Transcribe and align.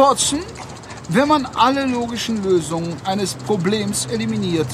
Watson, 0.00 0.40
wenn 1.10 1.28
man 1.28 1.44
alle 1.44 1.84
logischen 1.84 2.42
Lösungen 2.42 2.96
eines 3.04 3.34
Problems 3.34 4.06
eliminiert, 4.06 4.66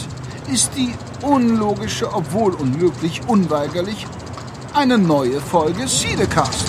ist 0.52 0.70
die 0.76 0.94
unlogische, 1.20 2.14
obwohl 2.14 2.54
unmöglich, 2.54 3.20
unweigerlich 3.26 4.06
eine 4.72 4.96
neue 4.96 5.40
Folge 5.40 5.88
Siedecast. 5.88 6.66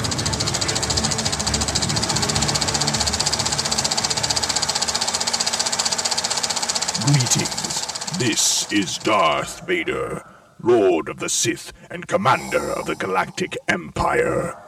Greetings. 7.06 7.86
This 8.18 8.68
is 8.72 8.98
Darth 8.98 9.68
Vader, 9.68 10.26
Lord 10.64 11.10
of 11.10 11.20
the 11.20 11.30
Sith 11.30 11.74
and 11.92 12.08
Commander 12.08 12.76
of 12.76 12.88
the 12.88 12.96
Galactic 12.96 13.56
Empire. 13.68 14.67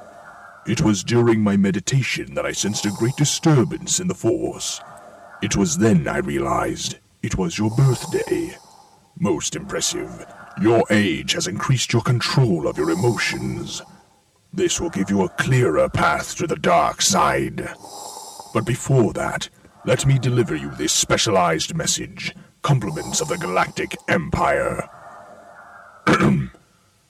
It 0.67 0.81
was 0.81 1.03
during 1.03 1.41
my 1.41 1.57
meditation 1.57 2.35
that 2.35 2.45
I 2.45 2.51
sensed 2.51 2.85
a 2.85 2.91
great 2.91 3.15
disturbance 3.15 3.99
in 3.99 4.07
the 4.07 4.13
Force. 4.13 4.81
It 5.41 5.55
was 5.55 5.77
then 5.77 6.07
I 6.07 6.17
realized 6.17 6.97
it 7.23 7.37
was 7.37 7.57
your 7.57 7.71
birthday. 7.71 8.55
Most 9.17 9.55
impressive. 9.55 10.25
Your 10.61 10.83
age 10.89 11.33
has 11.33 11.47
increased 11.47 11.93
your 11.93 12.01
control 12.01 12.67
of 12.67 12.77
your 12.77 12.91
emotions. 12.91 13.81
This 14.53 14.79
will 14.81 14.89
give 14.89 15.09
you 15.09 15.23
a 15.23 15.29
clearer 15.29 15.87
path 15.89 16.35
to 16.35 16.47
the 16.47 16.55
dark 16.55 17.01
side. 17.01 17.69
But 18.53 18.65
before 18.65 19.13
that, 19.13 19.49
let 19.85 20.05
me 20.05 20.19
deliver 20.19 20.55
you 20.55 20.71
this 20.71 20.93
specialized 20.93 21.73
message. 21.75 22.35
Compliments 22.61 23.21
of 23.21 23.29
the 23.29 23.37
Galactic 23.37 23.95
Empire. 24.07 24.89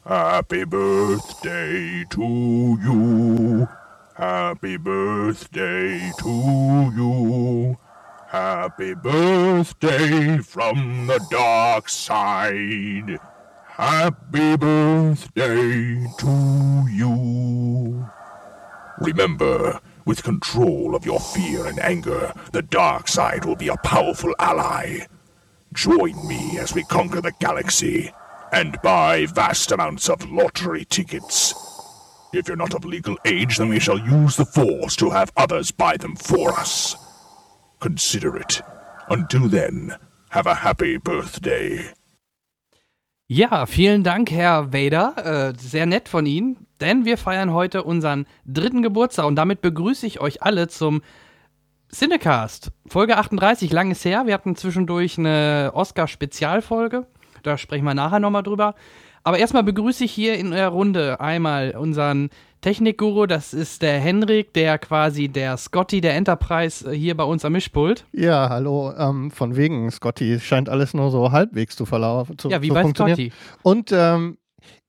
Happy 0.09 0.63
birthday 0.63 2.03
to 2.09 2.79
you. 2.83 3.69
Happy 4.15 4.75
birthday 4.75 6.11
to 6.17 6.91
you. 6.97 7.77
Happy 8.27 8.95
birthday 8.95 10.39
from 10.39 11.05
the 11.05 11.23
dark 11.29 11.89
side. 11.89 13.19
Happy 13.67 14.57
birthday 14.57 16.07
to 16.17 16.87
you. 16.91 18.09
Remember, 19.01 19.79
with 20.05 20.23
control 20.23 20.95
of 20.95 21.05
your 21.05 21.19
fear 21.19 21.67
and 21.67 21.77
anger, 21.77 22.33
the 22.51 22.63
dark 22.63 23.07
side 23.07 23.45
will 23.45 23.55
be 23.55 23.67
a 23.67 23.77
powerful 23.77 24.33
ally. 24.39 25.01
Join 25.71 26.27
me 26.27 26.57
as 26.57 26.73
we 26.73 26.81
conquer 26.85 27.21
the 27.21 27.33
galaxy 27.39 28.11
and 28.51 28.81
buy 28.81 29.25
vast 29.27 29.71
amounts 29.71 30.09
of 30.09 30.29
lottery 30.31 30.85
tickets. 30.85 31.53
If 32.33 32.47
you're 32.47 32.57
not 32.57 32.75
of 32.75 32.85
legal 32.85 33.17
age, 33.25 33.57
then 33.57 33.69
we 33.69 33.79
shall 33.79 33.97
use 33.97 34.35
the 34.35 34.45
Force 34.45 34.95
to 34.97 35.09
have 35.09 35.31
others 35.35 35.71
buy 35.71 35.97
them 35.97 36.15
for 36.15 36.51
us. 36.51 36.95
Consider 37.79 38.37
it. 38.37 38.61
Until 39.09 39.47
then, 39.49 39.95
have 40.29 40.45
a 40.45 40.55
happy 40.55 40.97
birthday. 40.97 41.93
Ja, 43.27 43.65
vielen 43.67 44.03
Dank, 44.03 44.31
Herr 44.31 44.73
Vader. 44.73 45.49
Äh, 45.49 45.53
sehr 45.59 45.85
nett 45.85 46.09
von 46.09 46.25
Ihnen, 46.25 46.65
denn 46.79 47.05
wir 47.05 47.17
feiern 47.17 47.53
heute 47.53 47.83
unseren 47.83 48.25
dritten 48.45 48.81
Geburtstag 48.81 49.25
und 49.25 49.35
damit 49.35 49.61
begrüße 49.61 50.07
ich 50.07 50.19
euch 50.19 50.41
alle 50.41 50.67
zum 50.67 51.01
Cinecast. 51.91 52.71
Folge 52.87 53.17
38, 53.17 53.71
lang 53.71 53.91
ist 53.91 54.05
her. 54.05 54.25
Wir 54.25 54.33
hatten 54.33 54.55
zwischendurch 54.55 55.17
eine 55.17 55.71
Oscar-Spezialfolge. 55.73 57.07
Da 57.43 57.57
sprechen 57.57 57.85
wir 57.85 57.93
nachher 57.93 58.19
nochmal 58.19 58.43
drüber. 58.43 58.75
Aber 59.23 59.37
erstmal 59.37 59.63
begrüße 59.63 60.05
ich 60.05 60.11
hier 60.11 60.37
in 60.37 60.51
der 60.51 60.69
Runde 60.69 61.19
einmal 61.19 61.75
unseren 61.77 62.29
Technikguru, 62.61 63.25
das 63.25 63.53
ist 63.53 63.81
der 63.81 63.99
Henrik, 63.99 64.53
der 64.53 64.77
quasi 64.79 65.29
der 65.29 65.55
Scotty 65.55 66.01
der 66.01 66.15
Enterprise 66.15 66.91
äh, 66.91 66.97
hier 66.97 67.15
bei 67.15 67.23
uns 67.23 67.45
am 67.45 67.53
Mischpult. 67.53 68.05
Ja, 68.11 68.49
hallo, 68.49 68.93
ähm, 68.97 69.31
von 69.31 69.55
wegen 69.55 69.89
Scotty. 69.91 70.39
Scheint 70.41 70.67
alles 70.67 70.93
nur 70.93 71.09
so 71.09 71.31
halbwegs 71.31 71.77
zu 71.77 71.85
verlaufen. 71.85 72.37
Zu, 72.37 72.49
ja, 72.49 72.61
wie 72.61 72.67
zu 72.67 72.73
bei. 72.73 72.83
Scotty. 72.89 73.31
Und 73.61 73.91
ähm, 73.93 74.37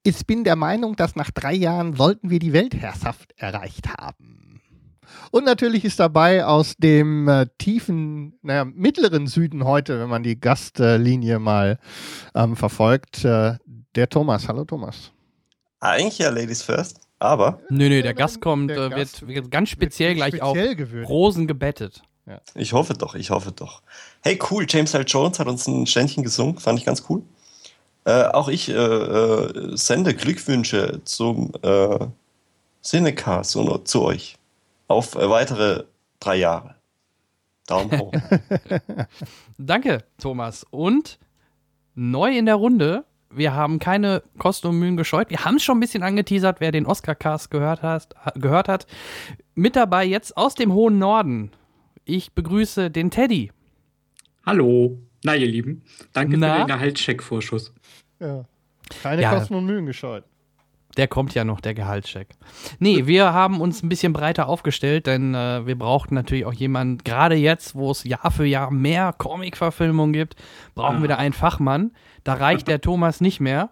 ich 0.03 0.27
bin 0.27 0.43
der 0.45 0.57
Meinung, 0.57 0.97
dass 0.97 1.15
nach 1.15 1.31
drei 1.31 1.55
Jahren 1.55 1.95
sollten 1.95 2.31
wir 2.31 2.41
die 2.41 2.53
Weltherrschaft 2.53 3.35
erreicht 3.37 3.89
haben. 3.89 4.30
Und 5.31 5.45
natürlich 5.45 5.85
ist 5.85 6.01
dabei 6.01 6.45
aus 6.45 6.75
dem 6.77 7.29
äh, 7.29 7.47
tiefen, 7.59 8.39
naja, 8.43 8.65
mittleren 8.65 9.27
Süden 9.27 9.65
heute, 9.65 10.01
wenn 10.01 10.09
man 10.09 10.23
die 10.23 10.39
Gastlinie 10.39 11.39
mal 11.39 11.79
ähm, 12.35 12.57
verfolgt, 12.57 13.25
äh, 13.25 13.55
der 13.95 14.09
Thomas. 14.09 14.49
Hallo 14.49 14.65
Thomas. 14.65 15.13
Eigentlich 15.81 16.19
ja 16.19 16.31
Ladies 16.31 16.63
First, 16.63 17.01
aber 17.19 17.61
Nö, 17.71 17.89
nö, 17.89 18.03
der 18.03 18.13
Ja, 18.13 18.13
Gast 18.13 18.41
kommt, 18.41 18.71
der 18.71 18.87
äh, 18.87 18.91
Gast 18.91 19.23
wird, 19.23 19.35
wird 19.35 19.51
ganz 19.51 19.71
speziell 19.71 20.11
wird 20.11 20.19
gleich 20.19 20.43
auf 20.43 20.57
speziell 20.57 20.77
gewürdigt. 20.77 21.11
Rosen 21.11 21.47
gebettet. 21.47 22.03
ich 22.55 22.73
hoffe 22.73 22.95
doch, 22.95 23.15
ich 23.15 23.31
hoffe 23.31 23.53
doch. 23.53 23.83
Hey, 24.23 24.39
cool, 24.51 24.67
James 24.69 24.95
L. 24.95 25.05
Jones 25.07 25.39
hat 25.39 25.47
uns 25.47 25.67
ein 25.67 25.87
Ständchen 25.87 26.23
gesungen, 26.23 26.59
fand 26.59 26.79
ich 26.79 26.85
ganz 26.85 27.05
cool. 27.09 27.23
Äh, 28.05 28.25
auch 28.25 28.49
ich 28.49 28.69
äh, 28.69 28.73
äh, 28.73 29.77
sende 29.77 30.15
Glückwünsche 30.15 31.01
zum 31.05 31.53
äh, 31.63 31.99
Cinecast 32.83 33.51
zu, 33.51 33.79
zu 33.79 34.03
euch. 34.03 34.37
Auf 34.91 35.15
äh, 35.15 35.31
weitere 35.31 35.85
drei 36.19 36.35
Jahre. 36.35 36.75
Daumen 37.69 37.97
hoch. 37.97 38.13
Danke, 39.59 40.03
Thomas. 40.19 40.67
Und 40.69 41.21
neu 41.95 42.37
in 42.37 42.47
der 42.47 42.57
Runde, 42.57 43.05
wir 43.31 43.55
haben 43.55 43.79
keine 43.79 44.25
Kosten 44.39 44.67
und 44.67 44.81
Mühen 44.81 44.97
gescheut. 44.97 45.31
Wir 45.31 45.45
haben 45.45 45.59
es 45.59 45.63
schon 45.63 45.77
ein 45.77 45.81
bisschen 45.81 46.03
angeteasert, 46.03 46.61
wer 46.61 46.73
den 46.73 46.87
Oscar-Cast 46.87 47.53
gehört, 47.53 47.83
hast, 47.83 48.17
gehört 48.35 48.67
hat. 48.67 48.89
Mit 49.55 49.77
dabei 49.77 50.05
jetzt 50.05 50.37
aus 50.37 50.57
dem 50.57 50.73
hohen 50.73 50.99
Norden. 50.99 51.53
Ich 52.05 52.33
begrüße 52.33 52.91
den 52.91 53.13
Teddy. 53.13 53.53
Hallo. 54.45 54.99
Na, 55.23 55.37
ihr 55.37 55.47
Lieben. 55.47 55.85
Danke 56.13 56.37
Na? 56.37 56.53
für 56.55 56.59
den 56.63 56.67
Gehaltscheck-Vorschuss. 56.67 57.73
Ja. 58.19 58.45
Keine 59.05 59.23
Ja. 59.23 59.31
Kosten 59.33 59.55
und 59.55 59.67
Mühen 59.67 59.87
gescheut. 59.87 60.25
Der 60.97 61.07
kommt 61.09 61.35
ja 61.35 61.45
noch, 61.45 61.61
der 61.61 61.75
Gehaltscheck. 61.75 62.29
Nee, 62.81 63.07
wir 63.07 63.33
haben 63.33 63.61
uns 63.61 63.83
ein 63.83 63.89
bisschen 63.89 64.13
breiter 64.13 64.49
aufgestellt, 64.49 65.07
denn 65.07 65.35
äh, 65.35 65.65
wir 65.67 65.79
brauchten 65.79 66.15
natürlich 66.15 66.45
auch 66.47 66.53
jemanden, 66.53 66.99
gerade 67.05 67.37
jetzt, 67.37 67.75
wo 67.77 67.91
es 67.93 68.03
Jahr 68.05 68.31
für 68.31 68.45
Jahr 68.45 68.71
mehr 68.73 69.15
Comic-Verfilmungen 69.17 70.13
gibt, 70.13 70.35
brauchen 70.75 70.97
Ah. 70.97 71.01
wir 71.03 71.09
da 71.09 71.17
einen 71.17 71.33
Fachmann. 71.33 71.93
Da 72.25 72.35
reicht 72.35 72.67
der 72.69 72.81
Thomas 72.81 73.21
nicht 73.21 73.39
mehr. 73.41 73.71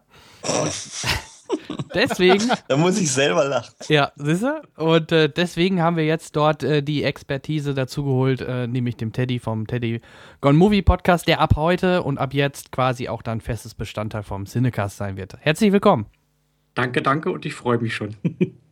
Deswegen, 1.94 2.44
da 2.68 2.76
muss 2.76 3.00
ich 3.00 3.10
selber 3.10 3.44
lachen. 3.46 3.74
ja, 3.88 4.12
siehst 4.16 4.42
du? 4.42 4.62
Und 4.76 5.10
äh, 5.12 5.28
deswegen 5.28 5.82
haben 5.82 5.96
wir 5.96 6.04
jetzt 6.04 6.36
dort 6.36 6.62
äh, 6.62 6.82
die 6.82 7.02
Expertise 7.02 7.74
dazu 7.74 8.04
geholt, 8.04 8.42
äh, 8.42 8.66
nämlich 8.66 8.96
dem 8.96 9.12
Teddy 9.12 9.38
vom 9.38 9.66
Teddy 9.66 10.00
Gone 10.40 10.56
Movie 10.58 10.82
Podcast, 10.82 11.26
der 11.26 11.40
ab 11.40 11.54
heute 11.56 12.02
und 12.02 12.18
ab 12.18 12.34
jetzt 12.34 12.70
quasi 12.70 13.08
auch 13.08 13.22
dann 13.22 13.40
festes 13.40 13.74
Bestandteil 13.74 14.22
vom 14.22 14.44
Cinecast 14.44 14.98
sein 14.98 15.16
wird. 15.16 15.36
Herzlich 15.40 15.72
willkommen. 15.72 16.06
Danke, 16.74 17.02
danke 17.02 17.30
und 17.30 17.44
ich 17.46 17.54
freue 17.54 17.78
mich 17.78 17.94
schon. 17.94 18.14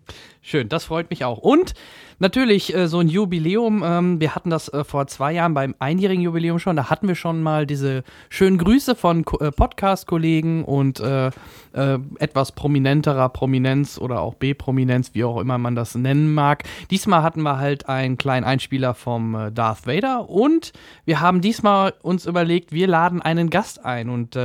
Schön, 0.48 0.68
das 0.68 0.84
freut 0.84 1.10
mich 1.10 1.24
auch. 1.24 1.38
Und 1.38 1.74
natürlich 2.20 2.72
äh, 2.72 2.86
so 2.86 3.00
ein 3.00 3.08
Jubiläum. 3.08 3.82
Ähm, 3.84 4.20
wir 4.20 4.36
hatten 4.36 4.48
das 4.48 4.68
äh, 4.68 4.84
vor 4.84 5.08
zwei 5.08 5.32
Jahren 5.32 5.54
beim 5.54 5.74
einjährigen 5.80 6.22
Jubiläum 6.22 6.60
schon. 6.60 6.76
Da 6.76 6.88
hatten 6.88 7.08
wir 7.08 7.16
schon 7.16 7.42
mal 7.42 7.66
diese 7.66 8.04
schönen 8.28 8.56
Grüße 8.56 8.94
von 8.94 9.24
äh, 9.40 9.50
Podcast-Kollegen 9.50 10.64
und 10.64 11.00
äh, 11.00 11.32
äh, 11.72 11.98
etwas 12.20 12.52
prominenterer 12.52 13.28
Prominenz 13.30 13.98
oder 13.98 14.20
auch 14.20 14.34
B-Prominenz, 14.34 15.14
wie 15.14 15.24
auch 15.24 15.40
immer 15.40 15.58
man 15.58 15.74
das 15.74 15.96
nennen 15.96 16.32
mag. 16.32 16.62
Diesmal 16.92 17.24
hatten 17.24 17.42
wir 17.42 17.58
halt 17.58 17.88
einen 17.88 18.16
kleinen 18.16 18.44
Einspieler 18.44 18.94
vom 18.94 19.34
äh, 19.34 19.50
Darth 19.50 19.88
Vader 19.88 20.30
und 20.30 20.72
wir 21.06 21.20
haben 21.20 21.40
diesmal 21.40 21.92
uns 22.02 22.24
überlegt, 22.24 22.70
wir 22.70 22.86
laden 22.86 23.20
einen 23.20 23.50
Gast 23.50 23.84
ein. 23.84 24.08
Und 24.08 24.38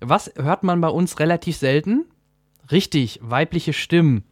was 0.00 0.32
hört 0.36 0.62
man 0.62 0.80
bei 0.80 0.88
uns 0.88 1.18
relativ 1.20 1.56
selten? 1.56 2.04
Richtig, 2.70 3.18
weibliche 3.22 3.72
Stimmen. 3.72 4.24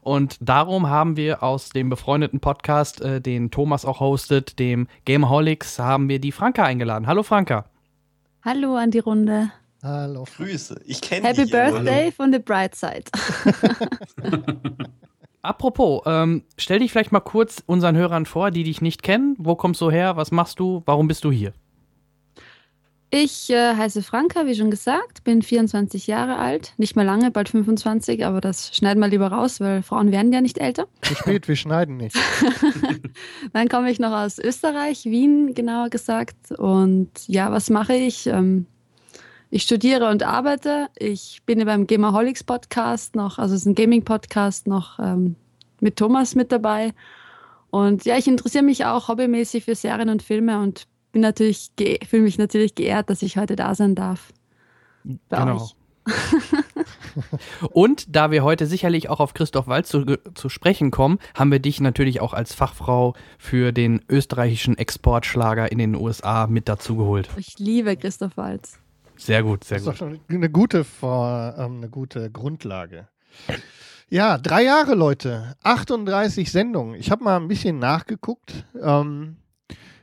Und 0.00 0.36
darum 0.40 0.88
haben 0.88 1.16
wir 1.16 1.42
aus 1.42 1.68
dem 1.70 1.88
befreundeten 1.88 2.40
Podcast, 2.40 3.00
äh, 3.00 3.20
den 3.20 3.50
Thomas 3.50 3.84
auch 3.84 4.00
hostet, 4.00 4.58
dem 4.58 4.88
Gameholics, 5.04 5.78
haben 5.78 6.08
wir 6.08 6.18
die 6.18 6.32
Franka 6.32 6.64
eingeladen. 6.64 7.06
Hallo 7.06 7.22
Franka. 7.22 7.66
Hallo 8.44 8.74
an 8.76 8.90
die 8.90 8.98
Runde. 8.98 9.50
Hallo. 9.82 10.24
Grüße. 10.36 10.80
Ich 10.86 11.00
kenne 11.00 11.28
Happy 11.28 11.44
dich. 11.44 11.54
aber- 11.54 11.72
Birthday 11.80 12.10
von 12.12 12.32
The 12.32 12.38
Bright 12.40 12.74
Side. 12.74 13.04
Apropos, 15.42 16.02
ähm, 16.06 16.44
stell 16.56 16.78
dich 16.80 16.92
vielleicht 16.92 17.12
mal 17.12 17.20
kurz 17.20 17.62
unseren 17.66 17.96
Hörern 17.96 18.26
vor, 18.26 18.50
die 18.50 18.62
dich 18.64 18.80
nicht 18.80 19.02
kennen. 19.02 19.34
Wo 19.38 19.54
kommst 19.56 19.80
du 19.80 19.90
her? 19.90 20.16
Was 20.16 20.30
machst 20.30 20.58
du? 20.60 20.82
Warum 20.86 21.08
bist 21.08 21.24
du 21.24 21.30
hier? 21.32 21.52
Ich 23.14 23.50
äh, 23.50 23.76
heiße 23.76 24.02
Franka, 24.02 24.46
wie 24.46 24.54
schon 24.54 24.70
gesagt, 24.70 25.22
bin 25.22 25.42
24 25.42 26.06
Jahre 26.06 26.36
alt. 26.36 26.72
Nicht 26.78 26.96
mehr 26.96 27.04
lange, 27.04 27.30
bald 27.30 27.50
25, 27.50 28.24
aber 28.24 28.40
das 28.40 28.74
schneiden 28.74 29.00
wir 29.00 29.08
lieber 29.08 29.26
raus, 29.26 29.60
weil 29.60 29.82
Frauen 29.82 30.12
werden 30.12 30.32
ja 30.32 30.40
nicht 30.40 30.56
älter. 30.56 30.86
Zu 31.02 31.14
spät, 31.16 31.46
wir 31.46 31.56
schneiden 31.56 31.98
nicht. 31.98 32.16
Dann 33.52 33.68
komme 33.68 33.90
ich 33.90 34.00
noch 34.00 34.12
aus 34.12 34.38
Österreich, 34.38 35.04
Wien 35.04 35.52
genauer 35.54 35.90
gesagt. 35.90 36.52
Und 36.52 37.10
ja, 37.26 37.52
was 37.52 37.68
mache 37.68 37.92
ich? 37.92 38.28
Ähm, 38.28 38.64
ich 39.50 39.64
studiere 39.64 40.08
und 40.08 40.22
arbeite. 40.22 40.88
Ich 40.98 41.42
bin 41.44 41.58
ja 41.58 41.66
beim 41.66 41.86
Gamerholics 41.86 42.44
Podcast 42.44 43.14
noch, 43.14 43.38
also 43.38 43.54
es 43.54 43.60
ist 43.60 43.66
ein 43.66 43.74
Gaming-Podcast 43.74 44.66
noch 44.66 44.98
ähm, 44.98 45.36
mit 45.80 45.96
Thomas 45.96 46.34
mit 46.34 46.50
dabei. 46.50 46.94
Und 47.68 48.06
ja, 48.06 48.16
ich 48.16 48.26
interessiere 48.26 48.64
mich 48.64 48.86
auch 48.86 49.08
hobbymäßig 49.08 49.66
für 49.66 49.74
Serien 49.74 50.08
und 50.08 50.22
Filme 50.22 50.60
und 50.60 50.86
bin 51.12 51.22
natürlich 51.22 51.70
fühle 52.08 52.22
mich 52.22 52.38
natürlich 52.38 52.74
geehrt, 52.74 53.10
dass 53.10 53.22
ich 53.22 53.36
heute 53.36 53.56
da 53.56 53.74
sein 53.74 53.94
darf. 53.94 54.32
Bei 55.28 55.38
genau. 55.38 55.56
euch. 55.56 55.76
Und 57.72 58.16
da 58.16 58.30
wir 58.30 58.42
heute 58.42 58.66
sicherlich 58.66 59.08
auch 59.08 59.20
auf 59.20 59.34
Christoph 59.34 59.68
Walz 59.68 59.88
zu, 59.88 60.04
zu, 60.34 60.48
sprechen 60.48 60.90
kommen, 60.90 61.18
haben 61.34 61.52
wir 61.52 61.60
dich 61.60 61.80
natürlich 61.80 62.20
auch 62.20 62.32
als 62.32 62.54
Fachfrau 62.54 63.14
für 63.38 63.70
den 63.72 64.00
österreichischen 64.08 64.76
Exportschlager 64.76 65.70
in 65.70 65.78
den 65.78 65.94
USA 65.94 66.48
mit 66.48 66.68
dazu 66.68 66.96
geholt. 66.96 67.30
Ich 67.36 67.58
liebe 67.58 67.96
Christoph 67.96 68.36
Walz. 68.36 68.78
Sehr 69.16 69.42
gut, 69.42 69.62
sehr 69.64 69.78
das 69.78 69.84
gut. 69.84 69.94
ist 69.94 70.00
doch 70.00 70.08
schon 70.08 70.20
eine 70.28 70.50
gute, 70.50 70.82
Vor, 70.84 71.54
ähm, 71.56 71.76
eine 71.76 71.88
gute 71.88 72.30
Grundlage. 72.30 73.06
Ja, 74.08 74.38
drei 74.38 74.64
Jahre, 74.64 74.94
Leute. 74.94 75.56
38 75.62 76.50
Sendungen. 76.50 76.96
Ich 76.96 77.10
habe 77.10 77.22
mal 77.24 77.36
ein 77.36 77.48
bisschen 77.48 77.78
nachgeguckt. 77.78 78.66
Ähm, 78.82 79.36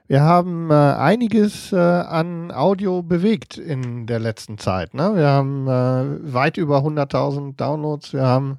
wir 0.09 0.21
haben 0.21 0.71
äh, 0.71 0.73
einiges 0.73 1.71
äh, 1.71 1.75
an 1.77 2.51
Audio 2.51 3.03
bewegt 3.03 3.59
in 3.59 4.07
der 4.07 4.17
letzten 4.17 4.57
Zeit. 4.57 4.95
Ne? 4.95 5.15
Wir 5.15 5.27
haben 5.27 5.67
äh, 5.67 6.33
weit 6.33 6.57
über 6.57 6.79
100.000 6.79 7.55
Downloads. 7.55 8.13
Wir 8.13 8.23
haben 8.23 8.57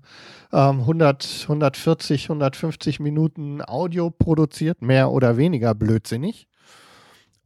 ähm, 0.52 0.82
100, 0.82 1.40
140, 1.42 2.26
150 2.26 3.00
Minuten 3.00 3.62
Audio 3.62 4.10
produziert, 4.10 4.80
mehr 4.80 5.10
oder 5.10 5.36
weniger 5.36 5.74
blödsinnig. 5.74 6.46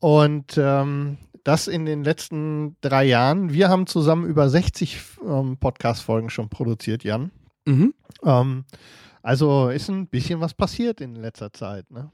Und 0.00 0.58
ähm, 0.58 1.16
das 1.42 1.66
in 1.66 1.86
den 1.86 2.04
letzten 2.04 2.76
drei 2.82 3.04
Jahren. 3.04 3.54
Wir 3.54 3.70
haben 3.70 3.86
zusammen 3.86 4.26
über 4.26 4.50
60 4.50 4.98
ähm, 5.26 5.56
Podcast-Folgen 5.56 6.28
schon 6.28 6.50
produziert, 6.50 7.04
Jan. 7.04 7.30
Mhm. 7.64 7.94
Ähm, 8.22 8.66
also 9.22 9.70
ist 9.70 9.88
ein 9.88 10.08
bisschen 10.08 10.42
was 10.42 10.52
passiert 10.52 11.00
in 11.00 11.14
letzter 11.14 11.54
Zeit. 11.54 11.90
Ne? 11.90 12.10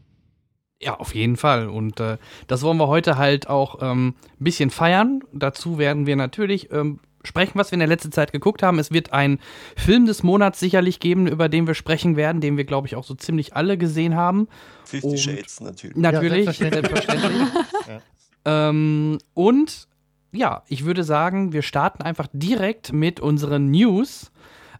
Ja, 0.82 0.98
auf 0.98 1.14
jeden 1.14 1.36
Fall. 1.36 1.68
Und 1.68 2.00
äh, 2.00 2.16
das 2.46 2.62
wollen 2.62 2.78
wir 2.78 2.88
heute 2.88 3.18
halt 3.18 3.48
auch 3.48 3.82
ähm, 3.82 4.14
ein 4.40 4.44
bisschen 4.44 4.70
feiern. 4.70 5.20
Dazu 5.32 5.76
werden 5.76 6.06
wir 6.06 6.16
natürlich 6.16 6.72
ähm, 6.72 7.00
sprechen, 7.22 7.58
was 7.58 7.70
wir 7.70 7.74
in 7.74 7.80
der 7.80 7.88
letzten 7.88 8.12
Zeit 8.12 8.32
geguckt 8.32 8.62
haben. 8.62 8.78
Es 8.78 8.90
wird 8.90 9.12
einen 9.12 9.40
Film 9.76 10.06
des 10.06 10.22
Monats 10.22 10.58
sicherlich 10.58 10.98
geben, 10.98 11.26
über 11.26 11.50
den 11.50 11.66
wir 11.66 11.74
sprechen 11.74 12.16
werden, 12.16 12.40
den 12.40 12.56
wir, 12.56 12.64
glaube 12.64 12.86
ich, 12.86 12.96
auch 12.96 13.04
so 13.04 13.14
ziemlich 13.14 13.54
alle 13.54 13.76
gesehen 13.76 14.16
haben. 14.16 14.48
Fifty 14.84 15.06
Und 15.06 15.18
Shades 15.18 15.60
natürlich. 15.60 15.96
Natürlich, 15.98 16.46
Ja, 16.46 16.52
selbstverständlich. 16.52 16.92
selbstverständlich. 16.92 17.48
ähm, 18.46 19.18
und 19.34 19.86
ja, 20.32 20.62
ich 20.68 20.84
würde 20.84 21.04
sagen, 21.04 21.52
wir 21.52 21.62
starten 21.62 22.02
einfach 22.02 22.28
direkt 22.32 22.92
mit 22.92 23.20
unseren 23.20 23.70
News. 23.70 24.30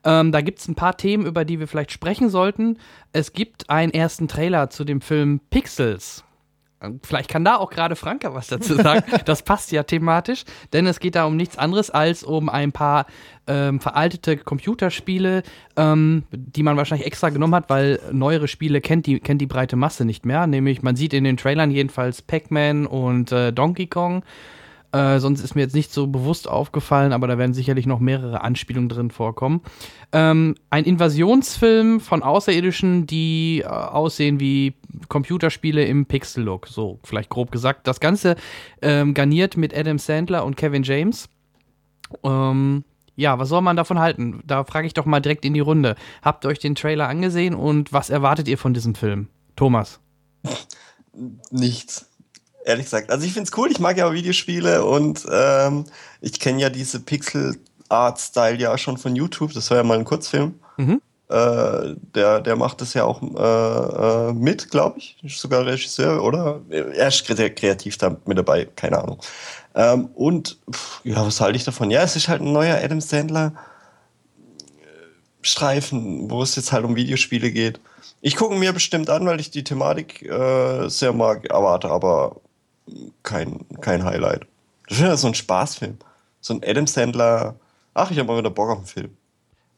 Ähm, 0.05 0.32
da 0.32 0.41
gibt 0.41 0.61
es 0.61 0.69
ein 0.69 0.75
paar 0.75 0.97
Themen, 0.97 1.26
über 1.26 1.44
die 1.44 1.61
wir 1.61 1.69
vielleicht 1.69 1.93
sprechen 1.93 2.31
sollten. 2.31 2.79
Es 3.12 3.32
gibt 3.32 3.69
einen 3.69 3.93
ersten 3.93 4.29
Trailer 4.29 4.70
zu 4.70 4.85
dem 4.85 5.00
Film 5.00 5.41
Pixels. 5.50 6.25
Ähm, 6.82 7.00
Vielleicht 7.02 7.29
kann 7.29 7.44
da 7.44 7.56
auch 7.56 7.70
gerade 7.70 7.97
Franka 7.97 8.35
was 8.35 8.49
dazu 8.49 8.75
sagen. 8.82 9.05
Das 9.25 9.43
passt 9.43 9.73
ja 9.73 9.82
thematisch, 9.82 10.44
denn 10.73 10.87
es 10.87 11.00
geht 11.00 11.14
da 11.14 11.25
um 11.25 11.37
nichts 11.37 11.58
anderes 11.58 11.91
als 11.91 12.23
um 12.23 12.49
ein 12.49 12.73
paar 12.73 13.06
ähm, 13.47 13.81
veraltete 13.81 14.37
Computerspiele, 14.37 15.43
ähm, 15.76 16.25
die 16.32 16.62
man 16.62 16.76
wahrscheinlich 16.76 17.06
extra 17.06 17.31
genommen 17.31 17.55
hat, 17.55 17.69
weil 17.69 18.00
neuere 18.12 18.49
Spiele 18.49 18.81
kennt 18.81 19.06
die, 19.06 19.20
kennt 19.20 19.41
die 19.41 19.47
breite 19.47 19.76
Masse 19.76 20.05
nicht 20.05 20.25
mehr. 20.25 20.47
Nämlich, 20.47 20.82
man 20.82 20.97
sieht 20.97 21.12
in 21.12 21.25
den 21.25 21.37
Trailern 21.37 21.70
jedenfalls 21.70 22.23
Pac-Man 22.23 22.87
und 22.87 23.32
äh, 23.32 23.52
Donkey 23.52 23.87
Kong. 23.87 24.23
Äh, 24.92 25.20
sonst 25.20 25.40
ist 25.40 25.54
mir 25.54 25.62
jetzt 25.62 25.75
nicht 25.75 25.92
so 25.92 26.08
bewusst 26.08 26.48
aufgefallen, 26.48 27.12
aber 27.12 27.28
da 27.28 27.38
werden 27.38 27.54
sicherlich 27.54 27.87
noch 27.87 28.00
mehrere 28.00 28.42
Anspielungen 28.42 28.88
drin 28.88 29.10
vorkommen. 29.10 29.60
Ähm, 30.12 30.56
ein 30.69 30.84
Invasionsfilm 30.84 32.00
von 32.00 32.22
Außerirdischen, 32.22 33.06
die 33.06 33.60
äh, 33.64 33.69
aussehen 33.69 34.40
wie 34.40 34.75
Computerspiele 35.08 35.84
im 35.84 36.06
Pixel-Look. 36.06 36.66
So, 36.66 36.98
vielleicht 37.04 37.31
grob 37.31 37.52
gesagt. 37.52 37.87
Das 37.87 38.00
Ganze 38.00 38.34
ähm, 38.82 39.14
garniert 39.14 39.56
mit 39.56 39.76
Adam 39.76 39.98
Sandler 39.98 40.44
und 40.44 40.56
Kevin 40.56 40.82
James. 40.82 41.28
Ähm, 42.25 42.84
ja, 43.14 43.38
was 43.38 43.48
soll 43.48 43.60
man 43.60 43.76
davon 43.76 44.00
halten? 44.00 44.42
Da 44.44 44.64
frage 44.64 44.88
ich 44.88 44.94
doch 44.94 45.04
mal 45.04 45.20
direkt 45.20 45.44
in 45.44 45.54
die 45.54 45.60
Runde. 45.60 45.94
Habt 46.22 46.44
ihr 46.44 46.48
euch 46.48 46.58
den 46.58 46.75
Trailer 46.75 47.06
angesehen 47.06 47.54
und 47.54 47.92
was 47.92 48.10
erwartet 48.10 48.48
ihr 48.48 48.58
von 48.58 48.75
diesem 48.75 48.96
Film? 48.96 49.28
Thomas. 49.54 50.00
Nichts. 51.50 52.09
Ehrlich 52.64 52.84
gesagt. 52.84 53.10
Also 53.10 53.24
ich 53.26 53.32
finde 53.32 53.50
es 53.50 53.56
cool, 53.56 53.70
ich 53.70 53.80
mag 53.80 53.96
ja 53.96 54.06
auch 54.06 54.12
Videospiele 54.12 54.84
und 54.84 55.26
ähm, 55.30 55.86
ich 56.20 56.38
kenne 56.38 56.60
ja 56.60 56.68
diese 56.68 57.00
Pixel-Art-Style 57.00 58.58
ja 58.58 58.76
schon 58.76 58.98
von 58.98 59.16
YouTube. 59.16 59.54
Das 59.54 59.70
war 59.70 59.78
ja 59.78 59.82
mal 59.82 59.98
ein 59.98 60.04
Kurzfilm. 60.04 60.54
Mhm. 60.76 61.00
Äh, 61.28 61.94
der, 62.14 62.40
der 62.40 62.56
macht 62.56 62.80
das 62.80 62.92
ja 62.94 63.04
auch 63.04 63.22
äh, 63.22 64.28
äh, 64.30 64.32
mit, 64.32 64.70
glaube 64.70 64.98
ich. 64.98 65.16
Ist 65.22 65.38
sogar 65.40 65.64
Regisseur, 65.64 66.22
oder? 66.22 66.60
Er 66.68 67.08
ist 67.08 67.24
kre- 67.24 67.50
kreativ 67.50 67.96
da 67.98 68.16
mit 68.26 68.36
dabei, 68.36 68.66
keine 68.76 68.98
Ahnung. 68.98 69.20
Ähm, 69.74 70.10
und 70.14 70.58
pff, 70.70 71.00
ja, 71.04 71.24
was 71.24 71.40
halte 71.40 71.56
ich 71.56 71.64
davon? 71.64 71.90
Ja, 71.90 72.02
es 72.02 72.16
ist 72.16 72.28
halt 72.28 72.42
ein 72.42 72.52
neuer 72.52 72.76
Adam 72.82 73.00
Sandler 73.00 73.54
äh, 74.80 74.86
Streifen, 75.40 76.28
wo 76.30 76.42
es 76.42 76.56
jetzt 76.56 76.72
halt 76.72 76.84
um 76.84 76.96
Videospiele 76.96 77.52
geht. 77.52 77.80
Ich 78.20 78.36
gucke 78.36 78.56
mir 78.56 78.72
bestimmt 78.72 79.08
an, 79.08 79.24
weil 79.24 79.40
ich 79.40 79.50
die 79.50 79.64
Thematik 79.64 80.22
äh, 80.22 80.88
sehr 80.88 81.12
mag, 81.12 81.46
erwarte 81.48 81.88
aber 81.88 82.36
kein, 83.22 83.66
kein 83.81 84.04
Highlight. 84.04 84.46
Das 84.88 84.98
ist 84.98 85.04
ja 85.04 85.16
so 85.16 85.28
ein 85.28 85.34
Spaßfilm. 85.34 85.98
So 86.40 86.54
ein 86.54 86.62
Adam 86.64 86.87
Sandler. 86.87 87.56
Ach, 87.94 88.10
ich 88.10 88.19
habe 88.19 88.28
mal 88.28 88.38
wieder 88.38 88.50
Bock 88.50 88.70
auf 88.70 88.78
einen 88.78 88.87
Film. 88.87 89.10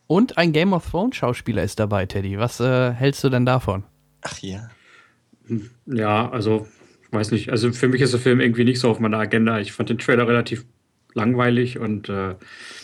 Und 0.07 0.39
ein 0.39 0.53
Game 0.53 0.73
of 0.73 0.91
Thrones 0.91 1.17
Schauspieler 1.17 1.63
ist 1.63 1.79
dabei, 1.79 2.07
Teddy. 2.07 2.39
Was 2.39 2.61
äh, 2.61 2.93
hältst 2.93 3.25
du 3.25 3.29
denn 3.29 3.47
davon? 3.47 3.85
Ach 4.23 4.39
ja. 4.41 4.71
Ja, 5.87 6.31
also, 6.31 6.67
ich 7.03 7.13
weiß 7.13 7.31
nicht. 7.31 7.51
Also 7.51 7.73
für 7.73 7.89
mich 7.89 8.01
ist 8.01 8.13
der 8.13 8.21
Film 8.21 8.41
irgendwie 8.41 8.65
nicht 8.65 8.81
so 8.81 8.91
auf 8.91 9.01
meiner 9.01 9.19
Agenda. 9.19 9.59
Ich 9.59 9.73
fand 9.73 9.89
den 9.89 9.99
Trailer 9.99 10.29
relativ 10.29 10.65
langweilig 11.15 11.79
und 11.79 12.09
äh, 12.09 12.35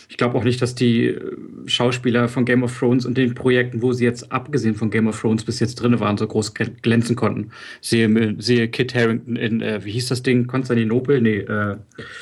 ich 0.07 0.17
glaube 0.17 0.37
auch 0.37 0.43
nicht, 0.43 0.61
dass 0.61 0.73
die 0.75 1.05
äh, 1.07 1.21
Schauspieler 1.67 2.27
von 2.27 2.45
Game 2.45 2.63
of 2.63 2.77
Thrones 2.77 3.05
und 3.05 3.17
den 3.17 3.33
Projekten, 3.35 3.81
wo 3.81 3.93
sie 3.93 4.03
jetzt 4.05 4.31
abgesehen 4.31 4.75
von 4.75 4.89
Game 4.89 5.07
of 5.07 5.19
Thrones 5.19 5.43
bis 5.43 5.59
jetzt 5.59 5.75
drin 5.75 5.99
waren, 5.99 6.17
so 6.17 6.27
groß 6.27 6.55
gl- 6.55 6.71
glänzen 6.81 7.15
konnten. 7.15 7.51
Sehe, 7.81 8.35
sehe 8.39 8.67
Kit 8.69 8.93
Harrington 8.95 9.35
in, 9.35 9.61
äh, 9.61 9.83
wie 9.83 9.91
hieß 9.91 10.07
das 10.07 10.23
Ding? 10.23 10.47
Konstantinopel? 10.47 11.21
Nee, 11.21 11.37
äh, 11.39 11.75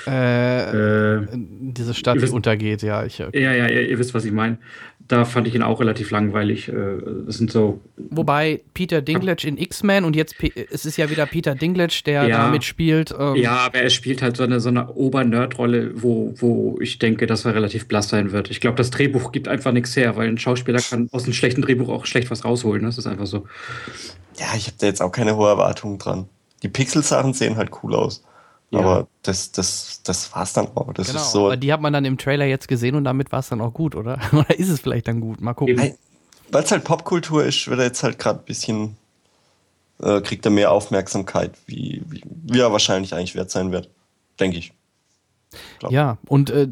Äh, 0.05 1.15
äh, 1.15 1.27
diese 1.33 1.93
Stadt, 1.93 2.17
die 2.17 2.21
wisst- 2.21 2.33
untergeht, 2.33 2.81
ja. 2.83 3.05
Ich, 3.05 3.19
äh, 3.19 3.29
ja, 3.33 3.53
ja, 3.53 3.67
ihr, 3.67 3.89
ihr 3.89 3.99
wisst, 3.99 4.13
was 4.13 4.25
ich 4.25 4.31
meine. 4.31 4.57
Da 5.07 5.23
fand 5.23 5.47
ich 5.47 5.55
ihn 5.55 5.63
auch 5.63 5.79
relativ 5.79 6.11
langweilig. 6.11 6.67
Äh, 6.67 6.73
das 7.25 7.37
sind 7.37 7.51
so 7.51 7.79
Wobei 8.09 8.61
Peter 8.73 9.01
Dinklage 9.01 9.47
in 9.47 9.57
X-Men 9.57 10.03
und 10.03 10.15
jetzt 10.15 10.37
Pe 10.37 10.51
es 10.71 10.85
ist 10.85 10.97
ja 10.97 11.09
wieder 11.09 11.25
Peter 11.25 11.55
Dinklage, 11.55 12.01
der 12.05 12.27
Ja. 12.27 12.37
da 12.37 12.51
mitspielt. 12.51 13.13
Ähm, 13.17 13.35
Ja, 13.35 13.57
aber 13.67 13.79
er 13.79 13.89
spielt 13.89 14.21
halt 14.21 14.35
so 14.37 14.43
eine, 14.43 14.59
so 14.59 14.69
eine 14.69 14.89
Ober-Nerd-Rolle, 14.93 16.01
wo, 16.01 16.33
wo 16.37 16.77
ich 16.81 16.99
denke, 16.99 17.25
dass 17.25 17.45
er 17.45 17.55
relativ 17.55 17.87
blass 17.87 18.09
sein 18.09 18.31
wird. 18.31 18.51
Ich 18.51 18.59
glaube, 18.59 18.75
das 18.77 18.89
Drehbuch 18.91 19.31
gibt 19.31 19.47
einfach 19.47 19.71
nichts 19.71 19.95
her, 19.95 20.15
weil 20.17 20.27
ein 20.27 20.37
Schauspieler 20.37 20.79
kann 20.79 21.07
aus 21.11 21.23
einem 21.23 21.33
schlechten 21.33 21.61
Drehbuch 21.61 21.89
auch 21.89 22.05
schlecht 22.05 22.29
was 22.29 22.43
rausholen. 22.43 22.83
Das 22.83 22.97
ist 22.97 23.07
einfach 23.07 23.27
so. 23.27 23.45
Ja, 24.39 24.47
ich 24.55 24.67
habe 24.67 24.77
da 24.79 24.87
jetzt 24.87 25.01
auch 25.01 25.11
keine 25.11 25.35
hohe 25.37 25.47
Erwartungen 25.49 25.97
dran. 25.97 26.27
Die 26.63 26.69
Pixel-Sachen 26.69 27.33
sehen 27.33 27.55
halt 27.55 27.71
cool 27.81 27.95
aus. 27.95 28.23
Ja. 28.71 28.79
Aber 28.79 29.07
das, 29.23 29.51
das, 29.51 30.01
das 30.03 30.33
war's 30.35 30.53
dann 30.53 30.67
auch. 30.75 30.93
Das 30.93 31.07
Genau, 31.07 31.19
ist 31.21 31.31
so. 31.31 31.45
aber 31.45 31.57
die 31.57 31.71
hat 31.71 31.81
man 31.81 31.93
dann 31.93 32.03
im 32.05 32.17
Trailer 32.17 32.45
jetzt 32.45 32.67
gesehen 32.67 32.95
und 32.95 33.05
damit 33.05 33.31
war 33.31 33.39
es 33.39 33.49
dann 33.49 33.61
auch 33.61 33.73
gut, 33.73 33.95
oder? 33.95 34.19
Oder 34.33 34.57
ist 34.59 34.69
es 34.69 34.81
vielleicht 34.81 35.07
dann 35.07 35.21
gut? 35.21 35.39
Mal 35.41 35.53
gucken. 35.53 35.93
Weil 36.51 36.63
es 36.63 36.71
halt 36.71 36.83
Popkultur 36.83 37.43
ist, 37.45 37.67
wird 37.67 37.79
er 37.79 37.85
jetzt 37.85 38.03
halt 38.03 38.19
gerade 38.19 38.39
ein 38.39 38.45
bisschen. 38.45 38.97
Äh, 39.99 40.21
kriegt 40.21 40.45
er 40.45 40.51
mehr 40.51 40.71
Aufmerksamkeit, 40.71 41.53
wie, 41.65 42.03
wie, 42.07 42.21
wie 42.25 42.59
er 42.59 42.71
wahrscheinlich 42.71 43.15
eigentlich 43.15 43.33
wert 43.35 43.49
sein 43.49 43.71
wird. 43.71 43.89
Denke 44.39 44.57
ich. 44.57 44.71
glaub. 45.79 45.91
Ja, 45.91 46.17
und 46.27 46.51
äh, 46.51 46.67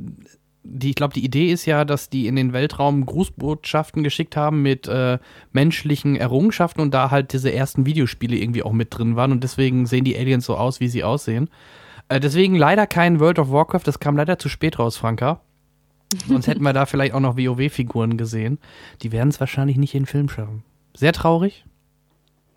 die, 0.62 0.90
ich 0.90 0.96
glaube, 0.96 1.14
die 1.14 1.24
Idee 1.26 1.52
ist 1.52 1.66
ja, 1.66 1.86
dass 1.86 2.10
die 2.10 2.28
in 2.28 2.36
den 2.36 2.54
Weltraum 2.54 3.06
Grußbotschaften 3.06 4.04
geschickt 4.04 4.36
haben 4.36 4.62
mit 4.62 4.88
äh, 4.88 5.18
menschlichen 5.54 6.16
Errungenschaften 6.16 6.82
und 6.82 6.94
da 6.94 7.10
halt 7.10 7.34
diese 7.34 7.52
ersten 7.52 7.86
Videospiele 7.86 8.36
irgendwie 8.36 8.64
auch 8.64 8.74
mit 8.74 8.96
drin 8.96 9.16
waren 9.16 9.32
und 9.32 9.44
deswegen 9.44 9.86
sehen 9.88 10.04
die 10.06 10.18
Aliens 10.18 10.46
so 10.46 10.56
aus, 10.58 10.80
wie 10.80 10.88
sie 10.88 11.04
aussehen. 11.04 11.50
Äh, 12.10 12.20
deswegen 12.20 12.56
leider 12.56 12.88
kein 12.88 13.20
World 13.20 13.40
of 13.40 13.52
Warcraft, 13.52 13.82
das 13.86 14.00
kam 14.00 14.18
leider 14.18 14.38
zu 14.38 14.50
spät 14.50 14.80
raus, 14.80 14.98
Franka. 14.98 15.42
Sonst 16.28 16.48
hätten 16.48 16.64
wir 16.64 16.74
da 16.74 16.86
vielleicht 16.86 17.14
auch 17.14 17.20
noch 17.20 17.38
WoW-Figuren 17.38 18.18
gesehen. 18.18 18.60
Die 19.02 19.12
werden 19.12 19.30
es 19.30 19.40
wahrscheinlich 19.40 19.78
nicht 19.78 19.96
in 19.96 20.04
den 20.04 20.08
Film 20.08 20.30
schaffen. 20.30 20.64
Sehr 20.96 21.14
traurig. 21.14 21.66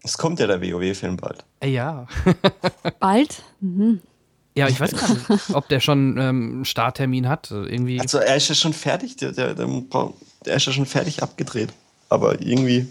Es 0.03 0.17
kommt 0.17 0.39
ja 0.39 0.47
der 0.47 0.63
WoW-Film 0.63 1.17
bald. 1.17 1.45
Äh, 1.61 1.71
ja. 1.71 2.07
Bald? 3.01 3.43
Mhm. 3.61 4.01
Ja, 4.55 4.69
ich 4.69 4.81
weiß 4.81 4.93
gar 4.93 5.09
nicht, 5.09 5.55
ob 5.55 5.69
der 5.69 5.81
schon 5.81 6.19
ähm, 6.19 6.53
einen 6.53 6.65
Starttermin 6.65 7.29
hat. 7.29 7.51
Irgendwie. 7.51 8.01
Also 8.01 8.19
er 8.19 8.37
ist 8.37 8.49
ja 8.49 8.55
schon 8.55 8.73
fertig, 8.73 9.17
der, 9.17 9.33
der, 9.33 9.55
der, 9.55 9.69
der 10.45 10.55
ist 10.55 10.67
ja 10.67 10.73
schon 10.73 10.87
fertig 10.87 11.23
abgedreht. 11.23 11.73
Aber 12.09 12.41
irgendwie. 12.41 12.87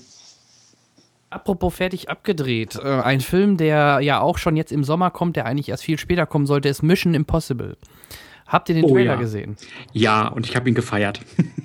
Apropos 1.37 1.75
fertig 1.75 2.09
abgedreht. 2.09 2.75
Äh, 2.75 2.87
ein 2.87 3.21
Film, 3.21 3.57
der 3.57 3.99
ja 4.01 4.19
auch 4.19 4.37
schon 4.37 4.55
jetzt 4.57 4.71
im 4.71 4.83
Sommer 4.83 5.11
kommt, 5.11 5.35
der 5.35 5.45
eigentlich 5.45 5.69
erst 5.69 5.83
viel 5.83 5.99
später 5.99 6.25
kommen 6.25 6.47
sollte, 6.47 6.67
ist 6.67 6.81
Mission 6.81 7.13
Impossible. 7.13 7.77
Habt 8.47 8.69
ihr 8.69 8.75
den 8.75 8.85
Oh 8.85 8.93
Trailer 8.93 9.13
ja. 9.13 9.19
gesehen? 9.19 9.55
Ja, 9.93 10.27
und 10.27 10.47
ich 10.47 10.55
habe 10.55 10.67
ihn 10.69 10.75
gefeiert. 10.75 11.21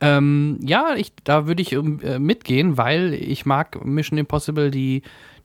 Ähm, 0.00 0.58
ja, 0.60 0.94
ich, 0.96 1.12
da 1.24 1.46
würde 1.46 1.62
ich 1.62 1.72
ähm, 1.72 1.98
äh, 2.02 2.18
mitgehen, 2.18 2.76
weil 2.76 3.14
ich 3.14 3.46
mag 3.46 3.82
Mission 3.86 4.18
Impossible, 4.18 4.70
die 4.70 5.00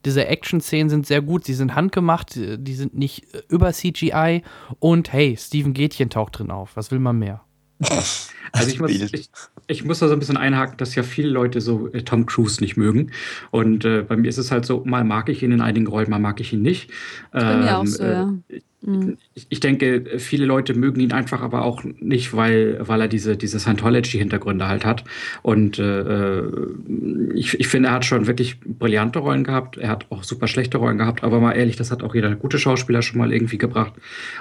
diese 0.05 0.27
Action-Szenen 0.27 0.89
sind 0.89 1.05
sehr 1.05 1.21
gut, 1.21 1.45
sie 1.45 1.53
sind 1.53 1.75
handgemacht, 1.75 2.35
die 2.35 2.73
sind 2.73 2.93
nicht 2.93 3.33
äh, 3.33 3.41
über 3.47 3.71
CGI 3.71 4.43
und 4.79 5.13
hey, 5.13 5.37
Steven 5.37 5.73
Gätchen 5.73 6.09
taucht 6.09 6.39
drin 6.39 6.51
auf. 6.51 6.75
Was 6.75 6.91
will 6.91 6.99
man 6.99 7.19
mehr? 7.19 7.41
Also 8.51 8.69
ich 8.69 8.79
muss, 8.79 8.91
ich, 8.91 9.29
ich 9.67 9.85
muss 9.85 9.99
da 9.99 10.07
so 10.07 10.13
ein 10.13 10.19
bisschen 10.19 10.37
einhaken, 10.37 10.77
dass 10.77 10.95
ja 10.95 11.03
viele 11.03 11.29
Leute 11.29 11.61
so 11.61 11.87
äh, 11.93 12.01
Tom 12.01 12.25
Cruise 12.25 12.61
nicht 12.61 12.77
mögen. 12.77 13.11
Und 13.51 13.85
äh, 13.85 14.01
bei 14.01 14.17
mir 14.17 14.27
ist 14.27 14.39
es 14.39 14.51
halt 14.51 14.65
so, 14.65 14.83
mal 14.85 15.03
mag 15.03 15.29
ich 15.29 15.43
ihn 15.43 15.51
in 15.51 15.61
einigen 15.61 15.87
Rollen, 15.87 16.09
mal 16.09 16.19
mag 16.19 16.39
ich 16.39 16.53
ihn 16.53 16.61
nicht. 16.61 16.89
Das 17.31 17.43
bei 17.43 17.57
mir 17.57 17.77
auch 17.77 17.85
so, 17.85 18.03
äh, 18.03 18.11
ja. 18.11 18.33
Mhm. 18.81 19.17
Ich, 19.33 19.47
ich 19.49 19.59
denke, 19.59 20.19
viele 20.19 20.45
Leute 20.45 20.73
mögen 20.73 21.01
ihn 21.01 21.11
einfach 21.11 21.41
aber 21.41 21.63
auch 21.63 21.83
nicht, 21.83 22.33
weil, 22.33 22.77
weil 22.79 23.01
er 23.01 23.07
diese, 23.07 23.35
diese 23.35 23.59
Scientology-Hintergründe 23.59 24.67
halt 24.67 24.85
hat. 24.85 25.03
Und 25.41 25.79
äh, 25.79 26.43
ich, 27.33 27.59
ich 27.59 27.67
finde, 27.67 27.89
er 27.89 27.95
hat 27.95 28.05
schon 28.05 28.27
wirklich 28.27 28.59
brillante 28.61 29.19
Rollen 29.19 29.43
gehabt. 29.43 29.77
Er 29.77 29.89
hat 29.89 30.05
auch 30.09 30.23
super 30.23 30.47
schlechte 30.47 30.77
Rollen 30.77 30.97
gehabt. 30.97 31.23
Aber 31.23 31.41
mal 31.41 31.53
ehrlich, 31.53 31.75
das 31.75 31.91
hat 31.91 32.03
auch 32.03 32.15
jeder 32.15 32.33
gute 32.35 32.57
Schauspieler 32.57 33.01
schon 33.01 33.19
mal 33.19 33.33
irgendwie 33.33 33.57
gebracht. 33.57 33.93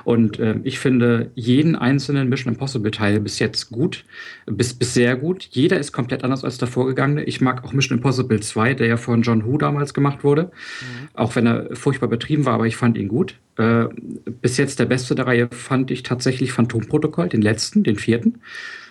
Und 0.05 0.39
äh, 0.39 0.57
ich 0.63 0.79
finde 0.79 1.31
jeden 1.35 1.75
einzelnen 1.75 2.29
Mission 2.29 2.53
Impossible-Teil 2.53 3.21
bis 3.21 3.41
jetzt 3.41 3.71
gut, 3.71 4.05
bis, 4.47 4.73
bis 4.73 4.95
sehr 4.95 5.17
gut. 5.17 5.49
Jeder 5.51 5.79
ist 5.79 5.93
komplett 5.93 6.23
anders 6.23 6.45
als 6.45 6.59
der 6.59 6.69
vorgegangene. 6.69 7.25
Ich 7.25 7.41
mag 7.41 7.65
auch 7.65 7.73
Mission 7.73 7.99
Impossible 7.99 8.39
2, 8.39 8.75
der 8.75 8.87
ja 8.87 8.97
von 8.97 9.23
John 9.23 9.45
Woo 9.45 9.59
damals 9.59 9.95
gemacht 9.95 10.23
wurde. 10.23 10.45
Mhm. 10.45 11.09
Auch 11.15 11.35
wenn 11.35 11.47
er 11.47 11.75
furchtbar 11.75 12.09
betrieben 12.09 12.47
war, 12.47 12.55
aber 12.55 12.67
ich 12.67 12.77
fand 12.77 12.97
ihn 12.97 13.09
gut. 13.09 13.35
Äh, 13.59 13.89
bis 14.31 14.57
jetzt 14.57 14.79
der 14.79 14.87
beste 14.87 15.15
der 15.15 15.27
Reihe 15.27 15.49
fand 15.51 15.91
ich 15.91 16.03
tatsächlich 16.03 16.53
Phantomprotokoll, 16.53 17.29
den 17.29 17.43
letzten, 17.43 17.83
den 17.83 17.97
vierten. 17.97 18.41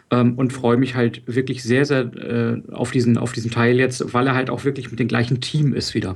Ähm, 0.10 0.36
und 0.36 0.53
freue 0.53 0.77
mich 0.77 0.96
halt 0.96 1.22
wirklich 1.25 1.63
sehr, 1.63 1.86
sehr 1.86 2.01
äh, 2.15 2.62
auf, 2.72 2.91
diesen, 2.91 3.17
auf 3.17 3.34
diesen 3.34 3.51
Teil 3.51 3.77
jetzt, 3.77 4.13
weil 4.13 4.27
er 4.27 4.36
halt 4.36 4.50
auch 4.50 4.63
wirklich 4.63 4.89
mit 4.89 5.00
dem 5.00 5.08
gleichen 5.08 5.41
Team 5.41 5.74
ist 5.74 5.94
wieder. 5.94 6.15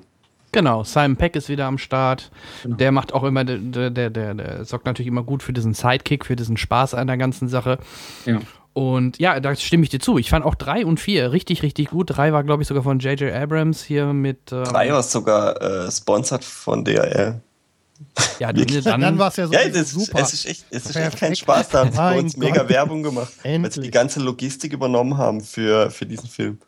Genau, 0.53 0.83
Simon 0.83 1.15
Peck 1.15 1.35
ist 1.35 1.49
wieder 1.49 1.65
am 1.65 1.77
Start. 1.77 2.29
Genau. 2.63 2.75
Der 2.75 2.91
macht 2.91 3.13
auch 3.13 3.23
immer, 3.23 3.43
der, 3.45 3.89
der, 3.89 4.09
der, 4.09 4.33
der 4.33 4.65
sorgt 4.65 4.85
natürlich 4.85 5.07
immer 5.07 5.23
gut 5.23 5.43
für 5.43 5.53
diesen 5.53 5.73
Sidekick, 5.73 6.25
für 6.25 6.35
diesen 6.35 6.57
Spaß 6.57 6.93
an 6.93 7.07
der 7.07 7.17
ganzen 7.17 7.47
Sache. 7.47 7.79
Ja. 8.25 8.39
Und 8.73 9.19
ja, 9.19 9.39
da 9.39 9.55
stimme 9.55 9.83
ich 9.83 9.89
dir 9.89 9.99
zu. 9.99 10.17
Ich 10.17 10.29
fand 10.29 10.45
auch 10.45 10.55
drei 10.55 10.85
und 10.85 10.99
vier 10.99 11.31
richtig, 11.31 11.61
richtig 11.63 11.89
gut. 11.89 12.17
Drei 12.17 12.31
war, 12.31 12.43
glaube 12.43 12.63
ich, 12.63 12.67
sogar 12.67 12.83
von 12.83 12.99
J.J. 12.99 13.33
Abrams 13.33 13.83
hier 13.83 14.13
mit. 14.13 14.51
Ähm 14.51 14.63
drei 14.63 14.89
war 14.91 15.03
sogar 15.03 15.61
äh, 15.61 15.91
sponsored 15.91 16.43
von 16.43 16.85
DRL. 16.85 17.41
Ja, 18.39 18.51
dann, 18.53 19.01
dann 19.01 19.17
war 19.17 19.29
es 19.29 19.35
ja 19.35 19.47
so 19.47 19.53
ja, 19.53 19.67
das, 19.69 19.91
super. 19.91 20.19
Es 20.19 20.33
ist 20.33 20.45
echt, 20.45 20.65
es 20.69 20.85
ist 20.85 20.95
echt 20.95 21.17
kein 21.17 21.35
Spaß. 21.35 21.69
Da 21.69 21.79
haben 21.79 21.91
sie 21.91 21.97
bei 21.97 22.19
uns 22.19 22.37
mega 22.37 22.67
Werbung 22.67 23.03
gemacht, 23.03 23.31
Endlich. 23.43 23.63
weil 23.63 23.71
sie 23.71 23.81
die 23.81 23.91
ganze 23.91 24.19
Logistik 24.19 24.73
übernommen 24.73 25.17
haben 25.17 25.41
für, 25.41 25.91
für 25.91 26.05
diesen 26.05 26.29
Film. 26.29 26.59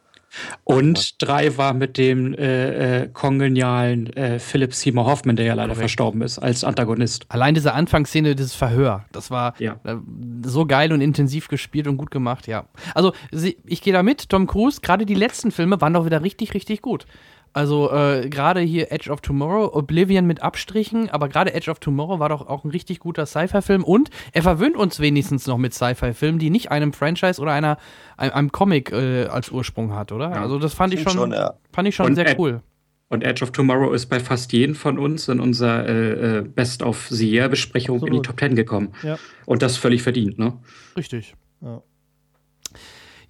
Und 0.63 1.21
drei 1.21 1.57
war 1.57 1.73
mit 1.73 1.97
dem 1.97 2.33
äh, 2.33 3.03
äh, 3.03 3.07
kongenialen 3.07 4.11
äh, 4.13 4.39
Philip 4.39 4.73
Seymour 4.73 5.05
Hoffman, 5.05 5.35
der 5.35 5.45
ja 5.45 5.53
leider 5.53 5.69
Correct. 5.69 5.81
verstorben 5.81 6.21
ist, 6.21 6.39
als 6.39 6.63
Antagonist. 6.63 7.25
Allein 7.29 7.53
diese 7.53 7.73
Anfangsszene, 7.73 8.35
dieses 8.35 8.55
Verhör, 8.55 9.05
das 9.11 9.29
war 9.29 9.53
ja. 9.59 9.79
äh, 9.83 9.95
so 10.43 10.65
geil 10.65 10.91
und 10.91 11.01
intensiv 11.01 11.47
gespielt 11.47 11.87
und 11.87 11.97
gut 11.97 12.11
gemacht, 12.11 12.47
ja. 12.47 12.65
Also, 12.95 13.13
ich 13.31 13.81
gehe 13.81 13.93
da 13.93 14.03
mit, 14.03 14.29
Tom 14.29 14.47
Cruise, 14.47 14.81
gerade 14.81 15.05
die 15.05 15.13
letzten 15.13 15.51
Filme 15.51 15.79
waren 15.81 15.93
doch 15.93 16.05
wieder 16.05 16.23
richtig, 16.23 16.53
richtig 16.53 16.81
gut. 16.81 17.05
Also 17.53 17.91
äh, 17.91 18.29
gerade 18.29 18.61
hier 18.61 18.91
Edge 18.91 19.11
of 19.11 19.21
Tomorrow, 19.21 19.71
Oblivion 19.73 20.25
mit 20.25 20.41
Abstrichen, 20.41 21.09
aber 21.11 21.29
gerade 21.29 21.53
Edge 21.53 21.69
of 21.69 21.79
Tomorrow 21.79 22.19
war 22.19 22.29
doch 22.29 22.47
auch 22.47 22.63
ein 22.63 22.71
richtig 22.71 22.99
guter 22.99 23.27
Sci-Fi-Film 23.27 23.83
und 23.83 24.09
er 24.31 24.41
verwöhnt 24.41 24.75
uns 24.75 24.99
wenigstens 24.99 25.45
noch 25.45 25.59
mit 25.59 25.73
Sci-Fi-Filmen, 25.73 26.39
die 26.39 26.49
nicht 26.49 26.71
einem 26.71 26.93
Franchise 26.93 27.39
oder 27.39 27.51
einer, 27.51 27.77
einem, 28.17 28.33
einem 28.33 28.51
Comic 28.51 28.91
äh, 28.91 29.25
als 29.25 29.51
Ursprung 29.51 29.93
hat, 29.93 30.11
oder? 30.11 30.31
Ja, 30.31 30.41
also 30.41 30.57
das 30.57 30.73
fand 30.73 30.95
ich 30.95 31.03
schon, 31.03 31.13
schon 31.13 31.31
ja. 31.31 31.53
fand 31.71 31.87
ich 31.87 31.95
schon 31.95 32.07
und 32.07 32.15
sehr 32.15 32.27
Ed 32.27 32.39
cool. 32.39 32.61
Und 33.09 33.23
Edge 33.23 33.43
of 33.43 33.51
Tomorrow 33.51 33.93
ist 33.93 34.07
bei 34.07 34.19
fast 34.19 34.51
jedem 34.53 34.73
von 34.73 34.97
uns 34.97 35.27
in 35.27 35.39
unserer 35.39 35.87
äh, 35.87 36.39
äh 36.39 36.41
Best 36.41 36.81
of 36.81 37.07
the 37.09 37.29
Year 37.29 37.47
Besprechung 37.47 38.03
in 38.07 38.13
die 38.13 38.21
Top 38.23 38.39
10 38.39 38.55
gekommen. 38.55 38.93
Ja. 39.03 39.19
Und 39.45 39.61
das 39.61 39.77
völlig 39.77 40.01
verdient, 40.01 40.39
ne? 40.39 40.53
Richtig. 40.97 41.35
Ja. 41.61 41.83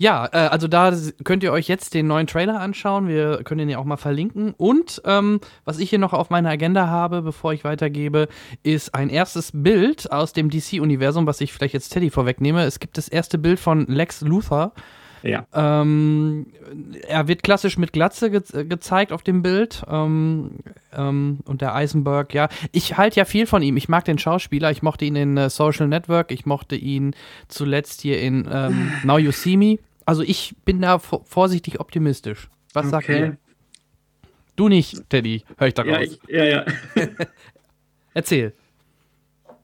Ja, 0.04 0.28
äh, 0.34 0.50
also 0.50 0.68
da 0.68 0.94
könnt 1.24 1.44
ihr 1.44 1.54
euch 1.54 1.70
jetzt 1.70 1.94
den 1.94 2.08
neuen 2.08 2.28
Trailer 2.28 2.60
anschauen. 2.60 3.08
Wir 3.08 3.42
können 3.46 3.60
den 3.60 3.70
ja 3.70 3.78
auch 3.78 3.86
mal 3.86 3.96
verlinken. 3.96 4.54
Und 4.58 5.02
ähm, 5.06 5.40
was 5.64 5.80
ich 5.80 5.90
hier 5.90 5.98
noch 5.98 6.12
auf 6.12 6.30
meiner 6.30 6.50
Agenda 6.50 6.88
habe, 6.88 7.22
bevor 7.22 7.54
ich 7.54 7.64
weitergebe, 7.64 8.28
ist 8.64 8.94
ein 8.94 9.10
erstes 9.10 9.52
Bild 9.54 10.12
aus 10.12 10.34
dem 10.34 10.50
DC-Universum, 10.50 11.26
was 11.26 11.40
ich 11.40 11.54
vielleicht 11.54 11.74
jetzt 11.74 11.88
Teddy 11.94 12.10
vorwegnehme. 12.10 12.64
Es 12.64 12.82
gibt 12.82 12.98
das 12.98 13.08
erste 13.08 13.38
Bild 13.38 13.62
von 13.62 13.86
Lex 13.88 14.20
Luthor. 14.20 14.74
Ja. 15.22 15.48
Ähm, 15.54 16.48
er 17.08 17.30
wird 17.30 17.42
klassisch 17.42 17.78
mit 17.78 17.94
Glatze 17.94 18.30
ge 18.30 18.42
gezeigt 18.66 19.14
auf 19.14 19.24
dem 19.24 19.42
Bild. 19.42 19.84
Ähm, 19.90 20.52
ähm, 20.94 21.40
und 21.46 21.62
der 21.62 21.76
Eisenberg, 21.76 22.34
ja. 22.34 22.50
Ich 22.74 22.98
halte 22.98 23.22
ja 23.22 23.26
viel 23.26 23.48
von 23.48 23.64
ihm. 23.64 23.78
Ich 23.78 23.88
mag 23.88 24.04
den 24.04 24.18
Schauspieler. 24.18 24.70
Ich 24.70 24.84
mochte 24.84 25.06
ihn 25.06 25.16
in 25.16 25.38
äh, 25.38 25.50
Social 25.50 25.88
Network. 25.88 26.30
Ich 26.32 26.46
mochte 26.46 26.76
ihn 26.76 27.16
zuletzt 27.48 28.02
hier 28.02 28.20
in 28.20 28.50
ähm, 28.52 28.92
Now 29.06 29.18
You 29.18 29.32
See 29.32 29.56
Me. 29.56 29.78
Also 30.06 30.24
ich 30.24 30.56
bin 30.66 30.82
da 30.82 31.00
vorsichtig 31.00 31.80
optimistisch. 31.80 32.50
Was 32.74 32.88
okay. 32.88 32.92
sagt 32.92 33.10
ihr? 33.10 33.38
Du 34.56 34.70
nicht, 34.70 35.10
Teddy, 35.10 35.44
höre 35.58 35.68
ich 35.68 35.74
daraus. 35.74 36.20
Ja, 36.28 36.44
ja, 36.44 36.66
ja. 36.66 36.66
Erzähl. 38.14 38.54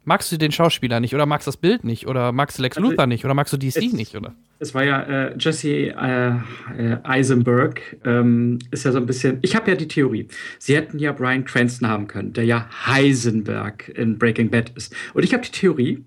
Magst 0.05 0.31
du 0.31 0.37
den 0.37 0.51
Schauspieler 0.51 0.99
nicht 0.99 1.13
oder 1.13 1.27
magst 1.27 1.45
du 1.45 1.49
das 1.49 1.57
Bild 1.57 1.83
nicht 1.83 2.07
oder 2.07 2.31
magst 2.31 2.57
du 2.57 2.63
Lex 2.63 2.77
also, 2.77 2.89
Luthor 2.89 3.05
nicht 3.05 3.25
oder 3.25 3.35
magst 3.35 3.53
du 3.53 3.57
DC 3.57 3.77
es, 3.77 3.93
nicht, 3.93 4.15
oder? 4.15 4.33
Es 4.57 4.73
war 4.73 4.83
ja 4.83 5.03
äh, 5.03 5.35
Jesse 5.37 5.89
äh, 5.89 6.29
äh, 6.29 6.97
Eisenberg, 7.03 7.97
ähm, 8.05 8.57
ist 8.71 8.85
ja 8.85 8.91
so 8.91 8.97
ein 8.97 9.05
bisschen. 9.05 9.37
Ich 9.43 9.55
habe 9.55 9.69
ja 9.69 9.75
die 9.75 9.87
Theorie. 9.87 10.27
Sie 10.57 10.75
hätten 10.75 10.97
ja 10.97 11.11
Brian 11.11 11.45
Cranston 11.45 11.87
haben 11.87 12.07
können, 12.07 12.33
der 12.33 12.45
ja 12.45 12.67
Heisenberg 12.87 13.89
in 13.89 14.17
Breaking 14.17 14.49
Bad 14.49 14.71
ist. 14.75 14.95
Und 15.13 15.23
ich 15.23 15.33
habe 15.33 15.43
die 15.43 15.51
Theorie, 15.51 16.03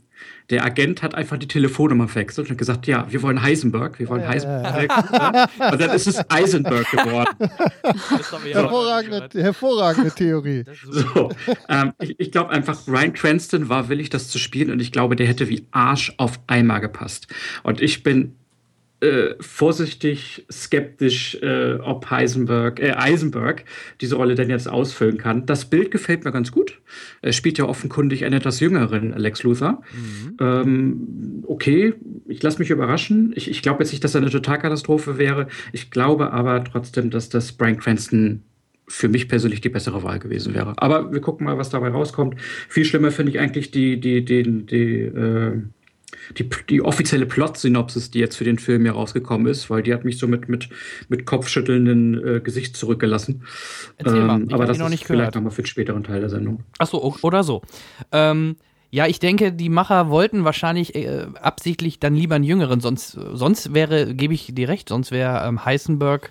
der 0.52 0.64
Agent 0.64 1.02
hat 1.02 1.14
einfach 1.14 1.38
die 1.38 1.48
Telefonnummer 1.48 2.08
verwechselt 2.08 2.50
und 2.50 2.58
gesagt, 2.58 2.86
ja, 2.86 3.06
wir 3.10 3.22
wollen 3.22 3.42
Heisenberg, 3.42 3.98
wir 3.98 4.08
wollen 4.08 4.28
Heisenberg. 4.28 4.90
und 5.72 5.80
dann 5.80 5.90
ist 5.90 6.06
es 6.06 6.20
Eisenberg 6.30 6.90
geworden. 6.90 7.50
hervorragende, 8.52 9.42
hervorragende 9.42 10.10
Theorie. 10.10 10.64
So, 10.90 11.30
ähm, 11.68 11.92
ich, 12.00 12.20
ich 12.20 12.32
glaube 12.32 12.50
einfach, 12.50 12.86
Ryan 12.86 13.14
Cranston 13.14 13.68
war 13.70 13.88
willig, 13.88 14.10
das 14.10 14.28
zu 14.28 14.38
spielen 14.38 14.70
und 14.70 14.80
ich 14.80 14.92
glaube, 14.92 15.16
der 15.16 15.26
hätte 15.26 15.48
wie 15.48 15.66
Arsch 15.70 16.12
auf 16.18 16.38
Eimer 16.46 16.80
gepasst. 16.80 17.28
Und 17.62 17.80
ich 17.80 18.02
bin 18.02 18.36
äh, 19.02 19.34
vorsichtig 19.40 20.46
skeptisch, 20.50 21.36
äh, 21.42 21.74
ob 21.74 22.08
Heisenberg, 22.10 22.78
äh, 22.80 22.92
Eisenberg 22.92 23.64
diese 24.00 24.14
Rolle 24.14 24.36
denn 24.36 24.48
jetzt 24.48 24.68
ausfüllen 24.68 25.18
kann. 25.18 25.44
Das 25.44 25.64
Bild 25.64 25.90
gefällt 25.90 26.24
mir 26.24 26.30
ganz 26.30 26.52
gut. 26.52 26.80
Er 27.20 27.32
spielt 27.32 27.58
ja 27.58 27.64
offenkundig 27.64 28.24
einen 28.24 28.36
etwas 28.36 28.60
jüngeren 28.60 29.12
Lex 29.18 29.42
Luthor. 29.42 29.82
Mhm. 29.92 30.36
Ähm, 30.40 31.44
okay, 31.48 31.94
ich 32.28 32.40
lasse 32.42 32.60
mich 32.60 32.70
überraschen. 32.70 33.32
Ich, 33.34 33.50
ich 33.50 33.60
glaube 33.60 33.82
jetzt 33.82 33.90
nicht, 33.90 34.04
dass 34.04 34.14
er 34.14 34.20
eine 34.20 34.30
Totalkatastrophe 34.30 35.18
wäre. 35.18 35.48
Ich 35.72 35.90
glaube 35.90 36.32
aber 36.32 36.62
trotzdem, 36.62 37.10
dass 37.10 37.28
das 37.28 37.52
Brian 37.52 37.78
Cranston 37.78 38.42
für 38.86 39.08
mich 39.08 39.28
persönlich 39.28 39.60
die 39.60 39.68
bessere 39.68 40.04
Wahl 40.04 40.20
gewesen 40.20 40.54
wäre. 40.54 40.74
Aber 40.76 41.12
wir 41.12 41.20
gucken 41.20 41.46
mal, 41.46 41.58
was 41.58 41.70
dabei 41.70 41.88
rauskommt. 41.88 42.40
Viel 42.68 42.84
schlimmer 42.84 43.10
finde 43.10 43.32
ich 43.32 43.40
eigentlich 43.40 43.72
die, 43.72 43.98
die, 43.98 44.24
die, 44.24 44.42
die, 44.42 44.66
die 44.66 45.00
äh, 45.00 45.62
die, 46.38 46.48
die 46.68 46.82
offizielle 46.82 47.26
Plot-Synopsis, 47.26 48.10
die 48.10 48.18
jetzt 48.18 48.36
für 48.36 48.44
den 48.44 48.58
Film 48.58 48.82
hier 48.82 48.92
rausgekommen 48.92 49.46
ist, 49.46 49.70
weil 49.70 49.82
die 49.82 49.92
hat 49.92 50.04
mich 50.04 50.18
so 50.18 50.26
mit, 50.26 50.48
mit, 50.48 50.68
mit 51.08 51.26
kopfschüttelnden 51.26 52.36
äh, 52.36 52.40
Gesicht 52.40 52.76
zurückgelassen. 52.76 53.42
Erzähl 53.96 54.24
mal, 54.24 54.40
ähm, 54.42 54.48
aber 54.52 54.66
das 54.66 54.78
noch 54.78 54.88
nicht 54.88 55.02
ist 55.02 55.08
gehört. 55.08 55.20
vielleicht 55.20 55.34
nochmal 55.34 55.52
für 55.52 55.62
den 55.62 55.66
späteren 55.66 56.04
Teil 56.04 56.20
der 56.20 56.30
Sendung. 56.30 56.60
Achso, 56.78 57.14
oder 57.22 57.42
so. 57.42 57.62
Ähm, 58.10 58.56
ja, 58.90 59.06
ich 59.06 59.18
denke, 59.18 59.52
die 59.52 59.70
Macher 59.70 60.10
wollten 60.10 60.44
wahrscheinlich 60.44 60.94
äh, 60.94 61.26
absichtlich 61.40 61.98
dann 61.98 62.14
lieber 62.14 62.34
einen 62.34 62.44
Jüngeren, 62.44 62.80
sonst, 62.80 63.12
sonst 63.12 63.72
wäre, 63.72 64.14
gebe 64.14 64.34
ich 64.34 64.54
dir 64.54 64.68
recht, 64.68 64.90
sonst 64.90 65.12
wäre 65.12 65.46
ähm, 65.46 65.64
Heisenberg 65.64 66.30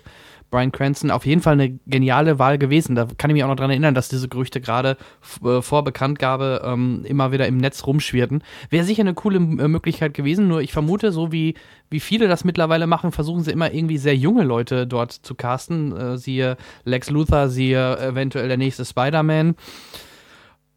Brian 0.52 0.70
Cranston 0.70 1.10
auf 1.10 1.26
jeden 1.26 1.40
Fall 1.40 1.54
eine 1.54 1.80
geniale 1.86 2.38
Wahl 2.38 2.58
gewesen. 2.58 2.94
Da 2.94 3.08
kann 3.16 3.30
ich 3.30 3.34
mich 3.34 3.42
auch 3.42 3.48
noch 3.48 3.56
dran 3.56 3.70
erinnern, 3.70 3.94
dass 3.94 4.08
diese 4.08 4.28
Gerüchte 4.28 4.60
gerade 4.60 4.96
äh, 5.42 5.60
vor 5.62 5.82
Bekanntgabe 5.82 6.62
ähm, 6.64 7.04
immer 7.04 7.32
wieder 7.32 7.48
im 7.48 7.56
Netz 7.56 7.84
rumschwirrten. 7.86 8.44
Wäre 8.70 8.84
sicher 8.84 9.00
eine 9.00 9.14
coole 9.14 9.38
äh, 9.38 9.68
Möglichkeit 9.68 10.14
gewesen, 10.14 10.46
nur 10.46 10.60
ich 10.60 10.72
vermute, 10.72 11.10
so 11.10 11.32
wie, 11.32 11.54
wie 11.90 12.00
viele 12.00 12.28
das 12.28 12.44
mittlerweile 12.44 12.86
machen, 12.86 13.10
versuchen 13.10 13.42
sie 13.42 13.50
immer 13.50 13.72
irgendwie 13.72 13.98
sehr 13.98 14.14
junge 14.14 14.44
Leute 14.44 14.86
dort 14.86 15.12
zu 15.12 15.34
casten. 15.34 15.96
Äh, 15.96 16.18
siehe 16.18 16.56
Lex 16.84 17.10
Luthor, 17.10 17.48
siehe 17.48 17.98
eventuell 17.98 18.46
der 18.46 18.58
nächste 18.58 18.84
Spider-Man. 18.84 19.56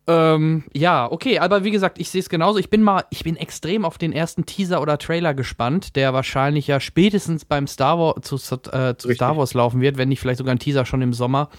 Ähm, 0.08 0.64
ja, 0.74 1.12
okay, 1.12 1.40
aber 1.40 1.64
wie 1.64 1.72
gesagt, 1.72 2.00
ich 2.00 2.10
sehe 2.10 2.22
es 2.22 2.30
genauso. 2.30 2.60
Ich 2.60 2.70
bin 2.70 2.84
mal, 2.84 3.06
ich 3.10 3.24
bin 3.24 3.36
extrem 3.36 3.86
auf 3.86 3.98
den 3.98 4.14
ersten 4.14 4.46
Teaser 4.46 4.82
oder 4.82 4.98
Trailer 5.00 5.34
gespannt, 5.34 5.96
der 5.96 6.14
wahrscheinlich 6.14 6.68
ja 6.68 6.80
spätestens 6.80 7.46
beim 7.46 7.66
Star 7.66 7.98
Wars 7.98 8.22
zu, 8.22 8.36
äh, 8.72 8.96
zu 8.98 9.12
Star 9.14 9.36
Wars 9.36 9.54
laufen 9.54 9.82
wird, 9.82 9.98
wenn 9.98 10.10
nicht 10.10 10.20
vielleicht 10.20 10.38
sogar 10.38 10.54
ein 10.54 10.60
Teaser 10.60 10.86
schon 10.86 11.02
im 11.02 11.14
Sommer. 11.14 11.50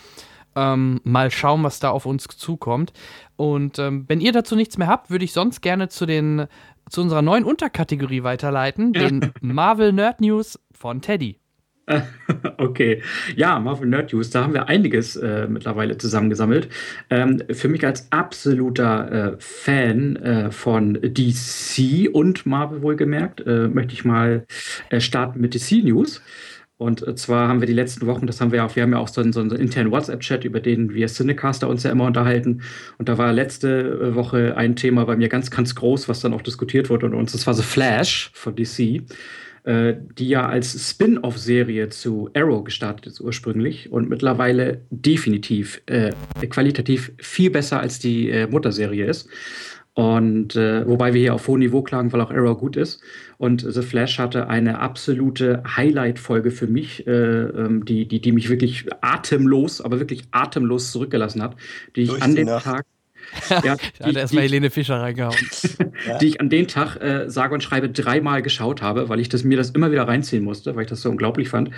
Ähm, 0.55 1.00
mal 1.03 1.31
schauen, 1.31 1.65
was 1.65 1.81
da 1.81 1.91
auf 1.91 2.07
uns 2.07 2.25
zukommt. 2.25 2.93
Und 3.35 3.79
ähm, 3.79 4.05
wenn 4.09 4.21
ihr 4.21 4.33
dazu 4.33 4.55
nichts 4.55 4.79
mehr 4.79 4.88
habt, 4.88 5.11
würde 5.11 5.25
ich 5.25 5.33
sonst 5.33 5.61
gerne 5.61 5.88
zu 5.88 6.07
den 6.07 6.47
zu 6.88 7.00
unserer 7.00 7.21
neuen 7.21 7.43
Unterkategorie 7.45 8.23
weiterleiten, 8.23 8.93
den 8.93 9.33
Marvel 9.41 9.93
Nerd 9.93 10.21
News 10.21 10.59
von 10.73 11.03
Teddy. 11.03 11.41
Okay, 12.59 13.02
ja, 13.37 13.59
Marvel 13.59 13.88
Nerd 13.88 14.12
News, 14.12 14.31
da 14.31 14.43
haben 14.43 14.55
wir 14.55 14.69
einiges 14.69 15.16
äh, 15.16 15.47
mittlerweile 15.49 15.99
zusammengesammelt. 15.99 16.69
Ähm, 17.11 17.43
für 17.50 17.69
mich 17.69 17.85
als 17.87 18.11
absoluter 18.11 19.35
äh, 19.35 19.37
Fan 19.38 20.16
äh, 20.16 20.50
von 20.50 20.99
DC 21.00 22.09
und 22.12 22.47
Marvel 22.47 22.83
wohlgemerkt, 22.83 23.40
äh, 23.47 23.69
möchte 23.69 23.95
ich 23.95 24.05
mal 24.05 24.47
äh, 24.90 25.00
starten 25.00 25.40
mit 25.40 25.55
DC 25.55 25.85
News. 25.85 26.23
Und 26.78 27.07
äh, 27.07 27.14
zwar 27.14 27.49
haben 27.49 27.61
wir 27.61 27.66
die 27.66 27.73
letzten 27.73 28.07
Wochen, 28.07 28.26
das 28.26 28.40
haben 28.40 28.52
wir 28.52 28.64
auch, 28.64 28.76
wir 28.76 28.83
haben 28.83 28.93
ja 28.93 28.99
auch 28.99 29.09
so 29.09 29.23
einen, 29.23 29.33
so 29.33 29.40
einen 29.40 29.52
internen 29.52 29.90
WhatsApp-Chat, 29.93 30.45
über 30.45 30.61
den 30.61 30.93
wir 30.93 31.07
Cinecaster 31.07 31.69
uns 31.69 31.85
ja 31.85 31.90
immer 31.90 32.05
unterhalten. 32.05 32.62
Und 32.99 33.09
da 33.09 33.16
war 33.16 33.33
letzte 33.33 34.14
Woche 34.14 34.57
ein 34.57 34.76
Thema 34.76 35.05
bei 35.07 35.16
mir 35.16 35.28
ganz, 35.28 35.50
ganz 35.50 35.75
groß, 35.75 36.09
was 36.09 36.21
dann 36.21 36.35
auch 36.35 36.43
diskutiert 36.43 36.90
wurde 36.90 37.07
und 37.07 37.14
uns, 37.14 37.33
das 37.33 37.47
war 37.47 37.55
The 37.55 37.62
Flash 37.62 38.31
von 38.35 38.55
DC. 38.55 39.02
Äh, 39.67 39.97
die 40.17 40.29
ja 40.29 40.47
als 40.47 40.91
Spin-off-Serie 40.91 41.89
zu 41.89 42.31
Arrow 42.35 42.63
gestartet 42.63 43.09
ist 43.09 43.21
ursprünglich 43.21 43.91
und 43.91 44.09
mittlerweile 44.09 44.83
definitiv 44.91 45.83
äh, 45.87 46.13
qualitativ 46.49 47.11
viel 47.19 47.51
besser 47.51 47.81
als 47.81 47.99
die 47.99 48.31
äh, 48.31 48.47
Mutterserie 48.47 49.07
ist. 49.07 49.29
Und 49.93 50.55
äh, 50.55 50.87
wobei 50.87 51.15
wir 51.15 51.21
hier 51.21 51.35
auf 51.35 51.49
hohem 51.49 51.59
Niveau 51.59 51.83
klagen, 51.83 52.13
weil 52.13 52.21
auch 52.21 52.31
Arrow 52.31 52.57
gut 52.57 52.77
ist. 52.77 53.01
Und 53.39 53.67
The 53.69 53.83
Flash 53.83 54.21
hatte 54.21 54.49
eine 54.49 54.79
absolute 54.79 55.65
Highlight-Folge 55.67 56.53
für 56.53 56.69
mich, 56.69 57.05
äh, 57.09 57.11
ähm, 57.11 57.85
die, 57.85 58.07
die, 58.07 58.21
die 58.21 58.31
mich 58.31 58.49
wirklich 58.49 58.87
atemlos, 59.01 59.81
aber 59.81 59.99
wirklich 59.99 60.29
atemlos 60.31 60.93
zurückgelassen 60.93 61.43
hat, 61.43 61.57
die 61.97 62.03
ich 62.03 62.23
an 62.23 62.37
dem 62.37 62.47
Nacht. 62.47 62.67
Tag 62.67 62.87
Ja, 63.50 63.62
Ja, 63.64 63.76
die- 64.11 64.14
erstmal 64.16 64.42
die- 64.42 64.49
Helene 64.49 64.71
Fischer 64.71 65.00
reingehauen. 65.00 65.37
die 66.21 66.26
ich 66.26 66.40
an 66.40 66.49
den 66.50 66.68
Tag 66.68 66.97
äh, 66.97 67.28
sage 67.28 67.54
und 67.54 67.62
schreibe 67.62 67.88
dreimal 67.88 68.42
geschaut 68.42 68.83
habe, 68.83 69.09
weil 69.09 69.21
ich 69.21 69.28
das, 69.28 69.45
mir 69.45 69.56
das 69.56 69.71
immer 69.71 69.90
wieder 69.90 70.06
reinziehen 70.06 70.45
musste, 70.45 70.75
weil 70.76 70.83
ich 70.85 70.88
das 70.90 71.02
so 71.02 71.11
unglaublich 71.11 71.49
fand. 71.49 71.71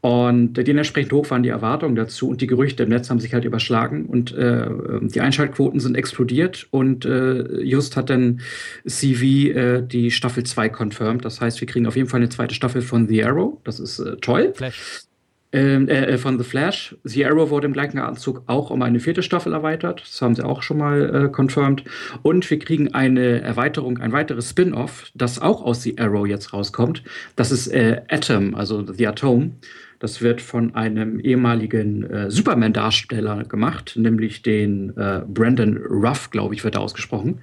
Und 0.00 0.54
dementsprechend 0.54 1.12
hoch 1.12 1.30
waren 1.30 1.42
die 1.42 1.48
Erwartungen 1.48 1.94
dazu 1.96 2.28
und 2.28 2.40
die 2.40 2.46
Gerüchte 2.46 2.82
im 2.84 2.88
Netz 2.90 3.10
haben 3.10 3.20
sich 3.20 3.34
halt 3.34 3.44
überschlagen 3.44 4.06
und 4.06 4.32
äh, 4.34 4.66
die 5.02 5.20
Einschaltquoten 5.20 5.80
sind 5.80 5.96
explodiert 5.96 6.66
und 6.70 7.04
äh, 7.04 7.60
just 7.62 7.96
hat 7.96 8.10
dann 8.10 8.40
CV 8.86 9.24
äh, 9.56 9.82
die 9.82 10.10
Staffel 10.10 10.44
2 10.44 10.68
confirmed. 10.70 11.24
Das 11.24 11.40
heißt, 11.40 11.60
wir 11.60 11.66
kriegen 11.68 11.86
auf 11.86 11.96
jeden 11.96 12.08
Fall 12.08 12.20
eine 12.20 12.28
zweite 12.28 12.54
Staffel 12.54 12.82
von 12.82 13.08
The 13.08 13.24
Arrow. 13.24 13.58
Das 13.64 13.80
ist 13.80 13.98
äh, 13.98 14.16
toll. 14.16 14.52
Flash. 14.54 15.00
Ähm, 15.52 15.88
äh, 15.88 16.06
äh, 16.06 16.18
von 16.18 16.38
The 16.38 16.44
Flash. 16.44 16.96
The 17.04 17.24
Arrow 17.24 17.50
wurde 17.50 17.66
im 17.66 17.72
gleichen 17.72 17.98
Anzug 17.98 18.42
auch 18.46 18.70
um 18.70 18.82
eine 18.82 18.98
vierte 18.98 19.22
Staffel 19.22 19.52
erweitert. 19.52 20.00
Das 20.00 20.20
haben 20.20 20.34
sie 20.34 20.44
auch 20.44 20.60
schon 20.62 20.78
mal 20.78 21.26
äh, 21.26 21.28
confirmed. 21.28 21.84
Und 22.22 22.50
wir 22.50 22.58
kriegen 22.58 22.94
eine 22.94 23.42
Erweiterung, 23.42 23.98
ein 23.98 24.12
weiteres 24.12 24.50
Spin-off, 24.50 25.04
das 25.14 25.40
auch 25.40 25.62
aus 25.62 25.82
The 25.82 25.98
Arrow 25.98 26.26
jetzt 26.26 26.52
rauskommt. 26.52 27.04
Das 27.36 27.52
ist 27.52 27.68
äh, 27.68 28.02
Atom, 28.08 28.56
also 28.56 28.84
The 28.92 29.06
Atom. 29.06 29.52
Das 29.98 30.20
wird 30.20 30.40
von 30.42 30.74
einem 30.74 31.20
ehemaligen 31.20 32.04
äh, 32.04 32.30
Superman-Darsteller 32.30 33.44
gemacht, 33.44 33.94
nämlich 33.96 34.42
den 34.42 34.96
äh, 34.96 35.22
Brandon 35.26 35.76
Ruff, 35.78 36.30
glaube 36.30 36.54
ich, 36.54 36.64
wird 36.64 36.74
er 36.74 36.82
ausgesprochen. 36.82 37.38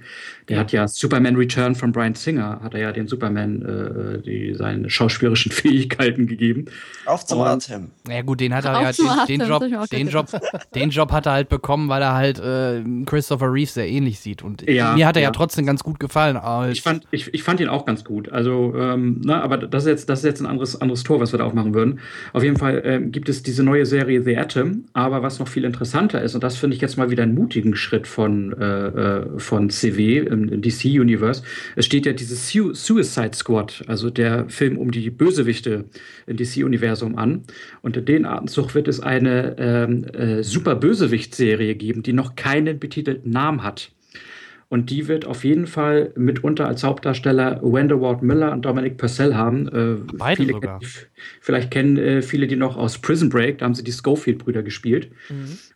Der 0.48 0.58
hat 0.58 0.72
ja 0.72 0.86
Superman 0.86 1.36
Return 1.36 1.74
von 1.74 1.90
Brian 1.90 2.14
Singer, 2.14 2.60
hat 2.62 2.74
er 2.74 2.80
ja 2.80 2.92
den 2.92 3.08
Superman 3.08 3.62
äh, 3.62 4.22
die, 4.22 4.54
seine 4.54 4.88
schauspielerischen 4.90 5.50
Fähigkeiten 5.52 6.26
gegeben. 6.26 6.66
Auf 7.06 7.24
zum 7.26 7.40
Und- 7.40 7.46
Atem. 7.46 7.90
Ja 8.08 8.22
gut, 8.22 8.40
den 8.40 8.54
hat 8.54 8.66
er 8.66 8.76
Auf 8.90 8.98
ja, 8.98 9.24
den, 9.26 9.40
den, 9.40 9.48
Job, 9.48 9.62
den. 9.90 10.08
Job, 10.08 10.26
den 10.74 10.90
Job 10.90 11.10
hat 11.12 11.26
er 11.26 11.32
halt 11.32 11.48
bekommen, 11.48 11.88
weil 11.88 12.02
er 12.02 12.14
halt 12.14 12.38
äh, 12.38 12.82
Christopher 13.06 13.52
Reeve 13.52 13.70
sehr 13.70 13.88
ähnlich 13.88 14.20
sieht. 14.20 14.42
Und 14.42 14.62
Ja, 14.68 14.94
mir 14.94 15.06
hat 15.06 15.16
er 15.16 15.22
ja, 15.22 15.28
ja. 15.28 15.32
trotzdem 15.32 15.66
ganz 15.66 15.82
gut 15.82 15.98
gefallen. 15.98 16.38
Ich 16.70 16.82
fand, 16.82 17.04
ich, 17.10 17.32
ich 17.34 17.42
fand 17.42 17.58
ihn 17.60 17.68
auch 17.68 17.84
ganz 17.86 18.04
gut. 18.04 18.30
Also, 18.30 18.74
ähm, 18.76 19.22
ne, 19.24 19.42
aber 19.42 19.56
das 19.56 19.84
ist 19.84 19.88
jetzt, 19.88 20.08
das 20.10 20.18
ist 20.20 20.24
jetzt 20.26 20.40
ein 20.40 20.46
anderes, 20.46 20.80
anderes 20.80 21.02
Tor, 21.02 21.18
was 21.20 21.32
wir 21.32 21.38
da 21.38 21.46
aufmachen 21.46 21.74
würden. 21.74 22.00
Auf 22.32 22.43
jeden 22.44 22.56
Fall 22.56 22.82
ähm, 22.84 23.10
gibt 23.10 23.28
es 23.28 23.42
diese 23.42 23.64
neue 23.64 23.86
Serie 23.86 24.22
The 24.22 24.36
Atom, 24.36 24.84
aber 24.92 25.22
was 25.22 25.40
noch 25.40 25.48
viel 25.48 25.64
interessanter 25.64 26.22
ist, 26.22 26.36
und 26.36 26.44
das 26.44 26.56
finde 26.56 26.76
ich 26.76 26.80
jetzt 26.80 26.96
mal 26.96 27.10
wieder 27.10 27.24
einen 27.24 27.34
mutigen 27.34 27.74
Schritt 27.74 28.06
von, 28.06 28.52
äh, 28.52 28.86
äh, 28.86 29.38
von 29.38 29.68
CW 29.68 30.18
im, 30.18 30.62
DC-Universe, 30.62 31.42
es 31.74 31.86
steht 31.86 32.06
ja 32.06 32.12
dieses 32.12 32.48
Su 32.48 32.72
Suicide 32.72 33.34
Squad, 33.34 33.82
also 33.88 34.10
der 34.10 34.48
Film 34.48 34.78
um 34.78 34.92
die 34.92 35.10
Bösewichte 35.10 35.86
im 36.26 36.36
DC-Universum 36.36 37.18
an. 37.18 37.42
Und 37.82 37.96
in 37.96 38.04
den 38.04 38.26
Atemzug 38.26 38.74
wird 38.74 38.86
es 38.86 39.00
eine 39.00 39.56
ähm, 39.58 40.04
äh, 40.04 40.42
super 40.42 40.76
Bösewicht-Serie 40.76 41.74
geben, 41.74 42.02
die 42.02 42.12
noch 42.12 42.36
keinen 42.36 42.78
betitelten 42.78 43.30
Namen 43.30 43.62
hat. 43.62 43.90
Und 44.74 44.90
die 44.90 45.06
wird 45.06 45.24
auf 45.24 45.44
jeden 45.44 45.68
Fall 45.68 46.10
mitunter 46.16 46.66
als 46.66 46.82
Hauptdarsteller 46.82 47.60
Wendell 47.62 48.00
Ward 48.00 48.24
Miller 48.24 48.50
und 48.50 48.64
Dominic 48.64 48.96
Purcell 48.96 49.32
haben. 49.36 49.68
Äh, 49.68 50.02
Beide 50.18 50.36
viele 50.36 50.54
sogar. 50.54 50.80
kennen- 50.80 50.90
vielleicht 51.40 51.70
kennen 51.70 51.96
äh, 51.96 52.22
viele 52.22 52.48
die 52.48 52.56
noch 52.56 52.76
aus 52.76 52.98
Prison 52.98 53.28
Break, 53.28 53.58
da 53.58 53.66
haben 53.66 53.76
sie 53.76 53.84
die 53.84 53.92
Schofield-Brüder 53.92 54.64
gespielt. 54.64 55.12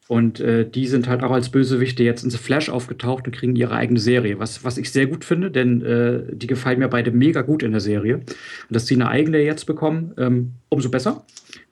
Und 0.09 0.41
äh, 0.41 0.69
die 0.69 0.89
sind 0.89 1.07
halt 1.07 1.23
auch 1.23 1.31
als 1.31 1.49
Bösewichte 1.51 2.03
jetzt 2.03 2.25
in 2.25 2.31
The 2.31 2.39
Flash 2.39 2.71
aufgetaucht 2.71 3.27
und 3.27 3.37
kriegen 3.37 3.55
ihre 3.55 3.75
eigene 3.77 4.01
Serie. 4.01 4.41
Was, 4.41 4.65
was 4.65 4.79
ich 4.79 4.91
sehr 4.91 5.07
gut 5.07 5.25
finde, 5.25 5.53
denn 5.53 5.81
äh, 5.83 6.23
die 6.33 6.49
gefallen 6.49 6.81
mir 6.81 6.89
beide 6.89 7.13
mega 7.13 7.43
gut 7.43 7.63
in 7.63 7.71
der 7.71 7.81
Serie. 7.81 8.17
Und 8.17 8.27
dass 8.71 8.89
sie 8.89 8.97
eine 8.97 9.09
eigene 9.11 9.39
jetzt 9.39 9.67
bekommen, 9.67 10.13
ähm, 10.19 10.55
umso 10.71 10.91
besser. 10.91 11.25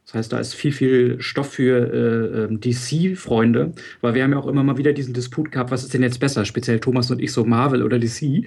Das 0.07 0.14
heißt, 0.14 0.33
da 0.33 0.38
ist 0.38 0.55
viel, 0.55 0.71
viel 0.71 1.21
Stoff 1.21 1.53
für 1.53 1.92
äh, 1.92 2.45
ähm, 2.45 2.61
DC-Freunde, 2.61 3.73
weil 4.01 4.14
wir 4.14 4.23
haben 4.23 4.33
ja 4.33 4.38
auch 4.38 4.47
immer 4.47 4.62
mal 4.62 4.79
wieder 4.79 4.92
diesen 4.92 5.14
Disput 5.14 5.51
gehabt, 5.51 5.73
was 5.73 5.83
ist 5.83 5.95
denn 5.95 6.03
jetzt 6.03 6.21
besser, 6.21 6.45
speziell 6.45 6.79
Thomas 6.79 7.11
und 7.11 7.21
ich, 7.21 7.33
so 7.33 7.45
Marvel 7.45 7.83
oder 7.83 7.99
DC. 7.99 8.45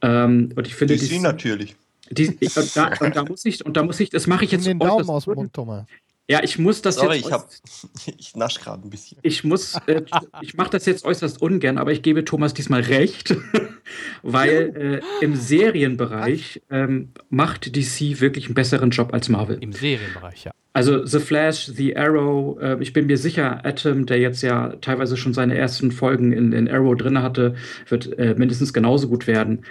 Ähm, 0.00 0.52
und 0.56 0.66
ich 0.66 0.74
finde, 0.74 0.96
DC 0.96 1.20
natürlich. 1.20 1.76
die, 2.10 2.28
und, 2.28 2.76
da, 2.76 2.92
und 2.98 3.14
da 3.14 3.24
muss 3.24 3.44
ich, 3.44 3.64
und 3.64 3.76
da 3.76 3.82
muss 3.82 4.00
ich, 4.00 4.08
das 4.08 4.26
mache 4.26 4.46
ich 4.46 4.52
jetzt 4.52 4.66
den 4.66 4.78
Daumen 4.78 5.08
aus 5.10 5.26
dem 5.26 5.34
Mund, 5.34 5.52
Thomas. 5.52 5.84
Ja, 6.28 6.42
ich 6.42 6.58
muss 6.58 6.82
das 6.82 6.96
Sorry, 6.96 7.16
jetzt. 7.16 7.26
ich, 7.26 7.32
hab, 7.32 7.48
ich 8.18 8.34
nasch 8.34 8.60
gerade 8.60 8.82
ein 8.82 8.90
bisschen. 8.90 9.18
Ich 9.22 9.44
muss, 9.44 9.76
äh, 9.86 10.02
ich 10.40 10.54
mache 10.54 10.70
das 10.70 10.84
jetzt 10.86 11.04
äußerst 11.04 11.40
ungern, 11.40 11.78
aber 11.78 11.92
ich 11.92 12.02
gebe 12.02 12.24
Thomas 12.24 12.52
diesmal 12.52 12.80
recht, 12.80 13.36
weil 14.22 15.02
äh, 15.20 15.24
im 15.24 15.36
Serienbereich 15.36 16.62
ähm, 16.70 17.10
macht 17.30 17.76
DC 17.76 18.20
wirklich 18.20 18.46
einen 18.46 18.54
besseren 18.54 18.90
Job 18.90 19.14
als 19.14 19.28
Marvel. 19.28 19.58
Im 19.60 19.72
Serienbereich, 19.72 20.44
ja. 20.44 20.52
Also 20.72 21.06
The 21.06 21.20
Flash, 21.20 21.70
The 21.72 21.96
Arrow, 21.96 22.60
äh, 22.60 22.76
ich 22.80 22.92
bin 22.92 23.06
mir 23.06 23.16
sicher, 23.16 23.64
Atom, 23.64 24.04
der 24.04 24.18
jetzt 24.18 24.42
ja 24.42 24.74
teilweise 24.80 25.16
schon 25.16 25.32
seine 25.32 25.56
ersten 25.56 25.90
Folgen 25.90 26.32
in, 26.32 26.52
in 26.52 26.68
Arrow 26.68 26.96
drin 26.96 27.22
hatte, 27.22 27.54
wird 27.88 28.18
äh, 28.18 28.34
mindestens 28.36 28.74
genauso 28.74 29.08
gut 29.08 29.26
werden. 29.26 29.64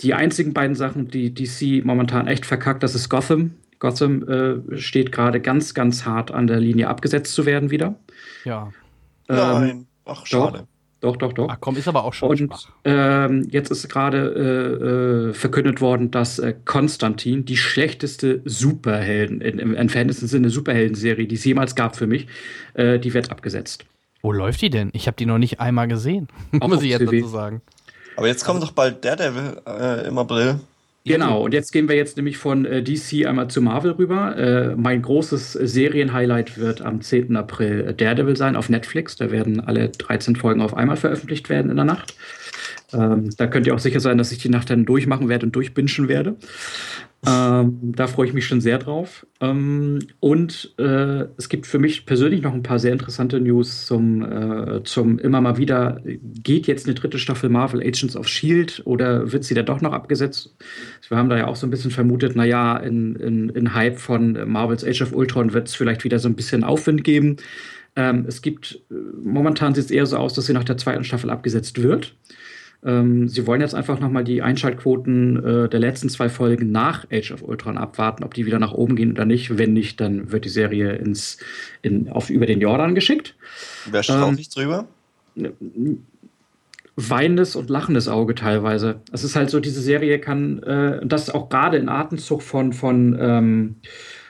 Die 0.00 0.14
einzigen 0.14 0.54
beiden 0.54 0.74
Sachen, 0.74 1.08
die 1.08 1.32
DC 1.32 1.84
momentan 1.84 2.26
echt 2.26 2.46
verkackt, 2.46 2.82
das 2.82 2.94
ist 2.94 3.08
Gotham. 3.08 3.52
Gotham 3.78 4.28
äh, 4.28 4.78
steht 4.78 5.12
gerade 5.12 5.40
ganz, 5.40 5.74
ganz 5.74 6.04
hart 6.04 6.30
an 6.30 6.46
der 6.46 6.60
Linie 6.60 6.88
abgesetzt 6.88 7.34
zu 7.34 7.46
werden 7.46 7.70
wieder. 7.70 7.94
Ja. 8.44 8.72
Ähm, 9.28 9.36
Nein. 9.36 9.86
Ach, 10.04 10.26
schade. 10.26 10.66
Doch, 11.00 11.16
doch, 11.16 11.32
doch. 11.32 11.46
Ach 11.48 11.58
komm, 11.60 11.76
ist 11.76 11.86
aber 11.86 12.04
auch 12.04 12.12
schon 12.12 12.30
Und 12.30 12.38
schwach. 12.38 12.68
ähm, 12.84 13.46
jetzt 13.50 13.70
ist 13.70 13.88
gerade 13.88 15.28
äh, 15.28 15.28
äh, 15.30 15.32
verkündet 15.32 15.80
worden, 15.80 16.10
dass 16.10 16.40
äh, 16.40 16.54
Konstantin 16.64 17.44
die 17.44 17.56
schlechteste 17.56 18.42
Superhelden, 18.44 19.40
in, 19.40 19.60
im 19.60 19.74
entferntesten 19.76 20.26
Sinne 20.26 20.50
Superhelden-Serie, 20.50 21.28
die 21.28 21.36
es 21.36 21.44
jemals 21.44 21.76
gab 21.76 21.94
für 21.94 22.08
mich, 22.08 22.26
äh, 22.74 22.98
die 22.98 23.14
wird 23.14 23.30
abgesetzt. 23.30 23.84
Wo 24.22 24.32
läuft 24.32 24.60
die 24.60 24.70
denn? 24.70 24.90
Ich 24.92 25.06
habe 25.06 25.16
die 25.16 25.26
noch 25.26 25.38
nicht 25.38 25.60
einmal 25.60 25.86
gesehen. 25.86 26.26
Muss 26.50 26.82
ich 26.82 26.90
jetzt 26.90 27.02
dazu 27.02 27.28
sagen. 27.28 27.62
Aber 28.16 28.26
jetzt 28.26 28.44
kommt 28.44 28.60
doch 28.60 28.72
bald 28.72 29.04
Daredevil 29.04 29.60
äh, 29.68 30.08
im 30.08 30.18
April. 30.18 30.58
Genau, 31.04 31.42
und 31.42 31.54
jetzt 31.54 31.72
gehen 31.72 31.88
wir 31.88 31.96
jetzt 31.96 32.16
nämlich 32.16 32.36
von 32.36 32.66
äh, 32.66 32.82
DC 32.82 33.26
einmal 33.26 33.48
zu 33.48 33.62
Marvel 33.62 33.92
rüber. 33.92 34.36
Äh, 34.36 34.76
mein 34.76 35.00
großes 35.00 35.52
Serienhighlight 35.52 36.58
wird 36.58 36.82
am 36.82 37.00
10. 37.00 37.34
April 37.36 37.86
äh, 37.88 37.94
Daredevil 37.94 38.36
sein 38.36 38.56
auf 38.56 38.68
Netflix. 38.68 39.16
Da 39.16 39.30
werden 39.30 39.60
alle 39.60 39.88
13 39.88 40.36
Folgen 40.36 40.60
auf 40.60 40.76
einmal 40.76 40.96
veröffentlicht 40.96 41.48
werden 41.48 41.70
in 41.70 41.76
der 41.76 41.86
Nacht. 41.86 42.14
Ähm, 42.92 43.30
da 43.36 43.46
könnt 43.46 43.66
ihr 43.66 43.74
auch 43.74 43.78
sicher 43.78 44.00
sein, 44.00 44.18
dass 44.18 44.32
ich 44.32 44.38
die 44.38 44.48
Nacht 44.48 44.70
dann 44.70 44.84
durchmachen 44.84 45.28
werde 45.28 45.46
und 45.46 45.54
durchbingen 45.54 46.08
werde. 46.08 46.36
Ähm, 47.26 47.78
da 47.96 48.06
freue 48.06 48.28
ich 48.28 48.32
mich 48.32 48.46
schon 48.46 48.60
sehr 48.60 48.78
drauf. 48.78 49.26
Ähm, 49.40 49.98
und 50.20 50.72
äh, 50.78 51.26
es 51.36 51.48
gibt 51.48 51.66
für 51.66 51.80
mich 51.80 52.06
persönlich 52.06 52.42
noch 52.42 52.54
ein 52.54 52.62
paar 52.62 52.78
sehr 52.78 52.92
interessante 52.92 53.40
News 53.40 53.86
zum, 53.86 54.22
äh, 54.22 54.84
zum 54.84 55.18
immer 55.18 55.40
mal 55.40 55.58
wieder. 55.58 56.00
Geht 56.04 56.68
jetzt 56.68 56.86
eine 56.86 56.94
dritte 56.94 57.18
Staffel 57.18 57.50
Marvel 57.50 57.80
Agents 57.80 58.16
of 58.16 58.28
Shield 58.28 58.82
oder 58.84 59.32
wird 59.32 59.44
sie 59.44 59.54
da 59.54 59.62
doch 59.62 59.80
noch 59.80 59.92
abgesetzt? 59.92 60.54
Wir 61.08 61.18
haben 61.18 61.28
da 61.28 61.36
ja 61.36 61.48
auch 61.48 61.56
so 61.56 61.66
ein 61.66 61.70
bisschen 61.70 61.90
vermutet, 61.90 62.36
naja, 62.36 62.76
in, 62.76 63.16
in, 63.16 63.48
in 63.48 63.74
Hype 63.74 63.98
von 63.98 64.38
Marvels 64.48 64.84
Age 64.84 65.02
of 65.02 65.12
Ultron 65.12 65.52
wird 65.52 65.68
es 65.68 65.74
vielleicht 65.74 66.04
wieder 66.04 66.20
so 66.20 66.28
ein 66.28 66.36
bisschen 66.36 66.62
Aufwind 66.62 67.02
geben. 67.02 67.36
Ähm, 67.96 68.26
es 68.28 68.42
gibt, 68.42 68.80
äh, 68.92 68.94
momentan 69.24 69.74
sieht 69.74 69.86
es 69.86 69.90
eher 69.90 70.06
so 70.06 70.18
aus, 70.18 70.34
dass 70.34 70.46
sie 70.46 70.52
nach 70.52 70.62
der 70.62 70.76
zweiten 70.76 71.02
Staffel 71.02 71.30
abgesetzt 71.30 71.82
wird. 71.82 72.14
Ähm, 72.84 73.28
sie 73.28 73.46
wollen 73.46 73.60
jetzt 73.60 73.74
einfach 73.74 73.98
nochmal 73.98 74.24
die 74.24 74.42
Einschaltquoten 74.42 75.44
äh, 75.44 75.68
der 75.68 75.80
letzten 75.80 76.08
zwei 76.08 76.28
Folgen 76.28 76.70
nach 76.70 77.06
Age 77.10 77.32
of 77.32 77.42
Ultron 77.42 77.76
abwarten, 77.76 78.22
ob 78.22 78.34
die 78.34 78.46
wieder 78.46 78.58
nach 78.58 78.72
oben 78.72 78.94
gehen 78.94 79.12
oder 79.12 79.24
nicht. 79.24 79.58
Wenn 79.58 79.72
nicht, 79.72 80.00
dann 80.00 80.30
wird 80.30 80.44
die 80.44 80.50
Serie 80.50 80.92
ins, 80.92 81.38
in, 81.82 82.08
auf, 82.08 82.30
über 82.30 82.46
den 82.46 82.60
Jordan 82.60 82.94
geschickt. 82.94 83.34
Wer 83.90 84.02
straucht 84.02 84.36
sich 84.36 84.48
drüber? 84.48 84.86
weinendes 87.00 87.54
und 87.54 87.70
lachendes 87.70 88.08
Auge 88.08 88.34
teilweise. 88.34 89.00
Es 89.12 89.22
ist 89.22 89.36
halt 89.36 89.50
so, 89.50 89.60
diese 89.60 89.80
Serie 89.80 90.18
kann 90.18 90.60
äh, 90.64 91.06
das 91.06 91.30
auch 91.30 91.48
gerade 91.48 91.76
in 91.76 91.88
Atemzug 91.88 92.42
von, 92.42 92.72
von, 92.72 93.16
ähm, 93.20 93.76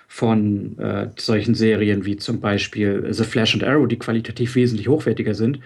von 0.07 0.79
äh, 0.79 1.09
solchen 1.19 1.55
Serien 1.55 2.05
wie 2.05 2.19
zum 2.19 2.41
Beispiel 2.41 3.07
The 3.11 3.25
Flash 3.25 3.55
und 3.55 3.65
Arrow, 3.65 3.89
die 3.89 3.99
qualitativ 3.99 4.55
wesentlich 4.55 4.87
hochwertiger 4.87 5.35
sind. 5.35 5.61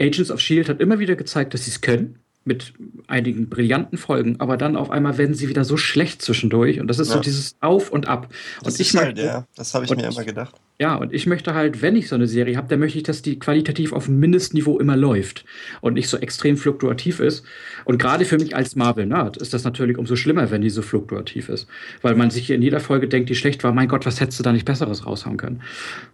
Agents 0.00 0.30
of 0.30 0.40
Shield 0.40 0.68
hat 0.68 0.80
immer 0.80 0.98
wieder 0.98 1.16
gezeigt, 1.16 1.54
dass 1.54 1.64
sie 1.64 1.70
es 1.70 1.80
können 1.80 2.18
mit 2.44 2.72
einigen 3.06 3.48
brillanten 3.48 3.98
Folgen, 3.98 4.40
aber 4.40 4.56
dann 4.56 4.76
auf 4.76 4.90
einmal 4.90 5.18
werden 5.18 5.34
sie 5.34 5.48
wieder 5.48 5.64
so 5.64 5.76
schlecht 5.76 6.22
zwischendurch 6.22 6.80
und 6.80 6.88
das 6.88 6.98
ist 6.98 7.08
ja. 7.08 7.14
so 7.14 7.20
dieses 7.20 7.56
Auf 7.60 7.90
und 7.90 8.08
Ab. 8.08 8.32
Das 8.62 8.74
und 8.74 8.80
ich 8.80 8.96
halt, 8.96 9.18
ja, 9.18 9.46
das 9.54 9.74
habe 9.74 9.84
ich 9.84 9.94
mir 9.94 10.08
immer 10.08 10.24
gedacht. 10.24 10.54
Ja, 10.80 10.94
und 10.94 11.12
ich 11.12 11.26
möchte 11.26 11.54
halt, 11.54 11.82
wenn 11.82 11.96
ich 11.96 12.08
so 12.08 12.14
eine 12.14 12.28
Serie 12.28 12.56
habe, 12.56 12.68
dann 12.68 12.78
möchte 12.78 12.98
ich, 12.98 13.02
dass 13.02 13.20
die 13.20 13.40
qualitativ 13.40 13.92
auf 13.92 14.04
dem 14.04 14.20
Mindestniveau 14.20 14.78
immer 14.78 14.96
läuft 14.96 15.44
und 15.80 15.94
nicht 15.94 16.08
so 16.08 16.16
extrem 16.18 16.56
fluktuativ 16.56 17.18
ist. 17.18 17.44
Und 17.84 17.98
gerade 17.98 18.24
für 18.24 18.38
mich 18.38 18.54
als 18.54 18.76
Marvel-Nerd 18.76 19.38
ist 19.38 19.52
das 19.52 19.64
natürlich 19.64 19.98
umso 19.98 20.14
schlimmer, 20.14 20.52
wenn 20.52 20.62
die 20.62 20.70
so 20.70 20.82
fluktuativ 20.82 21.48
ist. 21.48 21.66
Weil 22.00 22.14
man 22.14 22.30
sich 22.30 22.48
in 22.50 22.62
jeder 22.62 22.78
Folge 22.78 23.08
denkt, 23.08 23.28
die 23.28 23.34
schlecht 23.34 23.64
war, 23.64 23.72
mein 23.72 23.88
Gott, 23.88 24.06
was 24.06 24.20
hättest 24.20 24.38
du 24.38 24.44
da 24.44 24.52
nicht 24.52 24.66
Besseres 24.66 25.04
raushauen 25.04 25.36
können? 25.36 25.62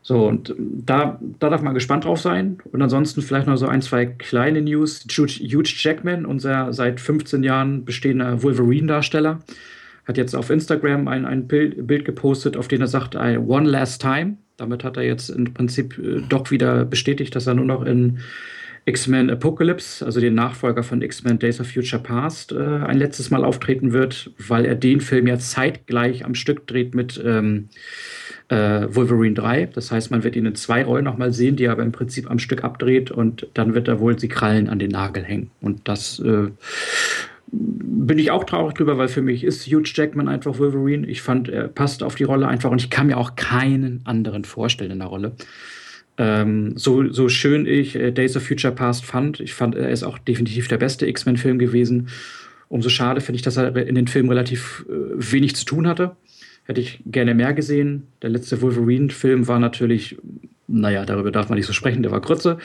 So, 0.00 0.26
und 0.28 0.54
da, 0.58 1.20
da 1.38 1.50
darf 1.50 1.60
man 1.60 1.74
gespannt 1.74 2.06
drauf 2.06 2.22
sein. 2.22 2.56
Und 2.72 2.80
ansonsten 2.80 3.20
vielleicht 3.20 3.46
noch 3.46 3.58
so 3.58 3.68
ein, 3.68 3.82
zwei 3.82 4.06
kleine 4.06 4.62
News. 4.62 5.04
Huge 5.10 5.74
Jackman, 5.76 6.24
unser 6.24 6.72
seit 6.72 7.00
15 7.00 7.42
Jahren 7.42 7.84
bestehender 7.84 8.42
Wolverine-Darsteller, 8.42 9.40
hat 10.06 10.16
jetzt 10.16 10.34
auf 10.34 10.50
Instagram 10.50 11.08
ein, 11.08 11.24
ein 11.24 11.46
Bild, 11.46 11.86
Bild 11.86 12.04
gepostet, 12.04 12.56
auf 12.56 12.68
dem 12.68 12.80
er 12.80 12.86
sagt, 12.86 13.16
One 13.16 13.68
Last 13.68 14.02
Time. 14.02 14.36
Damit 14.56 14.84
hat 14.84 14.96
er 14.96 15.02
jetzt 15.02 15.30
im 15.30 15.52
Prinzip 15.52 15.98
äh, 15.98 16.22
doch 16.28 16.50
wieder 16.50 16.84
bestätigt, 16.84 17.34
dass 17.34 17.46
er 17.46 17.54
nur 17.54 17.64
noch 17.64 17.84
in 17.84 18.20
X-Men 18.86 19.30
Apocalypse, 19.30 20.04
also 20.04 20.20
den 20.20 20.34
Nachfolger 20.34 20.82
von 20.82 21.00
X-Men 21.00 21.38
Days 21.38 21.58
of 21.60 21.68
Future 21.68 22.02
Past, 22.02 22.52
äh, 22.52 22.58
ein 22.58 22.98
letztes 22.98 23.30
Mal 23.30 23.44
auftreten 23.44 23.92
wird, 23.92 24.30
weil 24.38 24.66
er 24.66 24.74
den 24.74 25.00
Film 25.00 25.26
ja 25.26 25.38
zeitgleich 25.38 26.24
am 26.24 26.34
Stück 26.34 26.66
dreht 26.66 26.94
mit 26.94 27.20
ähm, 27.24 27.70
äh, 28.48 28.86
Wolverine 28.90 29.34
3. 29.34 29.70
Das 29.72 29.90
heißt, 29.90 30.10
man 30.10 30.22
wird 30.22 30.36
ihn 30.36 30.44
in 30.44 30.54
zwei 30.54 30.84
Rollen 30.84 31.04
nochmal 31.04 31.32
sehen, 31.32 31.56
die 31.56 31.64
er 31.64 31.72
aber 31.72 31.82
im 31.82 31.92
Prinzip 31.92 32.30
am 32.30 32.38
Stück 32.38 32.62
abdreht 32.62 33.10
und 33.10 33.48
dann 33.54 33.74
wird 33.74 33.88
er 33.88 34.00
wohl 34.00 34.16
die 34.16 34.28
Krallen 34.28 34.68
an 34.68 34.78
den 34.78 34.90
Nagel 34.90 35.24
hängen. 35.24 35.50
Und 35.62 35.88
das 35.88 36.18
äh, 36.20 36.50
bin 37.56 38.18
ich 38.18 38.30
auch 38.30 38.44
traurig 38.44 38.74
drüber, 38.74 38.98
weil 38.98 39.08
für 39.08 39.22
mich 39.22 39.44
ist 39.44 39.66
Hugh 39.66 39.82
Jackman 39.84 40.28
einfach 40.28 40.58
Wolverine. 40.58 41.06
Ich 41.06 41.22
fand, 41.22 41.48
er 41.48 41.68
passt 41.68 42.02
auf 42.02 42.14
die 42.14 42.24
Rolle 42.24 42.46
einfach 42.46 42.70
und 42.70 42.80
ich 42.80 42.90
kann 42.90 43.06
mir 43.06 43.16
auch 43.16 43.36
keinen 43.36 44.00
anderen 44.04 44.44
vorstellen 44.44 44.90
in 44.90 44.98
der 44.98 45.08
Rolle. 45.08 45.32
Ähm, 46.16 46.74
so, 46.76 47.10
so 47.10 47.28
schön 47.28 47.66
ich 47.66 47.96
äh, 47.96 48.12
Days 48.12 48.36
of 48.36 48.46
Future 48.46 48.72
Past 48.72 49.04
fand, 49.04 49.40
ich 49.40 49.54
fand, 49.54 49.74
er 49.74 49.88
ist 49.88 50.04
auch 50.04 50.18
definitiv 50.18 50.68
der 50.68 50.76
beste 50.76 51.06
X-Men-Film 51.06 51.58
gewesen. 51.58 52.08
Umso 52.68 52.88
schade 52.88 53.20
finde 53.20 53.36
ich, 53.36 53.42
dass 53.42 53.56
er 53.56 53.74
in 53.76 53.94
den 53.94 54.06
Filmen 54.06 54.28
relativ 54.28 54.84
äh, 54.88 54.92
wenig 55.32 55.56
zu 55.56 55.64
tun 55.64 55.88
hatte. 55.88 56.14
Hätte 56.66 56.80
ich 56.80 57.00
gerne 57.06 57.34
mehr 57.34 57.52
gesehen. 57.52 58.04
Der 58.22 58.30
letzte 58.30 58.62
Wolverine-Film 58.62 59.48
war 59.48 59.58
natürlich, 59.58 60.16
naja, 60.66 61.04
darüber 61.04 61.30
darf 61.30 61.48
man 61.48 61.56
nicht 61.56 61.66
so 61.66 61.72
sprechen, 61.72 62.02
der 62.02 62.12
war 62.12 62.20
Grütze. 62.20 62.58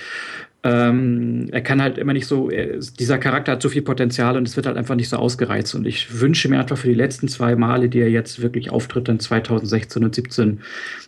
Ähm, 0.61 1.47
er 1.51 1.61
kann 1.61 1.81
halt 1.81 1.97
immer 1.97 2.11
nicht 2.11 2.27
so, 2.27 2.49
er, 2.49 2.79
dieser 2.79 3.17
Charakter 3.17 3.53
hat 3.53 3.61
so 3.61 3.69
viel 3.69 3.81
Potenzial 3.81 4.35
und 4.35 4.45
es 4.45 4.57
wird 4.57 4.65
halt 4.65 4.75
einfach 4.75 4.95
nicht 4.95 5.07
so 5.07 5.15
ausgereizt. 5.15 5.73
Und 5.73 5.87
ich 5.87 6.19
wünsche 6.19 6.49
mir 6.49 6.59
einfach 6.59 6.77
für 6.77 6.89
die 6.89 6.95
letzten 6.95 7.29
zwei 7.29 7.55
Male, 7.55 7.87
die 7.87 7.99
er 7.99 8.09
jetzt 8.09 8.41
wirklich 8.41 8.69
auftritt, 8.69 9.07
in 9.07 9.19
2016 9.19 10.03
und 10.03 10.13
2017, 10.13 10.61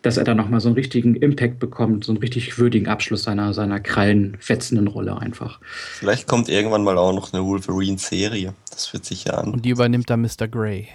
dass 0.03 0.15
er 0.15 0.23
da 0.23 0.35
nochmal 0.35 0.61
so 0.61 0.69
einen 0.69 0.75
richtigen 0.75 1.15
Impact 1.15 1.59
bekommt, 1.59 2.05
so 2.05 2.13
einen 2.13 2.19
richtig 2.19 2.57
würdigen 2.57 2.87
Abschluss 2.87 3.23
seiner, 3.23 3.53
seiner 3.53 3.81
krallenfetzenden 3.81 4.87
Rolle 4.87 5.17
einfach. 5.17 5.59
Vielleicht 5.61 6.27
kommt 6.27 6.47
irgendwann 6.47 6.83
mal 6.83 6.97
auch 6.97 7.13
noch 7.13 7.33
eine 7.33 7.43
Wolverine-Serie. 7.43 8.53
Das 8.69 8.93
wird 8.93 9.03
sicher 9.03 9.37
an. 9.37 9.53
Und 9.53 9.65
die 9.65 9.71
übernimmt 9.71 10.09
dann 10.09 10.21
Mr. 10.21 10.47
Grey. 10.47 10.87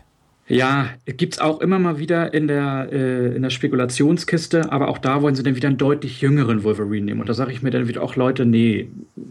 Ja, 0.48 0.90
gibt 1.06 1.34
es 1.34 1.40
auch 1.40 1.60
immer 1.60 1.80
mal 1.80 1.98
wieder 1.98 2.32
in 2.32 2.46
der, 2.46 2.88
äh, 2.92 3.34
in 3.34 3.42
der 3.42 3.50
Spekulationskiste, 3.50 4.70
aber 4.70 4.88
auch 4.88 4.98
da 4.98 5.20
wollen 5.20 5.34
sie 5.34 5.42
dann 5.42 5.56
wieder 5.56 5.68
einen 5.68 5.76
deutlich 5.76 6.20
jüngeren 6.20 6.62
Wolverine 6.62 7.06
nehmen. 7.06 7.20
Und 7.20 7.28
da 7.28 7.34
sage 7.34 7.50
ich 7.50 7.62
mir 7.62 7.70
dann 7.70 7.88
wieder 7.88 8.02
auch, 8.02 8.14
Leute, 8.14 8.46
nee, 8.46 8.88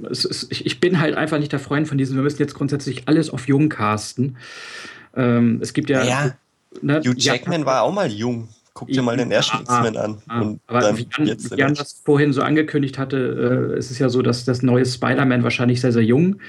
ist, 0.09 0.47
ich, 0.49 0.65
ich, 0.65 0.81
bin 0.81 0.99
halt 0.99 1.15
einfach 1.15 1.39
nicht 1.39 1.53
der 1.53 1.59
Freund 1.59 1.87
von 1.87 1.97
diesem, 1.97 2.17
wir 2.17 2.23
müssen 2.23 2.41
jetzt 2.41 2.53
grundsätzlich 2.53 3.07
alles 3.07 3.29
auf 3.29 3.47
jung 3.47 3.69
casten. 3.69 4.35
Ähm, 5.15 5.59
es 5.61 5.73
gibt 5.73 5.89
ja. 5.89 6.03
ja. 6.03 6.35
Ne, 6.81 6.99
Hugh 6.99 7.15
Jackman 7.17 7.61
ja, 7.61 7.65
war 7.65 7.83
auch 7.83 7.93
mal 7.93 8.11
jung. 8.11 8.49
Guck 8.77 8.89
dir 8.89 9.01
mal 9.03 9.15
den 9.15 9.31
ersten 9.31 9.55
ah, 9.67 9.79
X-Men 9.79 9.95
an. 9.95 10.17
Ah, 10.27 10.41
und 10.41 10.59
aber 10.67 10.97
wie 10.97 11.07
Jan, 11.17 11.27
wie 11.27 11.55
Jan 11.55 11.75
das 11.75 12.01
vorhin 12.03 12.33
so 12.33 12.41
angekündigt 12.41 12.97
hatte, 12.97 13.71
äh, 13.73 13.77
es 13.77 13.89
ist 13.89 13.99
ja 13.99 14.09
so, 14.09 14.21
dass 14.21 14.43
das 14.43 14.63
neue 14.63 14.85
Spider-Man 14.85 15.43
wahrscheinlich 15.43 15.79
sehr, 15.79 15.93
sehr 15.93 16.03
jung 16.03 16.41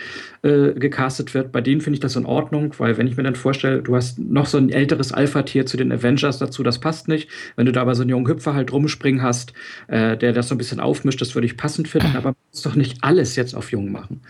äh, 0.42 0.72
gecastet 0.72 1.34
wird. 1.34 1.52
Bei 1.52 1.60
denen 1.60 1.80
finde 1.80 1.94
ich 1.94 2.00
das 2.00 2.16
in 2.16 2.26
Ordnung, 2.26 2.74
weil 2.78 2.98
wenn 2.98 3.06
ich 3.06 3.16
mir 3.16 3.22
dann 3.22 3.36
vorstelle, 3.36 3.80
du 3.80 3.94
hast 3.94 4.18
noch 4.18 4.46
so 4.46 4.58
ein 4.58 4.70
älteres 4.70 5.12
Alpha-Tier 5.12 5.66
zu 5.66 5.76
den 5.76 5.92
Avengers 5.92 6.38
dazu, 6.38 6.64
das 6.64 6.80
passt 6.80 7.06
nicht. 7.06 7.30
Wenn 7.54 7.66
du 7.66 7.70
da 7.70 7.82
aber 7.82 7.94
so 7.94 8.02
einen 8.02 8.10
jungen 8.10 8.26
Hüpfer 8.26 8.54
halt 8.54 8.72
rumspringen 8.72 9.22
hast, 9.22 9.52
äh, 9.86 10.16
der 10.16 10.32
das 10.32 10.48
so 10.48 10.56
ein 10.56 10.58
bisschen 10.58 10.80
aufmischt, 10.80 11.20
das 11.20 11.36
würde 11.36 11.46
ich 11.46 11.56
passend 11.56 11.86
finden, 11.86 12.08
aber 12.16 12.30
man 12.30 12.36
muss 12.50 12.62
doch 12.62 12.74
nicht 12.74 13.04
alles 13.04 13.36
jetzt 13.36 13.54
auf 13.54 13.70
jung 13.70 13.92
machen. 13.92 14.22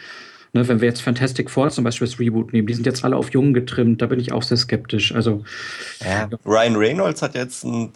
Ne, 0.57 0.67
wenn 0.69 0.81
wir 0.81 0.89
jetzt 0.89 1.03
Fantastic 1.03 1.51
Four 1.51 1.69
zum 1.69 1.85
Beispiel 1.85 2.09
das 2.09 2.19
Reboot 2.19 2.55
nehmen, 2.55 2.67
die 2.67 2.73
sind 2.73 2.87
jetzt 2.87 3.05
alle 3.05 3.17
auf 3.17 3.31
Jungen 3.31 3.53
getrimmt, 3.53 4.01
da 4.01 4.07
bin 4.07 4.19
ich 4.19 4.33
auch 4.33 4.43
sehr 4.43 4.57
skeptisch. 4.57 5.15
Also, 5.15 5.45
ja. 6.03 6.31
Ryan 6.47 6.77
Reynolds 6.77 7.21
hat 7.21 7.35
jetzt 7.35 7.63
ein 7.63 7.93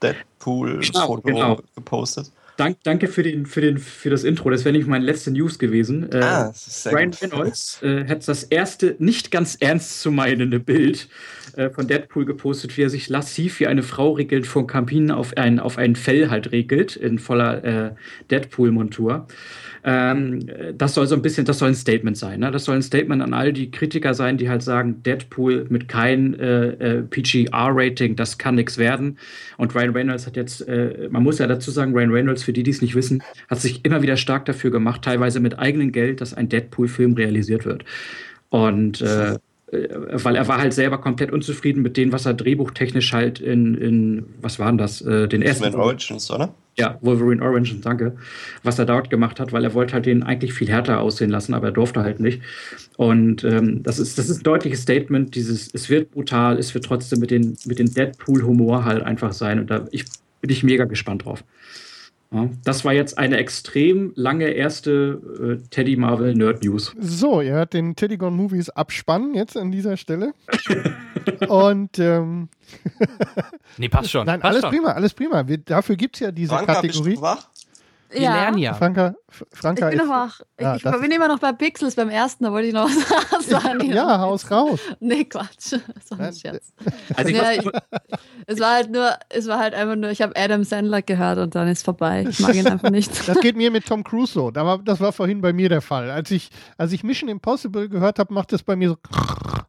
Deadpool-Foto 0.00 1.22
genau, 1.22 1.56
genau. 1.56 1.62
gepostet. 1.74 2.30
Dank, 2.56 2.78
danke 2.84 3.08
für, 3.08 3.24
den, 3.24 3.44
für, 3.44 3.60
den, 3.60 3.78
für 3.78 4.08
das 4.08 4.22
Intro. 4.22 4.50
Das 4.50 4.64
wäre 4.64 4.72
nicht 4.72 4.86
meine 4.86 5.04
letzte 5.04 5.32
News 5.32 5.58
gewesen. 5.58 6.10
Äh, 6.12 6.20
ah, 6.20 6.54
Ryan 6.86 7.12
Reynolds 7.20 7.82
äh, 7.82 8.06
hat 8.06 8.26
das 8.26 8.44
erste 8.44 8.94
nicht 9.00 9.32
ganz 9.32 9.56
ernst 9.58 10.00
zu 10.00 10.12
meinende 10.12 10.60
Bild 10.60 11.08
äh, 11.56 11.70
von 11.70 11.88
Deadpool 11.88 12.24
gepostet, 12.24 12.76
wie 12.76 12.82
er 12.82 12.90
sich 12.90 13.08
lassiv 13.08 13.58
wie 13.58 13.66
eine 13.66 13.82
Frau 13.82 14.12
regelt 14.12 14.46
vor 14.46 14.66
Kampinen 14.68 15.10
auf 15.10 15.36
ein, 15.36 15.58
auf 15.58 15.76
ein 15.76 15.96
Fell 15.96 16.30
halt 16.30 16.52
regelt, 16.52 16.94
in 16.94 17.18
voller 17.18 17.64
äh, 17.64 17.90
Deadpool-Montur. 18.30 19.26
Ähm, 19.88 20.40
das 20.76 20.94
soll 20.94 21.06
so 21.06 21.14
ein 21.14 21.22
bisschen, 21.22 21.46
das 21.46 21.60
soll 21.60 21.68
ein 21.68 21.76
Statement 21.76 22.16
sein. 22.16 22.40
Ne? 22.40 22.50
Das 22.50 22.64
soll 22.64 22.74
ein 22.74 22.82
Statement 22.82 23.22
an 23.22 23.32
all 23.32 23.52
die 23.52 23.70
Kritiker 23.70 24.14
sein, 24.14 24.36
die 24.36 24.48
halt 24.48 24.62
sagen, 24.62 25.00
Deadpool 25.04 25.66
mit 25.68 25.86
kein 25.86 26.34
äh, 26.40 26.70
äh, 26.70 27.02
PGR-Rating, 27.02 28.16
das 28.16 28.36
kann 28.36 28.56
nichts 28.56 28.78
werden. 28.78 29.16
Und 29.58 29.76
Ryan 29.76 29.90
Reynolds 29.90 30.26
hat 30.26 30.34
jetzt, 30.34 30.66
äh, 30.66 31.08
man 31.08 31.22
muss 31.22 31.38
ja 31.38 31.46
dazu 31.46 31.70
sagen, 31.70 31.92
Ryan 31.94 32.10
Reynolds, 32.10 32.42
für 32.42 32.52
die, 32.52 32.64
die 32.64 32.72
es 32.72 32.82
nicht 32.82 32.96
wissen, 32.96 33.22
hat 33.48 33.60
sich 33.60 33.84
immer 33.84 34.02
wieder 34.02 34.16
stark 34.16 34.44
dafür 34.46 34.72
gemacht, 34.72 35.02
teilweise 35.02 35.38
mit 35.38 35.56
eigenem 35.60 35.92
Geld, 35.92 36.20
dass 36.20 36.34
ein 36.34 36.48
Deadpool-Film 36.48 37.14
realisiert 37.14 37.64
wird. 37.64 37.84
Und 38.48 39.02
äh, 39.02 39.36
weil 39.72 40.36
er 40.36 40.46
war 40.46 40.58
halt 40.58 40.72
selber 40.72 40.98
komplett 40.98 41.32
unzufrieden 41.32 41.82
mit 41.82 41.96
dem, 41.96 42.12
was 42.12 42.24
er 42.24 42.34
drehbuchtechnisch 42.34 43.12
halt 43.12 43.40
in, 43.40 43.74
in 43.74 44.26
was 44.40 44.58
waren 44.60 44.78
das, 44.78 45.00
äh, 45.00 45.26
den 45.26 45.42
ersten. 45.42 45.74
Origins, 45.74 46.30
oder? 46.30 46.54
Ja, 46.78 46.98
Wolverine 47.00 47.42
Orange, 47.42 47.80
danke. 47.80 48.16
Was 48.62 48.78
er 48.78 48.84
dort 48.84 49.10
gemacht 49.10 49.40
hat, 49.40 49.52
weil 49.52 49.64
er 49.64 49.74
wollte 49.74 49.94
halt 49.94 50.06
den 50.06 50.22
eigentlich 50.22 50.52
viel 50.52 50.68
härter 50.68 51.00
aussehen 51.00 51.30
lassen, 51.30 51.54
aber 51.54 51.68
er 51.68 51.72
durfte 51.72 52.02
halt 52.02 52.20
nicht. 52.20 52.42
Und 52.96 53.44
ähm, 53.44 53.82
das, 53.82 53.98
ist, 53.98 54.18
das 54.18 54.28
ist 54.28 54.40
ein 54.40 54.42
deutliches 54.44 54.82
Statement, 54.82 55.34
dieses, 55.34 55.72
es 55.72 55.88
wird 55.88 56.10
brutal, 56.12 56.58
es 56.58 56.74
wird 56.74 56.84
trotzdem 56.84 57.18
mit 57.18 57.30
den, 57.30 57.56
mit 57.64 57.78
den 57.78 57.92
Deadpool-Humor 57.92 58.84
halt 58.84 59.02
einfach 59.02 59.32
sein. 59.32 59.58
Und 59.58 59.70
da 59.70 59.86
ich, 59.90 60.04
bin 60.42 60.50
ich 60.50 60.62
mega 60.62 60.84
gespannt 60.84 61.24
drauf. 61.24 61.42
Ja, 62.32 62.48
das 62.64 62.84
war 62.84 62.92
jetzt 62.92 63.18
eine 63.18 63.36
extrem 63.36 64.12
lange 64.16 64.48
erste 64.48 65.60
äh, 65.62 65.68
Teddy 65.70 65.96
Marvel 65.96 66.34
Nerd 66.34 66.64
News. 66.64 66.92
So, 66.98 67.40
ihr 67.40 67.52
hört 67.52 67.72
den 67.72 67.94
Teddy 67.94 68.16
Gone 68.16 68.36
Movies 68.36 68.68
Abspann 68.70 69.34
jetzt 69.34 69.56
an 69.56 69.70
dieser 69.70 69.96
Stelle. 69.96 70.32
Und 71.48 71.98
ähm, 71.98 72.48
nee, 73.76 73.88
passt 73.88 74.10
schon. 74.10 74.26
Nein, 74.26 74.40
passt 74.40 74.50
alles 74.50 74.62
schon. 74.62 74.70
prima, 74.70 74.92
alles 74.92 75.14
prima. 75.14 75.46
Wir, 75.46 75.58
dafür 75.58 75.96
gibt 75.96 76.16
es 76.16 76.20
ja 76.20 76.32
diese 76.32 76.54
Franka, 76.54 76.74
Kategorie. 76.74 77.10
Bist 77.10 77.18
du 77.18 77.22
wach? 77.22 77.48
Wir 78.10 78.20
ja. 78.22 78.34
lernen 78.34 78.58
ja. 78.58 78.74
Franka, 78.74 79.14
Franka 79.52 79.90
ich 79.90 79.96
bin 79.96 80.06
noch 80.06 80.14
wach. 80.14 80.40
Ich, 80.56 80.84
ich 80.84 81.00
bin 81.00 81.10
immer 81.10 81.28
noch 81.28 81.38
bei 81.38 81.52
Pixels 81.52 81.94
beim 81.94 82.08
ersten, 82.08 82.44
da 82.44 82.52
wollte 82.52 82.68
ich 82.68 82.74
noch 82.74 82.88
was 83.30 83.46
sagen. 83.46 83.90
ja, 83.92 84.18
haus 84.20 84.50
raus. 84.50 84.80
Nee, 85.00 85.24
Quatsch. 85.24 85.74
Das 85.94 86.10
war 86.10 86.26
ein 86.26 86.34
Scherz. 86.34 86.72
Also 87.16 87.30
ja, 87.30 87.52
ich, 87.52 87.68
es 88.46 88.60
war 88.60 88.74
halt 88.74 88.90
nur, 88.90 89.10
es 89.28 89.48
war 89.48 89.58
halt 89.58 89.74
einfach 89.74 89.96
nur, 89.96 90.10
ich 90.10 90.22
habe 90.22 90.34
Adam 90.36 90.62
Sandler 90.62 91.02
gehört 91.02 91.38
und 91.38 91.54
dann 91.54 91.68
ist 91.68 91.84
vorbei. 91.84 92.26
Ich 92.28 92.38
mag 92.40 92.54
ihn 92.54 92.66
einfach 92.66 92.90
nicht. 92.90 93.28
Das 93.28 93.40
geht 93.40 93.56
mir 93.56 93.70
mit 93.70 93.86
Tom 93.86 94.04
Cruise 94.04 94.32
so. 94.32 94.50
Das 94.50 94.64
war, 94.64 94.78
das 94.78 95.00
war 95.00 95.12
vorhin 95.12 95.40
bei 95.40 95.52
mir 95.52 95.68
der 95.68 95.80
Fall. 95.80 96.10
Als 96.10 96.30
ich, 96.30 96.50
als 96.76 96.92
ich 96.92 97.02
Mission 97.02 97.28
Impossible 97.28 97.88
gehört 97.88 98.18
habe, 98.18 98.32
macht 98.32 98.52
das 98.52 98.62
bei 98.62 98.76
mir 98.76 98.90
so 98.90 98.96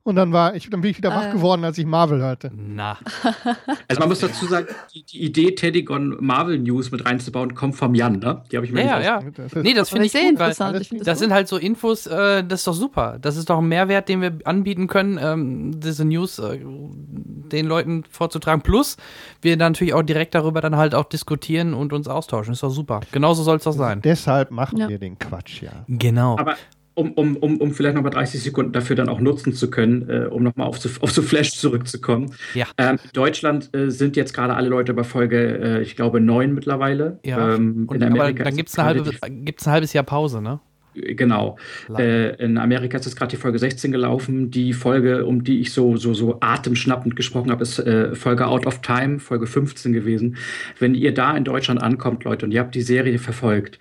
Und 0.04 0.16
dann 0.16 0.32
war 0.34 0.56
ich, 0.56 0.70
dann 0.70 0.82
bin 0.82 0.92
ich 0.92 0.98
wieder 0.98 1.10
wach 1.12 1.28
Äh. 1.30 1.32
geworden, 1.32 1.64
als 1.64 1.78
ich 1.78 1.86
Marvel 1.86 2.20
hörte. 2.22 2.52
Na, 2.56 2.98
Also 3.88 4.00
man 4.00 4.10
muss 4.10 4.20
dazu 4.20 4.46
sagen, 4.46 4.68
die, 4.94 5.04
die 5.04 5.24
Idee, 5.24 5.52
Teddygon 5.56 6.18
Marvel 6.20 6.58
News 6.60 6.92
mit 6.92 7.06
reinzubauen, 7.06 7.56
kommt 7.56 7.76
vom 7.76 7.94
Jan, 7.96 8.20
ne? 8.20 8.44
Die 8.52 8.56
habe 8.58 8.66
ich 8.66 8.72
mir 8.72 8.86
ja, 8.86 8.98
nicht 8.98 9.06
ja, 9.06 9.20
ja. 9.22 9.30
Das 9.36 9.54
Nee, 9.56 9.74
das 9.74 9.90
finde 9.90 10.06
ich 10.06 10.12
sehr 10.12 10.22
gut, 10.30 10.40
weil 10.40 10.50
interessant. 10.52 10.82
Ich 10.82 10.90
finde 10.90 11.04
das 11.06 11.20
sind 11.20 11.34
halt 11.34 11.48
so 11.48 11.58
Infos, 11.58 12.08
äh, 12.08 12.44
das 12.44 12.62
ist 12.62 12.68
doch 12.68 12.74
super. 12.74 13.18
Das 13.22 13.38
ist 13.38 13.50
doch 13.50 13.60
ein 13.60 13.68
Mehrwert, 13.68 14.10
den 14.10 14.22
wir 14.22 14.38
anbieten 14.46 14.88
können, 14.88 15.20
ähm, 15.22 15.80
diese 15.80 16.06
News 16.06 16.40
äh, 16.40 16.60
den 16.62 17.66
Leuten 17.66 18.04
vorzutragen. 18.10 18.62
Plus, 18.62 18.98
wir 19.42 19.58
dann 19.58 19.72
natürlich 19.74 19.94
auch 19.94 20.04
direkt 20.04 20.36
darüber 20.36 20.62
dann 20.62 20.76
halt 20.76 20.96
auch 20.96 21.06
diskutieren 21.06 21.74
und 21.74 21.94
uns 21.94 22.08
austauschen. 22.08 22.54
Ist 22.54 22.64
doch 22.64 22.70
super. 22.70 23.02
Genauso 23.12 23.44
soll 23.44 23.58
es 23.58 23.64
doch 23.64 23.72
sein. 23.72 24.02
Deshalb 24.02 24.52
machen 24.52 24.78
Ja. 24.78 24.90
wir 24.90 25.00
den 25.00 25.18
Quatsch, 25.18 25.62
ja. 25.62 25.72
Genau. 25.88 26.38
Aber 26.38 26.56
um, 26.98 27.12
um, 27.14 27.38
um, 27.38 27.58
um 27.58 27.72
vielleicht 27.74 27.96
nochmal 27.96 28.12
30 28.12 28.42
Sekunden 28.42 28.72
dafür 28.72 28.96
dann 28.96 29.08
auch 29.08 29.20
nutzen 29.20 29.54
zu 29.54 29.70
können, 29.70 30.10
äh, 30.10 30.26
um 30.26 30.44
nochmal 30.44 30.68
auf, 30.68 30.80
so- 30.80 30.90
auf 31.02 31.12
so 31.12 31.22
Flash 31.22 31.52
zurückzukommen. 31.52 32.32
Ja. 32.56 32.66
Ähm, 32.78 32.98
in 33.04 33.10
Deutschland 33.14 33.70
äh, 33.76 33.90
sind 33.92 34.16
jetzt 34.16 34.34
gerade 34.34 34.56
alle 34.56 34.68
Leute 34.70 34.94
bei 34.94 35.04
Folge, 35.04 35.60
äh, 35.60 35.82
ich 35.82 35.96
glaube, 35.96 36.20
9 36.20 36.54
mittlerweile. 36.54 37.20
Ja. 37.26 37.56
Ähm, 37.56 37.86
Und, 37.88 37.98
in 37.98 38.04
aber 38.04 38.12
Amerika 38.14 38.44
dann 38.44 38.54
ist 38.54 38.58
gibt 38.58 38.70
es 38.70 38.74
es 38.74 38.80
ein, 38.80 38.86
halbes- 38.86 39.08
relativ- 39.22 39.46
gibt's 39.46 39.68
ein 39.68 39.74
halbes 39.74 39.94
Jahr 39.94 40.04
Pause, 40.04 40.42
ne? 40.42 40.60
Genau. 41.00 41.58
Lang. 41.90 42.02
Äh, 42.02 42.30
in 42.44 42.58
Amerika 42.58 42.98
ist 42.98 43.06
jetzt 43.06 43.16
gerade 43.16 43.30
die 43.30 43.36
Folge 43.38 43.60
16 43.60 43.92
gelaufen. 43.92 44.50
Die 44.50 44.74
Folge, 44.74 45.26
um 45.28 45.44
die 45.44 45.60
ich 45.60 45.72
so, 45.72 45.96
so, 45.96 46.16
so 46.16 46.38
atemschnappend 46.42 47.16
gesprochen 47.16 47.52
habe, 47.52 47.62
ist 47.62 47.78
äh, 47.78 48.16
Folge 48.16 48.48
Out 48.48 48.66
of 48.66 48.82
Time, 48.82 49.20
Folge 49.20 49.46
15 49.46 49.94
gewesen. 49.94 50.38
Wenn 50.80 50.96
ihr 50.96 51.14
da 51.14 51.38
in 51.38 51.44
Deutschland 51.44 51.84
ankommt, 51.84 52.24
Leute, 52.24 52.48
und 52.48 52.52
ihr 52.52 52.60
habt 52.62 52.74
die 52.74 52.82
Serie 52.82 53.20
verfolgt, 53.20 53.78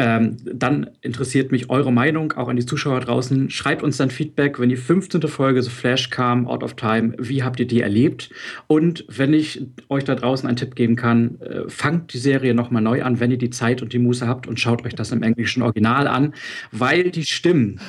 ähm, 0.00 0.36
dann 0.44 0.90
interessiert 1.00 1.50
mich 1.50 1.70
eure 1.70 1.92
Meinung, 1.92 2.32
auch 2.34 2.46
an 2.46 2.54
die 2.54 2.64
Zuschauer 2.64 3.00
draußen. 3.00 3.50
Schreibt 3.50 3.82
uns 3.82 3.96
dann 3.96 4.10
Feedback, 4.10 4.60
wenn 4.60 4.68
die 4.68 4.76
15. 4.76 5.22
Folge 5.22 5.60
so 5.60 5.70
Flash 5.70 6.08
kam, 6.10 6.46
Out 6.46 6.62
of 6.62 6.74
Time, 6.74 7.14
wie 7.18 7.42
habt 7.42 7.58
ihr 7.58 7.66
die 7.66 7.80
erlebt? 7.80 8.30
Und 8.68 9.04
wenn 9.08 9.34
ich 9.34 9.66
euch 9.88 10.04
da 10.04 10.14
draußen 10.14 10.46
einen 10.46 10.56
Tipp 10.56 10.76
geben 10.76 10.94
kann, 10.94 11.40
äh, 11.40 11.68
fangt 11.68 12.12
die 12.12 12.18
Serie 12.18 12.54
nochmal 12.54 12.80
neu 12.80 13.02
an, 13.02 13.18
wenn 13.18 13.32
ihr 13.32 13.38
die 13.38 13.50
Zeit 13.50 13.82
und 13.82 13.92
die 13.92 13.98
Muße 13.98 14.28
habt 14.28 14.46
und 14.46 14.60
schaut 14.60 14.86
euch 14.86 14.94
das 14.94 15.10
im 15.10 15.24
englischen 15.24 15.62
Original 15.62 16.06
an, 16.06 16.32
weil 16.70 17.10
die 17.10 17.24
Stimmen, 17.24 17.80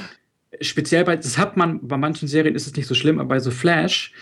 speziell 0.61 1.03
bei, 1.03 1.15
das 1.15 1.37
hat 1.37 1.57
man, 1.57 1.87
bei 1.87 1.97
manchen 1.97 2.27
Serien 2.27 2.55
ist 2.55 2.65
es 2.65 2.75
nicht 2.75 2.87
so 2.87 2.95
schlimm, 2.95 3.19
aber 3.19 3.29
bei 3.29 3.39
so 3.39 3.51
Flash 3.51 4.13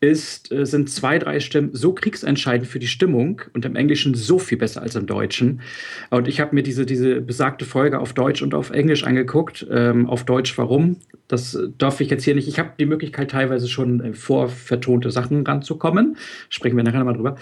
ist, 0.00 0.52
äh, 0.52 0.66
sind 0.66 0.90
zwei, 0.90 1.18
drei 1.18 1.40
Stimmen 1.40 1.70
so 1.72 1.92
kriegsentscheidend 1.92 2.68
für 2.68 2.78
die 2.78 2.86
Stimmung 2.86 3.42
und 3.54 3.64
im 3.64 3.76
Englischen 3.76 4.14
so 4.14 4.38
viel 4.38 4.58
besser 4.58 4.82
als 4.82 4.94
im 4.94 5.06
Deutschen. 5.06 5.60
Und 6.10 6.28
ich 6.28 6.40
habe 6.40 6.54
mir 6.54 6.62
diese, 6.62 6.84
diese 6.84 7.20
besagte 7.20 7.64
Folge 7.64 7.98
auf 7.98 8.12
Deutsch 8.12 8.42
und 8.42 8.54
auf 8.54 8.70
Englisch 8.70 9.04
angeguckt. 9.04 9.66
Ähm, 9.70 10.06
auf 10.06 10.24
Deutsch 10.24 10.56
warum? 10.58 10.96
Das 11.28 11.58
darf 11.78 12.00
ich 12.00 12.10
jetzt 12.10 12.24
hier 12.24 12.34
nicht. 12.34 12.46
Ich 12.46 12.58
habe 12.58 12.72
die 12.78 12.86
Möglichkeit, 12.86 13.30
teilweise 13.30 13.68
schon 13.68 14.00
äh, 14.00 14.12
vorvertonte 14.12 15.10
Sachen 15.10 15.46
ranzukommen. 15.46 16.16
Sprechen 16.50 16.76
wir 16.76 16.84
nachher 16.84 16.98
nochmal 16.98 17.14
drüber. 17.14 17.36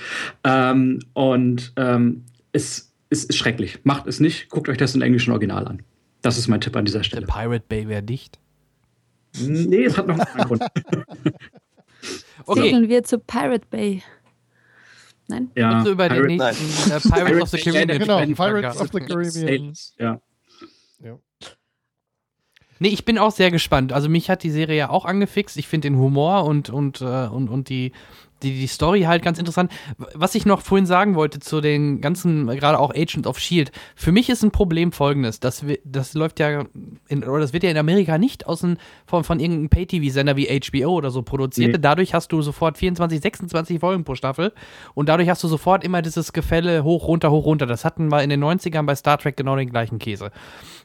Ähm, 0.45 1.01
und 1.13 1.73
ähm, 1.77 2.23
es, 2.53 2.93
es 3.11 3.25
ist 3.25 3.37
schrecklich. 3.37 3.81
Macht 3.83 4.07
es 4.07 4.21
nicht. 4.21 4.49
Guckt 4.49 4.69
euch 4.69 4.79
das 4.79 4.95
im 4.95 5.03
englischen 5.03 5.33
Original 5.33 5.67
an. 5.67 5.83
Das 6.23 6.39
ist 6.39 6.47
mein 6.49 6.61
Tipp 6.61 6.77
an 6.77 6.85
dieser 6.85 7.01
Der 7.01 7.05
Stelle. 7.05 7.27
Pirate 7.27 7.65
Bay 7.69 7.89
wäre 7.89 8.03
dicht. 8.03 8.39
Nee, 9.41 9.85
es 9.85 9.99
hat 9.99 10.07
noch 10.07 10.19
einen 10.19 10.45
Grund. 10.47 10.63
Okay, 12.47 12.63
Segeln 12.63 12.89
wir 12.89 13.05
zu 13.05 13.19
Pirate 13.19 13.67
Bay. 13.71 14.03
Nein? 15.29 15.51
Ja, 15.55 15.83
du 15.83 15.91
über 15.93 16.09
den 16.09 16.37
Pirate- 16.37 16.63
nächsten 16.63 16.91
äh, 16.91 17.01
Pirates 17.01 17.43
of 17.43 17.49
the 17.51 17.59
Caribbean 17.59 17.99
Genau, 17.99 18.35
Pirates 18.35 18.81
of 18.81 18.89
the 18.93 19.01
Caribbean. 19.01 19.73
Ja. 19.99 20.21
Nee, 22.81 22.89
ich 22.89 23.05
bin 23.05 23.19
auch 23.19 23.31
sehr 23.31 23.51
gespannt. 23.53 23.93
Also 23.93 24.09
mich 24.09 24.29
hat 24.29 24.43
die 24.43 24.51
Serie 24.51 24.77
ja 24.77 24.91
auch 24.91 25.05
angefixt. 25.05 25.57
Ich 25.57 25.69
finde 25.69 25.89
den 25.89 25.97
Humor 25.97 26.45
und, 26.45 26.71
und, 26.71 27.01
äh, 27.01 27.29
und, 27.29 27.49
und 27.49 27.69
die, 27.69 27.93
die, 28.45 28.53
die 28.53 28.67
Story 28.67 29.03
halt 29.03 29.23
ganz 29.23 29.39
interessant. 29.39 29.73
Was 30.15 30.35
ich 30.35 30.47
noch 30.47 30.61
vorhin 30.61 30.87
sagen 30.87 31.15
wollte 31.15 31.41
zu 31.41 31.61
den 31.61 32.01
ganzen, 32.01 32.47
gerade 32.47 32.79
auch 32.79 32.95
Agent 32.95 33.27
of 33.27 33.39
Shield, 33.39 33.73
für 33.97 34.13
mich 34.13 34.29
ist 34.29 34.43
ein 34.43 34.51
Problem 34.51 34.93
folgendes. 34.93 35.41
Das, 35.41 35.65
das 35.85 36.15
läuft 36.15 36.41
ja, 36.41 36.65
in, 37.09 37.25
oder 37.25 37.41
das 37.41 37.53
wird 37.53 37.63
ja 37.65 37.71
in 37.71 37.79
Amerika 37.79 38.19
nicht 38.19 38.47
aus 38.47 38.61
dem, 38.61 38.77
von, 39.07 39.25
von 39.25 39.41
irgendeinem 39.41 39.71
Pay-TV-Sender 39.71 40.37
wie 40.37 40.47
HBO 40.47 40.91
oder 40.91 41.11
so 41.11 41.23
produziert. 41.23 41.73
Nee. 41.73 41.79
Dadurch 41.81 42.15
hast 42.15 42.31
du 42.33 42.43
sofort 42.43 42.79
24, 42.79 43.21
26 43.21 43.81
Folgen 43.81 44.05
pro 44.05 44.15
Staffel 44.15 44.53
und 44.95 45.09
dadurch 45.09 45.29
hast 45.29 45.43
du 45.43 45.49
sofort 45.49 45.85
immer 45.85 46.03
dieses 46.03 46.33
Gefälle 46.33 46.85
hoch, 46.85 47.09
runter, 47.09 47.31
hoch, 47.31 47.47
runter. 47.47 47.67
Das 47.67 47.85
hatten 47.85 48.09
wir 48.09 48.23
in 48.23 48.31
den 48.31 48.43
90ern 48.45 48.85
bei 48.85 48.95
Star 48.95 49.19
Trek 49.19 49.37
genau 49.37 49.57
den 49.57 49.71
gleichen 49.71 49.99
Käse. 49.99 50.31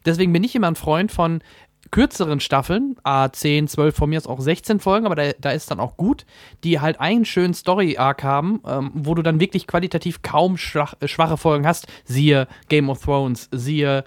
Deswegen 0.06 0.32
bin 0.32 0.44
ich 0.44 0.56
immer 0.56 0.68
ein 0.68 0.76
Freund 0.76 1.12
von 1.12 1.42
kürzeren 1.92 2.40
Staffeln, 2.40 2.96
A 3.04 3.32
10, 3.32 3.68
12, 3.68 3.96
von 3.96 4.10
mir 4.10 4.18
aus 4.18 4.28
auch 4.28 4.40
16 4.40 4.80
Folgen, 4.80 5.06
aber 5.06 5.16
da, 5.16 5.32
da 5.40 5.52
ist 5.52 5.72
dann 5.72 5.80
auch 5.80 5.98
gut, 5.98 6.26
die 6.64 6.80
halt 6.80 7.00
einen 7.00 7.26
schönen 7.26 7.54
Story-Arc 7.54 8.24
haben, 8.24 8.62
ähm, 8.66 8.92
wo 8.94 9.16
du 9.16 9.22
dann 9.22 9.40
wirklich 9.40 9.68
qualitativ 9.68 10.22
kaum 10.22 10.56
äh, 10.56 11.08
schwache 11.08 11.38
Folgen 11.38 11.68
hast. 11.68 11.88
Siehe 12.06 12.48
Game 12.68 12.90
of 12.90 13.02
Thrones, 13.04 13.50
siehe, 13.52 14.04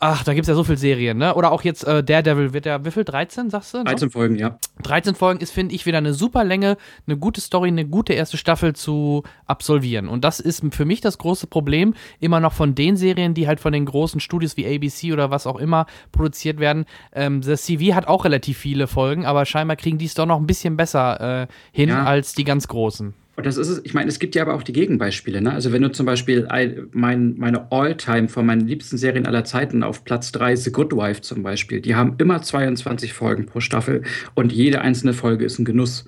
ach, 0.00 0.24
da 0.24 0.34
gibt 0.34 0.44
es 0.44 0.48
ja 0.48 0.54
so 0.54 0.64
viele 0.64 0.78
Serien, 0.78 1.18
ne? 1.18 1.34
Oder 1.34 1.52
auch 1.52 1.62
jetzt 1.62 1.84
äh, 1.84 2.02
Daredevil, 2.02 2.52
wird 2.52 2.64
der, 2.64 2.84
wie 2.84 2.90
viel, 2.90 3.04
13, 3.04 3.50
sagst 3.50 3.74
du? 3.74 3.78
noch? 3.78 3.84
13 3.84 4.10
Folgen, 4.10 4.36
ja. 4.36 4.58
13 4.82 5.14
Folgen 5.14 5.40
ist, 5.40 5.52
finde 5.52 5.74
ich, 5.74 5.86
wieder 5.86 5.98
eine 5.98 6.14
super 6.14 6.44
Länge, 6.44 6.76
eine 7.06 7.16
gute 7.16 7.40
Story, 7.40 7.68
eine 7.68 7.86
gute 7.86 8.12
erste 8.12 8.36
Staffel 8.36 8.74
zu 8.74 9.22
absolvieren. 9.46 10.08
Und 10.08 10.24
das 10.24 10.40
ist 10.40 10.62
für 10.74 10.84
mich 10.84 11.00
das 11.00 11.18
große 11.18 11.46
Problem, 11.46 11.94
immer 12.20 12.40
noch 12.40 12.52
von 12.52 12.74
den 12.74 12.96
Serien, 12.96 13.34
die 13.34 13.46
halt 13.48 13.60
von 13.60 13.72
den 13.72 13.84
großen 13.86 14.20
Studios 14.20 14.56
wie 14.56 14.66
ABC 14.66 15.12
oder 15.12 15.30
was 15.30 15.46
auch 15.46 15.56
immer 15.56 15.86
produziert 16.12 16.58
werden. 16.60 16.84
Ähm, 17.12 17.42
The 17.42 17.56
CV 17.56 17.94
hat 17.94 18.06
auch 18.06 18.24
relativ 18.24 18.58
viele 18.58 18.86
Folgen, 18.86 19.24
aber 19.26 19.44
scheinbar 19.46 19.76
kriegen 19.76 19.98
die 19.98 20.06
es 20.06 20.14
doch 20.14 20.26
noch 20.26 20.38
ein 20.38 20.46
bisschen 20.46 20.76
besser 20.76 21.42
äh, 21.42 21.46
hin 21.72 21.88
Ja. 21.88 22.04
als 22.04 22.34
die 22.34 22.44
ganz 22.44 22.68
großen. 22.68 23.14
Und 23.36 23.44
das 23.44 23.58
ist 23.58 23.68
es, 23.68 23.82
ich 23.84 23.92
meine, 23.92 24.08
es 24.08 24.18
gibt 24.18 24.34
ja 24.34 24.42
aber 24.42 24.54
auch 24.54 24.62
die 24.62 24.72
Gegenbeispiele. 24.72 25.42
Ne? 25.42 25.52
Also 25.52 25.70
wenn 25.70 25.82
du 25.82 25.92
zum 25.92 26.06
Beispiel 26.06 26.46
ein, 26.46 26.88
mein, 26.92 27.34
meine 27.36 27.70
All-Time 27.70 28.28
von 28.28 28.46
meinen 28.46 28.66
liebsten 28.66 28.96
Serien 28.96 29.26
aller 29.26 29.44
Zeiten 29.44 29.82
auf 29.82 30.04
Platz 30.04 30.32
3, 30.32 30.56
The 30.56 30.72
Good 30.72 30.96
Wife 30.96 31.20
zum 31.20 31.42
Beispiel, 31.42 31.82
die 31.82 31.94
haben 31.94 32.14
immer 32.18 32.40
22 32.40 33.12
Folgen 33.12 33.44
pro 33.44 33.60
Staffel 33.60 34.02
und 34.34 34.52
jede 34.52 34.80
einzelne 34.80 35.12
Folge 35.12 35.44
ist 35.44 35.58
ein 35.58 35.66
Genuss. 35.66 36.06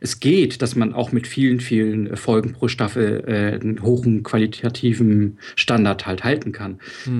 Es 0.00 0.20
geht, 0.20 0.62
dass 0.62 0.76
man 0.76 0.94
auch 0.94 1.10
mit 1.10 1.26
vielen, 1.26 1.58
vielen 1.58 2.16
Folgen 2.16 2.52
pro 2.52 2.68
Staffel 2.68 3.24
äh, 3.26 3.60
einen 3.60 3.82
hohen 3.82 4.22
qualitativen 4.22 5.38
Standard 5.56 6.06
halt 6.06 6.22
halten 6.22 6.52
kann. 6.52 6.78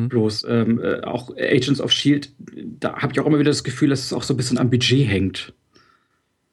Bloß 0.09 0.47
ähm, 0.49 0.81
äh, 0.81 1.01
auch 1.01 1.37
Agents 1.37 1.81
of 1.81 1.90
Shield, 1.90 2.33
da 2.79 2.94
habe 2.94 3.12
ich 3.12 3.18
auch 3.18 3.27
immer 3.27 3.40
wieder 3.40 3.51
das 3.51 3.64
Gefühl, 3.64 3.88
dass 3.88 4.05
es 4.05 4.12
auch 4.12 4.23
so 4.23 4.35
ein 4.35 4.37
bisschen 4.37 4.59
am 4.59 4.71
Budget 4.71 5.09
hängt. 5.09 5.53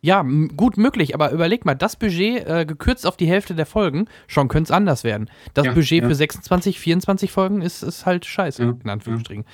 Ja, 0.05 0.23
gut 0.55 0.77
möglich, 0.77 1.15
aber 1.15 1.31
überleg 1.31 1.65
mal, 1.65 1.73
das 1.73 1.95
Budget 1.95 2.47
äh, 2.47 2.65
gekürzt 2.67 3.07
auf 3.07 3.17
die 3.17 3.25
Hälfte 3.25 3.55
der 3.55 3.65
Folgen, 3.65 4.05
schon 4.27 4.49
könnte 4.49 4.67
es 4.67 4.71
anders 4.71 5.03
werden. 5.03 5.31
Das 5.55 5.65
Ja, 5.65 5.73
Budget 5.73 6.03
ja. 6.03 6.07
für 6.07 6.13
26, 6.13 6.79
24 6.79 7.31
Folgen 7.31 7.63
ist, 7.63 7.81
ist 7.81 8.05
halt 8.05 8.23
scheiße, 8.23 8.63
Ja, 8.63 8.75
in 8.83 8.87
Anführungsstrichen. 8.87 9.45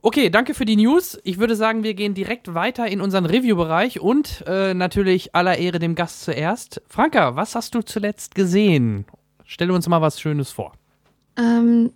Okay, 0.00 0.30
danke 0.30 0.54
für 0.54 0.64
die 0.64 0.76
News. 0.76 1.18
Ich 1.24 1.38
würde 1.38 1.56
sagen, 1.56 1.82
wir 1.82 1.94
gehen 1.94 2.14
direkt 2.14 2.54
weiter 2.54 2.86
in 2.86 3.00
unseren 3.00 3.26
Review-Bereich 3.26 3.98
und 3.98 4.44
äh, 4.46 4.74
natürlich 4.74 5.34
aller 5.34 5.58
Ehre 5.58 5.80
dem 5.80 5.96
Gast 5.96 6.22
zuerst. 6.22 6.80
Franka, 6.86 7.34
was 7.34 7.56
hast 7.56 7.74
du 7.74 7.82
zuletzt 7.82 8.36
gesehen? 8.36 9.06
Stelle 9.44 9.72
uns 9.72 9.88
mal 9.88 10.00
was 10.00 10.20
Schönes 10.20 10.52
vor. 10.52 10.72
Ähm, 11.36 11.90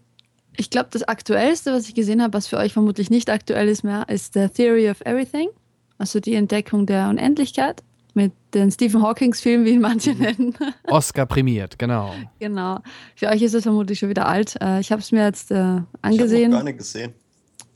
ich 0.56 0.68
glaube, 0.68 0.88
das 0.90 1.04
Aktuellste, 1.04 1.72
was 1.72 1.86
ich 1.88 1.94
gesehen 1.94 2.20
habe, 2.20 2.34
was 2.34 2.48
für 2.48 2.56
euch 2.56 2.72
vermutlich 2.72 3.08
nicht 3.08 3.30
aktuell 3.30 3.68
ist 3.68 3.84
mehr, 3.84 4.08
ist 4.08 4.34
The 4.34 4.48
Theory 4.48 4.90
of 4.90 5.00
Everything. 5.02 5.50
Also 5.98 6.20
die 6.20 6.34
Entdeckung 6.34 6.86
der 6.86 7.08
Unendlichkeit 7.08 7.82
mit 8.14 8.32
den 8.52 8.70
Stephen 8.70 9.02
Hawkings-Filmen, 9.02 9.64
wie 9.64 9.70
ihn 9.70 9.80
manche 9.80 10.14
nennen. 10.14 10.54
Oscar 10.88 11.26
prämiert, 11.26 11.78
genau. 11.78 12.14
genau. 12.38 12.78
Für 13.16 13.28
euch 13.28 13.42
ist 13.42 13.54
es 13.54 13.64
vermutlich 13.64 13.98
schon 13.98 14.08
wieder 14.08 14.26
alt. 14.28 14.56
Äh, 14.60 14.80
ich 14.80 14.92
habe 14.92 15.00
es 15.02 15.10
mir 15.12 15.24
jetzt 15.24 15.50
äh, 15.50 15.54
Ich 15.54 15.60
habe 15.60 15.86
angesehen. 16.02 16.50
gar 16.52 16.62
nicht 16.62 16.78
gesehen. 16.78 17.12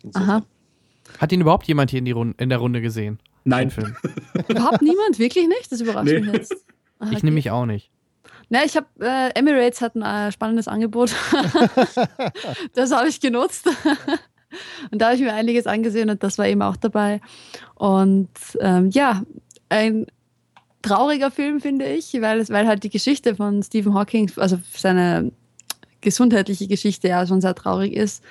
Insofern. 0.03 0.31
Aha. 0.31 0.43
Hat 1.19 1.33
ihn 1.33 1.41
überhaupt 1.41 1.67
jemand 1.67 1.91
hier 1.91 1.99
in, 1.99 2.05
die 2.05 2.13
Runde, 2.13 2.35
in 2.39 2.49
der 2.51 2.59
Runde 2.59 2.81
gesehen? 2.81 3.19
Nein. 3.45 3.71
Film? 3.71 3.97
Überhaupt 4.49 4.83
niemand? 4.83 5.19
Wirklich 5.19 5.49
nicht? 5.49 5.73
Das 5.73 5.81
überrascht 5.81 6.13
Nee. 6.13 6.21
mich 6.21 6.33
jetzt. 6.35 6.53
Aha, 7.01 7.07
Ich 7.11 7.17
okay. 7.17 7.27
nehme 7.27 7.35
mich 7.35 7.51
auch 7.51 7.67
nicht. 7.67 7.91
Na, 8.51 8.65
ich 8.65 8.77
habe 8.77 8.87
äh, 9.01 9.31
Emirates 9.39 9.81
hat 9.81 9.95
ein 9.97 10.03
äh, 10.03 10.31
spannendes 10.33 10.69
Angebot. 10.69 11.15
das 12.75 12.93
habe 12.93 13.09
ich 13.09 13.21
genutzt. 13.21 13.69
und 14.91 15.01
da 15.01 15.07
habe 15.07 15.17
ich 15.17 15.23
mir 15.23 15.35
einiges 15.35 15.67
angesehen 15.67 16.11
und 16.11 16.23
das 16.23 16.39
war 16.39 16.47
eben 16.47 16.63
auch 16.63 16.77
dabei. 16.77 17.21
Und 17.75 18.29
ähm, 18.61 18.91
ja, 18.91 19.23
ein 19.69 20.07
trauriger 20.83 21.31
Film, 21.31 21.61
finde 21.61 21.87
ich, 21.87 22.13
weil, 22.21 22.39
es, 22.41 22.51
weil 22.51 22.67
halt 22.67 22.85
die 22.85 22.91
Geschichte 22.91 23.35
von 23.35 23.63
Stephen 23.63 23.95
Hawking, 23.95 24.31
also 24.37 24.59
seine 24.73 25.33
gesundheitliche 26.01 26.69
Geschichte 26.69 27.09
ja 27.09 27.27
schon 27.27 27.41
sehr 27.41 27.55
traurig 27.55 27.93
ist, 27.93 28.23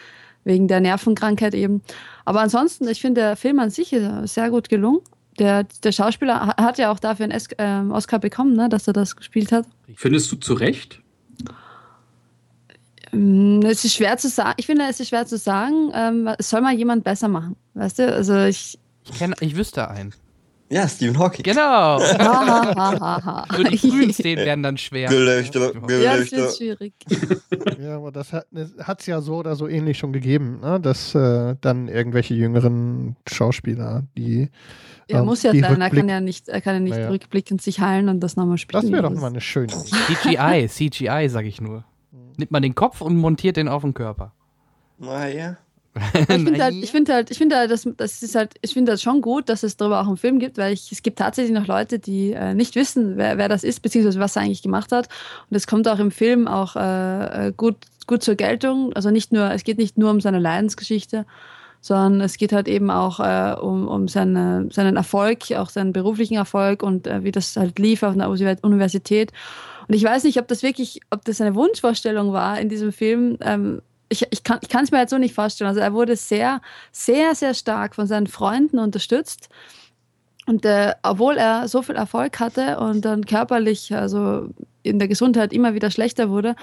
wegen 0.44 0.68
der 0.68 0.80
Nervenkrankheit 0.80 1.54
eben. 1.54 1.82
Aber 2.24 2.40
ansonsten, 2.42 2.88
ich 2.88 3.02
finde, 3.02 3.22
der 3.22 3.36
Film 3.36 3.60
an 3.60 3.70
sich 3.70 3.92
ist 3.94 4.34
sehr 4.34 4.50
gut 4.50 4.70
gelungen. 4.70 5.00
Der, 5.40 5.66
der 5.84 5.92
Schauspieler 5.92 6.48
ha- 6.48 6.64
hat 6.64 6.78
ja 6.78 6.92
auch 6.92 7.00
dafür 7.00 7.26
einen 7.26 7.40
ähm, 7.58 7.92
Oscar 7.92 8.18
bekommen, 8.20 8.56
ne, 8.56 8.70
dass 8.70 8.88
er 8.88 8.94
das 8.94 9.16
gespielt 9.16 9.52
hat. 9.52 9.66
Findest 9.96 10.32
du 10.32 10.38
zu 10.38 10.54
Recht? 10.54 11.02
Mm, 13.12 13.62
Es 13.66 13.84
ist 13.86 13.96
schwer 13.96 14.18
zu 14.18 14.30
sagen. 14.30 14.54
Ich 14.58 14.66
finde, 14.66 14.86
es 14.90 15.00
ist 15.00 15.10
schwer 15.10 15.26
zu 15.26 15.38
sagen. 15.38 15.92
Ähm, 15.94 16.30
es 16.38 16.50
soll 16.50 16.62
mal 16.62 16.74
jemand 16.74 17.04
besser 17.04 17.28
machen. 17.28 17.56
Weißt 17.74 18.00
du? 18.00 18.14
Also 18.14 18.44
ich. 18.46 18.80
Ich, 19.06 19.18
kenn, 19.18 19.34
ich 19.40 19.56
wüsste 19.56 19.90
einen. 19.90 20.14
Ja, 20.70 20.86
Stephen 20.86 21.18
Hawking. 21.18 21.44
Genau. 21.44 21.98
Nur 23.58 23.64
die 23.70 23.78
frühen 23.78 24.12
Szenen 24.12 24.46
werden 24.46 24.64
dann 24.64 24.78
schwer. 24.78 25.08
Gelächter, 25.08 25.72
Ja, 25.90 26.18
das 26.18 26.30
Gelächter. 26.30 26.38
wird 26.38 26.58
schwierig. 26.58 26.94
Ja, 27.82 27.96
aber 27.98 28.12
das 28.12 28.34
hat 28.34 29.00
es 29.00 29.06
ja 29.06 29.22
so 29.22 29.36
oder 29.36 29.56
so 29.56 29.68
ähnlich 29.68 29.98
schon 30.00 30.12
gegeben, 30.12 30.60
ne? 30.62 30.80
dass 30.80 31.14
äh, 31.16 31.56
dann 31.62 31.88
irgendwelche 31.88 32.34
jüngeren 32.34 33.16
Schauspieler, 33.30 34.04
die. 34.18 34.50
Er 35.08 35.20
ähm, 35.20 35.26
muss 35.26 35.44
ja 35.44 35.52
sein, 35.52 35.80
er 35.80 35.90
kann 35.92 36.10
ja 36.10 36.20
nicht, 36.20 36.50
er 36.50 36.60
kann 36.60 36.74
ja 36.74 36.80
nicht 36.80 36.96
Naja. 36.96 37.10
rückblickend 37.10 37.62
sich 37.62 37.80
heilen 37.80 38.10
und 38.10 38.20
das 38.20 38.36
nochmal 38.36 38.58
spielen. 38.58 38.82
Das 38.82 38.92
wäre 38.92 39.04
doch 39.04 39.12
mal 39.12 39.28
eine 39.28 39.42
schöne. 39.42 39.68
CGI, 39.68 40.68
CGI, 40.68 41.30
sag 41.30 41.46
ich 41.46 41.62
nur. 41.62 41.84
Nimmt 42.38 42.52
man 42.52 42.62
den 42.62 42.76
Kopf 42.76 43.02
und 43.02 43.18
montiert 43.18 43.58
den 43.58 43.68
auf 43.68 43.82
den 43.82 43.94
Körper. 43.94 44.32
Naja. 45.00 45.58
Ich 46.14 46.26
finde 46.28 46.64
halt, 46.64 46.76
ich 46.76 46.92
finde 46.92 47.14
halt, 47.14 47.32
ich 47.32 47.38
finde 47.40 47.56
halt, 47.56 47.72
das, 47.72 47.90
das 47.98 48.22
ist 48.22 48.36
halt, 48.36 48.54
ich 48.62 48.74
finde 48.74 48.92
das 48.92 49.02
schon 49.02 49.22
gut, 49.22 49.50
dass 49.50 49.64
es 49.64 49.78
darüber 49.78 50.00
auch 50.02 50.08
einen 50.08 50.18
Film 50.18 50.38
gibt, 50.38 50.60
weil 50.60 50.74
ich, 50.74 50.92
es 50.92 51.02
gibt 51.02 51.18
tatsächlich 51.18 51.58
noch 51.58 51.66
Leute, 51.66 51.98
die 51.98 52.34
äh, 52.34 52.54
nicht 52.54 52.76
wissen, 52.76 53.18
wer, 53.18 53.40
wer 53.40 53.50
das 53.50 53.64
ist, 53.64 53.82
beziehungsweise 53.82 54.20
was 54.20 54.36
er 54.36 54.44
eigentlich 54.44 54.62
gemacht 54.62 54.92
hat. 54.92 55.10
Und 55.50 55.58
es 55.58 55.66
kommt 55.66 55.88
auch 55.88 55.98
im 55.98 56.12
Film 56.12 56.48
auch 56.48 56.76
äh, 56.76 57.48
äh, 57.48 57.54
gut, 57.56 57.78
gut 58.06 58.22
zur 58.22 58.36
Geltung. 58.36 58.94
Also 58.94 59.10
nicht 59.10 59.32
nur, 59.32 59.52
es 59.52 59.64
geht 59.64 59.80
nicht 59.80 59.98
nur 59.98 60.12
um 60.12 60.22
seine 60.22 60.40
Leidensgeschichte, 60.40 61.26
sondern 61.82 62.22
es 62.22 62.38
geht 62.38 62.54
halt 62.54 62.68
eben 62.68 62.92
auch 62.92 63.20
äh, 63.20 63.56
um, 63.60 63.88
um 63.88 64.08
seine, 64.08 64.70
seinen 64.72 64.98
Erfolg, 64.98 65.52
auch 65.54 65.70
seinen 65.70 65.94
beruflichen 65.94 66.36
Erfolg 66.36 66.84
und 66.84 67.08
äh, 67.08 67.24
wie 67.24 67.32
das 67.32 67.58
halt 67.58 67.80
lief 67.80 68.04
auf 68.04 68.14
einer 68.14 68.28
Universi- 68.28 68.64
Universität. 68.64 69.32
Und 69.88 69.94
ich 69.94 70.04
weiß 70.04 70.24
nicht, 70.24 70.40
ob 70.40 70.48
das 70.48 70.64
wirklich, 70.64 71.00
ob 71.10 71.24
das 71.26 71.42
eine 71.42 71.56
Wunschvorstellung 71.56 72.34
war 72.34 72.60
in 72.60 72.70
diesem 72.70 72.92
Film. 72.92 73.38
Ähm, 73.42 73.82
ich, 74.10 74.26
ich 74.30 74.44
kann 74.44 74.60
es 74.84 74.92
mir 74.92 75.00
halt 75.00 75.10
so 75.10 75.18
nicht 75.18 75.36
vorstellen. 75.36 75.68
Also 75.68 75.82
er 75.82 75.94
wurde 75.94 76.16
sehr, 76.16 76.62
sehr, 76.92 77.36
sehr 77.36 77.54
stark 77.54 77.96
von 77.96 78.08
seinen 78.08 78.28
Freunden 78.28 78.80
unterstützt. 78.80 79.50
Und 80.46 80.64
äh, 80.66 80.94
obwohl 81.04 81.36
er 81.36 81.68
so 81.68 81.82
viel 81.82 81.96
Erfolg 81.96 82.40
hatte 82.40 82.80
und 82.80 83.04
dann 83.04 83.26
körperlich, 83.26 83.94
also 83.94 84.48
in 84.82 84.98
der 84.98 85.10
Gesundheit 85.10 85.52
immer 85.52 85.74
wieder 85.74 85.92
schlechter 85.92 86.30
wurde, 86.30 86.56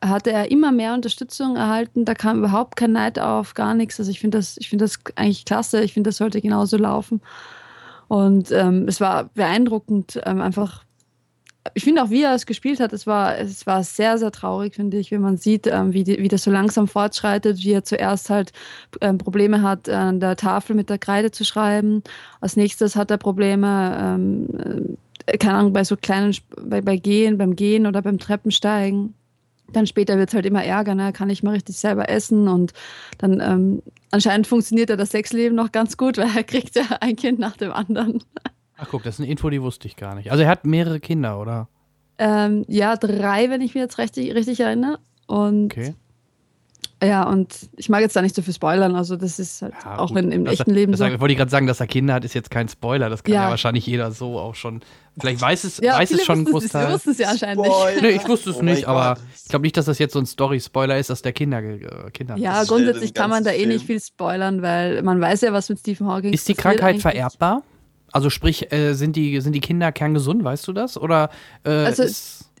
hatte 0.00 0.30
er 0.30 0.52
immer 0.52 0.70
mehr 0.70 0.94
Unterstützung 0.94 1.56
erhalten. 1.56 2.04
Da 2.04 2.14
kam 2.14 2.38
überhaupt 2.38 2.76
kein 2.76 2.92
Neid 2.92 3.18
auf, 3.18 3.54
gar 3.54 3.74
nichts. 3.74 3.98
Also 3.98 4.12
ich 4.12 4.20
finde 4.20 4.38
das, 4.38 4.56
ich 4.58 4.70
das 4.70 5.00
eigentlich 5.16 5.44
klasse. 5.44 5.82
Ich 5.82 5.92
finde, 5.92 6.08
das 6.08 6.18
sollte 6.18 6.40
genauso 6.40 6.76
laufen. 6.76 7.20
Und 8.06 8.52
ähm, 8.52 8.86
es 8.86 9.00
war 9.00 9.24
beeindruckend, 9.34 10.20
ähm, 10.24 10.40
einfach. 10.40 10.84
Ich 11.74 11.84
finde 11.84 12.02
auch, 12.02 12.10
wie 12.10 12.22
er 12.22 12.34
es 12.34 12.46
gespielt 12.46 12.80
hat, 12.80 12.92
es 12.92 13.06
war, 13.06 13.38
es 13.38 13.66
war 13.66 13.84
sehr, 13.84 14.18
sehr 14.18 14.32
traurig, 14.32 14.74
finde 14.74 14.98
ich, 14.98 15.12
wenn 15.12 15.20
man 15.20 15.36
sieht, 15.36 15.68
ähm, 15.68 15.92
wie, 15.92 16.02
die, 16.02 16.18
wie 16.18 16.28
das 16.28 16.42
so 16.42 16.50
langsam 16.50 16.88
fortschreitet, 16.88 17.58
wie 17.58 17.72
er 17.72 17.84
zuerst 17.84 18.30
halt 18.30 18.52
ähm, 19.00 19.18
Probleme 19.18 19.62
hat, 19.62 19.88
an 19.88 20.18
der 20.18 20.36
Tafel 20.36 20.74
mit 20.74 20.90
der 20.90 20.98
Kreide 20.98 21.30
zu 21.30 21.44
schreiben. 21.44 22.02
Als 22.40 22.56
nächstes 22.56 22.96
hat 22.96 23.12
er 23.12 23.18
Probleme, 23.18 23.96
ähm, 24.00 24.96
äh, 25.26 25.38
keine 25.38 25.54
Ahnung, 25.58 25.72
bei 25.72 25.84
so 25.84 25.96
kleinen, 25.96 26.34
bei, 26.60 26.80
bei 26.80 26.96
Gehen, 26.96 27.38
beim 27.38 27.54
Gehen 27.54 27.86
oder 27.86 28.02
beim 28.02 28.18
Treppensteigen. 28.18 29.14
Dann 29.72 29.86
später 29.86 30.18
wird 30.18 30.30
es 30.30 30.34
halt 30.34 30.46
immer 30.46 30.64
ärger, 30.64 30.96
ne? 30.96 31.12
kann 31.12 31.28
nicht 31.28 31.44
mehr 31.44 31.52
richtig 31.52 31.76
selber 31.76 32.08
essen 32.08 32.48
und 32.48 32.72
dann 33.18 33.40
ähm, 33.40 33.82
anscheinend 34.10 34.46
funktioniert 34.46 34.90
ja 34.90 34.96
das 34.96 35.10
Sexleben 35.10 35.56
noch 35.56 35.72
ganz 35.72 35.96
gut, 35.96 36.18
weil 36.18 36.36
er 36.36 36.44
kriegt 36.44 36.74
ja 36.74 36.84
ein 37.00 37.16
Kind 37.16 37.38
nach 37.38 37.56
dem 37.56 37.72
anderen. 37.72 38.22
Ach 38.82 38.88
guck, 38.90 39.02
das 39.04 39.14
ist 39.14 39.20
eine 39.20 39.30
Info, 39.30 39.48
die 39.48 39.62
wusste 39.62 39.86
ich 39.86 39.96
gar 39.96 40.14
nicht. 40.14 40.30
Also 40.30 40.42
er 40.42 40.48
hat 40.50 40.64
mehrere 40.64 40.98
Kinder, 41.00 41.38
oder? 41.40 41.68
Ähm, 42.18 42.64
ja, 42.68 42.96
drei, 42.96 43.48
wenn 43.50 43.60
ich 43.60 43.74
mich 43.74 43.82
jetzt 43.82 43.98
richtig, 43.98 44.34
richtig 44.34 44.60
erinnere. 44.60 44.98
Und 45.26 45.72
Okay. 45.72 45.94
ja, 47.02 47.22
und 47.28 47.68
ich 47.76 47.88
mag 47.88 48.00
jetzt 48.02 48.14
da 48.14 48.22
nicht 48.22 48.34
so 48.34 48.42
viel 48.42 48.52
spoilern, 48.54 48.94
also 48.94 49.16
das 49.16 49.38
ist 49.38 49.62
halt 49.62 49.72
Ja, 49.84 49.98
auch 49.98 50.08
gut. 50.08 50.18
in, 50.18 50.30
im 50.30 50.44
Das- 50.44 50.54
echten 50.60 50.72
Leben 50.72 50.92
das 50.92 50.98
so. 51.00 51.20
wollte 51.20 51.32
ich 51.32 51.38
gerade 51.38 51.50
sagen, 51.50 51.66
dass 51.66 51.80
er 51.80 51.86
Kinder 51.86 52.14
hat, 52.14 52.24
ist 52.24 52.34
jetzt 52.34 52.50
kein 52.50 52.68
Spoiler. 52.68 53.08
Das 53.08 53.24
kann 53.24 53.34
ja, 53.34 53.44
Ja. 53.44 53.50
wahrscheinlich 53.50 53.86
jeder 53.86 54.10
so 54.12 54.38
auch 54.38 54.54
schon. 54.54 54.82
Vielleicht 55.18 55.40
weiß 55.40 55.64
es, 55.64 55.78
Ja, 55.78 55.98
weiß 55.98 56.10
es 56.10 56.24
schon 56.24 56.40
ein 56.40 56.44
es- 56.46 56.50
Großteil. 56.52 56.92
wussten 56.92 57.10
es 57.10 57.18
ja 57.18 57.28
anscheinend 57.30 57.62
nicht. 57.64 58.02
Nee, 58.02 58.08
ich 58.10 58.28
wusste 58.28 58.50
es 58.50 58.56
Oh 58.58 58.62
nicht, 58.62 58.86
aber 58.86 59.14
Gott. 59.16 59.24
ich 59.42 59.48
glaube 59.48 59.62
nicht, 59.64 59.76
dass 59.76 59.86
das 59.86 59.98
jetzt 59.98 60.12
so 60.12 60.18
ein 60.18 60.26
Story-Spoiler 60.26 60.96
ist, 60.98 61.08
dass 61.10 61.22
der 61.22 61.32
Kinder, 61.32 61.58
äh, 61.62 62.10
Kinder 62.12 62.34
hat. 62.34 62.40
Ja, 62.40 62.62
grundsätzlich 62.64 63.14
kann 63.14 63.30
man 63.30 63.42
da 63.44 63.50
eh 63.52 63.66
nicht 63.66 63.86
viel 63.86 64.00
spoilern, 64.00 64.60
weil 64.62 65.02
man 65.02 65.20
weiß 65.20 65.40
ja, 65.42 65.52
was 65.52 65.68
mit 65.70 65.78
Stephen 65.80 66.06
Hawking 66.06 66.32
Ist 66.32 66.46
die 66.48 66.54
passiert 66.54 66.78
Krankheit 66.78 66.90
eigentlich. 66.90 67.02
vererbbar? 67.02 67.62
Also 68.12 68.28
sprich, 68.30 68.70
äh, 68.72 68.92
sind, 68.94 69.16
die, 69.16 69.40
sind 69.40 69.52
die 69.54 69.60
Kinder 69.60 69.90
kerngesund, 69.92 70.44
weißt 70.44 70.68
du 70.68 70.72
das? 70.72 70.96
Oder 70.98 71.30
äh, 71.64 71.70
Also- 71.70 72.04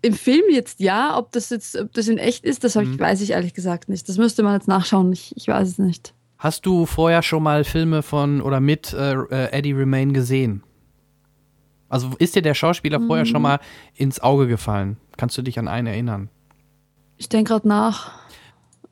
Im 0.04 0.14
Film 0.14 0.42
jetzt 0.50 0.80
ja, 0.80 1.16
ob 1.16 1.30
das 1.30 1.50
jetzt, 1.50 1.76
ob 1.78 1.92
das 1.92 2.08
in 2.08 2.18
echt 2.18 2.44
ist, 2.44 2.64
das 2.64 2.74
ich, 2.74 2.88
Mhm. 2.88 2.98
weiß 2.98 3.20
ich 3.20 3.30
ehrlich 3.30 3.54
gesagt 3.54 3.88
nicht. 3.88 4.08
Das 4.08 4.18
müsste 4.18 4.42
man 4.42 4.54
jetzt 4.54 4.66
nachschauen. 4.66 5.12
Ich, 5.12 5.36
ich 5.36 5.46
weiß 5.46 5.68
es 5.68 5.78
nicht. 5.78 6.14
hast 6.38 6.66
du 6.66 6.86
vorher 6.86 7.22
schon 7.22 7.44
mal 7.44 7.62
Filme 7.62 8.02
von 8.02 8.40
oder 8.40 8.58
mit 8.58 8.92
äh, 8.92 9.12
äh, 9.14 9.52
Eddie 9.52 9.72
Remain 9.74 10.12
gesehen? 10.12 10.64
Also 11.88 12.10
ist 12.18 12.34
dir 12.34 12.42
der 12.42 12.54
Schauspieler 12.54 12.98
vorher 13.00 13.24
Mhm. 13.24 13.28
schon 13.28 13.42
mal 13.42 13.60
ins 13.94 14.18
Auge 14.18 14.48
gefallen? 14.48 14.96
Kannst 15.16 15.38
du 15.38 15.42
dich 15.42 15.58
an 15.60 15.68
einen 15.68 15.86
erinnern? 15.86 16.30
Ich 17.16 17.28
denke 17.28 17.52
gerade 17.52 17.68
nach. 17.68 18.10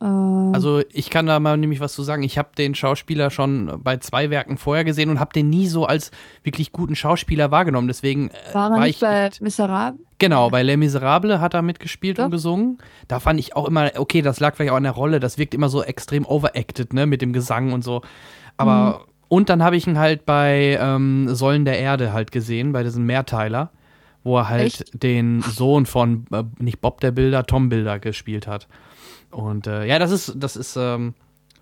Äh, 0.00 0.04
Also 0.04 0.82
ich 0.92 1.10
kann 1.10 1.26
da 1.26 1.38
mal 1.40 1.56
nämlich 1.56 1.80
was 1.80 1.92
zu 1.92 2.02
sagen. 2.02 2.22
Ich 2.22 2.38
habe 2.38 2.50
den 2.56 2.74
Schauspieler 2.74 3.30
schon 3.30 3.80
bei 3.82 3.98
zwei 3.98 4.30
Werken 4.30 4.56
vorher 4.56 4.84
gesehen 4.84 5.10
und 5.10 5.20
habe 5.20 5.32
den 5.32 5.50
nie 5.50 5.66
so 5.66 5.84
als 5.86 6.10
wirklich 6.42 6.72
guten 6.72 6.96
Schauspieler 6.96 7.50
wahrgenommen. 7.50 7.88
Deswegen 7.88 8.30
äh, 8.30 8.54
war 8.54 8.70
er 8.70 8.76
war 8.76 8.80
nicht 8.86 8.96
ich 8.96 9.00
bei 9.00 9.30
Miserable? 9.40 9.98
Genau, 10.18 10.50
bei 10.50 10.62
Les 10.62 10.76
Miserables 10.76 11.40
hat 11.40 11.54
er 11.54 11.62
mitgespielt 11.62 12.18
Ja. 12.18 12.26
und 12.26 12.30
gesungen. 12.30 12.78
Da 13.08 13.20
fand 13.20 13.40
ich 13.40 13.56
auch 13.56 13.66
immer, 13.66 13.90
okay, 13.96 14.20
das 14.20 14.38
lag 14.38 14.54
vielleicht 14.54 14.72
auch 14.72 14.76
an 14.76 14.82
der 14.82 14.92
Rolle, 14.92 15.18
das 15.18 15.38
wirkt 15.38 15.54
immer 15.54 15.70
so 15.70 15.82
extrem 15.82 16.26
overacted, 16.26 16.92
ne, 16.92 17.06
mit 17.06 17.22
dem 17.22 17.32
Gesang 17.32 17.72
und 17.72 17.82
so. 17.82 18.02
Aber, 18.58 19.06
und 19.28 19.48
dann 19.48 19.62
habe 19.62 19.76
ich 19.76 19.86
ihn 19.86 19.98
halt 19.98 20.26
bei 20.26 20.78
ähm, 20.78 21.34
Säulen 21.34 21.64
der 21.64 21.78
Erde 21.78 22.12
halt 22.12 22.32
gesehen, 22.32 22.72
bei 22.72 22.82
diesem 22.82 23.06
Mehrteiler, 23.06 23.70
wo 24.22 24.36
er 24.36 24.50
halt 24.50 24.80
Echt? 24.80 25.02
den 25.02 25.40
Sohn 25.40 25.86
von, 25.86 26.26
äh, 26.32 26.44
nicht 26.58 26.82
Bob 26.82 27.00
der 27.00 27.12
Bilder, 27.12 27.46
Tom 27.46 27.70
Bilder 27.70 27.98
gespielt 27.98 28.46
hat. 28.46 28.68
Und 29.30 29.66
äh, 29.66 29.86
ja, 29.86 29.98
das 29.98 30.10
ist, 30.10 30.34
das 30.36 30.56
ist, 30.56 30.76
ähm, 30.76 31.14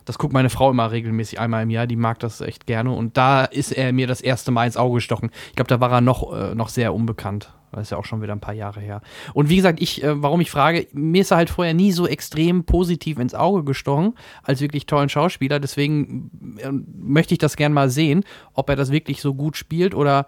das 0.05 0.19
guckt 0.19 0.33
meine 0.33 0.51
Frau 0.51 0.71
immer 0.71 0.91
regelmäßig 0.91 1.39
einmal 1.39 1.63
im 1.63 1.71
Jahr, 1.71 1.87
die 1.87 1.97
mag 1.97 2.19
das 2.21 2.41
echt 2.41 2.67
gerne. 2.67 2.93
Und 2.93 3.17
da 3.17 3.45
ist 3.45 3.73
er 3.73 3.93
mir 3.93 4.07
das 4.07 4.21
erste 4.21 4.51
Mal 4.51 4.67
ins 4.67 4.77
Auge 4.77 4.97
gestochen. 4.97 5.31
Ich 5.51 5.57
glaube, 5.57 5.69
da 5.69 5.81
war 5.81 5.93
er 5.93 6.01
noch, 6.01 6.33
äh, 6.33 6.55
noch 6.55 6.71
sehr 6.71 6.95
unbekannt. 6.95 7.53
Das 7.73 7.83
ist 7.83 7.91
ja 7.91 7.99
auch 7.99 8.07
schon 8.07 8.23
wieder 8.23 8.33
ein 8.33 8.41
paar 8.41 8.55
Jahre 8.55 8.81
her. 8.81 9.03
Und 9.35 9.51
wie 9.51 9.57
gesagt, 9.57 9.81
ich, 9.83 10.03
äh, 10.03 10.23
warum 10.23 10.41
ich 10.41 10.51
frage, 10.51 10.87
mir 10.93 11.21
ist 11.21 11.31
er 11.31 11.37
halt 11.37 11.51
vorher 11.51 11.75
nie 11.75 11.93
so 11.93 12.07
extrem 12.07 12.65
positiv 12.65 13.19
ins 13.19 13.35
Auge 13.35 13.65
gestochen, 13.65 14.15
als 14.43 14.63
wirklich 14.63 14.87
tollen 14.87 15.11
Schauspieler. 15.11 15.61
Deswegen 15.61 16.57
äh, 16.59 16.71
möchte 16.73 17.35
ich 17.35 17.39
das 17.39 17.57
gern 17.57 17.75
mal 17.75 17.91
sehen, 17.91 18.25
ob 18.55 18.71
er 18.71 18.77
das 18.77 18.91
wirklich 18.91 19.21
so 19.21 19.35
gut 19.35 19.57
spielt 19.57 19.95
oder 19.95 20.27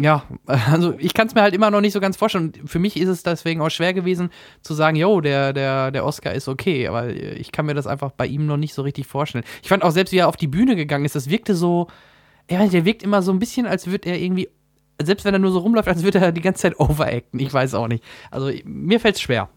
ja, 0.00 0.24
also 0.46 0.94
ich 0.98 1.14
kann 1.14 1.26
es 1.26 1.34
mir 1.34 1.42
halt 1.42 1.54
immer 1.54 1.70
noch 1.70 1.80
nicht 1.80 1.92
so 1.92 2.00
ganz 2.00 2.16
vorstellen. 2.16 2.52
Für 2.64 2.78
mich 2.78 2.96
ist 2.96 3.08
es 3.08 3.22
deswegen 3.22 3.60
auch 3.60 3.70
schwer 3.70 3.92
gewesen 3.92 4.30
zu 4.62 4.74
sagen, 4.74 4.96
yo, 4.96 5.20
der, 5.20 5.52
der, 5.52 5.90
der 5.90 6.04
Oscar 6.04 6.32
ist 6.32 6.48
okay, 6.48 6.88
aber 6.88 7.08
ich 7.08 7.52
kann 7.52 7.66
mir 7.66 7.74
das 7.74 7.86
einfach 7.86 8.10
bei 8.10 8.26
ihm 8.26 8.46
noch 8.46 8.56
nicht 8.56 8.74
so 8.74 8.82
richtig 8.82 9.06
vorstellen. 9.06 9.44
Ich 9.62 9.68
fand 9.68 9.82
auch 9.82 9.90
selbst, 9.90 10.12
wie 10.12 10.18
er 10.18 10.28
auf 10.28 10.36
die 10.36 10.46
Bühne 10.46 10.76
gegangen 10.76 11.04
ist, 11.04 11.14
das 11.14 11.28
wirkte 11.28 11.54
so, 11.54 11.88
ja, 12.50 12.66
der 12.66 12.84
wirkt 12.84 13.02
immer 13.02 13.22
so 13.22 13.32
ein 13.32 13.38
bisschen, 13.38 13.66
als 13.66 13.86
würde 13.86 14.08
er 14.10 14.18
irgendwie, 14.18 14.48
selbst 15.00 15.24
wenn 15.24 15.34
er 15.34 15.40
nur 15.40 15.52
so 15.52 15.58
rumläuft, 15.58 15.88
als 15.88 16.02
würde 16.02 16.18
er 16.18 16.32
die 16.32 16.40
ganze 16.40 16.62
Zeit 16.62 16.80
overacten. 16.80 17.38
Ich 17.38 17.52
weiß 17.52 17.74
auch 17.74 17.88
nicht. 17.88 18.02
Also 18.30 18.50
mir 18.64 19.00
fällt 19.00 19.16
es 19.16 19.20
schwer. 19.20 19.48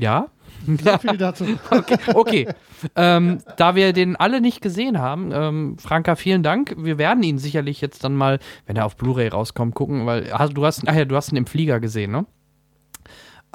Ja? 0.00 0.30
So 0.82 0.98
viel 0.98 1.16
dazu. 1.16 1.44
Okay, 1.70 1.96
okay. 2.14 2.48
ähm, 2.96 3.38
da 3.56 3.74
wir 3.74 3.92
den 3.92 4.16
alle 4.16 4.40
nicht 4.40 4.60
gesehen 4.60 4.98
haben, 4.98 5.30
ähm, 5.32 5.76
Franka, 5.78 6.16
vielen 6.16 6.42
Dank. 6.42 6.74
Wir 6.78 6.98
werden 6.98 7.22
ihn 7.22 7.38
sicherlich 7.38 7.80
jetzt 7.80 8.04
dann 8.04 8.14
mal, 8.14 8.38
wenn 8.66 8.76
er 8.76 8.86
auf 8.86 8.96
Blu-ray 8.96 9.28
rauskommt, 9.28 9.74
gucken, 9.74 10.06
weil 10.06 10.32
also, 10.32 10.52
du 10.52 10.64
hast, 10.64 10.82
ach 10.86 10.94
ja, 10.94 11.04
du 11.04 11.16
hast 11.16 11.32
ihn 11.32 11.36
im 11.36 11.46
Flieger 11.46 11.80
gesehen, 11.80 12.12
ne? 12.12 12.26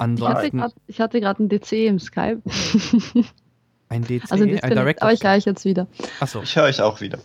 hatte 0.00 0.42
Ansonsten 0.50 0.64
ich 0.86 1.00
hatte 1.00 1.20
gerade 1.20 1.42
ein 1.42 1.48
DC 1.48 1.72
im 1.72 1.98
Skype. 1.98 2.40
ein 3.90 4.02
DC, 4.04 4.24
Also 4.30 4.44
ein 4.44 4.50
Director. 4.50 5.02
aber 5.02 5.12
ich 5.12 5.20
gleich 5.20 5.44
jetzt 5.46 5.64
wieder. 5.64 5.86
Achso. 6.20 6.42
Ich 6.42 6.54
höre 6.56 6.64
euch 6.64 6.80
auch 6.82 7.00
wieder. 7.00 7.18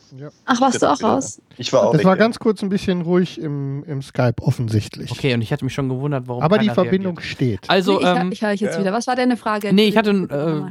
Ach, 0.45 0.61
warst 0.61 0.81
du 0.81 0.89
auch 0.91 1.01
raus? 1.03 1.41
Ich 1.57 1.71
war 1.73 1.83
auch 1.83 1.91
Das 1.91 1.99
weg, 1.99 2.05
war 2.05 2.13
ja. 2.13 2.19
ganz 2.19 2.39
kurz 2.39 2.63
ein 2.63 2.69
bisschen 2.69 3.01
ruhig 3.01 3.39
im, 3.39 3.83
im 3.85 4.01
Skype, 4.01 4.35
offensichtlich. 4.41 5.11
Okay, 5.11 5.33
und 5.33 5.41
ich 5.41 5.51
hatte 5.51 5.65
mich 5.65 5.73
schon 5.73 5.89
gewundert, 5.89 6.27
warum. 6.27 6.41
Aber 6.41 6.57
die 6.57 6.69
Verbindung 6.69 7.17
reagiert. 7.17 7.35
steht. 7.35 7.69
Also, 7.69 7.99
nee, 7.99 8.11
ich, 8.11 8.17
ähm, 8.19 8.31
ich 8.31 8.41
höre 8.41 8.49
euch 8.51 8.61
jetzt 8.61 8.75
ja. 8.75 8.79
wieder. 8.81 8.93
Was 8.93 9.07
war 9.07 9.15
deine 9.15 9.35
Frage? 9.37 9.73
Nee, 9.73 9.87
ich 9.87 9.97
hatte, 9.97 10.11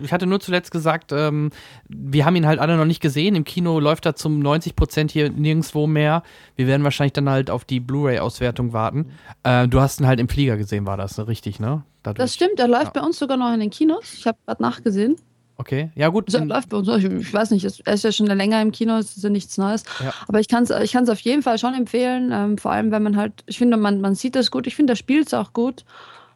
äh, 0.01 0.05
ich 0.05 0.13
hatte 0.13 0.27
nur 0.27 0.41
zuletzt 0.41 0.71
gesagt, 0.71 1.13
ähm, 1.13 1.51
wir 1.89 2.25
haben 2.25 2.37
ihn 2.37 2.47
halt 2.47 2.59
alle 2.59 2.77
noch 2.77 2.87
nicht 2.87 3.01
gesehen. 3.01 3.35
Im 3.35 3.45
Kino 3.45 3.79
läuft 3.79 4.07
er 4.07 4.17
zum 4.17 4.39
90 4.41 4.75
Prozent 4.75 5.11
hier 5.11 5.31
nirgendwo 5.31 5.87
mehr. 5.87 6.23
Wir 6.57 6.67
werden 6.67 6.85
wahrscheinlich 6.85 7.13
dann 7.13 7.29
halt 7.29 7.51
auf 7.51 7.65
die 7.65 7.81
Blu-ray-Auswertung 7.81 8.73
warten. 8.73 9.11
Äh, 9.43 9.69
du 9.69 9.81
hast 9.81 10.01
ihn 10.01 10.07
halt 10.07 10.21
im 10.21 10.29
Flieger 10.29 10.57
gesehen, 10.57 10.87
war 10.87 10.97
das 10.97 11.19
ne? 11.19 11.29
richtig, 11.29 11.61
ne? 11.61 11.83
Dadurch. 12.03 12.25
das 12.25 12.35
stimmt, 12.35 12.59
er 12.59 12.67
läuft 12.67 12.97
Ja. 12.97 13.01
bei 13.01 13.07
uns 13.07 13.19
sogar 13.19 13.37
noch 13.37 13.53
in 13.55 13.61
den 13.61 13.71
Kinos. 13.71 14.15
Ich 14.15 14.27
habe 14.27 14.37
gerade 14.45 14.61
nachgesehen. 14.61 15.15
Okay, 15.63 15.91
ja 15.95 16.09
gut. 16.09 16.27
Also, 16.27 16.39
dann- 16.39 16.49
läuft 16.49 16.71
bei 16.71 16.77
uns. 16.77 16.89
Ich, 16.89 17.05
ich 17.05 17.33
weiß 17.33 17.53
nicht, 17.53 17.65
er 17.87 17.95
ist 17.95 18.03
ja 18.03 18.11
schon 18.11 18.27
länger 18.27 18.61
im 18.61 18.73
Kino, 18.73 18.97
es 18.97 19.17
ist 19.17 19.23
ja 19.23 19.31
nichts 19.31 19.57
Neues. 19.59 19.85
Ja. 20.03 20.13
Aber 20.27 20.41
ich 20.41 20.49
kann 20.49 20.65
es 20.65 20.71
ich 20.71 20.91
kann's 20.93 21.09
auf 21.09 21.21
jeden 21.21 21.43
Fall 21.43 21.57
schon 21.59 21.75
empfehlen. 21.75 22.31
Ähm, 22.33 22.59
vor 22.59 22.73
allem, 22.73 22.91
wenn 22.91 23.03
man 23.05 23.17
halt, 23.17 23.45
ich 23.47 23.59
finde, 23.59 23.77
man, 23.77 24.01
man 24.01 24.17
sieht 24.17 24.35
das 24.35 24.51
gut. 24.51 24.67
Ich 24.67 24.75
finde, 24.75 24.95
er 24.95 24.97
spielt 24.97 25.29
es 25.29 25.35
auch 25.35 25.53
gut. 25.53 25.85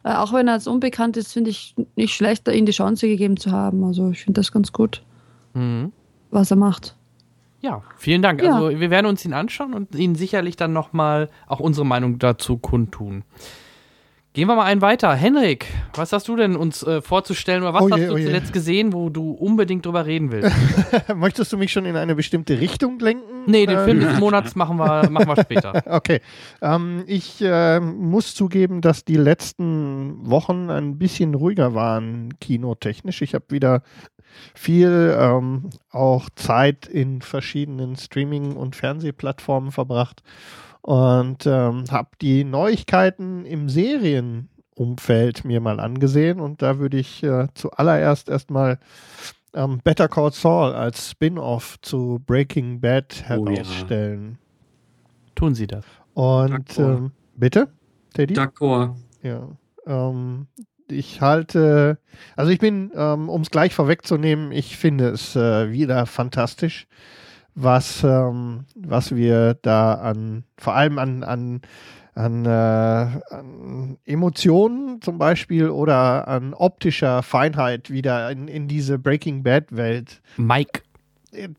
Äh, 0.03 0.13
auch 0.13 0.31
wenn 0.31 0.47
er 0.47 0.53
jetzt 0.53 0.67
unbekannt 0.67 1.17
ist, 1.17 1.33
finde 1.33 1.49
ich 1.49 1.75
nicht 1.97 2.15
schlecht, 2.15 2.47
ihm 2.47 2.65
die 2.65 2.71
Chance 2.71 3.07
gegeben 3.07 3.35
zu 3.35 3.51
haben. 3.51 3.83
Also 3.83 4.11
ich 4.11 4.23
finde 4.23 4.39
das 4.39 4.51
ganz 4.53 4.71
gut, 4.71 5.03
Mhm. 5.53 5.91
was 6.31 6.49
er 6.51 6.57
macht. 6.57 6.95
Ja, 7.59 7.81
vielen 7.97 8.21
Dank. 8.21 8.41
Ja. 8.41 8.55
Also 8.55 8.79
wir 8.79 8.89
werden 8.91 9.07
uns 9.07 9.25
ihn 9.25 9.33
anschauen 9.33 9.73
und 9.73 9.93
Ihnen 9.95 10.15
sicherlich 10.15 10.55
dann 10.55 10.71
nochmal 10.73 11.29
auch 11.47 11.59
unsere 11.59 11.85
Meinung 11.85 12.19
dazu 12.19 12.57
kundtun. 12.57 13.23
Gehen 14.37 14.47
wir 14.47 14.55
mal 14.55 14.65
einen 14.65 14.81
weiter. 14.83 15.15
Henrik, 15.15 15.65
was 15.95 16.13
hast 16.13 16.27
du 16.27 16.35
denn 16.35 16.55
uns 16.55 16.83
äh, 16.83 17.01
vorzustellen 17.01 17.63
oder 17.63 17.73
was 17.73 17.81
Oh 17.81 17.87
je, 17.87 17.93
hast 17.93 18.09
du 18.11 18.13
oh 18.13 18.17
zuletzt 18.19 18.53
gesehen, 18.53 18.93
wo 18.93 19.09
du 19.09 19.31
unbedingt 19.31 19.83
drüber 19.83 20.05
reden 20.05 20.31
willst? 20.31 20.55
Möchtest 21.15 21.51
du 21.53 21.57
mich 21.57 21.71
schon 21.71 21.85
in 21.87 21.95
eine 21.95 22.13
bestimmte 22.13 22.59
Richtung 22.59 22.99
lenken? 22.99 23.45
nee, 23.47 23.65
den 23.65 23.79
Äh, 23.79 23.85
Film 23.85 23.99
des 23.99 24.19
Monats 24.19 24.55
machen 24.55 24.77
wir, 24.77 25.09
machen 25.09 25.27
wir 25.27 25.41
später. 25.41 25.81
Okay. 25.87 26.21
Ähm, 26.61 27.03
ich 27.07 27.41
äh, 27.41 27.79
muss 27.79 28.35
zugeben, 28.35 28.81
dass 28.81 29.03
die 29.03 29.15
letzten 29.15 30.29
Wochen 30.29 30.69
ein 30.69 30.99
bisschen 30.99 31.33
ruhiger 31.33 31.73
waren, 31.73 32.37
kinotechnisch. 32.39 33.23
Ich 33.23 33.33
habe 33.33 33.45
wieder 33.49 33.81
viel 34.53 35.17
ähm, 35.19 35.71
auch 35.89 36.29
Zeit 36.35 36.85
in 36.85 37.23
verschiedenen 37.23 37.95
Streaming- 37.95 38.55
und 38.55 38.75
Fernsehplattformen 38.75 39.71
verbracht 39.71 40.21
und 40.81 41.45
ähm, 41.45 41.85
habe 41.91 42.09
die 42.21 42.43
Neuigkeiten 42.43 43.45
im 43.45 43.69
Serienumfeld 43.69 45.45
mir 45.45 45.59
mal 45.59 45.79
angesehen. 45.79 46.39
Und 46.39 46.61
da 46.61 46.79
würde 46.79 46.97
ich 46.97 47.23
äh, 47.23 47.47
zuallererst 47.53 48.29
erstmal 48.29 48.79
ähm, 49.53 49.79
Better 49.83 50.07
Call 50.07 50.31
Saul 50.31 50.73
als 50.73 51.11
Spin-off 51.11 51.77
zu 51.81 52.21
Breaking 52.25 52.79
Bad 52.79 53.23
Oh 53.29 53.45
ja. 53.47 53.57
herausstellen. 53.57 54.37
Tun 55.35 55.55
Sie 55.55 55.67
das. 55.67 55.85
Und 56.13 56.77
ähm, 56.79 57.11
bitte, 57.35 57.69
Teddy? 58.13 58.33
D'accord. 58.35 58.95
Ja. 59.21 59.47
Ähm, 59.85 60.47
ich 60.89 61.21
halte, 61.21 61.99
also 62.35 62.51
ich 62.51 62.59
bin, 62.59 62.91
ähm, 62.95 63.29
um 63.29 63.41
es 63.41 63.51
gleich 63.51 63.73
vorwegzunehmen, 63.73 64.51
ich 64.51 64.77
finde 64.77 65.09
es 65.09 65.35
äh, 65.35 65.71
wieder 65.71 66.05
fantastisch, 66.05 66.87
was, 67.57 68.03
ähm, 68.03 68.65
was 68.75 69.15
wir 69.15 69.55
da 69.55 69.95
an, 69.95 70.43
vor 70.57 70.75
allem 70.75 70.99
an, 70.99 71.23
an, 71.23 71.61
an, 72.13 72.45
äh, 72.45 72.49
an 72.49 73.97
Emotionen 74.05 75.01
zum 75.01 75.17
Beispiel 75.17 75.69
oder 75.69 76.27
an 76.27 76.53
optischer 76.53 77.23
Feinheit 77.23 77.89
wieder 77.89 78.29
in, 78.29 78.47
in 78.47 78.67
diese 78.67 78.99
Breaking 78.99 79.41
Bad 79.41 79.75
Welt. 79.75 80.21
Mike, 80.37 80.83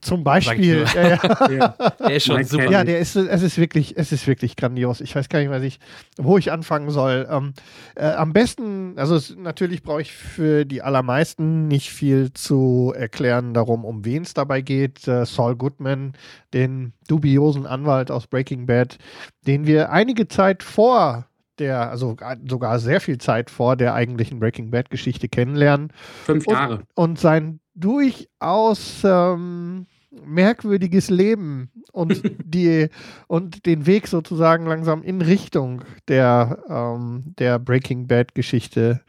Zum 0.00 0.24
Beispiel. 0.24 0.84
Ja, 0.94 1.08
ja. 1.08 1.18
Ja. 1.50 1.74
der 1.98 2.10
ist 2.16 2.26
schon 2.26 2.42
super. 2.44 2.70
Ja, 2.70 2.84
der 2.84 2.98
ist, 2.98 3.16
es 3.16 3.42
ist 3.42 3.58
wirklich, 3.58 3.96
es 3.96 4.12
ist 4.12 4.26
wirklich 4.26 4.56
grandios. 4.56 5.00
Ich 5.00 5.14
weiß 5.14 5.28
gar 5.28 5.38
nicht, 5.40 5.50
was 5.50 5.62
ich, 5.62 5.78
wo 6.16 6.38
ich 6.38 6.50
anfangen 6.52 6.90
soll. 6.90 7.26
Ähm, 7.30 7.52
äh, 7.94 8.06
am 8.06 8.32
besten, 8.32 8.94
also 8.98 9.14
es, 9.16 9.34
natürlich 9.36 9.82
brauche 9.82 10.02
ich 10.02 10.12
für 10.12 10.64
die 10.64 10.82
allermeisten 10.82 11.68
nicht 11.68 11.90
viel 11.90 12.32
zu 12.32 12.92
erklären 12.96 13.54
darum, 13.54 13.84
um 13.84 14.04
wen 14.04 14.22
es 14.22 14.34
dabei 14.34 14.60
geht. 14.60 15.06
Äh, 15.08 15.24
Saul 15.26 15.56
Goodman, 15.56 16.12
den 16.54 16.92
dubiosen 17.08 17.66
Anwalt 17.66 18.10
aus 18.10 18.26
Breaking 18.26 18.66
Bad, 18.66 18.98
den 19.46 19.66
wir 19.66 19.90
einige 19.90 20.28
Zeit 20.28 20.62
vor 20.62 21.26
der, 21.58 21.90
also 21.90 22.16
sogar 22.48 22.78
sehr 22.78 23.00
viel 23.00 23.18
Zeit 23.18 23.50
vor 23.50 23.74
der 23.74 23.92
eigentlichen 23.94 24.38
Breaking 24.38 24.70
Bad 24.70 24.90
Geschichte 24.90 25.28
kennenlernen 25.28 25.88
Fünf 26.24 26.46
Und- 26.46 26.54
Jahre. 26.54 26.82
und 26.94 27.18
sein 27.18 27.58
durchaus 27.78 29.02
ähm, 29.04 29.86
merkwürdiges 30.24 31.10
Leben 31.10 31.70
und 31.92 32.22
die 32.44 32.88
und 33.26 33.66
den 33.66 33.86
Weg 33.86 34.08
sozusagen 34.08 34.66
langsam 34.66 35.02
in 35.02 35.22
Richtung 35.22 35.84
der 36.08 36.58
ähm, 36.68 37.34
der 37.38 37.58
Breaking 37.58 38.06
Bad 38.06 38.34
Geschichte 38.34 39.00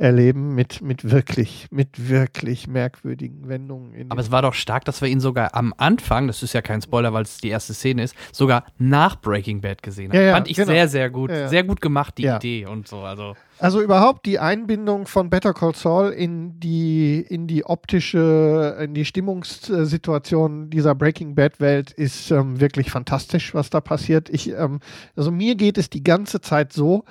erleben 0.00 0.54
mit 0.54 0.80
mit 0.80 1.10
wirklich 1.10 1.66
mit 1.70 2.08
wirklich 2.08 2.66
merkwürdigen 2.66 3.48
Wendungen 3.48 4.06
Aber 4.08 4.20
es 4.20 4.30
war 4.30 4.40
doch 4.40 4.54
stark, 4.54 4.86
dass 4.86 5.02
wir 5.02 5.08
ihn 5.08 5.20
sogar 5.20 5.54
am 5.54 5.74
Anfang, 5.76 6.26
das 6.26 6.42
ist 6.42 6.54
ja 6.54 6.62
kein 6.62 6.80
Spoiler, 6.80 7.12
weil 7.12 7.24
es 7.24 7.36
die 7.38 7.50
erste 7.50 7.74
Szene 7.74 8.04
ist, 8.04 8.16
sogar 8.32 8.64
nach 8.78 9.20
Breaking 9.20 9.60
Bad 9.60 9.82
gesehen 9.82 10.10
haben. 10.10 10.16
Ja, 10.16 10.22
ja, 10.22 10.32
Fand 10.32 10.48
ich 10.48 10.56
genau. 10.56 10.68
sehr, 10.68 10.88
sehr 10.88 11.10
gut. 11.10 11.30
Ja. 11.30 11.48
Sehr 11.48 11.64
gut 11.64 11.82
gemacht, 11.82 12.16
die. 12.16 12.24
Idee 12.24 12.64
und 12.64 12.88
so. 12.88 13.00
Also, 13.00 13.34
Also 13.58 13.82
überhaupt 13.82 14.24
die 14.24 14.38
Einbindung 14.38 15.06
von 15.06 15.28
Better 15.28 15.52
Call 15.52 15.74
Saul 15.74 16.10
in 16.10 16.58
die, 16.58 17.20
in 17.20 17.46
die 17.46 17.66
optische, 17.66 18.78
in 18.80 18.94
die 18.94 19.04
Stimmungssituation 19.04 20.70
dieser 20.70 20.94
Breaking 20.94 21.34
Bad 21.34 21.60
Welt 21.60 21.92
ist 21.92 22.30
ähm, 22.30 22.58
wirklich 22.58 22.90
fantastisch, 22.90 23.52
was 23.52 23.68
da 23.68 23.82
passiert. 23.82 24.30
Ich, 24.30 24.50
ähm, 24.50 24.80
also 25.14 25.30
mir 25.30 25.56
geht 25.56 25.76
es 25.76 25.90
die 25.90 26.02
ganze 26.02 26.40
Zeit 26.40 26.72
so, 26.72 27.04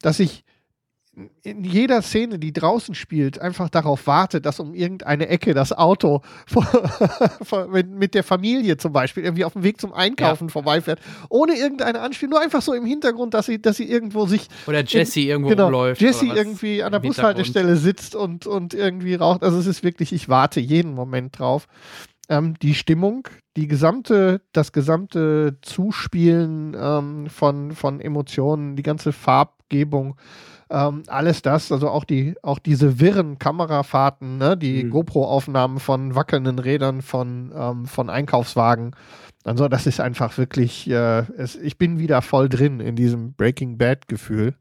dass 0.00 0.20
ich 0.20 0.45
in 1.42 1.64
jeder 1.64 2.02
Szene, 2.02 2.38
die 2.38 2.52
draußen 2.52 2.94
spielt, 2.94 3.40
einfach 3.40 3.70
darauf 3.70 4.06
warte, 4.06 4.42
dass 4.42 4.60
um 4.60 4.74
irgendeine 4.74 5.28
Ecke 5.28 5.54
das 5.54 5.72
Auto 5.72 6.20
mit, 7.88 8.14
der 8.14 8.22
Familie 8.22 8.76
zum 8.76 8.92
Beispiel 8.92 9.24
irgendwie 9.24 9.46
auf 9.46 9.54
dem 9.54 9.62
Weg 9.62 9.80
zum 9.80 9.94
Einkaufen 9.94 10.50
vorbeifährt, 10.50 11.00
ohne 11.30 11.54
irgendeine 11.56 12.00
Anspielung, 12.00 12.32
nur 12.32 12.42
einfach 12.42 12.60
so 12.60 12.74
im 12.74 12.84
Hintergrund, 12.84 13.32
dass 13.32 13.46
sie, 13.46 13.60
dass 13.60 13.78
sie 13.78 13.88
irgendwo 13.88 14.26
sich 14.26 14.48
oder 14.66 14.84
Jesse 14.84 15.20
irgendwo 15.20 15.50
genau, 15.50 15.64
rumläuft. 15.64 16.02
Jesse 16.02 16.26
irgendwie 16.26 16.82
an 16.82 16.92
der. 16.92 17.00
Bushaltestelle 17.06 17.76
sitzt 17.76 18.14
und, 18.14 18.46
und 18.46 18.74
irgendwie 18.74 19.14
raucht. 19.14 19.42
Also 19.42 19.58
es 19.58 19.66
ist 19.66 19.82
wirklich, 19.82 20.12
ich 20.12 20.28
warte 20.28 20.60
jeden 20.60 20.92
Moment 20.92 21.38
drauf. 21.38 21.66
Ähm, 22.28 22.54
die 22.60 22.74
Stimmung, 22.74 23.28
die 23.56 23.68
gesamte, 23.68 24.42
das 24.52 24.72
gesamte 24.72 25.58
Zuspielen 25.62 26.76
ähm, 26.78 27.28
von, 27.28 27.72
von 27.72 28.00
Emotionen, 28.00 28.74
die 28.74 28.82
ganze 28.82 29.12
Farbgebung, 29.12 30.16
ähm, 30.70 31.04
alles 31.06 31.42
das, 31.42 31.70
also 31.70 31.88
auch 31.88 32.04
die, 32.04 32.34
auch 32.42 32.58
diese 32.58 32.98
wirren 33.00 33.38
Kamerafahrten, 33.38 34.38
ne, 34.38 34.56
die 34.56 34.84
Mhm. 34.84 34.90
GoPro-Aufnahmen 34.90 35.78
von 35.78 36.14
wackelnden 36.14 36.58
Rädern 36.58 37.02
von, 37.02 37.52
ähm, 37.54 37.86
von 37.86 38.10
Einkaufswagen. 38.10 38.94
Also 39.44 39.68
das 39.68 39.86
ist 39.86 40.00
einfach 40.00 40.36
wirklich, 40.38 40.90
äh, 40.90 41.20
es, 41.38 41.54
ich 41.54 41.78
bin 41.78 41.98
wieder 42.00 42.20
voll 42.20 42.48
drin 42.48 42.80
in 42.80 42.96
diesem 42.96 43.32
Breaking 43.34 43.78
Bad-Gefühl. 43.78 44.54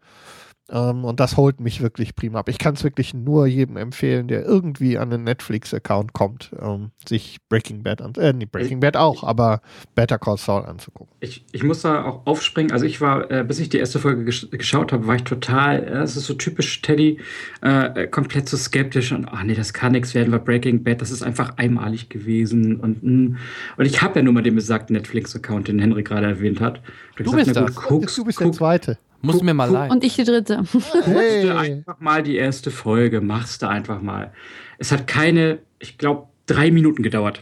Ähm, 0.72 1.06
und 1.06 1.20
das 1.20 1.38
holt 1.38 1.60
mich 1.60 1.82
wirklich 1.82 2.16
prima 2.16 2.40
ab. 2.40 2.50
Ich 2.50 2.58
kann 2.58 2.74
es 2.74 2.84
wirklich 2.84 3.14
nur 3.14 3.46
jedem 3.46 3.78
empfehlen, 3.78 4.28
der 4.28 4.44
irgendwie 4.46 4.98
an 4.98 5.14
einen 5.14 5.24
Netflix-Account 5.24 6.14
kommt, 6.14 6.52
ähm, 6.60 6.90
sich 7.08 7.38
Breaking 7.50 7.84
Bad 7.84 8.02
an, 8.02 8.14
äh, 8.16 8.34
nee, 8.34 8.46
Breaking 8.46 8.80
Bad 8.80 8.98
auch, 8.98 9.24
aber 9.24 9.62
Better 9.94 10.18
Call 10.18 10.38
Saul 10.38 10.66
anzugucken. 10.66 11.14
Ich, 11.20 11.46
ich 11.52 11.62
muss 11.64 11.84
da 11.84 12.04
auch 12.04 12.26
aufspringen. 12.26 12.72
Also 12.72 12.86
ich 12.88 13.00
war, 13.00 13.30
äh, 13.30 13.44
bis 13.44 13.60
ich 13.60 13.70
die 13.70 13.78
erste 13.78 14.00
Folge 14.00 14.26
gesch 14.26 14.50
geschaut 14.50 14.92
habe, 14.92 15.06
war 15.06 15.16
ich 15.16 15.24
total, 15.24 15.84
äh, 15.84 15.92
das 15.92 16.18
ist 16.18 16.26
so 16.26 16.34
typisch 16.34 16.82
Teddy, 16.82 17.20
äh, 17.62 18.08
komplett 18.08 18.50
so 18.50 18.58
skeptisch 18.58 19.12
und 19.12 19.28
ach 19.32 19.44
nee, 19.44 19.54
das 19.54 19.72
kann 19.72 19.92
nichts 19.92 20.16
werden, 20.16 20.32
weil 20.32 20.40
Breaking 20.40 20.84
Bad, 20.84 21.00
das 21.00 21.12
ist 21.12 21.22
einfach 21.22 21.58
einmalig 21.58 22.10
gewesen 22.10 22.78
und 22.78 23.04
mh. 23.04 23.38
und 23.78 23.86
ich 23.86 24.02
habe 24.02 24.16
ja 24.20 24.24
nur 24.24 24.34
mal 24.34 24.42
den 24.42 24.56
besagten 24.56 24.96
Netflix-Account, 24.96 25.68
den 25.68 25.78
Henry 25.78 26.02
gerade 26.02 26.26
erwähnt 26.26 26.60
hat. 26.60 26.82
Du 27.18 27.30
sag, 27.30 27.36
bist 27.38 27.56
das. 27.56 27.76
guck's- 27.76 28.16
du 28.16 28.26
bist 28.26 28.40
der 28.40 28.52
Zweite. 28.52 28.98
Muss 29.22 29.42
mir 29.42 29.54
mal 29.54 29.70
leid. 29.70 29.92
Und 29.92 30.04
ich 30.04 30.16
die 30.16 30.24
dritte. 30.24 30.64
Hey. 31.06 31.50
einfach 31.50 32.00
mal 32.00 32.24
die 32.24 32.36
erste 32.36 32.72
Folge, 32.72 33.22
machst 33.22 33.62
du 33.62 33.68
einfach 33.68 34.02
mal. 34.02 34.32
Es 34.78 34.92
hat 34.92 35.08
keine, 35.08 35.60
ich 35.80 35.98
glaube, 35.98 36.28
drei 36.46 36.72
Minuten 36.72 37.04
gedauert. 37.04 37.42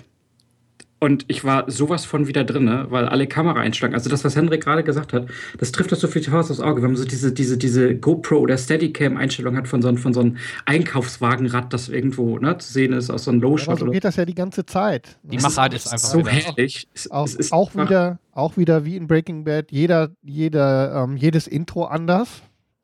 Und 1.03 1.25
ich 1.27 1.43
war 1.43 1.69
sowas 1.69 2.05
von 2.05 2.27
wieder 2.29 2.45
drin, 2.45 2.63
ne? 2.63 2.85
weil 2.89 3.09
alle 3.09 3.27
Kameraeinstellungen, 3.27 3.95
also 3.95 4.09
das, 4.09 4.23
was 4.23 4.37
Hendrik 4.37 4.63
gerade 4.63 4.83
gesagt 4.85 5.11
hat, 5.11 5.25
das 5.57 5.73
trifft 5.73 5.91
das 5.91 5.99
so 5.99 6.07
viel 6.07 6.25
Haus 6.31 6.49
aufs 6.49 6.61
Auge. 6.61 6.81
Wenn 6.81 6.91
man 6.91 6.95
so 6.95 7.03
diese, 7.03 7.33
diese, 7.33 7.57
diese 7.57 7.93
GoPro 7.95 8.37
oder 8.37 8.57
Steadicam-Einstellung 8.57 9.57
hat 9.57 9.67
von 9.67 9.81
so, 9.81 9.89
einem- 9.89 9.97
von 9.97 10.13
so 10.13 10.21
einem 10.21 10.37
Einkaufswagenrad, 10.65 11.73
das 11.73 11.89
irgendwo 11.89 12.37
ne, 12.39 12.57
zu 12.57 12.71
sehen 12.71 12.93
ist, 12.93 13.09
aus 13.09 13.25
so 13.25 13.31
einem 13.31 13.41
Aber 13.41 13.49
Low-Shot. 13.49 13.79
so 13.79 13.83
oder- 13.85 13.91
geht 13.93 14.05
das 14.05 14.15
ja 14.15 14.23
die 14.25 14.33
ganze 14.35 14.65
Zeit. 14.65 15.17
Die 15.23 15.35
Das 15.37 15.43
Machart 15.43 15.73
ist 15.73 15.87
einfach 15.91 16.07
so 16.07 16.19
wieder- 16.19 16.31
herrlich. 16.31 16.87
Es, 16.93 17.11
Auch, 17.11 17.25
es 17.25 17.35
ist 17.35 17.51
auch 17.51 17.73
wieder, 17.75 18.19
auch 18.31 18.55
wieder 18.57 18.85
wie 18.85 18.95
in 18.95 19.07
Breaking 19.07 19.43
Bad, 19.43 19.71
jeder, 19.71 20.11
jeder, 20.21 21.03
ähm, 21.03 21.17
jedes 21.17 21.47
Intro 21.47 21.83
anders. 21.85 22.29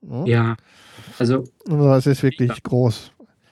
Ja. 0.02 0.26
Ja, 0.26 0.56
also 1.20 1.44
Also 1.70 1.92
es 1.94 2.06
ist 2.08 2.24
wirklich 2.24 2.50
Ja. 2.50 2.56
groß. 2.64 3.12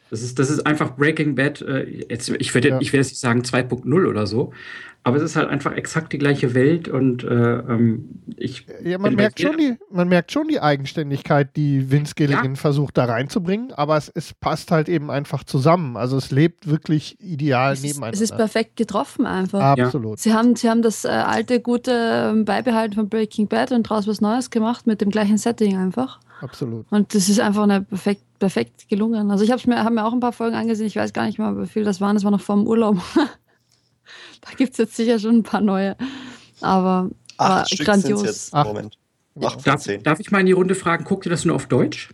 Das 0.09 0.21
ist, 0.21 0.39
das 0.39 0.49
ist 0.49 0.65
einfach 0.65 0.95
Breaking 0.95 1.35
Bad. 1.35 1.61
Äh, 1.61 2.05
jetzt, 2.09 2.29
ich 2.29 2.53
werde 2.53 2.69
Ja. 2.69 2.79
ich 2.81 2.93
werde 2.93 3.03
jetzt 3.03 3.11
nicht 3.11 3.19
sagen 3.19 3.41
2.0 3.41 4.07
oder 4.07 4.25
so, 4.27 4.53
aber 5.03 5.17
es 5.17 5.23
ist 5.23 5.35
halt 5.35 5.49
einfach 5.49 5.73
exakt 5.73 6.11
die 6.11 6.17
gleiche 6.17 6.53
Welt 6.53 6.87
und 6.89 7.23
äh, 7.23 7.27
ähm, 7.27 8.09
ich. 8.35 8.65
Ja, 8.83 8.97
man 8.97 9.15
merkt, 9.15 9.39
schon 9.39 9.57
die, 9.57 9.75
man 9.89 10.07
merkt 10.09 10.31
schon 10.31 10.47
die 10.47 10.59
Eigenständigkeit, 10.59 11.55
die 11.55 11.91
Vince 11.91 12.13
Gilligan 12.15 12.55
versucht 12.57 12.97
da 12.97 13.05
reinzubringen, 13.05 13.71
aber 13.73 13.95
es, 13.97 14.09
es 14.13 14.33
passt 14.33 14.71
halt 14.71 14.89
eben 14.89 15.09
einfach 15.11 15.43
zusammen. 15.43 15.95
Also 15.97 16.17
es 16.17 16.31
lebt 16.31 16.67
wirklich 16.67 17.17
ideal 17.21 17.73
Es 17.73 17.79
ist, 17.79 17.85
nebeneinander. 17.85 18.15
es 18.15 18.21
ist 18.21 18.35
perfekt 18.35 18.75
getroffen 18.75 19.25
einfach. 19.25 19.59
Absolut. 19.61 20.19
Sie 20.19 20.33
haben, 20.33 20.55
sie 20.55 20.69
haben 20.69 20.81
das 20.81 21.05
äh, 21.05 21.09
alte, 21.09 21.59
gute 21.61 21.91
ähm, 21.93 22.45
beibehalten 22.45 22.95
von 22.95 23.09
Breaking 23.09 23.47
Bad 23.47 23.71
und 23.71 23.89
daraus 23.89 24.07
was 24.07 24.19
Neues 24.21 24.49
gemacht 24.49 24.87
mit 24.87 24.99
dem 25.01 25.09
gleichen 25.09 25.37
Setting 25.37 25.77
einfach. 25.77 26.19
Absolut. 26.41 26.85
Und 26.91 27.13
das 27.15 27.29
ist 27.29 27.39
einfach 27.39 27.63
eine 27.63 27.81
perfekt, 27.81 28.21
perfekt 28.39 28.87
gelungen. 28.89 29.31
Also 29.31 29.43
ich 29.43 29.51
habe 29.51 29.61
mir, 29.67 29.83
hab 29.83 29.91
mir 29.91 30.05
auch 30.05 30.13
ein 30.13 30.19
paar 30.19 30.33
Folgen 30.33 30.55
angesehen, 30.55 30.87
ich 30.87 30.95
weiß 30.95 31.13
gar 31.13 31.25
nicht 31.25 31.39
mehr, 31.39 31.59
wie 31.59 31.67
viel 31.67 31.83
das 31.83 31.99
waren, 32.01 32.15
das 32.15 32.23
war 32.23 32.31
noch 32.31 32.41
vor 32.41 32.55
dem 32.55 32.67
Urlaub. 32.67 32.97
da 34.41 34.51
gibt 34.57 34.71
es 34.73 34.77
jetzt 34.77 34.95
sicher 34.95 35.19
schon 35.19 35.37
ein 35.37 35.43
paar 35.43 35.61
neue. 35.61 35.95
Aber 36.61 37.09
Acht 37.37 37.49
war 37.49 37.65
Stück 37.65 37.85
grandios. 37.85 38.23
jetzt. 38.23 38.53
Acht. 38.53 38.67
Moment. 38.67 38.97
Acht 39.43 39.65
Darf, 39.67 39.81
zehn. 39.81 40.01
darf 40.01 40.19
ich 40.19 40.31
mal 40.31 40.39
in 40.39 40.47
die 40.47 40.51
Runde 40.53 40.73
fragen, 40.75 41.03
guckt 41.03 41.25
ihr 41.25 41.29
das 41.29 41.45
nur 41.45 41.55
auf 41.55 41.67
Deutsch? 41.67 42.09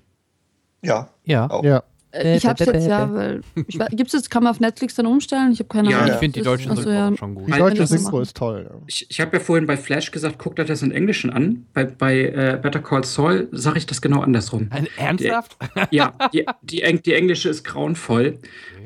Ja, 0.82 1.10
Ja. 1.24 1.50
auch. 1.50 1.64
Ja. 1.64 1.84
Äh, 2.14 2.38
Ich 2.38 2.46
hab's 2.46 2.60
jetzt, 2.60 2.88
ja, 2.88 3.12
weil. 3.12 3.42
Ich, 3.68 3.76
weiß- 3.78 3.96
gibt's 3.96 4.14
jetzt, 4.14 4.30
kann 4.30 4.44
man 4.44 4.52
auf 4.52 4.60
Netflix 4.60 4.94
dann 4.96 5.08
umstellen? 5.08 5.52
Ich 5.52 5.60
habe 5.60 5.68
keine 5.70 5.90
Ja, 5.90 5.98
Ahnung. 5.98 6.08
ich 6.10 6.14
Ich 6.14 6.20
finde 6.20 6.40
die 6.40 6.46
deutschen 6.46 6.72
achso, 6.72 6.84
Synchro 6.84 6.96
ja. 7.12 7.18
schon 7.18 7.36
gut. 7.36 7.48
Die 7.48 7.52
deutsche 7.52 7.88
Synchro 7.88 8.22
ist 8.22 8.38
toll. 8.38 8.68
ja. 8.70 8.76
Ich, 8.88 9.08
ich 9.10 9.20
habe 9.20 9.36
ja 9.38 9.44
vorhin 9.44 9.66
bei 9.66 9.78
Flash 9.78 10.12
gesagt, 10.12 10.38
guckt 10.38 10.60
euch 10.60 10.68
das 10.68 10.84
in 10.84 10.92
Englischen 10.92 11.32
an. 11.32 11.66
Bei, 11.74 11.86
bei 11.86 12.20
äh, 12.20 12.60
Better 12.62 12.80
Call 12.82 13.04
Saul 13.04 13.48
sage 13.52 13.80
ich 13.80 13.86
das 13.88 14.02
genau 14.02 14.22
andersrum. 14.22 14.68
Ein- 14.70 14.88
Ernsthaft? 14.98 15.58
Ja, 15.92 16.14
die, 16.34 16.46
die, 16.62 16.82
Eng- 16.84 17.02
die 17.02 17.14
englische 17.14 17.50
ist 17.50 17.64
grauenvoll. 17.64 18.38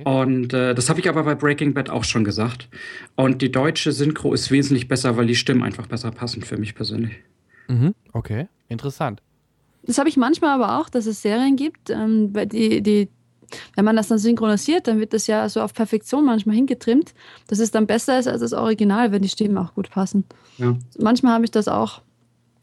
Und 0.06 0.54
äh, 0.54 0.74
das 0.74 0.90
habe 0.90 1.00
ich 1.00 1.10
aber 1.10 1.24
bei 1.24 1.36
Breaking 1.36 1.74
Bad 1.74 1.90
auch 1.90 2.06
schon 2.06 2.24
gesagt. 2.24 2.70
Und 3.16 3.42
die 3.42 3.52
deutsche 3.52 3.92
Synchro 3.92 4.34
ist 4.34 4.52
wesentlich 4.52 4.88
besser, 4.88 5.18
weil 5.18 5.26
die 5.28 5.36
Stimmen 5.36 5.64
einfach 5.64 5.88
besser 5.88 6.12
passen 6.12 6.44
für 6.44 6.58
mich 6.58 6.76
persönlich. 6.76 7.14
Mhm. 7.68 7.94
Okay, 8.14 8.48
interessant. 8.70 9.22
Das 9.84 9.98
habe 9.98 10.08
ich 10.10 10.18
manchmal 10.18 10.52
aber 10.52 10.80
auch, 10.80 10.90
dass 10.90 11.06
es 11.06 11.22
Serien 11.22 11.56
gibt, 11.56 11.90
ähm, 11.90 12.30
weil 12.34 12.46
die, 12.46 12.82
die, 12.82 13.10
wenn 13.76 13.86
man 13.86 13.96
das 13.96 14.08
dann 14.10 14.18
synchronisiert, 14.20 14.88
dann 14.88 15.00
wird 15.00 15.14
das 15.14 15.28
ja 15.28 15.48
so 15.50 15.62
auf 15.62 15.74
Perfektion 15.74 16.26
manchmal 16.26 16.56
hingetrimmt, 16.56 17.14
dass 17.48 17.60
es 17.60 17.72
dann 17.72 17.88
besser 17.88 18.20
ist 18.20 18.28
als 18.28 18.42
das 18.42 18.54
Original, 18.54 19.12
wenn 19.12 19.22
die 19.22 19.30
Stimmen 19.30 19.58
auch 19.58 19.74
gut 19.74 19.90
passen. 19.90 20.26
Ja. 20.58 20.76
Manchmal 21.00 21.34
habe 21.34 21.46
ich 21.46 21.52
das 21.52 21.68
auch. 21.68 22.02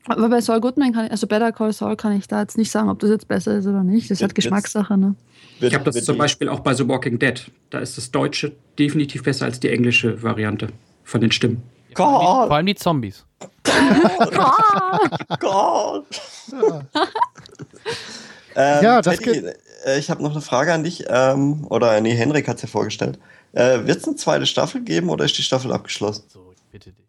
Aber 0.07 0.28
bei 0.28 0.41
Saul 0.43 0.61
Goodman 0.61 0.93
kann 0.93 1.07
ich, 1.07 1.11
also 1.12 1.26
Better 1.26 1.51
Call 1.51 1.72
Saul 1.72 1.97
kann 1.97 2.12
ich 2.18 2.28
da 2.28 2.41
jetzt 2.43 2.59
nicht 2.59 2.70
sagen, 2.70 2.91
ob 2.91 2.99
das 2.99 3.09
jetzt 3.09 3.26
besser 3.26 3.57
ist 3.57 3.66
oder 3.66 3.82
nicht. 3.82 4.11
Das 4.11 4.18
Jetzt- 4.20 4.30
hat 4.30 4.35
Geschmackssache, 4.35 4.99
ne? 4.99 5.14
Wird- 5.61 5.72
Ich 5.72 5.78
habe 5.78 5.91
das 5.91 6.05
zum 6.05 6.18
Beispiel 6.18 6.49
auch 6.51 6.61
bei 6.61 6.74
The 6.74 6.87
Walking 6.87 7.18
Dead. 7.18 7.51
Da 7.70 7.78
ist 7.78 7.97
das 7.97 8.11
Deutsche 8.11 8.53
definitiv 8.78 9.22
besser 9.22 9.47
als 9.47 9.61
die 9.61 9.70
englische 9.70 10.22
Variante 10.22 10.68
von 11.05 11.22
den 11.22 11.30
Stimmen. 11.32 11.62
Vor 11.97 12.07
allem, 12.07 12.18
die, 12.20 12.24
Gott, 12.26 12.47
vor 12.49 12.57
allem 12.57 12.66
die 12.66 12.74
Zombies. 12.74 13.24
Gott. 15.41 16.07
ähm, 18.57 18.85
Ja, 18.85 19.01
das 19.03 19.18
Teddy, 19.18 19.39
äh, 19.47 19.55
ich 19.99 20.11
habe 20.11 20.22
noch 20.22 20.32
eine 20.32 20.41
Frage 20.41 20.72
an 20.72 20.85
dich. 20.85 21.05
Ähm, 21.09 21.66
oder 21.68 22.01
nee, 22.01 22.14
Henrik 22.14 22.49
hat 22.49 22.57
es 22.57 22.62
ja 22.62 22.68
vorgestellt. 22.68 23.18
Äh, 23.53 23.87
Wird 23.87 23.99
es 23.99 24.07
eine 24.07 24.16
zweite 24.16 24.47
Staffel 24.47 24.82
geben 24.82 25.09
oder 25.11 25.24
ist 25.24 25.39
die 25.39 25.43
Staffel 25.43 25.72
abgeschlossen? 25.72 26.24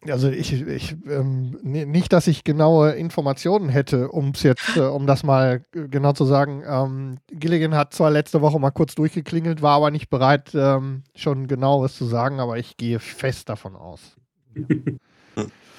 Also 0.08 0.30
ich, 0.30 0.54
ich 0.54 0.96
ähm, 1.10 1.58
nicht, 1.64 2.14
dass 2.14 2.28
ich 2.28 2.44
genaue 2.44 2.92
Informationen 2.92 3.70
hätte, 3.70 4.10
um 4.10 4.30
es 4.30 4.44
jetzt, 4.44 4.78
äh, 4.78 4.82
um 4.82 5.08
das 5.08 5.24
mal 5.24 5.66
äh, 5.74 5.88
genau 5.88 6.14
zu 6.14 6.26
sagen. 6.26 6.64
Ähm, 6.68 7.18
Gilligan 7.32 7.74
hat 7.74 7.94
zwar 7.94 8.12
letzte 8.12 8.42
Woche 8.42 8.60
mal 8.60 8.70
kurz 8.70 8.94
durchgeklingelt, 8.94 9.64
war 9.64 9.78
aber 9.78 9.90
nicht 9.90 10.10
bereit, 10.10 10.52
ähm, 10.54 11.02
schon 11.16 11.48
genaueres 11.48 11.96
zu 11.96 12.06
sagen, 12.06 12.40
aber 12.40 12.60
ich 12.60 12.78
gehe 12.78 13.00
fest 13.00 13.50
davon 13.50 13.76
aus. 13.76 14.16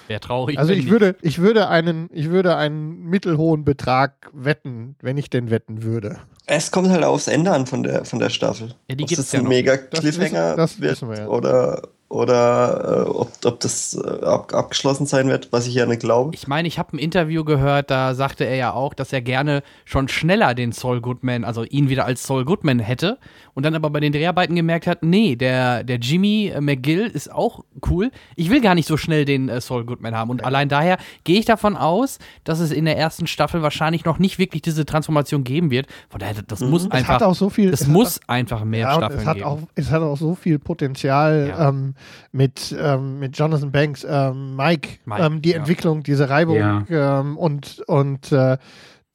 Wäre 0.09 0.21
traurig. 0.21 0.59
Also 0.59 0.73
ich 0.73 0.91
würde, 0.91 1.17
ich 1.23 1.39
würde 1.39 1.69
einen, 1.69 2.11
ich 2.13 2.31
würde 2.31 2.57
einen 2.57 3.05
mittelhohen 3.05 3.65
Betrag 3.65 4.31
wetten, 4.33 4.97
wenn 5.01 5.17
ich 5.17 5.31
denn 5.31 5.51
wetten 5.51 5.85
würde. 5.85 6.19
Es 6.47 6.71
kommt 6.71 6.91
halt 6.91 7.03
aufs 7.03 7.27
Ende 7.27 7.51
an 7.51 7.67
von 7.67 7.83
der, 7.83 8.05
von 8.05 8.21
der 8.21 8.31
Staffel. 8.31 8.75
Ja, 8.89 8.95
die 8.95 9.03
ob 9.03 9.09
gibt's 9.09 9.25
das 9.25 9.33
ja 9.33 9.41
ein 9.41 9.45
noch 9.45 9.51
mega 9.51 9.77
Cliffhanger 9.77 10.55
das 10.55 10.81
wird 10.81 11.03
wir 11.03 11.19
ja. 11.19 11.27
oder, 11.27 11.83
oder 12.09 13.05
äh, 13.07 13.11
ob, 13.11 13.33
ob 13.45 13.59
das 13.61 13.95
äh, 13.95 14.25
ab, 14.25 14.55
abgeschlossen 14.55 15.07
sein 15.07 15.29
wird, 15.29 15.49
was 15.51 15.67
ich 15.67 15.75
ja 15.75 15.87
nicht 15.87 16.01
glaube. 16.01 16.31
Ich 16.35 16.47
meine, 16.47 16.69
ich 16.69 16.79
habe 16.79 16.97
ein 16.97 17.01
Interview 17.01 17.43
gehört, 17.43 17.91
da 17.91 18.15
sagte 18.15 18.45
er 18.45 18.55
ja 18.55 18.73
auch, 18.73 18.95
dass 18.95 19.13
er 19.13 19.23
gerne 19.23 19.65
schon 19.85 20.07
schneller 20.07 20.55
den 20.55 20.71
Saul 20.71 21.01
Goodman, 21.01 21.43
also 21.45 21.65
ihn 21.65 21.89
wieder 21.89 22.05
als 22.05 22.25
Saul 22.25 22.45
Goodman 22.45 22.79
hätte 22.79 23.19
und 23.57 23.65
dann 23.65 23.75
aber 23.75 23.91
bei 23.91 23.99
den 23.99 24.13
Dreharbeiten 24.13 24.55
gemerkt 24.55 24.87
hat, 24.87 25.03
nee, 25.03 25.35
der, 25.35 25.83
der 25.83 25.97
Jimmy 25.97 26.53
McGill 26.61 27.07
ist 27.07 27.33
auch 27.33 27.65
cool. 27.91 28.11
Ich 28.37 28.51
will 28.51 28.61
gar 28.61 28.75
nicht 28.77 28.87
so 28.87 28.97
schnell 28.97 29.25
den 29.25 29.49
äh, 29.49 29.61
Saul 29.61 29.85
Goodman 29.85 30.15
haben 30.15 30.31
und 30.31 30.45
allein 30.45 30.69
daher 30.69 30.99
gehe 31.25 31.39
ich 31.41 31.47
davon 31.47 31.75
aus, 31.77 32.19
dass 32.45 32.61
es 32.61 32.71
in 32.71 32.85
der 32.85 32.97
ersten 32.97 33.27
Staffel 33.27 33.63
wahrscheinlich 33.63 34.05
noch 34.05 34.19
nicht 34.21 34.39
wirklich 34.39 34.63
diese 34.63 34.87
Transformation 34.87 35.43
geben 35.43 35.73
wird. 35.73 35.87
Von 36.11 36.21
daher, 36.21 36.35
das 36.47 36.61
muss 36.61 36.85
Es 36.85 36.91
einfach, 36.93 37.15
hat 37.15 37.23
auch 37.25 37.35
so 37.35 37.51
viel. 37.51 37.73
das 37.73 37.81
es 37.81 37.89
muss 37.89 38.21
einfach 38.29 38.63
mehr 38.63 38.81
ja, 38.81 38.95
Staffeln 38.95 39.21
es 39.21 39.27
hat 39.27 39.37
geben. 39.39 39.47
auch, 39.49 39.59
es 39.75 39.91
hat 39.91 40.03
auch 40.03 40.17
so 40.17 40.35
viel 40.37 40.59
Potenzial 40.61 41.49
Ja. 41.49 41.69
ähm, 41.71 41.95
mit, 42.33 42.77
ähm, 42.79 43.19
mit 43.19 43.37
Jonathan 43.39 43.73
Banks, 43.73 44.07
ähm, 44.09 44.55
Mike, 44.55 44.99
Mike, 45.07 45.23
ähm, 45.25 45.41
die 45.43 45.51
ja. 45.51 45.57
Entwicklung, 45.57 46.03
diese 46.03 46.29
Reibung 46.29 46.57
Ja. 46.57 47.21
ähm, 47.21 47.39
und, 47.39 47.83
und 47.87 48.31
äh, 48.33 48.59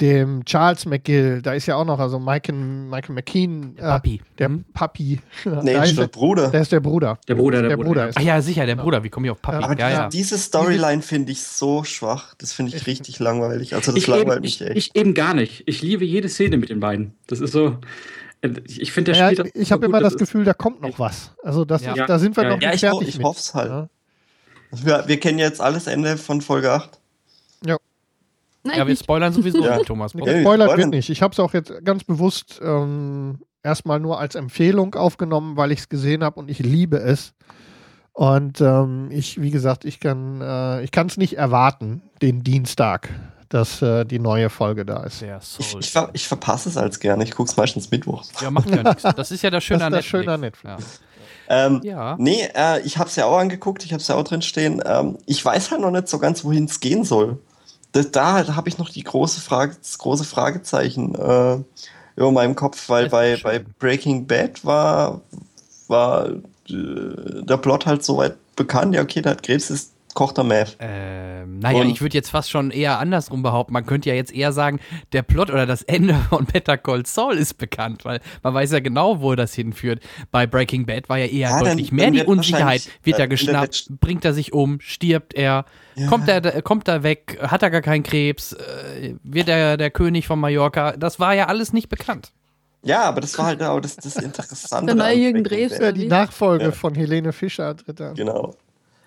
dem 0.02 0.44
Charles 0.46 0.86
McGill, 0.86 1.42
da 1.42 1.54
ist 1.54 1.68
ja 1.68 1.76
auch 1.76 1.86
noch, 1.86 2.00
also 2.00 2.20
Michael, 2.20 2.56
Michael 2.56 3.16
McKean, 3.16 3.76
Der 3.76 3.84
Papi. 3.84 4.22
der 4.40 4.50
Mhm. 4.50 4.66
Papi, 4.74 5.20
Nee, 5.46 5.74
ist 5.76 5.98
der 5.98 6.06
der, 6.06 6.08
Bruder. 6.08 6.50
der 6.50 6.62
ist 6.62 6.72
der 6.72 6.80
Bruder. 6.80 7.20
Der 7.28 7.36
Bruder, 7.36 7.60
der, 7.62 7.70
Der 7.70 7.78
Bruder. 7.78 7.88
Bruder 7.90 8.02
ja. 8.02 8.08
ist 8.10 8.18
Ah 8.18 8.22
ja, 8.22 8.42
sicher, 8.42 8.66
der 8.66 8.76
Bruder. 8.76 9.04
Wie 9.04 9.10
komme 9.10 9.28
ich 9.28 9.32
auf 9.32 9.42
Papi? 9.42 9.64
Aber 9.64 9.78
ja, 9.80 9.90
ja. 9.90 10.10
diese 10.10 10.38
Storyline 10.38 11.02
finde 11.02 11.32
ich 11.32 11.44
so 11.44 11.84
schwach. 11.84 12.34
Das 12.40 12.52
finde 12.52 12.76
ich 12.76 12.88
richtig 12.88 13.20
langweilig. 13.20 13.76
Also 13.76 13.92
das 13.92 14.00
Ich, 14.02 14.08
langweilt 14.08 14.38
eben, 14.38 14.42
mich 14.42 14.60
ich, 14.62 14.68
echt. 14.68 14.78
ich 14.78 14.96
eben 14.96 15.14
gar 15.14 15.34
nicht. 15.34 15.64
Ich 15.68 15.82
liebe 15.82 16.04
jede 16.04 16.28
Szene 16.30 16.58
mit 16.58 16.70
den 16.70 16.80
beiden. 16.80 17.14
Das 17.28 17.40
ist 17.40 17.52
so. 17.52 17.78
äh, 18.42 18.50
Ich 18.66 18.82
ich 18.82 18.92
finde, 18.92 19.12
der 19.14 19.32
Ja, 19.34 19.44
ich 19.54 19.72
habe 19.72 19.86
immer 19.86 20.00
das 20.02 20.18
Gefühl, 20.18 20.44
da 20.46 20.54
kommt 20.54 20.82
noch 20.82 20.98
was. 21.00 21.32
Also 21.44 21.64
das 21.64 21.84
Ja. 21.84 21.94
ist, 21.94 22.10
da 22.10 22.18
sind 22.20 22.36
wir 22.36 22.44
Ja, 22.44 22.50
noch 22.50 22.62
ja, 22.62 22.72
nicht 22.72 22.84
ich 22.84 22.90
ho- 22.90 22.96
fertig 22.98 23.10
ich 23.10 23.18
mit. 23.20 23.26
hoff's 23.26 23.54
halt. 23.54 23.70
Ja. 23.70 23.90
Wir, 24.72 25.04
wir 25.08 25.20
kennen 25.20 25.38
jetzt 25.38 25.62
alles 25.62 25.86
Ende 25.88 26.18
von 26.18 26.42
Folge 26.42 26.72
8. 26.72 26.98
Nein, 28.64 28.78
Ja, 28.78 28.86
wir 28.86 28.92
nicht. 28.94 29.04
spoilern 29.04 29.34
sowieso, 29.34 29.64
Ja. 29.66 29.80
Thomas. 29.80 30.14
Ja, 30.14 30.24
Gespoilert 30.26 30.78
wird 30.78 30.90
nicht. 30.90 31.10
Ich 31.10 31.22
habe 31.22 31.32
es 31.34 31.40
auch 31.40 31.54
jetzt 31.54 31.74
ganz 31.84 32.04
bewusst 32.04 32.60
ähm, 32.64 33.40
erstmal 33.64 34.00
nur 34.00 34.20
als 34.20 34.36
Empfehlung 34.36 34.96
aufgenommen, 34.96 35.58
weil 35.58 35.72
ich 35.72 35.80
es 35.80 35.90
gesehen 35.90 36.24
habe 36.24 36.40
und 36.40 36.50
ich 36.50 36.60
liebe 36.60 36.98
es. 36.98 37.34
Und 38.14 38.60
ähm, 38.62 39.08
ich, 39.12 39.42
wie 39.42 39.52
gesagt, 39.52 39.86
ich 39.86 40.00
kann 40.00 40.42
äh, 40.42 40.84
ich 40.84 40.92
kann 40.92 41.08
es 41.08 41.18
nicht 41.18 41.38
erwarten, 41.38 42.02
den 42.22 42.44
Dienstag, 42.44 43.10
dass 43.48 43.82
äh, 43.82 44.06
die 44.06 44.20
neue 44.20 44.50
Folge 44.50 44.86
da 44.86 45.04
ist. 45.04 45.22
Der 45.22 45.40
Ich, 45.60 45.76
ich, 45.80 45.92
ver, 45.92 46.10
ich 46.14 46.28
verpasse 46.28 46.68
es 46.70 46.76
als 46.78 47.00
gerne. 47.00 47.24
Ich 47.24 47.32
gucke 47.32 47.50
es 47.50 47.56
meistens 47.56 47.90
mittwochs. 47.90 48.30
Ja, 48.42 48.52
macht 48.52 48.70
ja 48.70 48.84
nichts. 48.84 49.04
Das 49.16 49.32
ist 49.32 49.42
ja 49.44 49.50
das 49.50 49.64
Schöne 49.64 49.80
Das 49.80 49.86
an 49.88 49.92
Netflix. 49.94 50.10
Schöne 50.10 50.32
an 50.34 50.40
Netflix. 50.42 51.02
Ähm, 51.48 51.80
Ja. 51.84 52.16
Nee, 52.20 52.50
äh, 52.54 52.82
ich 52.82 52.98
habe 52.98 53.10
es 53.10 53.16
ja 53.16 53.26
auch 53.26 53.38
angeguckt. 53.38 53.84
Ich 53.86 53.94
habe 53.94 54.02
es 54.02 54.08
ja 54.10 54.16
auch 54.16 54.24
drin 54.24 54.42
stehen. 54.42 54.82
Ähm, 54.86 55.18
ich 55.26 55.44
weiß 55.44 55.72
halt 55.72 55.82
noch 55.82 55.92
nicht 55.92 56.08
so 56.10 56.20
ganz, 56.20 56.44
wohin 56.44 56.66
es 56.66 56.80
gehen 56.82 57.04
soll. 57.06 57.40
Das, 57.92 58.12
da 58.12 58.56
habe 58.56 58.70
ich 58.70 58.78
noch 58.78 58.90
die 58.90 59.04
große 59.04 59.42
Frage, 59.42 59.76
das 59.82 59.98
große 59.98 60.24
Fragezeichen 60.24 61.16
äh, 61.16 61.58
über 62.16 62.32
meinem 62.32 62.56
Kopf, 62.56 62.90
weil 62.90 63.10
bei, 63.10 63.38
bei. 63.42 63.60
Breaking 63.60 64.28
Bad 64.28 64.64
war, 64.64 65.22
war 65.88 66.30
äh, 66.30 66.42
der 66.68 67.58
Plot 67.58 67.86
halt 67.86 68.04
soweit 68.04 68.38
bekannt. 68.56 68.96
Ja, 68.96 69.02
okay, 69.02 69.22
der 69.22 69.34
hat 69.34 69.44
Krebs, 69.44 69.70
ist 69.70 69.92
kocht 70.14 70.38
er 70.38 70.44
Meth. 70.44 70.78
Ähm, 70.80 71.60
naja, 71.60 71.82
Und- 71.82 71.90
ich 71.90 72.02
würde 72.02 72.16
jetzt 72.18 72.30
fast 72.30 72.50
schon 72.50 72.72
eher 72.72 73.00
andersrum 73.00 73.44
behaupten. 73.44 73.74
Man 73.74 73.86
könnte 73.86 74.10
ja 74.10 74.16
jetzt 74.16 74.34
eher 74.34 74.52
sagen, 74.52 74.80
der 75.14 75.22
Plot 75.22 75.50
oder 75.50 75.66
das 75.66 75.82
Ende 75.82 76.16
von 76.30 76.46
Better 76.46 76.78
Call 76.78 77.06
Saul 77.06 77.36
ist 77.38 77.58
bekannt, 77.58 78.06
weil 78.06 78.20
man 78.44 78.54
weiß 78.54 78.72
ja 78.72 78.80
genau, 78.80 79.22
wo 79.22 79.36
das 79.36 79.54
hinführt. 79.54 80.02
Bei 80.32 80.48
Breaking 80.48 80.86
Bad 80.86 81.10
war 81.10 81.18
ja 81.18 81.26
eher 81.26 81.50
Ja, 81.50 81.60
dann- 81.60 81.70
deutlich 81.70 81.92
mehr 81.92 82.06
dann 82.06 82.14
die 82.14 82.24
Unsicherheit. 82.24 82.90
Wird 83.04 83.18
äh, 83.20 83.22
er 83.24 83.28
geschnappt? 83.28 83.88
Bringt 84.00 84.26
er 84.26 84.34
sich 84.34 84.54
um? 84.54 84.80
Stirbt 84.82 85.34
er? 85.34 85.66
Ja. 85.96 86.08
Kommt 86.08 86.28
er 86.30 86.62
kommt 86.62 86.88
er 86.88 87.04
weg? 87.04 87.38
Hat 87.42 87.64
er 87.64 87.70
gar 87.70 87.82
keinen 87.82 88.04
Krebs? 88.04 88.54
Äh, 88.54 89.16
wird 89.24 89.50
er 89.50 89.78
der 89.78 89.92
König 89.92 90.28
von 90.28 90.40
Mallorca? 90.40 90.94
Das 90.94 91.20
war 91.20 91.34
ja 91.36 91.48
alles 91.48 91.74
nicht 91.74 91.90
bekannt. 91.90 92.32
Ja, 92.84 93.04
aber 93.04 93.22
das 93.22 93.38
war 93.38 93.46
halt 93.46 93.62
auch 93.62 93.80
das, 93.80 93.96
das 93.98 94.16
Interessante. 94.16 94.96
Der 94.96 95.14
Jürgen. 95.16 95.46
Ja, 95.46 95.92
die 95.92 96.08
Nachfolge 96.08 96.64
Ja. 96.66 96.72
von 96.72 96.96
Helene 96.96 97.32
Fischer 97.32 97.78
tritt 97.78 98.02
an. 98.02 98.16
Genau. 98.16 98.56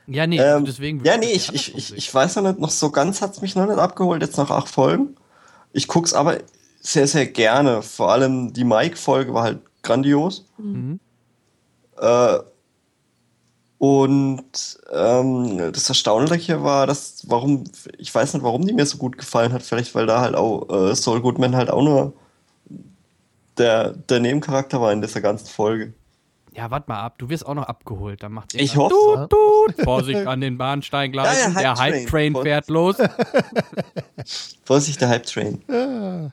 Ja, 0.07 0.27
nee, 0.27 0.39
Ähm, 0.39 0.65
deswegen. 0.65 1.03
ja, 1.05 1.17
nee, 1.17 1.33
ich, 1.33 1.53
ich, 1.55 1.75
ich, 1.75 1.97
ich 1.97 2.15
weiß 2.15 2.37
noch 2.37 2.43
nicht, 2.43 2.59
noch 2.59 2.71
so 2.71 2.91
ganz 2.91 3.23
hat 3.23 3.33
es 3.33 3.41
mich 3.41 3.57
noch 3.57 3.67
nicht 3.67 3.79
abgeholt, 3.79 4.23
jetzt 4.23 4.37
nach 4.37 4.51
acht 4.51 4.69
Folgen. 4.69 5.17
Ich 5.73 5.89
guck's 5.89 6.13
aber 6.13 6.39
sehr, 6.81 7.07
sehr 7.07 7.27
gerne. 7.27 7.83
Vor 7.83 8.13
allem 8.13 8.53
die 8.53 8.65
Mike-Folge 8.65 9.33
war 9.33 9.45
halt 9.45 9.61
grandios. 9.83 10.45
Mhm. 10.59 11.01
Äh, 11.99 12.39
und 13.79 14.79
ähm, 14.93 15.73
das 15.73 15.89
Erstaunliche 15.89 16.63
war, 16.63 16.87
dass, 16.87 17.25
warum, 17.29 17.65
ich 17.99 18.15
weiß 18.15 18.35
nicht, 18.35 18.43
warum 18.43 18.67
die 18.67 18.73
mir 18.73 18.87
so 18.87 18.99
gut 18.99 19.19
gefallen 19.19 19.53
hat. 19.53 19.63
Vielleicht, 19.63 19.95
weil 19.95 20.07
da 20.07 20.21
halt 20.21 20.35
auch 20.35 20.91
äh, 20.91 20.95
Saul 20.95 21.21
Goodman 21.21 21.57
halt 21.57 21.71
auch 21.71 21.83
nur 21.83 22.13
der, 23.59 23.91
der 23.91 24.21
Nebencharakter 24.21 24.81
war 24.81 24.93
in 24.93 25.03
dieser 25.03 25.21
ganzen 25.21 25.47
Folge. 25.47 25.93
Ja, 26.57 26.71
warte 26.71 26.85
mal 26.89 27.01
ab. 27.01 27.15
Du 27.19 27.29
wirst 27.29 27.45
auch 27.47 27.55
noch 27.55 27.65
abgeholt. 27.67 28.23
Dann 28.23 28.33
macht's 28.33 28.55
Ich 28.55 28.77
hoffe. 28.77 28.95
Tut, 28.95 29.31
tut. 29.31 29.75
Vorsicht 29.85 30.27
an 30.27 30.41
den 30.41 30.57
Bahnsteigleisen. 30.57 31.55
Ja, 31.55 31.61
ja, 31.61 31.75
der 31.75 31.83
Hype 31.83 31.95
Hype-Train 31.95 32.35
Train. 32.35 32.43
fährt 32.45 32.69
los. 32.69 32.97
Vorsicht, 34.65 35.01
der 35.01 35.09
Hype-Train. 35.09 35.63
Ja, 35.69 36.31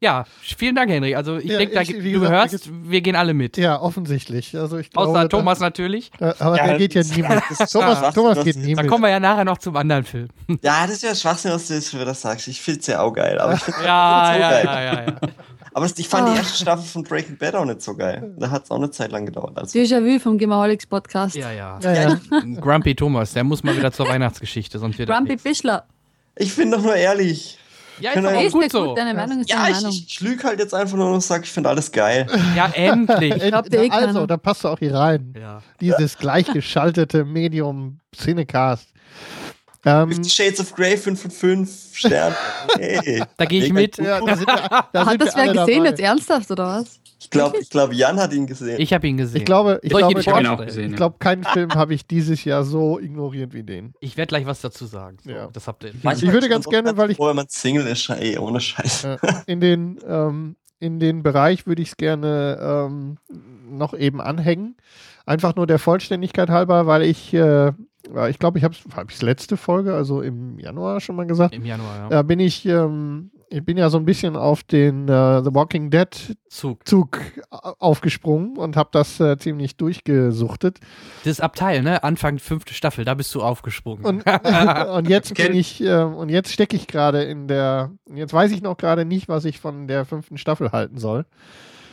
Ja, 0.00 0.24
vielen 0.40 0.74
Dank, 0.74 0.90
Henry. 0.90 1.14
Also 1.14 1.36
ich 1.36 1.44
Ja, 1.44 1.58
denke, 1.58 1.76
da- 1.76 1.82
ich- 1.82 1.90
du 1.92 2.02
gesagt, 2.20 2.50
hörst, 2.52 2.68
wir 2.90 3.00
gehen 3.02 3.14
alle 3.14 3.34
mit. 3.34 3.56
ja, 3.56 3.80
offensichtlich. 3.80 4.56
Also 4.58 4.78
ich 4.78 4.90
glaube, 4.90 5.10
Außer 5.10 5.28
Thomas 5.28 5.60
natürlich. 5.60 6.10
Da, 6.18 6.34
aber 6.40 6.56
Ja, 6.56 6.66
der 6.66 6.78
geht 6.78 6.94
ja 6.94 7.02
das- 7.02 7.14
nie 7.16 7.22
mit. 7.22 7.30
das- 7.58 7.70
Thomas, 7.70 8.00
das- 8.00 8.14
Thomas 8.14 8.34
das- 8.34 8.44
geht 8.44 8.56
nie 8.56 8.74
Da 8.74 8.82
mit. 8.82 8.90
kommen 8.90 9.04
wir 9.04 9.10
ja 9.10 9.20
nachher 9.20 9.44
noch 9.44 9.58
zum 9.58 9.76
anderen 9.76 10.02
Film. 10.02 10.26
Ja, 10.60 10.82
das 10.88 10.96
ist 10.96 11.02
ja 11.04 11.14
Schwachsinn, 11.14 11.52
was 11.52 11.68
du 11.68 11.74
jetzt 11.74 11.94
wieder 11.94 12.14
sagst. 12.14 12.48
Ich 12.48 12.60
find's 12.60 12.88
ja 12.88 13.00
auch 13.00 13.12
geil. 13.12 13.38
Aber 13.38 13.54
ich, 13.54 13.60
Ja, 13.84 14.32
so 14.34 14.40
ja, 14.40 14.50
geil. 14.50 14.64
ja, 14.64 14.82
ja, 14.82 15.02
ja. 15.04 15.14
Aber 15.74 15.86
ich 15.96 16.08
fand 16.08 16.28
Ah. 16.28 16.32
die 16.32 16.38
erste 16.38 16.62
Staffel 16.62 16.84
von 16.84 17.02
Breaking 17.04 17.36
Bad 17.38 17.54
auch 17.54 17.64
nicht 17.64 17.82
so 17.82 17.94
geil. 17.94 18.34
Da 18.38 18.50
hat 18.50 18.64
es 18.64 18.70
auch 18.70 18.76
eine 18.76 18.90
Zeit 18.90 19.12
lang 19.12 19.26
gedauert. 19.26 19.56
Also, 19.58 19.78
Déjà-vu 19.78 20.18
vom 20.18 20.38
Gemaholics 20.38 20.86
Podcast. 20.86 21.34
Ja, 21.36 21.50
ja. 21.52 21.78
Ja, 21.82 21.92
ja. 21.92 22.18
Grumpy 22.60 22.94
Thomas, 22.94 23.32
der 23.32 23.44
muss 23.44 23.62
mal 23.62 23.76
wieder 23.76 23.92
zur 23.92 24.08
Weihnachtsgeschichte, 24.08 24.78
sonst 24.78 24.98
wird 24.98 25.08
Grumpy 25.08 25.30
nichts. 25.32 25.42
Fischler. 25.42 25.84
ich 26.36 26.54
bin 26.56 26.70
doch 26.70 26.82
nur 26.82 26.94
ehrlich. 26.94 27.58
Ja, 28.00 28.12
ist 28.12 28.24
auch 28.26 28.52
gut 28.60 28.72
so. 28.72 28.94
Deine 28.94 29.14
Meinung 29.14 29.40
ist 29.40 29.50
Ja, 29.50 29.56
deine 29.58 29.68
ich, 29.70 29.74
Meinung. 29.76 29.90
ich, 29.92 30.06
ich 30.08 30.20
lüge 30.20 30.42
halt 30.44 30.58
jetzt 30.58 30.74
einfach 30.74 30.96
nur 30.96 31.12
und 31.12 31.20
sage, 31.22 31.44
ich 31.44 31.50
finde 31.52 31.68
alles 31.68 31.92
geil. 31.92 32.26
Ja, 32.56 32.70
endlich. 32.74 33.34
glaub, 33.34 33.68
der 33.68 33.92
also, 33.92 34.26
da 34.26 34.36
passt 34.38 34.64
du 34.64 34.68
auch 34.68 34.78
hier 34.78 34.94
rein. 34.94 35.34
ja. 35.38 35.60
Dieses 35.80 36.16
gleichgeschaltete 36.18 37.24
Medium 37.24 37.98
Cinecast. 38.16 38.88
Ähm, 39.84 40.24
Shades 40.24 40.60
of 40.60 40.74
Grey 40.74 40.96
5 40.96 41.20
von 41.20 41.30
5 41.30 41.90
Sternen. 41.96 42.36
Hey. 42.78 43.22
Da 43.36 43.44
gehe 43.46 43.64
ich 43.64 43.72
mit. 43.72 43.98
ja, 43.98 44.20
da 44.20 44.36
sind 44.36 44.46
wir, 44.46 44.84
da 44.92 45.06
Hat 45.06 45.20
das 45.20 45.34
wer 45.34 45.46
gesehen, 45.52 45.78
dabei. 45.84 45.88
jetzt 45.90 46.00
ernsthaft 46.00 46.50
oder 46.50 46.66
was? 46.66 47.00
Ich 47.20 47.30
glaube, 47.30 47.58
ich 47.58 47.70
glaub, 47.70 47.92
Jan 47.92 48.18
hat 48.20 48.32
ihn 48.32 48.46
gesehen. 48.46 48.80
Ich 48.80 48.92
habe 48.92 49.06
ihn 49.06 49.16
gesehen. 49.16 49.38
Ich 49.38 49.44
glaube, 49.44 49.78
ich 49.82 49.92
ich 49.92 49.96
glaube, 49.98 50.20
Ich 50.20 50.28
habe 50.28 50.40
ihn 50.40 50.46
auch 50.48 50.64
gesehen. 50.64 50.90
ich 50.90 50.96
glaube, 50.96 51.16
keinen 51.20 51.44
Film 51.44 51.72
habe 51.74 51.94
ich 51.94 52.06
dieses 52.06 52.44
Jahr 52.44 52.64
so 52.64 52.98
ignoriert 52.98 53.54
wie 53.54 53.62
den. 53.62 53.94
Ich 54.00 54.16
werde 54.16 54.28
gleich 54.28 54.46
was 54.46 54.60
dazu 54.60 54.86
sagen. 54.86 55.18
So, 55.24 55.30
Ja. 55.30 55.48
Das 55.52 55.66
habt 55.68 55.84
ihr. 55.84 55.92
Manchmal 56.02 56.28
Ich 56.28 56.32
würde 56.32 56.48
ganz 56.48 56.66
gerne, 56.66 56.96
weil 56.96 57.10
ich- 57.12 57.16
froh, 57.16 57.28
wenn 57.28 57.36
man 57.36 57.46
Single 57.48 57.86
ist, 57.86 58.08
ey, 58.10 58.38
ohne 58.38 58.60
Scheiß. 58.60 59.04
Äh, 59.04 59.16
in 59.46 59.60
den 59.60 59.98
ähm, 60.08 60.56
in 60.80 60.98
den 60.98 61.22
Bereich 61.22 61.66
würde 61.66 61.80
ich 61.82 61.88
es 61.90 61.96
gerne 61.96 62.58
ähm, 62.60 63.18
noch 63.70 63.94
eben 63.94 64.20
anhängen. 64.20 64.76
Einfach 65.24 65.54
nur 65.54 65.68
der 65.68 65.78
Vollständigkeit 65.78 66.50
halber, 66.50 66.88
weil 66.88 67.02
ich, 67.02 67.32
äh, 67.32 67.70
ich 68.28 68.38
glaube, 68.38 68.58
ich 68.58 68.64
habe 68.64 68.74
es 68.74 68.96
hab 68.96 69.10
ich's 69.10 69.22
letzte 69.22 69.56
Folge, 69.56 69.94
also 69.94 70.22
im 70.22 70.58
Januar 70.58 71.00
schon 71.00 71.16
mal 71.16 71.26
gesagt. 71.26 71.54
Im 71.54 71.64
Januar, 71.64 71.96
ja. 71.96 72.08
Da 72.08 72.22
bin 72.22 72.40
ich, 72.40 72.66
ähm, 72.66 73.30
ich 73.48 73.64
bin 73.64 73.76
ja 73.76 73.90
so 73.90 73.98
ein 73.98 74.04
bisschen 74.04 74.34
auf 74.36 74.62
den 74.64 75.08
äh, 75.08 75.42
The 75.44 75.54
Walking 75.54 75.90
Dead 75.90 76.08
Zug. 76.48 76.86
Zug 76.88 77.20
au- 77.50 77.74
aufgesprungen 77.78 78.56
und 78.56 78.76
habe 78.76 78.88
das 78.92 79.20
äh, 79.20 79.36
ziemlich 79.38 79.76
durchgesuchtet. 79.76 80.80
Das 81.24 81.40
Abteil, 81.40 81.82
ne? 81.82 82.02
Anfang 82.02 82.38
fünfte 82.38 82.74
Staffel, 82.74 83.04
da 83.04 83.14
bist 83.14 83.34
du 83.34 83.42
aufgesprungen. 83.42 84.04
Und, 84.04 84.24
und 84.96 85.08
jetzt 85.08 85.34
bin 85.34 85.54
ich, 85.54 85.82
äh, 85.82 86.02
und 86.02 86.28
jetzt 86.28 86.50
stecke 86.52 86.76
ich 86.76 86.86
gerade 86.88 87.22
in 87.24 87.46
der, 87.46 87.92
jetzt 88.14 88.32
weiß 88.32 88.52
ich 88.52 88.62
noch 88.62 88.76
gerade 88.76 89.04
nicht, 89.04 89.28
was 89.28 89.44
ich 89.44 89.60
von 89.60 89.86
der 89.86 90.04
fünften 90.06 90.38
Staffel 90.38 90.72
halten 90.72 90.98
soll. 90.98 91.24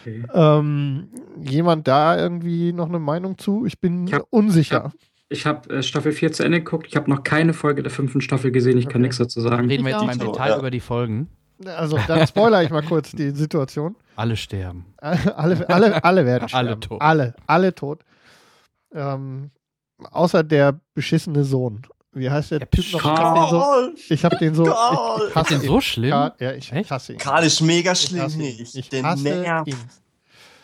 Okay. 0.01 0.23
Ähm, 0.33 1.09
jemand 1.41 1.87
da 1.89 2.17
irgendwie 2.17 2.71
noch 2.71 2.87
eine 2.87 2.99
Meinung 2.99 3.37
zu? 3.37 3.65
Ich 3.65 3.79
bin 3.81 4.07
Ich 4.07 4.13
hab- 4.13 4.27
unsicher. 4.29 4.93
Ich 4.97 5.08
habe 5.45 5.69
äh, 5.77 5.83
Staffel 5.83 6.11
4 6.11 6.31
zu 6.31 6.43
Ende 6.43 6.59
geguckt. 6.59 6.87
Ich 6.87 6.95
habe 6.95 7.09
noch 7.09 7.23
keine 7.23 7.53
Folge 7.53 7.83
der 7.83 7.91
fünften 7.91 8.21
Staffel 8.21 8.51
gesehen. 8.51 8.77
Ich 8.77 8.85
kann 8.85 8.93
Okay. 8.95 9.01
nichts 9.03 9.17
dazu 9.17 9.41
sagen. 9.41 9.67
Reden 9.67 9.85
wir 9.85 9.91
Ich 9.95 10.01
jetzt 10.01 10.05
mal 10.05 10.13
im. 10.25 10.31
Detail 10.31 10.49
Ja. 10.49 10.57
über 10.57 10.71
die 10.71 10.79
Folgen. 10.79 11.29
Also, 11.65 11.99
dann 12.07 12.25
spoiler 12.25 12.63
ich 12.63 12.69
mal 12.69 12.81
kurz 12.83 13.11
die 13.11 13.31
Situation. 13.31 13.95
Alle 14.15 14.35
sterben. 14.37 14.85
alle, 15.01 15.67
alle, 15.69 16.03
alle 16.03 16.25
werden 16.25 16.47
sterben. 16.49 16.67
Alle 16.67 16.79
tot. 16.79 17.01
Alle, 17.01 17.35
alle 17.47 17.75
tot. 17.75 18.01
Ähm, 18.93 19.51
außer 20.11 20.43
der 20.43 20.79
beschissene 20.93 21.43
Sohn. 21.43 21.81
Wie 22.11 22.29
heißt 22.29 22.51
der, 22.51 22.59
Der 22.59 22.71
Typ 22.71 22.91
noch? 22.93 23.01
Ich 23.01 23.05
hab 23.05 23.19
den 23.19 23.35
so, 23.45 23.59
Karl, 23.59 23.93
ich 24.09 24.25
hab 24.25 24.39
den 24.39 24.55
so 24.55 24.63
Karl. 24.63 25.21
ich, 25.21 25.29
ich 25.29 25.35
hasse 25.35 25.53
ihn. 25.55 25.61
so 25.61 25.81
schlimm? 25.81 26.09
Karl, 26.11 26.33
ja, 26.39 26.51
ich 26.53 26.71
Echt? 26.71 26.89
hasse 26.91 27.13
ihn. 27.13 27.19
Karl 27.19 27.43
ist 27.45 27.61
mega 27.61 27.91
Ich 27.91 28.01
schlimm. 28.01 28.21
hasse 28.23 28.37
ihn. 28.41 28.55
Ich, 28.61 28.75
Ich 28.75 28.89
den 28.89 29.05
hasse 29.05 29.23
nervt. 29.23 29.67
ihn. 29.67 29.75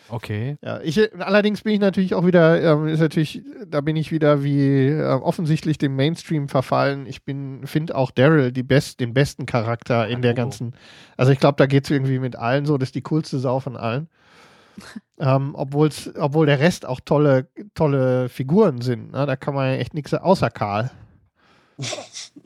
Okay. 0.08 0.56
Ja, 0.62 0.80
ich, 0.82 1.00
allerdings 1.20 1.62
bin 1.62 1.74
ich 1.74 1.80
natürlich 1.80 2.14
auch 2.14 2.26
wieder, 2.26 2.62
ähm, 2.62 2.86
ist 2.86 3.00
natürlich, 3.00 3.42
da 3.66 3.80
bin 3.80 3.96
ich 3.96 4.12
wieder 4.12 4.42
wie 4.42 4.88
äh, 4.88 5.02
offensichtlich 5.02 5.78
dem 5.78 5.96
Mainstream 5.96 6.48
verfallen. 6.48 7.06
Ich 7.06 7.24
bin, 7.24 7.66
finde 7.66 7.96
auch 7.96 8.10
Daryl 8.10 8.52
die 8.52 8.62
best, 8.62 9.00
den 9.00 9.14
besten 9.14 9.46
Charakter 9.46 10.06
in 10.06 10.22
der 10.22 10.30
Hallo. 10.30 10.42
ganzen. 10.42 10.74
Also 11.16 11.32
ich 11.32 11.38
glaube, 11.38 11.56
da 11.56 11.66
geht 11.66 11.84
es 11.84 11.90
irgendwie 11.90 12.18
mit 12.18 12.36
allen 12.36 12.66
so, 12.66 12.78
das 12.78 12.88
ist 12.88 12.94
die 12.94 13.02
coolste 13.02 13.38
Sau 13.38 13.60
von 13.60 13.76
allen. 13.76 14.08
ähm, 15.18 15.54
obwohl's, 15.54 16.10
obwohl 16.18 16.46
der 16.46 16.60
Rest 16.60 16.86
auch 16.86 17.00
tolle, 17.00 17.48
tolle 17.74 18.28
Figuren 18.28 18.80
sind. 18.80 19.12
Ne? 19.12 19.26
Da 19.26 19.36
kann 19.36 19.54
man 19.54 19.72
ja 19.72 19.76
echt 19.76 19.94
nichts 19.94 20.12
außer 20.14 20.50
Karl. 20.50 20.90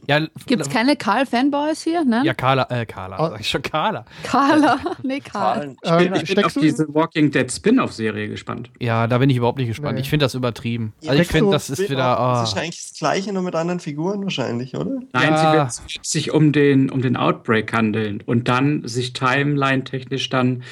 Ja, 0.08 0.20
Gibt 0.46 0.62
es 0.62 0.68
keine 0.68 0.96
Karl-Fanboys 0.96 1.82
hier? 1.82 2.04
Ne? 2.04 2.22
Ja, 2.24 2.34
Carla, 2.34 2.66
äh, 2.68 2.84
Carla, 2.84 3.16
Oh. 3.20 3.30
sag 3.30 3.40
ich 3.40 3.48
schon 3.48 3.62
Carla. 3.62 4.04
Carla. 4.24 4.78
Nee, 5.04 5.20
Karl. 5.20 5.76
Ich 5.82 5.90
bin, 5.90 6.06
Ähm, 6.06 6.14
ich 6.22 6.34
bin 6.34 6.44
auf 6.44 6.52
du- 6.54 6.60
diese 6.60 6.92
Walking 6.92 7.30
Dead 7.30 7.50
Spin-off-Serie 7.50 8.28
gespannt. 8.28 8.70
Ja, 8.80 9.06
da 9.06 9.18
bin 9.18 9.30
ich 9.30 9.36
überhaupt 9.36 9.58
nicht 9.58 9.68
gespannt. 9.68 9.94
Nee. 9.94 10.00
Ich 10.00 10.10
finde 10.10 10.24
das 10.24 10.34
übertrieben. 10.34 10.94
Ja, 11.00 11.10
Also 11.10 11.22
ich 11.22 11.28
finde, 11.28 11.52
das 11.52 11.70
ist 11.70 11.78
wieder. 11.78 11.96
Das 11.96 12.18
ah. 12.18 12.42
ist 12.42 12.56
eigentlich 12.56 12.88
das 12.90 12.98
Gleiche, 12.98 13.32
nur 13.32 13.42
mit 13.42 13.54
anderen 13.54 13.78
Figuren 13.78 14.22
wahrscheinlich, 14.24 14.74
oder? 14.74 14.90
Nein, 15.12 15.30
Ja. 15.30 15.68
sie 15.70 15.82
wird 15.82 16.04
sich 16.06 16.32
um 16.32 16.50
den, 16.52 16.90
um 16.90 17.02
den 17.02 17.16
Outbreak 17.16 17.72
handeln 17.72 18.22
und 18.26 18.48
dann 18.48 18.86
sich 18.88 19.12
timeline-technisch 19.12 20.28
dann 20.30 20.62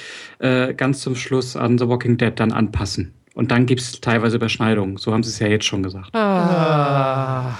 äh, 0.40 0.74
ganz 0.74 1.00
zum 1.00 1.14
Schluss 1.14 1.54
an 1.56 1.78
The 1.78 1.88
Walking 1.88 2.16
Dead 2.16 2.32
dann 2.34 2.50
anpassen. 2.52 3.14
Und 3.34 3.52
dann 3.52 3.66
gibt 3.66 3.80
es 3.82 4.00
teilweise 4.00 4.36
Überschneidungen. 4.36 4.96
So 4.96 5.12
haben 5.12 5.22
sie 5.22 5.30
es 5.30 5.38
ja 5.38 5.46
jetzt 5.46 5.64
schon 5.64 5.84
gesagt. 5.84 6.12
Ah. 6.14 7.56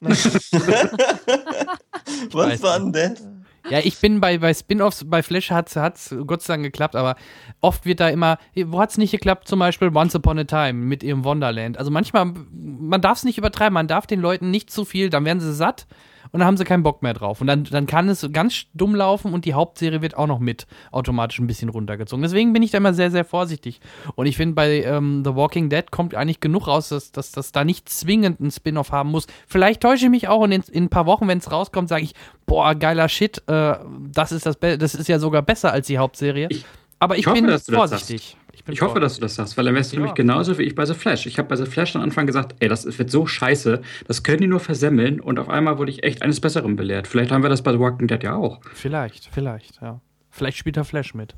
Was 2.32 2.62
war 2.62 2.80
denn 2.80 2.92
das? 2.92 3.22
Ja, 3.68 3.80
ich 3.80 3.98
bin 3.98 4.20
bei, 4.20 4.38
bei 4.38 4.54
Spin-Offs, 4.54 5.04
bei 5.08 5.22
Flash 5.22 5.50
hat 5.50 5.68
es 5.68 6.14
Gott 6.26 6.42
sei 6.42 6.54
Dank 6.54 6.64
geklappt, 6.64 6.96
aber 6.96 7.16
oft 7.60 7.84
wird 7.84 8.00
da 8.00 8.08
immer, 8.08 8.38
wo 8.56 8.80
hat 8.80 8.90
es 8.90 8.98
nicht 8.98 9.10
geklappt? 9.10 9.46
Zum 9.46 9.58
Beispiel 9.58 9.94
Once 9.94 10.14
Upon 10.14 10.38
a 10.38 10.44
Time 10.44 10.72
mit 10.72 11.02
ihrem 11.02 11.24
Wonderland. 11.24 11.76
Also 11.76 11.90
manchmal, 11.90 12.32
man 12.52 13.02
darf 13.02 13.18
es 13.18 13.24
nicht 13.24 13.36
übertreiben, 13.36 13.74
man 13.74 13.88
darf 13.88 14.06
den 14.06 14.20
Leuten 14.20 14.50
nicht 14.50 14.70
zu 14.70 14.86
viel, 14.86 15.10
dann 15.10 15.26
werden 15.26 15.40
sie 15.40 15.52
satt 15.52 15.86
und 16.32 16.40
dann 16.40 16.46
haben 16.46 16.56
sie 16.56 16.64
keinen 16.64 16.82
Bock 16.82 17.02
mehr 17.02 17.14
drauf. 17.14 17.40
Und 17.40 17.46
dann, 17.46 17.64
dann 17.64 17.86
kann 17.86 18.08
es 18.08 18.28
ganz 18.32 18.66
dumm 18.74 18.94
laufen 18.94 19.32
und 19.32 19.44
die 19.44 19.54
Hauptserie 19.54 20.00
wird 20.02 20.16
auch 20.16 20.26
noch 20.26 20.38
mit 20.38 20.66
automatisch 20.92 21.38
ein 21.38 21.46
bisschen 21.46 21.68
runtergezogen. 21.68 22.22
Deswegen 22.22 22.52
bin 22.52 22.62
ich 22.62 22.70
da 22.70 22.78
immer 22.78 22.94
sehr, 22.94 23.10
sehr 23.10 23.24
vorsichtig. 23.24 23.80
Und 24.14 24.26
ich 24.26 24.36
finde, 24.36 24.54
bei 24.54 24.82
ähm, 24.84 25.22
The 25.24 25.34
Walking 25.34 25.68
Dead 25.70 25.90
kommt 25.90 26.14
eigentlich 26.14 26.40
genug 26.40 26.66
raus, 26.66 26.88
dass, 26.90 27.12
dass 27.12 27.32
das 27.32 27.52
da 27.52 27.64
nicht 27.64 27.88
zwingend 27.88 28.40
ein 28.40 28.50
Spin-off 28.50 28.92
haben 28.92 29.10
muss. 29.10 29.26
Vielleicht 29.46 29.80
täusche 29.82 30.04
ich 30.06 30.10
mich 30.10 30.28
auch 30.28 30.40
und 30.40 30.52
in, 30.52 30.62
in 30.70 30.84
ein 30.84 30.88
paar 30.90 31.06
Wochen, 31.06 31.26
wenn 31.28 31.38
es 31.38 31.50
rauskommt, 31.50 31.88
sage 31.88 32.04
ich, 32.04 32.14
boah, 32.46 32.74
geiler 32.74 33.08
Shit, 33.08 33.42
äh, 33.48 33.74
das, 34.12 34.32
ist 34.32 34.46
das, 34.46 34.56
Be 34.56 34.78
das 34.78 34.94
ist 34.94 35.08
ja 35.08 35.18
sogar 35.18 35.42
besser 35.42 35.72
als 35.72 35.86
die 35.86 35.98
Hauptserie. 35.98 36.46
Ich- 36.50 36.64
Aber 37.02 37.14
ich, 37.14 37.20
ich 37.22 37.26
hoffe, 37.28 37.40
bin 37.40 37.50
vorsichtig. 37.76 38.36
Bin 38.64 38.72
Ich 38.74 38.82
hoffe, 38.82 39.00
dass 39.00 39.14
du 39.14 39.20
das 39.20 39.34
sagst, 39.36 39.56
weil 39.56 39.64
dann 39.64 39.74
wärst 39.74 39.92
du 39.92 39.96
Ja. 39.96 40.00
nämlich 40.00 40.14
genauso 40.14 40.58
wie 40.58 40.62
ich 40.64 40.74
bei 40.74 40.84
The 40.86 40.94
Flash. 40.94 41.26
Ich 41.26 41.38
habe 41.38 41.48
bei 41.48 41.56
The 41.56 41.66
Flash 41.66 41.94
am 41.96 42.02
Anfang 42.02 42.26
gesagt, 42.26 42.54
ey, 42.60 42.68
das 42.68 42.98
wird 42.98 43.10
so 43.10 43.26
scheiße, 43.26 43.80
das 44.06 44.22
können 44.22 44.40
die 44.40 44.46
nur 44.46 44.60
versemmeln 44.60 45.20
und 45.20 45.38
auf 45.38 45.48
einmal 45.48 45.78
wurde 45.78 45.90
ich 45.90 46.02
echt 46.02 46.22
eines 46.22 46.40
Besseren 46.40 46.76
belehrt. 46.76 47.06
Vielleicht 47.06 47.30
haben 47.30 47.42
wir 47.42 47.50
das 47.50 47.62
bei 47.62 47.72
The 47.72 47.78
Walking 47.78 48.06
Dead 48.08 48.22
ja 48.22 48.34
auch. 48.34 48.60
Vielleicht, 48.74 49.28
vielleicht, 49.32 49.80
ja. 49.80 50.00
Vielleicht 50.30 50.58
spielt 50.58 50.76
er 50.76 50.84
Flash 50.84 51.14
mit. 51.14 51.34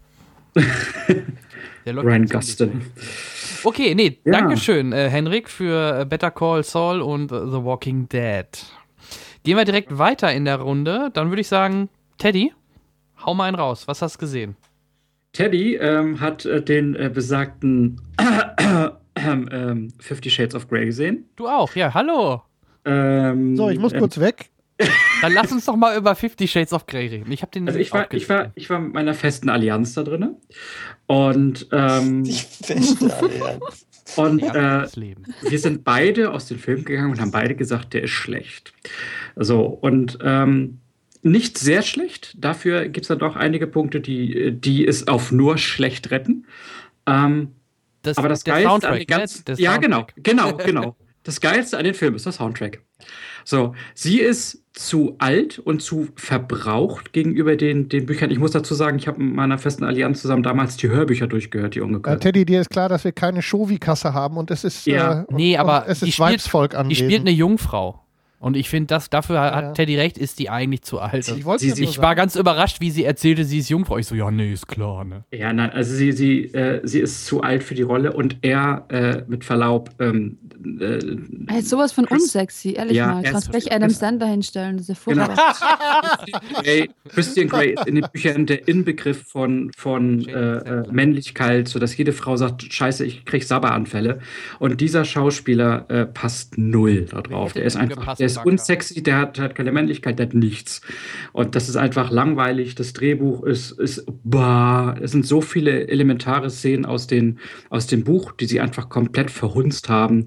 Der 1.84 1.96
Ryan 1.96 2.26
Gustin. 2.26 2.82
Okay, 3.64 3.94
nee, 3.94 4.18
Ja. 4.24 4.32
Dankeschön, 4.32 4.92
äh, 4.92 5.08
Henrik, 5.08 5.48
für 5.48 6.00
äh, 6.00 6.04
Better 6.04 6.30
Call 6.30 6.62
Saul 6.62 7.00
und 7.00 7.32
äh, 7.32 7.46
The 7.46 7.64
Walking 7.64 8.08
Dead. 8.08 8.46
Gehen 9.44 9.56
wir 9.56 9.64
direkt 9.64 9.96
weiter 9.98 10.32
in 10.32 10.44
der 10.44 10.56
Runde. 10.60 11.10
Dann 11.14 11.30
würde 11.30 11.40
ich 11.40 11.48
sagen, 11.48 11.88
Teddy, 12.18 12.52
hau 13.24 13.34
mal 13.34 13.46
einen 13.46 13.56
raus. 13.56 13.88
Was 13.88 14.02
hast 14.02 14.16
du 14.16 14.20
gesehen? 14.20 14.56
Teddy 15.32 15.76
ähm, 15.76 16.20
hat 16.20 16.44
äh, 16.44 16.62
den 16.62 16.94
äh, 16.94 17.10
besagten 17.12 18.00
ähm, 19.16 19.88
Fifty 19.98 20.30
Shades 20.30 20.54
of 20.54 20.68
Grey 20.68 20.86
gesehen. 20.86 21.24
Du 21.36 21.48
auch, 21.48 21.74
ja, 21.74 21.92
hallo. 21.94 22.42
Ähm, 22.84 23.56
So, 23.56 23.70
ich 23.70 23.78
muss 23.78 23.92
äh, 23.92 23.98
kurz 23.98 24.18
weg. 24.20 24.50
Dann 25.20 25.32
lass 25.32 25.52
uns 25.52 25.64
doch 25.64 25.76
mal 25.76 25.96
über 25.96 26.14
Fifty 26.14 26.48
Shades 26.48 26.72
of 26.72 26.86
Grey 26.86 27.06
reden. 27.06 27.30
Ich 27.30 27.42
habe 27.42 27.52
den 27.52 27.66
Also 27.66 27.76
nämlich 27.76 27.88
ich 27.88 27.94
war, 27.94 28.12
ich, 28.12 28.28
war, 28.28 28.52
ich 28.54 28.68
war 28.70 28.80
mit 28.80 28.92
meiner 28.94 29.14
festen 29.14 29.48
Allianz 29.48 29.94
da 29.94 30.02
drin. 30.02 30.36
Und, 31.06 31.68
ähm, 31.72 32.24
Die 32.24 32.32
beste 32.66 33.14
Allianz. 33.16 33.86
und 34.16 34.40
Ja, 34.42 34.82
äh, 34.84 34.88
wir 35.48 35.58
sind 35.58 35.84
beide 35.84 36.32
aus 36.32 36.46
dem 36.46 36.58
Film 36.58 36.84
gegangen 36.84 37.12
und 37.12 37.20
haben 37.20 37.30
beide 37.30 37.54
gesagt, 37.54 37.94
der 37.94 38.02
ist 38.02 38.10
schlecht. 38.10 38.74
So, 39.36 39.64
und 39.64 40.18
ähm, 40.22 40.78
nicht 41.22 41.56
sehr 41.58 41.82
schlecht. 41.82 42.34
Dafür 42.38 42.84
gibt 42.88 43.04
es 43.04 43.08
dann 43.08 43.18
doch 43.20 43.36
einige 43.36 43.66
Punkte, 43.66 44.00
die, 44.00 44.52
die 44.52 44.86
es 44.86 45.06
auf 45.08 45.32
nur 45.32 45.56
schlecht 45.58 46.10
retten. 46.10 46.46
Ähm, 47.06 47.48
Das, 48.02 48.18
aber 48.18 48.28
das 48.28 48.44
Geilste 48.44 48.68
Soundtrack, 48.68 48.92
an 48.92 48.98
den 48.98 49.06
ganzen, 49.06 49.44
ne? 49.48 49.54
Ja 49.58 49.76
genau, 49.76 49.96
Soundtrack. 49.98 50.24
genau, 50.24 50.56
genau. 50.64 50.96
Das 51.24 51.40
Geilste 51.40 51.78
an 51.78 51.84
dem 51.84 51.94
Film 51.94 52.16
ist 52.16 52.26
der 52.26 52.32
Soundtrack. 52.32 52.80
So, 53.44 53.74
sie 53.94 54.18
ist 54.18 54.62
zu 54.72 55.14
alt 55.18 55.58
und 55.60 55.80
zu 55.82 56.08
verbraucht 56.16 57.12
gegenüber 57.12 57.54
den, 57.56 57.88
den 57.88 58.06
Büchern. 58.06 58.30
Ich 58.32 58.38
muss 58.40 58.50
dazu 58.52 58.74
sagen, 58.74 58.98
ich 58.98 59.06
habe 59.06 59.22
mit 59.22 59.34
meiner 59.34 59.58
festen 59.58 59.84
Allianz 59.84 60.20
zusammen 60.22 60.42
damals 60.42 60.76
die 60.78 60.88
Hörbücher 60.88 61.28
durchgehört, 61.28 61.74
die 61.76 61.78
Äh, 61.78 61.82
ungekürzt. 61.82 62.22
Teddy, 62.22 62.44
dir 62.44 62.60
ist 62.60 62.70
klar, 62.70 62.88
dass 62.88 63.04
wir 63.04 63.12
keine 63.12 63.42
Shovi-Kasse 63.42 64.14
haben 64.14 64.36
und 64.36 64.50
es 64.50 64.64
ist, 64.64 64.86
Ja. 64.86 65.20
äh, 65.22 65.24
Nee, 65.30 65.54
und, 65.54 65.60
aber 65.60 65.84
und 65.84 65.90
es 65.92 66.00
die 66.00 66.08
ist 66.08 66.14
spielt- 66.14 66.30
Weibsvolk 66.30 66.70
Die 66.72 66.76
anwesend. 66.78 67.06
spielt 67.06 67.20
eine 67.20 67.30
Jungfrau. 67.30 68.01
Und 68.42 68.56
ich 68.56 68.68
finde, 68.68 68.88
das 68.88 69.08
dafür 69.08 69.36
Ja. 69.36 69.54
hat 69.54 69.74
Teddy 69.76 69.96
recht, 69.96 70.18
ist 70.18 70.38
die 70.40 70.50
eigentlich 70.50 70.82
zu 70.82 70.98
alt. 71.00 71.14
Ich 71.14 71.26
Sie- 71.26 71.42
nur 71.44 71.58
sie- 71.58 71.84
Ich 71.84 71.98
war 72.00 72.14
ganz 72.14 72.34
überrascht, 72.36 72.80
wie 72.80 72.90
sie 72.90 73.04
erzählte, 73.04 73.44
sie 73.44 73.58
ist 73.58 73.68
Jungfrau. 73.70 73.98
Ich 73.98 74.06
so, 74.08 74.14
ja, 74.16 74.30
nee, 74.30 74.52
ist 74.52 74.66
klar, 74.68 75.04
ne? 75.04 75.24
Ja, 75.32 75.52
nein, 75.52 75.70
also 75.70 75.94
sie, 75.94 76.12
sie, 76.12 76.46
äh, 76.52 76.80
sie 76.82 76.98
ist 77.00 77.24
zu 77.24 77.40
alt 77.42 77.62
für 77.62 77.74
die 77.74 77.82
Rolle 77.82 78.12
und 78.12 78.36
er, 78.42 78.84
äh, 78.88 79.22
mit 79.28 79.44
Verlaub, 79.44 79.90
ähm, 80.00 80.38
äh, 80.80 80.98
Er 81.52 81.58
ist 81.60 81.70
sowas 81.70 81.92
von 81.92 82.04
Chris- 82.06 82.22
unsexy, 82.24 82.72
ehrlich 82.72 82.96
Ja, 82.96 83.14
mal. 83.14 83.22
Kannst 83.22 83.50
gleich 83.50 83.72
Adam 83.72 83.90
Sandler 83.90 84.26
hinstellen, 84.26 84.76
das 84.76 84.88
ist 84.88 85.06
ja 85.06 85.12
Genau. 85.12 85.28
Grey, 86.62 86.90
Christian 87.08 87.48
Grey 87.48 87.74
ist 87.74 87.86
in 87.86 87.94
den 87.96 88.06
Büchern 88.12 88.46
der 88.46 88.66
Inbegriff 88.68 89.22
von, 89.26 89.70
von 89.76 90.26
äh, 90.28 90.32
äh, 90.56 90.82
Männlichkeit, 90.90 91.68
sodass 91.68 91.96
jede 91.96 92.12
Frau 92.12 92.36
sagt, 92.36 92.72
scheiße, 92.72 93.04
ich 93.04 93.24
krieg 93.24 93.44
Sabberanfälle. 93.44 94.18
Und 94.58 94.80
dieser 94.80 95.04
Schauspieler 95.04 95.84
äh, 95.88 96.06
passt 96.06 96.58
null 96.58 97.06
da 97.10 97.20
drauf. 97.22 97.50
Hätte 97.50 97.60
Der 97.60 97.66
ist 97.66 97.76
einfach, 97.76 98.16
der 98.16 98.28
ist 98.36 98.44
unsexy, 98.44 99.02
der 99.02 99.18
hat, 99.18 99.38
hat 99.38 99.54
keine 99.54 99.72
Männlichkeit, 99.72 100.18
der 100.18 100.26
hat 100.26 100.34
nichts. 100.34 100.80
Und 101.32 101.54
das 101.54 101.68
ist 101.68 101.76
einfach 101.76 102.10
langweilig. 102.10 102.74
Das 102.74 102.92
Drehbuch 102.92 103.44
ist, 103.44 103.72
ist 103.72 104.04
bah. 104.24 104.96
Es 105.00 105.12
sind 105.12 105.26
so 105.26 105.40
viele 105.40 105.88
elementare 105.88 106.50
Szenen 106.50 106.84
aus, 106.84 107.06
den, 107.06 107.38
aus 107.70 107.86
dem 107.86 108.04
Buch, 108.04 108.32
die 108.32 108.46
sie 108.46 108.60
einfach 108.60 108.88
komplett 108.88 109.30
verhunzt 109.30 109.88
haben. 109.88 110.26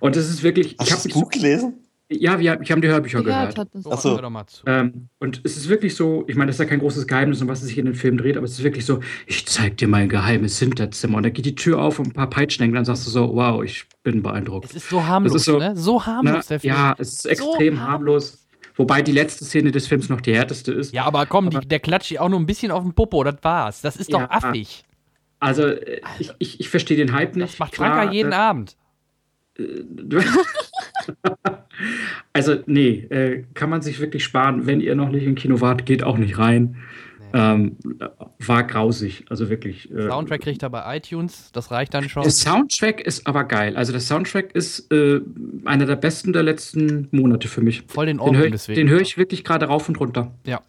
Und 0.00 0.16
es 0.16 0.28
ist 0.28 0.42
wirklich. 0.42 0.76
Hast 0.78 0.88
ich 0.88 0.92
habe 0.94 1.02
das 1.08 1.12
Buch 1.12 1.30
gelesen? 1.30 1.74
Ja, 2.20 2.38
wir, 2.38 2.60
ich 2.60 2.70
habe 2.70 2.80
die 2.80 2.88
Hörbücher 2.88 3.22
Gehört 3.22 3.54
gehört. 3.54 3.70
So, 3.74 3.92
Ach 3.92 3.98
so. 4.00 4.10
hör 4.14 4.22
doch 4.22 4.30
mal 4.30 4.46
zu. 4.46 4.62
Ähm, 4.66 5.08
und 5.18 5.40
es 5.44 5.56
ist 5.56 5.68
wirklich 5.68 5.94
so, 5.94 6.24
ich 6.28 6.36
meine, 6.36 6.48
das 6.48 6.56
ist 6.56 6.60
ja 6.60 6.66
kein 6.66 6.78
großes 6.80 7.06
Geheimnis, 7.06 7.40
um 7.42 7.48
was 7.48 7.62
es 7.62 7.68
sich 7.68 7.78
in 7.78 7.86
den 7.86 7.94
Film 7.94 8.18
dreht, 8.18 8.36
aber 8.36 8.44
es 8.44 8.52
ist 8.52 8.62
wirklich 8.64 8.84
so, 8.84 9.00
ich 9.26 9.46
zeig 9.46 9.76
dir 9.78 9.88
mein 9.88 10.08
geheimes 10.08 10.58
Hinterzimmer. 10.58 11.18
Und 11.18 11.22
da 11.24 11.30
geht 11.30 11.46
die 11.46 11.54
Tür 11.54 11.80
auf 11.80 11.98
und 11.98 12.08
ein 12.08 12.12
paar 12.12 12.28
Peitschen 12.30 12.72
dann 12.72 12.84
sagst 12.84 13.06
du 13.06 13.10
so, 13.10 13.34
wow, 13.34 13.62
ich 13.62 13.84
bin 14.02 14.22
beeindruckt. 14.22 14.66
Es 14.66 14.74
ist 14.76 14.88
so 14.88 15.04
harmlos, 15.06 15.34
ist 15.34 15.44
so- 15.44 15.58
ne? 15.58 15.76
So 15.76 16.04
harmlos, 16.04 16.34
Na, 16.34 16.42
der 16.48 16.60
Film. 16.60 16.74
ja, 16.74 16.94
es 16.98 17.12
ist 17.14 17.26
extrem 17.26 17.76
So 17.76 17.80
harmlos. 17.82 18.38
Wobei 18.76 19.02
die 19.02 19.12
letzte 19.12 19.44
Szene 19.44 19.70
des 19.70 19.86
Films 19.86 20.08
noch 20.08 20.20
die 20.22 20.34
härteste 20.34 20.72
ist. 20.72 20.94
Ja, 20.94 21.04
aber 21.04 21.26
komm, 21.26 21.48
Aber- 21.48 21.60
die, 21.60 21.68
der 21.68 21.80
klatscht 21.80 22.16
auch 22.18 22.28
nur 22.28 22.40
ein 22.40 22.46
bisschen 22.46 22.70
auf 22.70 22.82
den 22.82 22.94
Popo, 22.94 23.22
das 23.22 23.36
war's. 23.42 23.80
Das 23.82 23.96
ist 23.96 24.12
doch 24.12 24.20
Ja. 24.20 24.30
affig. 24.30 24.82
Also, 25.40 25.72
ich, 26.18 26.30
ich, 26.38 26.60
ich 26.60 26.68
verstehe 26.68 26.96
den 26.96 27.12
Hype 27.12 27.34
nicht. 27.36 27.52
Das 27.54 27.58
macht 27.58 27.74
Franka 27.76 28.12
jeden 28.12 28.32
äh, 28.32 28.36
Abend. 28.36 28.76
also, 32.32 32.56
nee, 32.66 33.06
äh, 33.10 33.44
kann 33.54 33.70
man 33.70 33.82
sich 33.82 34.00
wirklich 34.00 34.24
sparen. 34.24 34.66
Wenn 34.66 34.80
ihr 34.80 34.94
noch 34.94 35.10
nicht 35.10 35.24
im 35.24 35.34
Kino 35.34 35.60
wart, 35.60 35.86
geht 35.86 36.04
auch 36.04 36.18
nicht 36.18 36.38
rein. 36.38 36.76
Ähm, 37.34 37.76
war 38.40 38.64
grausig, 38.64 39.24
also 39.30 39.48
wirklich. 39.48 39.90
äh, 39.90 40.08
Soundtrack 40.08 40.42
kriegt 40.42 40.62
er 40.62 40.68
bei 40.68 40.98
iTunes, 40.98 41.50
das 41.52 41.70
reicht 41.70 41.94
dann 41.94 42.08
schon. 42.08 42.24
Der 42.24 42.30
Soundtrack 42.30 43.00
ist 43.00 43.26
aber 43.26 43.44
geil. 43.44 43.74
Also 43.74 43.92
der 43.92 44.02
Soundtrack 44.02 44.54
ist 44.54 44.92
äh, 44.92 45.20
einer 45.64 45.86
der 45.86 45.96
besten 45.96 46.34
der 46.34 46.42
letzten 46.42 47.08
Monate 47.10 47.48
für 47.48 47.62
mich. 47.62 47.84
Voll 47.88 48.06
den 48.06 48.18
höre 48.18 48.26
Ohren 48.26 48.44
ich, 48.44 48.50
deswegen. 48.50 48.76
den 48.76 48.88
hör 48.90 49.00
ich 49.00 49.16
wirklich 49.16 49.44
gerade 49.44 49.66
rauf 49.66 49.88
und 49.88 49.98
runter. 49.98 50.34
Ja. 50.46 50.60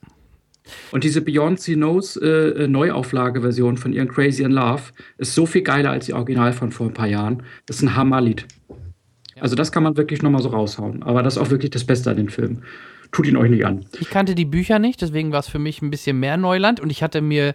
Und 0.91 1.03
diese 1.03 1.19
Beyoncé 1.19 1.73
Knows 1.73 2.15
äh, 2.15 2.27
äh, 2.27 2.67
Neuauflage-Version 2.67 3.75
von 3.75 3.91
ihren 3.91 4.07
Crazy 4.07 4.43
in 4.43 4.51
Love 4.51 4.83
ist 5.17 5.35
so 5.35 5.45
viel 5.45 5.61
geiler 5.61 5.91
als 5.91 6.05
die 6.05 6.13
Original 6.13 6.53
von 6.53 6.71
vor 6.71 6.87
ein 6.87 6.93
paar 6.93 7.07
Jahren. 7.07 7.43
Das 7.65 7.77
ist 7.77 7.83
ein 7.83 7.95
Hammerlied. 7.95 8.45
Also 9.43 9.55
das 9.57 9.73
kann 9.73 9.83
man 9.83 9.97
wirklich 9.97 10.21
nochmal 10.21 10.41
so 10.41 10.47
raushauen. 10.47 11.03
Aber 11.03 11.21
das 11.21 11.35
ist 11.35 11.41
auch 11.41 11.49
wirklich 11.49 11.71
das 11.71 11.83
Beste 11.83 12.09
an 12.09 12.15
den 12.15 12.29
Film. 12.29 12.63
Tut 13.11 13.27
ihn 13.27 13.35
euch 13.35 13.49
nicht 13.49 13.65
an. 13.65 13.85
Ich 13.99 14.09
kannte 14.09 14.35
die 14.35 14.45
Bücher 14.45 14.79
nicht, 14.79 15.01
deswegen 15.01 15.33
war 15.33 15.41
es 15.41 15.49
für 15.49 15.59
mich 15.59 15.81
ein 15.81 15.89
bisschen 15.91 16.17
mehr 16.17 16.37
Neuland 16.37 16.79
und 16.79 16.89
ich 16.89 17.03
hatte 17.03 17.19
mir, 17.19 17.53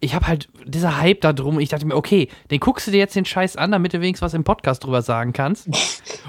ich 0.00 0.14
habe 0.14 0.28
halt 0.28 0.48
dieser 0.64 0.98
Hype 0.98 1.20
da 1.20 1.34
drum, 1.34 1.60
ich 1.60 1.68
dachte 1.68 1.84
mir, 1.84 1.94
okay, 1.94 2.28
den 2.50 2.58
guckst 2.58 2.86
du 2.86 2.90
dir 2.90 2.96
jetzt 2.96 3.16
den 3.16 3.26
Scheiß 3.26 3.56
an, 3.56 3.70
damit 3.70 3.92
du 3.92 4.00
wenigstens 4.00 4.24
was 4.24 4.32
im 4.32 4.44
Podcast 4.44 4.82
drüber 4.82 5.02
sagen 5.02 5.34
kannst. 5.34 5.68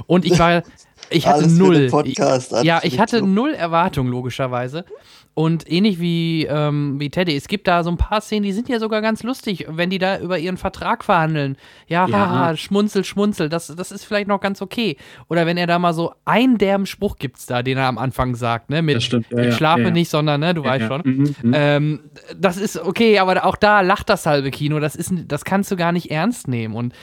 Und 0.07 0.25
ich 0.25 0.37
war, 0.39 0.61
ich 1.09 1.25
hatte 1.25 1.37
Alles 1.39 1.53
für 1.53 1.63
null. 1.63 1.75
den 1.75 1.89
Podcast, 1.89 2.53
alles 2.53 2.67
ja, 2.67 2.81
ich 2.83 2.99
hatte 2.99 3.21
null 3.21 3.53
Erwartungen, 3.53 4.11
logischerweise. 4.11 4.83
Und 5.37 5.71
ähnlich 5.71 5.99
wie, 5.99 6.47
ähm, 6.49 6.99
wie 6.99 7.11
Teddy, 7.11 7.35
es 7.35 7.47
gibt 7.47 7.67
da 7.67 7.83
so 7.83 7.91
ein 7.91 7.97
paar 7.97 8.21
Szenen, 8.21 8.41
die 8.41 8.53
sind 8.53 8.69
ja 8.69 8.79
sogar 8.79 9.03
ganz 9.03 9.21
lustig, 9.21 9.67
wenn 9.69 9.91
die 9.91 9.99
da 9.99 10.17
über 10.17 10.39
ihren 10.39 10.57
Vertrag 10.57 11.03
verhandeln. 11.03 11.57
Ja, 11.85 12.07
Ja. 12.07 12.17
haha, 12.17 12.57
schmunzel, 12.57 13.03
schmunzel, 13.03 13.47
das, 13.47 13.67
das 13.67 13.91
ist 13.91 14.03
vielleicht 14.03 14.27
noch 14.27 14.41
ganz 14.41 14.63
okay. 14.63 14.97
Oder 15.27 15.45
wenn 15.45 15.55
er 15.57 15.67
da 15.67 15.77
mal 15.77 15.93
so 15.93 16.11
einen 16.25 16.57
derben 16.57 16.87
Spruch 16.87 17.17
gibt's 17.17 17.45
da, 17.45 17.61
den 17.61 17.77
er 17.77 17.85
am 17.85 17.99
Anfang 17.99 18.33
sagt, 18.33 18.71
ne? 18.71 18.81
Mit 18.81 19.03
stimmt, 19.03 19.27
ja, 19.29 19.43
ich 19.43 19.53
schlafe 19.53 19.83
ja, 19.83 19.91
nicht, 19.91 20.09
sondern, 20.09 20.39
ne, 20.39 20.55
du 20.55 20.63
weißt 20.63 20.87
schon. 20.87 21.01
mhm, 21.05 21.35
mhm. 21.43 21.51
Ähm, 21.53 21.99
das 22.35 22.57
ist 22.57 22.75
okay, 22.79 23.19
aber 23.19 23.45
auch 23.45 23.57
da 23.57 23.81
lacht 23.81 24.09
das 24.09 24.25
halbe 24.25 24.49
Kino. 24.49 24.79
Das 24.79 24.95
ist, 24.95 25.13
das 25.27 25.45
kannst 25.45 25.69
du 25.69 25.75
gar 25.75 25.91
nicht 25.91 26.09
ernst 26.09 26.47
nehmen. 26.47 26.73
Und 26.73 26.95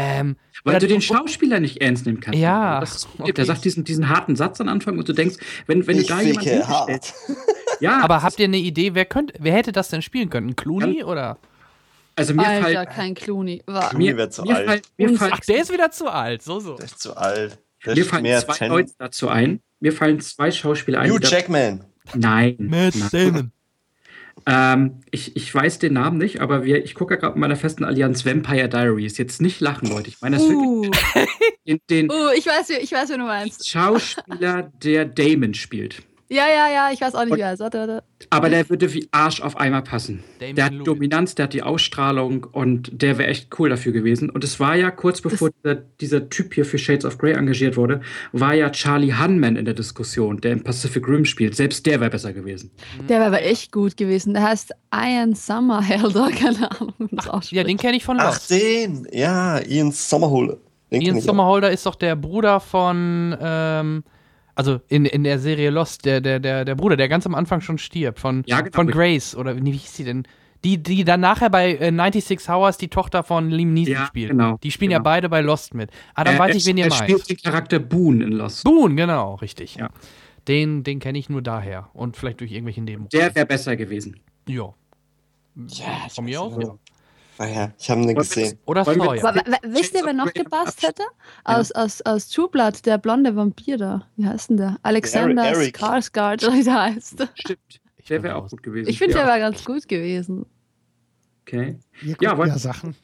ähm, 0.00 0.36
Weil 0.64 0.78
du 0.80 0.86
den 0.86 1.00
Schauspieler 1.00 1.60
nicht 1.60 1.80
ernst 1.80 2.06
nehmen 2.06 2.20
kannst. 2.20 2.38
Ja, 2.38 2.80
Das 2.80 3.08
okay. 3.18 3.32
Der 3.32 3.44
sagt 3.44 3.64
diesen, 3.64 3.84
diesen 3.84 4.08
harten 4.08 4.36
Satz 4.36 4.60
am 4.60 4.68
Anfang 4.68 4.98
und 4.98 5.08
du 5.08 5.12
denkst, 5.12 5.36
wenn, 5.66 5.86
wenn 5.86 5.96
du 5.96 6.02
Ich 6.02 6.08
da 6.08 6.20
jemanden 6.20 6.66
hart. 6.68 7.12
Ja, 7.80 8.00
aber 8.02 8.22
habt 8.22 8.38
ihr 8.38 8.44
eine 8.44 8.58
Idee, 8.58 8.94
wer 8.94 9.04
könnte, 9.04 9.34
wer 9.38 9.54
hätte 9.54 9.72
das 9.72 9.88
denn 9.88 10.02
spielen 10.02 10.28
können? 10.30 10.50
Ein 10.50 10.56
Clooney 10.56 11.02
oder? 11.04 11.38
also 12.16 12.34
mir 12.34 12.46
Alter, 12.46 12.62
fallen, 12.62 12.88
kein 12.88 13.14
Clooney. 13.14 13.62
War. 13.66 13.90
Clooney 13.90 14.06
mir, 14.10 14.16
wär 14.16 14.30
zu 14.30 14.42
mir 14.42 14.56
alt. 14.56 14.66
fallen, 14.66 14.82
mir 14.98 15.18
fallen, 15.18 15.32
Ach, 15.34 15.40
der 15.40 15.62
ist 15.62 15.72
wieder 15.72 15.90
zu 15.90 16.08
alt. 16.08 16.42
So, 16.42 16.60
so. 16.60 16.74
Der 16.76 16.84
ist 16.84 17.00
zu 17.00 17.16
alt. 17.16 17.58
Der 17.86 17.94
mir 17.94 18.04
fallen 18.04 18.26
zwei 18.40 18.66
Leute 18.68 18.92
dazu 18.98 19.28
ein. 19.28 19.60
Mir 19.80 19.92
fallen 19.92 20.20
zwei 20.20 20.50
Schauspieler 20.50 21.00
ein. 21.00 21.10
Hugh 21.10 21.20
Jackman. 21.26 21.84
Nein. 22.14 22.56
Matt. 22.58 22.94
Damon. 23.12 23.52
Ähm, 24.52 25.00
ich, 25.12 25.36
ich 25.36 25.54
weiß 25.54 25.78
den 25.78 25.92
Namen 25.92 26.18
nicht, 26.18 26.40
aber 26.40 26.64
wir, 26.64 26.84
ich 26.84 26.96
gucke 26.96 27.14
ja 27.14 27.20
gerade 27.20 27.34
mit 27.34 27.42
meiner 27.42 27.54
festen 27.54 27.84
Allianz 27.84 28.26
Vampire 28.26 28.68
Diaries. 28.68 29.16
Jetzt 29.16 29.40
nicht 29.40 29.60
lachen, 29.60 29.88
Leute. 29.88 30.08
Ich 30.08 30.20
meine 30.20 30.38
das 30.38 30.48
wirklich 30.48 30.70
Uh, 30.70 30.90
den, 31.66 31.78
den 31.88 32.10
uh, 32.10 32.30
ich 32.36 32.46
weiß, 32.46 32.70
ich 32.70 32.90
weiß, 32.90 33.10
wie 33.10 33.16
du 33.16 33.24
meinst. 33.24 33.68
Schauspieler, 33.68 34.72
der 34.82 35.04
Damon 35.04 35.54
spielt. 35.54 36.02
Ja, 36.32 36.44
ja, 36.48 36.72
ja, 36.72 36.90
ich 36.92 37.00
weiß 37.00 37.16
auch 37.16 37.24
nicht, 37.24 37.32
Und- 37.32 37.38
wer 37.38 37.48
es 37.48 37.54
ist. 37.54 37.60
Warte, 37.60 37.78
warte. 37.78 38.04
Aber 38.30 38.48
der 38.50 38.68
würde 38.70 38.92
wie 38.94 39.08
Arsch 39.10 39.40
auf 39.40 39.56
einmal 39.56 39.82
passen. 39.82 40.22
Damon 40.38 40.54
der 40.54 40.64
hat 40.66 40.72
Lewis. 40.72 40.84
Dominanz, 40.84 41.34
der 41.34 41.44
hat 41.44 41.52
die 41.54 41.62
Ausstrahlung 41.64 42.44
und 42.52 43.02
der 43.02 43.18
wäre 43.18 43.28
echt 43.28 43.48
cool 43.58 43.68
dafür 43.68 43.90
gewesen. 43.92 44.30
Und 44.30 44.44
es 44.44 44.60
war 44.60 44.76
ja 44.76 44.92
kurz 44.92 45.20
bevor 45.20 45.50
dieser, 45.50 45.74
dieser 45.74 46.28
Typ 46.28 46.54
hier 46.54 46.64
für 46.64 46.78
Shades 46.78 47.04
of 47.04 47.18
Grey 47.18 47.32
engagiert 47.32 47.76
wurde, 47.76 48.00
war 48.32 48.54
ja 48.54 48.70
Charlie 48.70 49.12
Hunman 49.12 49.56
in 49.56 49.64
der 49.64 49.74
Diskussion, 49.74 50.40
der 50.40 50.52
in 50.52 50.62
Pacific 50.62 51.08
Rim 51.08 51.24
spielt. 51.24 51.56
Selbst 51.56 51.84
der 51.86 51.98
wäre 52.00 52.10
besser 52.10 52.32
gewesen. 52.32 52.70
Der 53.08 53.18
wäre 53.18 53.26
aber 53.26 53.42
echt 53.42 53.72
gut 53.72 53.96
gewesen. 53.96 54.32
Der 54.34 54.44
heißt 54.44 54.72
Ian 54.94 55.34
Summerhelder, 55.34 56.30
keine 56.38 56.70
Ahnung. 56.70 56.94
wie 57.00 57.56
Ja, 57.56 57.64
den 57.64 57.76
kenne 57.76 57.96
ich 57.96 58.04
von 58.04 58.18
Ach, 58.20 58.26
Lost. 58.34 58.50
den. 58.50 59.08
Ja, 59.10 59.58
Ian 59.66 59.90
Sommerhole. 59.90 60.58
Den 60.92 61.02
Ian. 61.02 61.20
Sommerholder 61.20 61.72
ist 61.72 61.86
doch 61.86 61.96
der 61.96 62.14
Bruder 62.14 62.60
von, 62.60 63.36
ähm, 63.40 64.04
also 64.60 64.80
in, 64.88 65.06
in 65.06 65.24
der 65.24 65.38
Serie 65.38 65.70
Lost, 65.70 66.04
der, 66.04 66.20
der, 66.20 66.38
der, 66.38 66.64
der 66.66 66.74
Bruder, 66.74 66.96
der 66.96 67.08
ganz 67.08 67.24
am 67.26 67.34
Anfang 67.34 67.60
schon 67.62 67.78
stirbt, 67.78 68.18
von, 68.20 68.42
Ja, 68.46 68.60
genau. 68.60 68.74
von 68.76 68.88
Grace, 68.88 69.34
oder 69.34 69.56
wie 69.56 69.72
hieß 69.72 69.96
sie 69.96 70.04
denn? 70.04 70.24
Die, 70.62 70.76
die 70.82 71.04
dann 71.04 71.20
nachher 71.20 71.48
bei 71.48 71.74
äh, 71.76 71.90
96 71.90 72.46
Hours 72.50 72.76
die 72.76 72.88
Tochter 72.88 73.22
von 73.22 73.48
Liam 73.50 73.72
Neeson 73.72 73.94
Ja, 73.94 74.06
spielt. 74.06 74.30
genau, 74.32 74.58
Die 74.62 74.70
spielen 74.70 74.90
ja 74.90 74.98
genau. 74.98 75.04
beide 75.04 75.28
bei 75.30 75.40
Lost 75.40 75.72
mit. 75.72 75.90
Ah, 76.14 76.22
dann 76.24 76.34
Er- 76.34 76.40
weiß 76.40 76.50
er, 76.50 76.56
ich, 76.58 76.66
wen 76.66 76.76
ihr 76.76 76.84
er 76.84 76.90
meint. 76.90 77.02
spielt 77.02 77.30
den 77.30 77.36
Charakter 77.38 77.78
Boone 77.78 78.22
in 78.24 78.32
Lost. 78.32 78.64
Boone, 78.64 78.94
genau, 78.94 79.36
richtig. 79.36 79.76
Ja. 79.76 79.88
Den, 80.48 80.82
den 80.84 80.98
kenne 80.98 81.18
ich 81.18 81.30
nur 81.30 81.40
daher. 81.40 81.88
Und 81.94 82.18
vielleicht 82.18 82.40
durch 82.40 82.52
irgendwelche 82.52 82.82
Nebenrollen. 82.82 83.08
Der 83.10 83.34
wäre 83.34 83.46
besser 83.46 83.74
gewesen. 83.76 84.20
Ja. 84.46 84.74
Ja, 85.66 86.08
Von 86.10 86.26
mir 86.26 86.40
aus, 86.42 86.54
ja. 86.62 86.74
Ah 87.40 87.46
ja, 87.46 87.72
ich 87.78 87.88
habe 87.88 88.04
den 88.04 88.14
gesehen. 88.14 88.58
Oder 88.66 88.84
Sawyer. 88.84 89.24
Aber, 89.24 89.42
wisst 89.62 89.94
ihr, 89.94 90.04
wer 90.04 90.12
noch 90.12 90.30
gepasst 90.30 90.82
hätte? 90.86 91.04
Aus, 91.42 91.72
aus, 91.72 92.02
aus 92.02 92.28
True 92.28 92.50
Blood, 92.50 92.84
der 92.84 92.98
blonde 92.98 93.34
Vampir 93.34 93.78
da. 93.78 94.06
Wie 94.16 94.26
heißt 94.26 94.50
denn 94.50 94.58
der? 94.58 94.76
Alexander 94.82 95.44
Eric. 95.44 95.78
Skarsgård, 95.78 96.44
oder 96.46 96.52
wie 96.54 96.64
der 96.64 96.82
heißt. 96.82 97.26
Stimmt. 97.36 97.80
Ich 97.96 98.04
Der 98.08 98.22
wäre 98.22 98.36
auch 98.36 98.46
gut 98.50 98.62
gewesen. 98.62 98.90
Ich 98.90 98.98
finde, 98.98 99.14
der 99.14 99.22
ja. 99.22 99.28
war 99.30 99.38
ganz 99.38 99.64
gut 99.64 99.88
gewesen. 99.88 100.44
Okay. 101.46 101.78
Ja, 102.20 102.36
wollen- 102.36 102.50
ja 102.50 102.58
Sachen. 102.58 102.94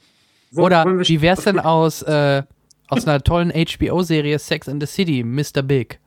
Oder 0.55 0.84
wollen 0.84 0.99
wir- 0.99 1.09
wie 1.09 1.22
wär's 1.22 1.45
denn 1.45 1.59
aus, 1.59 2.03
äh, 2.03 2.43
aus 2.89 3.07
einer 3.09 3.22
tollen 3.22 3.51
HBO-Serie 3.51 4.39
Sex 4.39 4.68
in 4.68 4.78
the 4.82 4.87
City, 4.87 5.24
Mr. 5.24 5.62
Big? 5.62 5.99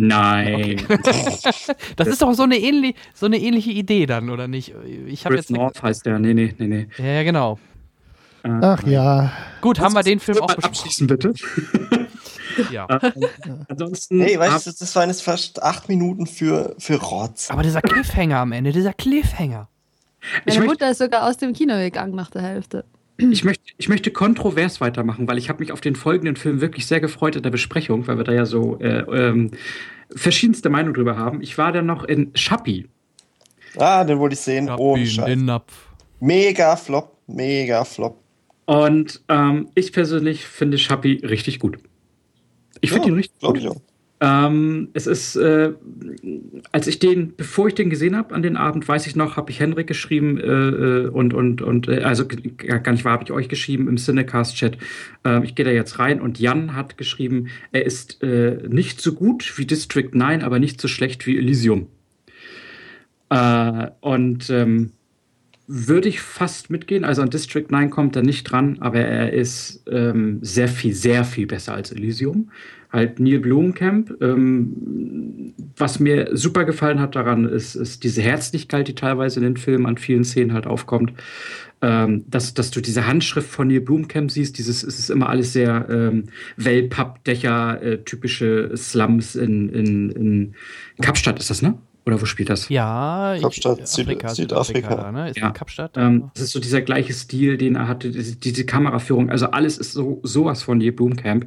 Nein. 0.00 0.82
Das 1.96 2.08
ist 2.08 2.22
doch 2.22 2.32
so 2.32 2.44
eine, 2.44 2.56
ähnlich, 2.56 2.94
so 3.14 3.26
eine 3.26 3.38
ähnliche 3.38 3.70
Idee 3.70 4.06
dann, 4.06 4.30
oder 4.30 4.48
nicht? 4.48 4.74
Ich 5.06 5.24
habe 5.24 5.34
Chris 5.34 5.48
jetzt. 5.48 5.56
North 5.56 5.82
heißt 5.82 6.06
der. 6.06 6.18
Nee, 6.18 6.32
nee, 6.32 6.54
nee, 6.58 6.66
nee. 6.66 6.88
Ja, 6.96 7.22
genau. 7.22 7.58
Äh, 8.42 8.48
Ach 8.48 8.82
ja. 8.84 9.30
Gut, 9.60 9.78
haben 9.80 9.94
wir 9.94 10.02
den 10.02 10.20
Film 10.20 10.38
auch 10.38 10.46
besprochen. 10.46 10.64
abschließen, 10.64 11.06
bitte. 11.06 11.34
Ja. 12.70 12.86
Ansonsten. 13.68 14.20
Hey, 14.20 14.38
weißt 14.38 14.66
du, 14.66 14.72
das 14.78 14.94
waren 14.96 15.08
jetzt 15.08 15.22
fast 15.22 15.62
acht 15.62 15.88
Minuten 15.88 16.26
für, 16.26 16.74
für 16.78 16.96
Rotz. 16.96 17.48
Aber 17.50 17.62
dieser 17.62 17.80
Cliffhanger 17.80 18.38
am 18.38 18.52
Ende, 18.52 18.72
dieser 18.72 18.92
Cliffhanger. 18.92 19.68
Meine 20.44 20.66
Mutter 20.66 20.90
ist 20.90 20.98
sogar 20.98 21.26
aus 21.28 21.36
dem 21.38 21.54
Kino 21.54 21.74
gegangen 21.76 22.14
nach 22.14 22.28
der 22.28 22.42
Hälfte. 22.42 22.84
Ich 23.30 23.44
möchte, 23.44 23.72
ich 23.76 23.88
möchte 23.88 24.10
kontrovers 24.10 24.80
weitermachen, 24.80 25.28
weil 25.28 25.38
ich 25.38 25.48
habe 25.48 25.60
mich 25.60 25.72
auf 25.72 25.80
den 25.80 25.94
folgenden 25.96 26.36
Film 26.36 26.60
wirklich 26.60 26.86
sehr 26.86 27.00
gefreut 27.00 27.36
in 27.36 27.42
der 27.42 27.50
Besprechung, 27.50 28.06
weil 28.06 28.16
wir 28.16 28.24
da 28.24 28.32
ja 28.32 28.46
so 28.46 28.78
äh, 28.80 29.00
ähm, 29.00 29.50
verschiedenste 30.14 30.70
Meinungen 30.70 30.94
drüber 30.94 31.16
haben. 31.16 31.42
Ich 31.42 31.56
war 31.58 31.72
dann 31.72 31.86
noch 31.86 32.04
in 32.04 32.30
Schappi. 32.34 32.88
Ah, 33.76 34.04
den 34.04 34.18
wollte 34.18 34.34
ich 34.34 34.40
sehen. 34.40 34.70
Oh, 34.76 34.96
Schappi 34.96 35.30
den 35.30 35.44
Napf. 35.44 35.72
Mega 36.20 36.76
Flop, 36.76 37.16
mega 37.26 37.84
Flop. 37.84 38.18
Und 38.66 39.22
ähm, 39.28 39.68
ich 39.74 39.92
persönlich 39.92 40.44
finde 40.46 40.78
Schappi 40.78 41.20
richtig 41.24 41.58
gut. 41.58 41.78
Ich 42.80 42.90
finde 42.90 43.08
Ja, 43.08 43.12
ihn 43.12 43.16
richtig 43.16 43.40
gut. 43.40 43.58
ich 43.58 43.68
auch. 43.68 43.80
Ähm, 44.22 44.88
es 44.92 45.06
ist, 45.06 45.36
äh, 45.36 45.72
als 46.72 46.86
ich 46.86 46.98
den, 46.98 47.34
bevor 47.36 47.68
ich 47.68 47.74
den 47.74 47.88
gesehen 47.88 48.16
habe 48.16 48.34
an 48.34 48.42
den 48.42 48.58
Abend, 48.58 48.86
weiß 48.86 49.06
ich 49.06 49.16
noch, 49.16 49.38
habe 49.38 49.50
ich 49.50 49.60
Henrik 49.60 49.86
geschrieben 49.86 50.38
äh, 50.38 50.44
äh, 50.44 51.08
und, 51.08 51.32
und, 51.32 51.62
und 51.62 51.88
äh, 51.88 52.02
also 52.02 52.26
gar 52.28 52.92
nicht 52.92 53.04
wahr, 53.06 53.14
habe 53.14 53.24
ich 53.24 53.32
euch 53.32 53.48
geschrieben 53.48 53.88
im 53.88 53.96
Cinecast-Chat. 53.96 54.76
Ähm, 55.24 55.42
ich 55.44 55.54
gehe 55.54 55.64
da 55.64 55.70
jetzt 55.70 55.98
rein 55.98 56.20
und 56.20 56.38
Jan 56.38 56.74
hat 56.74 56.98
geschrieben, 56.98 57.48
er 57.72 57.86
ist 57.86 58.22
äh, 58.22 58.58
nicht 58.68 59.00
so 59.00 59.14
gut 59.14 59.56
wie 59.56 59.64
District 59.64 60.10
9, 60.12 60.42
aber 60.42 60.58
nicht 60.58 60.82
so 60.82 60.88
schlecht 60.88 61.26
wie 61.26 61.38
Elysium. 61.38 61.86
Äh, 63.30 63.88
und 64.00 64.50
ähm, 64.50 64.92
würde 65.66 66.08
ich 66.10 66.20
fast 66.20 66.68
mitgehen. 66.68 67.04
Also 67.04 67.22
an 67.22 67.30
District 67.30 67.66
9 67.70 67.88
kommt 67.88 68.16
er 68.16 68.22
nicht 68.22 68.44
dran, 68.44 68.78
aber 68.80 68.98
er 68.98 69.32
ist 69.32 69.84
ähm, 69.90 70.40
sehr 70.42 70.68
viel, 70.68 70.92
sehr 70.92 71.24
viel 71.24 71.46
besser 71.46 71.74
als 71.74 71.92
Elysium. 71.92 72.50
Halt 72.92 73.20
Neil 73.20 73.38
Blomkamp. 73.38 74.16
Ähm, 74.20 75.54
was 75.76 76.00
mir 76.00 76.36
super 76.36 76.64
gefallen 76.64 77.00
hat 77.00 77.14
daran, 77.14 77.44
ist, 77.44 77.74
ist 77.74 78.04
diese 78.04 78.22
Herzlichkeit, 78.22 78.88
die 78.88 78.94
teilweise 78.94 79.40
in 79.40 79.44
den 79.44 79.56
Filmen 79.56 79.86
an 79.86 79.96
vielen 79.96 80.24
Szenen 80.24 80.52
halt 80.52 80.66
aufkommt. 80.66 81.12
Ähm, 81.82 82.24
dass, 82.28 82.52
dass 82.52 82.70
du 82.70 82.80
diese 82.80 83.06
Handschrift 83.06 83.48
von 83.48 83.68
Neil 83.68 83.80
Blomkamp 83.80 84.30
siehst, 84.30 84.58
dieses, 84.58 84.82
es 84.82 84.98
ist 84.98 85.10
immer 85.10 85.30
alles 85.30 85.52
sehr 85.52 85.86
ähm, 85.88 86.24
Wellpappdächer, 86.56 87.82
äh, 87.82 87.98
typische 88.04 88.76
Slums 88.76 89.34
in, 89.34 89.70
in, 89.70 90.10
in 90.10 90.54
Kapstadt 91.00 91.38
ist 91.38 91.48
das, 91.48 91.62
ne? 91.62 91.78
Oder 92.06 92.20
wo 92.20 92.24
spielt 92.24 92.48
das? 92.48 92.68
Ja, 92.68 93.36
Kapstadt, 93.40 93.86
Süd 93.86 94.06
Südafrika. 94.06 94.28
Südafrika 94.34 94.94
da, 94.94 95.12
ne? 95.12 95.30
Ist 95.30 95.38
ja. 95.38 95.50
Kapstadt? 95.50 95.92
Ähm, 95.96 96.30
das 96.34 96.44
ist 96.44 96.52
so 96.52 96.60
dieser 96.60 96.80
gleiche 96.80 97.12
Stil, 97.12 97.58
den 97.58 97.76
er 97.76 97.88
hatte, 97.88 98.10
diese, 98.10 98.36
diese 98.36 98.64
Kameraführung. 98.64 99.30
Also 99.30 99.50
alles 99.50 99.78
ist 99.78 99.92
so 99.92 100.20
sowas 100.22 100.62
von 100.62 100.80
Je 100.80 100.90
Blumkamp. 100.92 101.46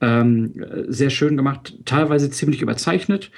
Ähm, 0.00 0.64
sehr 0.88 1.10
schön 1.10 1.36
gemacht, 1.36 1.74
teilweise 1.84 2.30
ziemlich 2.30 2.62
überzeichnet. 2.62 3.30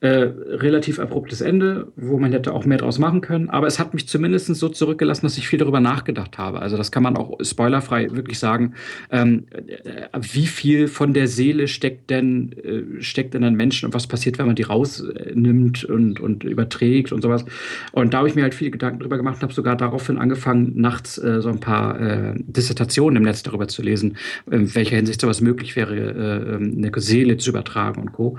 Äh, 0.00 0.30
relativ 0.50 0.98
abruptes 0.98 1.40
Ende, 1.40 1.90
wo 1.96 2.18
man 2.18 2.30
hätte 2.30 2.52
auch 2.52 2.66
mehr 2.66 2.76
draus 2.76 2.98
machen 2.98 3.22
können. 3.22 3.48
Aber 3.48 3.66
es 3.66 3.78
hat 3.78 3.94
mich 3.94 4.06
zumindest 4.06 4.54
so 4.54 4.68
zurückgelassen, 4.68 5.24
dass 5.24 5.38
ich 5.38 5.48
viel 5.48 5.58
darüber 5.58 5.80
nachgedacht 5.80 6.36
habe. 6.36 6.60
Also 6.60 6.76
das 6.76 6.92
kann 6.92 7.02
man 7.02 7.16
auch 7.16 7.38
spoilerfrei 7.40 8.08
wirklich 8.10 8.38
sagen. 8.38 8.74
Ähm, 9.10 9.46
äh, 9.50 10.18
wie 10.20 10.46
viel 10.48 10.88
von 10.88 11.14
der 11.14 11.28
Seele 11.28 11.66
steckt 11.66 12.10
denn 12.10 12.52
äh, 12.52 13.02
steckt 13.02 13.34
in 13.34 13.42
einem 13.42 13.56
Menschen 13.56 13.86
und 13.86 13.94
was 13.94 14.06
passiert, 14.06 14.38
wenn 14.38 14.44
man 14.44 14.54
die 14.54 14.64
rausnimmt 14.64 15.84
und, 15.84 16.20
und 16.20 16.44
überträgt 16.44 17.10
und 17.10 17.22
sowas. 17.22 17.46
Und 17.92 18.12
da 18.12 18.18
habe 18.18 18.28
ich 18.28 18.34
mir 18.34 18.42
halt 18.42 18.54
viele 18.54 18.72
Gedanken 18.72 19.00
drüber 19.00 19.16
gemacht 19.16 19.36
und 19.36 19.44
habe 19.44 19.54
sogar 19.54 19.76
daraufhin 19.76 20.18
angefangen, 20.18 20.72
nachts 20.74 21.16
äh, 21.16 21.40
so 21.40 21.48
ein 21.48 21.60
paar 21.60 21.98
äh, 21.98 22.34
Dissertationen 22.36 23.16
im 23.16 23.22
Netz 23.22 23.42
darüber 23.42 23.66
zu 23.66 23.80
lesen, 23.80 24.18
in 24.50 24.74
welcher 24.74 24.96
Hinsicht 24.96 25.22
sowas 25.22 25.40
möglich 25.40 25.74
wäre, 25.74 25.96
äh, 25.96 26.54
ähm, 26.54 26.74
eine 26.76 26.92
Seele 27.00 27.38
zu 27.38 27.48
übertragen 27.48 28.02
und 28.02 28.12
Co. 28.12 28.38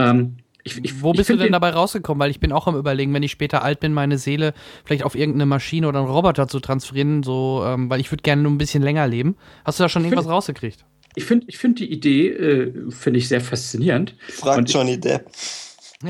Ähm, 0.00 0.38
ich, 0.70 0.84
ich, 0.84 1.02
Wo 1.02 1.12
bist 1.12 1.30
du 1.30 1.36
denn 1.36 1.52
dabei 1.52 1.70
rausgekommen? 1.70 2.20
Weil 2.20 2.30
ich 2.30 2.40
bin 2.40 2.52
auch 2.52 2.66
am 2.66 2.76
überlegen, 2.76 3.12
wenn 3.14 3.22
ich 3.22 3.32
später 3.32 3.62
alt 3.62 3.80
bin, 3.80 3.92
meine 3.92 4.18
Seele 4.18 4.54
vielleicht 4.84 5.02
auf 5.02 5.14
irgendeine 5.14 5.46
Maschine 5.46 5.88
oder 5.88 6.00
einen 6.00 6.08
Roboter 6.08 6.48
zu 6.48 6.60
transferieren, 6.60 7.22
so, 7.22 7.62
ähm, 7.64 7.90
weil 7.90 8.00
ich 8.00 8.10
würde 8.10 8.22
gerne 8.22 8.42
nur 8.42 8.52
ein 8.52 8.58
bisschen 8.58 8.82
länger 8.82 9.06
leben. 9.06 9.36
Hast 9.64 9.78
du 9.78 9.84
da 9.84 9.88
schon 9.88 10.04
irgendwas 10.04 10.26
find, 10.26 10.34
rausgekriegt? 10.34 10.84
Ich 11.14 11.24
finde 11.24 11.46
ich 11.48 11.58
find 11.58 11.78
die 11.78 11.90
Idee, 11.90 12.28
äh, 12.28 12.90
finde 12.90 13.18
ich 13.18 13.28
sehr 13.28 13.40
faszinierend. 13.40 14.14
Fragt 14.28 14.70
Johnny 14.70 14.98
Depp. 14.98 15.30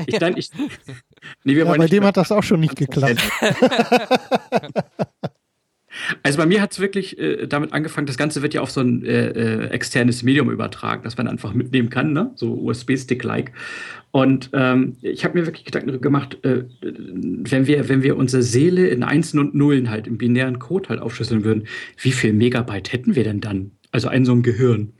Ich, 0.05 0.19
nein, 0.19 0.35
ich, 0.37 0.51
nee, 1.43 1.53
ja, 1.53 1.65
bei 1.65 1.87
dem 1.87 2.03
hat 2.03 2.17
das 2.17 2.31
auch 2.31 2.43
schon 2.43 2.59
nicht 2.59 2.75
geklappt. 2.75 3.21
Also 6.23 6.37
bei 6.37 6.45
mir 6.45 6.61
hat 6.61 6.71
es 6.71 6.79
wirklich 6.79 7.17
äh, 7.19 7.47
damit 7.47 7.73
angefangen, 7.73 8.07
das 8.07 8.17
Ganze 8.17 8.41
wird 8.41 8.53
ja 8.53 8.61
auf 8.61 8.71
so 8.71 8.81
ein 8.81 9.05
äh, 9.05 9.27
äh, 9.29 9.69
externes 9.69 10.23
Medium 10.23 10.49
übertragen, 10.49 11.03
das 11.03 11.17
man 11.17 11.27
einfach 11.27 11.53
mitnehmen 11.53 11.89
kann, 11.89 12.13
ne? 12.13 12.31
so 12.35 12.53
USB-Stick-like. 12.53 13.51
Und 14.11 14.49
ähm, 14.53 14.97
ich 15.01 15.23
habe 15.23 15.37
mir 15.37 15.45
wirklich 15.45 15.65
Gedanken 15.65 16.01
gemacht, 16.01 16.37
äh, 16.43 16.63
wenn, 16.81 17.67
wir, 17.67 17.89
wenn 17.89 18.01
wir 18.01 18.17
unsere 18.17 18.41
Seele 18.41 18.87
in 18.87 19.03
Einsen 19.03 19.39
und 19.39 19.53
Nullen 19.53 19.89
halt 19.89 20.07
im 20.07 20.17
binären 20.17 20.59
Code 20.59 20.89
halt 20.89 20.99
aufschlüsseln 20.99 21.43
würden, 21.43 21.67
wie 22.01 22.11
viel 22.11 22.33
Megabyte 22.33 22.91
hätten 22.91 23.15
wir 23.15 23.23
denn 23.23 23.39
dann? 23.39 23.71
Also 23.91 24.07
ein 24.07 24.25
so 24.25 24.33
ein 24.33 24.43
Gehirn. 24.43 24.93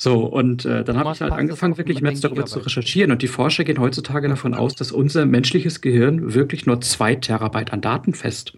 So, 0.00 0.24
und 0.24 0.64
äh, 0.64 0.84
dann 0.84 0.96
habe 0.96 1.10
ich 1.12 1.20
halt 1.20 1.32
angefangen, 1.32 1.76
wirklich 1.76 2.00
mehr 2.00 2.12
darüber 2.12 2.46
zu 2.46 2.60
recherchieren. 2.60 3.10
Und 3.10 3.20
die 3.20 3.26
Forscher 3.26 3.64
gehen 3.64 3.80
heutzutage 3.80 4.28
davon 4.28 4.54
aus, 4.54 4.76
dass 4.76 4.92
unser 4.92 5.26
menschliches 5.26 5.80
Gehirn 5.80 6.34
wirklich 6.34 6.66
nur 6.66 6.80
zwei 6.80 7.16
Terabyte 7.16 7.72
an 7.72 7.80
Daten 7.80 8.14
fest. 8.14 8.52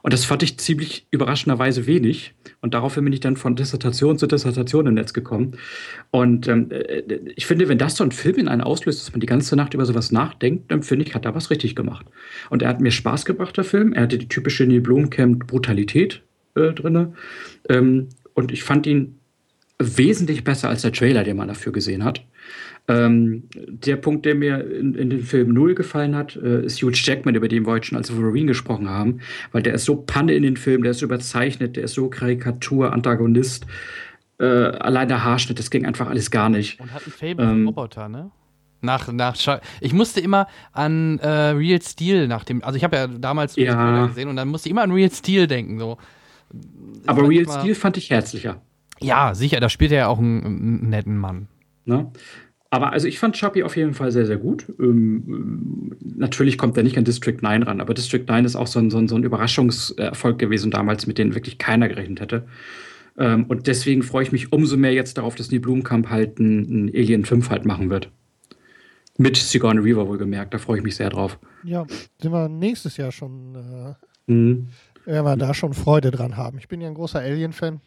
Und 0.00 0.14
das 0.14 0.24
fand 0.24 0.42
ich 0.42 0.58
ziemlich 0.58 1.06
überraschenderweise 1.10 1.86
wenig. 1.86 2.34
Und 2.62 2.72
daraufhin 2.72 3.04
bin 3.04 3.12
ich 3.12 3.20
dann 3.20 3.36
von 3.36 3.54
Dissertation 3.54 4.16
zu 4.16 4.26
Dissertation 4.26 4.86
im 4.86 4.94
Netz 4.94 5.12
gekommen. 5.12 5.58
Und 6.10 6.48
ähm, 6.48 6.70
äh, 6.70 7.02
ich 7.36 7.44
finde, 7.44 7.68
wenn 7.68 7.76
das 7.76 7.96
so 7.96 8.04
ein 8.04 8.10
Film 8.10 8.36
in 8.36 8.48
einen 8.48 8.62
auslöst, 8.62 9.02
dass 9.02 9.12
man 9.12 9.20
die 9.20 9.26
ganze 9.26 9.54
Nacht 9.56 9.74
über 9.74 9.84
sowas 9.84 10.10
nachdenkt, 10.10 10.70
dann 10.72 10.82
finde 10.82 11.04
ich, 11.04 11.14
hat 11.14 11.26
er 11.26 11.34
was 11.34 11.50
richtig 11.50 11.76
gemacht. 11.76 12.06
Und 12.48 12.62
er 12.62 12.70
hat 12.70 12.80
mir 12.80 12.92
Spaß 12.92 13.26
gebracht, 13.26 13.58
der 13.58 13.64
Film. 13.64 13.92
Er 13.92 14.04
hatte 14.04 14.16
die 14.16 14.28
typische 14.28 14.64
Neil 14.64 14.80
Blomkamp 14.80 15.46
Brutalität 15.46 16.22
äh, 16.54 16.72
drin. 16.72 17.14
Ähm, 17.68 18.08
und 18.32 18.52
ich 18.52 18.64
fand 18.64 18.86
ihn 18.86 19.18
wesentlich 19.96 20.44
besser 20.44 20.68
als 20.68 20.82
der 20.82 20.92
Trailer, 20.92 21.24
den 21.24 21.36
man 21.36 21.48
dafür 21.48 21.72
gesehen 21.72 22.04
hat. 22.04 22.24
Ähm, 22.88 23.44
der 23.54 23.96
Punkt, 23.96 24.26
der 24.26 24.34
mir 24.34 24.68
in, 24.68 24.94
in 24.94 25.10
den 25.10 25.22
Film 25.22 25.52
Null 25.52 25.74
gefallen 25.74 26.16
hat, 26.16 26.34
äh, 26.36 26.64
ist 26.64 26.82
Hugh 26.82 26.92
Jackman, 26.92 27.36
über 27.36 27.46
den 27.46 27.64
wir 27.64 27.72
heute 27.72 27.86
schon 27.86 27.98
als 27.98 28.14
Wolverine 28.14 28.46
gesprochen 28.46 28.90
haben, 28.90 29.20
weil 29.52 29.62
der 29.62 29.74
ist 29.74 29.84
so 29.84 29.96
Panne 29.96 30.34
in 30.34 30.42
den 30.42 30.56
Film, 30.56 30.82
der 30.82 30.90
ist 30.90 31.02
überzeichnet, 31.02 31.76
der 31.76 31.84
ist 31.84 31.94
so 31.94 32.08
Karikatur, 32.08 32.92
Antagonist. 32.92 33.66
Äh, 34.40 34.46
allein 34.46 35.06
der 35.06 35.22
Haarschnitt, 35.22 35.60
das 35.60 35.70
ging 35.70 35.86
einfach 35.86 36.08
alles 36.08 36.32
gar 36.32 36.48
nicht. 36.48 36.80
Und 36.80 36.92
hat 36.92 37.06
ein 37.06 37.12
Fable 37.12 37.44
ähm, 37.44 37.66
Roboter, 37.68 38.08
ne? 38.08 38.32
Nach, 38.80 39.12
nach 39.12 39.36
ich 39.80 39.92
musste 39.92 40.20
immer 40.20 40.48
an 40.72 41.20
äh, 41.20 41.28
Real 41.28 41.80
Steel 41.80 42.26
nach 42.26 42.42
dem, 42.42 42.64
also 42.64 42.76
ich 42.76 42.82
habe 42.82 42.96
ja 42.96 43.06
damals 43.06 43.54
ja. 43.54 44.06
gesehen 44.06 44.28
und 44.28 44.34
dann 44.34 44.48
musste 44.48 44.68
ich 44.68 44.72
immer 44.72 44.82
an 44.82 44.90
Real 44.90 45.10
Steel 45.12 45.46
denken. 45.46 45.78
So. 45.78 45.98
Aber 47.06 47.28
Real 47.28 47.46
Steel 47.48 47.76
fand 47.76 47.96
ich 47.96 48.10
herzlicher. 48.10 48.60
Ja, 49.04 49.34
sicher, 49.34 49.60
da 49.60 49.68
spielt 49.68 49.92
er 49.92 49.98
ja 49.98 50.06
auch 50.08 50.18
einen, 50.18 50.44
einen 50.44 50.88
netten 50.90 51.16
Mann. 51.16 51.48
Ne? 51.84 52.10
Aber 52.72 52.92
also 52.92 53.06
ich 53.06 53.18
fand 53.18 53.36
Chappie 53.36 53.64
auf 53.64 53.76
jeden 53.76 53.92
Fall 53.92 54.12
sehr, 54.12 54.24
sehr 54.24 54.38
gut. 54.38 54.64
Ähm, 54.80 55.94
natürlich 56.02 56.56
kommt 56.56 56.74
er 56.78 56.82
nicht 56.82 56.96
an 56.96 57.04
District 57.04 57.36
9 57.38 57.64
ran, 57.64 57.82
aber 57.82 57.92
District 57.92 58.24
9 58.26 58.46
ist 58.46 58.56
auch 58.56 58.66
so 58.66 58.78
ein, 58.78 58.90
so 58.90 58.96
ein, 58.96 59.08
so 59.08 59.16
ein 59.16 59.24
Überraschungserfolg 59.24 60.38
gewesen 60.38 60.70
damals, 60.70 61.06
mit 61.06 61.18
dem 61.18 61.34
wirklich 61.34 61.58
keiner 61.58 61.88
gerechnet 61.88 62.20
hätte. 62.20 62.46
Ähm, 63.18 63.44
und 63.44 63.66
deswegen 63.66 64.02
freue 64.02 64.22
ich 64.22 64.32
mich 64.32 64.54
umso 64.54 64.78
mehr 64.78 64.94
jetzt 64.94 65.18
darauf, 65.18 65.34
dass 65.34 65.48
die 65.48 65.58
Blumkamp 65.58 66.08
halt 66.08 66.38
ein, 66.38 66.86
ein 66.86 66.88
Alien 66.88 67.26
5 67.26 67.50
halt 67.50 67.66
machen 67.66 67.90
wird. 67.90 68.10
Mit 69.18 69.36
Sigourney 69.36 69.84
Weaver 69.84 70.08
wohlgemerkt, 70.08 70.54
da 70.54 70.58
freue 70.58 70.78
ich 70.78 70.82
mich 70.82 70.96
sehr 70.96 71.10
drauf. 71.10 71.38
Ja, 71.64 71.84
sind 72.18 72.32
wir 72.32 72.48
nächstes 72.48 72.96
Jahr 72.96 73.12
schon, 73.12 73.54
äh, 73.54 74.32
mhm. 74.32 74.68
werden 75.04 75.26
wir 75.26 75.36
da 75.36 75.52
schon 75.52 75.74
Freude 75.74 76.10
dran 76.10 76.38
haben. 76.38 76.56
Ich 76.56 76.68
bin 76.68 76.80
ja 76.80 76.88
ein 76.88 76.94
großer 76.94 77.20
Alien-Fan, 77.20 77.82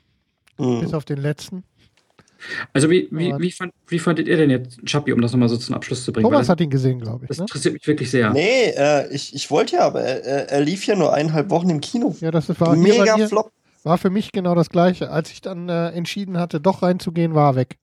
mhm. 0.58 0.82
bis 0.82 0.94
auf 0.94 1.06
den 1.06 1.18
letzten. 1.18 1.64
Also 2.74 2.90
wie, 2.90 3.08
wie, 3.12 3.34
wie, 3.40 3.52
fand, 3.52 3.74
wie 3.88 4.00
fandet 4.00 4.28
ihr 4.28 4.38
denn 4.38 4.50
jetzt 4.50 4.80
Chappie, 4.86 5.14
um 5.14 5.22
das 5.22 5.32
nochmal 5.32 5.50
so 5.50 5.58
zum 5.58 5.76
Abschluss 5.76 6.04
zu 6.04 6.12
bringen? 6.12 6.26
Thomas 6.26 6.50
hat 6.50 6.62
ihn 6.62 6.70
gesehen, 6.70 7.00
glaube 7.00 7.26
ich. 7.26 7.30
Das 7.30 7.38
ne? 7.38 7.44
interessiert 7.44 7.74
mich 7.74 7.88
wirklich 7.88 8.12
sehr. 8.12 8.32
Nee, 8.32 8.70
äh, 8.76 9.12
ich, 9.14 9.34
ich 9.34 9.50
wollte 9.50 9.78
ja, 9.78 9.82
aber 9.82 10.02
er, 10.02 10.50
er, 10.50 10.62
lief 10.62 10.86
ja 10.86 10.96
nur 10.96 11.14
eineinhalb 11.14 11.50
Wochen 11.50 11.70
im 11.70 11.82
Kino. 11.82 12.16
Ja, 12.20 12.32
das 12.32 12.48
war 12.60 12.76
mega 12.76 13.18
mir, 13.18 13.28
Flop. 13.28 13.52
War 13.84 13.98
für 13.98 14.10
mich 14.10 14.32
genau 14.32 14.56
das 14.56 14.70
gleiche. 14.70 15.10
Als 15.10 15.32
ich 15.32 15.42
dann 15.42 15.70
äh, 15.70 15.90
entschieden 15.90 16.38
hatte, 16.38 16.60
doch 16.60 16.82
reinzugehen, 16.82 17.36
war 17.36 17.52
er 17.52 17.56
weg. 17.56 17.78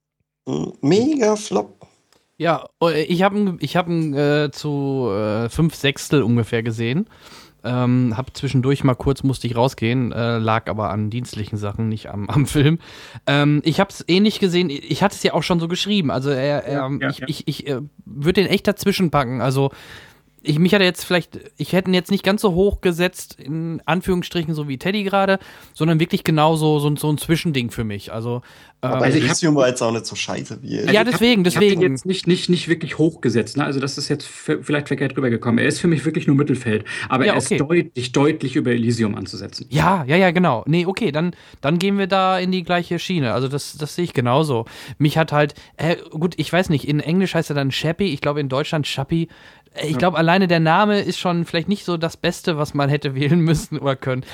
Mega 0.80 1.36
Flop. 1.36 1.86
Ja, 2.36 2.68
oh, 2.80 2.88
ich 2.88 3.22
habe 3.22 3.38
ihn 3.38 3.58
ich 3.60 3.76
hab 3.76 3.88
äh, 3.88 4.50
zu 4.50 5.08
äh, 5.10 5.48
fünf 5.48 5.74
Sechstel 5.74 6.22
ungefähr 6.22 6.62
gesehen. 6.62 7.06
Ähm, 7.64 8.14
hab 8.16 8.36
zwischendurch 8.36 8.84
mal 8.84 8.94
kurz 8.94 9.22
musste 9.22 9.46
ich 9.46 9.56
rausgehen, 9.56 10.12
äh, 10.12 10.38
lag 10.38 10.68
aber 10.68 10.90
an 10.90 11.10
dienstlichen 11.10 11.56
Sachen, 11.58 11.88
nicht 11.88 12.10
am, 12.10 12.28
am 12.28 12.46
Film. 12.46 12.78
Ähm, 13.26 13.62
ich 13.64 13.80
habe 13.80 13.90
es 13.90 14.04
ähnlich 14.08 14.40
gesehen. 14.40 14.68
Ich 14.70 15.02
hatte 15.02 15.14
es 15.14 15.22
ja 15.22 15.34
auch 15.34 15.42
schon 15.42 15.60
so 15.60 15.68
geschrieben. 15.68 16.10
Also 16.10 16.30
er, 16.30 16.64
er 16.64 16.72
ja, 16.72 16.90
ja, 16.90 17.08
ich, 17.10 17.18
ja. 17.18 17.26
ich, 17.28 17.48
ich 17.48 17.66
äh, 17.66 17.80
würde 18.04 18.42
den 18.42 18.50
echt 18.50 18.66
dazwischen 18.66 19.10
packen. 19.10 19.40
Also 19.40 19.70
ich 20.42 20.58
mich 20.58 20.74
hatte 20.74 20.84
jetzt 20.84 21.04
vielleicht, 21.04 21.38
ich 21.56 21.72
hätte 21.72 21.90
ihn 21.90 21.94
jetzt 21.94 22.10
nicht 22.10 22.24
ganz 22.24 22.42
so 22.42 22.52
hoch 22.54 22.80
gesetzt, 22.80 23.36
in 23.38 23.80
Anführungsstrichen, 23.84 24.54
so 24.54 24.68
wie 24.68 24.78
Teddy 24.78 25.04
gerade, 25.04 25.38
sondern 25.74 26.00
wirklich 26.00 26.24
genau 26.24 26.56
so, 26.56 26.78
so, 26.78 26.94
so 26.96 27.10
ein 27.10 27.18
Zwischending 27.18 27.70
für 27.70 27.84
mich. 27.84 28.12
Also, 28.12 28.42
ähm, 28.82 28.92
also 28.94 29.18
Elysium 29.18 29.54
war 29.54 29.68
jetzt 29.68 29.80
auch 29.82 29.92
nicht 29.92 30.06
so 30.06 30.16
scheiße 30.16 30.58
wie 30.62 30.78
er. 30.78 30.92
Ja, 30.92 31.04
deswegen, 31.04 31.44
deswegen. 31.44 31.82
Ich 31.82 31.88
jetzt 31.88 32.06
nicht, 32.06 32.26
nicht, 32.26 32.48
nicht 32.48 32.68
wirklich 32.68 32.98
hochgesetzt, 32.98 33.56
ne? 33.56 33.64
Also 33.64 33.78
das 33.78 33.98
ist 33.98 34.08
jetzt 34.08 34.26
vielleicht 34.26 34.88
verkehrt 34.88 35.16
rübergekommen. 35.16 35.58
Er 35.58 35.68
ist 35.68 35.80
für 35.80 35.88
mich 35.88 36.04
wirklich 36.04 36.26
nur 36.26 36.34
Mittelfeld, 36.34 36.84
aber 37.08 37.26
ja, 37.26 37.34
er 37.34 37.38
ist 37.38 37.50
deutlich, 37.50 38.12
deutlich 38.12 38.56
über 38.56 38.72
Elysium 38.72 39.14
anzusetzen. 39.14 39.66
Ja, 39.70 40.04
ja, 40.04 40.16
ja, 40.16 40.32
genau. 40.32 40.64
Nee, 40.66 40.86
okay, 40.86 41.12
dann, 41.12 41.36
dann 41.60 41.78
gehen 41.78 41.98
wir 41.98 42.08
da 42.08 42.38
in 42.38 42.50
die 42.50 42.64
gleiche 42.64 42.98
Schiene. 42.98 43.32
Also 43.32 43.46
das, 43.46 43.76
das 43.76 43.94
sehe 43.94 44.04
ich 44.04 44.12
genauso. 44.12 44.64
Mich 44.98 45.16
hat 45.16 45.30
halt, 45.30 45.54
äh, 45.76 45.96
gut, 46.10 46.34
ich 46.36 46.52
weiß 46.52 46.68
nicht, 46.68 46.88
in 46.88 46.98
Englisch 46.98 47.34
heißt 47.34 47.50
er 47.50 47.54
dann 47.54 47.70
Chappie, 47.70 48.12
ich 48.12 48.20
glaube 48.20 48.40
in 48.40 48.48
Deutschland 48.48 48.86
Chappie. 48.86 49.28
Ich 49.80 49.96
glaube, 49.96 50.18
alleine 50.18 50.48
der 50.48 50.60
Name 50.60 51.00
ist 51.00 51.18
schon 51.18 51.44
vielleicht 51.44 51.68
nicht 51.68 51.84
so 51.84 51.96
das 51.96 52.16
Beste, 52.16 52.58
was 52.58 52.74
man 52.74 52.88
hätte 52.88 53.14
wählen 53.14 53.40
müssen 53.40 53.78
oder 53.78 53.96
können. 53.96 54.24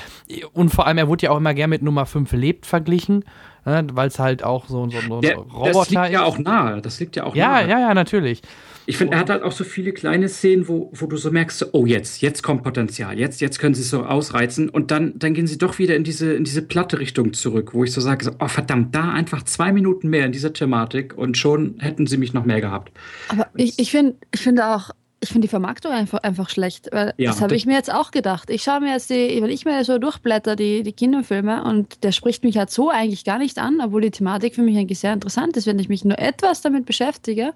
Und 0.53 0.69
vor 0.69 0.87
allem, 0.87 0.97
er 0.97 1.07
wurde 1.07 1.25
ja 1.25 1.31
auch 1.31 1.37
immer 1.37 1.53
gern 1.53 1.69
mit 1.69 1.81
Nummer 1.81 2.05
5 2.05 2.31
lebt 2.33 2.65
verglichen, 2.65 3.23
ne, 3.65 3.87
weil 3.93 4.09
es 4.09 4.19
halt 4.19 4.43
auch 4.43 4.67
so, 4.67 4.89
so, 4.89 4.99
so 4.99 5.05
ein 5.05 5.11
Roboter 5.11 5.71
Das 5.71 5.89
liegt 5.89 6.09
ja 6.09 6.23
auch 6.23 6.37
nahe. 6.37 6.81
Das 6.81 6.99
liegt 6.99 7.15
ja 7.15 7.23
auch 7.23 7.35
ja, 7.35 7.61
nahe. 7.61 7.69
Ja, 7.69 7.79
ja, 7.79 7.93
natürlich. 7.93 8.41
Ich 8.89 8.97
finde, 8.97 9.13
er 9.13 9.19
hat 9.19 9.29
halt 9.29 9.43
auch 9.43 9.51
so 9.51 9.63
viele 9.63 9.91
kleine 9.91 10.27
Szenen, 10.29 10.67
wo, 10.67 10.89
wo 10.95 11.05
du 11.05 11.15
so 11.15 11.29
merkst, 11.29 11.73
oh, 11.73 11.85
jetzt, 11.85 12.23
jetzt 12.23 12.41
kommt 12.41 12.63
Potenzial, 12.63 13.19
jetzt, 13.19 13.39
jetzt 13.39 13.59
können 13.59 13.75
sie 13.75 13.83
es 13.83 13.91
so 13.91 14.03
ausreizen 14.03 14.67
und 14.67 14.89
dann, 14.89 15.13
dann 15.19 15.35
gehen 15.35 15.45
sie 15.45 15.59
doch 15.59 15.77
wieder 15.77 15.95
in 15.95 16.03
diese, 16.03 16.33
in 16.33 16.43
diese 16.43 16.63
platte 16.63 16.97
Richtung 16.97 17.33
zurück, 17.33 17.75
wo 17.75 17.83
ich 17.83 17.91
so 17.91 18.01
sage, 18.01 18.25
so, 18.25 18.31
oh 18.39 18.47
verdammt, 18.47 18.95
da 18.95 19.11
einfach 19.11 19.43
zwei 19.43 19.71
Minuten 19.71 20.09
mehr 20.09 20.25
in 20.25 20.31
dieser 20.31 20.53
Thematik 20.53 21.15
und 21.15 21.37
schon 21.37 21.75
hätten 21.77 22.07
sie 22.07 22.17
mich 22.17 22.33
noch 22.33 22.45
mehr 22.45 22.61
gehabt. 22.61 22.91
Aber 23.27 23.47
ich, 23.55 23.77
ich, 23.77 23.91
find, 23.91 24.15
ich 24.33 24.41
finde 24.41 24.65
auch, 24.65 24.89
ich 25.21 25.29
finde 25.29 25.41
die 25.47 25.49
Vermarktung 25.49 25.91
einfach, 25.91 26.19
einfach 26.19 26.49
schlecht. 26.49 26.89
Weil 26.91 27.13
Ja, 27.17 27.31
das 27.31 27.41
habe 27.41 27.55
ich 27.55 27.65
mir 27.65 27.73
jetzt 27.73 27.93
auch 27.93 28.11
gedacht. 28.11 28.49
Ich 28.49 28.63
schaue 28.63 28.79
mir 28.79 28.93
jetzt 28.93 29.09
die, 29.09 29.39
wenn 29.41 29.49
ich 29.49 29.65
mir 29.65 29.83
so 29.83 29.97
durchblätter, 29.97 30.55
die, 30.55 30.83
die 30.83 30.93
Kinofilme 30.93 31.63
und 31.63 32.03
der 32.03 32.11
spricht 32.11 32.43
mich 32.43 32.57
halt 32.57 32.69
so 32.69 32.89
eigentlich 32.89 33.25
gar 33.25 33.37
nicht 33.37 33.57
an, 33.57 33.79
obwohl 33.83 34.01
die 34.01 34.11
Thematik 34.11 34.55
für 34.55 34.61
mich 34.61 34.77
eigentlich 34.77 34.99
sehr 34.99 35.13
interessant 35.13 35.57
ist, 35.57 35.67
wenn 35.67 35.79
ich 35.79 35.89
mich 35.89 36.05
nur 36.05 36.17
etwas 36.19 36.61
damit 36.61 36.85
beschäftige. 36.85 37.53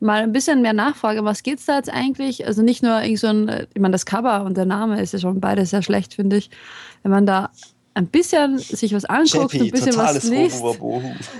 Mal 0.00 0.22
ein 0.22 0.32
bisschen 0.32 0.62
mehr 0.62 0.72
nachfrage, 0.72 1.24
was 1.24 1.42
geht's 1.42 1.66
da 1.66 1.76
jetzt 1.76 1.90
eigentlich? 1.92 2.46
Also 2.46 2.62
nicht 2.62 2.82
nur 2.82 3.02
irgend 3.02 3.18
so 3.20 3.28
ein, 3.28 3.66
ich 3.72 3.80
meine, 3.80 3.92
das 3.92 4.06
Cover 4.06 4.44
und 4.44 4.56
der 4.56 4.66
Name 4.66 5.00
ist 5.00 5.12
ja 5.12 5.18
schon 5.18 5.40
beide 5.40 5.64
sehr 5.66 5.82
schlecht, 5.82 6.14
finde 6.14 6.36
ich. 6.36 6.50
Wenn 7.02 7.12
man 7.12 7.26
da 7.26 7.50
ein 7.94 8.06
bisschen 8.06 8.58
sich 8.58 8.94
was 8.94 9.04
anguckt, 9.04 9.54
ein 9.54 9.64
JP, 9.64 9.70
bisschen 9.70 9.96
was 9.96 10.22
liest. 10.24 10.62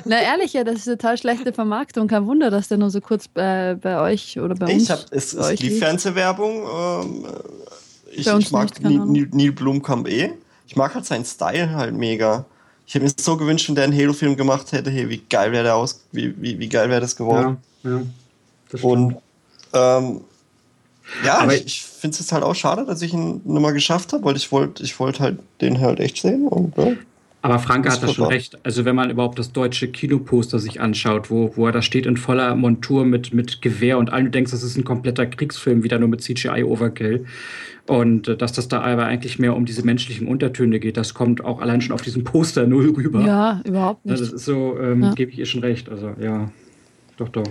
Na 0.05 0.21
ehrlich, 0.21 0.53
ja, 0.53 0.65
das 0.65 0.77
ist 0.77 0.85
total 0.85 1.17
schlechte 1.17 1.53
Vermarktung. 1.53 2.09
Kein 2.09 2.27
Wunder, 2.27 2.51
dass 2.51 2.69
der 2.69 2.79
nur 2.79 2.91
so 2.91 3.01
kurz 3.01 3.29
bei, 3.29 3.77
bei 3.81 4.01
euch 4.01 4.39
oder 4.39 4.55
bei 4.55 4.73
uns. 4.73 4.83
Ich 4.83 4.91
habe 4.91 5.03
es, 5.11 5.35
bei 5.35 5.41
es 5.41 5.49
euch 5.49 5.61
lief. 5.61 5.79
Fernsehwerbung. 5.79 6.63
Ähm, 6.63 7.27
ich, 8.11 8.27
ich 8.27 8.51
mag 8.51 8.69
Neil. 8.83 9.29
Neil, 9.33 9.53
Blomkamp 9.53 10.09
eh. 10.09 10.33
Ich 10.67 10.77
mag 10.77 10.95
halt 10.95 11.07
seinen 11.07 11.25
Style 11.25 11.71
halt 11.71 11.95
mega. 11.95 12.45
Ich 12.87 12.95
hätte 12.95 13.05
mir 13.05 13.13
so 13.19 13.37
gewünscht, 13.37 13.69
wenn 13.69 13.75
der 13.75 13.85
einen 13.85 13.97
Halo-Film 13.97 14.37
gemacht 14.37 14.73
hätte, 14.73 14.91
hey, 14.91 15.09
wie 15.09 15.23
geil 15.31 15.53
wäre 15.53 15.65
der 15.65 15.77
aus, 15.77 16.03
wie, 16.13 16.35
wie, 16.41 16.59
wie 16.59 16.69
geil 16.69 16.91
wäre 16.91 17.01
das 17.01 17.17
geworden. 17.17 17.59
Ja, 17.83 17.91
ja. 17.91 18.83
Und 18.83 19.17
ähm, 19.73 20.21
ja, 21.25 21.39
Aber 21.39 21.55
ich, 21.55 21.65
ich 21.67 21.92
finde 22.03 22.13
es 22.15 22.19
jetzt 22.19 22.33
halt 22.33 22.43
auch 22.45 22.55
schade, 22.55 22.85
dass 22.85 23.01
ich 23.01 23.15
ihn 23.15 23.41
nur 23.45 23.61
mal 23.61 23.73
geschafft 23.73 24.13
habe, 24.13 24.25
weil 24.25 24.37
ich 24.37 24.53
wollte 24.53 24.83
ich 24.83 24.99
wollt 25.01 25.21
halt 25.21 25.39
den 25.63 25.81
halt 25.81 26.01
echt 26.01 26.21
sehen. 26.21 26.47
Und, 26.47 26.77
ja. 26.77 26.93
Aber 27.45 27.59
Franke 27.59 27.89
Das 27.89 28.01
hat 28.01 28.09
da 28.09 28.13
schon 28.13 28.27
recht. 28.27 28.59
Also 28.63 28.85
wenn 28.85 28.95
man 28.95 29.11
überhaupt 29.11 29.37
das 29.39 29.51
deutsche 29.51 29.89
Kinoposter 29.89 30.61
sich 30.61 30.81
anschaut, 30.81 31.29
wo, 31.29 31.53
wo 31.57 31.67
er 31.67 31.73
da 31.73 31.83
steht 31.83 32.07
in 32.07 32.17
voller 32.17 32.55
Montur 32.55 33.05
mit, 33.05 33.35
mit 33.35 33.63
Gewehr 33.63 33.99
und 33.99 34.13
allen, 34.13 34.27
du 34.27 34.31
denkst, 34.31 34.53
das 34.53 34.63
ist 34.63 34.77
ein 34.77 34.85
kompletter 34.85 35.27
Kriegsfilm, 35.27 35.83
wieder 35.83 35.99
nur 35.99 36.09
mit 36.09 36.23
CGI-Overkill. 36.23 37.25
Und 37.89 38.29
äh, 38.29 38.37
dass 38.37 38.53
das 38.53 38.69
da 38.69 38.83
aber 38.83 39.07
eigentlich 39.07 39.41
mehr 39.41 39.57
um 39.57 39.65
diese 39.65 39.85
menschlichen 39.85 40.29
Untertöne 40.29 40.79
geht, 40.79 40.97
das 40.97 41.15
kommt 41.15 41.45
auch 41.45 41.61
allein 41.61 41.81
schon 41.81 41.93
auf 41.93 42.03
diesem 42.03 42.23
Poster 42.23 42.67
null 42.69 42.95
rüber. 42.97 43.23
Ja, 43.23 43.61
überhaupt 43.65 44.07
nicht. 44.07 44.21
das 44.21 44.31
ist 44.33 44.45
so, 44.45 44.79
ähm, 44.79 45.03
Ja. 45.03 45.15
gebe 45.15 45.33
ich 45.33 45.39
ihr 45.39 45.47
schon 45.47 45.63
recht. 45.63 45.89
Also 45.89 46.13
ja, 46.21 46.49
doch, 47.17 47.29
doch. 47.29 47.45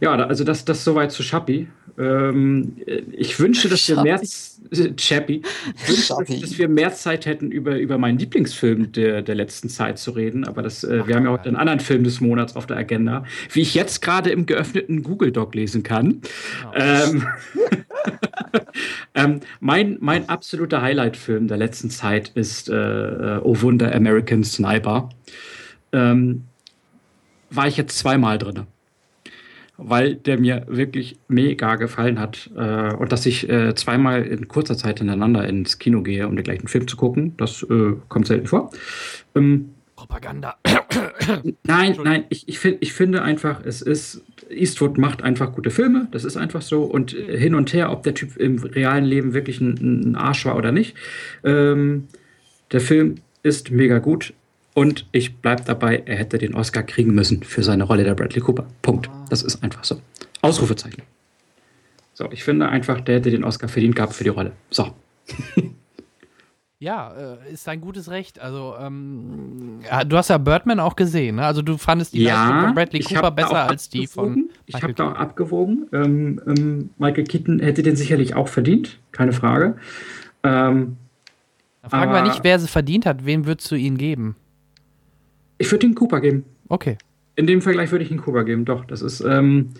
Ja, 0.00 0.14
also 0.14 0.44
das, 0.44 0.64
das 0.64 0.84
soweit 0.84 1.12
zu 1.12 1.22
Schappi. 1.22 1.68
Ähm, 1.98 2.76
äh, 2.86 3.02
ich 3.12 3.38
wünsche, 3.40 3.68
dass 3.68 3.88
wir 3.88 4.02
mehr 4.02 4.20
äh, 4.20 4.94
Chappy. 4.94 5.42
Ich 5.74 5.88
wünsche, 5.88 6.14
dass, 6.18 6.40
dass 6.40 6.58
wir 6.58 6.68
mehr 6.68 6.92
Zeit 6.92 7.26
hätten, 7.26 7.50
über, 7.50 7.78
über 7.78 7.98
meinen 7.98 8.18
Lieblingsfilm 8.18 8.92
der, 8.92 9.22
der 9.22 9.34
letzten 9.34 9.68
Zeit 9.68 9.98
zu 9.98 10.12
reden. 10.12 10.46
Aber 10.46 10.62
das, 10.62 10.84
äh, 10.84 11.06
wir 11.06 11.16
haben 11.16 11.24
ja 11.24 11.30
heute 11.30 11.48
einen 11.48 11.56
anderen 11.56 11.80
Film 11.80 12.04
des 12.04 12.20
Monats 12.20 12.54
auf 12.54 12.66
der 12.66 12.76
Agenda, 12.76 13.24
wie 13.52 13.62
ich 13.62 13.74
jetzt 13.74 14.00
gerade 14.00 14.30
im 14.30 14.46
geöffneten 14.46 15.02
Google 15.02 15.32
Doc 15.32 15.54
lesen 15.54 15.82
kann. 15.82 16.20
Ähm, 16.74 17.26
ähm, 19.14 19.40
mein, 19.58 19.96
mein 20.00 20.28
absoluter 20.28 20.80
Highlight-Film 20.82 21.48
der 21.48 21.56
letzten 21.56 21.90
Zeit 21.90 22.30
ist 22.34 22.68
äh, 22.68 22.74
äh, 22.74 23.40
Oh 23.42 23.60
Wunder 23.60 23.92
American 23.94 24.44
Sniper. 24.44 25.08
Ähm, 25.92 26.44
war 27.50 27.66
ich 27.66 27.76
jetzt 27.76 27.98
zweimal 27.98 28.38
drin. 28.38 28.66
Weil 29.80 30.16
der 30.16 30.40
mir 30.40 30.64
wirklich 30.66 31.18
mega 31.28 31.76
gefallen 31.76 32.18
hat. 32.18 32.50
Äh, 32.56 32.94
und 32.94 33.12
dass 33.12 33.24
ich 33.26 33.48
äh, 33.48 33.74
zweimal 33.76 34.24
in 34.24 34.48
kurzer 34.48 34.76
Zeit 34.76 34.98
hintereinander 34.98 35.46
ins 35.46 35.78
Kino 35.78 36.02
gehe, 36.02 36.26
um 36.26 36.34
den 36.34 36.44
gleichen 36.44 36.66
Film 36.66 36.88
zu 36.88 36.96
gucken, 36.96 37.34
das 37.36 37.62
äh, 37.62 37.92
kommt 38.08 38.26
selten 38.26 38.48
vor. 38.48 38.72
Ähm, 39.36 39.70
Propaganda. 39.98 40.56
Nein, 41.64 41.96
nein, 42.02 42.24
ich, 42.28 42.48
ich, 42.48 42.58
find, 42.60 42.78
ich 42.80 42.92
finde 42.92 43.22
einfach, 43.22 43.64
es 43.64 43.82
ist, 43.82 44.22
Eastwood 44.48 44.96
macht 44.96 45.22
einfach 45.22 45.52
gute 45.52 45.70
Filme, 45.70 46.06
das 46.12 46.24
ist 46.24 46.36
einfach 46.36 46.62
so. 46.62 46.84
Und 46.84 47.10
hin 47.10 47.56
und 47.56 47.72
her, 47.72 47.90
ob 47.90 48.04
der 48.04 48.14
Typ 48.14 48.36
im 48.36 48.58
realen 48.62 49.04
Leben 49.04 49.34
wirklich 49.34 49.60
ein, 49.60 50.12
ein 50.12 50.16
Arsch 50.16 50.46
war 50.46 50.56
oder 50.56 50.70
nicht. 50.70 50.96
Ähm, 51.42 52.06
der 52.70 52.80
Film 52.80 53.16
ist 53.42 53.70
mega 53.72 53.98
gut. 53.98 54.34
Und 54.78 55.06
ich 55.10 55.38
bleibe 55.38 55.64
dabei, 55.64 56.04
er 56.06 56.14
hätte 56.14 56.38
den 56.38 56.54
Oscar 56.54 56.84
kriegen 56.84 57.12
müssen 57.12 57.42
für 57.42 57.64
seine 57.64 57.82
Rolle 57.82 58.04
der 58.04 58.14
Bradley 58.14 58.40
Cooper. 58.40 58.64
Punkt. 58.80 59.10
Das 59.28 59.42
ist 59.42 59.60
einfach 59.64 59.82
so. 59.82 60.00
Ausrufezeichen. 60.40 61.02
So, 62.14 62.30
ich 62.30 62.44
finde 62.44 62.68
einfach, 62.68 63.00
der 63.00 63.16
hätte 63.16 63.32
den 63.32 63.42
Oscar 63.42 63.66
verdient 63.66 63.96
gehabt 63.96 64.12
für 64.12 64.22
die 64.22 64.30
Rolle. 64.30 64.52
So. 64.70 64.94
Ja, 66.78 67.12
äh, 67.12 67.52
ist 67.52 67.68
ein 67.68 67.80
gutes 67.80 68.08
Recht. 68.08 68.38
Also, 68.38 68.76
ähm, 68.80 69.80
ja, 69.84 70.04
du 70.04 70.16
hast 70.16 70.30
ja 70.30 70.38
Birdman 70.38 70.78
auch 70.78 70.94
gesehen, 70.94 71.34
ne? 71.34 71.44
Also, 71.44 71.60
du 71.60 71.76
fandest 71.76 72.12
die 72.14 72.22
Leistung 72.22 72.60
von 72.60 72.74
Bradley 72.76 73.00
Cooper 73.00 73.32
besser 73.32 73.68
als 73.68 73.88
die 73.88 74.06
von. 74.06 74.48
Ich 74.66 74.80
habe 74.80 74.94
da 74.94 75.10
auch 75.10 75.16
abgewogen. 75.16 75.88
Ähm, 75.92 76.40
ähm, 76.46 76.90
Michael 76.98 77.24
Keaton 77.24 77.58
hätte 77.58 77.82
den 77.82 77.96
sicherlich 77.96 78.36
auch 78.36 78.46
verdient, 78.46 79.00
keine 79.10 79.32
Frage. 79.32 79.76
Ähm, 80.44 80.98
Da 81.82 81.88
fragen 81.88 82.12
wir 82.12 82.22
nicht, 82.22 82.44
wer 82.44 82.60
sie 82.60 82.68
verdient 82.68 83.06
hat. 83.06 83.26
Wem 83.26 83.44
würdest 83.44 83.68
du 83.72 83.74
ihn 83.74 83.98
geben? 83.98 84.36
Ich 85.58 85.70
würde 85.70 85.86
ihn 85.86 85.94
Cooper 85.94 86.20
geben. 86.20 86.44
Okay. 86.68 86.96
In 87.36 87.46
dem 87.46 87.62
Vergleich 87.62 87.90
würde 87.92 88.04
ich 88.04 88.10
ihn 88.10 88.18
Cooper 88.18 88.44
geben, 88.44 88.64
doch. 88.64 88.84
Das 88.84 89.02
ist, 89.02 89.20
ähm, 89.20 89.70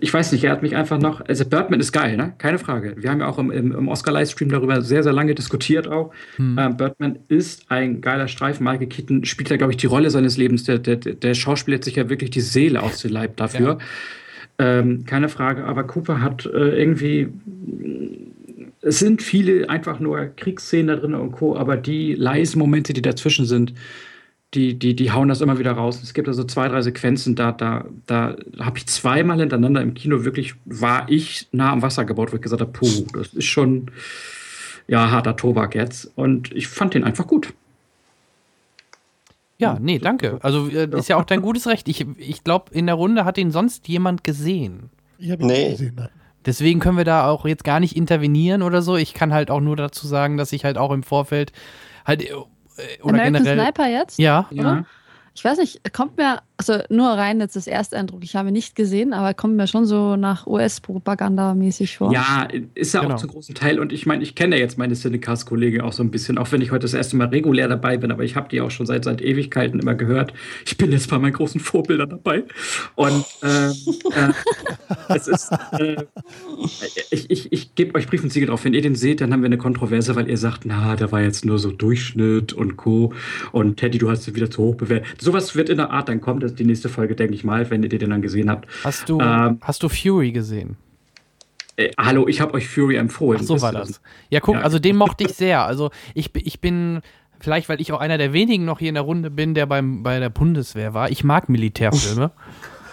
ich 0.00 0.12
weiß 0.12 0.32
nicht, 0.32 0.44
er 0.44 0.52
hat 0.52 0.62
mich 0.62 0.76
einfach 0.76 0.98
noch. 0.98 1.20
Also 1.26 1.44
Birdman 1.44 1.80
ist 1.80 1.92
geil, 1.92 2.16
ne? 2.16 2.34
Keine 2.38 2.58
Frage. 2.58 2.94
Wir 2.96 3.10
haben 3.10 3.20
ja 3.20 3.28
auch 3.28 3.38
im, 3.38 3.50
im, 3.50 3.72
im 3.72 3.88
Oscar-Livestream 3.88 4.50
darüber 4.50 4.82
sehr, 4.82 5.02
sehr 5.02 5.12
lange 5.12 5.34
diskutiert 5.34 5.88
auch. 5.88 6.12
Ähm, 6.38 6.76
Birdman 6.76 7.18
ist 7.28 7.70
ein 7.70 8.00
geiler 8.00 8.28
Streifen. 8.28 8.64
Michael 8.64 8.88
Keaton 8.88 9.24
spielt 9.24 9.50
ja, 9.50 9.56
glaube 9.56 9.72
ich, 9.72 9.76
die 9.76 9.86
Rolle 9.86 10.10
seines 10.10 10.36
Lebens. 10.36 10.64
Der, 10.64 10.78
der, 10.78 10.96
der 10.96 11.34
Schauspieler 11.34 11.76
hat 11.76 11.84
sich 11.84 11.96
ja 11.96 12.08
wirklich 12.08 12.30
die 12.30 12.40
Seele 12.40 12.82
aus 12.82 13.00
dem 13.00 13.12
Leib 13.12 13.36
dafür. 13.36 13.78
Ähm, 14.58 15.04
keine 15.06 15.28
Frage. 15.28 15.64
Aber 15.64 15.84
Cooper 15.84 16.20
hat 16.20 16.46
äh, 16.46 16.78
irgendwie. 16.78 17.28
Es 18.80 18.98
sind 18.98 19.22
viele 19.22 19.70
einfach 19.70 20.00
nur 20.00 20.26
Kriegsszenen 20.36 20.88
da 20.88 20.96
drin 20.96 21.14
und 21.14 21.30
Co., 21.30 21.56
aber 21.56 21.76
die 21.76 22.14
leisen 22.14 22.58
Momente, 22.58 22.92
die 22.92 23.02
dazwischen 23.02 23.46
sind, 23.46 23.74
die, 24.54 24.78
die, 24.78 24.94
die 24.94 25.10
hauen 25.12 25.28
das 25.28 25.40
immer 25.40 25.58
wieder 25.58 25.72
raus. 25.72 26.02
Es 26.02 26.12
gibt 26.14 26.28
also 26.28 26.44
zwei, 26.44 26.68
drei 26.68 26.82
Sequenzen, 26.82 27.34
da, 27.34 27.52
da, 27.52 27.86
da 28.06 28.36
habe 28.58 28.78
ich 28.78 28.86
zweimal 28.86 29.38
hintereinander 29.40 29.80
im 29.80 29.94
Kino 29.94 30.24
wirklich, 30.24 30.54
war 30.66 31.06
ich 31.08 31.48
nah 31.52 31.72
am 31.72 31.80
Wasser 31.82 32.04
gebaut, 32.04 32.32
wo 32.32 32.36
ich 32.36 32.42
gesagt 32.42 32.60
habe, 32.60 32.70
puh, 32.72 33.04
das 33.14 33.32
ist 33.32 33.46
schon 33.46 33.90
ja 34.88 35.10
harter 35.10 35.36
Tobak 35.36 35.74
jetzt. 35.74 36.10
Und 36.16 36.52
ich 36.52 36.68
fand 36.68 36.94
den 36.94 37.04
einfach 37.04 37.26
gut. 37.26 37.54
Ja, 39.58 39.78
nee, 39.80 39.98
danke. 39.98 40.38
Also, 40.42 40.68
äh, 40.68 40.88
ist 40.98 41.08
ja 41.08 41.16
auch 41.16 41.24
dein 41.24 41.40
gutes 41.40 41.66
Recht. 41.66 41.88
Ich, 41.88 42.04
ich 42.18 42.42
glaube, 42.42 42.74
in 42.74 42.86
der 42.86 42.96
Runde 42.96 43.24
hat 43.24 43.38
ihn 43.38 43.52
sonst 43.52 43.86
jemand 43.88 44.24
gesehen. 44.24 44.90
Ich 45.18 45.30
habe 45.30 45.42
ihn 45.42 45.48
Nee. 45.48 45.68
nicht 45.68 45.78
gesehen. 45.78 45.94
Nein. 45.96 46.08
Deswegen 46.44 46.80
können 46.80 46.96
wir 46.96 47.04
da 47.04 47.28
auch 47.28 47.46
jetzt 47.46 47.62
gar 47.62 47.78
nicht 47.78 47.96
intervenieren 47.96 48.62
oder 48.62 48.82
so. 48.82 48.96
Ich 48.96 49.14
kann 49.14 49.32
halt 49.32 49.50
auch 49.52 49.60
nur 49.60 49.76
dazu 49.76 50.08
sagen, 50.08 50.36
dass 50.36 50.52
ich 50.52 50.64
halt 50.64 50.76
auch 50.76 50.90
im 50.90 51.04
Vorfeld 51.04 51.52
halt 52.04 52.28
äh, 52.28 52.34
oder 53.02 53.14
American 53.14 53.44
generell. 53.44 53.64
Sniper 53.64 53.88
jetzt? 53.88 54.18
Ja, 54.18 54.46
Oder? 54.50 54.84
Ich 55.34 55.44
weiß 55.44 55.58
nicht, 55.58 55.92
kommt 55.92 56.16
mir, 56.18 56.42
also 56.68 56.82
nur 56.88 57.08
rein 57.10 57.40
jetzt 57.40 57.56
das 57.56 57.66
erste 57.66 57.96
Eindruck, 57.96 58.22
ich 58.22 58.36
habe 58.36 58.48
ihn 58.48 58.52
nicht 58.52 58.76
gesehen, 58.76 59.12
aber 59.12 59.34
kommt 59.34 59.56
mir 59.56 59.66
schon 59.66 59.84
so 59.86 60.16
nach 60.16 60.46
US-Propaganda-mäßig 60.46 61.96
vor. 61.98 62.12
Ja, 62.12 62.46
ist 62.74 62.94
ja 62.94 63.00
Genau. 63.00 63.14
auch 63.14 63.18
zum 63.18 63.30
großen 63.30 63.54
Teil. 63.54 63.80
Und 63.80 63.92
ich 63.92 64.06
meine, 64.06 64.22
ich 64.22 64.34
kenne 64.34 64.56
ja 64.56 64.62
jetzt 64.62 64.78
meine 64.78 64.94
Cinecast-Kollegen 64.94 65.80
auch 65.80 65.92
so 65.92 66.02
ein 66.02 66.10
bisschen, 66.10 66.38
auch 66.38 66.52
wenn 66.52 66.60
ich 66.60 66.70
heute 66.70 66.82
das 66.82 66.94
erste 66.94 67.16
Mal 67.16 67.28
regulär 67.28 67.68
dabei 67.68 67.96
bin, 67.96 68.10
aber 68.12 68.22
ich 68.22 68.36
habe 68.36 68.48
die 68.48 68.60
auch 68.60 68.70
schon 68.70 68.86
seit, 68.86 69.04
seit 69.04 69.20
Ewigkeiten 69.22 69.80
immer 69.80 69.94
gehört. 69.94 70.32
Ich 70.66 70.76
bin 70.76 70.92
jetzt 70.92 71.10
bei 71.10 71.18
meinen 71.18 71.32
großen 71.32 71.60
Vorbildern 71.60 72.10
dabei. 72.10 72.44
Und 72.94 73.24
ähm, 73.42 73.72
äh, 74.12 74.32
es 75.14 75.28
ist, 75.28 75.50
äh, 75.72 76.04
ich, 77.10 77.30
ich, 77.30 77.52
ich 77.52 77.74
gebe 77.74 77.94
euch 77.96 78.06
Brief 78.06 78.22
und 78.22 78.32
Siegel 78.32 78.48
drauf. 78.48 78.64
Wenn 78.64 78.74
ihr 78.74 78.82
den 78.82 78.94
seht, 78.94 79.20
dann 79.20 79.32
haben 79.32 79.42
wir 79.42 79.46
eine 79.46 79.58
Kontroverse, 79.58 80.14
weil 80.16 80.28
ihr 80.28 80.38
sagt, 80.38 80.64
na, 80.64 80.96
der 80.96 81.10
war 81.12 81.20
jetzt 81.22 81.44
nur 81.44 81.58
so 81.58 81.70
Durchschnitt 81.70 82.52
und 82.52 82.76
Co. 82.76 83.12
Und 83.52 83.76
Teddy, 83.78 83.98
du 83.98 84.10
hast 84.10 84.28
ihn 84.28 84.34
wieder 84.34 84.50
zu 84.50 84.62
hoch 84.62 84.74
bewertet. 84.76 85.20
Sowas 85.20 85.54
wird 85.56 85.68
in 85.68 85.78
der 85.78 85.90
Art 85.90 86.08
dann 86.08 86.20
kommen, 86.20 86.40
ist 86.52 86.58
die 86.60 86.64
nächste 86.64 86.88
Folge, 86.88 87.14
denke 87.16 87.34
ich 87.34 87.44
mal, 87.44 87.68
wenn 87.70 87.82
ihr 87.82 87.88
den 87.88 88.10
dann 88.10 88.22
gesehen 88.22 88.48
habt. 88.50 88.68
hast 88.84 89.08
du, 89.08 89.20
Ähm, 89.20 89.58
hast 89.62 89.82
du 89.82 89.88
Fury 89.88 90.32
gesehen? 90.32 90.76
Äh, 91.76 91.90
hallo, 91.98 92.28
ich 92.28 92.40
habe 92.40 92.54
euch 92.54 92.68
Fury 92.68 92.96
empfohlen. 92.96 93.40
Ach 93.42 93.46
so 93.46 93.60
war 93.62 93.72
das. 93.72 94.00
Ja, 94.30 94.40
guck, 94.40 94.56
Ja. 94.56 94.60
also 94.62 94.78
den 94.78 94.96
mochte 94.96 95.24
ich 95.24 95.34
sehr. 95.34 95.64
Also 95.64 95.90
ich, 96.14 96.30
ich 96.34 96.60
bin, 96.60 97.00
vielleicht 97.40 97.68
weil 97.68 97.80
ich 97.80 97.92
auch 97.92 98.00
einer 98.00 98.18
der 98.18 98.32
wenigen 98.32 98.64
noch 98.66 98.78
hier 98.78 98.90
in 98.90 98.94
der 98.94 99.04
Runde 99.04 99.30
bin, 99.30 99.54
der 99.54 99.66
beim, 99.66 100.02
bei 100.02 100.18
der 100.20 100.28
Bundeswehr 100.30 100.92
war. 100.94 101.10
Ich 101.10 101.24
mag 101.24 101.48
Militärfilme. 101.48 102.30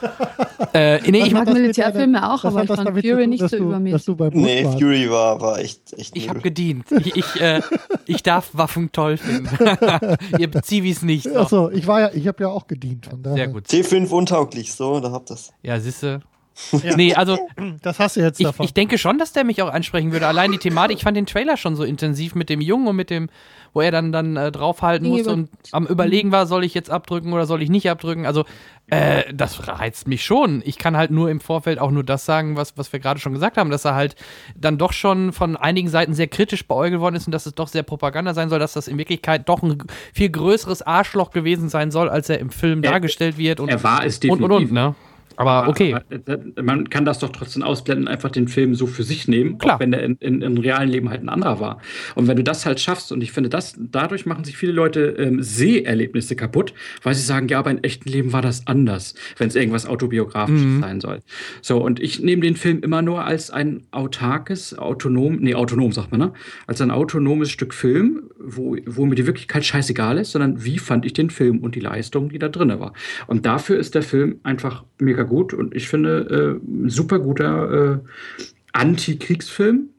äh, 0.74 1.00
nee, 1.10 1.24
Ich 1.24 1.34
mag 1.34 1.52
Militärfilme 1.52 2.32
auch, 2.32 2.44
aber 2.44 2.62
ich 2.64 2.68
das 2.68 2.78
fand 2.78 2.90
Fury 2.90 3.24
tun, 3.24 3.30
nicht 3.30 3.50
so 3.50 3.58
übermäßig. 3.58 4.34
Nee, 4.34 4.66
warst? 4.66 4.80
Fury 4.80 5.12
war, 5.12 5.42
war 5.42 5.60
echt, 5.60 5.94
echt 5.94 6.16
ich 6.16 6.30
habe 6.30 6.42
gedient. 6.42 6.86
Ich, 6.92 7.16
ich, 7.16 7.42
äh, 7.42 7.62
ich 8.06 8.24
darf 8.24 8.50
Waffen 8.54 8.92
toll 8.92 9.18
finden. 9.18 9.50
Ihr 10.38 10.52
Zivis 10.62 11.02
nicht. 11.02 11.36
Achso, 11.36 11.70
ich 11.70 11.88
war 11.88 12.02
ja, 12.02 12.12
ich 12.14 12.28
habe 12.28 12.44
ja 12.44 12.50
auch 12.50 12.68
gedient. 12.68 13.08
Von 13.08 13.24
daher. 13.24 13.38
Sehr 13.38 13.48
gut. 13.48 13.66
T5 13.68 14.10
untauglich, 14.10 14.74
so, 14.74 15.00
da 15.00 15.12
habt 15.12 15.30
ihr's. 15.30 15.52
Ja, 15.64 15.80
siehste. 15.80 16.22
Ja. 16.84 16.96
Nee, 16.96 17.14
also 17.16 17.38
Das 17.82 18.00
hast 18.00 18.16
du 18.16 18.22
jetzt 18.22 18.40
ich, 18.40 18.46
davon. 18.46 18.66
ich 18.66 18.74
denke 18.74 18.98
schon, 18.98 19.18
dass 19.18 19.34
der 19.34 19.44
mich 19.44 19.62
auch 19.62 19.72
ansprechen 19.74 20.12
würde. 20.12 20.28
Allein 20.28 20.52
die 20.52 20.58
Thematik, 20.58 20.98
ich 20.98 21.04
fand 21.04 21.16
den 21.18 21.26
Trailer 21.26 21.58
schon 21.58 21.76
so 21.76 21.84
intensiv 21.84 22.36
mit 22.36 22.50
dem 22.50 22.62
Jungen 22.62 22.88
und 22.88 22.96
mit 22.96 23.10
dem, 23.10 23.30
wo 23.74 23.82
er 23.82 23.92
dann, 23.92 24.12
dann 24.12 24.36
äh, 24.38 24.52
draufhalten 24.52 25.04
Dinge 25.06 25.18
musste 25.18 25.32
und 25.34 25.50
am 25.72 25.86
Überlegen 25.88 26.32
war, 26.32 26.46
soll 26.48 26.64
ich 26.64 26.74
jetzt 26.74 26.90
abdrücken 26.90 27.34
oder 27.34 27.46
soll 27.46 27.62
ich 27.62 27.70
nicht 27.70 27.90
abdrücken. 27.90 28.26
Also, 28.26 28.46
äh, 28.88 29.32
das 29.34 29.68
reizt 29.68 30.08
mich 30.08 30.26
schon. 30.26 30.64
Ich 30.66 30.78
kann 30.80 30.98
halt 30.98 31.12
nur 31.12 31.30
im 31.30 31.40
Vorfeld 31.40 31.78
auch 31.80 31.92
nur 31.92 32.04
das 32.04 32.26
sagen, 32.26 32.56
was, 32.56 32.76
was 32.78 32.92
wir 32.92 33.00
gerade 33.00 33.20
schon 33.20 33.34
gesagt 33.34 33.58
haben, 33.58 33.70
dass 33.70 33.86
er 33.86 33.94
halt 33.96 34.16
dann 34.56 34.78
doch 34.80 34.94
schon 34.94 35.32
von 35.32 35.56
einigen 35.56 35.90
Seiten 35.90 36.14
sehr 36.16 36.28
kritisch 36.28 36.68
beäugelt 36.68 37.00
worden 37.00 37.16
ist 37.16 37.28
und 37.28 37.32
dass 37.32 37.46
es 37.46 37.54
doch 37.54 37.68
sehr 37.68 37.84
Propaganda 37.84 38.34
sein 38.34 38.50
soll, 38.50 38.58
dass 38.60 38.74
das 38.74 38.88
in 38.88 38.98
Wirklichkeit 38.98 39.48
doch 39.48 39.62
ein 39.62 39.78
viel 40.14 40.30
größeres 40.30 40.82
Arschloch 40.82 41.30
gewesen 41.30 41.70
sein 41.70 41.92
soll, 41.92 42.10
als 42.10 42.30
er 42.30 42.40
im 42.40 42.50
Film 42.50 42.84
Er- 42.84 42.92
dargestellt 42.92 43.38
wird. 43.38 43.60
Und, 43.60 43.70
Er 43.70 43.84
war 43.84 44.04
es 44.04 44.16
und, 44.16 44.24
definitiv. 44.24 44.44
und, 44.46 44.52
und, 44.52 44.72
ne? 44.72 44.96
Aber 45.40 45.70
okay. 45.70 45.94
Aber, 45.96 46.06
äh, 46.58 46.62
man 46.62 46.90
kann 46.90 47.06
das 47.06 47.20
doch 47.20 47.30
trotzdem 47.30 47.64
ausblenden, 47.64 48.10
einfach 48.10 48.30
den 48.30 48.50
Film 48.50 48.76
so 48.76 48.88
für 48.88 49.04
sich 49.04 49.28
nehmen, 49.30 49.58
Klar. 49.58 49.76
auch 49.76 49.80
wenn 49.80 49.92
der 49.92 50.04
in, 50.04 50.16
in, 50.20 50.42
im 50.42 50.58
realen 50.58 50.90
Leben 50.90 51.10
halt 51.10 51.22
ein 51.22 51.30
anderer 51.30 51.62
war. 51.62 51.80
Und 52.16 52.28
wenn 52.28 52.36
du 52.36 52.44
das 52.44 52.66
halt 52.66 52.82
schaffst, 52.82 53.14
und 53.14 53.22
ich 53.24 53.32
finde, 53.32 53.50
das, 53.50 53.76
dadurch 53.80 54.26
machen 54.26 54.44
sich 54.44 54.58
viele 54.58 54.74
Leute 54.74 55.16
ähm, 55.18 55.42
Seherlebnisse 55.42 56.36
kaputt, 56.36 56.74
weil 57.04 57.16
sie 57.16 57.22
sagen, 57.22 57.48
ja, 57.48 57.60
aber 57.60 57.72
im 57.72 57.80
echten 57.84 58.10
Leben 58.10 58.34
war 58.34 58.42
das 58.42 58.68
anders, 58.68 59.16
wenn 59.38 59.48
es 59.48 59.56
irgendwas 59.56 59.86
autobiografisches 59.88 60.60
Mhm. 60.60 60.82
sein 60.82 61.00
soll. 61.00 61.20
So, 61.62 61.78
und 61.82 62.02
ich 62.02 62.20
nehme 62.20 62.42
den 62.42 62.58
Film 62.58 62.82
immer 62.82 63.02
nur 63.02 63.24
als 63.24 63.50
ein 63.50 63.84
autarkes, 63.92 64.78
autonom, 64.78 65.38
nee, 65.38 65.56
autonom 65.56 65.94
sagt 65.94 66.12
man, 66.12 66.20
ne? 66.20 66.34
Als 66.68 66.82
ein 66.82 66.92
autonomes 66.92 67.50
Stück 67.50 67.74
Film, 67.74 68.24
wo, 68.40 68.76
wo 68.86 69.06
mir 69.06 69.16
die 69.16 69.26
Wirklichkeit 69.26 69.64
scheißegal 69.66 70.18
ist, 70.18 70.32
sondern 70.34 70.66
wie 70.66 70.80
fand 70.80 71.06
ich 71.06 71.14
den 71.14 71.30
Film 71.30 71.60
und 71.60 71.76
die 71.76 71.80
Leistung, 71.80 72.28
die 72.30 72.40
da 72.40 72.50
drin 72.50 72.78
war. 72.80 72.92
Und 73.28 73.46
dafür 73.46 73.80
ist 73.80 73.96
der 73.96 74.04
Film 74.04 74.40
einfach 74.44 74.84
mega 75.00 75.24
gut 75.30 75.54
und 75.54 75.74
ich 75.76 75.88
finde, 75.88 76.60
äh, 76.60 76.68
ein 76.86 76.90
super 76.90 77.20
guter 77.20 77.94
äh, 77.94 77.98
Anti-Kriegsfilm. 78.74 79.90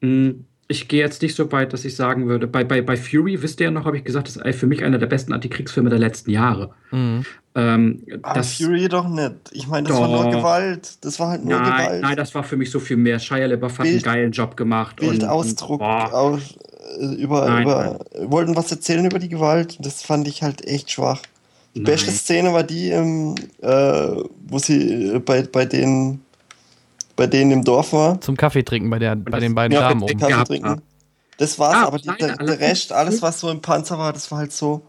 Mm, 0.00 0.30
Ich 0.68 0.88
gehe 0.88 1.00
jetzt 1.00 1.20
nicht 1.22 1.34
so 1.36 1.52
weit, 1.52 1.72
dass 1.74 1.84
ich 1.84 1.96
sagen 1.96 2.28
würde, 2.28 2.46
bei, 2.46 2.64
bei, 2.64 2.80
bei 2.80 2.96
Fury, 2.96 3.42
wisst 3.42 3.60
ihr 3.60 3.64
ja 3.64 3.70
noch, 3.70 3.84
habe 3.84 3.98
ich 3.98 4.04
gesagt, 4.04 4.26
das 4.28 4.36
ist 4.36 4.58
für 4.58 4.66
mich 4.66 4.82
einer 4.82 4.96
der 4.98 5.06
besten 5.06 5.32
Antikriegsfilme 5.34 5.90
der 5.90 5.98
letzten 5.98 6.30
Jahre. 6.30 6.70
Mhm. 6.90 7.24
Ähm, 7.54 8.02
Ah, 8.22 8.32
das, 8.32 8.54
Fury 8.54 8.88
doch 8.88 9.06
nicht. 9.08 9.34
Ich 9.52 9.66
meine, 9.66 9.86
das 9.88 9.98
war 9.98 10.08
Doch. 10.08 10.22
nur 10.24 10.32
Gewalt. 10.32 11.04
Das 11.04 11.20
war 11.20 11.28
halt 11.30 11.44
nur 11.44 11.58
nein, 11.60 11.84
Gewalt. 11.86 12.02
nein, 12.02 12.16
das 12.16 12.34
war 12.34 12.42
für 12.44 12.56
mich 12.56 12.70
so 12.70 12.80
viel 12.80 12.96
mehr. 12.96 13.18
Shia 13.18 13.44
LaBeouf 13.46 13.78
hat 13.78 13.84
Bild- 13.84 13.94
einen 14.06 14.14
geilen 14.16 14.32
Job 14.32 14.56
gemacht. 14.56 14.96
Bildausdruck, 14.96 15.80
boah. 15.80 16.10
aus, 16.14 16.56
äh, 16.98 17.14
über, 17.16 17.44
Nein, 17.46 17.62
über, 17.64 18.00
wollten 18.30 18.56
was 18.56 18.70
erzählen 18.70 19.04
über 19.04 19.18
die 19.18 19.28
Gewalt. 19.28 19.76
Das 19.80 20.02
fand 20.02 20.26
ich 20.26 20.42
halt 20.42 20.66
echt 20.66 20.90
schwach. 20.90 21.20
Die 21.74 21.80
Nein. 21.80 21.84
beste 21.92 22.10
Szene 22.10 22.52
war 22.52 22.62
die, 22.64 22.90
ähm, 22.90 23.34
äh, 23.60 23.68
wo 24.46 24.58
sie 24.58 25.14
äh, 25.14 25.18
bei, 25.20 25.42
bei, 25.42 25.64
denen, 25.64 26.20
bei 27.16 27.26
denen 27.26 27.50
im 27.50 27.64
Dorf 27.64 27.92
war. 27.92 28.20
Zum 28.20 28.36
Kaffee 28.36 28.62
trinken 28.62 28.90
bei, 28.90 28.98
der, 28.98 29.16
bei 29.16 29.40
den 29.40 29.54
beiden 29.54 29.74
Ja, 29.74 29.88
Damen 29.88 30.00
Kaffee 30.02 30.12
oben. 30.14 30.26
gehabt 30.28 30.48
trinken. 30.48 30.82
Das 31.38 31.58
war's, 31.58 31.74
Ah, 31.76 31.86
aber 31.86 31.98
die, 31.98 32.10
der, 32.20 32.38
alle- 32.38 32.56
der 32.56 32.60
Rest, 32.60 32.92
alles 32.92 33.22
was 33.22 33.40
so 33.40 33.50
im 33.50 33.60
Panzer 33.62 33.98
war, 33.98 34.12
das 34.12 34.30
war 34.30 34.38
halt 34.38 34.52
so. 34.52 34.82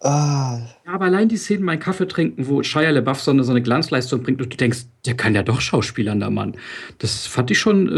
Ah, 0.00 0.58
Ja, 0.84 0.92
aber 0.94 1.06
allein 1.06 1.28
die 1.28 1.36
Szenen 1.38 1.64
beim 1.64 1.78
Kaffee 1.78 2.06
trinken, 2.06 2.46
wo 2.46 2.62
Shia 2.62 2.92
so 3.14 3.30
eine, 3.30 3.44
so 3.44 3.52
eine 3.52 3.62
Glanzleistung 3.62 4.22
bringt 4.22 4.42
und 4.42 4.52
du 4.52 4.56
denkst, 4.56 4.80
der 5.06 5.14
kann 5.16 5.34
ja 5.34 5.42
doch 5.42 5.60
Schauspielern, 5.62 6.20
der 6.20 6.28
Mann. 6.28 6.56
Das 6.98 7.26
fand 7.26 7.50
ich 7.50 7.58
schon 7.58 7.88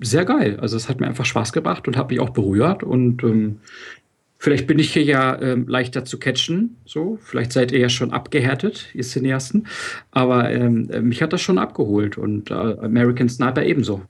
äh, 0.00 0.04
sehr 0.04 0.24
geil. 0.24 0.58
Also 0.60 0.76
es 0.76 0.88
hat 0.88 1.00
mir 1.00 1.08
einfach 1.08 1.26
Spaß 1.26 1.52
gebracht 1.52 1.86
und 1.88 1.96
hat 1.98 2.08
mich 2.10 2.20
auch 2.20 2.30
berührt 2.30 2.82
und 2.82 3.22
ähm, 3.24 3.60
vielleicht 4.42 4.66
bin 4.66 4.80
ich 4.80 4.92
hier 4.92 5.04
ja 5.04 5.40
ähm, 5.40 5.68
leichter 5.68 6.04
zu 6.04 6.18
catchen, 6.18 6.76
so. 6.84 7.16
Vielleicht 7.22 7.52
seid 7.52 7.70
ihr 7.70 7.78
ja 7.78 7.88
schon 7.88 8.12
abgehärtet, 8.12 8.88
ihr 8.92 9.04
Cineasten. 9.04 9.68
Aber 10.10 10.50
ähm, 10.50 10.90
äh, 10.90 11.00
mich 11.00 11.22
hat 11.22 11.32
das 11.32 11.40
schon 11.40 11.58
abgeholt 11.58 12.18
und 12.18 12.50
äh, 12.50 12.54
American 12.54 13.28
Sniper 13.28 13.62
ebenso. 13.62 14.02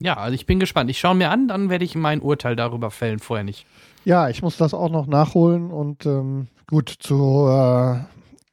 Ja, 0.00 0.18
also 0.18 0.34
ich 0.34 0.44
bin 0.44 0.60
gespannt. 0.60 0.90
Ich 0.90 0.98
schaue 0.98 1.14
mir 1.14 1.30
an, 1.30 1.48
dann 1.48 1.70
werde 1.70 1.86
ich 1.86 1.94
mein 1.94 2.20
Urteil 2.20 2.54
darüber 2.54 2.90
fällen, 2.90 3.20
vorher 3.20 3.44
nicht. 3.44 3.64
Ja, 4.04 4.28
ich 4.28 4.42
muss 4.42 4.58
das 4.58 4.74
auch 4.74 4.90
noch 4.90 5.06
nachholen 5.06 5.70
und 5.70 6.04
ähm, 6.04 6.48
gut, 6.66 6.90
zu, 6.90 7.46
äh, 7.48 8.00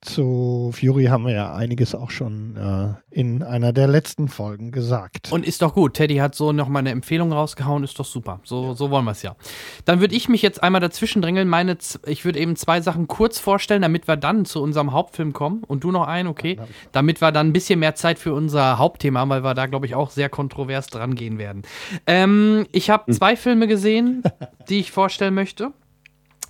zu 0.01 0.71
Fury 0.73 1.05
haben 1.05 1.25
wir 1.25 1.33
ja 1.33 1.53
einiges 1.53 1.93
auch 1.93 2.09
schon 2.09 2.55
äh, 2.55 2.93
in 3.11 3.43
einer 3.43 3.73
der 3.73 3.87
letzten 3.87 4.29
Folgen 4.29 4.71
gesagt. 4.71 5.31
Und 5.31 5.45
ist 5.45 5.61
doch 5.61 5.73
gut. 5.73 5.95
Teddy 5.95 6.17
hat 6.17 6.35
so 6.35 6.53
noch 6.53 6.69
mal 6.69 6.79
eine 6.79 6.91
Empfehlung 6.91 7.33
rausgehauen, 7.33 7.83
ist 7.83 7.99
doch 7.99 8.05
super. 8.05 8.39
So, 8.43 8.73
so 8.73 8.91
wollen 8.91 9.03
wir 9.05 9.11
es 9.11 9.23
ja. 9.23 9.35
Dann 9.83 9.99
würde 9.99 10.15
ich 10.15 10.29
mich 10.29 10.41
jetzt 10.41 10.63
einmal 10.63 10.79
dazwischen 10.79 11.21
drängeln. 11.21 11.49
Meine, 11.49 11.77
ich 12.05 12.23
würde 12.23 12.39
eben 12.39 12.55
zwei 12.55 12.79
Sachen 12.79 13.07
kurz 13.07 13.39
vorstellen, 13.39 13.81
damit 13.81 14.07
wir 14.07 14.15
dann 14.15 14.45
zu 14.45 14.61
unserem 14.61 14.93
Hauptfilm 14.93 15.33
kommen. 15.33 15.63
Und 15.65 15.83
du 15.83 15.91
noch 15.91 16.07
einen, 16.07 16.29
okay? 16.29 16.57
Damit 16.93 17.21
wir 17.21 17.31
dann 17.33 17.47
ein 17.47 17.53
bisschen 17.53 17.79
mehr 17.79 17.95
Zeit 17.95 18.19
für 18.19 18.33
unser 18.33 18.77
Hauptthema 18.77 19.19
haben, 19.19 19.29
weil 19.29 19.43
wir 19.43 19.53
da, 19.53 19.65
glaube 19.65 19.85
ich, 19.85 19.95
auch 19.95 20.11
sehr 20.11 20.29
kontrovers 20.29 20.87
dran 20.87 21.15
gehen 21.15 21.37
werden. 21.37 21.63
Ähm, 22.07 22.65
ich 22.71 22.89
habe 22.89 23.11
zwei 23.11 23.35
Filme 23.35 23.67
gesehen, 23.67 24.23
die 24.69 24.79
ich 24.79 24.91
vorstellen 24.91 25.33
möchte. 25.33 25.73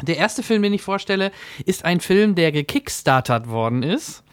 Der 0.02 0.18
erste 0.18 0.44
Film, 0.44 0.62
den 0.62 0.74
ich 0.74 0.82
vorstelle, 0.82 1.32
ist 1.66 1.86
ein 1.86 2.00
Film, 2.00 2.36
der 2.36 2.52
gekickstartert 2.52 3.50
worden 3.50 3.84
ist. 3.84 4.24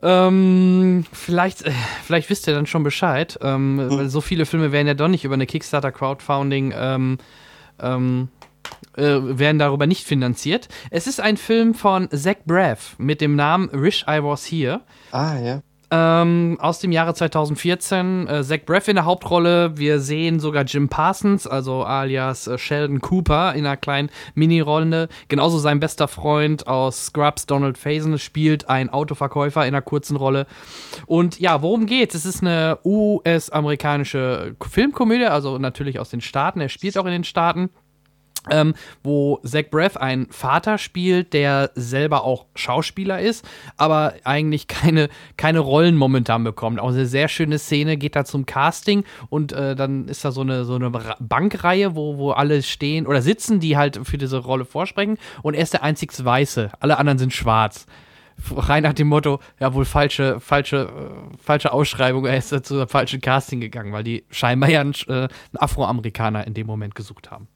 Ähm, 0.00 1.04
vielleicht, 1.12 1.62
äh, 1.62 1.72
vielleicht 2.04 2.30
wisst 2.30 2.46
ihr 2.46 2.54
dann 2.54 2.66
schon 2.66 2.84
Bescheid, 2.84 3.38
ähm, 3.42 3.80
weil 3.90 4.08
so 4.08 4.20
viele 4.20 4.46
Filme 4.46 4.70
werden 4.70 4.86
ja 4.86 4.94
doch 4.94 5.08
nicht 5.08 5.24
über 5.24 5.34
eine 5.34 5.46
Kickstarter-Crowdfunding, 5.46 6.72
ähm, 6.76 7.18
ähm, 7.80 8.28
äh, 8.96 9.02
werden 9.02 9.58
darüber 9.58 9.86
nicht 9.86 10.06
finanziert. 10.06 10.68
Es 10.90 11.06
ist 11.06 11.20
ein 11.20 11.36
Film 11.36 11.74
von 11.74 12.08
Zach 12.10 12.36
Braff 12.46 12.94
mit 12.98 13.20
dem 13.20 13.34
Namen 13.34 13.70
Wish 13.72 14.04
I 14.08 14.22
Was 14.22 14.46
Here. 14.46 14.82
ah 15.10 15.38
ja. 15.38 15.62
Ähm, 15.90 16.58
aus 16.60 16.80
dem 16.80 16.92
Jahre 16.92 17.14
2014. 17.14 18.28
Äh, 18.28 18.42
Zach 18.44 18.60
Braff 18.66 18.88
in 18.88 18.96
der 18.96 19.06
Hauptrolle. 19.06 19.78
Wir 19.78 20.00
sehen 20.00 20.38
sogar 20.38 20.64
Jim 20.64 20.88
Parsons, 20.88 21.46
also 21.46 21.82
alias 21.82 22.46
äh, 22.46 22.58
Sheldon 22.58 23.00
Cooper, 23.00 23.54
in 23.54 23.64
einer 23.64 23.78
kleinen 23.78 24.10
Mini-Rolle. 24.34 25.08
Genauso 25.28 25.58
sein 25.58 25.80
bester 25.80 26.06
Freund 26.06 26.66
aus 26.66 27.06
Scrubs, 27.06 27.46
Donald 27.46 27.78
Faison, 27.78 28.18
spielt 28.18 28.68
ein 28.68 28.90
Autoverkäufer 28.90 29.62
in 29.62 29.68
einer 29.68 29.82
kurzen 29.82 30.16
Rolle. 30.16 30.46
Und 31.06 31.40
ja, 31.40 31.62
worum 31.62 31.86
geht's? 31.86 32.14
Es 32.14 32.26
ist 32.26 32.42
eine 32.42 32.78
US-amerikanische 32.84 34.56
Filmkomödie, 34.68 35.24
also 35.24 35.58
natürlich 35.58 35.98
aus 35.98 36.10
den 36.10 36.20
Staaten. 36.20 36.60
Er 36.60 36.68
spielt 36.68 36.98
auch 36.98 37.06
in 37.06 37.12
den 37.12 37.24
Staaten 37.24 37.70
ähm, 38.50 38.74
wo 39.02 39.40
Zach 39.44 39.70
Braff 39.70 39.96
einen 39.96 40.30
Vater 40.30 40.78
spielt, 40.78 41.32
der 41.32 41.70
selber 41.74 42.24
auch 42.24 42.46
Schauspieler 42.54 43.20
ist, 43.20 43.44
aber 43.76 44.14
eigentlich 44.24 44.66
keine, 44.66 45.08
keine 45.36 45.60
Rollen 45.60 45.96
momentan 45.96 46.44
bekommt. 46.44 46.80
Auch 46.80 46.90
eine 46.90 47.06
sehr 47.06 47.28
schöne 47.28 47.58
Szene, 47.58 47.96
geht 47.96 48.16
da 48.16 48.24
zum 48.24 48.46
Casting 48.46 49.04
und 49.28 49.52
äh, 49.52 49.74
dann 49.74 50.08
ist 50.08 50.24
da 50.24 50.32
so 50.32 50.40
eine, 50.40 50.64
so 50.64 50.74
eine 50.74 50.90
Bankreihe, 51.18 51.96
wo, 51.96 52.18
wo 52.18 52.30
alle 52.30 52.62
stehen 52.62 53.06
oder 53.06 53.22
sitzen, 53.22 53.60
die 53.60 53.76
halt 53.76 54.00
für 54.04 54.18
diese 54.18 54.38
Rolle 54.38 54.64
vorsprechen 54.64 55.18
und 55.42 55.54
er 55.54 55.62
ist 55.62 55.72
der 55.72 55.82
einzig 55.82 56.12
Weiße, 56.24 56.70
alle 56.80 56.98
anderen 56.98 57.18
sind 57.18 57.32
schwarz. 57.32 57.86
Rein 58.54 58.82
nach 58.84 58.92
dem 58.92 59.08
Motto, 59.08 59.40
ja 59.58 59.74
wohl 59.74 59.84
falsche, 59.84 60.40
falsche, 60.40 60.88
äh, 60.88 61.36
falsche 61.42 61.72
Ausschreibung, 61.72 62.24
er 62.24 62.36
ist 62.36 62.48
zu 62.64 62.74
einem 62.74 62.88
falschen 62.88 63.20
Casting 63.20 63.60
gegangen, 63.60 63.92
weil 63.92 64.04
die 64.04 64.24
scheinbar 64.30 64.70
ja 64.70 64.80
einen, 64.80 64.94
äh, 65.08 65.12
einen 65.12 65.30
Afroamerikaner 65.56 66.46
in 66.46 66.54
dem 66.54 66.66
Moment 66.66 66.94
gesucht 66.94 67.30
haben. 67.30 67.48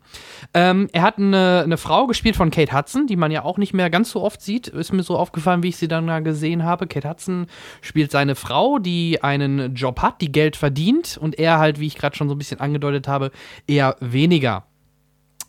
Ähm, 0.54 0.88
er 0.92 1.02
hat 1.02 1.18
eine, 1.18 1.62
eine 1.64 1.76
Frau 1.76 2.06
gespielt 2.06 2.36
von 2.36 2.50
Kate 2.50 2.76
Hudson, 2.76 3.06
die 3.06 3.16
man 3.16 3.30
ja 3.30 3.44
auch 3.44 3.58
nicht 3.58 3.72
mehr 3.72 3.90
ganz 3.90 4.10
so 4.10 4.22
oft 4.22 4.42
sieht. 4.42 4.68
Ist 4.68 4.92
mir 4.92 5.02
so 5.02 5.16
aufgefallen, 5.16 5.62
wie 5.62 5.68
ich 5.68 5.76
sie 5.76 5.88
dann 5.88 6.06
da 6.06 6.20
gesehen 6.20 6.64
habe. 6.64 6.86
Kate 6.86 7.08
Hudson 7.08 7.46
spielt 7.80 8.10
seine 8.10 8.34
Frau, 8.34 8.78
die 8.78 9.22
einen 9.22 9.74
Job 9.74 10.02
hat, 10.02 10.20
die 10.20 10.32
Geld 10.32 10.56
verdient 10.56 11.16
und 11.20 11.38
er 11.38 11.58
halt, 11.58 11.80
wie 11.80 11.86
ich 11.86 11.96
gerade 11.96 12.16
schon 12.16 12.28
so 12.28 12.34
ein 12.34 12.38
bisschen 12.38 12.60
angedeutet 12.60 13.08
habe, 13.08 13.30
eher 13.66 13.96
weniger. 14.00 14.64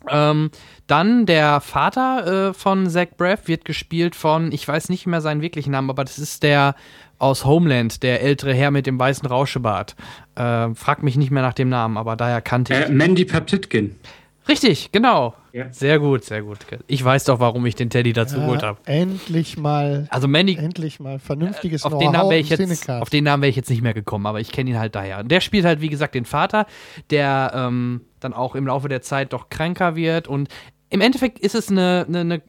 Ähm, 0.08 0.50
dann 0.86 1.26
der 1.26 1.60
Vater 1.60 2.48
äh, 2.50 2.54
von 2.54 2.88
Zach 2.88 3.08
Braff 3.16 3.48
wird 3.48 3.64
gespielt 3.64 4.14
von, 4.14 4.52
ich 4.52 4.66
weiß 4.66 4.88
nicht 4.88 5.06
mehr 5.06 5.20
seinen 5.20 5.40
wirklichen 5.40 5.70
Namen, 5.70 5.90
aber 5.90 6.04
das 6.04 6.18
ist 6.18 6.42
der 6.42 6.74
aus 7.18 7.44
Homeland, 7.44 8.02
der 8.02 8.22
ältere 8.22 8.52
Herr 8.54 8.70
mit 8.70 8.86
dem 8.86 8.98
weißen 8.98 9.26
Rauschebart. 9.26 9.94
Äh, 10.34 10.74
frag 10.74 11.02
mich 11.02 11.16
nicht 11.16 11.30
mehr 11.30 11.42
nach 11.42 11.54
dem 11.54 11.68
Namen, 11.68 11.96
aber 11.96 12.16
daher 12.16 12.40
kannte 12.42 12.74
ich. 12.74 12.80
Äh, 12.80 12.92
Mandy 12.92 13.24
Paptitkin. 13.24 13.96
Richtig, 14.46 14.92
genau. 14.92 15.34
Ja. 15.54 15.72
Sehr 15.72 15.98
gut, 15.98 16.24
sehr 16.24 16.42
gut. 16.42 16.58
Ich 16.86 17.02
weiß 17.02 17.24
doch, 17.24 17.40
warum 17.40 17.64
ich 17.64 17.76
den 17.76 17.88
Teddy 17.88 18.12
dazu 18.12 18.40
geholt 18.40 18.60
Ja, 18.60 18.68
habe. 18.68 18.78
endlich 18.84 19.56
mal, 19.56 20.06
Also 20.10 20.28
Mandy, 20.28 20.56
endlich 20.56 21.00
mal 21.00 21.18
vernünftiges 21.18 21.84
auf 21.84 21.98
den, 21.98 22.10
Namen 22.12 22.28
wäre 22.28 22.40
ich 22.40 22.50
jetzt, 22.50 22.90
auf 22.90 23.08
den 23.08 23.24
Namen 23.24 23.42
wäre 23.42 23.48
ich 23.50 23.56
jetzt 23.56 23.70
nicht 23.70 23.80
mehr 23.80 23.94
gekommen, 23.94 24.26
aber 24.26 24.40
ich 24.40 24.52
kenne 24.52 24.70
ihn 24.70 24.78
halt 24.78 24.94
daher. 24.96 25.20
Und 25.20 25.30
der 25.30 25.40
spielt 25.40 25.64
halt, 25.64 25.80
wie 25.80 25.88
gesagt, 25.88 26.14
den 26.14 26.26
Vater, 26.26 26.66
der 27.08 27.52
ähm, 27.54 28.02
dann 28.20 28.34
auch 28.34 28.54
im 28.54 28.66
Laufe 28.66 28.88
der 28.88 29.00
Zeit 29.00 29.32
doch 29.32 29.48
kränker 29.48 29.96
wird. 29.96 30.28
Und 30.28 30.48
im 30.94 31.00
Endeffekt 31.00 31.40
ist 31.40 31.56
es 31.56 31.70
eine, 31.70 32.06
eine, 32.06 32.20
eine 32.20 32.42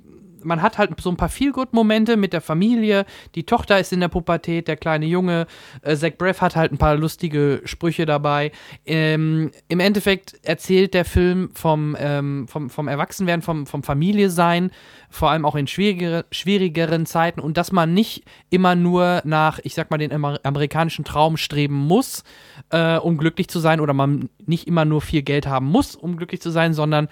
man 0.43 0.61
hat 0.61 0.77
halt 0.77 1.01
so 1.01 1.09
ein 1.09 1.17
paar 1.17 1.29
Feel-Good-Momente 1.29 2.15
mit 2.15 2.31
der 2.31 2.41
Familie. 2.41 3.07
Die 3.33 3.43
Tochter 3.43 3.79
ist 3.79 3.91
in 3.91 3.99
der 3.99 4.09
Pubertät, 4.09 4.67
der 4.67 4.77
kleine 4.77 5.07
Junge. 5.07 5.47
Äh, 5.81 5.95
Zach 5.95 6.11
Braff 6.19 6.41
hat 6.41 6.55
halt 6.55 6.71
ein 6.71 6.77
paar 6.77 6.95
lustige 6.95 7.61
Sprüche 7.65 8.05
dabei. 8.05 8.51
Ähm, 8.85 9.49
Im 9.67 9.79
Endeffekt 9.79 10.39
erzählt 10.43 10.93
der 10.93 11.05
Film 11.05 11.49
vom, 11.55 11.97
ähm, 11.99 12.47
vom, 12.47 12.69
vom 12.69 12.87
Erwachsenwerden, 12.87 13.41
vom, 13.41 13.65
vom 13.65 13.81
Familie 13.81 14.29
sein, 14.29 14.69
vor 15.09 15.31
allem 15.31 15.43
auch 15.43 15.55
in 15.55 15.65
schwierigere, 15.65 16.25
schwierigeren 16.29 17.07
Zeiten 17.07 17.39
und 17.39 17.57
dass 17.57 17.71
man 17.71 17.95
nicht 17.95 18.25
immer 18.51 18.75
nur 18.75 19.23
nach, 19.25 19.59
ich 19.63 19.73
sag 19.73 19.89
mal, 19.89 19.97
den 19.97 20.11
Amer 20.11 20.39
amerikanischen 20.43 21.05
Traum 21.05 21.37
streben 21.37 21.73
muss, 21.73 22.23
äh, 22.69 22.97
um 22.97 23.17
glücklich 23.17 23.47
zu 23.47 23.57
sein 23.57 23.79
oder 23.79 23.93
man 23.93 24.29
nicht 24.45 24.67
immer 24.67 24.85
nur 24.85 25.01
viel 25.01 25.23
Geld 25.23 25.47
haben 25.47 25.65
muss, 25.65 25.95
um 25.95 26.17
glücklich 26.17 26.41
zu 26.41 26.51
sein, 26.51 26.75
sondern 26.75 27.07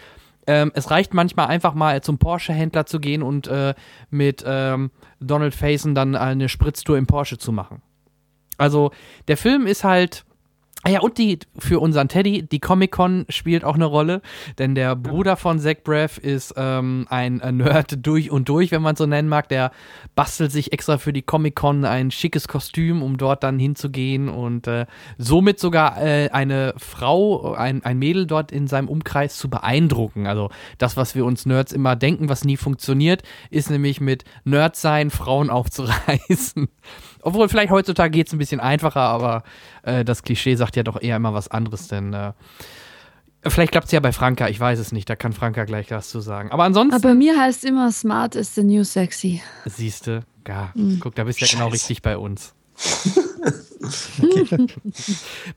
ähm, 0.48 0.72
es 0.76 0.92
reicht 0.92 1.14
manchmal 1.14 1.48
einfach 1.48 1.74
mal 1.74 2.02
zum 2.02 2.18
Porsche-Händler 2.18 2.86
zu 2.86 3.00
gehen 3.00 3.24
und 3.24 3.48
äh, 3.48 3.74
mit 4.10 4.44
ähm, 4.46 4.92
Donald 5.20 5.56
Faison 5.56 5.96
dann 5.96 6.16
eine 6.16 6.50
Spritztour 6.50 6.98
im 6.98 7.08
Porsche 7.08 7.38
zu 7.38 7.52
machen. 7.52 7.82
Also 8.58 8.92
der 9.28 9.38
Film 9.38 9.66
ist 9.66 9.84
halt 9.84 10.26
Ah 10.86 10.90
ja, 10.90 11.00
und 11.00 11.18
die 11.18 11.40
für 11.58 11.80
unseren 11.80 12.10
Teddy, 12.10 12.44
die 12.44 12.60
Comic-Con 12.60 13.26
spielt 13.30 13.64
auch 13.64 13.76
eine 13.76 13.86
Rolle, 13.86 14.22
denn 14.58 14.76
der 14.76 14.98
Bruder 14.98 15.38
von 15.38 15.58
Zach 15.58 15.78
Braff 15.82 16.18
ist 16.18 16.56
ähm, 16.58 17.08
ein 17.10 17.38
Nerd 17.38 18.06
durch 18.06 18.30
und 18.30 18.50
durch, 18.50 18.72
wenn 18.72 18.82
man 18.82 18.98
so 18.98 19.06
nennen 19.06 19.30
mag. 19.30 19.48
Der 19.48 19.72
bastelt 20.14 20.52
sich 20.52 20.74
extra 20.74 20.98
für 20.98 21.14
die 21.14 21.22
Comic-Con 21.22 21.86
ein 21.86 22.12
schickes 22.12 22.50
Kostüm, 22.50 23.02
um 23.02 23.16
dort 23.16 23.44
dann 23.44 23.60
hinzugehen 23.60 24.28
und 24.28 24.68
äh, 24.68 24.86
somit 25.18 25.58
sogar 25.58 26.02
äh, 26.04 26.30
eine 26.32 26.74
Frau, 26.76 27.54
ein, 27.54 27.82
ein 27.86 27.98
Mädel 27.98 28.28
dort 28.28 28.52
in 28.52 28.68
seinem 28.68 28.90
Umkreis 28.90 29.38
zu 29.38 29.50
beeindrucken. 29.50 30.28
Also 30.28 30.50
das, 30.80 30.98
was 30.98 31.16
wir 31.16 31.24
uns 31.24 31.46
Nerds 31.46 31.72
immer 31.72 31.96
denken, 31.96 32.28
was 32.28 32.44
nie 32.44 32.58
funktioniert, 32.58 33.24
ist 33.50 33.70
nämlich 33.70 34.02
mit 34.02 34.26
Nerd 34.44 34.76
sein, 34.76 35.12
Frauen 35.12 35.50
aufzureißen. 35.50 36.68
Obwohl, 37.24 37.50
vielleicht 37.50 37.72
heutzutage 37.72 38.12
geht 38.12 38.28
es 38.28 38.34
ein 38.34 38.40
bisschen 38.40 38.60
einfacher, 38.60 39.02
aber 39.02 39.44
äh, 39.84 40.04
das 40.04 40.24
Klischee 40.24 40.56
sagt 40.56 40.76
ja 40.76 40.84
doch 40.84 41.02
eher 41.02 41.16
immer 41.16 41.34
was 41.34 41.48
anderes, 41.50 41.88
denn 41.88 42.14
äh, 42.14 42.34
vielleicht 43.46 43.72
klappt 43.72 43.86
es 43.86 43.92
ja 43.92 44.00
bei 44.00 44.12
Franka, 44.12 44.50
ich 44.50 44.60
weiß 44.60 44.80
es 44.80 44.92
nicht, 44.92 45.10
da 45.10 45.16
kann 45.16 45.34
Franka 45.34 45.66
gleich 45.66 45.92
was 45.92 46.10
zu 46.10 46.20
sagen. 46.20 46.52
Aber 46.52 46.64
ansonsten. 46.64 46.96
Aber 46.96 47.10
bei 47.10 47.16
mir 47.16 47.40
heißt 47.40 47.66
immer, 47.66 47.92
smart 47.92 48.36
is 48.36 48.56
the 48.56 48.64
new 48.64 48.84
sexy. 48.84 49.42
Siehste, 49.66 50.24
ja, 50.48 50.72
mhm. 50.76 51.00
guck, 51.00 51.16
da 51.16 51.24
bist 51.24 51.42
du 51.42 51.46
ja 51.46 51.52
genau 51.52 51.70
richtig 51.70 52.02
bei 52.02 52.18
uns. 52.18 52.54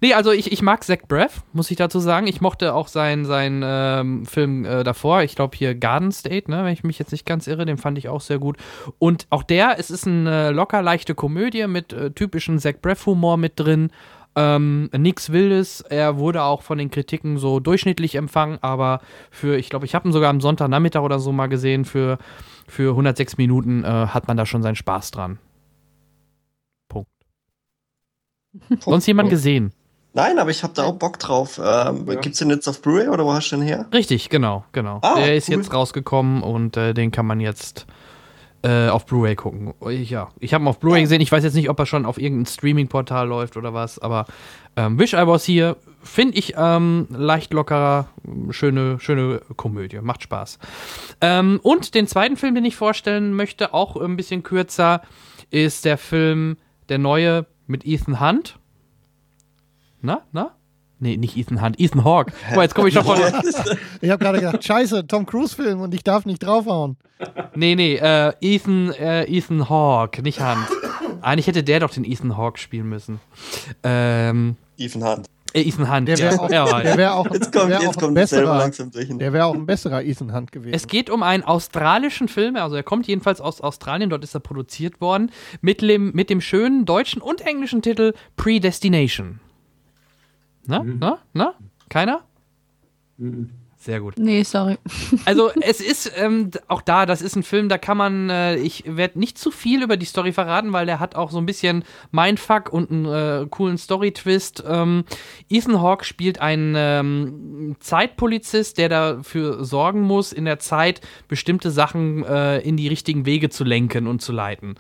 nee, 0.01 0.15
also 0.15 0.33
ich, 0.33 0.51
ich 0.53 0.63
mag 0.63 0.85
Zach 0.85 0.99
Braff, 1.09 1.43
muss 1.53 1.71
ich 1.71 1.77
dazu 1.77 2.01
sagen. 2.01 2.27
Ich 2.27 2.41
mochte 2.41 2.75
auch 2.75 2.89
seinen 2.89 3.25
sein, 3.25 3.63
ähm, 3.65 4.27
Film 4.27 4.65
äh, 4.65 4.85
davor. 4.85 5.23
Ich 5.23 5.37
glaube 5.37 5.57
hier 5.57 5.75
Garden 5.75 6.13
State, 6.13 6.51
ne, 6.51 6.65
wenn 6.65 6.73
ich 6.73 6.85
mich 6.85 6.99
jetzt 6.99 7.13
nicht 7.13 7.27
ganz 7.27 7.47
irre, 7.47 7.65
den 7.65 7.77
fand 7.77 7.99
ich 7.99 8.09
auch 8.09 8.21
sehr 8.21 8.39
gut. 8.39 8.57
Und 8.99 9.27
auch 9.31 9.43
der, 9.43 9.79
es 9.79 9.91
ist 9.91 10.07
eine 10.07 10.51
locker 10.51 10.83
leichte 10.83 11.15
Komödie 11.15 11.67
mit 11.67 11.93
äh, 11.93 12.11
typischen 12.11 12.59
Zach 12.59 12.75
Braff-Humor 12.81 13.37
mit 13.37 13.53
drin. 13.57 13.91
Ähm, 14.35 14.91
nix 14.93 15.33
Wildes. 15.33 15.81
Er 15.81 16.19
wurde 16.19 16.43
auch 16.43 16.63
von 16.63 16.77
den 16.77 16.91
Kritiken 16.91 17.39
so 17.39 17.59
durchschnittlich 17.59 18.17
empfangen, 18.17 18.59
aber 18.61 19.01
für, 19.31 19.57
ich 19.57 19.71
glaube, 19.71 19.87
ich 19.87 19.95
habe 19.95 20.09
ihn 20.09 20.13
sogar 20.13 20.29
am 20.29 20.43
Sonntagnachmittag 20.43 21.01
oder 21.01 21.19
so 21.19 21.33
mal 21.33 21.47
gesehen, 21.47 21.87
für, 21.87 22.19
für 22.69 22.91
106 22.91 23.39
Minuten 23.39 23.83
äh, 23.85 23.87
hat 23.87 24.29
man 24.29 24.37
da 24.37 24.45
schon 24.45 24.63
seinen 24.63 24.77
Spaß 24.77 25.13
dran. 25.13 25.39
Sonst 28.81 29.07
jemand 29.07 29.31
gesehen? 29.31 29.73
Nein, 30.17 30.39
aber 30.39 30.51
ich 30.51 30.63
habe 30.63 30.73
da 30.73 30.85
auch 30.85 30.95
Bock 30.95 31.19
drauf. 31.19 31.61
Ähm, 31.63 32.07
ja. 32.09 32.15
Gibt 32.15 32.35
es 32.35 32.39
den 32.39 32.49
jetzt 32.49 32.67
auf 32.69 32.81
Blu-ray 32.81 33.09
oder 33.09 33.27
wo 33.27 33.35
hast 33.35 33.51
du 33.51 33.57
den 33.57 33.67
her? 33.67 33.87
Richtig, 33.93 34.31
genau, 34.31 34.65
genau. 34.73 34.99
Ah, 35.03 35.17
der 35.17 35.37
ist 35.37 35.51
cool. 35.51 35.57
jetzt 35.57 35.75
rausgekommen 35.75 36.43
und 36.43 36.77
äh, 36.79 36.95
den 36.95 37.11
kann 37.11 37.27
man 37.27 37.39
jetzt 37.39 37.87
äh, 38.63 38.89
auf 38.89 39.05
Blu-ray 39.05 39.37
gucken. 39.37 39.75
Ja, 39.91 40.29
ich 40.41 40.55
habe 40.55 40.65
ihn 40.65 40.69
auf 40.69 40.81
Blu-ray 40.81 41.03
gesehen. 41.03 41.21
Ich 41.21 41.31
weiß 41.31 41.45
jetzt 41.45 41.55
nicht, 41.55 41.69
ob 41.69 41.79
er 41.79 41.85
schon 41.85 42.07
auf 42.07 42.19
irgendeinem 42.19 42.47
Streaming-Portal 42.47 43.29
läuft 43.29 43.59
oder 43.59 43.75
was, 43.75 43.99
aber 43.99 44.25
ähm, 44.77 44.99
Wish 44.99 45.13
I 45.13 45.27
Was 45.27 45.45
hier 45.45 45.77
finde 46.03 46.39
ich 46.39 46.55
ähm, 46.57 47.09
leicht 47.11 47.53
lockerer, 47.53 48.09
schöne, 48.51 48.99
schöne 49.01 49.41
Komödie. 49.57 50.01
Macht 50.01 50.23
Spaß. 50.23 50.59
Ähm, 51.21 51.61
und 51.63 51.95
den 51.95 52.07
zweiten 52.07 52.37
Film, 52.37 52.55
den 52.55 52.65
ich 52.65 52.77
vorstellen 52.77 53.35
möchte, 53.35 53.75
auch 53.75 53.97
ein 53.97 54.17
bisschen 54.17 54.43
kürzer, 54.43 55.03
ist 55.51 55.85
der 55.85 55.99
Film, 55.99 56.57
der 56.89 56.99
neue 56.99 57.47
mit 57.67 57.87
Ethan 57.87 58.21
Hunt. 58.21 58.59
Na, 60.01 60.23
na? 60.33 60.53
Nee, 60.99 61.19
nicht 61.19 61.37
Ethan 61.37 61.61
Hunt, 61.61 61.79
Ethan 61.79 62.05
Hawke. 62.05 62.33
Boah, 62.55 62.63
jetzt 62.63 62.75
komme 62.75 62.89
ich 62.89 62.95
schon 62.95 63.05
von. 63.05 63.19
ich 64.01 64.11
habe 64.11 64.23
gerade 64.23 64.41
gedacht, 64.41 64.65
scheiße, 64.65 65.07
Tom 65.07 65.27
Cruise-Film 65.27 65.81
und 65.81 65.93
ich 65.93 66.03
darf 66.03 66.25
nicht 66.25 66.43
draufhauen. 66.43 66.97
Nee, 67.55 67.75
nee, 67.75 67.97
äh, 67.97 68.33
Ethan, 68.41 68.93
äh, 68.93 69.25
Ethan 69.25 69.69
Hawke, 69.69 70.23
nicht 70.23 70.41
Hunt. 70.41 70.67
Eigentlich 71.21 71.47
hätte 71.47 71.63
der 71.63 71.81
doch 71.81 71.91
den 71.91 72.05
Ethan 72.05 72.37
Hawke 72.37 72.59
spielen 72.59 72.89
müssen. 72.89 73.21
Ähm, 73.83 74.57
Ethan 74.79 75.05
Hunt. 75.05 75.27
Äh, 75.57 75.69
Ethan 75.69 75.91
Hunt. 75.91 76.09
Der 76.09 76.19
wäre 76.19 76.41
auch, 76.41 76.49
der 76.49 76.97
wär 76.97 77.15
auch, 77.15 77.31
jetzt 77.33 77.53
kommt, 77.53 77.71
wär 77.71 77.81
jetzt 77.81 77.97
auch 77.97 78.01
kommt 78.01 78.15
besserer, 78.15 78.59
langsam 78.59 78.91
durch. 78.91 79.09
Der 79.09 79.33
wäre 79.33 79.47
auch 79.47 79.55
ein 79.55 79.67
besserer 79.67 80.03
Ethan 80.03 80.35
Hunt 80.35 80.53
gewesen. 80.53 80.75
Es 80.75 80.87
geht 80.87 81.09
um 81.09 81.23
einen 81.23 81.43
australischen 81.43 82.29
Film, 82.29 82.57
also 82.57 82.77
er 82.77 82.83
kommt 82.83 83.07
jedenfalls 83.07 83.41
aus 83.41 83.61
Australien, 83.61 84.11
dort 84.11 84.23
ist 84.23 84.35
er 84.35 84.41
produziert 84.41 85.01
worden, 85.01 85.31
mit 85.61 85.81
dem, 85.81 86.13
mit 86.13 86.31
dem 86.31 86.41
schönen 86.41 86.85
deutschen 86.85 87.23
und 87.23 87.41
englischen 87.41 87.83
Titel 87.83 88.13
Predestination. 88.37 89.41
Na, 90.67 90.83
mhm. 90.83 90.97
na, 91.01 91.19
na? 91.33 91.55
Keiner? 91.89 92.21
Mhm. 93.17 93.51
Sehr 93.87 94.01
gut. 94.01 94.19
Nee, 94.19 94.43
sorry. 94.43 94.79
Also 95.27 95.53
es 95.61 95.81
ist 95.81 96.11
ähm, 96.17 96.51
auch 96.67 96.83
da, 96.83 97.07
das 97.07 97.23
ist 97.23 97.37
ein 97.37 97.45
Film, 97.45 97.69
da 97.69 97.79
kann 97.79 97.97
man, 97.97 98.31
äh, 98.31 98.57
ich 98.57 98.83
werde 98.85 99.17
nicht 99.17 99.39
zu 99.39 99.53
viel 99.53 99.81
über 99.81 99.97
die 99.97 100.07
Story 100.07 100.33
verraten, 100.33 100.73
weil 100.73 100.87
der 100.87 100.99
hat 100.99 101.15
auch 101.15 101.31
so 101.31 101.39
ein 101.39 101.47
bisschen 101.47 101.85
Mindfuck 102.11 102.73
und 102.73 102.91
einen 102.91 103.05
äh, 103.07 103.47
coolen 103.49 103.79
Story-Twist. 103.79 104.65
Ähm, 104.67 105.05
Ethan 105.49 105.81
Hawke 105.81 106.05
spielt 106.05 106.41
einen 106.41 106.75
ähm, 106.77 107.77
Zeitpolizist, 107.79 108.77
der 108.79 108.89
dafür 108.89 109.65
sorgen 109.65 110.03
muss, 110.03 110.33
in 110.33 110.47
der 110.47 110.59
Zeit 110.59 111.01
bestimmte 111.29 111.71
Sachen 111.71 112.25
äh, 112.25 112.59
in 112.59 112.77
die 112.77 112.89
richtigen 112.89 113.25
Wege 113.25 113.51
zu 113.51 113.63
lenken 113.63 114.09
und 114.09 114.21
zu 114.21 114.33
leiten. 114.33 114.75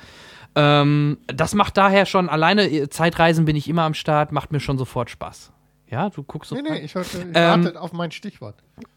Ähm, 0.56 1.18
das 1.28 1.54
macht 1.54 1.76
daher 1.76 2.06
schon, 2.06 2.28
alleine 2.28 2.68
äh, 2.68 2.88
Zeitreisen 2.88 3.44
bin 3.44 3.54
ich 3.54 3.68
immer 3.68 3.82
am 3.82 3.94
Start, 3.94 4.32
macht 4.32 4.50
mir 4.50 4.58
schon 4.58 4.78
sofort 4.78 5.10
Spaß. 5.10 5.52
Ja, 5.88 6.10
du 6.10 6.22
guckst 6.22 6.50
so. 6.50 6.56
Nee, 6.56 6.62
nee, 6.62 6.78
ich, 6.80 6.94
hörte, 6.94 7.18
ich 7.18 7.24
ähm, 7.34 7.64
warte 7.64 7.80
auf 7.80 7.92
mein 7.92 8.10
Stichwort. 8.10 8.56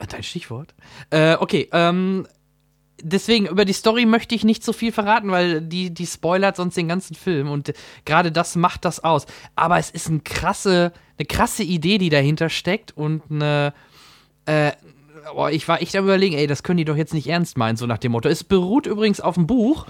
Dein 0.09 0.23
Stichwort? 0.23 0.73
Äh, 1.11 1.35
okay, 1.35 1.69
ähm, 1.71 2.27
deswegen, 3.01 3.47
über 3.47 3.65
die 3.65 3.73
Story 3.73 4.05
möchte 4.05 4.35
ich 4.35 4.43
nicht 4.43 4.63
so 4.63 4.73
viel 4.73 4.91
verraten, 4.91 5.31
weil 5.31 5.61
die, 5.61 5.93
die 5.93 6.07
spoilert 6.07 6.55
sonst 6.55 6.75
den 6.75 6.87
ganzen 6.87 7.15
Film 7.15 7.49
und 7.49 7.73
gerade 8.05 8.31
das 8.31 8.55
macht 8.55 8.85
das 8.85 9.03
aus. 9.03 9.25
Aber 9.55 9.77
es 9.77 9.89
ist 9.89 10.07
eine 10.07 10.19
krasse, 10.19 10.91
eine 11.17 11.25
krasse 11.25 11.63
Idee, 11.63 11.97
die 11.97 12.09
dahinter 12.09 12.49
steckt 12.49 12.95
und 12.97 13.23
eine, 13.29 13.73
äh, 14.45 14.71
oh, 15.35 15.47
ich 15.47 15.67
war 15.67 15.81
echt 15.81 15.95
am 15.95 16.05
überlegen, 16.05 16.35
ey, 16.35 16.47
das 16.47 16.63
können 16.63 16.77
die 16.77 16.85
doch 16.85 16.97
jetzt 16.97 17.13
nicht 17.13 17.27
ernst 17.27 17.57
meinen, 17.57 17.77
so 17.77 17.85
nach 17.85 17.99
dem 17.99 18.13
Motto. 18.13 18.29
Es 18.29 18.43
beruht 18.43 18.87
übrigens 18.87 19.21
auf 19.21 19.37
einem 19.37 19.47
Buch, 19.47 19.85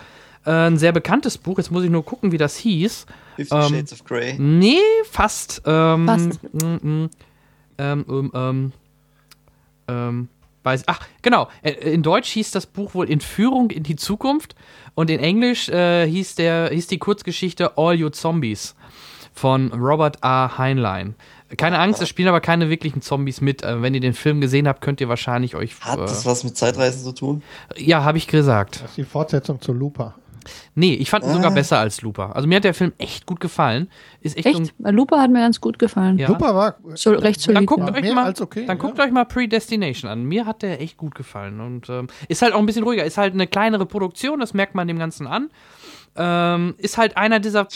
äh, 0.46 0.52
ein 0.52 0.78
sehr 0.78 0.92
bekanntes 0.92 1.38
Buch, 1.38 1.58
jetzt 1.58 1.72
muss 1.72 1.84
ich 1.84 1.90
nur 1.90 2.06
gucken, 2.06 2.32
wie 2.32 2.38
das 2.38 2.56
hieß. 2.58 3.06
Fifty 3.36 3.56
ähm, 3.56 3.70
Shades 3.70 3.94
of 3.94 4.04
Grey. 4.06 4.36
Nee, 4.38 4.80
fast. 5.10 5.62
Ähm, 5.66 6.08
fast. 6.08 6.40
Mm, 6.54 6.68
mm, 6.68 7.10
ähm, 7.78 8.06
ähm, 8.10 8.32
ähm, 8.34 8.72
ähm, 9.88 10.28
weiß, 10.64 10.84
ach, 10.88 11.08
genau. 11.22 11.48
Äh, 11.62 11.72
in 11.72 12.04
Deutsch 12.04 12.30
hieß 12.30 12.52
das 12.52 12.66
Buch 12.66 12.94
wohl 12.94 13.10
Entführung 13.10 13.72
in 13.72 13.84
die 13.84 13.96
Zukunft 13.96 14.56
und 14.96 15.10
in 15.10 15.20
Englisch 15.20 15.70
äh, 15.70 16.08
hieß, 16.08 16.36
der, 16.36 16.70
hieß 16.70 16.88
die 16.88 17.00
Kurzgeschichte 17.00 17.78
All 17.78 17.96
You 17.96 18.10
Zombies 18.10 18.76
von 19.34 19.72
Robert 19.72 20.24
A. 20.24 20.58
Heinlein. 20.58 21.16
Keine 21.58 21.80
Angst, 21.80 22.02
es 22.02 22.10
spielen 22.10 22.28
aber 22.28 22.42
keine 22.42 22.70
wirklichen 22.70 23.02
Zombies 23.02 23.42
mit. 23.42 23.64
Äh, 23.64 23.82
wenn 23.82 23.94
ihr 23.96 24.02
den 24.02 24.14
Film 24.14 24.42
gesehen 24.42 24.68
habt, 24.68 24.82
könnt 24.82 25.02
ihr 25.02 25.10
wahrscheinlich 25.10 25.56
euch. 25.56 25.80
Hat 25.82 26.00
das 26.00 26.26
was 26.26 26.44
mit 26.44 26.56
Zeitreisen 26.56 27.04
zu 27.04 27.12
tun? 27.14 27.42
Ja, 27.76 28.04
habe 28.04 28.18
ich 28.18 28.28
gesagt. 28.28 28.82
Das 28.84 28.92
ist 28.92 28.98
die 28.98 29.04
Fortsetzung 29.04 29.60
zu 29.60 29.74
Looper. 29.74 30.16
Nee, 30.76 30.94
ich 30.94 31.10
fand 31.10 31.24
ihn 31.24 31.32
ah. 31.32 31.34
sogar 31.34 31.52
besser 31.52 31.80
als 31.80 32.02
Looper. 32.02 32.36
Also 32.36 32.48
mir 32.48 32.58
hat 32.58 32.64
der 32.64 32.74
Film 32.74 32.94
echt 32.98 33.26
gut 33.26 33.40
gefallen. 33.40 33.90
Ist 34.22 34.38
echt, 34.38 34.48
echt? 34.48 34.74
So 34.78 34.92
Looper 34.92 35.22
hat 35.22 35.32
mir 35.32 35.40
ganz 35.40 35.62
gut 35.62 35.80
gefallen. 35.80 36.18
Ja. 36.18 36.28
Looper 36.28 36.56
war 36.56 36.76
so, 36.96 37.12
recht 37.12 37.42
solid. 37.42 37.58
Dann 37.58 37.66
guckt, 37.66 37.88
ja. 37.88 37.94
euch, 37.94 38.14
mal, 38.14 38.34
okay, 38.40 38.66
dann 38.66 38.78
guckt 38.78 39.00
euch 39.00 39.12
mal 39.12 39.26
Predestination 39.26 40.10
an. 40.10 40.24
Mir 40.24 40.46
hat 40.46 40.62
der 40.62 40.82
echt 40.82 40.98
gut 40.98 41.16
gefallen. 41.16 41.60
Und 41.60 41.90
ähm, 41.90 42.08
ist 42.28 42.42
halt 42.42 42.54
auch 42.54 42.60
ein 42.60 42.66
bisschen 42.66 42.84
ruhiger. 42.84 43.04
Ist 43.04 43.18
halt 43.18 43.34
eine 43.34 43.48
kleinere 43.48 43.86
Produktion, 43.86 44.40
das 44.40 44.54
merkt 44.54 44.76
man 44.76 44.88
dem 44.88 45.00
Ganzen 45.00 45.28
an. 45.28 45.50
Ähm, 46.16 46.76
ist 46.78 46.98
halt 46.98 47.18
einer 47.18 47.40
dieser, 47.40 47.68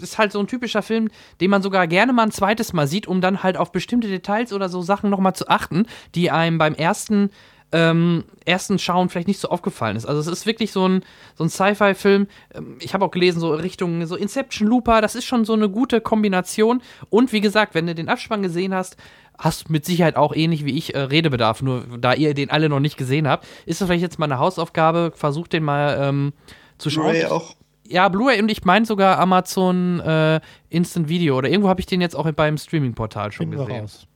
ist 0.00 0.18
halt 0.18 0.32
so 0.32 0.40
ein 0.40 0.46
typischer 0.46 0.82
Film, 0.82 1.08
den 1.40 1.50
man 1.50 1.62
sogar 1.62 1.86
gerne 1.86 2.12
mal 2.12 2.24
ein 2.24 2.30
zweites 2.30 2.72
Mal 2.72 2.86
sieht, 2.86 3.06
um 3.06 3.20
dann 3.20 3.42
halt 3.42 3.56
auf 3.56 3.72
bestimmte 3.72 4.08
Details 4.08 4.52
oder 4.52 4.68
so 4.68 4.82
Sachen 4.82 5.10
nochmal 5.10 5.34
zu 5.34 5.48
achten, 5.48 5.86
die 6.14 6.30
einem 6.30 6.58
beim 6.58 6.74
ersten 6.74 7.30
ähm, 7.74 8.22
ersten 8.44 8.78
Schauen 8.78 9.08
vielleicht 9.08 9.26
nicht 9.26 9.40
so 9.40 9.48
aufgefallen 9.48 9.96
ist. 9.96 10.06
Also 10.06 10.20
es 10.20 10.28
ist 10.28 10.46
wirklich 10.46 10.70
so 10.70 10.86
ein, 10.86 11.02
so 11.34 11.42
ein 11.42 11.50
Sci-Fi-Film. 11.50 12.28
Ähm, 12.54 12.76
ich 12.80 12.94
habe 12.94 13.04
auch 13.04 13.10
gelesen, 13.10 13.40
so 13.40 13.52
Richtung 13.52 14.06
so 14.06 14.14
Inception 14.14 14.68
Looper, 14.68 15.00
das 15.00 15.16
ist 15.16 15.24
schon 15.24 15.44
so 15.44 15.54
eine 15.54 15.68
gute 15.68 16.00
Kombination. 16.00 16.82
Und 17.10 17.32
wie 17.32 17.40
gesagt, 17.40 17.74
wenn 17.74 17.88
du 17.88 17.94
den 17.94 18.08
Abspann 18.08 18.42
gesehen 18.42 18.72
hast, 18.72 18.96
hast 19.36 19.70
mit 19.70 19.84
Sicherheit 19.84 20.14
auch 20.14 20.32
ähnlich 20.36 20.64
wie 20.64 20.78
ich 20.78 20.94
äh, 20.94 21.00
Redebedarf, 21.00 21.62
nur 21.62 21.84
da 21.98 22.14
ihr 22.14 22.34
den 22.34 22.50
alle 22.50 22.68
noch 22.68 22.78
nicht 22.78 22.96
gesehen 22.96 23.26
habt, 23.26 23.44
ist 23.66 23.80
das 23.80 23.88
vielleicht 23.88 24.02
jetzt 24.02 24.20
mal 24.20 24.26
eine 24.26 24.38
Hausaufgabe, 24.38 25.12
versucht 25.12 25.52
den 25.52 25.64
mal 25.64 25.98
ähm, 26.00 26.32
zu 26.78 26.90
schauen. 26.90 27.10
Blu-ray 27.10 27.24
auch. 27.26 27.56
Ja, 27.88 28.08
Blu-ray 28.08 28.40
und 28.40 28.50
ich 28.50 28.64
meine 28.64 28.86
sogar 28.86 29.18
Amazon 29.18 29.98
äh, 29.98 30.40
Instant 30.70 31.08
Video 31.08 31.36
oder 31.36 31.48
irgendwo 31.48 31.68
habe 31.68 31.80
ich 31.80 31.86
den 31.86 32.00
jetzt 32.00 32.14
auch 32.14 32.30
beim 32.30 32.56
Streaming-Portal 32.56 33.32
schon 33.32 33.50
Finden 33.50 33.58
wir 33.58 33.66
gesehen. 33.66 33.80
raus. 33.80 34.06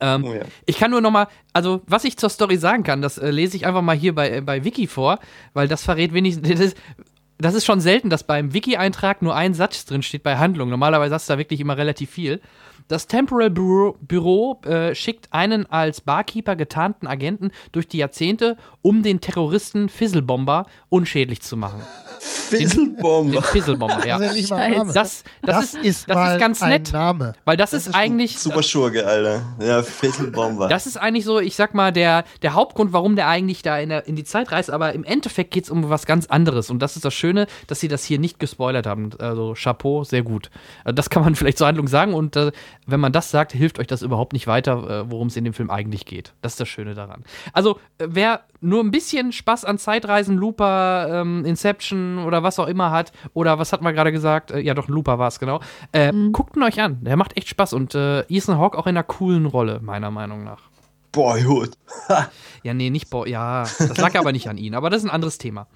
Ähm, 0.00 0.24
Oh 0.24 0.34
ja. 0.34 0.42
Ich 0.66 0.78
kann 0.78 0.90
nur 0.90 1.00
noch 1.00 1.10
mal, 1.10 1.28
also 1.52 1.82
was 1.86 2.04
ich 2.04 2.16
zur 2.16 2.28
Story 2.28 2.56
sagen 2.56 2.82
kann, 2.82 3.02
das 3.02 3.18
äh, 3.18 3.30
lese 3.30 3.56
ich 3.56 3.66
einfach 3.66 3.82
mal 3.82 3.96
hier 3.96 4.14
bei, 4.14 4.30
äh, 4.30 4.40
bei 4.40 4.64
Wiki 4.64 4.86
vor, 4.86 5.18
weil 5.54 5.68
das 5.68 5.82
verrät 5.84 6.12
wenigstens. 6.12 6.48
Das 6.56 6.60
ist, 6.60 6.76
das 7.38 7.54
ist 7.54 7.66
schon 7.66 7.80
selten, 7.80 8.08
dass 8.08 8.24
beim 8.24 8.54
Wiki-Eintrag 8.54 9.20
nur 9.20 9.34
ein 9.36 9.52
Satz 9.52 9.84
drin 9.84 10.02
steht 10.02 10.22
bei 10.22 10.38
Handlung. 10.38 10.70
Normalerweise 10.70 11.14
hast 11.14 11.28
du 11.28 11.34
da 11.34 11.38
wirklich 11.38 11.60
immer 11.60 11.76
relativ 11.76 12.10
viel. 12.10 12.40
Das 12.88 13.08
Temporal 13.08 13.50
Bureau, 13.50 13.96
Büro 14.00 14.60
äh, 14.64 14.94
schickt 14.94 15.32
einen 15.32 15.66
als 15.66 16.00
Barkeeper 16.00 16.54
getarnten 16.54 17.08
Agenten 17.08 17.50
durch 17.72 17.88
die 17.88 17.98
Jahrzehnte, 17.98 18.56
um 18.80 19.02
den 19.02 19.20
Terroristen 19.20 19.88
Fizzlebomber 19.88 20.66
unschädlich 20.88 21.42
zu 21.42 21.56
machen. 21.56 21.82
Den 22.52 22.60
Fizzlebomber. 22.60 23.42
Fizzlebomber, 23.42 24.06
ja. 24.06 24.18
Das 24.18 24.28
ist 24.28 24.28
ja 24.28 24.32
nicht 24.34 24.50
mal 24.50 24.56
ein 24.58 24.72
Name. 24.72 24.92
Das, 24.92 25.24
das, 25.42 25.74
ist, 25.74 26.08
das 26.08 26.14
mal 26.14 26.34
ist 26.34 26.40
ganz 26.40 26.62
ein 26.62 26.68
nett, 26.70 26.92
Name. 26.92 27.34
weil 27.44 27.56
das, 27.56 27.72
ist 27.72 27.92
eigentlich. 27.92 28.38
Super 28.38 28.62
Schurke, 28.62 29.04
Alter. 29.04 29.42
Ja, 29.60 29.82
Fizzlebomber. 29.82 30.68
Das 30.68 30.86
ist 30.86 30.96
eigentlich 30.96 31.24
so, 31.24 31.40
ich 31.40 31.56
sag 31.56 31.74
mal, 31.74 31.92
der, 31.92 32.24
der 32.42 32.54
Hauptgrund, 32.54 32.92
warum 32.92 33.16
der 33.16 33.26
eigentlich 33.26 33.62
da 33.62 33.78
in, 33.78 33.88
der, 33.88 34.06
in 34.06 34.14
die 34.14 34.24
Zeit 34.24 34.52
reist, 34.52 34.70
aber 34.70 34.92
im 34.92 35.02
Endeffekt 35.02 35.50
geht 35.50 35.64
es 35.64 35.70
um 35.70 35.90
was 35.90 36.06
ganz 36.06 36.26
anderes. 36.26 36.70
Und 36.70 36.78
das 36.78 36.94
ist 36.94 37.04
das 37.04 37.14
Schöne, 37.14 37.48
dass 37.66 37.80
sie 37.80 37.88
das 37.88 38.04
hier 38.04 38.20
nicht 38.20 38.38
gespoilert 38.38 38.86
haben. 38.86 39.10
Also 39.18 39.54
Chapeau, 39.54 40.04
sehr 40.04 40.22
gut. 40.22 40.50
Also 40.84 40.94
das 40.94 41.10
kann 41.10 41.24
man 41.24 41.34
vielleicht 41.36 41.58
zur 41.58 41.66
Handlung 41.66 41.88
sagen 41.88 42.14
und 42.14 42.36
äh, 42.36 42.52
wenn 42.86 43.00
man 43.00 43.12
das 43.12 43.30
sagt, 43.30 43.52
hilft 43.52 43.78
euch 43.78 43.86
das 43.86 44.02
überhaupt 44.02 44.32
nicht 44.32 44.46
weiter, 44.46 45.02
äh, 45.02 45.10
worum 45.10 45.28
es 45.28 45.36
in 45.36 45.44
dem 45.44 45.52
Film 45.52 45.70
eigentlich 45.70 46.06
geht. 46.06 46.32
Das 46.40 46.52
ist 46.52 46.60
das 46.60 46.68
Schöne 46.68 46.94
daran. 46.94 47.24
Also, 47.52 47.78
äh, 47.98 48.06
wer 48.08 48.42
nur 48.60 48.82
ein 48.82 48.90
bisschen 48.90 49.32
Spaß 49.32 49.64
an 49.64 49.78
Zeitreisen, 49.78 50.36
Looper, 50.36 51.08
ähm, 51.10 51.44
Inception 51.44 52.18
oder 52.18 52.42
was 52.42 52.58
auch 52.58 52.68
immer 52.68 52.90
hat, 52.90 53.12
oder 53.34 53.58
was 53.58 53.72
hat 53.72 53.82
man 53.82 53.94
gerade 53.94 54.12
gesagt? 54.12 54.50
Äh, 54.50 54.60
ja, 54.60 54.74
doch, 54.74 54.88
Looper 54.88 55.18
war 55.18 55.28
es, 55.28 55.38
genau. 55.38 55.60
Äh, 55.92 56.12
Guckt 56.32 56.56
ihn 56.56 56.62
euch 56.62 56.80
an. 56.80 57.02
Der 57.02 57.16
macht 57.16 57.36
echt 57.36 57.48
Spaß 57.48 57.72
und 57.72 57.94
äh, 57.94 58.20
Ethan 58.28 58.58
Hawke 58.58 58.78
auch 58.78 58.86
in 58.86 58.96
einer 58.96 59.04
coolen 59.04 59.46
Rolle, 59.46 59.80
meiner 59.82 60.10
Meinung 60.10 60.44
nach. 60.44 60.62
Boyhood. 61.12 61.72
Ja, 62.62 62.74
nee, 62.74 62.90
nicht 62.90 63.10
Bo 63.10 63.24
Ja, 63.26 63.62
das 63.62 63.96
lag 63.96 64.16
aber 64.16 64.32
nicht 64.32 64.48
an 64.48 64.58
ihn, 64.58 64.74
aber 64.74 64.90
das 64.90 65.02
ist 65.02 65.08
ein 65.08 65.14
anderes 65.14 65.38
Thema. 65.38 65.68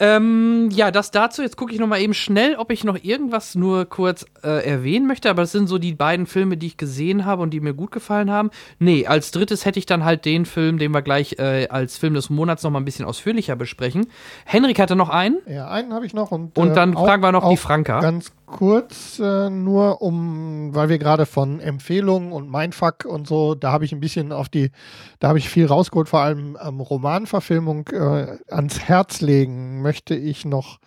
Ähm, 0.00 0.68
ja, 0.70 0.90
das 0.90 1.10
dazu. 1.10 1.42
Jetzt 1.42 1.56
gucke 1.56 1.72
ich 1.72 1.80
noch 1.80 1.86
mal 1.88 2.00
eben 2.00 2.14
schnell, 2.14 2.54
ob 2.56 2.70
ich 2.70 2.84
noch 2.84 2.96
irgendwas 3.02 3.54
nur 3.56 3.84
kurz 3.84 4.24
äh, 4.44 4.64
erwähnen 4.64 5.06
möchte. 5.06 5.28
Aber 5.28 5.42
das 5.42 5.52
sind 5.52 5.66
so 5.66 5.78
die 5.78 5.92
beiden 5.94 6.26
Filme, 6.26 6.56
die 6.56 6.66
ich 6.68 6.76
gesehen 6.76 7.24
habe 7.24 7.42
und 7.42 7.50
die 7.50 7.60
mir 7.60 7.74
gut 7.74 7.90
gefallen 7.90 8.30
haben. 8.30 8.50
Nee, 8.78 9.06
als 9.06 9.30
drittes 9.32 9.64
hätte 9.64 9.78
ich 9.78 9.86
dann 9.86 10.04
halt 10.04 10.24
den 10.24 10.46
Film, 10.46 10.78
den 10.78 10.92
wir 10.92 11.02
gleich 11.02 11.38
äh, 11.38 11.66
als 11.68 11.96
Film 11.98 12.14
des 12.14 12.30
Monats 12.30 12.62
noch 12.62 12.70
mal 12.70 12.78
ein 12.78 12.84
bisschen 12.84 13.04
ausführlicher 13.06 13.56
besprechen. 13.56 14.06
Henrik 14.44 14.78
hatte 14.78 14.94
noch 14.94 15.08
einen. 15.08 15.38
Ja, 15.46 15.68
einen 15.68 15.92
habe 15.92 16.06
ich 16.06 16.14
noch. 16.14 16.30
Und, 16.30 16.56
Und 16.56 16.74
dann 16.76 16.96
auch- 16.96 17.04
fragen 17.04 17.22
wir 17.22 17.32
noch 17.32 17.48
die 17.50 17.56
Franka. 17.56 18.00
Ganz 18.00 18.32
kurz, 18.50 19.18
äh, 19.18 19.50
nur 19.50 20.02
um, 20.02 20.74
weil 20.74 20.88
wir 20.88 20.98
gerade 20.98 21.26
von 21.26 21.60
Empfehlungen 21.60 22.32
und 22.32 22.50
Mindfuck 22.50 23.04
und 23.04 23.26
so, 23.26 23.54
da 23.54 23.72
habe 23.72 23.84
ich 23.84 23.92
ein 23.92 24.00
bisschen 24.00 24.32
auf 24.32 24.48
die, 24.48 24.70
da 25.18 25.28
habe 25.28 25.38
ich 25.38 25.48
viel 25.48 25.66
rausgeholt, 25.66 26.08
vor 26.08 26.20
allem 26.20 26.56
ähm, 26.62 26.80
Romanverfilmung 26.80 27.88
äh, 27.88 28.38
ans 28.48 28.80
Herz 28.80 29.20
legen 29.20 29.82
möchte 29.82 30.14
ich 30.14 30.44
noch 30.44 30.78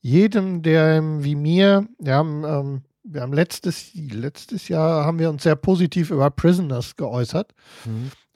jedem, 0.00 0.62
der 0.62 0.96
ähm, 0.96 1.24
wie 1.24 1.34
mir, 1.34 1.86
wir 1.98 2.14
haben, 2.14 2.44
ähm, 2.44 2.82
wir 3.02 3.22
haben 3.22 3.32
letztes, 3.32 3.90
letztes 3.94 4.68
Jahr 4.68 5.04
haben 5.04 5.18
wir 5.18 5.30
uns 5.30 5.42
sehr 5.42 5.56
positiv 5.56 6.10
über 6.10 6.30
Prisoners 6.30 6.96
geäußert. 6.96 7.52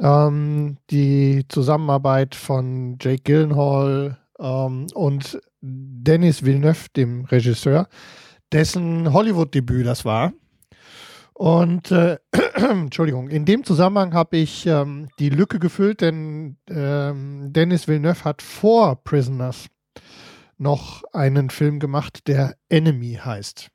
Ähm, 0.00 0.78
die 0.90 1.44
Zusammenarbeit 1.48 2.34
von 2.34 2.96
Jake 3.00 3.22
Gyllenhaal 3.22 4.18
ähm, 4.38 4.86
und 4.94 5.40
Dennis 5.60 6.44
Villeneuve, 6.44 6.88
dem 6.96 7.24
Regisseur, 7.26 7.88
dessen 8.52 9.12
Hollywood-Debüt 9.12 9.86
das 9.86 10.04
war. 10.04 10.32
Und 11.34 11.90
äh, 11.90 12.18
Entschuldigung, 12.54 13.28
in 13.28 13.44
dem 13.44 13.64
Zusammenhang 13.64 14.14
habe 14.14 14.36
ich 14.36 14.66
ähm, 14.66 15.08
die 15.18 15.30
Lücke 15.30 15.58
gefüllt, 15.58 16.00
denn 16.00 16.56
ähm, 16.70 17.52
Dennis 17.52 17.88
Villeneuve 17.88 18.24
hat 18.24 18.42
vor 18.42 19.02
Prisoners 19.02 19.66
noch 20.58 21.02
einen 21.12 21.50
Film 21.50 21.80
gemacht, 21.80 22.28
der 22.28 22.54
Enemy 22.68 23.18
heißt. 23.24 23.70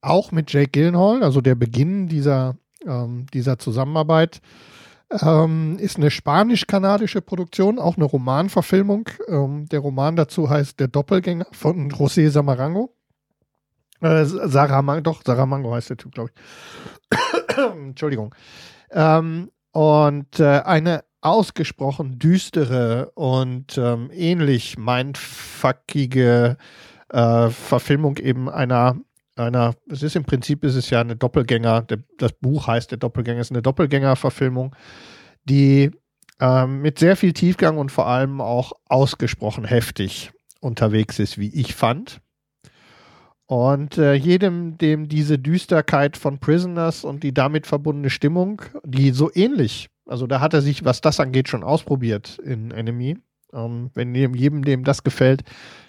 Auch 0.00 0.32
mit 0.32 0.52
Jake 0.52 0.70
Gyllenhaal, 0.70 1.22
also 1.22 1.40
der 1.40 1.54
Beginn 1.54 2.08
dieser, 2.08 2.56
ähm, 2.86 3.26
dieser 3.34 3.58
Zusammenarbeit. 3.58 4.40
Ähm, 5.10 5.76
ist 5.78 5.96
eine 5.96 6.10
spanisch-kanadische 6.10 7.20
Produktion, 7.20 7.78
auch 7.78 7.96
eine 7.96 8.04
Romanverfilmung. 8.04 9.10
Ähm, 9.28 9.66
der 9.66 9.80
Roman 9.80 10.16
dazu 10.16 10.48
heißt 10.48 10.80
Der 10.80 10.88
Doppelgänger 10.88 11.46
von 11.52 11.90
José 11.90 12.30
Samarango. 12.30 12.94
Äh, 14.04 14.26
Saramango, 14.26 15.00
doch, 15.00 15.22
Saramango 15.24 15.74
heißt 15.74 15.90
der 15.90 15.96
Typ, 15.96 16.12
glaube 16.12 16.30
ich. 16.30 17.56
Entschuldigung. 17.56 18.34
Ähm, 18.90 19.50
und 19.72 20.38
äh, 20.40 20.60
eine 20.60 21.04
ausgesprochen 21.22 22.18
düstere 22.18 23.10
und 23.14 23.78
ähm, 23.78 24.10
ähnlich 24.12 24.76
mindfuckige 24.76 26.58
äh, 27.08 27.48
Verfilmung 27.48 28.18
eben 28.18 28.50
einer 28.50 28.96
einer, 29.36 29.74
es 29.90 30.04
ist 30.04 30.14
im 30.14 30.24
Prinzip 30.24 30.62
ist 30.64 30.76
es 30.76 30.90
ja 30.90 31.00
eine 31.00 31.16
Doppelgänger, 31.16 31.82
der, 31.82 31.98
das 32.18 32.32
Buch 32.34 32.68
heißt 32.68 32.92
der 32.92 32.98
Doppelgänger, 32.98 33.40
ist 33.40 33.50
eine 33.50 33.62
Doppelgänger-Verfilmung, 33.62 34.76
die 35.42 35.90
ähm, 36.40 36.82
mit 36.82 37.00
sehr 37.00 37.16
viel 37.16 37.32
Tiefgang 37.32 37.78
und 37.78 37.90
vor 37.90 38.06
allem 38.06 38.40
auch 38.40 38.74
ausgesprochen 38.88 39.64
heftig 39.64 40.30
unterwegs 40.60 41.18
ist, 41.18 41.36
wie 41.36 41.52
ich 41.52 41.74
fand. 41.74 42.20
Und 43.46 43.98
äh, 43.98 44.14
jedem, 44.14 44.78
dem 44.78 45.08
diese 45.08 45.38
Düsterkeit 45.38 46.16
von 46.16 46.38
Prisoners 46.38 47.04
und 47.04 47.22
die 47.22 47.34
damit 47.34 47.66
verbundene 47.66 48.10
Stimmung, 48.10 48.62
die 48.84 49.10
so 49.10 49.30
ähnlich, 49.34 49.90
also 50.06 50.26
da 50.26 50.40
hat 50.40 50.54
er 50.54 50.62
sich, 50.62 50.84
was 50.84 51.00
das 51.00 51.20
angeht, 51.20 51.48
schon 51.48 51.62
ausprobiert 51.62 52.38
in 52.38 52.70
Enemy. 52.70 53.18
Ähm, 53.52 53.90
wenn 53.94 54.14
jedem, 54.14 54.34
jedem, 54.34 54.64
dem 54.64 54.84
das 54.84 55.02
gefällt, 55.02 55.42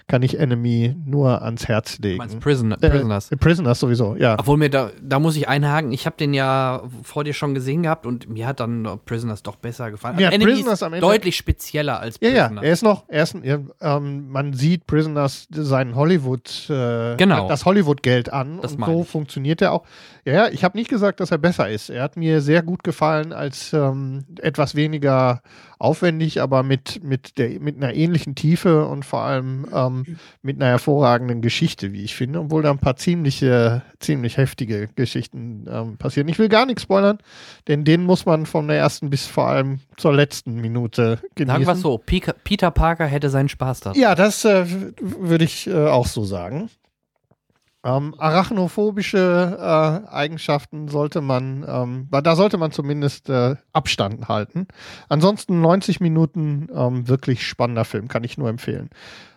kann 0.08 0.22
ich 0.22 0.40
Enemy 0.40 0.96
nur 1.04 1.42
ans 1.42 1.68
Herz 1.68 1.98
legen. 1.98 2.20
meinst 2.20 2.40
Prisoner, 2.40 2.78
Äh, 2.80 2.90
Prisoners. 2.92 3.30
Prisoners 3.40 3.80
sowieso, 3.80 4.16
ja. 4.16 4.36
Obwohl 4.38 4.58
mir 4.58 4.70
da, 4.70 4.92
da 5.02 5.18
muss 5.20 5.36
ich 5.36 5.48
einhaken, 5.50 5.92
ich 5.92 6.06
habe 6.06 6.16
den 6.16 6.36
ja 6.36 6.84
vor 7.02 7.24
dir 7.24 7.34
schon 7.34 7.56
gesehen 7.56 7.82
gehabt 7.82 8.06
und 8.06 8.30
mir 8.30 8.46
hat 8.46 8.60
dann 8.60 8.88
Prisoners 9.06 9.42
doch 9.42 9.56
besser 9.56 9.90
gefallen. 9.90 10.20
Ja, 10.20 10.30
Enemy 10.30 10.52
Prisoners 10.52 10.74
ist 10.74 10.84
am 10.84 10.94
Ende- 10.94 11.08
deutlich 11.08 11.36
spezieller 11.36 12.00
als 12.00 12.20
Ja, 12.22 12.30
ja, 12.30 12.44
Prisoners. 12.44 12.64
er 12.66 12.72
ist 12.74 12.84
noch, 12.84 13.04
er 13.08 13.24
ist, 13.24 13.36
ja, 13.42 13.58
ähm, 13.82 14.30
man 14.30 14.54
sieht 14.54 14.86
Prisoners 14.86 15.48
seinen 15.52 15.96
Hollywood, 15.96 16.70
äh, 16.70 17.16
Genau. 17.16 17.48
das 17.48 17.66
Hollywood-Geld 17.66 18.32
an 18.32 18.60
Das 18.62 18.74
und 18.76 18.86
so 18.86 19.02
ich. 19.02 19.08
funktioniert 19.08 19.62
er 19.64 19.72
auch. 19.72 19.86
Ja, 20.24 20.34
ja, 20.34 20.48
ich 20.50 20.64
habe 20.64 20.78
nicht 20.78 20.90
gesagt, 20.90 21.20
dass 21.20 21.32
er 21.32 21.40
besser 21.40 21.68
ist. 21.70 21.90
Er 21.90 22.04
hat 22.04 22.16
mir 22.16 22.42
sehr 22.42 22.62
gut 22.62 22.84
gefallen 22.84 23.34
als 23.34 23.74
ähm, 23.74 24.24
etwas 24.40 24.76
weniger 24.76 25.42
aufwendig, 25.80 26.42
aber 26.42 26.64
mit, 26.64 27.04
mit, 27.04 27.38
der, 27.38 27.60
mit 27.60 27.76
einer 27.78 27.94
ähnlichen 27.94 28.34
Tiefe 28.36 28.86
und 28.88 29.04
vor 29.06 29.22
allem 29.22 29.66
ähm, 29.74 29.95
mit 30.42 30.58
einer 30.58 30.72
hervorragenden 30.72 31.42
Geschichte, 31.42 31.94
wie 31.94 32.04
ich 32.04 32.16
finde, 32.16 32.40
obwohl 32.40 32.64
da 32.64 32.72
ein 32.72 32.80
paar 32.80 32.96
ziemliche, 32.96 33.84
ziemlich 34.00 34.38
heftige 34.38 34.90
Geschichten 34.96 35.66
ähm, 35.70 35.98
passieren. 35.98 36.28
Ich 36.28 36.40
will 36.40 36.50
gar 36.50 36.66
nichts 36.66 36.82
spoilern, 36.84 37.20
denn 37.68 37.86
den 37.86 38.04
muss 38.04 38.26
man 38.26 38.46
von 38.46 38.68
der 38.68 38.78
ersten 38.78 39.10
bis 39.10 39.26
vor 39.28 39.48
allem 39.48 39.80
zur 39.98 40.14
letzten 40.14 40.56
Minute 40.56 41.20
genießen. 41.36 41.48
Sagen 41.48 41.66
wir 41.68 41.74
es 41.74 41.82
so, 41.82 41.98
Peter 42.44 42.72
Parker 42.72 43.06
hätte 43.06 43.30
seinen 43.30 43.50
Spaß 43.50 43.82
daran. 43.82 44.00
Ja, 44.00 44.16
das 44.16 44.44
äh, 44.46 44.66
würde 45.02 45.46
ich 45.46 45.68
äh, 45.68 45.88
auch 45.88 46.08
so 46.08 46.24
sagen. 46.24 46.70
Ähm, 47.86 48.16
arachnophobische 48.18 49.58
äh, 49.62 50.10
Eigenschaften 50.10 50.88
sollte 50.88 51.22
man, 51.22 51.64
ähm, 51.68 52.08
da 52.10 52.36
sollte 52.36 52.58
man 52.58 52.72
zumindest 52.72 53.30
äh, 53.30 53.58
Abstand 53.74 54.28
halten. 54.28 54.68
Ansonsten 55.08 55.62
90 55.62 56.00
Minuten 56.00 56.68
ähm, 56.74 57.08
wirklich 57.08 57.46
spannender 57.46 57.86
Film, 57.86 58.08
kann 58.08 58.24
ich 58.24 58.40
nur 58.40 58.50
empfehlen. 58.50 58.90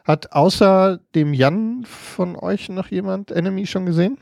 Hat 0.09 0.33
außer 0.33 0.99
dem 1.15 1.35
Jan 1.35 1.85
von 1.85 2.35
euch 2.35 2.71
noch 2.71 2.89
jemand 2.89 3.31
Enemy 3.31 3.67
schon 3.67 3.85
gesehen? 3.87 4.17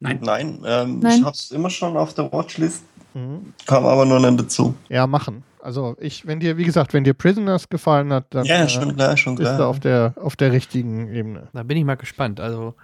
Nein. 0.00 0.18
Nein, 0.22 0.62
ähm, 0.66 0.98
Nein. 1.00 1.18
ich 1.20 1.24
hab's 1.24 1.50
immer 1.52 1.68
schon 1.70 1.96
auf 1.96 2.14
der 2.14 2.32
Watchlist, 2.32 2.82
Mhm. 3.14 3.52
kam 3.66 3.84
aber 3.84 4.06
noch 4.06 4.18
nicht 4.18 4.40
dazu. 4.40 4.74
Ja, 4.88 5.06
machen. 5.06 5.44
Also 5.60 5.96
ich, 6.00 6.26
wenn 6.26 6.40
dir, 6.40 6.56
wie 6.56 6.64
gesagt, 6.64 6.92
wenn 6.94 7.04
dir 7.04 7.12
Prisoners 7.14 7.68
gefallen 7.68 8.12
hat, 8.12 8.24
dann 8.30 8.46
Ja, 8.46 8.64
äh, 8.64 8.68
schon 8.70 8.96
klar, 8.96 9.16
schon 9.18 9.36
bist 9.36 9.52
du 9.52 9.56
klar. 9.56 9.68
auf 9.68 9.78
der, 9.80 10.14
auf 10.20 10.34
der 10.34 10.50
richtigen 10.50 11.12
Ebene. 11.14 11.48
Da 11.52 11.62
bin 11.62 11.76
ich 11.76 11.84
mal 11.84 11.94
gespannt. 11.96 12.40
Also, 12.40 12.74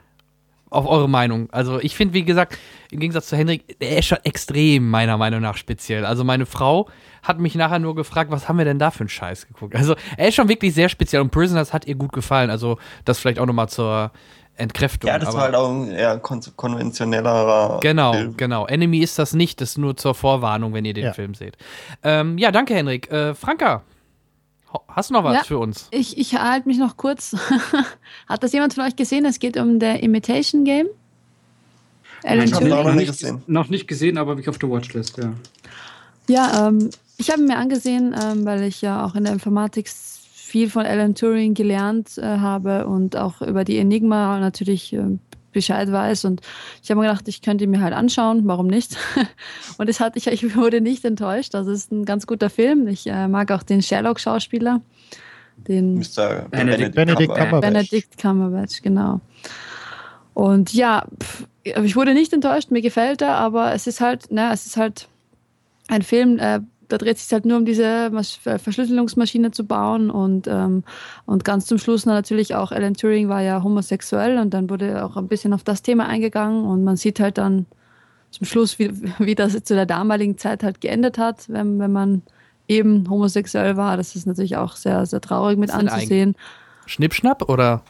auf 0.70 0.86
eure 0.86 1.08
Meinung. 1.08 1.48
Also 1.52 1.80
ich 1.80 1.94
finde, 1.96 2.14
wie 2.14 2.24
gesagt, 2.24 2.58
im 2.90 3.00
Gegensatz 3.00 3.28
zu 3.28 3.36
Henrik, 3.36 3.76
er 3.80 3.98
ist 3.98 4.06
schon 4.06 4.18
extrem 4.24 4.88
meiner 4.88 5.16
Meinung 5.16 5.40
nach 5.40 5.56
speziell. 5.56 6.04
Also 6.04 6.24
meine 6.24 6.46
Frau 6.46 6.88
hat 7.22 7.38
mich 7.38 7.54
nachher 7.54 7.78
nur 7.78 7.94
gefragt, 7.94 8.30
was 8.30 8.48
haben 8.48 8.58
wir 8.58 8.64
denn 8.64 8.78
da 8.78 8.90
für 8.90 9.00
einen 9.00 9.08
Scheiß 9.08 9.46
geguckt. 9.48 9.74
Also 9.74 9.94
er 10.16 10.28
ist 10.28 10.34
schon 10.34 10.48
wirklich 10.48 10.74
sehr 10.74 10.88
speziell 10.88 11.22
und 11.22 11.30
Prisoners 11.30 11.72
hat 11.72 11.86
ihr 11.86 11.94
gut 11.94 12.12
gefallen. 12.12 12.50
Also 12.50 12.78
das 13.04 13.18
vielleicht 13.18 13.38
auch 13.38 13.46
nochmal 13.46 13.68
zur 13.68 14.10
Entkräftung. 14.56 15.08
Ja, 15.08 15.18
das 15.18 15.34
war 15.34 15.42
halt 15.42 15.54
auch 15.54 15.70
ein 15.70 15.90
eher 15.92 16.18
kon 16.18 16.40
konventionellerer 16.56 17.78
Genau, 17.80 18.12
Film. 18.12 18.36
genau. 18.36 18.66
Enemy 18.66 18.98
ist 18.98 19.18
das 19.18 19.32
nicht, 19.32 19.60
das 19.60 19.70
ist 19.70 19.78
nur 19.78 19.96
zur 19.96 20.14
Vorwarnung, 20.14 20.74
wenn 20.74 20.84
ihr 20.84 20.94
den 20.94 21.04
Ja. 21.04 21.12
Film 21.12 21.34
seht. 21.34 21.56
Ähm, 22.02 22.38
ja, 22.38 22.50
danke 22.50 22.74
Henrik. 22.74 23.10
Äh, 23.10 23.34
Franka, 23.34 23.82
hast 24.88 25.10
du 25.10 25.14
noch 25.14 25.24
was 25.24 25.34
Ja. 25.36 25.44
für 25.44 25.58
uns? 25.58 25.88
Ich, 25.90 26.16
ich 26.18 26.34
halte 26.34 26.68
mich 26.68 26.78
noch 26.78 26.96
kurz. 26.96 27.34
Hat 28.28 28.42
das 28.42 28.52
jemand 28.52 28.74
von 28.74 28.84
euch 28.84 28.96
gesehen? 28.96 29.24
Es 29.24 29.38
geht 29.38 29.56
um 29.56 29.78
der 29.78 30.02
Imitation 30.02 30.64
Game. 30.64 30.86
Alan 32.24 32.44
ich 32.44 32.52
hab 32.52 32.60
Turing. 32.60 32.84
noch 32.84 32.94
nicht 32.94 33.06
gesehen. 33.08 33.42
Noch 33.46 33.68
nicht 33.68 33.86
gesehen, 33.88 34.18
aber 34.18 34.32
habe 34.32 34.40
ich 34.40 34.48
auf 34.48 34.58
der 34.58 34.70
Watchlist, 34.70 35.16
ja. 35.18 35.32
Ja, 36.28 36.68
ähm, 36.68 36.90
ich 37.16 37.30
habe 37.30 37.40
ihn 37.40 37.46
mir 37.46 37.56
angesehen, 37.56 38.14
ähm, 38.20 38.44
weil 38.44 38.62
ich 38.64 38.82
ja 38.82 39.04
auch 39.04 39.14
in 39.14 39.24
der 39.24 39.32
Informatik 39.32 39.88
viel 39.88 40.68
von 40.68 40.84
Alan 40.84 41.14
Turing 41.14 41.54
gelernt 41.54 42.18
äh, 42.18 42.22
habe 42.38 42.86
und 42.86 43.16
auch 43.16 43.40
über 43.40 43.64
die 43.64 43.78
Enigma 43.78 44.38
natürlich 44.40 44.92
äh, 44.92 45.18
Bescheid 45.52 45.90
weiß. 45.90 46.24
Und 46.24 46.40
ich 46.82 46.90
habe 46.90 47.00
mir 47.00 47.08
gedacht, 47.08 47.28
ich 47.28 47.42
könnte 47.42 47.64
ihn 47.64 47.70
mir 47.70 47.80
halt 47.80 47.94
anschauen, 47.94 48.42
warum 48.44 48.66
nicht? 48.66 48.96
und 49.78 49.88
es 49.88 50.00
hat, 50.00 50.16
ich, 50.16 50.26
ich 50.26 50.56
wurde 50.56 50.80
nicht 50.80 51.04
enttäuscht. 51.04 51.54
Das 51.54 51.66
ist 51.66 51.92
ein 51.92 52.04
ganz 52.04 52.26
guter 52.26 52.50
Film. 52.50 52.86
Ich 52.88 53.06
äh, 53.06 53.28
mag 53.28 53.50
auch 53.52 53.62
den 53.62 53.82
Sherlock-Schauspieler, 53.82 54.80
den 55.56 55.94
Mr. 55.94 56.46
Benedict 56.50 56.94
Benedict 56.94 57.28
Cumberbatch. 57.28 57.36
Cumberbatch. 57.36 57.60
Benedict 57.60 58.18
Cumberbatch, 58.18 58.82
genau. 58.82 59.20
Und 60.34 60.72
ja, 60.72 61.04
pff, 61.20 61.46
ich 61.64 61.96
wurde 61.96 62.14
nicht 62.14 62.32
enttäuscht, 62.32 62.70
mir 62.70 62.82
gefällt 62.82 63.22
er, 63.22 63.34
aber 63.34 63.74
es 63.74 63.86
ist 63.86 64.00
halt, 64.00 64.30
ne, 64.30 64.50
es 64.52 64.66
ist 64.66 64.76
halt 64.76 65.08
ein 65.88 66.02
Film, 66.02 66.38
äh, 66.38 66.60
da 66.89 66.98
dreht 66.98 67.19
sich 67.19 67.32
halt 67.32 67.44
nur 67.44 67.59
um 67.59 67.65
diese 67.65 68.10
Mas 68.10 68.32
Verschlüsselungsmaschine 68.32 69.51
zu 69.51 69.65
bauen 69.65 70.10
und, 70.10 70.47
ähm, 70.48 70.85
und 71.27 71.44
ganz 71.44 71.66
zum 71.66 71.78
Schluss 71.78 72.06
natürlich 72.06 72.55
auch 72.55 72.73
Alan 72.73 72.94
Turing 72.94 73.28
war 73.28 73.43
ja 73.43 73.62
homosexuell 73.62 74.39
und 74.39 74.55
dann 74.55 74.70
wurde 74.70 75.05
auch 75.05 75.16
ein 75.16 75.28
bisschen 75.28 75.52
auf 75.52 75.62
das 75.62 75.82
Thema 75.82 76.06
eingegangen 76.06 76.65
und 76.65 76.85
man 76.85 76.97
sieht 76.97 77.20
halt 77.20 77.39
dann 77.39 77.66
zum 78.31 78.47
Schluss, 78.47 78.78
wie, 78.78 78.90
wie 79.19 79.35
das 79.35 79.52
zu 79.62 79.74
der 79.74 79.86
damaligen 79.86 80.39
Zeit 80.39 80.62
halt 80.62 80.81
geendet 80.81 81.19
hat, 81.19 81.48
wenn, 81.48 81.78
wenn 81.78 81.93
man 81.93 82.23
eben 82.66 83.09
homosexuell 83.09 83.77
war. 83.77 83.97
Das 83.97 84.15
ist 84.16 84.27
natürlich 84.27 84.56
auch 84.56 84.77
sehr, 84.77 85.06
sehr 85.06 85.20
traurig 85.20 85.59
mit 85.59 85.70
anzusehen. 85.70 86.35
Schnippschnapp 86.86 87.48
oder 87.48 87.82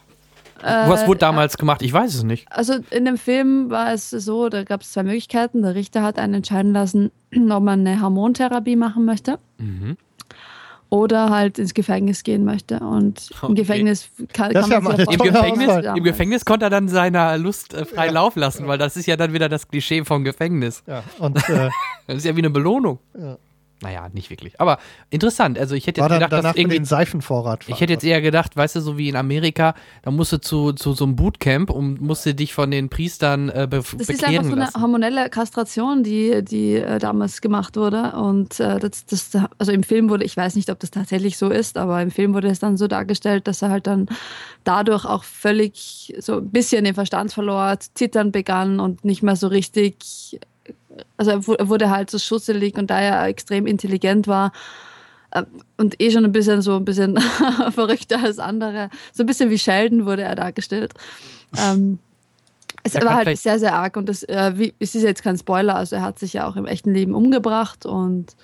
was 0.62 1.06
wurde 1.06 1.18
damals 1.18 1.56
gemacht? 1.56 1.82
Ich 1.82 1.92
weiß 1.92 2.14
es 2.14 2.22
nicht. 2.24 2.46
Also 2.50 2.74
in 2.90 3.04
dem 3.04 3.16
Film 3.16 3.70
war 3.70 3.92
es 3.92 4.10
so, 4.10 4.48
da 4.48 4.64
gab 4.64 4.82
es 4.82 4.92
zwei 4.92 5.02
Möglichkeiten. 5.02 5.62
Der 5.62 5.74
Richter 5.74 6.02
hat 6.02 6.18
einen 6.18 6.34
entscheiden 6.34 6.72
lassen, 6.72 7.10
ob 7.34 7.62
man 7.62 7.86
eine 7.86 8.00
Hormontherapie 8.02 8.76
machen 8.76 9.04
möchte 9.04 9.38
Mhm. 9.58 9.96
oder 10.90 11.30
halt 11.30 11.58
ins 11.58 11.74
Gefängnis 11.74 12.22
gehen 12.22 12.44
möchte. 12.44 12.80
Und 12.80 13.30
Okay. 13.36 13.46
im 13.48 13.54
Gefängnis 13.54 14.08
kann, 14.32 14.52
Das 14.52 14.62
kann 14.62 14.70
ja 14.72 14.80
man 14.80 14.96
sich 14.96 15.08
Im 15.10 15.18
Gefängnis. 15.20 15.84
Im 15.96 16.02
Gefängnis 16.04 16.44
konnte 16.44 16.66
er 16.66 16.70
dann 16.70 16.88
seiner 16.88 17.36
Lust 17.38 17.74
äh, 17.74 17.84
frei 17.84 18.08
Lauf 18.08 18.36
lassen, 18.36 18.66
weil 18.66 18.78
das 18.78 18.96
ist 18.96 19.06
ja 19.06 19.16
dann 19.16 19.32
wieder 19.32 19.48
das 19.48 19.68
Klischee 19.68 20.04
vom 20.04 20.24
Gefängnis. 20.24 20.82
Ja, 20.86 21.02
und 21.18 21.36
äh, 21.48 21.68
Das 22.06 22.16
ist 22.18 22.24
ja 22.24 22.34
wie 22.36 22.40
eine 22.40 22.50
Belohnung. 22.50 22.98
Ja. 23.18 23.36
Naja, 23.80 24.08
nicht 24.12 24.28
wirklich. 24.28 24.60
Aber 24.60 24.78
interessant. 25.10 25.56
Also 25.58 25.76
ich 25.76 25.86
hätte 25.86 26.00
jetzt 26.00 26.10
gedacht, 26.10 26.32
danach 26.32 26.52
dass 26.54 26.56
irgendwie 26.56 26.78
den 26.78 26.84
Seifenvorrat. 26.84 27.64
Ich 27.68 27.80
hätte 27.80 27.92
jetzt 27.92 28.04
eher 28.04 28.20
gedacht, 28.20 28.56
weißt 28.56 28.76
du, 28.76 28.80
so 28.80 28.98
wie 28.98 29.08
in 29.08 29.14
Amerika, 29.14 29.74
da 30.02 30.10
musst 30.10 30.32
du 30.32 30.40
zu, 30.40 30.72
zu 30.72 30.94
so 30.94 31.04
einem 31.04 31.14
Bootcamp 31.14 31.70
und 31.70 32.00
musst 32.00 32.26
du 32.26 32.34
dich 32.34 32.54
von 32.54 32.70
den 32.72 32.88
Priestern 32.88 33.48
äh, 33.50 33.68
be 33.70 33.76
Das 33.76 33.92
ist 33.92 34.10
einfach 34.10 34.26
bekehren 34.26 34.46
so 34.46 34.52
eine 34.52 34.60
lassen. 34.62 34.82
hormonelle 34.82 35.30
Kastration, 35.30 36.02
die, 36.02 36.44
die 36.44 36.74
äh, 36.74 36.98
damals 36.98 37.40
gemacht 37.40 37.76
wurde. 37.76 38.12
Und 38.12 38.58
äh, 38.58 38.80
das, 38.80 39.06
das, 39.06 39.30
also 39.58 39.70
im 39.70 39.84
Film 39.84 40.10
wurde, 40.10 40.24
ich 40.24 40.36
weiß 40.36 40.56
nicht, 40.56 40.70
ob 40.70 40.80
das 40.80 40.90
tatsächlich 40.90 41.38
so 41.38 41.48
ist, 41.48 41.78
aber 41.78 42.02
im 42.02 42.10
Film 42.10 42.34
wurde 42.34 42.48
es 42.48 42.58
dann 42.58 42.76
so 42.76 42.88
dargestellt, 42.88 43.46
dass 43.46 43.62
er 43.62 43.70
halt 43.70 43.86
dann 43.86 44.06
dadurch 44.64 45.04
auch 45.04 45.22
völlig 45.22 46.14
so 46.18 46.38
ein 46.38 46.50
bisschen 46.50 46.84
den 46.84 46.94
Verstand 46.94 47.32
verlor, 47.32 47.78
zittern 47.94 48.32
begann 48.32 48.80
und 48.80 49.04
nicht 49.04 49.22
mehr 49.22 49.36
so 49.36 49.46
richtig, 49.46 50.40
also 51.16 51.30
er 51.30 51.46
wu- 51.46 51.56
wurde 51.68 51.90
halt 51.90 52.10
so 52.10 52.18
schusselig 52.18 52.76
und 52.76 52.88
da 52.90 53.00
er 53.00 53.24
extrem 53.26 53.66
intelligent 53.66 54.26
war, 54.26 54.52
äh, 55.32 55.42
und 55.76 56.00
eh 56.00 56.10
schon 56.10 56.24
ein 56.24 56.32
bisschen 56.32 56.62
so 56.62 56.76
ein 56.76 56.84
bisschen 56.84 57.18
verrückter 57.70 58.22
als 58.22 58.38
andere. 58.38 58.90
So 59.12 59.22
ein 59.22 59.26
bisschen 59.26 59.50
wie 59.50 59.58
Sheldon 59.58 60.06
wurde 60.06 60.22
er 60.22 60.34
dargestellt. 60.34 60.94
Ähm, 61.56 61.98
es 62.82 62.92
Da 62.92 63.04
war 63.04 63.16
halt 63.16 63.38
sehr, 63.38 63.58
sehr 63.58 63.74
arg 63.74 63.96
und 63.96 64.08
das, 64.08 64.22
äh, 64.22 64.52
wie, 64.56 64.74
es 64.78 64.94
ist 64.94 65.02
jetzt 65.02 65.22
kein 65.22 65.36
Spoiler, 65.36 65.74
also 65.76 65.96
er 65.96 66.02
hat 66.02 66.18
sich 66.18 66.32
ja 66.34 66.46
auch 66.48 66.56
im 66.56 66.66
echten 66.66 66.94
Leben 66.94 67.14
umgebracht 67.14 67.84
und 67.86 68.36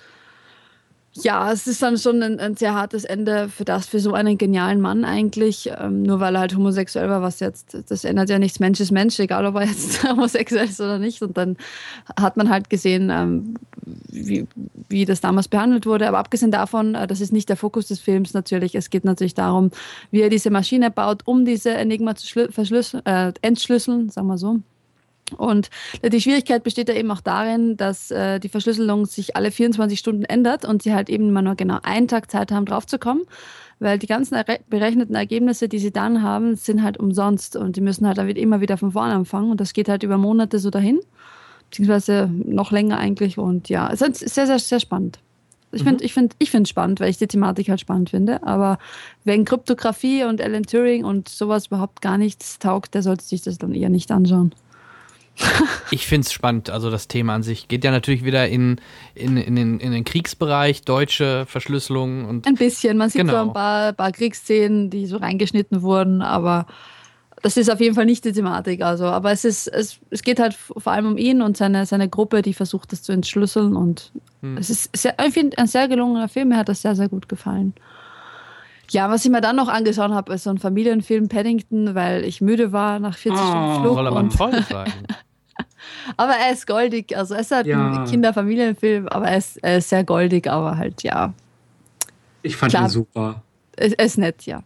ja, 1.23 1.51
es 1.51 1.65
ist 1.65 1.81
dann 1.81 1.97
schon 1.97 2.21
ein, 2.21 2.39
ein 2.39 2.55
sehr 2.55 2.73
hartes 2.73 3.05
Ende 3.05 3.47
für 3.47 3.63
das, 3.63 3.87
für 3.87 3.99
so 3.99 4.13
einen 4.13 4.37
genialen 4.37 4.81
Mann 4.81 5.05
eigentlich, 5.05 5.69
ähm, 5.79 6.03
nur 6.03 6.19
weil 6.19 6.35
er 6.35 6.41
halt 6.41 6.55
homosexuell 6.55 7.09
war, 7.09 7.21
was 7.21 7.39
jetzt, 7.39 7.77
das 7.89 8.03
ändert 8.03 8.29
ja 8.29 8.37
nichts, 8.37 8.59
Mensch 8.59 8.79
ist 8.81 8.91
Mensch, 8.91 9.17
egal 9.19 9.45
ob 9.45 9.55
er 9.55 9.65
jetzt 9.65 10.03
homosexuell 10.09 10.65
ist 10.65 10.81
oder 10.81 10.99
nicht. 10.99 11.21
Und 11.21 11.37
dann 11.37 11.55
hat 12.19 12.35
man 12.35 12.49
halt 12.49 12.69
gesehen, 12.69 13.09
ähm, 13.09 13.55
wie, 14.11 14.45
wie 14.89 15.05
das 15.05 15.21
damals 15.21 15.47
behandelt 15.47 15.85
wurde, 15.85 16.07
aber 16.07 16.17
abgesehen 16.17 16.51
davon, 16.51 16.95
äh, 16.95 17.07
das 17.07 17.21
ist 17.21 17.31
nicht 17.31 17.47
der 17.47 17.57
Fokus 17.57 17.87
des 17.87 17.99
Films 17.99 18.33
natürlich, 18.33 18.75
es 18.75 18.89
geht 18.89 19.05
natürlich 19.05 19.35
darum, 19.35 19.71
wie 20.11 20.21
er 20.21 20.29
diese 20.29 20.49
Maschine 20.49 20.91
baut, 20.91 21.21
um 21.25 21.45
diese 21.45 21.71
Enigma 21.71 22.15
zu 22.15 22.39
äh, 22.39 23.33
entschlüsseln, 23.41 24.09
sagen 24.09 24.27
wir 24.27 24.37
so. 24.37 24.59
Und 25.37 25.69
die 26.03 26.21
Schwierigkeit 26.21 26.63
besteht 26.63 26.87
ja 26.87 26.95
eben 26.95 27.09
auch 27.09 27.21
darin, 27.21 27.77
dass 27.77 28.11
äh, 28.11 28.39
die 28.39 28.49
Verschlüsselung 28.49 29.05
sich 29.05 29.35
alle 29.35 29.49
24 29.49 29.97
Stunden 29.97 30.23
ändert 30.23 30.65
und 30.65 30.83
sie 30.83 30.93
halt 30.93 31.09
eben 31.09 31.29
immer 31.29 31.41
nur 31.41 31.55
genau 31.55 31.79
einen 31.81 32.07
Tag 32.07 32.29
Zeit 32.29 32.51
haben, 32.51 32.65
draufzukommen, 32.65 33.23
weil 33.79 33.97
die 33.97 34.07
ganzen 34.07 34.37
berechneten 34.69 35.15
Ergebnisse, 35.15 35.67
die 35.67 35.79
sie 35.79 35.91
dann 35.91 36.21
haben, 36.21 36.55
sind 36.55 36.83
halt 36.83 36.97
umsonst 36.97 37.55
und 37.55 37.75
die 37.75 37.81
müssen 37.81 38.07
halt 38.07 38.19
immer 38.37 38.61
wieder 38.61 38.77
von 38.77 38.91
vorne 38.91 39.13
anfangen 39.13 39.49
und 39.49 39.59
das 39.59 39.73
geht 39.73 39.89
halt 39.89 40.03
über 40.03 40.17
Monate 40.17 40.59
so 40.59 40.69
dahin, 40.69 40.99
beziehungsweise 41.71 42.29
noch 42.31 42.71
länger 42.71 42.99
eigentlich 42.99 43.39
und 43.39 43.67
ja, 43.67 43.89
es 43.91 44.01
ist 44.01 44.19
sehr, 44.19 44.45
sehr, 44.45 44.59
sehr 44.59 44.79
spannend. 44.79 45.19
Ich 45.71 45.83
finde 45.83 46.05
ich 46.05 46.13
find, 46.13 46.35
ich 46.39 46.51
find 46.51 46.69
spannend, 46.69 47.01
weil 47.01 47.09
ich 47.09 47.17
die 47.17 47.27
Thematik 47.27 47.67
halt 47.67 47.81
spannend 47.81 48.11
finde. 48.11 48.43
Aber 48.43 48.77
wenn 49.25 49.43
Kryptographie 49.43 50.23
und 50.23 50.39
Alan 50.39 50.63
Turing 50.63 51.03
und 51.03 51.27
sowas 51.27 51.67
überhaupt 51.67 52.01
gar 52.01 52.17
nichts 52.17 52.59
taugt, 52.59 52.93
der 52.93 53.01
sollte 53.01 53.25
sich 53.25 53.41
das 53.41 53.57
dann 53.57 53.73
eher 53.73 53.89
nicht 53.89 54.09
anschauen. 54.09 54.53
Ich 55.91 56.07
finde 56.07 56.25
es 56.25 56.31
spannend, 56.33 56.69
also 56.69 56.89
das 56.89 57.07
Thema 57.07 57.35
an 57.35 57.43
sich. 57.43 57.67
Geht 57.67 57.83
ja 57.83 57.91
natürlich 57.91 58.23
wieder 58.23 58.47
in, 58.47 58.77
in, 59.13 59.37
in, 59.37 59.55
den, 59.55 59.79
in 59.79 59.91
den 59.91 60.03
Kriegsbereich, 60.05 60.83
deutsche 60.83 61.45
Verschlüsselung 61.47 62.25
und 62.25 62.47
Ein 62.47 62.55
bisschen. 62.55 62.97
Man 62.97 63.09
sieht 63.09 63.21
Genau. 63.21 63.33
so 63.33 63.39
ein 63.49 63.53
paar, 63.53 63.93
paar 63.93 64.11
Kriegsszenen, 64.11 64.89
die 64.89 65.05
so 65.07 65.17
reingeschnitten 65.17 65.81
wurden, 65.81 66.21
aber 66.21 66.65
das 67.41 67.57
ist 67.57 67.69
auf 67.69 67.79
jeden 67.79 67.93
Fall 67.95 68.05
nicht 68.05 68.23
die 68.25 68.31
Thematik. 68.31 68.81
Also, 68.81 69.05
aber 69.05 69.31
es 69.31 69.45
ist, 69.45 69.67
es, 69.67 69.99
es 70.09 70.23
geht 70.23 70.39
halt 70.39 70.53
vor 70.55 70.91
allem 70.91 71.05
um 71.05 71.17
ihn 71.17 71.41
und 71.41 71.57
seine, 71.57 71.85
seine 71.85 72.09
Gruppe, 72.09 72.41
die 72.41 72.53
versucht, 72.53 72.91
das 72.91 73.03
zu 73.03 73.11
entschlüsseln. 73.11 73.75
Und 73.75 74.11
Hm. 74.41 74.57
es 74.57 74.69
ist 74.69 74.95
sehr, 74.97 75.15
ich 75.25 75.33
finde, 75.33 75.57
ein 75.57 75.67
sehr 75.67 75.87
gelungener 75.87 76.29
Film. 76.29 76.49
Mir 76.49 76.57
hat 76.57 76.69
das 76.69 76.81
sehr, 76.81 76.95
sehr 76.95 77.09
gut 77.09 77.27
gefallen. 77.29 77.73
Ja, 78.91 79.09
was 79.09 79.25
ich 79.25 79.31
mir 79.31 79.41
dann 79.41 79.55
noch 79.55 79.67
angeschaut 79.67 80.11
habe, 80.11 80.33
ist 80.33 80.43
so 80.43 80.51
ein 80.51 80.59
Familienfilm 80.59 81.27
Paddington, 81.27 81.95
weil 81.95 82.23
ich 82.23 82.39
müde 82.41 82.71
war 82.71 82.99
nach 82.99 83.17
40 83.17 83.41
Oh, 83.41 83.47
Stunden 83.47 83.81
Flug. 83.81 83.93
soll 83.95 84.07
aber 84.07 84.19
und, 84.19 84.35
toll 84.37 84.63
sein. 84.69 84.91
aber 86.17 86.33
er 86.33 86.51
ist 86.53 86.67
goldig. 86.67 87.15
Also, 87.17 87.35
es 87.35 87.41
ist 87.41 87.51
halt 87.51 87.67
Ja. 87.67 87.91
ein 88.03 88.05
Kinder-Familienfilm, 88.05 89.07
aber 89.07 89.27
er 89.27 89.37
ist, 89.37 89.57
er 89.63 89.77
ist 89.77 89.89
sehr 89.89 90.03
goldig, 90.03 90.49
aber 90.49 90.77
halt, 90.77 91.03
ja, 91.03 91.33
Ich 92.41 92.55
fand 92.57 92.71
Klar. 92.71 92.83
ihn 92.83 92.89
super. 92.89 93.41
er 93.77 93.97
er 93.99 94.05
ist 94.05 94.17
nett, 94.17 94.43
ja. 94.45 94.61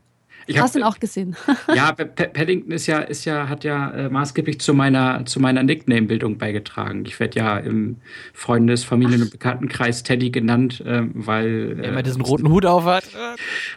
Ich 0.49 0.59
Hast 0.59 0.73
du 0.73 0.79
ihn 0.79 0.85
auch 0.85 0.99
gesehen? 0.99 1.35
Ja, 1.75 1.91
Paddington 1.91 2.71
ist 2.71 2.87
ja, 2.87 2.99
ist 2.99 3.25
ja, 3.25 3.47
hat 3.47 3.63
ja 3.63 3.91
äh, 3.91 4.09
maßgeblich 4.09 4.59
zu 4.59 4.73
meiner, 4.73 5.23
zu 5.25 5.39
meiner 5.39 5.61
Nickname-Bildung 5.61 6.39
beigetragen. 6.39 7.05
Ich 7.05 7.19
werde 7.19 7.39
ja 7.39 7.57
im 7.59 7.97
Freundes-, 8.33 8.83
Familien- 8.83 9.21
und 9.21 9.31
Bekanntenkreis 9.31 10.01
Teddy 10.01 10.31
genannt, 10.31 10.83
ähm, 10.85 11.11
weil, 11.13 11.79
immer 11.83 11.99
äh, 11.99 12.03
diesen 12.03 12.21
roten 12.23 12.49
Hut 12.49 12.65
auf 12.65 12.85
hat. 12.85 13.03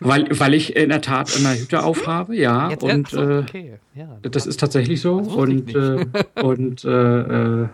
weil, 0.00 0.26
weil 0.30 0.54
ich 0.54 0.74
in 0.74 0.88
der 0.88 1.02
Tat 1.02 1.36
immer 1.36 1.54
Hüte 1.54 1.82
aufhabe, 1.82 2.34
ja. 2.34 2.70
Jetzt- 2.70 2.82
und 2.82 3.08
so, 3.08 3.20
äh, 3.20 3.38
okay. 3.40 3.78
ja. 3.94 4.18
das 4.22 4.46
ist 4.46 4.58
tatsächlich 4.58 5.02
so. 5.02 5.20
Das 5.20 5.28
Und, 5.28 5.74
äh, 5.74 6.06
und 6.42 6.84
äh, 6.84 7.62
äh, 7.62 7.68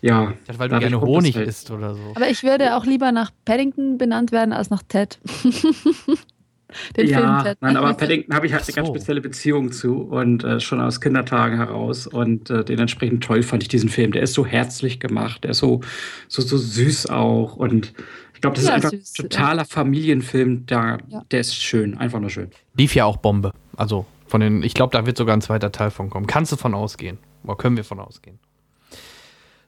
ja. 0.00 0.30
Ich 0.30 0.46
dachte, 0.46 0.58
weil 0.60 0.68
du 0.68 0.78
gerne 0.78 0.96
das 0.96 1.04
Honig 1.04 1.36
halt. 1.36 1.48
isst 1.48 1.70
oder 1.72 1.94
so. 1.94 2.12
Aber 2.14 2.28
ich 2.28 2.44
würde 2.44 2.76
auch 2.76 2.84
lieber 2.84 3.10
nach 3.10 3.32
Paddington 3.44 3.98
benannt 3.98 4.30
werden 4.30 4.52
als 4.52 4.70
nach 4.70 4.82
Ted. 4.86 5.18
Den 6.96 7.06
Film 7.08 7.20
ja, 7.20 7.42
Ted. 7.42 7.58
nein, 7.60 7.76
aber 7.76 7.94
Paddington 7.96 8.34
habe 8.34 8.46
ich 8.46 8.52
halt 8.52 8.62
Ach 8.64 8.68
eine 8.68 8.74
ganz 8.74 8.88
so. 8.88 8.94
spezielle 8.94 9.20
Beziehung 9.20 9.72
zu 9.72 10.02
und 10.02 10.44
äh, 10.44 10.60
schon 10.60 10.80
aus 10.80 11.00
Kindertagen 11.00 11.56
heraus 11.58 12.06
und 12.06 12.50
äh, 12.50 12.64
dementsprechend 12.64 13.24
toll 13.24 13.42
fand 13.42 13.62
ich 13.62 13.68
diesen 13.68 13.88
Film. 13.88 14.12
Der 14.12 14.22
ist 14.22 14.34
so 14.34 14.44
herzlich 14.46 15.00
gemacht, 15.00 15.44
der 15.44 15.52
ist 15.52 15.58
so, 15.58 15.80
so, 16.28 16.42
so 16.42 16.56
süß 16.56 17.06
auch 17.10 17.56
und 17.56 17.92
ich 18.34 18.40
glaube, 18.40 18.56
das 18.56 18.64
Ja, 18.66 18.70
ist 18.76 18.84
einfach 18.84 18.90
süß, 18.90 19.14
ein 19.18 19.22
totaler 19.30 19.64
Familienfilm, 19.64 20.66
da, 20.66 20.98
Ja. 21.08 21.22
der 21.30 21.40
ist 21.40 21.54
schön, 21.56 21.96
einfach 21.96 22.20
nur 22.20 22.30
schön. 22.30 22.50
Lief 22.76 22.94
ja 22.94 23.04
auch 23.04 23.16
Bombe. 23.16 23.52
Also 23.76 24.04
von 24.26 24.40
den, 24.40 24.62
ich 24.62 24.74
glaube, 24.74 24.92
da 24.92 25.06
wird 25.06 25.16
sogar 25.16 25.36
ein 25.36 25.40
zweiter 25.40 25.70
Teil 25.72 25.90
von 25.90 26.10
kommen. 26.10 26.26
Kannst 26.26 26.52
du 26.52 26.56
von 26.56 26.74
ausgehen. 26.74 27.18
Oder 27.44 27.56
können 27.56 27.76
wir 27.76 27.84
von 27.84 28.00
ausgehen. 28.00 28.38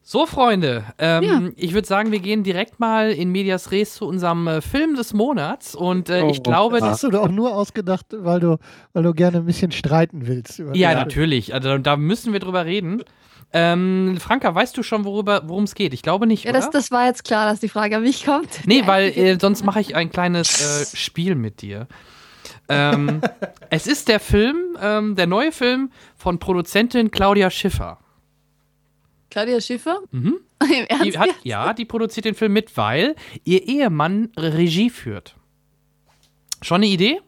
So, 0.09 0.25
Freunde, 0.25 0.85
ähm, 1.01 1.23
Ja. 1.25 1.43
ich 1.57 1.75
würde 1.75 1.89
sagen, 1.89 2.13
wir 2.13 2.21
gehen 2.21 2.45
direkt 2.45 2.79
mal 2.79 3.11
in 3.11 3.33
Medias 3.33 3.73
Res 3.73 3.95
zu 3.95 4.07
unserem 4.07 4.47
äh, 4.47 4.61
Film 4.61 4.95
des 4.95 5.13
Monats. 5.13 5.75
Und 5.75 6.09
äh, 6.11 6.25
ich 6.31 6.39
Oh, 6.39 6.43
glaube, 6.43 6.79
Das 6.79 6.89
hast 6.91 7.03
du 7.03 7.11
doch 7.11 7.25
auch 7.25 7.29
nur 7.29 7.53
ausgedacht, 7.57 8.07
weil 8.13 8.39
du, 8.39 8.59
weil 8.93 9.03
du 9.03 9.13
gerne 9.15 9.39
ein 9.39 9.47
bisschen 9.47 9.73
streiten 9.73 10.29
willst. 10.29 10.61
über 10.61 10.77
Ja, 10.77 10.95
natürlich. 10.95 11.53
Also, 11.55 11.77
da 11.79 11.97
müssen 11.97 12.33
wir 12.33 12.39
drüber 12.39 12.65
reden. 12.67 13.03
Ähm, 13.53 14.17
Franka, 14.21 14.55
weißt 14.55 14.77
du 14.77 14.85
schon, 14.85 15.05
worüber, 15.05 15.43
worum 15.47 15.65
es 15.65 15.75
geht? 15.75 15.93
Ich 15.93 16.03
glaube 16.03 16.29
nicht, 16.29 16.45
Ja, 16.45 16.51
oder? 16.51 16.61
das, 16.61 16.71
das 16.71 16.93
war 16.93 17.07
jetzt 17.07 17.25
klar, 17.25 17.51
dass 17.51 17.59
die 17.59 17.69
Frage 17.69 17.97
an 17.97 18.03
mich 18.05 18.25
kommt. 18.25 18.61
nee, 18.65 18.83
weil 18.87 19.09
äh, 19.09 19.37
sonst 19.41 19.65
mache 19.65 19.81
ich 19.81 19.97
ein 19.97 20.11
kleines 20.11 20.93
äh, 20.93 20.97
Spiel 20.97 21.35
mit 21.35 21.63
dir. 21.63 21.89
Ähm, 22.69 23.23
es 23.71 23.89
ist 23.89 24.07
der 24.07 24.21
Film, 24.21 24.57
ähm, 24.81 25.17
der 25.17 25.27
neue 25.27 25.51
Film 25.51 25.91
von 26.17 26.39
Produzentin 26.39 27.11
Claudia 27.11 27.51
Schiffer. 27.51 27.99
Claudia 29.37 29.61
Schiffer? 29.61 29.99
Mhm. 30.13 30.39
Im 30.63 30.87
Ernst? 30.89 31.05
Die 31.05 31.19
hat, 31.19 31.29
ja, 31.43 31.75
die 31.75 31.85
produziert 31.85 32.25
den 32.25 32.35
Film 32.35 32.55
mit, 32.55 32.75
weil 32.79 33.15
ihr 33.45 33.69
Ehemann 33.69 34.31
Regie 34.35 34.89
führt. 34.89 35.37
Schon 36.63 36.77
eine 36.77 36.87
Idee? 36.87 37.21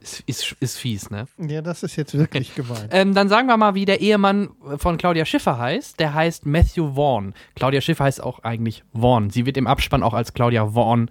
Ist, 0.00 0.20
ist, 0.26 0.56
ist 0.60 0.78
fies, 0.78 1.10
ne? 1.10 1.26
Ja, 1.38 1.60
das 1.60 1.82
ist 1.82 1.96
jetzt 1.96 2.16
wirklich 2.16 2.54
gemein. 2.54 2.88
Ähm, 2.92 3.14
dann 3.14 3.28
sagen 3.28 3.48
wir 3.48 3.56
mal, 3.56 3.74
wie 3.74 3.84
der 3.84 4.00
Ehemann 4.00 4.50
von 4.76 4.96
Claudia 4.96 5.24
Schiffer 5.24 5.58
heißt. 5.58 5.98
Der 5.98 6.14
heißt 6.14 6.46
Matthew 6.46 6.94
Vaughn. 6.94 7.34
Claudia 7.56 7.80
Schiffer 7.80 8.04
heißt 8.04 8.22
auch 8.22 8.38
eigentlich 8.44 8.84
Vaughn. 8.94 9.28
Sie 9.30 9.46
wird 9.46 9.56
im 9.56 9.66
Abspann 9.66 10.04
auch 10.04 10.14
als 10.14 10.34
Claudia 10.34 10.68
Vaughn 10.68 11.10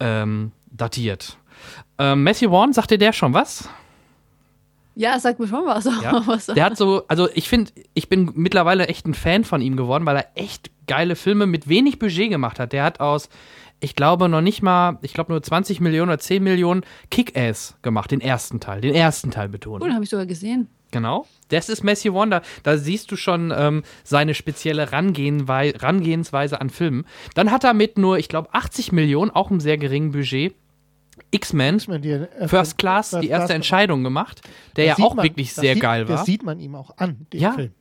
ähm, 0.00 0.50
datiert. 0.72 1.38
Ähm, 1.98 2.24
Matthew 2.24 2.50
Vaughn, 2.50 2.72
sagt 2.72 2.90
dir 2.90 2.98
der 2.98 3.12
schon 3.12 3.34
was? 3.34 3.68
Ja, 4.96 5.20
sag 5.20 5.38
mir 5.38 5.46
schon 5.46 5.66
was. 5.66 5.84
Ja. 6.02 6.22
was 6.26 6.46
Der 6.46 6.64
hat 6.64 6.76
so, 6.76 7.04
also 7.06 7.28
ich 7.34 7.48
finde, 7.48 7.70
ich 7.94 8.08
bin 8.08 8.32
mittlerweile 8.34 8.88
echt 8.88 9.06
ein 9.06 9.14
Fan 9.14 9.44
von 9.44 9.60
ihm 9.60 9.76
geworden, 9.76 10.06
weil 10.06 10.16
er 10.16 10.26
echt 10.34 10.70
geile 10.86 11.16
Filme 11.16 11.46
mit 11.46 11.68
wenig 11.68 11.98
Budget 11.98 12.30
gemacht 12.30 12.58
hat. 12.58 12.72
Der 12.72 12.82
hat 12.82 13.00
aus, 13.00 13.28
ich 13.78 13.94
glaube, 13.94 14.28
noch 14.28 14.40
nicht 14.40 14.62
mal, 14.62 14.98
ich 15.02 15.12
glaube 15.12 15.32
nur 15.32 15.42
20 15.42 15.80
Millionen 15.80 16.10
oder 16.10 16.18
10 16.18 16.42
Millionen 16.42 16.82
Kick-Ass 17.10 17.76
gemacht, 17.82 18.10
den 18.10 18.22
ersten 18.22 18.58
Teil. 18.58 18.80
Den 18.80 18.94
ersten 18.94 19.30
Teil 19.30 19.50
betont. 19.50 19.82
Cool, 19.82 19.92
habe 19.92 20.02
ich 20.02 20.10
sogar 20.10 20.26
gesehen. 20.26 20.68
Genau. 20.92 21.26
Das 21.48 21.68
ist 21.68 21.84
Matthew 21.84 22.12
Vaughn. 22.12 22.30
Da, 22.62 22.78
siehst 22.78 23.10
du 23.10 23.16
schon 23.16 23.52
ähm, 23.54 23.82
seine 24.02 24.34
spezielle 24.34 24.92
Rangehensweise 24.92 26.60
an 26.60 26.70
Filmen. 26.70 27.04
Dann 27.34 27.50
hat 27.50 27.64
er 27.64 27.74
mit 27.74 27.98
nur, 27.98 28.18
ich 28.18 28.28
glaube, 28.28 28.48
80 28.52 28.92
Millionen, 28.92 29.30
auch 29.30 29.50
einem 29.50 29.60
sehr 29.60 29.76
geringen 29.76 30.12
Budget, 30.12 30.54
X-Men, 31.36 31.76
äh, 32.02 32.48
First 32.48 32.78
Class, 32.78 33.10
First 33.10 33.22
die 33.22 33.28
erste 33.28 33.46
Class- 33.46 33.50
Entscheidung 33.56 34.02
gemacht, 34.04 34.40
der 34.76 34.84
ja 34.86 34.94
auch 34.98 35.14
man- 35.14 35.24
wirklich 35.24 35.52
sehr 35.54 35.74
sieht, 35.74 35.82
geil 35.82 36.08
war. 36.08 36.16
Das 36.16 36.26
sieht 36.26 36.42
man 36.42 36.58
ihm 36.60 36.74
auch 36.74 36.96
an, 36.98 37.26
den 37.32 37.40
Ja, 37.40 37.52
Film. 37.52 37.72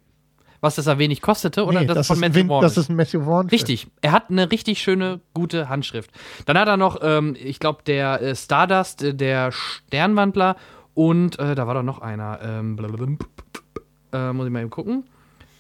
Was 0.61 0.75
das 0.75 0.87
er 0.87 0.97
wenig 0.97 1.21
kostete 1.21 1.63
oder 1.65 1.81
Nee, 1.81 1.85
das, 1.85 1.95
das, 1.97 2.07
von 2.07 2.19
Matthew 2.19 2.35
Win- 2.39 2.47
Vaughn 2.47 2.61
das 2.63 2.77
ist 2.77 2.89
ein 2.89 2.95
Matthew 2.95 3.23
Vaughn. 3.23 3.49
Richtig. 3.49 3.87
Er 4.01 4.11
hat 4.13 4.29
eine 4.31 4.51
richtig 4.51 4.79
schöne, 4.81 5.19
gute 5.33 5.69
Handschrift. 5.69 6.09
Dann 6.47 6.57
hat 6.57 6.67
er 6.67 6.77
noch, 6.77 6.97
ähm, 7.03 7.35
ich 7.39 7.59
glaube, 7.59 7.83
der 7.85 8.21
äh, 8.21 8.35
Stardust, 8.35 9.03
äh, 9.03 9.13
der 9.13 9.51
Sternwandler 9.51 10.55
und 10.95 11.37
äh, 11.37 11.53
da 11.55 11.67
war 11.67 11.75
doch 11.75 11.83
noch 11.83 11.99
einer. 11.99 12.39
Ähm, 12.41 12.77
äh, 14.13 14.33
muss 14.33 14.45
ich 14.47 14.51
mal 14.51 14.61
eben 14.61 14.69
gucken. 14.69 15.03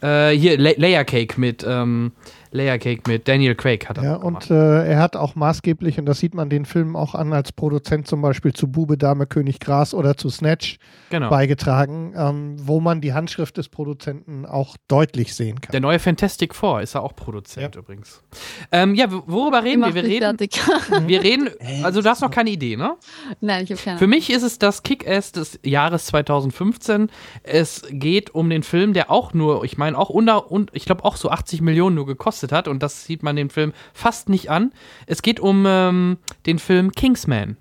Hier, 0.01 0.59
La 0.59 0.71
Layer 0.77 1.03
Cake 1.03 1.39
mit, 1.39 1.65
ähm, 1.67 2.11
Layer 2.55 2.79
Cake 2.79 3.03
mit 3.07 3.27
Daniel 3.27 3.53
Craig 3.53 3.87
hat 3.87 3.97
er 3.97 4.03
Ja, 4.03 4.15
und 4.15 4.49
äh, 4.49 4.87
er 4.87 4.99
hat 4.99 5.15
auch 5.15 5.35
maßgeblich, 5.35 5.99
und 5.99 6.05
das 6.05 6.19
sieht 6.19 6.33
man 6.33 6.49
den 6.49 6.65
Filmen 6.65 6.95
auch 6.95 7.13
an, 7.13 7.33
als 7.33 7.51
Produzent 7.51 8.07
zum 8.07 8.21
Beispiel 8.21 8.53
zu 8.53 8.71
Bube, 8.71 8.97
Dame, 8.97 9.27
König, 9.27 9.59
Gras 9.59 9.93
oder 9.93 10.17
zu 10.17 10.29
Snatch 10.29 10.77
genau. 11.09 11.29
beigetragen, 11.29 12.13
ähm, 12.15 12.55
wo 12.57 12.79
man 12.79 13.01
die 13.01 13.13
Handschrift 13.13 13.57
des 13.57 13.69
Produzenten 13.69 14.45
auch 14.45 14.77
deutlich 14.87 15.35
sehen 15.35 15.61
kann. 15.61 15.71
Der 15.71 15.81
neue 15.81 15.99
Fantastic 15.99 16.55
Four 16.55 16.81
ist 16.81 16.95
er 16.95 17.03
auch 17.03 17.15
Produzent 17.15 17.75
übrigens. 17.75 18.23
Ähm, 18.71 18.95
ja, 18.95 19.11
worüber 19.11 19.63
reden 19.63 19.81
wir? 19.81 19.93
Wir 19.93 20.03
reden, 20.03 20.37
wir 21.07 21.23
reden, 21.23 21.49
also 21.83 22.01
du 22.01 22.09
hast 22.09 22.21
noch 22.21 22.31
keine 22.31 22.49
Idee, 22.49 22.77
ne? 22.77 22.95
Nein, 23.41 23.65
ich 23.65 23.71
habe 23.71 23.81
keine 23.81 23.99
Für 23.99 24.07
mich 24.07 24.29
ist 24.29 24.43
es 24.43 24.57
das 24.59 24.83
Kick-Ass 24.83 25.33
des 25.33 25.59
Jahres 25.63 26.05
2015. 26.07 27.09
Es 27.43 27.83
geht 27.89 28.33
um 28.33 28.49
den 28.49 28.63
Film, 28.63 28.93
der 28.93 29.11
auch 29.11 29.33
nur, 29.33 29.63
ich 29.65 29.77
meine, 29.77 29.97
auch 29.97 30.09
unter, 30.09 30.51
und 30.51 30.71
ich 30.73 30.85
glaube 30.85 31.03
auch 31.03 31.17
so 31.17 31.29
80 31.29 31.61
Millionen 31.61 31.95
nur 31.95 32.05
gekostet 32.05 32.44
hat. 32.51 32.67
Und 32.67 32.83
das 32.83 33.05
sieht 33.05 33.23
man 33.23 33.35
dem 33.35 33.49
Film 33.49 33.73
fast 33.93 34.29
nicht 34.29 34.49
an. 34.49 34.71
Es 35.07 35.21
geht 35.21 35.39
um 35.39 35.65
ähm, 35.67 36.17
den 36.45 36.59
Film 36.59 36.91
Kingsman. 36.91 37.57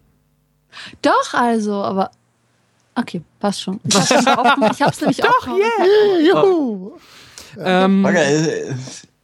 Doch, 1.02 1.34
also, 1.34 1.74
aber. 1.74 2.10
Okay, 2.96 3.22
passt 3.40 3.62
schon. 3.62 3.80
Ich 3.84 3.94
hab's 3.96 4.10
nämlich 4.10 4.28
auch, 4.28 4.70
ich 4.72 4.82
hab's 4.82 5.00
nämlich 5.00 5.24
auch. 5.24 5.46
Hey, 5.46 6.28
juhu! 6.28 6.92
Ähm, 7.58 8.02
Bagger, 8.02 8.24
äh, 8.24 8.70
äh, 8.70 8.74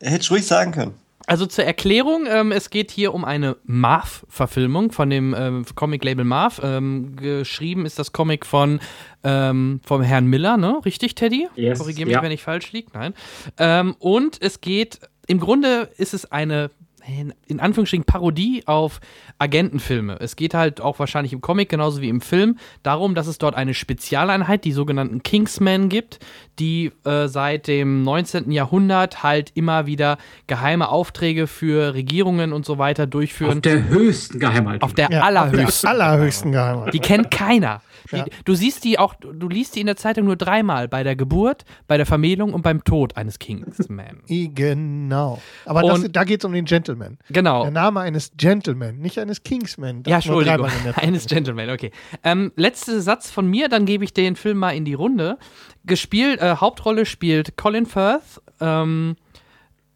hättest 0.00 0.30
ruhig 0.30 0.46
sagen 0.46 0.72
können. 0.72 0.94
Also 1.26 1.46
zur 1.46 1.64
Erklärung, 1.64 2.26
ähm, 2.26 2.50
es 2.50 2.70
geht 2.70 2.90
hier 2.90 3.14
um 3.14 3.24
eine 3.24 3.56
Marv-Verfilmung 3.62 4.90
von 4.90 5.10
dem 5.10 5.32
ähm, 5.38 5.64
Comic-Label 5.76 6.24
Marv. 6.24 6.60
Ähm, 6.60 7.14
geschrieben 7.14 7.86
ist 7.86 8.00
das 8.00 8.12
Comic 8.12 8.44
von 8.44 8.80
ähm, 9.22 9.80
vom 9.84 10.02
Herrn 10.02 10.26
Miller, 10.26 10.56
ne? 10.56 10.80
Richtig, 10.84 11.14
Teddy? 11.14 11.48
Yes, 11.54 11.78
Korrigiere 11.78 12.06
mich, 12.06 12.14
ja. 12.14 12.22
wenn 12.22 12.32
ich 12.32 12.42
falsch 12.42 12.72
liege. 12.72 12.90
Nein. 12.94 13.14
Ähm, 13.58 13.94
und 14.00 14.42
es 14.42 14.60
geht, 14.60 14.98
im 15.30 15.38
Grunde 15.38 15.88
ist 15.96 16.12
es 16.12 16.32
eine 16.32 16.72
in- 17.06 17.32
in 17.46 17.60
Anführungsstrichen 17.60 18.04
Parodie 18.04 18.62
auf 18.66 19.00
Agentenfilme. 19.38 20.16
Es 20.20 20.36
geht 20.36 20.54
halt 20.54 20.80
auch 20.80 20.98
wahrscheinlich 20.98 21.32
im 21.32 21.40
Comic 21.40 21.68
genauso 21.68 22.00
wie 22.00 22.08
im 22.08 22.20
Film 22.20 22.58
darum, 22.82 23.14
dass 23.14 23.26
es 23.26 23.38
dort 23.38 23.54
eine 23.54 23.74
Spezialeinheit, 23.74 24.64
die 24.64 24.72
sogenannten 24.72 25.22
Kingsmen 25.22 25.88
gibt, 25.88 26.18
die 26.58 26.92
äh, 27.04 27.26
seit 27.28 27.66
dem 27.68 28.02
19. 28.02 28.50
Jahrhundert 28.50 29.22
halt 29.22 29.50
immer 29.54 29.86
wieder 29.86 30.18
geheime 30.46 30.88
Aufträge 30.90 31.46
für 31.46 31.94
Regierungen 31.94 32.52
und 32.52 32.66
so 32.66 32.76
weiter 32.78 33.06
durchführen. 33.06 33.52
Auf 33.58 33.60
der 33.62 33.88
höchsten 33.88 34.38
Geheimhaltung. 34.38 34.82
Auf 34.82 34.94
der 34.94 35.10
Ja, 35.10 35.22
allerhöchsten. 35.22 35.88
Auf 35.88 35.96
der 35.96 36.04
allerhöchsten 36.06 36.52
Geheimhaltung. 36.52 36.90
Die 36.92 36.98
kennt 37.00 37.30
keiner. 37.30 37.80
Die, 38.12 38.16
Ja. 38.16 38.24
Du 38.44 38.54
siehst 38.54 38.84
die 38.84 38.98
auch, 38.98 39.14
du 39.14 39.48
liest 39.48 39.76
die 39.76 39.80
in 39.80 39.86
der 39.86 39.96
Zeitung 39.96 40.24
nur 40.24 40.36
dreimal 40.36 40.88
bei 40.88 41.02
der 41.02 41.16
Geburt, 41.16 41.64
bei 41.86 41.96
der 41.96 42.06
Vermählung 42.06 42.52
und 42.52 42.62
beim 42.62 42.82
Tod 42.84 43.16
eines 43.16 43.38
Kingsman. 43.38 44.20
I- 44.28 44.50
Genau. 44.52 45.40
Aber 45.64 45.82
das, 45.82 46.06
da 46.10 46.24
geht 46.24 46.40
es 46.40 46.44
um 46.44 46.52
den 46.52 46.64
Gentleman. 46.64 46.89
Genau. 47.30 47.62
Der 47.62 47.70
Name 47.70 48.00
eines 48.00 48.32
Gentleman, 48.36 48.98
nicht 48.98 49.18
eines 49.18 49.42
Kingsman. 49.42 50.02
Ja, 50.06 50.16
Das 50.16 50.26
nur 50.26 50.40
Entschuldigung. 50.40 50.94
Eines. 50.96 51.26
Gentleman, 51.26 51.70
okay. 51.70 51.90
Ähm, 52.24 52.52
letzter 52.56 53.00
Satz 53.00 53.30
von 53.30 53.46
mir, 53.46 53.68
dann 53.68 53.86
gebe 53.86 54.04
ich 54.04 54.12
den 54.12 54.36
Film 54.36 54.58
mal 54.58 54.70
in 54.70 54.84
die 54.84 54.94
Runde. 54.94 55.38
Gespielt, 55.84 56.40
äh, 56.40 56.56
Hauptrolle 56.56 57.06
spielt 57.06 57.56
Colin 57.56 57.86
Firth, 57.86 58.40
ähm, 58.60 59.16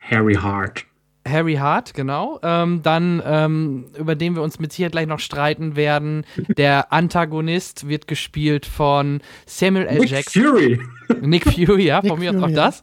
Harry 0.00 0.34
Hart. 0.34 0.84
Harry 1.26 1.54
Hart, 1.54 1.94
genau. 1.94 2.38
Ähm, 2.42 2.82
dann, 2.82 3.22
ähm, 3.24 3.86
über 3.98 4.14
den 4.14 4.34
wir 4.34 4.42
uns 4.42 4.58
mit 4.58 4.72
Sicherheit 4.72 4.92
gleich 4.92 5.06
noch 5.06 5.20
streiten 5.20 5.74
werden. 5.74 6.26
Der 6.58 6.92
Antagonist 6.92 7.88
wird 7.88 8.06
gespielt 8.06 8.66
von 8.66 9.20
Samuel 9.46 9.86
L. 9.86 9.98
Nick 10.00 10.10
Jackson. 10.10 10.42
Fury. 10.42 10.80
Nick 11.22 11.44
Fury, 11.44 11.86
ja, 11.86 12.02
Nick 12.02 12.10
von 12.10 12.20
mir 12.20 12.30
aus 12.30 12.36
auch 12.36 12.40
Fury, 12.40 12.52
ja. 12.52 12.64
das. 12.66 12.82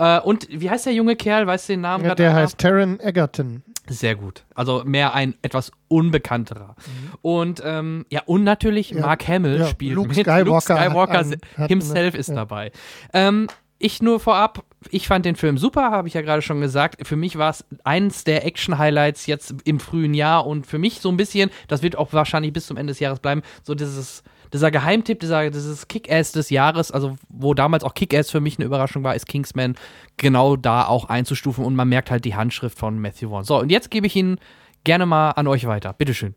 Äh, 0.00 0.18
und 0.20 0.48
wie 0.50 0.68
heißt 0.70 0.86
der 0.86 0.94
junge 0.94 1.14
Kerl? 1.14 1.46
Weißt 1.46 1.68
du 1.68 1.74
den 1.74 1.82
Namen? 1.82 2.04
Ja, 2.04 2.14
der 2.16 2.34
heißt 2.34 2.58
Taron 2.58 2.98
Egerton. 3.00 3.62
Sehr 3.88 4.14
gut. 4.14 4.44
Also 4.54 4.82
mehr 4.84 5.14
ein 5.14 5.34
etwas 5.42 5.70
unbekannterer. 5.88 6.76
Und 7.22 7.60
ähm, 7.64 8.06
ja, 8.10 8.22
und 8.26 8.44
natürlich 8.44 8.90
Ja, 8.90 9.00
Mark 9.00 9.26
Hamill 9.28 9.58
ja, 9.60 9.66
spielt 9.66 9.94
Luke 9.94 10.08
mit. 10.08 10.16
Skywalker 10.18 10.44
Luke 10.44 10.60
Skywalker 10.62 11.18
einen- 11.18 11.68
himself 11.68 12.14
eine- 12.14 12.20
ist 12.20 12.28
ja. 12.28 12.34
dabei. 12.36 12.72
Ähm, 13.12 13.48
ich 13.82 14.02
nur 14.02 14.20
vorab, 14.20 14.62
ich 14.90 15.08
fand 15.08 15.24
den 15.24 15.36
Film 15.36 15.56
super, 15.58 15.90
habe 15.90 16.06
ich 16.06 16.14
ja 16.14 16.20
gerade 16.22 16.42
schon 16.42 16.60
gesagt. 16.60 17.06
Für 17.06 17.16
mich 17.16 17.36
war 17.38 17.50
es 17.50 17.64
eins 17.82 18.24
der 18.24 18.44
Action-Highlights 18.46 19.26
jetzt 19.26 19.54
im 19.64 19.80
frühen 19.80 20.12
Jahr 20.14 20.46
und 20.46 20.66
für 20.66 20.78
mich 20.78 21.00
so 21.00 21.08
ein 21.08 21.16
bisschen, 21.16 21.50
das 21.66 21.82
wird 21.82 21.96
auch 21.96 22.12
wahrscheinlich 22.12 22.52
bis 22.52 22.66
zum 22.66 22.76
Ende 22.76 22.90
des 22.92 23.00
Jahres 23.00 23.20
bleiben, 23.20 23.42
so 23.62 23.74
dieses, 23.74 24.22
dieser 24.52 24.70
Geheimtipp, 24.70 25.20
dieser, 25.20 25.50
dieses 25.50 25.86
Kick-Ass 25.88 26.32
des 26.32 26.50
Jahres, 26.50 26.90
also 26.90 27.16
wo 27.28 27.54
damals 27.54 27.84
auch 27.84 27.94
Kick-Ass 27.94 28.30
für 28.30 28.40
mich 28.40 28.58
eine 28.58 28.66
Überraschung 28.66 29.02
war, 29.04 29.14
ist 29.14 29.26
Kingsman 29.26 29.76
genau 30.16 30.56
da 30.56 30.86
auch 30.86 31.06
einzustufen 31.08 31.64
und 31.64 31.76
man 31.76 31.88
merkt 31.88 32.10
halt 32.10 32.24
die 32.24 32.34
Handschrift 32.34 32.78
von 32.78 32.98
Matthew 33.00 33.30
Vaughn. 33.30 33.44
So, 33.44 33.58
und 33.58 33.70
jetzt 33.70 33.90
gebe 33.90 34.06
ich 34.06 34.16
ihn 34.16 34.38
gerne 34.84 35.06
mal 35.06 35.30
an 35.32 35.46
euch 35.46 35.66
weiter. 35.66 35.92
Bitteschön. 35.92 36.34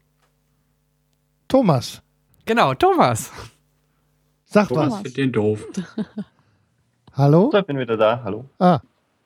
Thomas, 1.47 2.01
Genau, 2.45 2.73
Thomas. 2.73 3.31
sag 4.45 4.67
Thomas 4.67 4.87
was. 4.87 4.95
findet 4.97 5.17
den 5.17 5.31
doof. 5.31 5.65
Hallo? 7.13 7.51
Ich 7.53 7.65
bin 7.65 7.77
wieder 7.79 7.95
da. 7.95 8.21
Hallo. 8.23 8.45
Ah, 8.59 8.79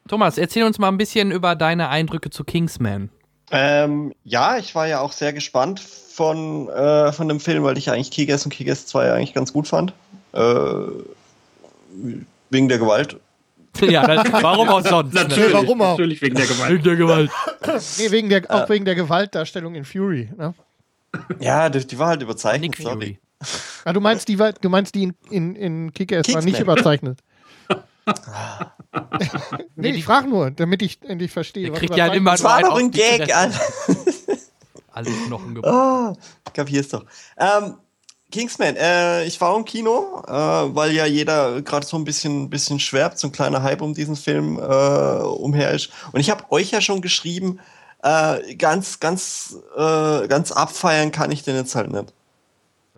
Thomas, 0.08 0.38
erzähl 0.38 0.64
uns 0.64 0.78
mal 0.78 0.90
ein 0.90 0.98
bisschen 0.98 1.32
über 1.32 1.56
deine 1.56 1.90
Eindrücke 1.90 2.30
zu 2.30 2.44
Kingsman. 2.44 3.10
Ähm, 3.50 4.14
ja, 4.24 4.58
ich 4.58 4.76
war 4.76 4.88
ja 4.88 5.00
auch 5.00 5.14
sehr 5.14 5.34
gespannt 5.34 5.80
von, 6.18 6.68
äh, 6.70 7.12
von 7.14 7.28
dem 7.28 7.40
Film, 7.40 7.64
weil 7.64 7.78
ich 7.78 7.92
eigentlich 7.92 8.10
Kick-Ass 8.10 8.44
und 8.44 8.52
Kick-Ass 8.52 8.88
2 8.88 9.14
eigentlich 9.14 9.36
ganz 9.36 9.54
gut 9.54 9.68
fand. 9.68 9.94
Äh, 10.34 10.42
wegen 12.50 12.68
der 12.68 12.80
Gewalt. 12.80 13.20
ja, 13.82 14.08
das, 14.08 14.34
warum 14.42 14.68
auch 14.68 14.84
sonst? 14.84 15.14
Natürlich, 15.14 15.54
warum 15.54 15.80
auch? 15.80 15.92
natürlich 15.92 16.20
wegen 16.24 16.36
der 16.36 16.48
Gewalt. 16.48 16.84
der 16.84 16.96
Gewalt. 16.96 17.30
nee, 18.00 18.10
wegen 18.10 18.30
der, 18.30 18.44
auch 18.50 18.68
wegen 18.68 18.86
der 18.86 18.96
Gewaltdarstellung 18.96 19.76
in 19.76 19.86
Fury. 19.86 20.32
Ne? 20.36 20.56
Ja, 21.40 21.70
die, 21.70 21.86
die 21.86 22.00
war 22.00 22.08
halt 22.08 22.24
überzeichnet. 22.24 22.72
Nick 22.72 22.78
sorry. 22.82 23.20
Fury. 23.44 23.62
Ah, 23.86 23.94
du 23.94 24.02
meinst 24.02 24.28
die, 24.28 24.38
du 24.38 24.70
meinst 24.70 24.96
die 24.96 25.04
in, 25.04 25.14
in, 25.30 25.56
in 25.56 25.94
Kick-Ass 25.94 26.34
war 26.34 26.42
nicht 26.42 26.60
überzeichnet. 26.60 27.20
Nee, 29.76 29.90
ich 29.90 30.06
frage 30.06 30.28
nur, 30.28 30.50
damit 30.50 30.82
ich 30.82 31.00
endlich 31.04 31.30
verstehe. 31.30 31.66
Der 31.66 31.74
was 31.74 31.80
kriegt 31.80 31.96
ja 31.96 32.06
überzeugt 32.06 32.18
immer 32.18 32.32
Das 32.32 32.44
war 32.44 32.56
einen 32.56 32.66
doch 32.66 32.78
ein 32.78 32.92
Gag. 32.92 33.36
Alter. 33.36 33.60
Alle 34.98 35.12
Knochen 35.12 35.54
gebrochen. 35.54 36.18
Oh, 36.18 36.52
kapier's 36.54 36.90
doch. 36.90 37.06
Ähm, 37.38 37.76
Kingsman, 38.32 38.76
äh, 38.76 39.26
ich 39.26 39.40
war 39.40 39.56
im 39.56 39.64
Kino, 39.64 40.24
äh, 40.28 40.32
weil 40.32 40.92
ja 40.92 41.06
jeder 41.06 41.62
gerade 41.62 41.86
so 41.86 41.98
ein 41.98 42.04
bisschen, 42.04 42.50
bisschen 42.50 42.80
schwärmt, 42.80 43.20
so 43.20 43.28
ein 43.28 43.32
kleiner 43.32 43.62
Hype 43.62 43.82
um 43.82 43.94
diesen 43.94 44.16
Film 44.16 44.58
äh, 44.58 44.62
umher 44.62 45.72
ist. 45.72 45.92
Und 46.12 46.20
ich 46.20 46.32
habe 46.32 46.52
euch 46.52 46.72
ja 46.72 46.82
schon 46.82 47.02
geschrieben, 47.02 47.60
äh, 48.02 48.56
ganz, 48.56 49.00
ganz, 49.00 49.58
äh, 49.78 50.28
ganz 50.28 50.52
abfeiern 50.52 51.12
kann 51.12 51.32
ich 51.32 51.44
den 51.44 51.56
jetzt 51.56 51.76
halt 51.76 51.92
nicht. 51.92 52.12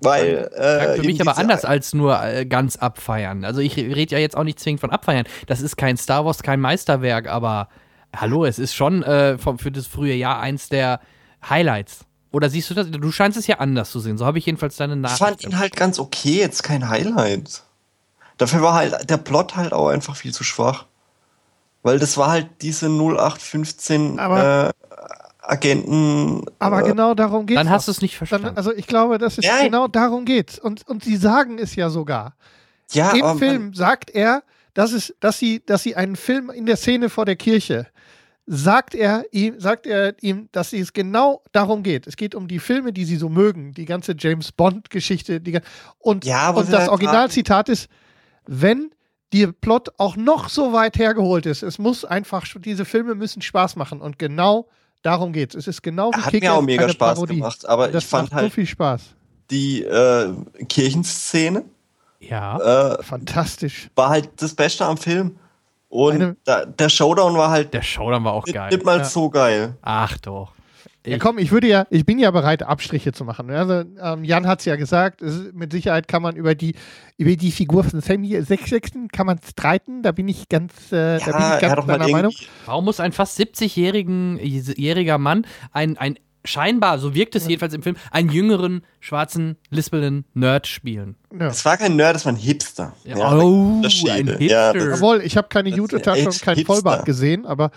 Weil, 0.01 0.49
äh, 0.55 0.95
für 0.95 1.03
mich 1.03 1.19
aber 1.19 1.37
anders 1.37 1.65
als 1.65 1.93
nur 1.93 2.23
äh, 2.23 2.45
ganz 2.45 2.77
abfeiern. 2.77 3.43
Also 3.43 3.59
ich 3.59 3.75
rede 3.75 4.15
ja 4.15 4.19
jetzt 4.19 4.37
auch 4.37 4.45
nicht 4.45 4.57
zwingend 4.57 4.79
von 4.79 4.91
abfeiern. 4.91 5.25
Das 5.47 5.59
ist 5.59 5.75
kein 5.75 5.97
Star 5.97 6.23
Wars, 6.23 6.43
kein 6.43 6.61
Meisterwerk, 6.61 7.27
aber 7.27 7.67
hallo, 8.15 8.45
es 8.45 8.57
ist 8.57 8.73
schon 8.73 9.03
äh, 9.03 9.37
vom, 9.37 9.59
für 9.59 9.71
das 9.71 9.85
frühe 9.85 10.15
Jahr 10.15 10.39
eins 10.39 10.69
der 10.69 11.01
Highlights. 11.47 11.99
Oder 12.31 12.49
siehst 12.49 12.69
du 12.69 12.73
das? 12.75 12.89
Du 12.91 13.11
scheinst 13.11 13.37
es 13.37 13.47
ja 13.47 13.57
anders 13.57 13.89
zu 13.91 13.99
sehen. 13.99 14.17
So 14.17 14.25
habe 14.25 14.37
ich 14.37 14.45
jedenfalls 14.45 14.75
deine 14.75 14.93
Ich 14.93 14.99
Nachricht. 14.99 15.19
fand 15.19 15.43
ihn 15.43 15.57
halt 15.57 15.75
ganz 15.75 15.99
okay, 15.99 16.39
jetzt 16.39 16.63
kein 16.63 16.89
Highlight. 16.89 17.63
Dafür 18.37 18.61
war 18.61 18.75
halt 18.75 19.09
der 19.09 19.17
Plot 19.17 19.55
halt 19.55 19.73
auch 19.73 19.89
einfach 19.89 20.15
viel 20.15 20.33
zu 20.33 20.43
schwach. 20.43 20.85
Weil 21.81 21.97
das 21.97 22.17
war 22.17 22.29
halt 22.29 22.47
diese 22.61 22.87
0815 22.89 24.19
Aber- 24.19 24.69
äh, 24.69 24.73
Agenten. 25.41 26.45
Aber 26.59 26.81
äh, 26.83 26.87
genau 26.87 27.15
darum 27.15 27.45
geht 27.47 27.57
Dann 27.57 27.69
hast 27.69 27.87
du 27.87 27.91
es 27.91 28.01
nicht 28.01 28.17
verstanden. 28.17 28.47
Dann, 28.47 28.57
also 28.57 28.71
ich 28.73 28.85
glaube, 28.85 29.17
dass 29.17 29.37
es 29.37 29.45
Nein. 29.45 29.65
genau 29.65 29.87
darum 29.87 30.25
geht. 30.25 30.59
Und, 30.59 30.87
und 30.87 31.03
sie 31.03 31.15
sagen 31.17 31.57
es 31.57 31.75
ja 31.75 31.89
sogar. 31.89 32.35
ja, 32.91 33.11
Im 33.11 33.39
Film 33.39 33.73
sagt 33.73 34.11
er, 34.11 34.43
dass, 34.75 34.91
es, 34.91 35.15
dass, 35.19 35.39
sie, 35.39 35.63
dass 35.65 35.81
sie 35.81 35.95
einen 35.95 36.15
Film 36.15 36.51
in 36.51 36.65
der 36.67 36.77
Szene 36.77 37.09
vor 37.09 37.25
der 37.25 37.35
Kirche, 37.35 37.87
sagt 38.51 38.95
er 38.95 39.25
ihm, 39.31 39.59
sagt 39.59 39.85
er 39.85 40.15
ihm, 40.23 40.49
dass 40.51 40.73
es 40.73 40.91
genau 40.91 41.43
darum 41.51 41.83
geht. 41.83 42.07
Es 42.07 42.17
geht 42.17 42.33
um 42.33 42.47
die 42.47 42.57
Filme, 42.57 42.91
die 42.91 43.05
sie 43.05 43.17
so 43.17 43.29
mögen, 43.29 43.73
die 43.75 43.85
ganze 43.85 44.15
James 44.17 44.51
Bond-Geschichte. 44.51 45.39
Und, 45.99 46.25
Ja, 46.25 46.49
und 46.49 46.67
das 46.73 46.81
halt 46.81 46.89
Originalzitat 46.89 47.69
ist, 47.69 47.89
wenn 48.47 48.89
der 49.33 49.51
Plot 49.51 49.89
auch 49.99 50.15
noch 50.15 50.49
so 50.49 50.73
weit 50.73 50.97
hergeholt 50.97 51.45
ist, 51.45 51.61
es 51.61 51.77
muss 51.77 52.03
einfach, 52.05 52.43
diese 52.59 52.85
Filme 52.85 53.13
müssen 53.13 53.43
Spaß 53.43 53.75
machen. 53.75 54.01
Und 54.01 54.17
genau 54.17 54.67
darum 55.03 55.31
geht 55.31 55.53
es. 55.53 55.59
Es 55.59 55.67
ist 55.67 55.83
genau 55.83 56.11
wie 56.11 56.19
hat 56.19 56.31
Kick-Ass 56.31 56.49
mir 56.49 56.53
auch 56.53 56.63
mega 56.63 56.89
Spaß 56.89 57.15
Parodie. 57.17 57.35
gemacht. 57.35 57.69
Aber 57.69 57.89
das 57.89 58.05
ich 58.05 58.09
fand 58.09 58.23
macht 58.23 58.31
so 58.31 58.37
halt 58.37 58.53
viel 58.53 58.65
Spaß. 58.65 59.01
die 59.51 59.83
äh, 59.83 60.33
Kirchenszene 60.67 61.65
ja. 62.19 62.95
äh, 62.95 63.03
Fantastisch. 63.03 63.91
war 63.93 64.09
halt 64.09 64.29
das 64.37 64.55
Beste 64.55 64.85
am 64.85 64.97
Film. 64.97 65.37
Und 65.89 66.13
Eine- 66.15 66.37
da, 66.43 66.65
der 66.65 66.87
Showdown 66.89 67.35
war 67.35 67.49
halt 67.49 67.73
Der 67.73 67.81
Showdown 67.81 68.23
war 68.23 68.33
auch 68.33 68.45
nicht, 68.45 68.53
geil. 68.55 68.69
nicht 68.71 68.85
mal 68.85 68.99
Ja. 68.99 69.03
so 69.05 69.29
geil. 69.29 69.75
Ach 69.81 70.17
doch. 70.19 70.53
Ja, 71.05 71.15
Ich- 71.15 71.21
komm, 71.21 71.37
ich 71.39 71.51
würde 71.51 71.67
ja, 71.67 71.87
ich 71.89 72.05
bin 72.05 72.19
ja 72.19 72.29
bereit, 72.29 72.61
Abstriche 72.61 73.11
zu 73.13 73.23
machen. 73.23 73.49
Also, 73.49 73.85
ähm, 74.03 74.23
Jan 74.23 74.45
hat 74.45 74.59
es 74.59 74.65
ja 74.65 74.75
gesagt, 74.75 75.21
es 75.21 75.33
ist, 75.35 75.53
mit 75.55 75.71
Sicherheit 75.71 76.07
kann 76.07 76.21
man 76.21 76.35
über 76.35 76.53
die, 76.55 76.75
über 77.17 77.35
die 77.35 77.51
Figur 77.51 77.83
von 77.85 78.01
Sammy 78.01 78.39
Sechsechsten 78.43 79.07
kann 79.07 79.25
man 79.25 79.39
streiten, 79.43 80.03
da 80.03 80.11
bin 80.11 80.27
ich 80.27 80.47
ganz, 80.49 80.91
äh, 80.91 81.17
da 81.19 81.25
bin 81.25 81.33
Ja, 81.33 81.55
ich 81.55 81.61
ganz 81.61 81.85
deiner 81.87 82.07
Meinung. 82.09 82.33
Warum 82.65 82.85
muss 82.85 82.99
ein 82.99 83.13
fast 83.13 83.39
70-jähriger 83.39 85.17
Mann 85.17 85.45
ein, 85.71 85.97
ein 85.97 86.19
scheinbar, 86.45 86.99
so 86.99 87.13
wirkt 87.15 87.35
es 87.35 87.47
jedenfalls 87.47 87.73
im 87.73 87.83
Film, 87.83 87.95
einen 88.11 88.29
jüngeren, 88.29 88.83
schwarzen, 88.99 89.57
lispelnden 89.69 90.25
Nerd 90.33 90.67
spielen? 90.67 91.15
Ja. 91.37 91.47
Es 91.47 91.63
war 91.65 91.77
kein 91.77 91.95
Nerd, 91.95 92.15
es 92.15 92.25
war 92.25 92.33
ein 92.33 92.37
Hipster. 92.37 92.93
Ja, 93.03 93.17
Ja, 93.17 93.33
oh, 93.37 93.81
ein 93.81 93.83
Ja, 93.83 94.37
Hipster. 94.37 94.73
das- 94.73 94.99
Jawohl, 94.99 95.21
ich 95.23 95.37
habe 95.37 95.47
keine 95.49 95.69
Jute-Tasche 95.69 96.21
und 96.25 96.27
echt 96.33 96.41
kein 96.41 96.55
Hipster. 96.55 96.73
Vollbart 96.73 97.05
gesehen, 97.05 97.45
aber 97.45 97.71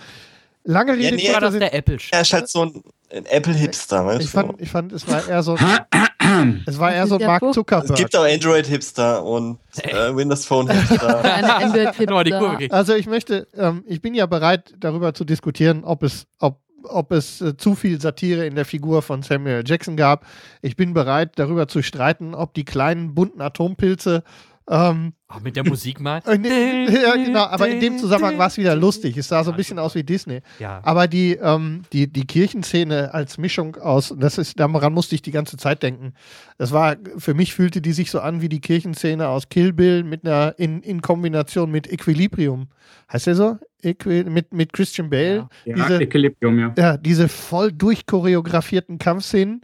lange 0.64 0.92
Rede, 0.92 1.02
Ja, 1.04 1.10
nee, 1.16 1.32
war 1.32 1.40
kurzer 1.40 1.58
das 1.60 1.70
der 1.70 1.74
Apple 1.74 1.98
Er 2.10 2.20
ist 2.20 2.32
halt 2.32 2.48
so 2.48 2.62
ein, 2.62 2.82
ein 3.14 3.26
Apple-Hipster, 3.26 4.06
weißt 4.06 4.20
ich 4.22 4.30
du? 4.30 4.38
fand, 4.38 4.60
ich 4.60 4.70
fand, 4.70 4.92
es 4.92 5.06
war 5.08 5.26
eher 5.28 5.42
so, 5.42 5.56
es 6.66 6.78
war 6.78 6.92
eher 6.94 7.06
so 7.06 7.18
ein 7.18 7.26
Mark 7.26 7.40
Buch. 7.40 7.48
Es 7.50 7.54
Zuckerberg. 7.56 7.96
gibt 7.98 8.16
auch 8.16 8.24
Android-Hipster 8.24 9.22
und 9.24 9.58
äh, 9.82 10.14
Windows 10.14 10.44
Phone-Hipster. 10.46 11.22
Eine 11.34 11.54
android 11.56 12.00
Nochmal 12.08 12.24
die 12.24 12.30
Kurve 12.30 12.50
gekriegt. 12.52 12.72
Also 12.72 12.94
ich 12.94 13.06
möchte, 13.06 13.48
ähm, 13.54 13.84
ich 13.86 14.00
bin 14.00 14.14
ja 14.14 14.24
bereit, 14.26 14.72
darüber 14.78 15.12
zu 15.14 15.24
diskutieren, 15.24 15.84
ob 15.84 16.02
es, 16.04 16.26
ob, 16.38 16.60
ob 16.84 17.12
es 17.12 17.40
äh, 17.40 17.56
zu 17.56 17.74
viel 17.74 18.00
Satire 18.00 18.46
in 18.46 18.54
der 18.54 18.64
Figur 18.64 19.02
von 19.02 19.22
Samuel 19.22 19.62
Jackson 19.66 19.96
gab. 19.96 20.26
Ich 20.60 20.76
bin 20.76 20.94
bereit, 20.94 21.32
darüber 21.36 21.68
zu 21.68 21.82
streiten, 21.82 22.34
ob 22.34 22.54
die 22.54 22.64
kleinen 22.64 23.14
bunten 23.14 23.40
Atompilze 23.40 24.24
ähm, 24.68 25.14
Ach, 25.28 25.40
mit 25.40 25.56
der 25.56 25.66
Musik 25.66 26.00
mal. 26.00 26.22
ne, 26.38 26.86
ja, 27.02 27.16
genau, 27.16 27.44
aber 27.44 27.68
in 27.68 27.80
dem 27.80 27.98
Zusammenhang 27.98 28.38
war 28.38 28.46
es 28.46 28.56
wieder 28.56 28.76
lustig. 28.76 29.16
Es 29.16 29.28
sah 29.28 29.42
so 29.44 29.50
ein 29.50 29.56
bisschen 29.56 29.78
aus 29.78 29.94
wie 29.94 30.04
Disney. 30.04 30.40
Ja. 30.58 30.80
Aber 30.84 31.08
die, 31.08 31.32
ähm, 31.32 31.82
die, 31.92 32.12
die 32.12 32.26
Kirchenszene 32.26 33.12
als 33.12 33.38
Mischung 33.38 33.76
aus, 33.76 34.14
das 34.16 34.38
ist, 34.38 34.60
daran 34.60 34.92
musste 34.92 35.14
ich 35.14 35.22
die 35.22 35.30
ganze 35.30 35.56
Zeit 35.56 35.82
denken. 35.82 36.14
Das 36.58 36.72
war, 36.72 36.96
für 37.18 37.34
mich 37.34 37.54
fühlte 37.54 37.80
die 37.80 37.92
sich 37.92 38.10
so 38.10 38.20
an 38.20 38.40
wie 38.40 38.48
die 38.48 38.60
Kirchenszene 38.60 39.28
aus 39.28 39.48
Kill 39.48 39.72
Bill 39.72 40.04
mit 40.04 40.26
einer, 40.26 40.54
in, 40.58 40.82
in 40.82 41.02
Kombination 41.02 41.70
mit 41.70 41.90
Equilibrium. 41.90 42.68
Heißt 43.12 43.26
der 43.26 43.34
so? 43.34 43.58
Equi 43.82 44.24
mit, 44.24 44.52
mit 44.52 44.72
Christian 44.72 45.10
Bale. 45.10 45.48
Ja, 45.64 45.74
Diese, 45.74 46.02
Equilibrium, 46.02 46.58
ja. 46.58 46.74
ja, 46.78 46.96
diese 46.96 47.28
voll 47.28 47.72
durchchoreografierten 47.72 48.98
Kampfszenen 48.98 49.62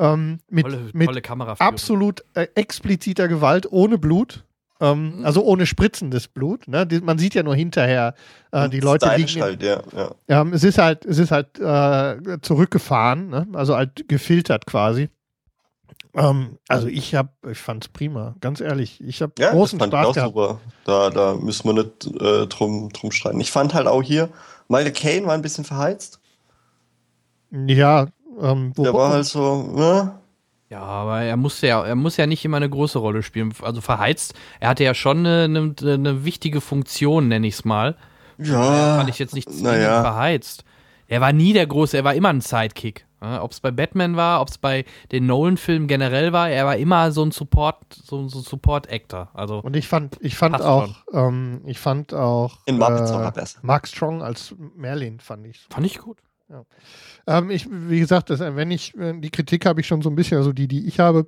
ähm, 0.00 0.40
mit, 0.48 0.64
Tolle, 0.64 0.90
mit 0.92 1.06
tolle 1.06 1.60
absolut 1.60 2.24
äh, 2.34 2.48
expliziter 2.54 3.28
Gewalt 3.28 3.70
ohne 3.70 3.98
Blut. 3.98 4.44
Ähm, 4.80 5.18
Mhm. 5.18 5.26
Also 5.26 5.44
ohne 5.44 5.66
spritzendes 5.66 6.26
Blut. 6.26 6.66
Ne? 6.66 6.86
Die, 6.86 7.00
man 7.00 7.18
sieht 7.18 7.34
ja 7.34 7.42
nur 7.42 7.54
hinterher, 7.54 8.14
äh, 8.50 8.68
die 8.70 8.80
Leute 8.80 9.14
liegen. 9.14 9.42
halt, 9.42 9.62
ja, 9.62 9.82
ja. 9.94 10.10
ja, 10.26 10.46
es 10.52 10.64
ist 10.64 10.78
halt, 10.78 11.04
es 11.04 11.18
ist 11.18 11.30
halt 11.30 11.58
äh, 11.60 12.40
zurückgefahren, 12.40 13.28
ne? 13.28 13.46
also 13.52 13.76
halt 13.76 14.08
gefiltert 14.08 14.66
quasi. 14.66 15.10
Ähm, 16.14 16.58
also 16.66 16.88
ich 16.88 17.14
hab, 17.14 17.34
ich 17.46 17.58
fand's 17.58 17.88
prima, 17.88 18.34
ganz 18.40 18.60
ehrlich. 18.60 19.00
Ich 19.04 19.20
habe 19.20 19.32
Ja, 19.38 19.50
großen 19.50 19.78
das 19.78 19.90
fand 19.90 19.92
ich 19.94 19.98
Spaß 19.98 20.06
auch 20.08 20.14
gehabt. 20.14 20.34
super. 20.34 20.60
Da, 20.86 21.10
da 21.10 21.34
müssen 21.34 21.68
wir 21.68 21.84
nicht 21.84 22.06
äh, 22.20 22.46
drum, 22.46 22.88
drum 22.88 23.12
streiten. 23.12 23.40
Ich 23.40 23.50
fand 23.52 23.74
halt 23.74 23.86
auch 23.86 24.02
hier, 24.02 24.30
Michael 24.68 24.92
Caine 24.92 25.26
war 25.26 25.34
ein 25.34 25.42
bisschen 25.42 25.64
verheizt. 25.64 26.20
Ja, 27.52 28.06
ähm, 28.40 28.72
wo, 28.74 28.84
Der 28.84 28.94
war 28.94 29.10
halt 29.10 29.26
so, 29.26 29.62
ne? 29.74 30.14
Ja, 30.68 30.82
aber 30.82 31.22
er 31.22 31.36
muss 31.36 31.60
ja, 31.62 31.84
er 31.84 31.96
muss 31.96 32.16
ja 32.16 32.26
nicht 32.26 32.44
immer 32.44 32.58
eine 32.58 32.70
große 32.70 32.98
Rolle 32.98 33.24
spielen. 33.24 33.52
Also 33.62 33.80
verheizt, 33.80 34.34
er 34.60 34.68
hatte 34.68 34.84
ja 34.84 34.94
schon 34.94 35.26
eine, 35.26 35.44
eine, 35.44 35.74
eine 35.92 36.24
wichtige 36.24 36.60
Funktion, 36.60 37.26
nenne 37.28 37.46
ich 37.46 37.54
es 37.54 37.64
mal. 37.64 37.96
Ja. 38.38 38.96
Fand 38.96 39.10
ich 39.10 39.18
jetzt 39.18 39.34
nicht 39.34 39.50
naja. 39.50 40.02
verheizt. 40.02 40.64
Er 41.08 41.20
war 41.20 41.32
nie 41.32 41.52
der 41.52 41.66
Große, 41.66 41.96
er 41.96 42.04
war 42.04 42.14
immer 42.14 42.28
ein 42.28 42.40
Sidekick. 42.40 43.04
Ob 43.20 43.50
es 43.50 43.60
bei 43.60 43.70
Batman 43.70 44.16
war, 44.16 44.40
ob 44.40 44.48
es 44.48 44.56
bei 44.56 44.86
den 45.12 45.26
Nolan-Filmen 45.26 45.88
generell 45.88 46.32
war, 46.32 46.48
er 46.48 46.64
war 46.64 46.76
immer 46.76 47.12
so 47.12 47.22
ein 47.22 47.32
Support, 47.32 47.76
so, 47.92 48.26
so 48.28 48.38
ein 48.38 48.44
Support-Actor. 48.44 49.28
Also, 49.34 49.58
und 49.58 49.76
ich 49.76 49.88
fand, 49.88 50.16
ich 50.22 50.36
fand 50.36 50.62
auch, 50.62 50.88
ähm, 51.12 51.60
ich 51.66 51.78
fand 51.78 52.14
auch 52.14 52.56
In 52.64 52.78
Muppets 52.78 53.10
äh, 53.10 53.30
besser. 53.32 53.58
Mark 53.60 53.88
Strong 53.88 54.22
als 54.22 54.54
Merlin 54.74 55.20
fand 55.20 55.46
ich. 55.46 55.66
fand 55.68 55.84
ich 55.84 55.98
gut. 55.98 56.16
Ähm, 57.26 57.50
ich, 57.50 57.68
wie 57.70 58.00
gesagt, 58.00 58.30
das, 58.30 58.40
äh, 58.40 58.56
wenn 58.56 58.70
ich 58.70 58.96
äh, 58.96 59.18
die 59.18 59.30
Kritik 59.30 59.66
habe 59.66 59.80
ich 59.80 59.86
schon 59.86 60.02
so 60.02 60.10
ein 60.10 60.16
bisschen, 60.16 60.38
also 60.38 60.52
die, 60.52 60.68
die 60.68 60.86
ich 60.86 61.00
habe, 61.00 61.26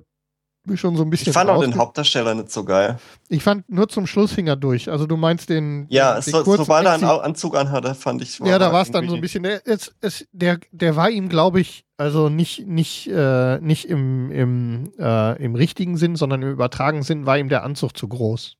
schon 0.75 0.95
so 0.95 1.03
ein 1.03 1.09
bisschen. 1.09 1.29
Ich 1.29 1.33
fand 1.33 1.49
auch 1.49 1.61
den 1.61 1.75
Hauptdarsteller 1.75 2.35
nicht 2.35 2.51
so 2.51 2.63
geil. 2.63 2.97
Ich 3.27 3.43
fand 3.43 3.69
nur 3.69 3.89
zum 3.89 4.07
Schluss 4.07 4.33
hing 4.33 4.47
er 4.47 4.55
durch. 4.55 4.89
Also 4.89 5.05
du 5.05 5.17
meinst 5.17 5.49
den. 5.49 5.85
Ja, 5.89 6.19
den 6.19 6.31
so, 6.31 6.55
sobald 6.55 6.85
er 6.85 6.93
einen 6.93 7.03
Anzug 7.03 7.55
anhatte, 7.55 7.93
fand 7.95 8.21
ich. 8.21 8.39
Ja, 8.39 8.57
da 8.59 8.71
war 8.71 8.81
es 8.81 8.91
dann 8.91 9.07
so 9.09 9.15
ein 9.15 9.21
bisschen. 9.21 9.43
Der, 9.43 9.61
es, 9.65 9.93
es, 9.99 10.25
der, 10.31 10.59
der 10.71 10.95
war 10.95 11.09
ihm, 11.09 11.27
glaube 11.27 11.59
ich, 11.59 11.85
also 11.97 12.29
nicht, 12.29 12.65
nicht, 12.65 13.07
äh, 13.07 13.59
nicht 13.59 13.85
im, 13.85 14.31
im, 14.31 14.91
äh, 14.97 15.43
im 15.43 15.55
richtigen 15.55 15.97
Sinn, 15.97 16.15
sondern 16.15 16.41
im 16.41 16.51
übertragenen 16.51 17.03
Sinn 17.03 17.25
war 17.25 17.37
ihm 17.37 17.49
der 17.49 17.63
Anzug 17.63 17.97
zu 17.97 18.07
groß. 18.07 18.57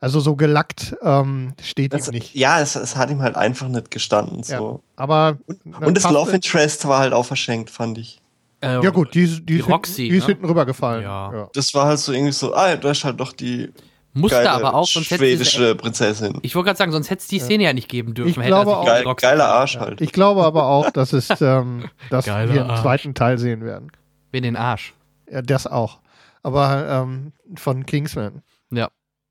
Also 0.00 0.20
so 0.20 0.36
gelackt 0.36 0.94
ähm, 1.02 1.54
steht 1.62 1.92
Das, 1.94 2.08
ihm 2.08 2.14
nicht. 2.14 2.34
ja, 2.34 2.60
es, 2.60 2.76
es 2.76 2.96
hat 2.96 3.10
ihm 3.10 3.22
halt 3.22 3.34
einfach 3.36 3.68
nicht 3.68 3.90
gestanden. 3.90 4.42
Ja. 4.46 4.58
So. 4.58 4.82
Aber 4.96 5.38
Und, 5.46 5.86
und 5.86 5.96
das 5.96 6.08
Love 6.10 6.32
Interest 6.32 6.86
war 6.86 6.98
halt 6.98 7.12
auch 7.14 7.24
verschenkt, 7.24 7.70
fand 7.70 7.96
ich. 7.98 8.20
Äh, 8.60 8.82
Ja 8.82 8.90
gut, 8.90 9.14
die, 9.14 9.22
ist- 9.24 9.38
die, 9.40 9.46
die 9.46 9.52
ist, 9.54 9.58
hinten, 9.60 9.72
Roxy, 9.72 10.08
die 10.08 10.16
ist 10.16 10.22
ne? 10.28 10.34
hinten 10.34 10.44
rübergefallen. 10.46 11.02
Ja. 11.02 11.32
Ja. 11.32 11.48
Das 11.54 11.72
war 11.74 11.86
halt 11.86 11.98
so 11.98 12.12
irgendwie 12.12 12.32
so, 12.32 12.54
ah, 12.54 12.76
du 12.76 12.88
hast 12.88 13.04
halt 13.04 13.18
doch 13.20 13.32
die 13.32 13.72
Musste 14.12 14.36
geile 14.38 14.50
aber 14.50 14.74
auch, 14.74 14.86
sonst 14.86 15.10
hätte 15.10 15.24
diese, 15.26 15.44
schwedische 15.44 15.74
Prinzessin. 15.74 16.38
Ich 16.42 16.54
wollte 16.54 16.66
gerade 16.68 16.78
sagen, 16.78 16.92
sonst 16.92 17.10
hätte 17.10 17.20
es 17.20 17.28
die 17.28 17.38
Szene 17.38 17.64
ja 17.64 17.72
nicht 17.74 17.88
geben 17.90 18.14
dürfen. 18.14 18.30
Ich 18.30 18.36
hätte 18.38 18.46
glaube 18.48 18.70
sich 18.82 19.06
auch- 19.06 19.16
geiler 19.16 19.48
Arsch 19.48 19.76
halt. 19.78 20.00
Ich 20.00 20.12
glaube 20.12 20.42
aber 20.44 20.64
auch, 20.66 20.90
dass 20.90 21.12
es, 21.12 21.28
ähm, 21.42 21.84
dass 22.10 22.24
Geiler 22.24 22.52
wir 22.54 22.66
einen 22.66 22.80
zweiten 22.82 23.14
Teil 23.14 23.36
sehen 23.38 23.62
werden. 23.64 23.92
Wie 24.32 24.40
den 24.40 24.56
Arsch. 24.56 24.94
Ja, 25.30 25.42
das 25.42 25.66
auch. 25.66 25.98
Aber 26.42 26.86
ähm, 26.88 27.32
von 27.56 27.84
Kingsman. 27.84 28.42
Ja. 28.70 28.88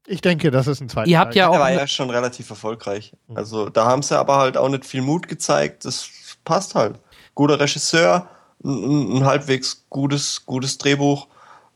Ich 0.07 0.22
denke, 0.22 0.52
das 0.52 0.68
ist 0.68 0.82
ein 0.82 0.90
zweiter 0.90 1.10
Ihr 1.10 1.19
habt 1.19 1.34
Teil. 1.34 1.40
ja 1.40 1.48
auch. 1.48 1.53
Der 1.53 1.61
war 1.61 1.72
ja 1.72 1.88
schon 1.88 2.10
relativ 2.10 2.49
erfolgreich. 2.49 3.14
Also 3.34 3.69
da 3.69 3.86
haben 3.86 4.03
sie 4.03 4.18
aber 4.18 4.38
halt 4.38 4.57
auch 4.57 4.69
nicht 4.69 4.86
viel 4.86 5.02
Mut 5.02 5.27
gezeigt. 5.27 5.86
Das 5.86 6.10
passt 6.44 6.76
halt. 6.76 6.99
Guter 7.34 7.60
Regisseur, 7.60 8.27
ein, 8.64 9.18
ein 9.18 9.26
halbwegs 9.26 9.86
gutes, 9.90 10.45
gutes 10.45 10.77
Drehbuch 10.77 11.27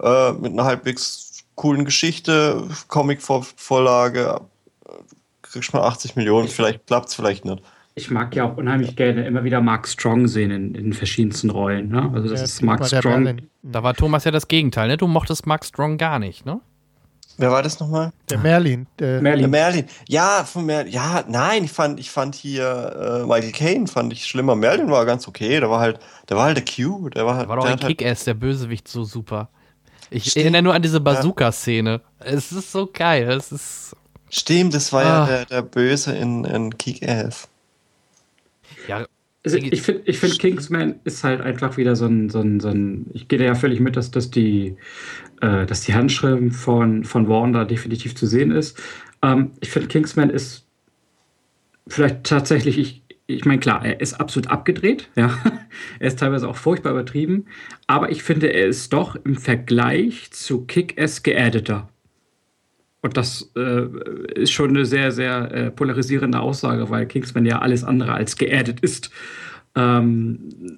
äh, 0.02 0.32
mit 0.34 0.54
einer 0.54 0.66
halbwegs 0.66 1.44
coolen 1.56 1.84
Geschichte, 1.84 2.64
Comic-Vorlage, 2.88 4.42
kriegst 5.42 5.74
mal 5.74 5.82
80 5.82 6.16
Millionen, 6.16 6.48
vielleicht 6.48 6.88
klappt 6.88 7.10
es, 7.10 7.16
vielleicht 7.16 7.46
nicht. 7.46 7.62
Ich 7.96 8.10
mag 8.10 8.34
ja 8.34 8.46
auch 8.46 8.56
unheimlich 8.56 8.96
gerne 8.96 9.26
immer 9.26 9.44
wieder 9.44 9.60
Mark 9.60 9.88
Strong 9.88 10.28
sehen 10.28 10.52
in, 10.52 10.74
in 10.74 10.94
verschiedensten 10.94 11.50
Rollen. 11.50 11.90
Ne? 11.90 12.10
Also 12.14 12.30
das 12.30 12.40
Der 12.40 12.44
ist 12.44 12.62
Mark 12.62 12.86
Strong. 12.86 13.42
Da 13.62 13.84
war 13.84 13.94
Thomas 13.94 14.24
ja 14.24 14.32
das 14.32 14.48
Gegenteil, 14.48 14.88
ne? 14.88 14.96
Du 14.96 15.08
mochtest 15.08 15.46
Mark 15.48 15.66
Strong 15.66 15.98
gar 15.98 16.18
nicht, 16.18 16.46
ne? 16.46 16.62
Wer 17.40 17.52
war 17.52 17.64
das 17.64 17.80
nochmal? 17.80 18.12
Der 18.30 18.38
Merlin. 18.38 18.86
Der, 19.00 19.14
Der 19.14 19.22
Merlin. 19.22 19.50
Merlin. 19.50 19.86
Ja, 20.08 20.44
von 20.44 20.66
Merlin. 20.66 20.92
Ja, 20.92 21.24
nein, 21.28 21.64
ich 21.64 21.72
fand, 21.72 21.98
ich 22.00 22.12
fand 22.12 22.36
hier 22.36 23.22
äh, 23.24 23.26
Michael 23.26 23.52
Caine 23.54 23.88
fand 23.88 24.12
ich 24.12 24.26
schlimmer. 24.26 24.56
Merlin 24.56 24.92
war 24.92 25.06
ganz 25.06 25.26
okay. 25.28 25.60
Der 25.62 25.70
war 25.70 25.80
halt, 25.80 26.00
der 26.28 26.36
war 26.36 26.44
halt 26.46 26.58
der 26.58 26.66
Q. 26.66 27.10
Der 27.10 27.26
war, 27.26 27.36
halt- 27.38 27.48
war 27.48 27.56
doch 27.56 27.64
der 27.64 27.74
ein 27.74 27.80
halt, 27.82 27.98
Kick-Ass, 27.98 28.26
der 28.26 28.34
Bösewicht, 28.34 28.88
so 28.90 29.06
super. 29.06 29.48
Ich 30.12 30.26
Stimmt. 30.26 30.44
erinnere 30.44 30.62
nur 30.64 30.74
an 30.74 30.82
diese 30.82 31.00
Bazooka-Szene. 31.00 32.02
Es 32.20 32.52
ist 32.52 32.72
so 32.72 32.90
geil. 32.92 33.30
Es 33.32 33.52
ist. 33.52 33.96
Stimmt, 34.30 34.74
das 34.74 34.92
war 34.92 35.06
Ah. 35.06 35.06
ja 35.06 35.26
der, 35.28 35.46
der 35.46 35.62
Böse 35.62 36.16
in, 36.16 36.44
in 36.46 36.78
Kick-Ass. 36.78 37.48
Ja, 38.88 39.06
Also 39.46 39.58
ich 39.58 39.82
finde, 39.82 40.02
ich 40.06 40.20
find, 40.20 40.40
Kingsman 40.40 40.96
ist 41.04 41.24
halt 41.24 41.42
einfach 41.42 41.78
wieder 41.78 41.96
so 41.96 42.06
ein, 42.06 42.30
so 42.30 42.40
ein, 42.42 42.60
so 42.60 42.68
ein 42.70 43.06
ich 43.14 43.28
gehe 43.28 43.40
da 43.40 43.46
ja 43.46 43.56
völlig 43.56 43.80
mit, 43.80 43.96
dass, 43.96 44.12
dass, 44.12 44.30
die, 44.30 44.76
äh, 45.42 45.66
dass 45.66 45.82
die 45.82 45.94
Handschrift 45.94 46.56
von, 46.56 47.04
von 47.04 47.28
Warren 47.28 47.54
da 47.54 47.66
definitiv 47.66 48.16
zu 48.16 48.26
sehen 48.26 48.52
ist. 48.52 48.82
Ähm, 49.22 49.52
ich 49.60 49.70
finde, 49.70 49.88
Kingsman 49.88 50.30
ist 50.30 50.66
vielleicht 51.88 52.24
tatsächlich, 52.24 52.78
ich, 52.78 53.04
ich 53.28 53.46
meine, 53.46 53.60
klar, 53.60 53.86
er 53.86 54.00
ist 54.00 54.14
absolut 54.14 54.50
abgedreht, 54.50 55.10
ja. 55.16 55.38
er 56.00 56.08
ist 56.08 56.20
teilweise 56.20 56.48
auch 56.48 56.56
furchtbar 56.56 56.92
übertrieben, 56.92 57.46
aber 57.88 58.12
ich 58.12 58.24
finde, 58.24 58.48
er 58.48 58.68
ist 58.68 58.94
doch 58.94 59.16
im 59.16 59.36
Vergleich 59.36 60.32
zu 60.32 60.66
Kick-Ass 60.66 61.24
geaddeter. 61.24 61.90
Und 63.02 63.16
das 63.16 63.52
äh, 63.56 63.88
ist 64.36 64.52
schon 64.52 64.72
eine 64.72 64.86
sehr, 64.86 65.12
sehr 65.12 65.52
äh, 65.52 65.72
polarisierende 65.72 66.40
Aussage, 66.40 66.90
weil 66.90 67.06
Kingsman 67.06 67.46
ja 67.46 67.60
alles 67.60 67.84
andere 67.84 68.14
als 68.14 68.36
geaddet 68.36 68.82
ist. 68.82 69.10
Ähm, 69.80 70.78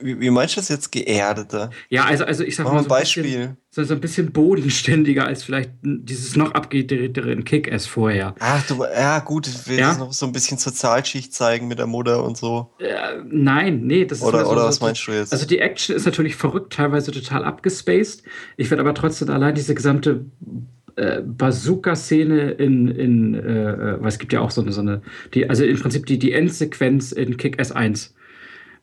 wie, 0.00 0.20
wie 0.20 0.30
meinst 0.30 0.56
du 0.56 0.60
das 0.60 0.68
jetzt 0.68 0.92
geerdeter? 0.92 1.70
ja, 1.88 2.04
also, 2.04 2.24
also 2.24 2.44
ich 2.44 2.56
sag 2.56 2.64
Mach 2.64 2.72
mal 2.72 2.78
ein 2.78 2.84
so 2.84 2.94
ein, 2.94 3.00
bisschen, 3.00 3.22
Beispiel. 3.22 3.56
so, 3.70 3.84
so 3.84 3.94
ein 3.94 4.00
bisschen 4.00 4.32
bodenständiger 4.32 5.26
als 5.26 5.42
vielleicht 5.42 5.70
dieses 5.82 6.36
noch 6.36 6.52
abgedrehtere 6.52 7.32
in 7.32 7.44
Kick-Ass 7.44 7.86
vorher. 7.86 8.34
Ach, 8.38 8.64
du, 8.66 8.84
ja, 8.84 9.18
gut, 9.20 9.46
ich 9.48 9.66
will 9.68 9.78
Ja? 9.78 9.96
noch 9.96 10.12
so 10.12 10.26
ein 10.26 10.32
bisschen 10.32 10.58
Sozialschicht 10.58 11.34
zeigen 11.34 11.68
mit 11.68 11.78
der 11.78 11.86
Mutter 11.86 12.22
und 12.24 12.36
so. 12.36 12.70
Äh, 12.78 12.94
nein, 13.28 13.80
nee, 13.84 14.04
das 14.04 14.18
ist 14.18 14.24
Oder, 14.24 14.44
so, 14.44 14.50
oder 14.52 14.60
so, 14.62 14.68
was 14.68 14.80
meinst 14.80 15.06
du 15.06 15.12
jetzt? 15.12 15.32
Also 15.32 15.46
die 15.46 15.58
Action 15.58 15.96
ist 15.96 16.06
natürlich 16.06 16.36
verrückt, 16.36 16.72
teilweise 16.74 17.10
total 17.10 17.44
abgespaced. 17.44 18.22
Ich 18.56 18.70
werde 18.70 18.82
aber 18.82 18.94
trotzdem 18.94 19.30
allein 19.30 19.54
diese 19.54 19.74
gesamte 19.74 20.26
äh, 20.96 21.22
Bazooka-Szene 21.22 22.50
in, 22.52 22.88
in 22.88 23.34
äh, 23.34 23.38
äh, 23.38 24.00
weil 24.00 24.08
es 24.08 24.18
gibt 24.18 24.32
ja 24.32 24.40
auch 24.40 24.50
so 24.50 24.60
eine, 24.62 24.72
so 24.72 24.80
eine 24.80 25.02
die, 25.34 25.48
also 25.48 25.64
im 25.64 25.78
Prinzip 25.78 26.06
die, 26.06 26.18
die 26.18 26.32
Endsequenz 26.32 27.12
in 27.12 27.36
Kick-Ass 27.36 27.72
1, 27.72 28.14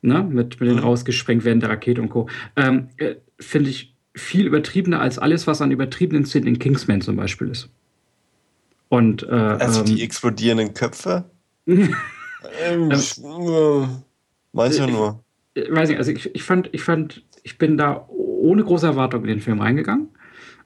ne, 0.02 0.24
mit, 0.24 0.60
mit 0.60 0.70
den 0.70 0.78
Mhm. 0.78 0.84
rausgesprengt 0.84 1.46
werden 1.46 1.60
der 1.60 1.70
Rakete 1.70 2.02
und 2.02 2.10
Co., 2.10 2.30
ähm, 2.56 2.90
äh, 2.98 3.16
finde 3.40 3.70
ich 3.70 3.94
viel 4.14 4.46
übertriebener 4.46 5.02
als 5.02 5.20
alles, 5.20 5.46
was 5.46 5.62
an 5.62 5.72
übertriebenen 5.72 6.26
Szenen 6.26 6.48
in 6.48 6.60
Kingsman 6.60 7.02
zum 7.02 7.18
Beispiel 7.18 7.50
ist. 7.50 7.70
Und 8.90 9.24
äh, 9.24 9.32
also 9.32 9.82
ähm, 9.82 9.86
die 9.86 10.04
explodierenden 10.04 10.74
Köpfe? 10.74 11.26
ähm, 11.68 11.92
äh, 12.92 13.88
meinst 14.54 14.80
du 14.80 14.88
nur? 14.88 15.24
äh, 15.56 15.72
weiß 15.72 15.90
nicht, 15.90 15.98
also 15.98 16.12
ich, 16.12 16.34
ich 16.34 16.44
fand, 16.44 16.70
ich 16.72 16.84
fand, 16.84 17.24
ich 17.44 17.58
bin 17.58 17.78
da 17.78 18.06
ohne 18.08 18.64
große 18.64 18.86
Erwartung 18.86 19.22
in 19.24 19.28
den 19.28 19.42
Film 19.42 19.60
reingegangen. 19.62 20.10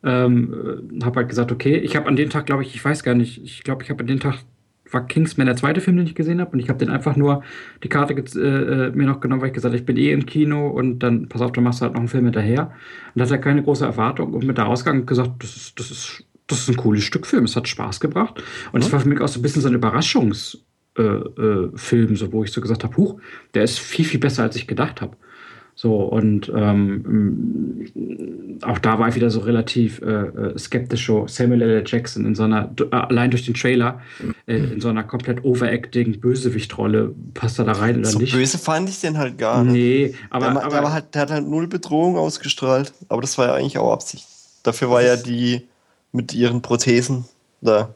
Ähm, 0.03 0.99
habe 1.03 1.17
halt 1.17 1.29
gesagt, 1.29 1.51
okay, 1.51 1.75
ich 1.77 1.95
habe 1.95 2.07
an 2.07 2.15
dem 2.15 2.29
Tag, 2.29 2.45
glaube 2.45 2.63
ich, 2.63 2.73
ich 2.73 2.83
weiß 2.83 3.03
gar 3.03 3.15
nicht, 3.15 3.43
ich 3.43 3.63
glaube, 3.63 3.83
ich 3.83 3.89
habe 3.89 4.01
an 4.01 4.07
dem 4.07 4.19
Tag 4.19 4.43
war 4.91 5.05
Kingsman 5.05 5.47
der 5.47 5.55
zweite 5.55 5.81
Film, 5.81 5.97
den 5.97 6.07
ich 6.07 6.15
gesehen 6.15 6.41
habe 6.41 6.51
und 6.51 6.59
ich 6.59 6.69
habe 6.69 6.79
den 6.79 6.89
einfach 6.89 7.15
nur 7.15 7.43
die 7.83 7.89
Karte 7.89 8.13
äh, 8.13 8.87
äh, 8.87 8.91
mir 8.91 9.05
noch 9.05 9.19
genommen, 9.19 9.41
weil 9.41 9.49
ich 9.49 9.53
gesagt 9.53 9.71
habe, 9.71 9.79
ich 9.79 9.85
bin 9.85 9.97
eh 9.97 10.11
im 10.11 10.25
Kino 10.25 10.67
und 10.67 10.99
dann 10.99 11.27
pass 11.29 11.41
auf, 11.41 11.51
dann 11.51 11.63
machst 11.63 11.81
du 11.81 11.83
halt 11.83 11.93
noch 11.93 11.99
einen 11.99 12.07
Film 12.07 12.25
hinterher. 12.25 12.71
Und 13.13 13.21
hatte 13.21 13.39
keine 13.39 13.63
große 13.63 13.85
Erwartung 13.85 14.33
und 14.33 14.45
mit 14.45 14.57
der 14.57 14.67
Ausgang 14.67 15.05
gesagt, 15.05 15.43
das 15.43 15.55
ist, 15.55 15.79
das 15.79 15.91
ist, 15.91 16.23
das 16.47 16.59
ist 16.59 16.69
ein 16.69 16.77
cooles 16.77 17.03
Stück 17.03 17.27
Film, 17.27 17.43
es 17.43 17.55
hat 17.55 17.67
Spaß 17.67 17.99
gebracht. 17.99 18.41
Und 18.71 18.83
es 18.83 18.91
war 18.91 18.99
für 18.99 19.09
mich 19.09 19.21
auch 19.21 19.27
so 19.27 19.39
ein 19.39 19.43
bisschen 19.43 19.61
so 19.61 19.67
ein 19.67 19.75
Überraschungs 19.75 20.63
äh, 20.97 21.03
äh, 21.03 22.15
so, 22.15 22.33
wo 22.33 22.43
ich 22.43 22.51
so 22.51 22.61
gesagt 22.61 22.83
habe, 22.83 22.97
huch, 22.97 23.19
der 23.53 23.63
ist 23.63 23.79
viel, 23.79 24.05
viel 24.05 24.19
besser, 24.19 24.43
als 24.43 24.55
ich 24.55 24.67
gedacht 24.67 25.01
habe. 25.01 25.15
So, 25.81 25.95
und 25.95 26.51
ähm, 26.53 27.87
m, 27.95 28.59
auch 28.63 28.79
da 28.79 28.99
war 28.99 29.07
ich 29.07 29.15
wieder 29.15 29.29
so 29.29 29.39
relativ 29.39 30.01
äh, 30.01 30.25
äh, 30.25 30.57
skeptisch. 30.59 31.05
So 31.05 31.25
Samuel 31.25 31.61
L. 31.61 31.83
Jackson 31.85 32.25
in 32.25 32.35
so 32.35 32.43
einer, 32.43 32.69
äh, 32.81 32.93
allein 32.93 33.31
durch 33.31 33.45
den 33.45 33.53
Trailer, 33.53 34.01
äh, 34.45 34.57
in 34.57 34.81
so 34.81 34.89
einer 34.89 35.05
komplett 35.05 35.45
overacting 35.45 36.19
Bösewichtrolle, 36.19 37.15
passt 37.33 37.59
er 37.59 37.63
da 37.63 37.71
rein 37.71 37.99
oder 37.99 38.09
So 38.09 38.19
nicht? 38.19 38.33
böse 38.33 38.57
fand 38.57 38.89
ich 38.89 38.99
den 38.99 39.17
halt 39.17 39.37
gar 39.37 39.63
nicht. 39.63 39.71
Nee, 39.71 40.15
aber, 40.29 40.51
der, 40.51 40.63
aber 40.65 40.69
der, 40.81 40.91
halt, 40.91 41.15
der 41.15 41.21
hat 41.21 41.31
halt 41.31 41.47
null 41.47 41.67
Bedrohung 41.69 42.17
ausgestrahlt. 42.17 42.91
Aber 43.07 43.21
das 43.21 43.37
war 43.37 43.47
ja 43.47 43.53
eigentlich 43.53 43.77
auch 43.77 43.93
Absicht. 43.93 44.27
Dafür 44.63 44.89
war 44.89 45.01
ja 45.01 45.15
die 45.15 45.61
mit 46.11 46.33
ihren 46.33 46.61
Prothesen 46.61 47.23
da. 47.61 47.95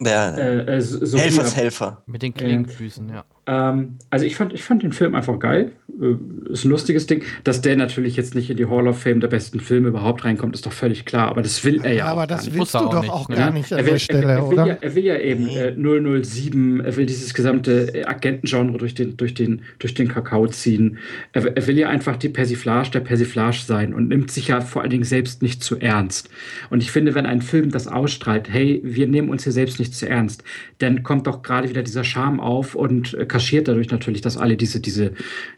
Der 0.00 0.36
äh, 0.36 0.78
äh, 0.78 0.80
so 0.80 1.16
Helfershelfer. 1.16 2.02
mit 2.06 2.22
den 2.22 2.34
Klingenfüßen, 2.34 3.08
ja. 3.08 3.24
Ähm, 3.46 3.98
also 4.10 4.24
ich 4.24 4.36
fand, 4.36 4.52
ich 4.52 4.64
fand 4.64 4.82
den 4.82 4.92
Film 4.92 5.14
einfach 5.14 5.38
geil. 5.38 5.72
Äh, 6.02 6.52
ist 6.52 6.64
ein 6.64 6.70
lustiges 6.70 7.06
Ding. 7.06 7.22
Dass 7.44 7.60
der 7.60 7.76
natürlich 7.76 8.16
jetzt 8.16 8.34
nicht 8.34 8.50
in 8.50 8.56
die 8.56 8.66
Hall 8.66 8.88
of 8.88 9.00
Fame 9.00 9.20
der 9.20 9.28
besten 9.28 9.60
Filme 9.60 9.88
überhaupt 9.88 10.24
reinkommt, 10.24 10.54
ist 10.54 10.66
doch 10.66 10.72
völlig 10.72 11.04
klar. 11.04 11.28
Aber 11.28 11.42
das 11.42 11.64
will 11.64 11.80
er 11.84 11.92
ja. 11.94 12.04
aber 12.06 12.22
auch 12.24 12.28
gar 12.28 12.36
das 12.38 12.44
nicht. 12.46 12.54
willst 12.56 12.74
Muss 12.74 12.82
du 12.82 12.88
er 12.88 13.02
doch 13.02 13.08
auch 13.08 13.28
ne? 13.28 13.36
gar 13.36 13.50
nicht 13.52 13.72
an 13.72 13.78
er 13.78 13.84
will, 13.84 13.92
der 13.92 13.98
Stelle, 13.98 14.22
er, 14.24 14.28
er, 14.30 14.42
will 14.48 14.52
oder? 14.54 14.66
ja, 14.66 14.74
er 14.80 14.94
will 14.94 15.04
ja 15.04 15.16
eben 15.18 15.48
äh, 15.48 16.22
007, 16.24 16.80
er 16.80 16.96
will 16.96 17.06
dieses 17.06 17.34
gesamte 17.34 17.94
äh, 17.94 18.04
Agentengenre 18.04 18.78
durch 18.78 18.94
den, 18.94 19.16
durch, 19.16 19.34
den, 19.34 19.62
durch 19.78 19.94
den 19.94 20.08
Kakao 20.08 20.46
ziehen. 20.48 20.98
Er, 21.32 21.44
will- 21.44 21.52
er 21.54 21.66
will 21.66 21.78
ja 21.78 21.88
einfach 21.88 22.16
die 22.16 22.28
Persiflage 22.28 22.90
der 22.90 23.00
Persiflage 23.00 23.58
sein 23.64 23.94
und 23.94 24.08
nimmt 24.08 24.30
sich 24.30 24.48
ja 24.48 24.60
vor 24.60 24.82
allen 24.82 24.90
Dingen 24.90 25.04
selbst 25.04 25.42
nicht 25.42 25.62
zu 25.62 25.78
ernst. 25.78 26.28
Und 26.70 26.82
ich 26.82 26.90
finde, 26.90 27.14
wenn 27.14 27.26
ein 27.26 27.42
Film 27.42 27.70
das 27.70 27.86
ausstrahlt, 27.86 28.48
hey, 28.50 28.80
wir 28.84 29.06
nehmen 29.06 29.28
uns 29.28 29.44
hier 29.44 29.52
selbst 29.52 29.78
nicht 29.78 29.94
zu 29.94 30.08
ernst, 30.08 30.42
dann 30.78 31.02
kommt 31.02 31.26
doch 31.26 31.42
gerade 31.42 31.68
wieder 31.68 31.82
dieser 31.82 32.04
Charme 32.04 32.40
auf 32.40 32.74
und 32.74 33.14
äh, 33.14 33.26
kaschiert 33.26 33.68
dadurch 33.68 33.90
natürlich, 33.90 34.20
dass 34.20 34.36
alle 34.36 34.56
diese, 34.56 34.80
diese, 34.80 35.12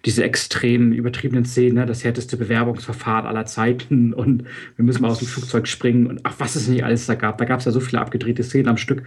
diese 0.05 0.25
extremen, 0.35 0.93
übertriebenen 0.93 1.45
Szenen, 1.45 1.77
ne, 1.77 1.87
das 1.87 2.03
härteste 2.03 2.37
Bewerbungsverfahren 2.37 3.25
aller 3.25 3.47
Zeiten 3.47 4.13
und 4.21 4.43
wir 4.75 4.85
müssen 4.85 5.03
mal 5.03 5.11
aus 5.11 5.21
dem 5.21 5.29
Flugzeug 5.29 5.69
springen 5.69 6.09
und 6.09 6.21
ach, 6.25 6.35
was 6.39 6.57
es 6.57 6.67
nicht 6.67 6.83
alles 6.85 7.07
da 7.07 7.15
gab. 7.15 7.39
Da 7.39 7.45
gab 7.45 7.61
es 7.61 7.67
ja 7.67 7.71
so 7.73 7.79
viele 7.79 8.01
abgedrehte 8.03 8.43
Szenen 8.43 8.67
am 8.69 8.77
Stück. 8.77 9.05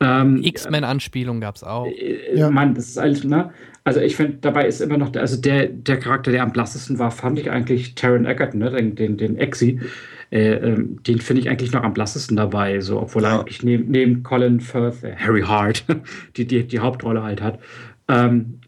Ähm, 0.00 0.40
X-Men-Anspielung 0.42 1.40
gab 1.42 1.56
es 1.56 1.62
auch. 1.62 1.86
äh, 1.86 2.34
Ja. 2.38 2.48
Mann, 2.50 2.74
das 2.74 2.88
ist 2.88 2.98
alles, 2.98 3.22
ne? 3.22 3.50
Also 3.84 4.00
ich 4.00 4.16
finde, 4.16 4.38
dabei 4.40 4.66
ist 4.66 4.80
immer 4.80 4.96
noch, 4.96 5.10
der, 5.10 5.20
also 5.22 5.38
der, 5.38 5.66
der 5.66 5.98
Charakter, 5.98 6.30
der 6.30 6.42
am 6.42 6.52
blassesten 6.52 6.98
war, 6.98 7.10
fand 7.10 7.38
ich 7.38 7.50
eigentlich 7.50 7.94
Taron 7.94 8.24
Egerton, 8.24 8.60
ne? 8.60 8.70
den, 8.70 8.94
den, 8.94 9.16
den 9.18 9.36
Exi. 9.36 9.78
Äh, 10.30 10.52
ähm, 10.54 11.02
den 11.06 11.20
finde 11.20 11.42
ich 11.42 11.50
eigentlich 11.50 11.72
noch 11.72 11.82
am 11.82 11.92
blassesten 11.92 12.36
dabei, 12.38 12.80
so, 12.80 12.98
obwohl 12.98 13.24
er 13.24 13.30
Ja. 13.30 13.40
eigentlich 13.40 13.62
neben, 13.62 13.90
neben 13.90 14.22
Colin 14.22 14.60
Firth, 14.60 15.04
äh, 15.04 15.14
Harry 15.16 15.42
Hart, 15.42 15.84
die, 16.38 16.46
die 16.46 16.66
die 16.66 16.78
Hauptrolle 16.78 17.22
halt 17.22 17.42
hat. 17.42 17.58
Ähm, 18.08 18.60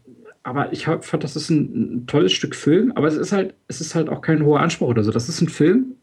aber 0.45 0.71
ich 0.71 0.85
hab, 0.85 1.03
fand, 1.03 1.23
das 1.23 1.35
ist 1.35 1.49
ein, 1.49 2.03
ein 2.03 2.07
tolles 2.07 2.31
Stück 2.31 2.55
Film, 2.55 2.91
aber 2.93 3.07
es 3.07 3.15
ist 3.15 3.31
halt, 3.31 3.55
es 3.67 3.81
ist 3.81 3.95
halt 3.95 4.09
auch 4.09 4.21
kein 4.21 4.45
hoher 4.45 4.59
Anspruch 4.59 4.89
oder 4.89 5.03
so. 5.03 5.11
Das 5.11 5.27
ist 5.27 5.41
ein 5.41 5.49
Film, 5.49 5.95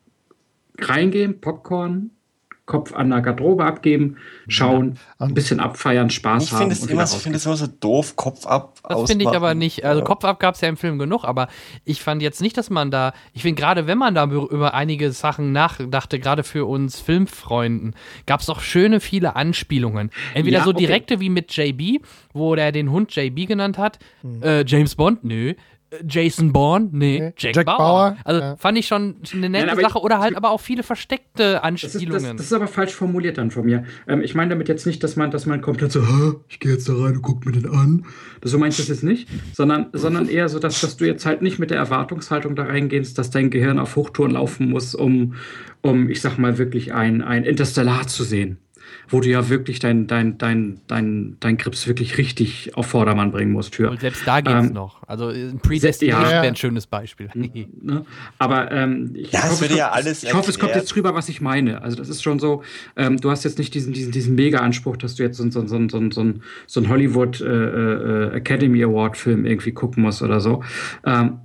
reingehen, 0.78 1.40
Popcorn, 1.40 2.10
Kopf 2.73 2.94
an 2.94 3.11
der 3.11 3.20
Garderobe 3.20 3.65
abgeben, 3.65 4.16
schauen, 4.49 4.99
ein 5.19 5.35
bisschen 5.35 5.61
abfeiern, 5.61 6.09
Spaß 6.11 6.44
Ich 6.44 6.53
haben. 6.53 6.59
finde 6.61 6.74
es 6.74 6.82
und 6.82 6.90
immer, 6.90 7.05
ich 7.05 7.11
finde 7.11 7.36
es 7.36 7.44
immer 7.47 7.57
so 7.57 7.66
doof, 7.66 8.16
Kopf 8.16 8.47
ab. 8.47 8.78
Das 8.89 9.11
finde 9.11 9.27
ich 9.27 9.31
aber 9.36 9.55
nicht. 9.55 9.85
Also 9.85 10.01
Ja. 10.01 10.05
Kopf 10.07 10.24
ab 10.24 10.40
gab 10.40 10.55
es 10.55 10.62
ja 10.62 10.69
im 10.69 10.77
Film 10.78 10.99
genug, 10.99 11.24
aber 11.24 11.49
ich 11.85 12.03
fand 12.03 12.23
jetzt 12.23 12.40
nicht, 12.40 12.57
dass 12.57 12.70
man 12.70 12.90
da. 12.90 13.12
Ich 13.35 13.43
finde 13.43 13.61
gerade, 13.61 13.86
wenn 13.86 13.99
man 13.99 14.15
da 14.15 14.24
über 14.24 14.73
einige 14.74 15.12
Sachen 15.12 15.53
nachdachte, 15.53 16.19
gerade 16.19 16.43
für 16.43 16.65
uns 16.66 16.99
Filmfreunden, 16.99 17.94
gab 18.27 18.40
es 18.40 18.47
doch 18.47 18.61
schöne 18.61 19.01
viele 19.01 19.36
Anspielungen. 19.36 20.11
Entweder 20.35 20.59
Ja, 20.59 20.65
so 20.65 20.70
okay. 20.70 20.78
direkte 20.86 21.20
wie 21.20 21.28
mit 21.28 21.55
JB, 21.55 22.03
wo 22.32 22.55
der 22.57 22.73
den 22.73 22.90
Hund 22.90 23.15
JB 23.15 23.47
genannt 23.47 23.77
hat. 23.78 23.99
Äh, 24.43 24.65
James 24.66 24.94
Bond, 24.94 25.24
nö. 25.24 25.55
Jason 26.06 26.52
Bourne, 26.52 26.89
nee. 26.93 27.20
Nee. 27.20 27.32
Jack, 27.36 27.56
Jack 27.56 27.66
Bauer. 27.66 27.77
Bauer, 27.78 28.16
Also 28.24 28.40
ja. 28.40 28.56
fand 28.56 28.78
ich 28.78 28.86
schon 28.86 29.16
eine 29.32 29.48
nette 29.51 29.66
Nein, 29.66 29.69
aber 29.73 29.82
Sache 29.82 29.98
ich- 29.98 30.05
oder 30.05 30.19
halt 30.20 30.36
aber 30.36 30.51
auch 30.51 30.60
viele 30.60 30.82
versteckte 30.82 31.32
Das 31.36 31.44
ist, 31.44 31.52
das, 31.55 31.62
Anspielungen. 31.97 32.36
das 32.36 32.47
ist 32.47 32.52
aber 32.52 32.66
falsch 32.66 32.93
formuliert 32.94 33.39
dann 33.39 33.51
von 33.51 33.64
mir. 33.64 33.85
Ähm, 34.09 34.23
ich 34.23 34.35
meine 34.35 34.51
damit 34.51 34.69
jetzt 34.69 34.86
nicht, 34.86 35.02
dass 35.05 35.16
man, 35.16 35.31
dass 35.31 35.47
man 35.47 35.60
komplett 35.60 35.93
so, 35.93 36.06
"Hä, 36.06 36.32
ich 36.48 36.60
gehe 36.60 36.73
jetzt 36.73 36.89
da 36.89 36.94
rein 36.94 37.16
und 37.16 37.23
guck 37.23 37.44
mir 37.44 37.52
den 37.52 37.69
an. 37.69 38.05
Das, 38.40 38.51
so 38.51 38.59
meinst 38.59 38.78
du 38.78 38.82
das 38.82 38.89
jetzt 38.89 39.05
nicht, 39.05 39.28
sondern, 39.52 39.86
sondern 39.93 40.28
eher 40.28 40.48
so, 40.48 40.59
dass, 40.59 40.81
dass 40.81 40.97
du 40.97 41.05
jetzt 41.06 41.27
halt 41.27 41.43
nicht 41.43 41.59
mit 41.59 41.70
der 41.70 41.78
Erwartungshaltung 41.78 42.56
da 42.56 42.64
reingehst, 42.64 43.19
dass 43.19 43.31
dein 43.31 43.51
Gehirn 43.51 43.78
auf 43.78 43.97
Hochtouren 43.97 44.32
laufen 44.32 44.70
muss, 44.70 44.94
um, 44.94 45.35
um 45.82 46.09
ich 46.09 46.20
sag 46.20 46.39
mal, 46.39 46.59
wirklich 46.59 46.93
ein, 46.94 47.23
ein 47.23 47.44
Interstellar 47.44 48.06
zu 48.06 48.24
sehen. 48.24 48.59
Wo 49.12 49.20
du 49.20 49.28
ja 49.28 49.48
wirklich 49.48 49.78
dein, 49.78 50.09
dein, 50.09 50.36
dein, 50.39 50.80
dein, 50.89 51.36
dein 51.39 51.56
Grips 51.59 51.86
wirklich 51.86 52.18
richtig 52.18 52.72
auf 52.76 52.86
Vordermann 52.86 53.30
bringen 53.30 53.52
musst 53.52 53.76
für. 53.76 53.90
Und 53.90 54.01
selbst 54.01 54.26
da 54.26 54.40
geht's 54.40 54.66
Ähm, 54.68 54.72
noch. 54.72 55.02
Also 55.06 55.30
äh, 55.30 55.52
Predestination 55.62 56.24
ja. 56.24 56.30
wäre 56.43 56.47
ein 56.48 56.56
schönes 56.56 56.86
Beispiel. 56.86 57.28
Ne? 57.34 58.05
Aber 58.39 58.72
ähm, 58.72 59.10
ich, 59.14 59.32
hoffe, 59.34 59.66
es 59.66 59.76
ja 59.76 59.84
kommt- 59.89 59.97
alles 59.97 60.22
ich 60.24 60.34
hoffe, 60.34 60.51
es 60.51 60.59
kommt 60.59 60.74
jetzt 60.74 60.97
rüber, 60.97 61.14
was 61.14 61.28
ich 61.28 61.40
meine. 61.40 61.82
Also 61.82 61.97
das 61.97 62.09
ist 62.09 62.22
schon 62.22 62.39
so, 62.40 62.62
ähm, 62.97 63.18
du 63.18 63.30
hast 63.30 63.44
jetzt 63.44 63.59
nicht 63.59 63.74
diesen, 63.74 63.93
diesen, 63.93 64.10
diesen 64.12 64.34
Mega-Anspruch, 64.34 64.97
dass 64.97 65.14
du 65.14 65.22
jetzt 65.22 65.36
so, 65.36 65.48
so, 65.51 65.66
so, 65.66 65.89
so, 65.89 66.10
so, 66.10 66.32
so 66.66 66.80
einen 66.80 66.89
Hollywood 66.89 67.40
äh, 67.40 67.44
äh, 67.47 68.36
Academy 68.36 68.82
Award-Film 68.82 69.44
irgendwie 69.44 69.72
gucken 69.72 70.02
musst 70.02 70.22
oder 70.22 70.40
so. 70.40 70.64
Ähm, 71.05 71.39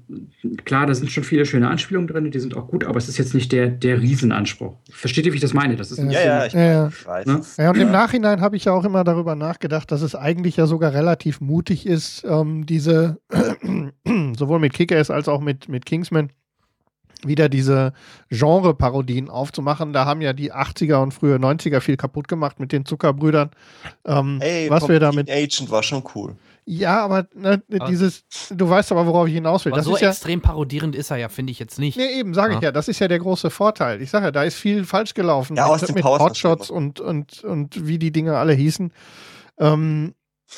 klar, 0.63 0.85
da 0.85 0.93
sind 0.95 1.11
schon 1.11 1.23
viele 1.25 1.45
schöne 1.45 1.67
Anspielungen 1.69 2.07
drin, 2.07 2.31
die 2.31 2.39
sind 2.39 2.55
auch 2.55 2.67
gut, 2.69 2.85
aber 2.85 2.97
es 2.97 3.09
ist 3.09 3.17
jetzt 3.17 3.33
nicht 3.33 3.51
der, 3.51 3.67
der 3.67 4.01
Riesenanspruch. 4.01 4.75
Versteht 4.89 5.25
ihr, 5.25 5.33
wie 5.33 5.37
ich 5.37 5.41
das 5.41 5.53
meine? 5.53 5.75
Das 5.75 5.91
ist 5.91 5.97
Ja, 5.97 6.11
ja, 6.11 6.45
ich, 6.45 6.53
Ja, 6.53 6.61
ja. 6.61 6.87
ich 6.87 7.05
weiß 7.05 7.25
Ne? 7.25 7.33
es. 7.41 7.56
Ja, 7.57 7.71
und 7.71 7.77
im 7.77 7.91
Nachhinein 7.91 8.39
habe 8.39 8.55
ich 8.55 8.65
ja 8.65 8.73
auch 8.73 8.85
immer 8.85 9.03
darüber 9.03 9.35
nachgedacht, 9.35 9.91
dass 9.91 10.01
es 10.01 10.15
eigentlich 10.15 10.57
ja 10.57 10.67
sogar 10.67 10.93
relativ 10.93 11.41
mutig 11.41 11.87
ist, 11.87 12.23
ähm, 12.23 12.67
diese, 12.67 13.19
sowohl 14.37 14.59
mit 14.59 14.73
Kick-Ass 14.73 15.09
als 15.09 15.27
auch 15.27 15.41
mit, 15.41 15.67
mit 15.67 15.85
Kingsman, 15.85 16.31
wieder 17.23 17.49
diese 17.49 17.93
Genre-Parodien 18.29 19.29
aufzumachen. 19.29 19.91
Da 19.91 20.05
haben 20.05 20.21
ja 20.21 20.33
die 20.33 20.53
80er 20.53 21.01
und 21.01 21.13
frühe 21.13 21.37
90er 21.37 21.79
viel 21.79 21.97
kaputt 21.97 22.27
gemacht 22.27 22.59
mit 22.59 22.71
den 22.71 22.85
Zuckerbrüdern. 22.85 23.49
Ähm, 24.05 24.37
Ey, 24.39 24.69
was 24.69 24.87
wir 24.87 24.99
damit. 24.99 25.29
Agent 25.29 25.71
war 25.71 25.81
schon 25.81 26.03
cool. 26.13 26.35
Ja, 26.69 27.01
aber 27.01 27.27
ne, 27.33 27.63
dieses, 27.87 28.25
du 28.51 28.69
weißt 28.69 28.91
aber, 28.91 29.07
worauf 29.07 29.25
ich 29.29 29.33
hinaus 29.35 29.63
will. 29.63 29.71
Aber 29.71 29.77
Das 29.77 29.85
so 29.85 29.95
ist 29.95 30.01
ja. 30.01 30.09
extrem 30.09 30.41
parodierend 30.41 30.97
ist 30.97 31.11
er 31.11 31.15
ja, 31.17 31.29
finde 31.29 31.51
ich 31.51 31.59
jetzt 31.59 31.79
nicht. 31.79 31.95
Nee, 31.95 32.19
eben, 32.19 32.33
sage 32.33 32.55
ich 32.55 32.59
Ja. 32.59 32.67
ja. 32.67 32.71
Das 32.73 32.89
ist 32.89 32.99
ja 32.99 33.07
der 33.07 33.19
große 33.19 33.49
Vorteil. 33.49 34.01
Ich 34.01 34.09
sage 34.09 34.25
ja, 34.25 34.31
da 34.31 34.43
ist 34.43 34.55
viel 34.55 34.83
falsch 34.83 35.13
gelaufen 35.13 35.55
Ja, 35.55 35.67
aus 35.67 35.79
mit, 35.79 35.89
dem 35.91 35.95
mit 35.95 36.03
Hotshots 36.03 36.69
und, 36.69 36.99
und, 36.99 37.41
und 37.45 37.87
wie 37.87 37.97
die 37.97 38.11
Dinge 38.11 38.35
alle 38.37 38.51
hießen. 38.51 38.91
Ähm, 39.59 40.13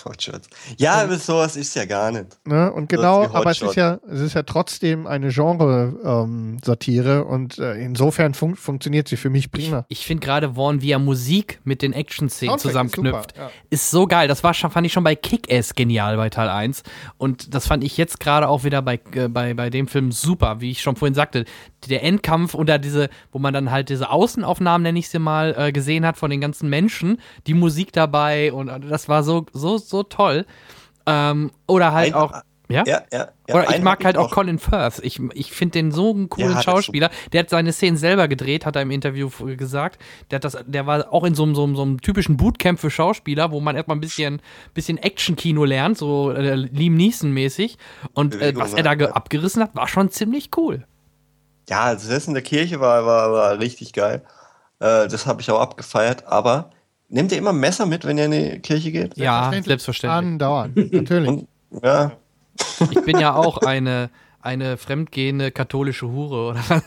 Hotshots. 0.05 0.47
Ja, 0.77 1.01
aber 1.01 1.17
sowas 1.17 1.55
ist 1.55 1.75
ja 1.75 1.85
gar 1.85 2.11
nicht. 2.11 2.37
Ne? 2.45 2.71
Und 2.71 2.89
genau, 2.89 3.23
aber 3.23 3.51
es 3.51 3.61
ist 3.61 3.75
ja, 3.75 3.99
es 4.09 4.21
ist 4.21 4.33
ja 4.35 4.43
trotzdem 4.43 5.07
eine 5.07 5.29
Genre-Satire 5.29 7.25
und 7.25 7.57
äh, 7.57 7.73
insofern 7.73 8.33
fun 8.33 8.55
funktioniert 8.55 9.07
sie 9.07 9.17
für 9.17 9.29
mich 9.29 9.51
prima. 9.51 9.85
Ich 9.89 10.05
finde 10.05 10.25
gerade 10.25 10.53
Vaughn, 10.53 10.81
wie 10.81 10.91
er 10.91 10.99
Musik 10.99 11.59
mit 11.63 11.81
den 11.81 11.93
Action-Szenen 11.93 12.51
Soundtrack 12.51 12.65
ist 12.65 12.71
zusammenknüpft, 12.71 13.35
super, 13.35 13.47
ja. 13.47 13.51
ist 13.69 13.89
so 13.91 14.07
geil. 14.07 14.27
Das 14.27 14.43
war 14.43 14.53
schon, 14.53 14.71
fand 14.71 14.85
ich 14.85 14.93
schon 14.93 15.03
bei 15.03 15.15
Kick-Ass 15.15 15.73
genial 15.75 16.17
bei 16.17 16.29
Teil 16.29 16.49
1. 16.49 16.83
Und 17.17 17.53
das 17.53 17.67
fand 17.67 17.83
ich 17.83 17.97
jetzt 17.97 18.19
gerade 18.19 18.47
auch 18.47 18.63
wieder 18.63 18.81
bei, 18.81 18.99
äh, 19.13 19.27
bei, 19.27 19.53
bei 19.53 19.69
dem 19.69 19.87
Film 19.87 20.11
super, 20.11 20.61
wie 20.61 20.71
ich 20.71 20.81
schon 20.81 20.95
vorhin 20.95 21.15
sagte. 21.15 21.45
Der 21.87 22.03
Endkampf 22.03 22.53
unter 22.55 22.77
diese, 22.77 23.09
wo 23.31 23.39
man 23.39 23.53
dann 23.53 23.71
halt 23.71 23.87
diese 23.89 24.09
Außenaufnahmen, 24.09 24.83
nenne 24.83 24.99
ich 24.99 25.07
sie 25.09 25.19
mal, 25.19 25.55
äh, 25.57 25.71
gesehen 25.71 26.05
hat 26.05 26.17
von 26.17 26.29
den 26.29 26.41
ganzen 26.41 26.69
Menschen, 26.69 27.19
die 27.47 27.53
Musik 27.53 27.93
dabei 27.93 28.51
und 28.51 28.67
äh, 28.67 28.79
das 28.81 29.07
war 29.07 29.23
so, 29.23 29.45
so, 29.53 29.77
so 29.77 30.03
toll. 30.03 30.45
Ähm, 31.05 31.51
oder 31.67 31.93
halt 31.93 32.13
Ein- 32.13 32.13
auch. 32.21 32.33
Ja? 32.71 32.83
Ja, 32.85 33.01
ja. 33.11 33.29
ja. 33.47 33.55
Oder 33.55 33.75
ich 33.75 33.81
mag 33.81 34.05
halt 34.05 34.15
auch 34.15 34.25
noch. 34.27 34.31
Colin 34.31 34.59
Firth. 34.59 34.99
Ich, 35.01 35.19
ich 35.33 35.51
finde 35.53 35.71
den 35.71 35.91
so 35.91 36.11
einen 36.11 36.29
coolen 36.29 36.51
Ja, 36.51 36.61
Schauspieler. 36.61 37.09
Der 37.33 37.39
hat 37.39 37.49
seine 37.49 37.73
Szenen 37.73 37.97
selber 37.97 38.27
gedreht, 38.27 38.63
hat 38.63 38.75
er 38.75 38.83
im 38.83 38.91
Interview 38.91 39.27
gesagt. 39.57 39.99
Der, 40.29 40.35
hat 40.35 40.43
das, 40.43 40.55
der 40.67 40.85
war 40.85 41.11
auch 41.11 41.23
in 41.23 41.33
so, 41.33 41.41
einem- 41.41 41.55
so, 41.55 41.63
einem- 41.63 41.75
so 41.75 41.81
einem 41.81 41.99
typischen 41.99 42.37
Bootcamp 42.37 42.79
für 42.79 42.91
Schauspieler, 42.91 43.49
wo 43.49 43.59
man 43.59 43.75
erstmal 43.75 43.97
ein 43.97 44.01
bisschen, 44.01 44.39
bisschen 44.75 44.99
Action-Kino 44.99 45.65
lernt, 45.65 45.97
so 45.97 46.29
äh, 46.31 46.53
Liam 46.53 46.95
Neeson-mäßig. 46.95 47.77
Und 48.13 48.35
äh, 48.39 48.53
was 48.55 48.73
er 48.75 48.83
da 48.83 48.91
abgerissen 48.91 49.63
hat, 49.63 49.73
war 49.75 49.87
schon 49.87 50.11
ziemlich 50.11 50.51
cool. 50.55 50.85
Ja, 51.69 51.93
das 51.93 52.09
Essen 52.09 52.31
in 52.31 52.33
der 52.35 52.43
Kirche 52.43 52.79
war, 52.79 53.05
war, 53.05 53.31
war 53.31 53.59
richtig 53.59 53.93
geil. 53.93 54.23
Äh, 54.79 55.07
das 55.07 55.25
habe 55.25 55.41
ich 55.41 55.51
auch 55.51 55.59
abgefeiert. 55.59 56.25
Aber 56.27 56.71
nehmt 57.09 57.31
ihr 57.31 57.37
immer 57.37 57.51
ein 57.51 57.59
Messer 57.59 57.85
mit, 57.85 58.05
wenn 58.05 58.17
ihr 58.17 58.25
in 58.25 58.31
die 58.31 58.59
Kirche 58.59 58.91
geht? 58.91 59.17
Ja, 59.17 59.51
selbstverständlich. 59.63 60.17
Andauernd, 60.17 60.93
natürlich. 60.93 61.29
Und, 61.29 61.47
ja, 61.83 62.11
Ich 62.91 63.01
bin 63.03 63.19
ja 63.19 63.35
auch 63.35 63.59
eine, 63.59 64.09
eine 64.41 64.77
fremdgehende 64.77 65.51
katholische 65.51 66.07
Hure. 66.07 66.51
Oder? 66.51 66.81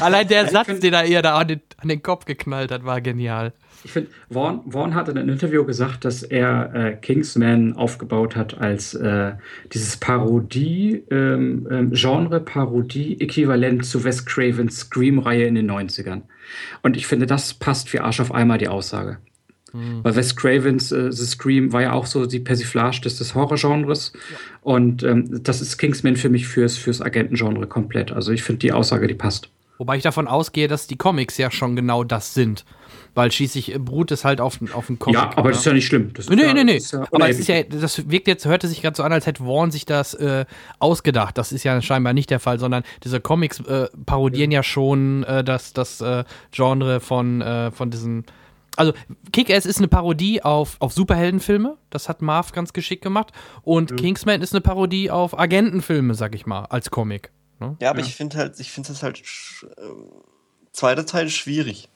Allein 0.02 0.28
der 0.28 0.48
Satz, 0.48 0.80
den 0.80 0.92
er 0.92 1.06
ihr 1.06 1.22
da 1.22 1.36
an 1.36 1.48
den, 1.48 1.60
an 1.78 1.88
den 1.88 2.02
Kopf 2.02 2.24
geknallt 2.24 2.70
hat, 2.70 2.84
war 2.84 3.00
genial. 3.00 3.52
Ich 3.86 3.92
finde, 3.92 4.10
Vaughn, 4.28 4.68
Vaughn 4.68 4.96
hat 4.96 5.08
in 5.08 5.16
einem 5.16 5.28
Interview 5.28 5.64
gesagt, 5.64 6.04
dass 6.04 6.24
er 6.24 6.74
äh, 6.74 6.96
Kingsman 6.96 7.74
aufgebaut 7.74 8.34
hat 8.34 8.58
als 8.58 8.94
äh, 8.94 9.34
dieses 9.72 9.96
Parodie, 9.96 11.04
ähm, 11.08 11.68
ähm, 11.70 11.92
Genre-Parodie-Äquivalent 11.92 13.86
zu 13.86 14.02
Wes 14.02 14.26
Cravens 14.26 14.78
Scream-Reihe 14.80 15.46
in 15.46 15.54
den 15.54 15.70
90ern. 15.70 16.22
Und 16.82 16.96
ich 16.96 17.06
finde, 17.06 17.26
das 17.26 17.54
passt 17.54 17.92
wie 17.92 18.00
Arsch 18.00 18.18
auf 18.18 18.34
Eimer, 18.34 18.58
die 18.58 18.66
Aussage. 18.66 19.18
Weil 19.72 20.16
Wes 20.16 20.34
Cravens 20.34 20.90
äh, 20.90 21.12
The 21.12 21.24
Scream 21.24 21.72
war 21.72 21.82
ja 21.82 21.92
auch 21.92 22.06
so 22.06 22.26
die 22.26 22.40
Persiflage 22.40 23.02
des, 23.02 23.18
des 23.18 23.36
Horrorgenres. 23.36 24.12
Und 24.62 25.04
ähm, 25.04 25.44
das 25.44 25.60
ist 25.60 25.78
Kingsman 25.78 26.16
für 26.16 26.28
mich 26.28 26.48
fürs, 26.48 26.76
fürs 26.76 27.00
Agentengenre 27.00 27.68
komplett. 27.68 28.10
Also 28.10 28.32
ich 28.32 28.42
finde 28.42 28.58
die 28.58 28.72
Aussage, 28.72 29.06
die 29.06 29.14
passt. 29.14 29.48
Wobei 29.78 29.96
ich 29.96 30.02
davon 30.02 30.26
ausgehe, 30.26 30.66
dass 30.66 30.88
die 30.88 30.96
Comics 30.96 31.38
ja 31.38 31.52
schon 31.52 31.76
genau 31.76 32.02
das 32.02 32.34
sind. 32.34 32.64
Weil 33.16 33.32
schließlich 33.32 33.74
äh, 33.74 33.78
beruht 33.78 34.10
es 34.10 34.26
halt 34.26 34.42
auf, 34.42 34.60
auf 34.74 34.90
einen 34.90 34.98
Comic. 34.98 35.18
ja, 35.18 35.30
aber 35.30 35.44
ne? 35.44 35.48
das 35.48 35.60
ist 35.60 35.64
ja 35.64 35.72
nicht 35.72 35.86
schlimm. 35.86 36.12
Das 36.12 36.26
ist 36.26 36.30
Nee, 36.30 36.42
ja, 36.42 36.52
nee, 36.52 36.64
nee. 36.64 36.74
das 36.74 36.84
ist 36.84 36.92
ja 36.92 37.06
Aber 37.10 37.28
es 37.30 37.38
ist 37.38 37.48
ja, 37.48 37.62
das 37.62 38.10
wirkt 38.10 38.28
jetzt, 38.28 38.44
hörte 38.44 38.68
sich 38.68 38.82
gerade 38.82 38.94
so 38.94 39.02
an, 39.02 39.12
als 39.12 39.24
hätte 39.24 39.42
Vaughn 39.42 39.70
sich 39.70 39.86
das 39.86 40.12
äh, 40.12 40.44
ausgedacht. 40.80 41.38
Das 41.38 41.50
ist 41.50 41.64
ja 41.64 41.80
scheinbar 41.80 42.12
nicht 42.12 42.28
der 42.28 42.40
Fall, 42.40 42.58
sondern 42.58 42.82
diese 43.04 43.18
Comics 43.18 43.60
äh, 43.60 43.88
parodieren 44.04 44.50
ja, 44.50 44.62
schon 44.62 45.24
äh, 45.24 45.42
das, 45.42 45.72
das 45.72 46.02
äh, 46.02 46.24
Genre 46.52 47.00
von, 47.00 47.40
äh, 47.40 47.70
von 47.70 47.90
diesen. 47.90 48.26
Also, 48.76 48.92
Kick-Ass 49.32 49.64
ist 49.64 49.78
eine 49.78 49.88
Parodie 49.88 50.42
auf, 50.42 50.76
auf 50.80 50.92
Superheldenfilme. 50.92 51.78
Das 51.88 52.10
hat 52.10 52.20
Marv 52.20 52.52
ganz 52.52 52.74
geschickt 52.74 53.02
gemacht. 53.02 53.32
Und 53.62 53.96
Kingsman 53.96 54.42
ist 54.42 54.52
eine 54.52 54.60
Parodie 54.60 55.10
auf 55.10 55.38
Agentenfilme, 55.38 56.12
sag 56.12 56.34
ich 56.34 56.44
mal, 56.44 56.66
als 56.66 56.90
Comic. 56.90 57.30
Ne? 57.60 57.78
ja 57.80 57.88
aber 57.88 58.00
ich 58.00 58.14
finde 58.14 58.36
halt, 58.36 58.60
ich 58.60 58.70
finde 58.70 58.90
das 58.90 59.02
halt. 59.02 59.22
zweiter 60.72 61.06
Teil 61.06 61.28
ist 61.28 61.36
schwierig. 61.36 61.88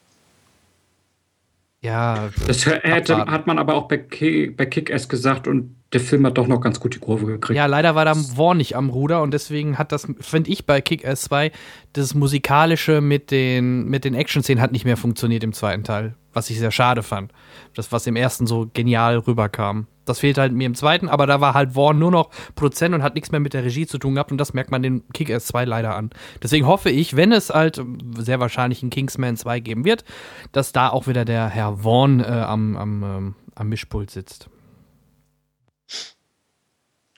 Ja, 1.82 2.28
Das 2.47 2.66
hätte, 2.66 3.16
hat 3.16 3.47
man 3.47 3.59
aber 3.59 3.74
auch 3.74 3.89
bei, 3.89 3.97
Ki 3.97 4.51
bei 4.51 4.66
Kick-Ass 4.66 5.09
gesagt 5.09 5.48
und 5.48 5.77
der 5.93 6.01
Film 6.01 6.27
hat 6.27 6.36
doch 6.36 6.47
noch 6.47 6.61
ganz 6.61 6.78
gut 6.78 6.94
die 6.94 6.98
Kurve 6.98 7.27
gekriegt. 7.27 7.57
Ja, 7.57 7.66
leider 7.66 7.94
war 7.94 8.05
da 8.05 8.15
Vaughn 8.15 8.59
nicht 8.59 8.77
am 8.77 8.90
Ruder 8.90 9.23
und 9.23 9.32
deswegen 9.32 9.78
hat 9.78 9.90
das, 9.90 10.07
finde 10.20 10.51
ich, 10.51 10.66
bei 10.66 10.81
Kick-Ass 10.81 11.23
2 11.23 11.51
das 11.94 12.15
Musikalische 12.15 13.01
mit 13.01 13.31
den, 13.31 13.86
mit 13.86 14.05
den 14.05 14.15
Action-Szenen 14.15 14.61
hat 14.61 14.73
nicht 14.73 14.85
mehr 14.85 14.98
funktioniert 14.98 15.43
im 15.43 15.55
zweiten 15.55 15.82
Teil, 15.82 16.15
was 16.32 16.51
ich 16.51 16.59
sehr 16.59 16.70
schade 16.70 17.02
fand. 17.02 17.32
Das, 17.74 17.93
was 17.93 18.07
im 18.07 18.16
ersten 18.16 18.47
so 18.47 18.70
genial 18.73 19.19
rüberkam. 19.19 19.86
Das 20.05 20.20
fehlt 20.20 20.39
halt 20.39 20.52
mir 20.52 20.66
im 20.66 20.74
zweiten, 20.74 21.09
aber 21.09 21.27
da 21.27 21.40
war 21.40 21.55
halt 21.55 21.73
Vaughn 21.73 21.98
nur 21.98 22.11
noch 22.11 22.31
Produzent 22.55 22.94
und 22.94 23.02
hat 23.02 23.15
nichts 23.15 23.31
mehr 23.31 23.40
mit 23.40 23.55
der 23.55 23.65
Regie 23.65 23.86
zu 23.86 23.98
tun 23.98 24.15
gehabt 24.15 24.32
und 24.32 24.39
das 24.39 24.55
merkt 24.55 24.70
man 24.70 24.82
den 24.82 25.07
Kick-Ass 25.12 25.47
2 25.47 25.65
leider 25.65 25.94
an. 25.94 26.11
Deswegen 26.43 26.66
hoffe 26.66 26.90
ich, 26.90 27.16
wenn 27.16 27.32
es 27.32 27.51
halt 27.51 27.81
sehr 28.16 28.40
wahrscheinlich 28.40 28.82
einen 28.82 28.90
Kingsman 28.90 29.36
2 29.36 29.61
geben 29.61 29.85
wird, 29.85 30.05
dass 30.52 30.73
da 30.73 30.89
auch 30.89 31.07
wieder 31.07 31.24
der 31.24 31.48
Herr 31.48 31.78
Vaughn 31.78 32.20
äh, 32.20 32.24
am, 32.24 32.77
am, 32.77 33.02
ähm, 33.02 33.35
am 33.55 33.69
Mischpult 33.69 34.11
sitzt. 34.11 34.48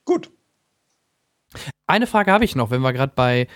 Gut. 0.04 0.30
Eine 1.86 2.06
Frage 2.06 2.32
habe 2.32 2.44
ich 2.44 2.56
noch, 2.56 2.70
wenn 2.70 2.80
wir 2.80 2.92
gerade 2.92 3.12
bei 3.14 3.46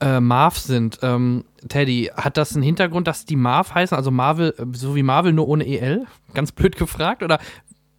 äh, 0.00 0.20
Marv 0.20 0.58
sind. 0.58 0.98
Ähm, 1.02 1.44
Teddy, 1.68 2.10
hat 2.14 2.36
das 2.36 2.54
einen 2.54 2.62
Hintergrund, 2.62 3.06
dass 3.06 3.24
die 3.24 3.36
Marv 3.36 3.74
heißen, 3.74 3.96
also 3.96 4.10
Marvel, 4.10 4.54
äh, 4.58 4.64
so 4.72 4.94
wie 4.94 5.02
Marvel 5.02 5.32
nur 5.32 5.48
ohne 5.48 5.66
EL? 5.66 6.06
Ganz 6.34 6.52
blöd 6.52 6.76
gefragt. 6.76 7.22
Oder 7.22 7.38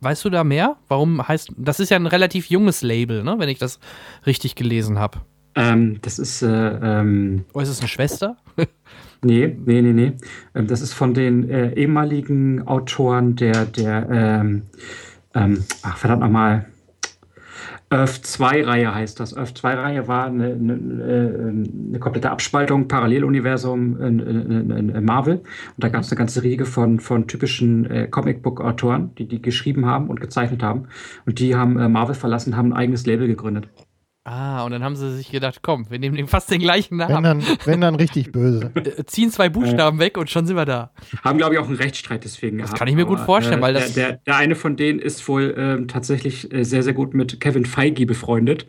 weißt 0.02 0.24
du 0.26 0.30
da 0.30 0.44
mehr? 0.44 0.78
Warum 0.88 1.28
heißt, 1.28 1.52
das 1.58 1.80
ist 1.80 1.90
ja 1.90 1.98
ein 1.98 2.08
relativ 2.08 2.50
junges 2.50 2.82
Label, 2.82 3.24
ne? 3.24 3.36
wenn 3.38 3.50
ich 3.50 3.60
das 3.60 3.80
richtig 4.26 4.56
gelesen 4.56 5.00
habe. 5.00 5.20
Ähm, 5.56 6.00
das 6.02 6.20
ist, 6.20 6.42
äh, 6.42 6.48
ähm, 6.48 7.46
Oder 7.54 7.64
ist 7.64 7.70
es 7.70 7.80
eine 7.80 7.88
Schwester? 7.88 8.38
nee, 9.24 9.58
nee, 9.66 9.82
nee, 9.82 9.94
nee. 9.94 10.14
Ähm, 10.54 10.68
das 10.68 10.82
ist 10.82 10.94
von 10.94 11.14
den 11.14 11.50
äh, 11.50 11.74
ehemaligen 11.74 12.68
Autoren 12.68 13.36
der, 13.38 13.66
der, 13.66 14.10
ähm, 14.12 14.64
ähm, 15.34 15.64
ach, 15.82 15.98
verdammt 15.98 16.22
nochmal. 16.22 16.66
Earth 17.90 18.26
2-Reihe 18.26 18.94
heißt 18.94 19.20
das. 19.20 19.38
Earth 19.38 19.60
2-Reihe 19.60 20.08
war 20.08 20.26
eine, 20.26 20.54
eine, 20.54 20.74
äh, 20.74 21.90
eine 21.90 22.00
komplette 22.00 22.32
Abspaltung, 22.32 22.88
Paralleluniversum 22.88 24.02
in, 24.02 24.20
in, 24.20 24.90
in 24.90 25.06
Marvel. 25.06 25.36
Und 25.36 25.44
da 25.78 25.90
gab 25.90 26.02
es 26.02 26.12
eine 26.12 26.18
ganze 26.18 26.42
Riege 26.42 26.66
von, 26.66 27.00
von 27.00 27.28
typischen 27.28 27.90
äh, 27.90 28.08
Comicbook-Autoren, 28.08 29.14
die 29.16 29.28
die 29.28 29.42
geschrieben 29.42 29.86
haben 29.86 30.10
und 30.10 30.20
gezeichnet 30.20 30.64
haben. 30.64 30.88
Und 31.26 31.40
die 31.40 31.56
haben 31.56 31.78
äh, 31.78 31.88
Marvel 31.88 32.16
verlassen, 32.16 32.58
haben 32.58 32.74
ein 32.74 32.78
eigenes 32.78 33.06
Label 33.06 33.28
gegründet. 33.28 33.70
Ah, 34.28 34.64
und 34.66 34.72
dann 34.72 34.84
haben 34.84 34.96
sie 34.96 35.16
sich 35.16 35.30
gedacht, 35.30 35.60
komm, 35.62 35.86
wir 35.92 36.00
nehmen 36.00 36.16
den 36.16 36.28
fast 36.28 36.50
den 36.50 36.60
gleichen 36.60 36.98
Wenn 36.98 37.10
Namen, 37.10 37.24
dann, 37.42 37.58
wenn 37.66 37.80
dann 37.80 37.94
richtig 37.94 38.32
böse. 38.32 38.72
äh, 38.76 39.06
ziehen 39.06 39.30
zwei 39.30 39.50
Buchstaben 39.50 40.00
weg 40.00 40.18
und 40.18 40.32
schon 40.32 40.48
sind 40.48 40.56
wir 40.56 40.66
da. 40.66 40.90
Haben, 41.24 41.38
glaube 41.38 41.54
ich, 41.54 41.60
auch 41.60 41.68
einen 41.68 41.76
Rechtsstreit 41.78 42.24
deswegen 42.24 42.58
Das 42.58 42.70
gehabt. 42.70 42.80
kann 42.80 42.88
ich 42.88 42.96
mir 42.96 43.06
gut 43.06 43.20
vorstellen, 43.20 43.62
weil 43.62 43.76
das- 43.76 43.94
Der, 43.94 44.14
der, 44.14 44.20
der 44.26 44.36
eine 44.38 44.56
von 44.56 44.76
denen 44.78 44.98
ist 44.98 45.28
wohl 45.28 45.54
ähm, 45.56 45.88
tatsächlich 45.88 46.52
äh, 46.52 46.64
sehr, 46.64 46.82
sehr 46.82 46.94
gut 46.94 47.14
mit 47.14 47.40
Kevin 47.40 47.66
Feige 47.68 48.08
befreundet. 48.08 48.66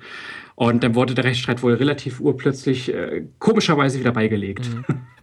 Und 0.56 0.84
dann 0.84 0.94
wurde 0.94 1.14
der 1.14 1.24
Rechtsstreit 1.24 1.62
wohl 1.62 1.72
relativ 1.74 2.20
urplötzlich 2.20 2.92
äh, 2.92 3.24
komischerweise 3.38 3.98
wieder 3.98 4.12
beigelegt. 4.12 4.68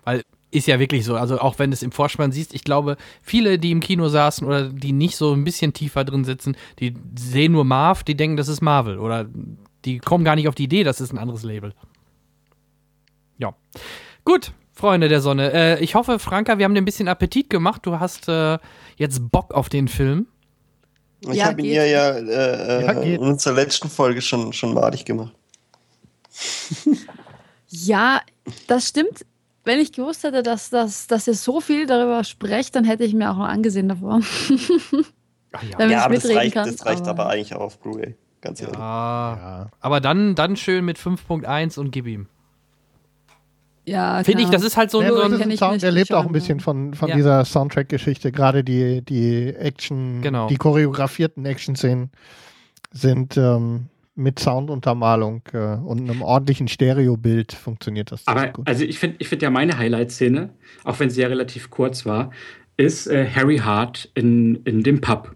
Weil 0.03 0.23
ist 0.49 0.67
ja 0.67 0.79
wirklich 0.79 1.05
so. 1.05 1.15
Also 1.15 1.39
auch 1.39 1.59
wenn 1.59 1.69
du 1.69 1.75
es 1.75 1.83
im 1.83 1.91
Vorspann 1.91 2.31
siehst, 2.31 2.53
ich 2.55 2.63
glaube, 2.63 2.97
viele, 3.21 3.59
die 3.59 3.69
im 3.71 3.79
Kino 3.81 4.07
saßen 4.07 4.45
oder 4.47 4.69
die 4.69 4.93
nicht 4.93 5.15
so 5.15 5.31
ein 5.33 5.43
bisschen 5.43 5.73
tiefer 5.73 6.03
drin 6.05 6.23
sitzen, 6.23 6.55
die 6.79 6.95
sehen 7.17 7.51
nur 7.51 7.65
Marv, 7.65 8.03
die 8.03 8.15
denken, 8.15 8.37
das 8.37 8.47
ist 8.47 8.61
Marvel. 8.61 8.97
Oder 8.99 9.25
die 9.85 9.99
kommen 9.99 10.23
gar 10.23 10.35
nicht 10.35 10.47
auf 10.47 10.55
die 10.55 10.63
Idee, 10.63 10.83
das 10.83 11.01
ist 11.01 11.11
ein 11.11 11.17
anderes 11.17 11.43
Label. 11.43 11.73
Ja. 13.37 13.53
Gut, 14.25 14.53
Freunde 14.73 15.09
der 15.09 15.21
Sonne. 15.21 15.51
Äh, 15.53 15.83
ich 15.83 15.95
hoffe, 15.95 16.19
Franka, 16.19 16.57
wir 16.57 16.65
haben 16.65 16.73
dir 16.75 16.81
ein 16.81 16.85
bisschen 16.85 17.07
Appetit 17.07 17.49
gemacht. 17.49 17.85
Du 17.85 17.99
hast 17.99 18.27
äh, 18.29 18.57
jetzt 18.97 19.31
Bock 19.31 19.53
auf 19.53 19.69
den 19.69 19.87
Film. 19.87 20.27
Ich 21.21 21.35
Ja, 21.35 21.45
habe 21.45 21.61
ihn 21.61 21.73
ja, 21.73 21.83
ja, 21.85 22.09
äh, 22.11 22.83
Ja, 22.85 22.91
in 23.01 23.19
unserer 23.19 23.55
letzten 23.55 23.89
Folge 23.89 24.21
schon, 24.21 24.53
schon 24.53 24.73
madig 24.73 25.05
gemacht. 25.05 25.33
Ja, 27.75 28.21
das 28.67 28.89
stimmt. 28.89 29.25
Wenn 29.65 29.79
ich 29.79 29.91
gewusst 29.93 30.23
hätte, 30.23 30.43
dass, 30.43 30.69
dass, 30.69 31.07
dass 31.07 31.25
ihr 31.27 31.33
so 31.33 31.59
viel 31.59 31.87
darüber 31.87 32.23
sprecht, 32.23 32.75
dann 32.75 32.83
hätte 32.83 33.03
ich 33.03 33.13
mir 33.15 33.31
auch 33.31 33.37
noch 33.37 33.47
angesehen 33.47 33.87
davor. 33.89 34.19
Ach 35.53 35.63
ja. 35.63 35.77
Damit 35.77 35.91
ja, 35.91 35.97
ich 35.99 36.03
aber 36.03 36.13
das 36.13 36.23
mitreden 36.23 36.37
reicht, 36.37 36.53
kann, 36.53 36.71
das 36.71 36.85
reicht 36.85 37.07
aber 37.07 37.23
aber- 37.23 37.29
eigentlich 37.31 37.55
auch 37.55 37.61
auf 37.61 37.79
Blu-ray. 37.79 38.15
Ganz 38.43 38.59
ehrlich. 38.61 38.77
Ja. 38.77 39.69
aber 39.79 40.01
dann, 40.01 40.35
dann 40.35 40.57
schön 40.57 40.83
mit 40.83 40.97
5.1 40.99 41.79
und 41.79 41.91
gib 41.91 42.05
ihm. 42.07 42.27
Ja, 43.85 44.23
Finde 44.23 44.43
ich, 44.43 44.49
das 44.49 44.63
ist 44.63 44.75
halt 44.77 44.91
so, 44.91 45.01
Ja, 45.01 45.09
so 45.09 45.21
ein 45.21 45.57
Sound, 45.57 45.81
der 45.81 45.91
lebt 45.91 46.07
schon, 46.07 46.17
auch 46.17 46.25
ein 46.25 46.31
bisschen 46.33 46.59
von, 46.59 46.93
von 46.93 47.09
Ja. 47.09 47.15
dieser 47.15 47.43
Soundtrack-Geschichte. 47.45 48.31
Gerade 48.31 48.63
die, 48.63 49.01
die 49.01 49.47
Action, 49.53 50.21
Genau. 50.21 50.47
die 50.47 50.55
choreografierten 50.57 51.45
Action-Szenen 51.45 52.09
sind 52.91 53.35
ähm, 53.37 53.87
mit 54.15 54.39
Sounduntermalung 54.39 55.41
äh, 55.53 55.75
und 55.75 56.01
einem 56.01 56.21
ordentlichen 56.21 56.67
Stereobild 56.67 57.51
funktioniert 57.53 58.11
das 58.11 58.27
Aber 58.27 58.47
gut. 58.49 58.67
also 58.67 58.83
ich 58.85 58.99
finde 58.99 59.15
ich 59.19 59.27
find 59.27 59.41
ja 59.41 59.49
meine 59.49 59.77
Highlight-Szene, 59.77 60.49
auch 60.83 60.99
wenn 60.99 61.09
sie 61.09 61.21
ja 61.21 61.27
relativ 61.27 61.69
kurz 61.69 62.05
war, 62.05 62.31
ist 62.77 63.07
äh, 63.07 63.25
Harry 63.29 63.57
Hart 63.59 64.09
in, 64.15 64.57
in 64.63 64.83
dem 64.83 64.99
Pub. 65.01 65.35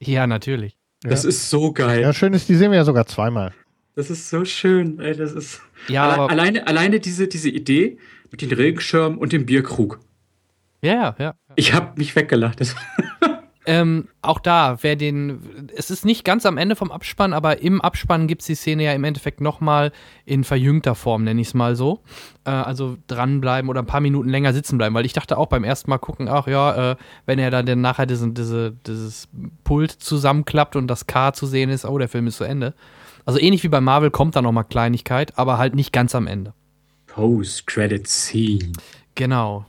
Ja, 0.00 0.26
natürlich. 0.26 0.76
Das 1.02 1.22
Ja. 1.24 1.28
ist 1.30 1.50
so 1.50 1.72
geil. 1.72 2.00
ja, 2.02 2.12
schön 2.12 2.32
ist, 2.32 2.48
die 2.48 2.54
sehen 2.54 2.70
wir 2.70 2.78
ja 2.78 2.84
sogar 2.84 3.06
zweimal. 3.06 3.52
Das 3.94 4.08
ist 4.10 4.30
so 4.30 4.44
schön. 4.44 4.98
Ey, 5.00 5.14
das 5.16 5.32
ist 5.32 5.60
Ja, 5.88 6.04
Alle, 6.04 6.12
aber, 6.14 6.30
alleine, 6.30 6.66
alleine 6.66 7.00
diese, 7.00 7.28
diese 7.28 7.48
Idee 7.50 7.98
mit 8.30 8.40
dem 8.40 8.50
Regenschirm 8.52 9.18
und 9.18 9.32
dem 9.32 9.44
Bierkrug. 9.46 9.98
ja, 10.82 10.94
ja, 10.94 11.14
ja. 11.18 11.34
Ich 11.56 11.74
habe 11.74 11.92
mich 11.98 12.14
weggelacht. 12.16 12.60
Ähm, 13.64 14.08
auch 14.22 14.40
da, 14.40 14.78
wer 14.82 14.96
den, 14.96 15.68
es 15.76 15.90
ist 15.90 16.04
nicht 16.04 16.24
ganz 16.24 16.46
am 16.46 16.58
Ende 16.58 16.74
vom 16.74 16.90
Abspann, 16.90 17.32
aber 17.32 17.62
im 17.62 17.80
Abspann 17.80 18.26
gibt 18.26 18.42
es 18.42 18.46
die 18.48 18.56
Szene 18.56 18.84
ja 18.84 18.92
im 18.92 19.04
Endeffekt 19.04 19.40
nochmal 19.40 19.92
in 20.24 20.42
verjüngter 20.42 20.96
Form, 20.96 21.22
nenne 21.22 21.40
ich 21.40 21.48
es 21.48 21.54
mal 21.54 21.76
so. 21.76 22.00
Äh, 22.44 22.50
also 22.50 22.96
dranbleiben 23.06 23.70
oder 23.70 23.82
ein 23.82 23.86
paar 23.86 24.00
Minuten 24.00 24.28
länger 24.28 24.52
sitzen 24.52 24.78
bleiben, 24.78 24.96
weil 24.96 25.06
ich 25.06 25.12
dachte 25.12 25.38
auch 25.38 25.46
beim 25.46 25.62
ersten 25.62 25.90
Mal 25.90 25.98
gucken, 25.98 26.28
ach 26.28 26.48
ja, 26.48 26.92
äh, 26.92 26.96
wenn 27.24 27.38
er 27.38 27.52
dann, 27.52 27.64
dann 27.66 27.80
nachher 27.80 28.06
diesen, 28.06 28.34
diese, 28.34 28.72
dieses 28.84 29.28
Pult 29.62 29.92
zusammenklappt 29.92 30.74
und 30.74 30.88
das 30.88 31.06
K 31.06 31.32
zu 31.32 31.46
sehen 31.46 31.70
ist, 31.70 31.84
oh, 31.84 31.98
der 31.98 32.08
Film 32.08 32.26
ist 32.26 32.38
zu 32.38 32.44
Ende. 32.44 32.74
Also 33.24 33.38
ähnlich 33.38 33.62
wie 33.62 33.68
bei 33.68 33.80
Marvel 33.80 34.10
kommt 34.10 34.34
da 34.34 34.42
nochmal 34.42 34.64
Kleinigkeit, 34.64 35.38
aber 35.38 35.58
halt 35.58 35.76
nicht 35.76 35.92
ganz 35.92 36.16
am 36.16 36.26
Ende. 36.26 36.52
Post-Credit-Scene. 37.06 38.72
Genau. 39.14 39.66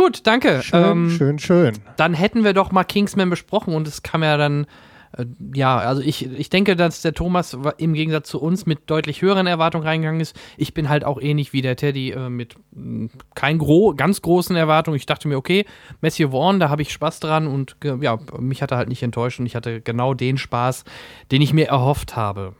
Gut, 0.00 0.26
danke. 0.26 0.62
Schön, 0.62 0.82
Ähm, 0.82 1.10
schön, 1.10 1.38
schön. 1.38 1.74
dann 1.98 2.14
hätten 2.14 2.42
wir 2.42 2.54
doch 2.54 2.72
mal 2.72 2.84
Kingsman 2.84 3.28
besprochen 3.28 3.74
und 3.74 3.86
es 3.86 4.02
kam 4.02 4.22
ja 4.22 4.38
dann, 4.38 4.66
äh, 5.14 5.26
ja, 5.54 5.76
also 5.76 6.00
ich, 6.00 6.24
ich 6.24 6.48
denke, 6.48 6.74
dass 6.74 7.02
der 7.02 7.12
Thomas 7.12 7.54
im 7.76 7.92
Gegensatz 7.92 8.30
zu 8.30 8.40
uns 8.40 8.64
mit 8.64 8.88
deutlich 8.88 9.20
höheren 9.20 9.46
Erwartungen 9.46 9.84
reingegangen 9.86 10.22
ist. 10.22 10.34
Ich 10.56 10.72
bin 10.72 10.88
halt 10.88 11.04
auch 11.04 11.20
ähnlich 11.20 11.52
wie 11.52 11.60
der 11.60 11.76
Teddy 11.76 12.12
äh, 12.12 12.30
mit 12.30 12.54
mh, 12.70 13.10
kein 13.34 13.58
gro 13.58 13.92
ganz 13.94 14.22
großen 14.22 14.56
Erwartungen. 14.56 14.96
Ich 14.96 15.04
dachte 15.04 15.28
mir, 15.28 15.36
okay, 15.36 15.66
Matthew 16.00 16.30
Vaughn, 16.30 16.60
da 16.60 16.70
habe 16.70 16.80
ich 16.80 16.92
Spaß 16.94 17.20
dran 17.20 17.46
und 17.46 17.76
ja, 18.00 18.18
mich 18.38 18.62
hat 18.62 18.70
er 18.70 18.78
halt 18.78 18.88
nicht 18.88 19.02
enttäuscht 19.02 19.38
und 19.38 19.44
ich 19.44 19.54
hatte 19.54 19.82
genau 19.82 20.14
den 20.14 20.38
Spaß, 20.38 20.84
den 21.30 21.42
ich 21.42 21.52
mir 21.52 21.68
erhofft 21.68 22.16
habe. 22.16 22.54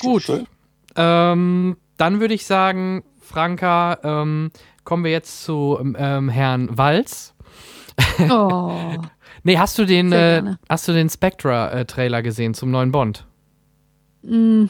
Gut. 0.00 0.46
Ähm, 0.96 1.76
dann 1.98 2.20
würde 2.20 2.32
ich 2.32 2.46
sagen, 2.46 3.04
Franka, 3.20 3.98
ähm, 4.02 4.50
kommen 4.88 5.04
wir 5.04 5.10
jetzt 5.10 5.44
zu 5.44 5.78
ähm, 5.98 6.30
Herrn 6.30 6.76
Walz. 6.76 7.34
Oh. 8.30 8.72
Nee, 9.44 9.56
hast 9.56 9.78
du 9.78 9.84
den, 9.84 10.12
äh, 10.12 10.56
hast 10.68 10.88
du 10.88 10.92
den 10.92 11.08
Spectra-Trailer 11.08 12.22
gesehen 12.22 12.54
zum 12.54 12.72
neuen 12.72 12.90
Bond? 12.90 13.24
Mm, 14.22 14.64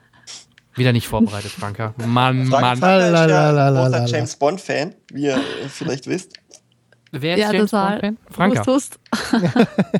Wieder 0.74 0.92
nicht 0.92 1.08
vorbereitet, 1.08 1.50
Franka. 1.50 1.94
Mann, 2.04 2.46
Frank, 2.46 2.62
Mann. 2.62 2.78
Frank 2.78 3.00
ist 3.00 3.06
ja 3.06 3.50
Lalalala. 3.50 4.00
großer 4.00 4.06
James 4.06 4.36
Bond-Fan, 4.36 4.94
wie 5.12 5.24
ihr 5.24 5.40
vielleicht 5.68 6.06
wisst. 6.06 6.34
Wer 7.12 7.36
ist 7.36 7.40
Ja, 7.40 7.52
James 7.52 7.70
total. 7.70 8.00
Bond-Fan? 8.00 8.18
Franka. 8.30 8.78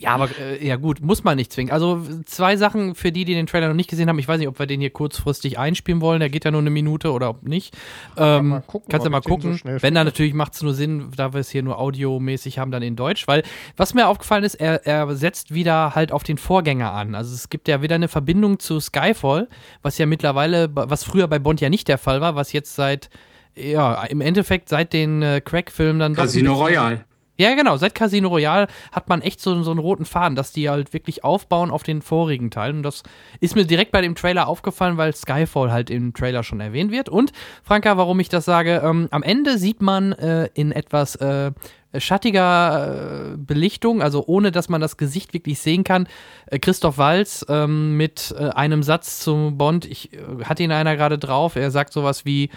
Ja, 0.00 0.10
aber 0.14 0.28
äh, 0.40 0.64
ja 0.64 0.76
gut, 0.76 1.00
muss 1.00 1.24
man 1.24 1.36
nicht 1.36 1.52
zwingen. 1.52 1.72
Also 1.72 2.00
zwei 2.24 2.56
Sachen 2.56 2.94
für 2.94 3.10
die, 3.10 3.24
die 3.24 3.34
den 3.34 3.46
Trailer 3.46 3.66
noch 3.66 3.74
nicht 3.74 3.90
gesehen 3.90 4.08
haben. 4.08 4.18
Ich 4.20 4.28
weiß 4.28 4.38
nicht, 4.38 4.46
ob 4.46 4.56
wir 4.58 4.66
den 4.66 4.80
hier 4.80 4.90
kurzfristig 4.90 5.58
einspielen 5.58 6.00
wollen. 6.00 6.20
Der 6.20 6.30
geht 6.30 6.44
ja 6.44 6.52
nur 6.52 6.60
eine 6.60 6.70
Minute 6.70 7.10
oder 7.10 7.30
ob 7.30 7.42
nicht. 7.42 7.76
Ähm, 8.16 8.48
mal 8.48 8.62
gucken, 8.62 8.88
kannst 8.90 9.06
du 9.06 9.10
mal 9.10 9.22
so 9.22 9.28
gucken. 9.28 9.58
schnell 9.58 9.82
Wenn 9.82 9.94
dann 9.94 10.06
natürlich 10.06 10.34
macht 10.34 10.54
es 10.54 10.62
nur 10.62 10.72
Sinn, 10.72 11.10
da 11.16 11.32
wir 11.32 11.40
es 11.40 11.50
hier 11.50 11.64
nur 11.64 11.80
audiomäßig 11.80 12.60
haben, 12.60 12.70
dann 12.70 12.82
in 12.82 12.94
Deutsch. 12.94 13.26
Weil 13.26 13.42
was 13.76 13.92
mir 13.92 14.06
aufgefallen 14.06 14.44
ist, 14.44 14.54
er, 14.54 14.86
er 14.86 15.12
setzt 15.16 15.52
wieder 15.52 15.96
halt 15.96 16.12
auf 16.12 16.22
den 16.22 16.38
Vorgänger 16.38 16.92
an. 16.92 17.16
Also 17.16 17.34
es 17.34 17.48
gibt 17.48 17.66
ja 17.66 17.82
wieder 17.82 17.96
eine 17.96 18.08
Verbindung 18.08 18.60
zu 18.60 18.78
Skyfall, 18.78 19.48
was 19.82 19.98
ja 19.98 20.06
mittlerweile, 20.06 20.70
was 20.72 21.02
früher 21.02 21.26
bei 21.26 21.40
Bond 21.40 21.60
ja 21.60 21.70
nicht 21.70 21.88
der 21.88 21.98
Fall 21.98 22.20
war, 22.20 22.36
was 22.36 22.52
jetzt 22.52 22.76
seit 22.76 23.10
ja, 23.56 24.04
im 24.04 24.20
Endeffekt 24.20 24.68
seit 24.68 24.92
den 24.92 25.22
äh, 25.22 25.40
Crack-Filmen 25.44 25.98
dann 25.98 26.14
Casino 26.14 26.54
Royale. 26.54 27.04
Ja, 27.38 27.54
genau. 27.54 27.76
Seit 27.76 27.94
Casino 27.94 28.28
Royale 28.28 28.66
hat 28.90 29.08
man 29.08 29.22
echt 29.22 29.40
so, 29.40 29.62
so 29.62 29.70
einen 29.70 29.78
roten 29.78 30.04
Faden, 30.04 30.34
dass 30.34 30.50
die 30.50 30.68
halt 30.68 30.92
wirklich 30.92 31.22
aufbauen 31.22 31.70
auf 31.70 31.84
den 31.84 32.02
vorigen 32.02 32.50
Teilen. 32.50 32.78
Und 32.78 32.82
das 32.82 33.04
ist 33.38 33.54
mir 33.54 33.64
direkt 33.64 33.92
bei 33.92 34.00
dem 34.00 34.16
Trailer 34.16 34.48
aufgefallen, 34.48 34.96
weil 34.96 35.14
Skyfall 35.14 35.70
halt 35.70 35.88
im 35.88 36.14
Trailer 36.14 36.42
schon 36.42 36.60
erwähnt 36.60 36.90
wird. 36.90 37.08
Und, 37.08 37.32
Franka, 37.62 37.96
warum 37.96 38.18
ich 38.18 38.28
das 38.28 38.44
sage, 38.44 38.82
ähm, 38.84 39.06
am 39.12 39.22
Ende 39.22 39.56
sieht 39.56 39.80
man 39.80 40.12
äh, 40.12 40.48
in 40.54 40.72
etwas 40.72 41.14
äh, 41.16 41.52
schattiger 41.96 43.34
äh, 43.34 43.36
Belichtung, 43.36 44.02
also 44.02 44.24
ohne 44.26 44.50
dass 44.50 44.68
man 44.68 44.80
das 44.80 44.96
Gesicht 44.96 45.32
wirklich 45.32 45.60
sehen 45.60 45.84
kann, 45.84 46.08
äh, 46.46 46.58
Christoph 46.58 46.98
Walz 46.98 47.46
ähm, 47.48 47.96
mit 47.96 48.34
äh, 48.36 48.48
einem 48.48 48.82
Satz 48.82 49.20
zum 49.20 49.56
Bond. 49.56 49.84
Ich 49.86 50.12
äh, 50.12 50.18
hatte 50.44 50.64
ihn 50.64 50.72
einer 50.72 50.96
gerade 50.96 51.18
drauf. 51.18 51.54
Er 51.54 51.70
sagt 51.70 51.92
sowas 51.92 52.24
wie, 52.24 52.50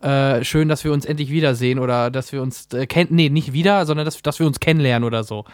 äh, 0.00 0.44
schön, 0.44 0.68
dass 0.68 0.84
wir 0.84 0.92
uns 0.92 1.04
endlich 1.04 1.30
wiedersehen 1.30 1.78
oder 1.78 2.10
dass 2.10 2.32
wir 2.32 2.42
uns 2.42 2.68
äh, 2.72 2.86
kennen, 2.86 3.10
nee, 3.12 3.28
nicht 3.28 3.52
wieder, 3.52 3.86
sondern 3.86 4.04
dass, 4.04 4.20
dass 4.22 4.38
wir 4.38 4.46
uns 4.46 4.60
kennenlernen 4.60 5.06
oder 5.06 5.24
so. 5.24 5.44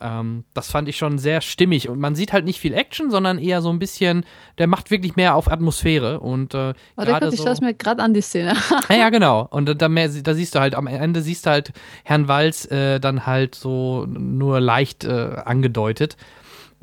Ähm, 0.00 0.44
das 0.54 0.70
fand 0.70 0.88
ich 0.88 0.96
schon 0.96 1.18
sehr 1.18 1.40
stimmig 1.40 1.88
und 1.88 2.00
man 2.00 2.14
sieht 2.14 2.32
halt 2.32 2.44
nicht 2.44 2.58
viel 2.58 2.74
Action, 2.74 3.10
sondern 3.10 3.38
eher 3.38 3.62
so 3.62 3.70
ein 3.70 3.78
bisschen, 3.78 4.24
der 4.58 4.66
macht 4.66 4.90
wirklich 4.90 5.16
mehr 5.16 5.36
auf 5.36 5.50
Atmosphäre 5.50 6.20
und 6.20 6.52
äh, 6.52 6.74
Warte 6.96 7.10
gerade 7.10 7.26
kurz, 7.26 7.34
ich 7.34 7.40
so, 7.40 7.46
schaue 7.46 7.56
mir 7.60 7.74
gerade 7.74 8.02
an 8.02 8.12
die 8.12 8.20
Szene. 8.20 8.54
ja, 8.88 8.96
ja, 8.96 9.10
genau. 9.10 9.46
Und 9.50 9.66
da, 9.66 9.88
da 9.88 10.34
siehst 10.34 10.54
du 10.54 10.60
halt, 10.60 10.74
am 10.74 10.88
Ende 10.88 11.22
siehst 11.22 11.46
du 11.46 11.50
halt 11.50 11.72
Herrn 12.02 12.26
Walz 12.26 12.64
äh, 12.70 12.98
dann 12.98 13.24
halt 13.26 13.54
so 13.54 14.06
nur 14.06 14.60
leicht 14.60 15.04
äh, 15.04 15.36
angedeutet. 15.44 16.16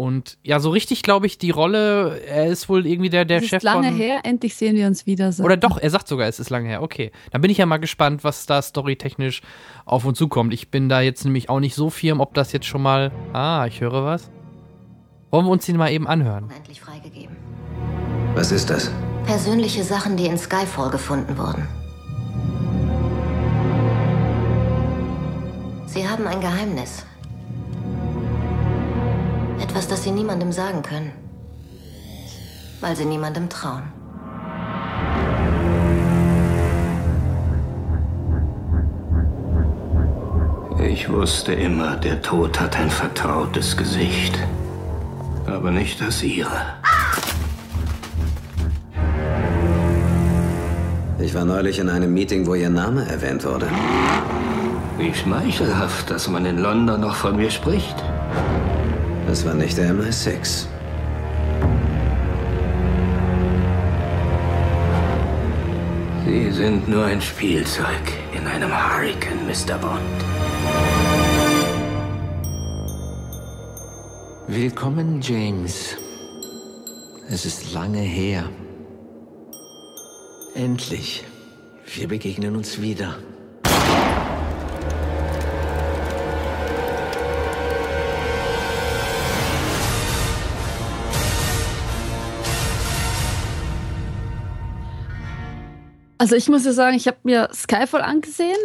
Und 0.01 0.39
ja, 0.41 0.59
so 0.59 0.71
richtig 0.71 1.03
glaube 1.03 1.27
ich, 1.27 1.37
die 1.37 1.51
Rolle, 1.51 2.21
er 2.25 2.47
ist 2.47 2.67
wohl 2.69 2.87
irgendwie 2.87 3.11
der, 3.11 3.23
der 3.23 3.37
Es 3.37 3.45
Chef 3.45 3.57
ist 3.57 3.63
lange 3.63 3.89
von. 3.89 3.97
her, 3.97 4.21
endlich 4.23 4.55
sehen 4.55 4.75
wir 4.75 4.87
uns 4.87 5.05
wieder. 5.05 5.31
So. 5.31 5.43
Oder 5.43 5.57
doch, 5.57 5.77
er 5.77 5.91
sagt 5.91 6.07
sogar, 6.07 6.27
es 6.27 6.39
ist 6.39 6.49
lange 6.49 6.69
her. 6.69 6.81
Okay. 6.81 7.11
Dann 7.29 7.41
bin 7.41 7.51
ich 7.51 7.59
ja 7.59 7.67
mal 7.67 7.77
gespannt, 7.77 8.23
was 8.23 8.47
da 8.47 8.63
storytechnisch 8.63 9.41
auf 9.85 10.03
uns 10.03 10.17
zukommt. 10.17 10.55
Ich 10.55 10.71
bin 10.71 10.89
da 10.89 11.01
jetzt 11.01 11.23
nämlich 11.23 11.49
auch 11.49 11.59
nicht 11.59 11.75
so 11.75 11.91
firm, 11.91 12.19
ob 12.19 12.33
das 12.33 12.51
jetzt 12.51 12.65
schon 12.65 12.81
mal. 12.81 13.11
Ah, 13.31 13.67
ich 13.67 13.79
höre 13.79 14.03
was. 14.03 14.31
Wollen 15.29 15.45
wir 15.45 15.51
uns 15.51 15.67
den 15.67 15.77
mal 15.77 15.91
eben 15.91 16.07
anhören? 16.07 16.49
endlich 16.49 16.81
freigegeben. 16.81 17.35
Was 18.33 18.51
ist 18.51 18.71
das? 18.71 18.89
Persönliche 19.27 19.83
Sachen, 19.83 20.17
die 20.17 20.25
in 20.25 20.39
Skyfall 20.39 20.89
gefunden 20.89 21.37
wurden. 21.37 21.67
Sie 25.85 26.09
haben 26.09 26.25
ein 26.25 26.41
Geheimnis. 26.41 27.05
Etwas, 29.61 29.87
das 29.87 30.03
Sie 30.03 30.11
niemandem 30.11 30.51
sagen 30.51 30.81
können. 30.81 31.11
Weil 32.79 32.95
Sie 32.95 33.05
niemandem 33.05 33.47
trauen. 33.47 33.83
Ich 40.79 41.09
wusste 41.11 41.53
immer, 41.53 41.95
der 41.95 42.21
Tod 42.23 42.59
hat 42.59 42.75
ein 42.75 42.89
vertrautes 42.89 43.77
Gesicht. 43.77 44.37
Aber 45.45 45.69
nicht 45.69 46.01
das 46.01 46.23
ihre. 46.23 46.49
Ich 51.19 51.35
war 51.35 51.45
neulich 51.45 51.77
in 51.77 51.87
einem 51.87 52.13
Meeting, 52.13 52.47
wo 52.47 52.55
Ihr 52.55 52.71
Name 52.71 53.07
erwähnt 53.07 53.45
wurde. 53.45 53.67
Wie 54.97 55.13
schmeichelhaft, 55.13 56.09
dass 56.09 56.27
man 56.27 56.45
in 56.45 56.57
London 56.57 56.99
noch 56.99 57.15
von 57.15 57.35
mir 57.35 57.51
spricht. 57.51 57.95
Das 59.27 59.45
war 59.45 59.53
nicht 59.53 59.77
der 59.77 59.93
MI6. 59.93 60.65
Sie 66.25 66.51
sind 66.51 66.87
nur 66.87 67.05
ein 67.05 67.21
Spielzeug 67.21 67.87
in 68.33 68.45
einem 68.45 68.71
Hurricane, 68.71 69.45
Mr. 69.47 69.77
Bond. 69.77 70.01
Willkommen, 74.47 75.21
James. 75.21 75.95
Es 77.29 77.45
ist 77.45 77.73
lange 77.73 77.99
her. 77.99 78.49
Endlich. 80.55 81.23
Wir 81.95 82.07
begegnen 82.07 82.55
uns 82.55 82.81
wieder. 82.81 83.15
Also 96.21 96.35
ich 96.35 96.47
muss 96.49 96.63
ja 96.65 96.71
sagen, 96.71 96.95
ich 96.95 97.07
habe 97.07 97.17
mir 97.23 97.49
Skyfall 97.51 98.03
angesehen 98.03 98.59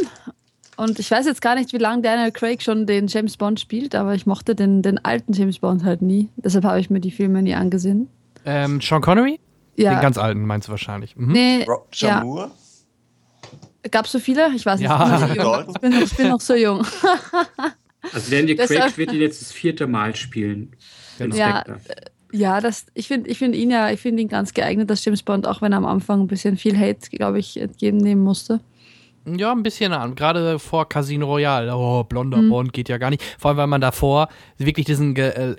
und 0.76 0.98
ich 0.98 1.10
weiß 1.10 1.24
jetzt 1.24 1.40
gar 1.40 1.54
nicht, 1.54 1.72
wie 1.72 1.78
lange 1.78 2.02
Daniel 2.02 2.30
Craig 2.30 2.62
schon 2.62 2.84
den 2.86 3.06
James 3.06 3.38
Bond 3.38 3.58
spielt, 3.60 3.94
aber 3.94 4.14
ich 4.14 4.26
mochte 4.26 4.54
den, 4.54 4.82
den 4.82 5.02
alten 5.02 5.32
James 5.32 5.60
Bond 5.60 5.82
halt 5.82 6.02
nie. 6.02 6.28
Deshalb 6.36 6.66
habe 6.66 6.80
ich 6.80 6.90
mir 6.90 7.00
die 7.00 7.10
Filme 7.10 7.40
nie 7.40 7.54
angesehen. 7.54 8.10
Ähm, 8.44 8.82
Sean 8.82 9.00
Connery? 9.00 9.40
Ja. 9.76 9.94
Den 9.94 10.02
ganz 10.02 10.18
alten 10.18 10.44
meinst 10.44 10.68
du 10.68 10.72
wahrscheinlich. 10.72 11.16
Mhm. 11.16 11.32
Nee, 11.32 11.64
Roger 11.66 12.08
ja. 12.08 12.20
Moore? 12.22 12.50
Gab 13.90 14.04
es 14.04 14.12
so 14.12 14.18
viele? 14.18 14.50
Ich 14.54 14.66
weiß 14.66 14.78
nicht. 14.78 14.90
Ja. 14.90 15.26
Ich, 15.26 15.32
bin 15.32 15.42
noch, 15.42 15.66
ich, 15.66 15.80
bin 15.80 15.92
noch, 15.92 16.02
ich 16.02 16.14
bin 16.14 16.28
noch 16.28 16.40
so 16.42 16.54
jung. 16.54 16.86
Also 18.12 18.30
Daniel 18.30 18.56
Craig 18.66 18.98
wird 18.98 19.14
ihn 19.14 19.20
jetzt 19.22 19.40
das 19.40 19.50
vierte 19.50 19.86
Mal 19.86 20.14
spielen. 20.14 20.76
Den 21.18 21.32
Ja, 21.32 21.62
Spectre. 21.62 21.80
Ja, 22.36 22.60
das, 22.60 22.86
ich 22.92 23.08
finde 23.08 23.30
ich 23.30 23.38
find 23.38 23.54
ihn 23.54 23.70
ja, 23.70 23.90
ich 23.90 24.00
finde 24.00 24.20
ihn 24.20 24.28
ganz 24.28 24.52
geeignet 24.52 24.90
als 24.90 25.04
James 25.04 25.22
Bond, 25.22 25.46
auch 25.46 25.62
wenn 25.62 25.72
er 25.72 25.78
am 25.78 25.86
Anfang 25.86 26.20
ein 26.20 26.26
bisschen 26.26 26.58
viel 26.58 26.78
Hate, 26.78 27.08
glaube 27.10 27.38
ich, 27.38 27.58
entgegennehmen 27.58 28.22
musste. 28.22 28.60
Ja, 29.26 29.50
ein 29.50 29.64
bisschen 29.64 29.92
an. 29.92 30.14
Gerade 30.14 30.60
vor 30.60 30.88
Casino 30.88 31.26
Royale. 31.26 31.74
Oh, 31.74 32.04
blonder 32.04 32.38
Mhm. 32.38 32.50
Bond 32.50 32.72
geht 32.72 32.88
ja 32.88 32.98
gar 32.98 33.10
nicht. 33.10 33.22
Vor 33.38 33.48
allem, 33.48 33.58
weil 33.58 33.66
man 33.66 33.80
davor 33.80 34.28
wirklich 34.56 34.86
diesen 34.86 35.14
ge 35.14 35.28
äh, 35.30 35.56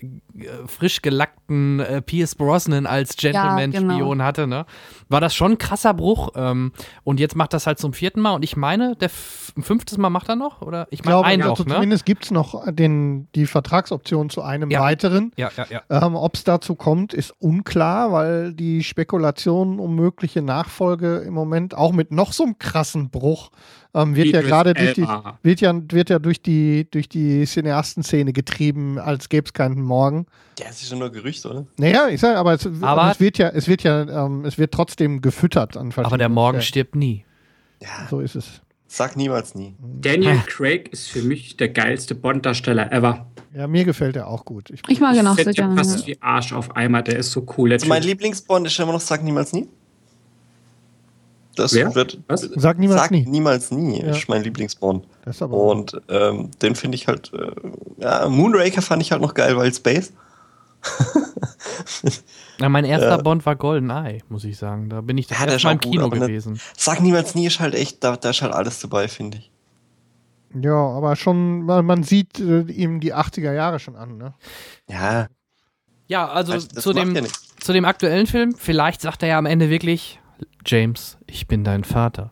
frisch 0.67 1.01
gelackten 1.01 1.81
äh, 1.81 2.01
Pierce 2.01 2.35
Brosnan 2.35 2.85
als 2.85 3.17
Gentleman-Spion 3.17 3.89
genau. 3.89 4.23
hatte, 4.23 4.47
ne? 4.47 4.65
War 5.09 5.21
das 5.21 5.33
schon 5.35 5.53
ein 5.53 5.57
krasser 5.57 5.93
Bruch. 5.93 6.29
Ähm, 6.35 6.71
und 7.03 7.19
jetzt 7.19 7.35
macht 7.35 7.53
das 7.53 7.67
halt 7.67 7.79
zum 7.79 7.93
vierten 7.93 8.21
Mal. 8.21 8.33
Und 8.33 8.43
ich 8.43 8.57
meine, 8.57 8.95
der 8.95 9.09
ein 9.57 9.63
fünftes 9.63 9.97
Mal 9.97 10.09
macht 10.09 10.29
er 10.29 10.35
noch? 10.35 10.61
Oder? 10.61 10.87
Ich 10.91 11.03
meine, 11.03 11.13
glaube, 11.15 11.27
ein 11.27 11.41
also 11.41 11.63
noch, 11.63 11.67
ne? 11.67 11.73
zumindest 11.75 12.05
gibt 12.05 12.25
es 12.25 12.31
noch 12.31 12.63
den, 12.71 13.27
die 13.33 13.45
Vertragsoption 13.45 14.29
zu 14.29 14.41
einem 14.41 14.69
Ja. 14.69 14.81
weiteren. 14.81 15.31
Ja, 15.37 15.49
ja, 15.55 15.65
ja. 15.69 16.05
Ähm, 16.05 16.15
Ob 16.15 16.35
es 16.35 16.43
dazu 16.43 16.75
kommt, 16.75 17.13
ist 17.13 17.33
unklar, 17.39 18.11
weil 18.11 18.53
die 18.53 18.83
Spekulationen 18.83 19.79
um 19.79 19.95
mögliche 19.95 20.41
Nachfolge 20.41 21.17
im 21.17 21.33
Moment 21.33 21.75
auch 21.75 21.91
mit 21.91 22.11
noch 22.11 22.33
so 22.33 22.43
einem 22.43 22.59
krassen 22.59 23.09
Bruch 23.09 23.51
ähm, 24.01 24.15
wird 24.15 24.27
ja 24.27 24.41
gerade 24.41 24.73
durch 24.73 24.93
die 24.93 25.07
wird 25.43 25.61
ja, 25.61 25.73
wird 25.91 26.09
ja 26.09 26.19
durch 26.19 26.41
die 26.41 26.87
durch 26.89 27.09
die 27.09 27.45
Cineastenszene 27.45 28.33
getrieben, 28.33 28.97
als 28.99 29.29
gäbe 29.29 29.45
es 29.45 29.53
keinen 29.53 29.81
Morgen. 29.81 30.25
Ja, 30.59 30.65
das 30.67 30.81
ist 30.81 30.91
ja 30.91 30.97
nur 30.97 31.11
Gerücht, 31.11 31.45
oder? 31.45 31.65
Naja, 31.77 32.07
ich 32.09 32.19
sage, 32.21 32.37
aber, 32.37 32.53
es, 32.53 32.65
Aber- 32.81 33.11
es 33.11 33.19
wird 33.19 33.37
ja, 33.37 33.49
es 33.49 33.67
wird 33.67 33.83
ja, 33.83 34.25
ähm, 34.25 34.45
es 34.45 34.57
wird 34.57 34.73
trotzdem 34.73 35.21
gefüttert 35.21 35.77
an 35.77 35.91
Aber 35.95 36.17
der 36.17 36.29
Morgen 36.29 36.61
Stellen. 36.61 36.67
stirbt 36.67 36.95
nie. 36.95 37.25
Ja, 37.81 38.07
So 38.09 38.19
ist 38.21 38.35
es. 38.35 38.61
sag 38.87 39.15
niemals 39.17 39.53
nie. 39.53 39.75
Daniel 39.79 40.39
Craig 40.47 40.89
ist 40.91 41.09
für 41.09 41.21
mich 41.21 41.57
der 41.57 41.69
geilste 41.69 42.15
Bond-Darsteller 42.15 42.91
ever. 42.91 43.27
Ja, 43.53 43.67
mir 43.67 43.85
gefällt 43.85 44.15
er 44.15 44.27
auch 44.27 44.45
gut. 44.45 44.69
Ich, 44.71 44.81
Ich 44.87 44.99
mag 44.99 45.15
ihn 45.15 45.25
auch 45.27 45.35
sehr 45.35 45.53
gerne. 45.53 45.81
Ja. 45.81 46.07
wie 46.07 46.21
Arsch 46.21 46.53
auf 46.53 46.75
Eimer, 46.75 47.01
der 47.01 47.17
ist 47.17 47.31
so 47.31 47.45
cool. 47.57 47.71
Also 47.73 47.87
mein. 47.87 48.01
Lieblingsbond 48.03 48.65
ist 48.67 48.79
immer 48.79 48.93
noch 48.93 48.99
Sag 49.01 49.23
niemals 49.23 49.51
nie. 49.53 49.67
Das 51.57 51.73
Wer? 51.73 51.93
wird. 51.95 52.19
Was? 52.27 52.41
Sag 52.55 52.79
niemals 52.79 53.01
Sag 53.01 53.11
nie. 53.11 53.25
niemals 53.25 53.71
nie 53.71 53.99
Ja. 54.01 54.11
ist 54.11 54.29
mein 54.29 54.43
Lieblingsbond. 54.43 55.05
Das 55.25 55.41
aber 55.41 55.57
Und 55.57 55.99
ähm, 56.07 56.51
den 56.61 56.75
finde 56.75 56.95
ich 56.95 57.07
halt. 57.07 57.31
Äh, 57.33 57.51
ja, 57.97 58.29
Moonraker 58.29 58.81
fand 58.81 59.01
ich 59.01 59.11
halt 59.11 59.21
noch 59.21 59.33
geil, 59.33 59.57
weil 59.57 59.73
Space. 59.73 60.13
Ja, 62.59 62.69
mein 62.69 62.85
erster 62.85 63.09
Ja. 63.09 63.17
Bond 63.17 63.45
war 63.45 63.55
GoldenEye, 63.55 64.21
muss 64.29 64.43
ich 64.43 64.57
sagen. 64.57 64.89
Da 64.89 65.01
bin 65.01 65.17
ich 65.17 65.27
das 65.27 65.37
Ja, 65.39 65.45
der 65.45 65.53
erste 65.53 65.67
Mal 65.67 65.73
im 65.73 65.79
gut, 65.79 65.91
Kino 65.91 66.05
aber 66.05 66.15
nicht- 66.15 66.27
gewesen. 66.27 66.59
Sag 66.75 67.01
niemals 67.01 67.35
nie 67.35 67.45
ist 67.45 67.59
halt 67.59 67.75
echt, 67.75 68.03
da, 68.03 68.15
da 68.17 68.31
ist 68.31 68.41
halt 68.41 68.53
alles 68.53 68.79
dabei, 68.79 69.07
finde 69.07 69.37
ich. 69.37 69.51
ja, 70.59 70.73
aber 70.73 71.15
schon, 71.15 71.63
man, 71.65 71.85
man 71.85 72.03
sieht 72.03 72.39
äh, 72.39 72.61
ihm 72.61 72.99
die 72.99 73.13
80er 73.13 73.53
Jahre 73.53 73.79
schon 73.79 73.95
an. 73.95 74.17
Ne? 74.17 74.33
Ja, 74.89 75.27
Ja, 76.07 76.27
also 76.29 76.53
Also, 76.53 76.67
das 76.73 76.83
zu, 76.83 76.93
dem, 76.93 77.15
ja 77.15 77.23
zu 77.59 77.73
dem 77.73 77.85
aktuellen 77.85 78.25
Film, 78.27 78.55
vielleicht 78.57 79.01
sagt 79.01 79.21
er 79.23 79.29
ja 79.29 79.37
am 79.37 79.45
Ende 79.45 79.69
wirklich, 79.69 80.19
James, 80.65 81.17
ich 81.27 81.47
bin 81.47 81.63
dein 81.63 81.83
Vater. 81.83 82.31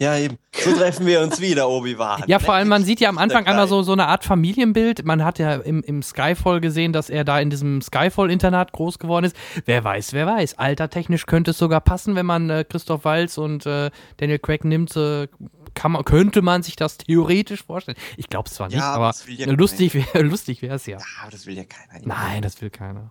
ja 0.00 0.16
eben. 0.18 0.38
So 0.52 0.72
treffen 0.72 1.06
wir 1.06 1.20
uns 1.20 1.40
wieder, 1.40 1.68
Obi-Wan. 1.68 2.24
Ja, 2.26 2.38
vor 2.38 2.54
allem, 2.54 2.68
man 2.68 2.84
sieht 2.84 3.00
ja 3.00 3.08
am 3.08 3.18
Anfang 3.18 3.46
einmal 3.46 3.68
so, 3.68 3.82
so 3.82 3.92
eine 3.92 4.06
Art 4.08 4.24
Familienbild. 4.24 5.04
Man 5.04 5.24
hat 5.24 5.38
ja 5.38 5.54
im, 5.54 5.82
im 5.82 6.02
Skyfall 6.02 6.60
gesehen, 6.60 6.92
dass 6.92 7.10
er 7.10 7.24
da 7.24 7.38
in 7.40 7.50
diesem 7.50 7.80
Skyfall-Internat 7.80 8.72
groß 8.72 8.98
geworden 8.98 9.26
ist. 9.26 9.36
Wer 9.64 9.82
weiß, 9.84 10.12
wer 10.12 10.26
weiß. 10.26 10.58
Altertechnisch 10.58 11.26
könnte 11.26 11.52
es 11.52 11.58
sogar 11.58 11.80
passen, 11.80 12.14
wenn 12.16 12.26
man 12.26 12.50
äh, 12.50 12.64
Christoph 12.68 13.04
Waltz 13.04 13.38
und 13.38 13.66
äh, 13.66 13.90
Daniel 14.18 14.38
Craig 14.38 14.64
nimmt. 14.64 14.96
Äh, 14.96 15.28
kann 15.74 15.92
man, 15.92 16.04
könnte 16.04 16.40
man 16.40 16.62
sich 16.62 16.76
das 16.76 16.98
theoretisch 16.98 17.64
vorstellen. 17.64 17.98
Ich 18.16 18.28
glaube 18.28 18.48
es 18.48 18.54
zwar 18.54 18.68
nicht, 18.68 18.78
Ja, 18.78 18.92
aber 18.92 19.08
aber 19.08 19.16
ja 19.28 19.50
lustig 19.50 19.94
wäre 19.94 20.22
lustig 20.24 20.62
es 20.62 20.86
ja. 20.86 20.98
Ja, 20.98 21.04
aber 21.22 21.32
das 21.32 21.46
will 21.46 21.56
ja 21.56 21.64
keiner. 21.64 22.06
Nein, 22.06 22.42
das 22.42 22.60
will 22.62 22.70
keiner. 22.70 23.10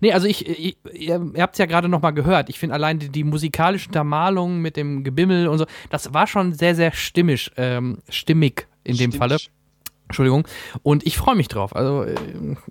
Nee, 0.00 0.12
also 0.12 0.26
ich, 0.26 0.46
ich 0.46 0.76
ihr, 0.92 1.32
ihr 1.34 1.42
habt 1.42 1.54
es 1.54 1.58
ja 1.58 1.66
gerade 1.66 1.88
noch 1.88 2.02
mal 2.02 2.10
gehört. 2.10 2.48
Ich 2.48 2.58
finde 2.58 2.74
allein 2.74 2.98
die, 2.98 3.08
die 3.08 3.24
musikalischen 3.24 3.88
Untermalungen 3.88 4.60
mit 4.60 4.76
dem 4.76 5.04
Gebimmel 5.04 5.48
und 5.48 5.58
so, 5.58 5.66
das 5.90 6.12
war 6.14 6.26
schon 6.26 6.52
sehr, 6.52 6.74
sehr 6.74 6.92
stimmig, 6.92 7.50
ähm, 7.56 7.98
stimmig 8.08 8.66
in 8.84 8.96
dem 8.96 9.12
Stimmt. 9.12 9.16
Falle. 9.16 9.36
Entschuldigung. 10.08 10.46
Und 10.82 11.06
ich 11.06 11.16
freue 11.16 11.36
mich 11.36 11.48
drauf. 11.48 11.74
Also 11.74 12.02
äh, 12.02 12.14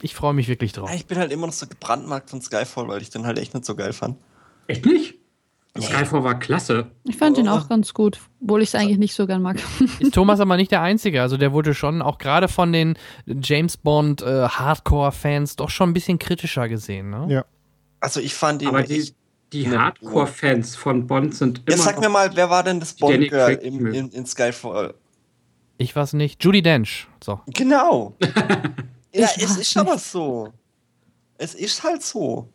ich 0.02 0.14
freue 0.14 0.34
mich 0.34 0.48
wirklich 0.48 0.74
drauf. 0.74 0.90
Ja, 0.90 0.96
ich 0.96 1.08
bin 1.08 1.18
halt 1.18 1.32
immer 1.32 1.48
noch 1.48 1.54
so 1.54 1.66
gebrandmarkt 1.66 2.30
von 2.30 2.42
Skyfall, 2.42 2.88
weil 2.88 3.02
ich 3.02 3.10
den 3.10 3.26
halt 3.26 3.40
echt 3.40 3.54
nicht 3.54 3.66
so 3.66 3.76
geil 3.76 3.94
fand. 3.94 4.18
Echt 4.68 4.86
nicht? 4.86 5.16
Skyfall 5.80 6.24
war 6.24 6.38
klasse. 6.38 6.92
Ich 7.06 7.16
fand 7.16 7.38
ihn 7.38 7.48
auch 7.48 7.70
ganz 7.70 7.94
gut, 7.94 8.20
obwohl 8.42 8.62
ich 8.62 8.70
es 8.70 8.76
eigentlich 8.76 8.98
nicht 8.98 9.14
so 9.14 9.26
gern 9.26 9.42
mag. 9.42 9.58
Ist 10.00 10.14
Thomas 10.14 10.42
aber 10.42 10.58
nicht 10.58 10.72
der 10.72 10.82
Einzige. 10.82 11.22
Also 11.22 11.38
der 11.38 11.54
wurde 11.54 11.74
schon 11.74 12.02
auch 12.02 12.18
gerade 12.18 12.50
von 12.50 12.74
den 12.74 12.98
James 13.26 13.78
Bond 13.78 14.22
äh, 14.22 14.48
Hardcore-Fans 14.50 15.56
doch 15.56 15.70
schon 15.70 15.92
ein 15.92 15.94
bisschen 15.94 16.20
kritischer 16.20 16.68
gesehen. 16.68 17.10
Ne? 17.10 17.26
Ja. 17.30 17.46
Also 18.02 18.20
ich 18.20 18.34
fand 18.34 18.62
ihn 18.62 18.68
Aber 18.68 18.84
die, 18.84 19.14
die. 19.54 19.70
Hardcore-Fans 19.70 20.76
von 20.76 21.08
Bond 21.08 21.36
sind 21.36 21.60
immer 21.60 21.78
Ja, 21.78 21.84
sag 21.84 22.02
mir 22.02 22.10
mal, 22.10 22.32
wer 22.36 22.50
war 22.50 22.64
denn 22.64 22.82
das 22.82 22.94
Bond-Girl 22.94 23.58
mögen. 23.72 23.94
in, 23.94 24.10
in 24.10 24.26
Skyfall? 24.26 24.94
Ich 25.78 25.96
weiß 25.96 26.14
nicht. 26.14 26.44
Judy 26.44 26.62
Dench. 26.62 27.08
So. 27.24 27.40
Genau. 27.48 28.16
ja, 29.14 29.30
es 29.38 29.58
ist 29.58 29.78
aber 29.78 29.98
so. 29.98 30.50
Es 31.38 31.56
ist 31.56 31.82
halt 31.84 32.04
so. 32.04 32.50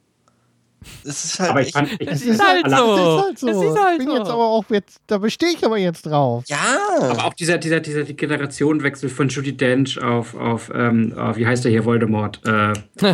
Es 1.04 1.24
ist 1.24 1.38
halt 1.40 1.50
Aber 1.50 1.62
ich 1.62 1.72
fand, 1.72 1.92
ich, 2.00 2.08
Es 2.08 2.22
ist 2.22 2.42
halt 2.44 2.66
Es 2.66 2.72
so. 2.72 2.94
ist 2.94 3.24
halt 3.24 3.38
so. 3.38 3.48
Es 3.48 3.56
ist 3.70 3.78
halt 3.84 3.92
ich 3.92 3.98
bin 3.98 4.08
so. 4.08 4.16
jetzt 4.16 4.28
aber 4.30 4.44
auch 4.46 4.64
jetzt, 4.70 4.98
da 5.06 5.18
bestehe 5.18 5.50
ich 5.50 5.64
aber 5.64 5.78
jetzt 5.78 6.06
drauf. 6.06 6.44
ja. 6.48 6.58
aber 7.00 7.24
auch 7.26 7.34
dieser, 7.34 7.58
dieser, 7.58 7.80
dieser 7.80 8.04
Generationenwechsel 8.04 9.08
von 9.08 9.28
Judy 9.28 9.56
Dench 9.56 10.00
auf, 10.02 10.34
auf, 10.34 10.70
ähm, 10.74 11.12
auf 11.16 11.36
wie 11.36 11.46
heißt 11.46 11.64
der 11.64 11.70
hier, 11.70 11.84
Voldemort, 11.84 12.40
äh, 12.44 12.72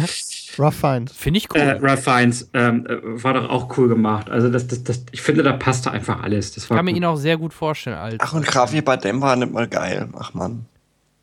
Rough 0.59 0.75
Finds. 0.75 1.13
Finde 1.17 1.39
ich 1.39 1.49
cool. 1.55 1.61
äh, 1.61 1.79
Ralph 1.81 2.05
Fiennes, 2.05 2.49
ähm, 2.55 2.87
äh, 2.87 2.99
war 3.23 3.35
doch 3.35 3.49
auch 3.49 3.77
cool 3.79 3.89
gemacht. 3.89 4.29
Also 4.31 4.49
das, 4.51 4.67
das, 4.67 4.85
das, 4.85 5.05
ich 5.13 5.23
finde, 5.23 5.43
da 5.43 5.53
passte 5.55 5.91
einfach 5.91 6.23
alles. 6.23 6.53
Das 6.55 6.69
war 6.71 6.77
kann 6.77 6.85
mir 6.85 6.93
gut. 6.93 6.99
ihn 6.99 7.05
auch 7.05 7.17
sehr 7.17 7.37
gut 7.39 7.55
vorstellen 7.55 7.97
als. 7.97 8.17
Ach, 8.19 8.33
und 8.35 8.53
Javier 8.53 8.83
Bardem 8.83 9.21
war 9.23 9.37
nicht 9.37 9.53
mal 9.53 9.67
geil. 9.69 10.09
Ach, 10.19 10.35
Mann. 10.35 10.67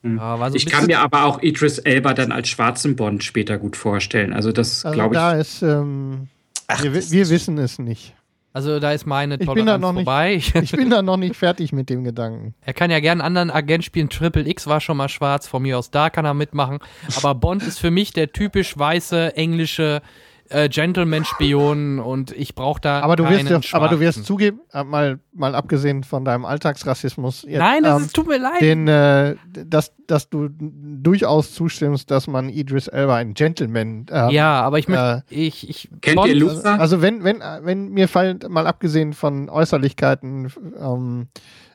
Ja, 0.02 0.40
war 0.40 0.50
so 0.50 0.56
ich 0.56 0.66
kann 0.66 0.86
mir 0.86 1.00
aber 1.02 1.26
auch 1.26 1.42
Idris 1.42 1.78
Elba 1.78 2.14
dann 2.14 2.32
als 2.32 2.48
schwarzen 2.48 2.96
Bond 2.96 3.24
später 3.24 3.58
gut 3.58 3.76
vorstellen. 3.76 4.32
Also 4.34 4.52
das 4.54 4.86
Also 4.86 4.96
glaube 4.96 5.14
da 5.14 5.34
ich. 5.36 5.42
ist, 5.42 5.62
ähm, 5.62 6.28
Ach, 6.70 6.84
wir, 6.84 6.94
wir 6.94 7.30
wissen 7.30 7.58
es 7.58 7.80
nicht. 7.80 8.16
Also 8.52 8.80
da 8.80 8.94
ist 8.94 9.06
meine 9.06 9.36
Ich 9.36 9.40
bin 9.40 9.48
Toleranz 9.48 9.68
da 9.70 9.78
noch 9.78 9.94
nicht- 9.94 10.04
vorbei. 10.06 10.34
Ich, 10.36 10.56
Ich 10.56 10.72
bin 10.72 10.90
da 10.90 11.02
noch 11.02 11.18
nicht 11.18 11.36
fertig 11.36 11.72
mit 11.72 11.90
dem 11.90 12.04
Gedanken. 12.04 12.56
er 12.62 12.74
kann 12.74 12.90
ja 12.90 13.00
gern 13.00 13.22
einen 13.22 13.38
anderen 13.38 13.52
Agent 13.52 13.84
spielen. 13.84 14.10
Triple 14.10 14.48
X 14.48 14.66
war 14.68 14.80
schon 14.82 14.98
mal 14.98 15.10
schwarz, 15.10 15.48
von 15.48 15.62
mir 15.62 15.78
aus 15.78 15.92
da 15.92 16.10
kann 16.10 16.26
er 16.26 16.34
mitmachen. 16.34 16.80
Aber 17.18 17.36
Bond 17.36 17.64
ist 17.64 17.80
für 17.80 17.92
mich 17.92 18.12
der 18.14 18.32
typisch 18.32 18.78
weiße, 18.78 19.36
englische 19.36 20.02
äh, 20.50 20.70
Gentleman-Spion 20.70 22.00
und 22.00 22.32
ich 22.32 22.56
brauche 22.56 22.82
da 22.82 23.02
Aber 23.02 23.16
du 23.16 23.24
wirst, 23.24 23.48
keinen 23.48 23.62
ja, 23.62 23.74
aber 23.74 23.88
du 23.88 24.00
wirst 24.00 24.26
zugeben, 24.26 24.60
äh, 24.74 24.84
mal, 24.84 25.20
mal 25.32 25.56
abgesehen 25.56 26.04
von 26.04 26.26
deinem 26.26 26.46
Alltagsrassismus, 26.46 27.44
jetzt, 27.48 27.60
Nein, 27.60 27.84
das 27.84 27.98
ähm, 27.98 28.06
ist, 28.06 28.16
tut 28.16 28.28
mir 28.28 28.38
leid. 28.38 28.62
den, 28.62 28.88
äh, 28.88 29.36
dass, 29.66 29.94
dass 30.08 30.30
du 30.30 30.50
durchaus 30.52 31.54
zustimmst, 31.54 32.12
dass 32.12 32.28
man 32.28 32.50
Idris 32.50 32.88
Elba 32.88 33.16
ein 33.16 33.34
Gentleman 33.34 34.06
äh, 34.10 34.34
ja, 34.34 34.62
aber 34.62 34.80
ich 34.80 34.88
möchte, 34.88 35.24
ich, 35.30 35.70
ich, 35.70 35.90
Kennt 36.02 36.18
Bond, 36.18 36.30
ihr 36.30 36.36
Luther? 36.36 36.80
Also 36.80 37.02
wenn, 37.02 37.24
wenn, 37.24 37.42
wenn 37.62 37.90
mir 37.90 38.08
fallen, 38.08 38.40
mal 38.50 38.68
abgesehen 38.68 39.14
von 39.14 39.50
Äußerlichkeiten 39.50 40.52
ähm, 40.80 41.28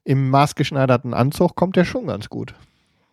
im 0.04 0.30
maßgeschneiderten 0.30 1.14
Anzug, 1.14 1.54
kommt 1.54 1.76
der 1.76 1.84
schon 1.84 2.06
ganz 2.06 2.28
gut. 2.28 2.54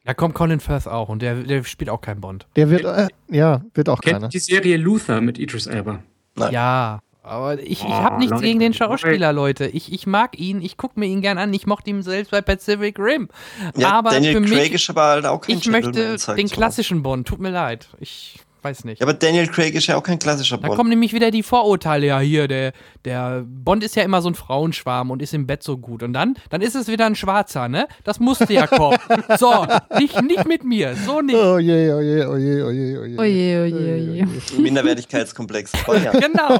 Da 0.04 0.14
kommt 0.16 0.34
Colin 0.34 0.60
Firth 0.60 0.88
auch 0.88 1.10
und 1.10 1.22
der, 1.22 1.36
der 1.36 1.64
spielt 1.64 1.90
auch 1.90 2.02
keinen 2.02 2.22
Bond. 2.22 2.48
Der 2.56 2.70
wird, 2.70 2.84
äh, 2.86 3.08
ja, 3.30 3.62
wird 3.76 3.88
auch 3.90 4.02
Kennt 4.02 4.16
keiner. 4.16 4.28
die 4.30 4.40
Serie 4.40 4.78
Luther 4.78 5.22
mit 5.22 5.38
Idris 5.38 5.68
Elba? 5.68 6.02
Nein. 6.36 6.52
Ja, 6.54 7.02
Aber 7.24 7.60
ich, 7.62 7.70
ich 7.72 7.84
Oh, 7.84 7.90
habe 7.92 8.18
nichts 8.18 8.32
Leute, 8.32 8.44
gegen 8.46 8.60
den. 8.60 8.74
Schauspieler, 8.74 9.32
Leute. 9.32 9.68
Ich, 9.68 9.94
ich 9.94 10.08
mag 10.08 10.40
ihn, 10.40 10.60
ich 10.62 10.76
gucke 10.78 11.00
mir 11.00 11.06
ihn 11.06 11.22
gern 11.22 11.38
an. 11.38 11.54
Ich 11.54 11.68
mochte 11.68 11.92
ihn 11.92 12.02
selbst 12.02 12.32
bei 12.32 12.42
Pacific 12.42 12.98
Rim. 12.98 13.30
Ja, 13.78 13.92
aber 13.92 14.10
Daniel 14.12 14.34
für 14.42 14.42
Craig 14.50 14.64
mich, 14.64 14.74
ist 14.74 14.90
aber 14.90 15.04
halt 15.04 15.26
auch 15.28 15.42
kein 15.42 15.58
ich 15.58 15.68
möchte 15.68 16.16
den 16.36 16.48
klassischen 16.50 17.04
Bond. 17.04 17.28
Tut 17.28 17.40
mir 17.40 17.52
leid. 17.52 17.88
Ich 18.00 18.40
weiß 18.64 18.86
nicht. 18.86 19.02
Ja, 19.02 19.06
aber 19.06 19.14
Daniel 19.14 19.48
Craig 19.48 19.76
ist 19.76 19.86
ja 19.88 19.98
auch 19.98 20.04
kein 20.04 20.18
klassischer 20.20 20.58
Da 20.58 20.66
Bond. 20.68 20.78
kommen 20.78 20.90
nämlich 20.90 21.14
wieder 21.14 21.30
die 21.30 21.44
Vorurteile. 21.44 22.08
Ja, 22.08 22.20
hier, 22.20 22.48
der, 22.48 22.74
der 23.06 23.44
Bond 23.46 23.84
ist 23.84 23.96
ja 23.96 24.04
immer 24.04 24.22
so 24.22 24.30
ein 24.30 24.36
Frauenschwarm 24.36 25.10
und 25.12 25.22
ist 25.22 25.34
im 25.34 25.48
Bett 25.48 25.64
so 25.64 25.78
gut. 25.78 26.04
Und 26.04 26.14
dann, 26.14 26.36
dann 26.50 26.62
ist 26.62 26.76
es 26.76 26.88
wieder 26.88 27.06
ein 27.06 27.16
Schwarzer, 27.16 27.68
ne? 27.68 27.88
Das 28.04 28.20
musste 28.20 28.52
ja 28.54 28.68
kommen. 28.68 28.98
so, 29.40 29.66
nicht, 29.98 30.22
nicht 30.22 30.48
mit 30.48 30.64
mir. 30.64 30.96
So 30.96 31.22
nicht. 31.22 31.36
Oh 31.36 31.58
je, 31.58 31.94
oh 31.94 32.00
je, 32.02 32.26
oh 32.28 32.38
je, 32.38 32.64
oh 32.66 32.72
je, 32.72 33.00
oh 33.00 33.06
je. 33.06 33.18
Oje, 33.20 33.62
oje, 33.64 34.26
oje. 34.26 34.28
Minderwertigkeitskomplex. 34.62 35.72
Voll, 35.86 36.02
ja. 36.04 36.12
Genau. 36.12 36.60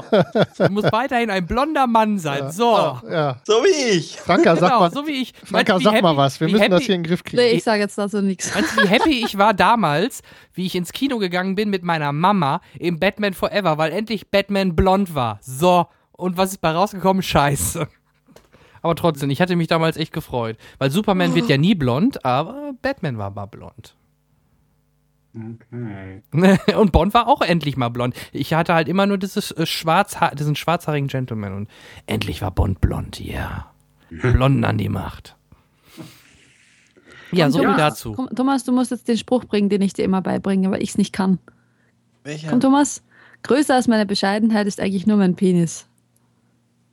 Du 0.58 0.68
musst 0.72 0.92
weiterhin 0.92 1.30
ein 1.30 1.46
blonder 1.46 1.86
Mann 1.86 2.18
sein. 2.18 2.50
So. 2.50 2.98
Ja. 3.10 3.36
So 3.44 3.54
wie 3.64 3.96
ich. 3.98 4.16
Franka, 4.20 4.56
sag 4.56 4.68
Genau, 4.70 4.80
mal, 4.80 4.90
so 4.90 5.06
wie 5.06 5.22
ich. 5.22 5.32
Franka, 5.44 5.78
sag 5.80 5.94
wie 5.94 6.02
mal 6.02 6.08
happy- 6.10 6.16
was. 6.18 6.40
Wir 6.40 6.48
müssen 6.48 6.58
das 6.70 6.80
happy- 6.80 6.84
hier 6.86 6.94
in 6.96 7.02
den 7.02 7.08
Griff 7.08 7.24
kriegen. 7.24 7.42
Nee, 7.42 7.50
ich 7.52 7.64
sage 7.64 7.80
jetzt 7.82 7.96
dazu 7.98 8.20
nichts. 8.20 8.54
Weißt 8.54 8.76
du, 8.76 8.82
wie 8.82 8.88
happy 8.88 9.24
ich 9.24 9.38
war 9.38 9.54
damals, 9.54 10.22
wie 10.54 10.66
ich 10.66 10.74
ins 10.74 10.92
Kino 10.92 11.18
gegangen 11.18 11.54
bin 11.54 11.70
mit 11.70 11.82
meiner 11.82 12.12
Mama 12.12 12.60
im 12.78 12.98
Batman 12.98 13.32
Forever, 13.34 13.78
weil 13.78 13.92
endlich 13.92 14.30
Batman 14.30 14.74
blond 14.76 15.14
war. 15.14 15.38
So. 15.42 15.86
Und 16.22 16.36
was 16.36 16.52
ist 16.52 16.58
bei 16.58 16.70
rausgekommen? 16.70 17.22
Scheiße. 17.22 17.88
Aber 18.80 18.94
trotzdem, 18.94 19.30
ich 19.30 19.40
hatte 19.40 19.56
mich 19.56 19.66
damals 19.66 19.96
echt 19.96 20.12
gefreut. 20.12 20.56
Weil 20.78 20.90
Superman 20.90 21.34
wird 21.34 21.48
ja 21.48 21.56
nie 21.56 21.74
blond, 21.74 22.24
aber 22.24 22.74
Batman 22.80 23.18
war 23.18 23.30
mal 23.30 23.46
blond. 23.46 23.96
Okay. 25.34 26.22
Und 26.76 26.92
Bond 26.92 27.14
war 27.14 27.26
auch 27.26 27.40
endlich 27.40 27.76
mal 27.76 27.88
blond. 27.88 28.14
Ich 28.32 28.54
hatte 28.54 28.74
halt 28.74 28.88
immer 28.88 29.06
nur 29.06 29.18
dieses, 29.18 29.50
äh, 29.50 29.66
Schwarzha 29.66 30.30
diesen 30.34 30.54
schwarzhaarigen 30.54 31.08
Gentleman 31.08 31.54
und 31.54 31.70
endlich 32.06 32.42
war 32.42 32.50
Bond 32.50 32.82
blond, 32.82 33.18
ja. 33.18 33.72
Blonden 34.10 34.64
an 34.64 34.76
die 34.76 34.90
Macht. 34.90 35.36
Ja, 37.30 37.50
so 37.50 37.60
viel 37.60 37.68
Thomas, 37.68 37.78
dazu. 37.78 38.12
Komm, 38.12 38.28
Thomas, 38.36 38.64
du 38.64 38.72
musst 38.72 38.90
jetzt 38.90 39.08
den 39.08 39.16
Spruch 39.16 39.46
bringen, 39.46 39.70
den 39.70 39.80
ich 39.80 39.94
dir 39.94 40.04
immer 40.04 40.20
beibringe, 40.20 40.70
weil 40.70 40.82
ich 40.82 40.90
es 40.90 40.98
nicht 40.98 41.14
kann. 41.14 41.38
Welcher? 42.24 42.50
Komm, 42.50 42.60
Thomas. 42.60 43.02
Größer 43.42 43.74
als 43.74 43.88
meine 43.88 44.04
Bescheidenheit 44.04 44.66
ist 44.66 44.80
eigentlich 44.80 45.06
nur 45.06 45.16
mein 45.16 45.34
Penis. 45.34 45.88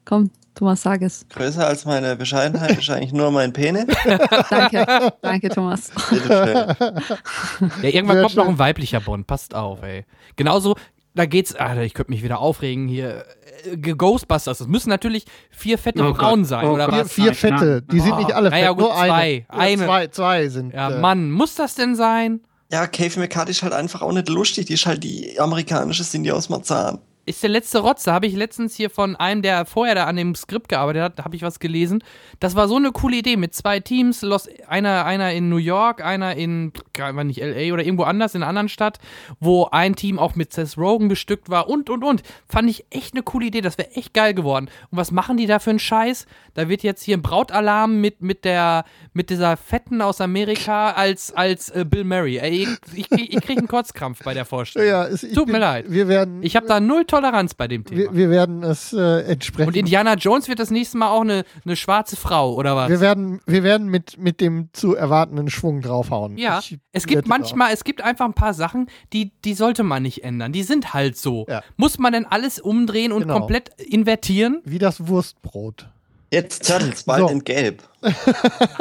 Komm, 0.09 0.31
Thomas, 0.55 0.81
sag 0.81 1.03
es. 1.03 1.25
Größer 1.29 1.67
als 1.67 1.85
meine 1.85 2.15
Bescheidenheit 2.15 2.79
ist 2.79 2.89
eigentlich 2.89 3.13
nur 3.13 3.29
mein 3.31 3.53
Penis. 3.53 3.85
Danke, 4.49 5.13
danke, 5.21 5.49
Thomas. 5.49 5.91
Bitteschön. 6.09 6.55
Ja, 6.55 7.89
irgendwann 7.89 8.15
Sehr 8.17 8.23
kommt 8.23 8.35
noch 8.35 8.43
schön. 8.45 8.47
ein 8.53 8.59
weiblicher 8.59 8.99
Bond. 9.01 9.27
Passt 9.27 9.53
auf, 9.53 9.83
ey. 9.83 10.05
Genauso, 10.35 10.75
da 11.13 11.25
geht's, 11.25 11.53
Alter, 11.53 11.83
ich 11.83 11.93
könnte 11.93 12.11
mich 12.11 12.23
wieder 12.23 12.39
aufregen 12.39 12.87
hier. 12.87 13.23
äh, 13.71 13.77
Ghostbusters. 13.77 14.57
Das 14.57 14.67
müssen 14.67 14.89
natürlich 14.89 15.25
vier 15.51 15.77
fette 15.77 16.01
Oh 16.03 16.13
Frauen 16.15 16.41
Gott, 16.41 16.49
sein, 16.49 16.65
oh 16.65 16.73
oder 16.73 16.87
Gott. 16.87 17.07
Vier, 17.09 17.27
was? 17.31 17.37
vier 17.37 17.51
Nein, 17.51 17.59
Fette, 17.59 17.81
die 17.83 17.99
sind 17.99 18.13
Oh, 18.13 18.17
nicht 18.17 18.33
alle 18.33 18.49
naja, 18.49 18.67
fett, 18.69 18.77
gut, 18.77 18.85
nur 18.85 18.97
eine. 18.97 19.09
zwei. 19.11 19.33
Ja, 19.51 19.59
Eine. 19.59 19.85
Zwei, 19.85 20.07
zwei 20.07 20.47
sind. 20.49 20.73
Ja, 20.73 20.89
äh, 20.91 20.99
Mann, 20.99 21.31
muss 21.31 21.55
das 21.55 21.75
denn 21.75 21.95
sein? 21.95 22.41
Ja, 22.71 22.85
Cave 22.87 23.19
McCarthy 23.19 23.51
ist 23.51 23.63
halt 23.63 23.73
einfach 23.73 24.01
auch 24.01 24.11
nicht 24.11 24.29
lustig. 24.29 24.65
Die 24.67 24.73
ist 24.73 24.85
halt 24.85 25.03
die 25.03 25.39
amerikanische 25.39 26.03
Cindy 26.03 26.31
aus 26.31 26.49
Marzahn. 26.49 26.99
Ist 27.29 27.43
der 27.43 27.51
letzte 27.51 27.77
Rotze, 27.77 28.11
habe 28.11 28.25
ich 28.25 28.35
letztens 28.35 28.73
hier 28.75 28.89
von 28.89 29.15
einem, 29.15 29.43
der 29.43 29.67
vorher 29.67 29.93
da 29.93 30.05
an 30.05 30.15
dem 30.15 30.33
Skript 30.33 30.67
gearbeitet 30.67 31.03
hat, 31.03 31.23
habe 31.23 31.35
ich 31.35 31.43
was 31.43 31.59
gelesen. 31.59 32.03
Das 32.39 32.55
war 32.55 32.67
so 32.67 32.77
eine 32.77 32.91
coole 32.91 33.17
Idee 33.17 33.37
mit 33.37 33.53
zwei 33.53 33.79
Teams, 33.79 34.23
Los, 34.23 34.49
einer, 34.67 35.05
einer 35.05 35.31
in 35.33 35.47
New 35.47 35.57
York, 35.57 36.03
einer 36.03 36.35
in, 36.35 36.73
war 36.97 37.23
nicht 37.23 37.39
LA 37.39 37.71
oder 37.71 37.83
irgendwo 37.83 38.05
anders, 38.05 38.33
in 38.33 38.41
einer 38.41 38.49
anderen 38.49 38.67
Stadt, 38.67 38.97
wo 39.39 39.65
ein 39.65 39.95
Team 39.95 40.17
auch 40.17 40.33
mit 40.33 40.53
Seth 40.53 40.75
Rogen 40.75 41.07
bestückt 41.07 41.51
war 41.51 41.69
und, 41.69 41.91
und, 41.91 42.03
und. 42.03 42.23
Fand 42.47 42.67
ich 42.67 42.85
echt 42.89 43.13
eine 43.13 43.21
coole 43.21 43.45
Idee, 43.45 43.61
das 43.61 43.77
wäre 43.77 43.91
echt 43.91 44.15
geil 44.15 44.33
geworden. 44.33 44.67
Und 44.89 44.97
was 44.97 45.11
machen 45.11 45.37
die 45.37 45.45
da 45.45 45.59
für 45.59 45.69
einen 45.69 45.77
Scheiß? 45.77 46.25
Da 46.55 46.67
wird 46.67 46.81
jetzt 46.81 47.03
hier 47.03 47.15
ein 47.15 47.21
Brautalarm 47.21 48.01
mit, 48.01 48.23
mit 48.23 48.43
der, 48.43 48.85
mit 49.13 49.29
dieser 49.29 49.55
Fetten 49.55 50.01
aus 50.01 50.19
Amerika 50.19 50.93
als, 50.93 51.31
als 51.31 51.69
äh, 51.69 51.85
Bill 51.87 52.05
Murray. 52.05 52.37
Ey, 52.39 52.67
ich, 52.95 53.11
ich, 53.11 53.35
ich 53.35 53.41
kriege 53.41 53.59
einen 53.59 53.67
Kotzkrampf 53.67 54.23
bei 54.23 54.33
der 54.33 54.45
Vorstellung. 54.45 54.89
ja, 54.89 55.05
es, 55.05 55.21
Tut 55.21 55.45
bin, 55.45 55.51
mir 55.51 55.59
leid. 55.59 55.85
Wir 55.89 56.07
werden, 56.07 56.41
Ich 56.41 56.55
habe 56.55 56.65
da 56.65 56.79
null 56.79 57.05
Toleranz 57.05 57.18
bei 57.55 57.67
dem 57.67 57.83
Thema. 57.85 58.01
wir, 58.01 58.13
wir 58.15 58.29
werden 58.29 58.63
es 58.63 58.93
äh, 58.93 59.21
entsprechend. 59.21 59.67
Und 59.69 59.75
Indiana 59.75 60.15
Jones 60.15 60.47
wird 60.47 60.59
das 60.59 60.71
nächste 60.71 60.97
Mal 60.97 61.09
auch 61.09 61.21
eine, 61.21 61.43
eine 61.65 61.75
schwarze 61.75 62.15
Frau, 62.15 62.53
oder 62.55 62.75
was? 62.75 62.89
wir 62.89 62.99
werden, 63.01 63.39
wir 63.45 63.63
werden 63.63 63.87
mit, 63.89 64.17
mit 64.17 64.41
dem 64.41 64.69
zu 64.73 64.95
erwartenden 64.95 65.49
Schwung 65.49 65.81
draufhauen. 65.81 66.37
ja, 66.37 66.59
Ich 66.59 66.77
es 66.91 67.05
gibt 67.07 67.27
manchmal, 67.27 67.73
es 67.73 67.83
gibt 67.83 68.01
einfach 68.01 68.25
ein 68.25 68.33
paar 68.33 68.53
Sachen, 68.53 68.87
die, 69.13 69.31
die 69.45 69.53
sollte 69.53 69.83
man 69.83 70.03
nicht 70.03 70.23
ändern. 70.23 70.51
Die 70.51 70.63
sind 70.63 70.93
halt 70.93 71.17
so. 71.17 71.45
Ja. 71.49 71.61
Muss 71.77 71.99
man 71.99 72.13
denn 72.13 72.25
alles 72.25 72.59
umdrehen 72.59 73.11
und 73.11 73.21
Genau. 73.23 73.39
komplett 73.39 73.69
invertieren? 73.81 74.53
drauf. 74.55 74.63
Wie 74.65 74.79
das 74.79 75.07
Wurstbrot. 75.07 75.87
Jetzt 76.31 76.67
Turtles, 76.67 77.03
bald 77.05 77.21
So. 77.21 77.27
in 77.29 77.43
Gelb. 77.43 77.81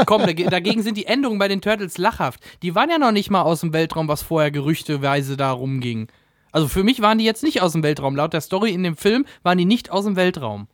Komm, 0.06 0.22
dag- 0.26 0.50
dagegen 0.50 0.82
sind 0.82 0.96
die 0.96 1.06
Endungen 1.06 1.38
bei 1.38 1.48
den 1.48 1.60
Turtles 1.60 1.96
lachhaft. 1.98 2.40
Die 2.62 2.74
waren 2.74 2.90
ja 2.90 2.98
noch 2.98 3.12
nicht 3.12 3.30
mal 3.30 3.42
aus 3.42 3.60
dem 3.60 3.72
Weltraum, 3.72 4.06
was 4.08 4.22
vorher 4.22 4.50
gerüchteweise 4.50 5.36
da 5.36 5.50
rumging. 5.52 6.08
Also 6.52 6.68
für 6.68 6.82
mich 6.84 7.00
waren 7.02 7.18
die 7.18 7.24
jetzt 7.24 7.42
nicht 7.42 7.60
aus 7.62 7.72
dem 7.72 7.82
Weltraum. 7.82 8.16
Laut 8.16 8.32
der 8.32 8.40
Story 8.40 8.70
in 8.72 8.82
dem 8.82 8.96
Film 8.96 9.24
waren 9.42 9.58
die 9.58 9.64
nicht 9.64 9.90
aus 9.90 10.04
dem 10.04 10.16
Weltraum. 10.16 10.66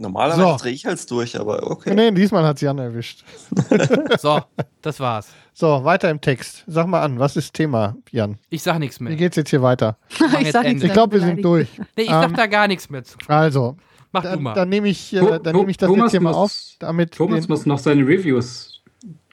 Normalerweise 0.00 0.42
So. 0.42 0.56
drehe 0.58 0.72
ich 0.72 0.86
halt 0.86 1.10
durch, 1.10 1.38
aber 1.40 1.68
okay. 1.70 1.92
Nee, 1.92 2.12
diesmal 2.12 2.44
hat 2.44 2.60
Jan 2.60 2.78
erwischt. 2.78 3.24
So, 4.20 4.40
das 4.82 5.00
war's. 5.00 5.28
So, 5.52 5.82
weiter 5.84 6.08
im 6.10 6.20
Text. 6.20 6.62
Sag 6.68 6.86
mal 6.86 7.02
an, 7.02 7.18
was 7.18 7.36
ist 7.36 7.52
Thema, 7.52 7.96
Jan? 8.12 8.38
Ich 8.48 8.62
sag 8.62 8.78
nichts 8.78 9.00
Wie 9.00 9.04
mehr. 9.04 9.16
geht's 9.16 9.34
jetzt 9.36 9.50
hier 9.50 9.60
weiter? 9.62 9.96
ich 10.40 10.52
sag 10.52 10.66
Ich 10.66 10.80
mehr, 10.82 10.88
glaube, 10.92 11.14
wir 11.14 11.20
sind 11.26 11.44
durch. 11.44 11.68
Nee, 11.96 12.04
ich 12.04 12.10
sag 12.10 12.28
Ähm, 12.30 12.36
da 12.36 12.46
gar 12.46 12.68
nichts 12.68 12.88
mehr 12.90 13.02
zu. 13.02 13.16
Also, 13.26 13.76
Mach 14.12 14.22
du 14.22 14.28
dann, 14.28 14.42
mal. 14.42 14.54
dann 14.54 14.68
nehme 14.68 14.88
ich, 14.88 15.12
äh, 15.14 15.40
dann 15.42 15.56
nehme 15.56 15.70
ich 15.70 15.76
das 15.76 15.88
Thomas 15.88 16.04
jetzt 16.04 16.10
hier 16.12 16.20
mal 16.20 16.30
muss- 16.30 16.36
auf. 16.38 16.76
Damit 16.78 17.12
Thomas 17.14 17.40
den, 17.46 17.50
muss 17.50 17.66
noch 17.66 17.78
seine 17.80 18.02
Reviews 18.06 18.80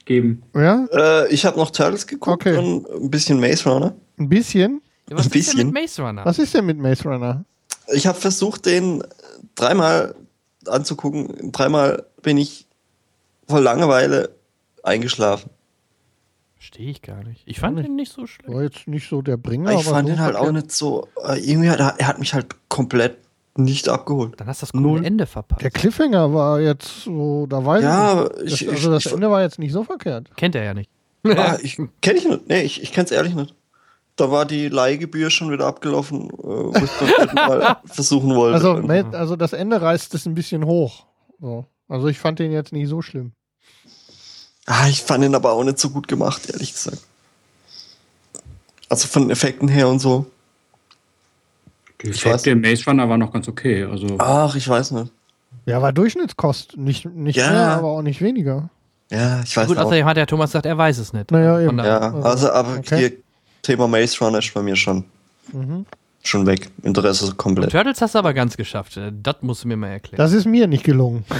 geben. 0.05 0.41
ja, 0.55 0.85
Äh, 0.91 1.31
ich 1.31 1.45
habe 1.45 1.57
noch 1.59 1.69
Turtles 1.69 2.07
geguckt 2.07 2.45
Okay. 2.47 2.57
und 2.57 2.89
ein 2.89 3.11
bisschen 3.11 3.39
Maze 3.39 3.69
Runner. 3.69 3.95
ein 4.17 4.29
bisschen. 4.29 4.81
Ja, 5.09 5.17
was 5.17 5.27
ein 5.31 5.37
ist 5.39 5.53
denn 5.53 5.67
mit 5.67 5.73
bisschen. 5.73 6.01
Maze 6.01 6.01
Runner? 6.01 6.25
Was 6.25 6.39
ist 6.39 6.53
denn 6.53 6.65
mit 6.65 6.77
Maze 6.79 7.03
Runner? 7.03 7.45
Ich 7.93 8.07
habe 8.07 8.19
versucht, 8.19 8.65
den 8.65 9.03
dreimal 9.55 10.15
anzugucken. 10.67 11.51
Dreimal 11.51 12.05
bin 12.23 12.37
ich 12.37 12.65
vor 13.47 13.61
Langeweile 13.61 14.31
eingeschlafen. 14.83 15.49
Verstehe 16.55 16.89
ich 16.89 17.01
gar 17.03 17.23
nicht. 17.23 17.43
Ich 17.45 17.59
fand 17.59 17.75
nicht. 17.75 17.87
den 17.87 17.95
nicht 17.95 18.11
so 18.11 18.25
schlimm. 18.25 18.53
War 18.55 18.63
jetzt 18.63 18.87
nicht 18.87 19.07
so 19.07 19.21
der 19.21 19.37
Bringer, 19.37 19.69
ich 19.71 19.75
aber 19.85 19.95
fand 19.97 20.09
ihn 20.09 20.19
halt 20.19 20.35
auch 20.35 20.51
nicht 20.51 20.71
so. 20.71 21.07
Äh, 21.23 21.39
irgendwie 21.39 21.69
hat 21.69 21.79
er, 21.79 21.95
er 21.99 22.07
hat 22.07 22.17
mich 22.19 22.33
halt 22.33 22.47
komplett 22.69 23.17
nicht 23.55 23.87
abgeholt. 23.87 24.39
Dann 24.39 24.47
hast 24.47 24.61
du 24.61 24.65
das 24.65 24.71
coole 24.71 24.83
Null. 24.83 25.05
Ende 25.05 25.27
verpasst. 25.27 25.61
Der 25.61 25.69
Cliffhanger 25.69 26.33
war 26.33 26.59
jetzt 26.59 27.03
so, 27.03 27.45
da 27.47 27.63
weiß 27.63 27.83
Ja, 27.83 28.29
ich 28.43 28.43
nicht. 28.43 28.61
ich- 28.61 28.67
Das, 28.67 28.75
also 28.77 28.91
das 28.91 29.05
ich- 29.05 29.13
Ende 29.13 29.29
war 29.29 29.43
jetzt 29.43 29.59
nicht 29.59 29.71
so 29.71 29.83
verkehrt. 29.83 30.35
Kennt 30.35 30.55
er 30.55 30.63
ja 30.63 30.73
nicht. 30.73 30.89
Ah, 31.25 31.57
ich 31.61 31.77
kenne 32.01 32.17
ich 32.19 32.25
nicht. 32.27 32.47
Nee, 32.47 32.61
ich, 32.63 32.81
ich 32.81 32.91
kenne 32.91 33.05
es 33.05 33.11
ehrlich 33.11 33.33
nicht. 33.35 33.53
Da 34.17 34.31
war 34.31 34.45
die 34.45 34.69
Leihgebühr 34.69 35.29
schon 35.29 35.51
wieder 35.51 35.65
abgelaufen, 35.67 36.29
äh, 36.29 36.33
wo 36.37 36.73
ich 36.75 37.33
Mal 37.33 37.77
versuchen 37.85 38.33
wollte. 38.35 38.55
Also, 38.55 38.71
Und- 38.71 38.87
Ma- 38.87 39.17
also 39.17 39.35
das 39.35 39.51
Ende 39.53 39.81
reißt 39.81 40.13
es 40.13 40.25
ein 40.25 40.35
bisschen 40.35 40.65
hoch. 40.65 41.05
So. 41.41 41.65
Also 41.89 42.07
ich 42.07 42.17
fand 42.17 42.39
den 42.39 42.51
jetzt 42.51 42.71
nicht 42.71 42.87
so 42.87 43.01
schlimm. 43.01 43.33
ah, 44.67 44.87
ich 44.87 45.03
fand 45.03 45.23
ihn 45.25 45.35
aber 45.35 45.51
auch 45.51 45.63
nicht 45.63 45.79
so 45.79 45.89
gut 45.89 46.07
gemacht, 46.07 46.49
ehrlich 46.49 46.71
gesagt. 46.73 46.99
Also 48.89 49.07
von 49.07 49.23
den 49.23 49.31
Effekten 49.31 49.67
her 49.67 49.87
und 49.89 49.99
so. 49.99 50.25
Die 52.01 52.09
Ich 52.09 52.25
weiß 52.25 52.33
Effekte 52.45 52.49
im 52.51 52.61
Maze 52.61 52.85
Runner 52.85 53.09
war 53.09 53.17
noch 53.17 53.33
ganz 53.33 53.47
okay. 53.47 53.83
Also, 53.83 54.07
Ach, 54.19 54.55
ich 54.55 54.67
weiß 54.67 54.91
nicht. 54.91 55.11
Ja, 55.65 55.81
war 55.81 55.91
Durchschnittskost. 55.91 56.77
Nicht, 56.77 57.05
nicht 57.05 57.35
Ja. 57.37 57.49
mehr, 57.49 57.69
aber 57.71 57.87
auch 57.89 58.01
nicht 58.01 58.21
weniger. 58.21 58.69
Ja, 59.11 59.41
ich 59.43 59.55
weiß 59.55 59.67
Gut, 59.67 59.77
auch. 59.77 59.83
außerdem 59.85 60.05
hat 60.05 60.17
der 60.17 60.27
Thomas 60.27 60.49
gesagt, 60.51 60.65
er 60.65 60.77
weiß 60.77 60.97
es 60.99 61.13
nicht. 61.13 61.31
Naja, 61.31 61.59
eben. 61.61 61.77
Ja, 61.79 62.13
also 62.21 62.51
aber 62.51 62.77
Okay. 62.77 63.21
Thema 63.65 63.87
Maze 63.87 64.17
Runner 64.23 64.39
ist 64.39 64.53
bei 64.53 64.61
mir 64.61 64.75
schon, 64.75 65.03
Mhm. 65.51 65.85
schon 66.23 66.45
weg. 66.45 66.69
Interesse 66.83 67.25
Und 67.25 67.37
komplett. 67.37 67.71
Turtles 67.71 68.01
hast 68.01 68.15
du 68.15 68.19
aber 68.19 68.33
ganz 68.33 68.57
geschafft. 68.57 68.97
Äh, 68.97 69.11
Das 69.13 69.37
musst 69.41 69.63
du 69.63 69.67
mir 69.67 69.77
mal 69.77 69.89
erklären. 69.89 70.17
Das 70.17 70.33
ist 70.33 70.45
mir 70.45 70.67
nicht 70.67 70.83
gelungen. 70.83 71.25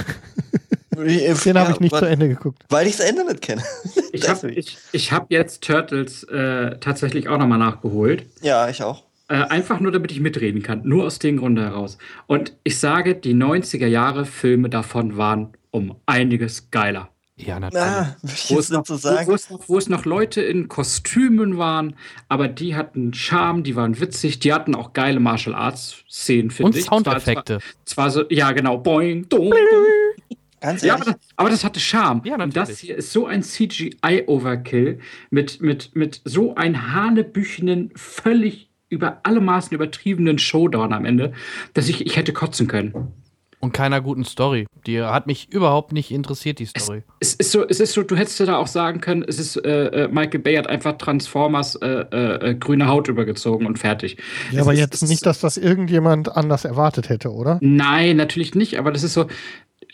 Den 0.96 1.58
habe 1.58 1.72
ich 1.72 1.80
nicht 1.80 1.92
weil, 1.92 2.00
zu 2.00 2.06
Ende 2.06 2.28
geguckt. 2.28 2.62
Weil 2.70 2.86
ich 2.86 2.96
das 2.96 3.06
Ende 3.06 3.24
nicht 3.26 3.42
kenne. 3.42 3.62
ich 4.12 4.28
habe 4.28 4.50
ich, 4.50 4.78
ich 4.92 5.12
hab 5.12 5.30
jetzt 5.30 5.62
Turtles 5.62 6.24
äh, 6.24 6.78
tatsächlich 6.78 7.28
auch 7.28 7.38
nochmal 7.38 7.58
nachgeholt. 7.58 8.24
Ja, 8.40 8.68
ich 8.70 8.82
auch. 8.82 9.02
Äh, 9.28 9.34
einfach 9.34 9.80
nur, 9.80 9.92
damit 9.92 10.12
ich 10.12 10.20
mitreden 10.20 10.62
kann. 10.62 10.82
Nur 10.84 11.04
aus 11.04 11.18
dem 11.18 11.36
Grunde 11.36 11.62
heraus. 11.62 11.98
Und 12.26 12.54
ich 12.64 12.78
sage, 12.78 13.14
die 13.14 13.34
90er 13.34 13.86
Jahre 13.86 14.24
Filme 14.24 14.70
davon 14.70 15.16
waren 15.18 15.52
um 15.70 15.96
einiges 16.06 16.70
geiler. 16.70 17.10
Ja, 17.36 17.60
natürlich. 17.60 17.84
Ich 18.24 18.50
Wo 18.54 18.58
es, 18.58 18.70
noch, 18.70 18.86
so 18.86 18.96
sagen. 18.96 19.26
wo, 19.26 19.34
es 19.34 19.50
noch, 19.50 19.68
wo 19.68 19.78
es 19.78 19.88
noch 19.88 20.04
Leute 20.04 20.40
in 20.42 20.68
Kostümen 20.68 21.58
waren, 21.58 21.94
aber 22.28 22.48
die 22.48 22.74
hatten 22.74 23.12
Charme, 23.14 23.62
die 23.62 23.76
waren 23.76 24.00
witzig, 24.00 24.38
die 24.38 24.52
hatten 24.52 24.74
auch 24.74 24.92
geile 24.92 25.20
Martial 25.20 25.54
Arts 25.54 26.04
Szenen, 26.10 26.50
finde 26.50 26.70
Und 26.72 26.76
ich. 26.76 26.84
Soundeffekte. 26.86 27.58
Zwar, 27.84 28.08
zwar 28.08 28.10
so, 28.10 28.24
ja 28.30 28.52
genau, 28.52 28.78
boing, 28.78 29.28
dong, 29.28 29.52
Ganz 30.60 30.82
Ja, 30.82 30.94
ehrlich. 30.94 31.06
aber 31.08 31.12
das, 31.18 31.28
aber 31.36 31.50
das 31.50 31.64
hatte 31.64 31.80
Charme. 31.80 32.22
Ja, 32.24 32.42
Und 32.42 32.56
das 32.56 32.78
hier 32.78 32.96
ist 32.96 33.12
so 33.12 33.26
ein 33.26 33.42
CGI-Overkill 33.42 35.00
mit, 35.30 35.60
mit, 35.60 35.94
mit 35.94 36.22
so 36.24 36.54
ein 36.54 36.92
hanebüchenen, 36.94 37.92
völlig 37.94 38.70
über 38.88 39.20
alle 39.24 39.40
Maßen 39.40 39.74
übertriebenen 39.74 40.38
Showdown 40.38 40.92
am 40.92 41.04
Ende, 41.04 41.32
dass 41.74 41.88
ich, 41.88 42.06
ich 42.06 42.16
hätte 42.16 42.32
kotzen 42.32 42.68
können. 42.68 43.12
Und 43.60 43.72
keiner 43.72 44.00
guten 44.00 44.24
Story. 44.24 44.66
Die 44.86 45.02
hat 45.02 45.26
mich 45.26 45.50
überhaupt 45.52 45.92
nicht 45.92 46.10
interessiert, 46.10 46.58
die 46.58 46.66
Story. 46.66 47.02
Es 47.20 47.34
ist 47.34 47.52
so, 47.52 47.66
es 47.66 47.80
ist 47.80 47.94
so, 47.94 48.02
du 48.02 48.14
hättest 48.14 48.38
ja 48.38 48.46
da 48.46 48.56
auch 48.58 48.66
sagen 48.66 49.00
können, 49.00 49.24
es 49.26 49.38
ist, 49.38 49.56
äh, 49.56 50.04
äh 50.04 50.08
Michael 50.08 50.40
Bay 50.40 50.56
hat 50.56 50.66
einfach 50.66 50.98
Transformers 50.98 51.74
äh, 51.76 51.86
äh, 51.88 52.54
grüne 52.54 52.86
Haut 52.86 53.08
übergezogen 53.08 53.66
und 53.66 53.78
fertig. 53.78 54.18
Ja, 54.52 54.60
Es 54.60 54.62
aber 54.62 54.74
ist- 54.74 54.80
jetzt 54.80 55.02
es 55.02 55.08
nicht, 55.08 55.24
dass 55.24 55.40
das 55.40 55.56
irgendjemand 55.56 56.36
anders 56.36 56.64
erwartet 56.64 57.08
hätte, 57.08 57.32
oder? 57.32 57.58
Nein, 57.62 58.16
natürlich 58.16 58.54
nicht, 58.54 58.78
aber 58.78 58.92
das 58.92 59.02
ist 59.02 59.14
so, 59.14 59.26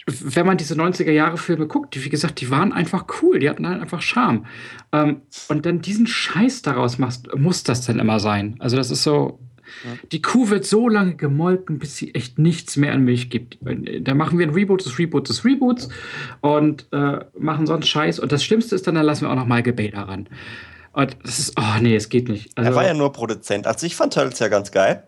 wenn 0.07 0.47
man 0.47 0.57
diese 0.57 0.75
90er-Jahre-Filme 0.75 1.67
guckt, 1.67 1.95
die, 1.95 2.05
wie 2.05 2.09
gesagt, 2.09 2.41
die 2.41 2.51
waren 2.51 2.73
einfach 2.73 3.07
cool, 3.23 3.39
die 3.39 3.49
hatten 3.49 3.67
halt 3.69 3.81
einfach 3.81 4.03
Charme. 4.03 4.47
Ähm, 4.93 5.23
und 5.49 5.65
dann 5.65 5.81
diesen 5.81 6.07
Scheiß 6.07 6.63
daraus 6.63 6.99
machst, 6.99 7.29
muss 7.37 7.63
das 7.63 7.87
dann 7.87 8.01
immer 8.01 8.19
sein. 8.19 8.57
Also, 8.59 8.77
das 8.77 8.91
ist 8.91 9.05
so. 9.05 9.39
Die 10.11 10.23
Kuh 10.23 10.51
wird 10.51 10.65
so 10.65 10.89
lange 10.89 11.15
gemolken, 11.15 11.79
bis 11.79 11.97
sie 11.97 12.15
echt 12.15 12.39
nichts 12.39 12.77
mehr 12.77 12.93
an 12.93 13.05
Milch 13.05 13.31
gibt. 13.31 13.59
Da 13.61 14.15
machen 14.15 14.39
wir 14.39 14.47
ein 14.47 14.55
Reboot 14.55 14.85
des 14.85 14.99
Reboots 14.99 15.29
des 15.29 15.45
Reboots 15.45 15.89
und 16.41 16.87
äh, 16.93 17.21
machen 17.39 17.67
so 17.67 17.73
einen 17.73 17.83
Scheiß. 17.83 18.19
Und 18.19 18.33
das 18.33 18.45
Schlimmste 18.45 18.75
ist 18.75 18.87
dann, 18.87 18.95
dann 18.95 19.07
lassen 19.07 19.23
wir 19.23 19.31
auch 19.31 19.37
noch 19.37 19.47
Michael 19.47 19.73
Bay 19.73 19.91
daran. 19.91 20.29
Und 20.93 21.17
das 21.25 21.39
ist, 21.39 21.55
oh 21.59 21.81
nee, 21.81 21.97
es 21.97 22.09
geht 22.09 22.29
nicht. 22.29 22.57
Also, 22.57 22.71
er 22.71 22.77
war 22.77 22.87
ja 22.87 22.95
nur 22.95 23.13
Produzent. 23.13 23.67
Also 23.67 23.87
ich 23.87 23.97
fand 23.97 24.13
Turtles 24.15 24.39
ja 24.39 24.49
ganz 24.49 24.71
geil. 24.71 25.05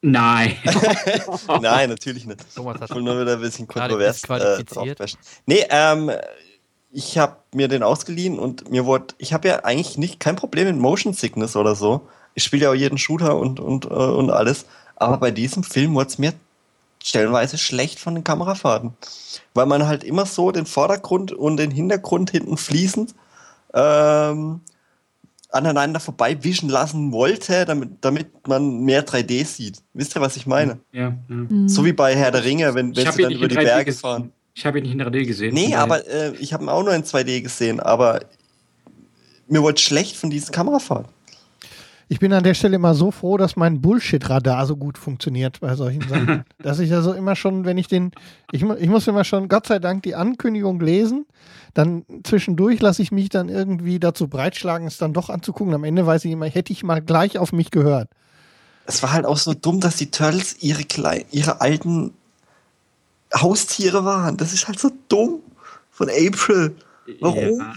Nein. 0.00 0.56
Nein, 1.60 1.90
natürlich 1.90 2.24
nicht. 2.24 2.54
Thomas 2.54 2.80
hat 2.80 2.94
nur 2.94 3.20
wieder 3.20 3.34
ein 3.34 3.40
bisschen 3.40 3.66
kontrovers 3.66 4.22
äh. 4.24 4.64
Nee, 5.46 5.64
ähm, 5.70 6.12
ich 6.90 7.18
habe 7.18 7.36
mir 7.52 7.68
den 7.68 7.82
ausgeliehen 7.82 8.38
und 8.38 8.70
mir 8.70 8.86
wurde, 8.86 9.14
ich 9.18 9.32
habe 9.32 9.48
ja 9.48 9.64
eigentlich 9.64 9.98
nicht 9.98 10.20
kein 10.20 10.36
Problem 10.36 10.68
mit 10.68 10.76
Motion 10.76 11.12
Sickness 11.12 11.56
oder 11.56 11.74
so. 11.74 12.08
Ich 12.34 12.44
spiele 12.44 12.64
ja 12.64 12.70
auch 12.70 12.74
jeden 12.74 12.98
Shooter 12.98 13.36
und, 13.36 13.60
und, 13.60 13.86
äh, 13.86 13.88
und 13.88 14.30
alles. 14.30 14.66
Aber 14.96 15.16
bei 15.18 15.30
diesem 15.30 15.62
Film 15.62 15.94
wurde 15.94 16.08
es 16.08 16.18
mir 16.18 16.32
stellenweise 17.02 17.58
schlecht 17.58 17.98
von 17.98 18.14
den 18.14 18.24
Kamerafahrten. 18.24 18.92
Weil 19.54 19.66
man 19.66 19.86
halt 19.86 20.04
immer 20.04 20.26
so 20.26 20.50
den 20.50 20.66
Vordergrund 20.66 21.32
und 21.32 21.56
den 21.56 21.70
Hintergrund 21.70 22.30
hinten 22.30 22.56
fließend 22.56 23.14
ähm, 23.74 24.60
aneinander 25.50 26.00
vorbei 26.00 26.42
wischen 26.42 26.68
lassen 26.68 27.12
wollte, 27.12 27.64
damit, 27.64 27.90
damit 28.02 28.46
man 28.46 28.80
mehr 28.80 29.06
3D 29.06 29.44
sieht. 29.44 29.82
Wisst 29.94 30.16
ihr, 30.16 30.20
was 30.20 30.36
ich 30.36 30.46
meine? 30.46 30.78
Ja, 30.92 31.14
ja. 31.28 31.46
So 31.66 31.84
wie 31.84 31.92
bei 31.92 32.14
Herr 32.14 32.30
der 32.30 32.44
Ringe, 32.44 32.74
wenn, 32.74 32.92
Ich 32.92 32.98
wenn 32.98 33.06
habe 33.06 33.16
sie 33.16 33.22
ihn 33.22 33.28
dann 33.28 33.36
über 33.38 33.44
in 33.44 33.48
die 33.50 33.56
3D 33.56 33.64
Berge 33.64 33.84
gesehen. 33.86 34.00
fahren. 34.00 34.32
Ich 34.54 34.66
habe 34.66 34.78
ihn 34.78 34.84
nicht 34.84 34.92
in 34.92 35.02
3D 35.02 35.24
gesehen. 35.24 35.54
Nee, 35.54 35.74
aber 35.74 36.06
äh, 36.08 36.34
ich 36.38 36.52
habe 36.52 36.64
ihn 36.64 36.68
auch 36.68 36.82
nur 36.82 36.92
in 36.94 37.04
2D 37.04 37.42
gesehen, 37.42 37.80
aber 37.80 38.20
mir 39.46 39.62
wurde 39.62 39.80
schlecht 39.80 40.16
von 40.16 40.30
diesen 40.30 40.52
Kamerafahrten. 40.52 41.10
Ich 42.10 42.20
bin 42.20 42.32
an 42.32 42.42
der 42.42 42.54
Stelle 42.54 42.76
immer 42.76 42.94
so 42.94 43.10
froh, 43.10 43.36
dass 43.36 43.56
mein 43.56 43.82
Bullshit-Radar 43.82 44.66
so 44.66 44.76
gut 44.76 44.96
funktioniert 44.96 45.60
bei 45.60 45.74
solchen 45.74 46.08
Sachen. 46.08 46.44
dass 46.62 46.78
ich 46.78 46.92
also 46.94 47.12
immer 47.12 47.36
schon, 47.36 47.66
wenn 47.66 47.76
ich 47.76 47.86
den, 47.86 48.12
ich, 48.50 48.62
ich 48.62 48.88
muss 48.88 49.06
immer 49.06 49.24
schon, 49.24 49.48
Gott 49.48 49.66
sei 49.66 49.78
Dank, 49.78 50.02
die 50.04 50.14
Ankündigung 50.14 50.80
lesen. 50.80 51.26
Dann 51.74 52.04
zwischendurch 52.24 52.80
lasse 52.80 53.02
ich 53.02 53.12
mich 53.12 53.28
dann 53.28 53.50
irgendwie 53.50 53.98
dazu 54.00 54.26
breitschlagen, 54.26 54.86
es 54.86 54.96
dann 54.96 55.12
doch 55.12 55.28
anzugucken. 55.28 55.74
Am 55.74 55.84
Ende 55.84 56.06
weiß 56.06 56.24
ich 56.24 56.32
immer, 56.32 56.46
hätte 56.46 56.72
ich 56.72 56.82
mal 56.82 57.02
gleich 57.02 57.38
auf 57.38 57.52
mich 57.52 57.70
gehört. 57.70 58.08
Es 58.86 59.02
war 59.02 59.12
halt 59.12 59.26
auch 59.26 59.36
so 59.36 59.52
dumm, 59.52 59.80
dass 59.80 59.96
die 59.96 60.10
Turtles 60.10 60.56
ihre, 60.62 60.84
Klei 60.84 61.26
ihre 61.30 61.60
alten 61.60 62.14
Haustiere 63.34 64.06
waren. 64.06 64.38
Das 64.38 64.54
ist 64.54 64.66
halt 64.66 64.78
so 64.78 64.90
dumm 65.08 65.40
von 65.90 66.08
April. 66.08 66.74
Warum? 67.20 67.58
Ja. 67.58 67.74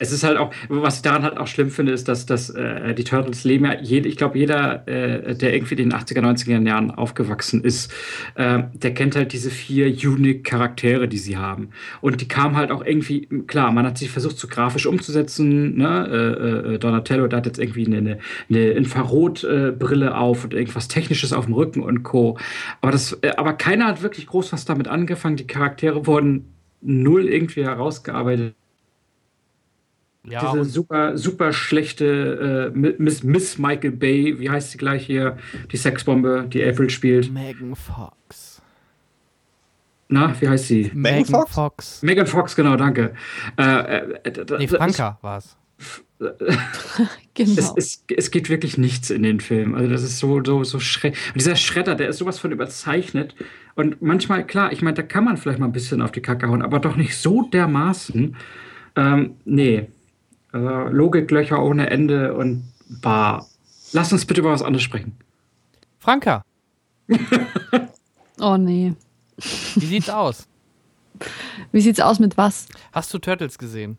Es 0.00 0.12
ist 0.12 0.24
halt 0.24 0.38
auch, 0.38 0.50
was 0.68 0.96
ich 0.96 1.02
daran 1.02 1.22
halt 1.22 1.38
auch 1.38 1.46
schlimm 1.46 1.70
finde, 1.70 1.92
ist, 1.92 2.08
dass, 2.08 2.26
dass 2.26 2.50
äh, 2.50 2.94
die 2.94 3.04
Turtles 3.04 3.44
leben 3.44 3.66
ja, 3.66 3.78
jed, 3.80 4.06
ich 4.06 4.16
glaube, 4.16 4.38
jeder, 4.38 4.88
äh, 4.88 5.34
der 5.36 5.54
irgendwie 5.54 5.74
in 5.74 5.90
den 5.90 5.98
80er, 5.98 6.20
90er 6.20 6.66
Jahren 6.66 6.90
aufgewachsen 6.90 7.62
ist, 7.62 7.92
äh, 8.34 8.62
der 8.72 8.94
kennt 8.94 9.14
halt 9.14 9.32
diese 9.32 9.50
vier 9.50 9.86
unique 9.86 10.42
Charaktere, 10.42 11.06
die 11.06 11.18
sie 11.18 11.36
haben. 11.36 11.68
Und 12.00 12.20
die 12.20 12.28
kamen 12.28 12.56
halt 12.56 12.70
auch 12.70 12.84
irgendwie, 12.84 13.26
klar, 13.46 13.70
man 13.72 13.86
hat 13.86 13.98
sich 13.98 14.10
versucht, 14.10 14.38
so 14.38 14.48
grafisch 14.48 14.86
umzusetzen, 14.86 15.76
ne? 15.76 16.08
äh, 16.10 16.74
äh, 16.74 16.78
Donatello, 16.78 17.26
der 17.26 17.36
hat 17.36 17.46
jetzt 17.46 17.58
irgendwie 17.58 17.86
eine, 17.86 17.98
eine, 17.98 18.18
eine 18.48 18.70
Infrarotbrille 18.70 20.16
auf 20.16 20.44
und 20.44 20.54
irgendwas 20.54 20.88
Technisches 20.88 21.32
auf 21.32 21.44
dem 21.44 21.54
Rücken 21.54 21.82
und 21.82 22.02
Co. 22.02 22.38
Aber, 22.80 22.92
das, 22.92 23.12
äh, 23.22 23.32
aber 23.36 23.52
keiner 23.52 23.86
hat 23.86 24.02
wirklich 24.02 24.26
groß 24.26 24.52
was 24.52 24.64
damit 24.64 24.88
angefangen. 24.88 25.36
Die 25.36 25.46
Charaktere 25.46 26.06
wurden 26.06 26.54
null 26.80 27.28
irgendwie 27.28 27.64
herausgearbeitet. 27.64 28.54
Ja, 30.24 30.52
Diese 30.52 30.64
super, 30.64 31.16
super 31.16 31.52
schlechte 31.52 32.72
äh, 32.74 32.78
Miss, 32.78 33.22
Miss 33.22 33.58
Michael 33.58 33.92
Bay, 33.92 34.38
wie 34.38 34.50
heißt 34.50 34.72
sie 34.72 34.78
gleich 34.78 35.06
hier? 35.06 35.38
Die 35.72 35.78
Sexbombe, 35.78 36.46
die 36.52 36.62
April 36.62 36.90
spielt. 36.90 37.32
Megan 37.32 37.74
Fox. 37.74 38.60
Na, 40.08 40.34
wie 40.40 40.48
heißt 40.48 40.66
sie? 40.66 40.90
Megan 40.92 41.24
Fox? 41.24 41.54
Fox. 41.54 42.02
Megan 42.02 42.26
Fox, 42.26 42.54
genau, 42.54 42.76
danke. 42.76 43.14
Äh, 43.56 43.62
äh, 43.62 44.18
äh, 44.24 44.58
Nee, 44.58 44.68
Franka 44.68 45.18
war 45.22 45.38
es. 45.38 45.56
Genau. 47.32 47.52
Es, 47.58 47.72
es, 47.76 48.04
es 48.14 48.30
geht 48.30 48.50
wirklich 48.50 48.76
nichts 48.76 49.08
in 49.08 49.22
den 49.22 49.40
Film. 49.40 49.74
Also 49.74 49.88
das 49.88 50.02
ist 50.02 50.18
so, 50.18 50.42
so, 50.44 50.62
so 50.64 50.78
schrecklich. 50.78 51.22
Und 51.28 51.40
dieser 51.40 51.56
Schredder, 51.56 51.94
der 51.94 52.10
ist 52.10 52.18
sowas 52.18 52.38
von 52.38 52.52
überzeichnet. 52.52 53.34
Und 53.76 54.02
manchmal, 54.02 54.46
klar, 54.46 54.72
ich 54.72 54.82
meine, 54.82 54.94
da 54.94 55.02
kann 55.02 55.24
man 55.24 55.38
vielleicht 55.38 55.58
mal 55.58 55.66
ein 55.66 55.72
bisschen 55.72 56.02
auf 56.02 56.12
die 56.12 56.20
Kacke 56.20 56.48
hauen, 56.48 56.60
aber 56.60 56.80
doch 56.80 56.96
nicht 56.96 57.16
so 57.16 57.48
dermaßen. 57.50 58.36
Ähm, 58.96 59.36
nee. 59.46 59.88
Also 60.52 60.68
Logiklöcher 60.88 61.62
ohne 61.62 61.90
Ende 61.90 62.34
und 62.34 62.64
bah. 62.88 63.46
Lass 63.92 64.12
uns 64.12 64.24
bitte 64.24 64.40
über 64.40 64.52
was 64.52 64.62
anderes 64.62 64.82
sprechen. 64.84 65.16
Franka, 65.98 66.44
Oh 68.40 68.56
nee. 68.56 68.94
wie 69.36 69.86
sieht's 69.86 70.08
aus? 70.08 70.46
Wie 71.72 71.80
sieht's 71.80 72.00
aus 72.00 72.18
mit 72.20 72.36
was? 72.38 72.68
Hast 72.92 73.12
du 73.12 73.18
Turtles 73.18 73.58
gesehen? 73.58 73.98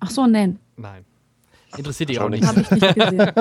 Ach 0.00 0.10
so, 0.10 0.26
nein. 0.26 0.58
Nein. 0.76 1.04
Interessiert 1.76 2.10
dich 2.10 2.18
auch 2.20 2.28
nicht. 2.28 2.40
nicht. 2.42 2.48
Habe 2.48 2.60
ich 2.60 2.70
nicht 2.70 2.94
gesehen. 2.94 3.32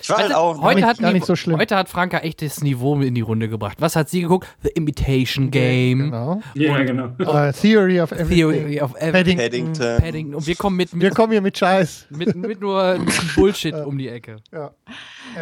Ich 0.00 0.10
war 0.10 0.18
halt 0.18 0.34
auch. 0.34 0.60
Heute 0.62 0.76
nicht- 0.76 0.84
hat, 0.86 0.98
gar 0.98 1.12
nicht 1.12 1.26
so 1.26 1.36
schlimm. 1.36 1.58
heute 1.58 1.76
hat 1.76 1.88
Franka 1.88 2.18
echtes 2.18 2.62
Niveau 2.62 2.98
in 3.00 3.14
die 3.14 3.20
Runde 3.20 3.48
gebracht. 3.48 3.78
Was 3.80 3.96
hat 3.96 4.08
sie 4.08 4.22
geguckt? 4.22 4.46
The 4.62 4.70
Imitation 4.70 5.50
Game. 5.50 5.98
Genau. 6.10 6.40
Ja, 6.54 6.82
genau. 6.82 7.08
Äh, 7.18 7.52
Theory 7.52 8.00
of 8.00 8.12
Everything. 8.12 8.36
Theory 8.52 8.80
of 8.80 8.94
Everything. 8.96 9.38
Paddington. 9.38 9.96
Paddington. 10.02 10.34
Und 10.36 10.46
wir 10.46 10.56
kommen 10.56 10.76
mit, 10.76 10.92
Wir 10.92 11.08
mit, 11.08 11.14
kommen 11.14 11.32
hier 11.32 11.40
mit 11.42 11.56
Scheiß. 11.58 12.06
mit, 12.10 12.34
mit 12.34 12.60
nur 12.60 12.82
ein 12.82 13.04
bisschen 13.04 13.28
Bullshit 13.34 13.74
um 13.74 13.98
die 13.98 14.08
Ecke. 14.08 14.36
Ja. 14.52 14.70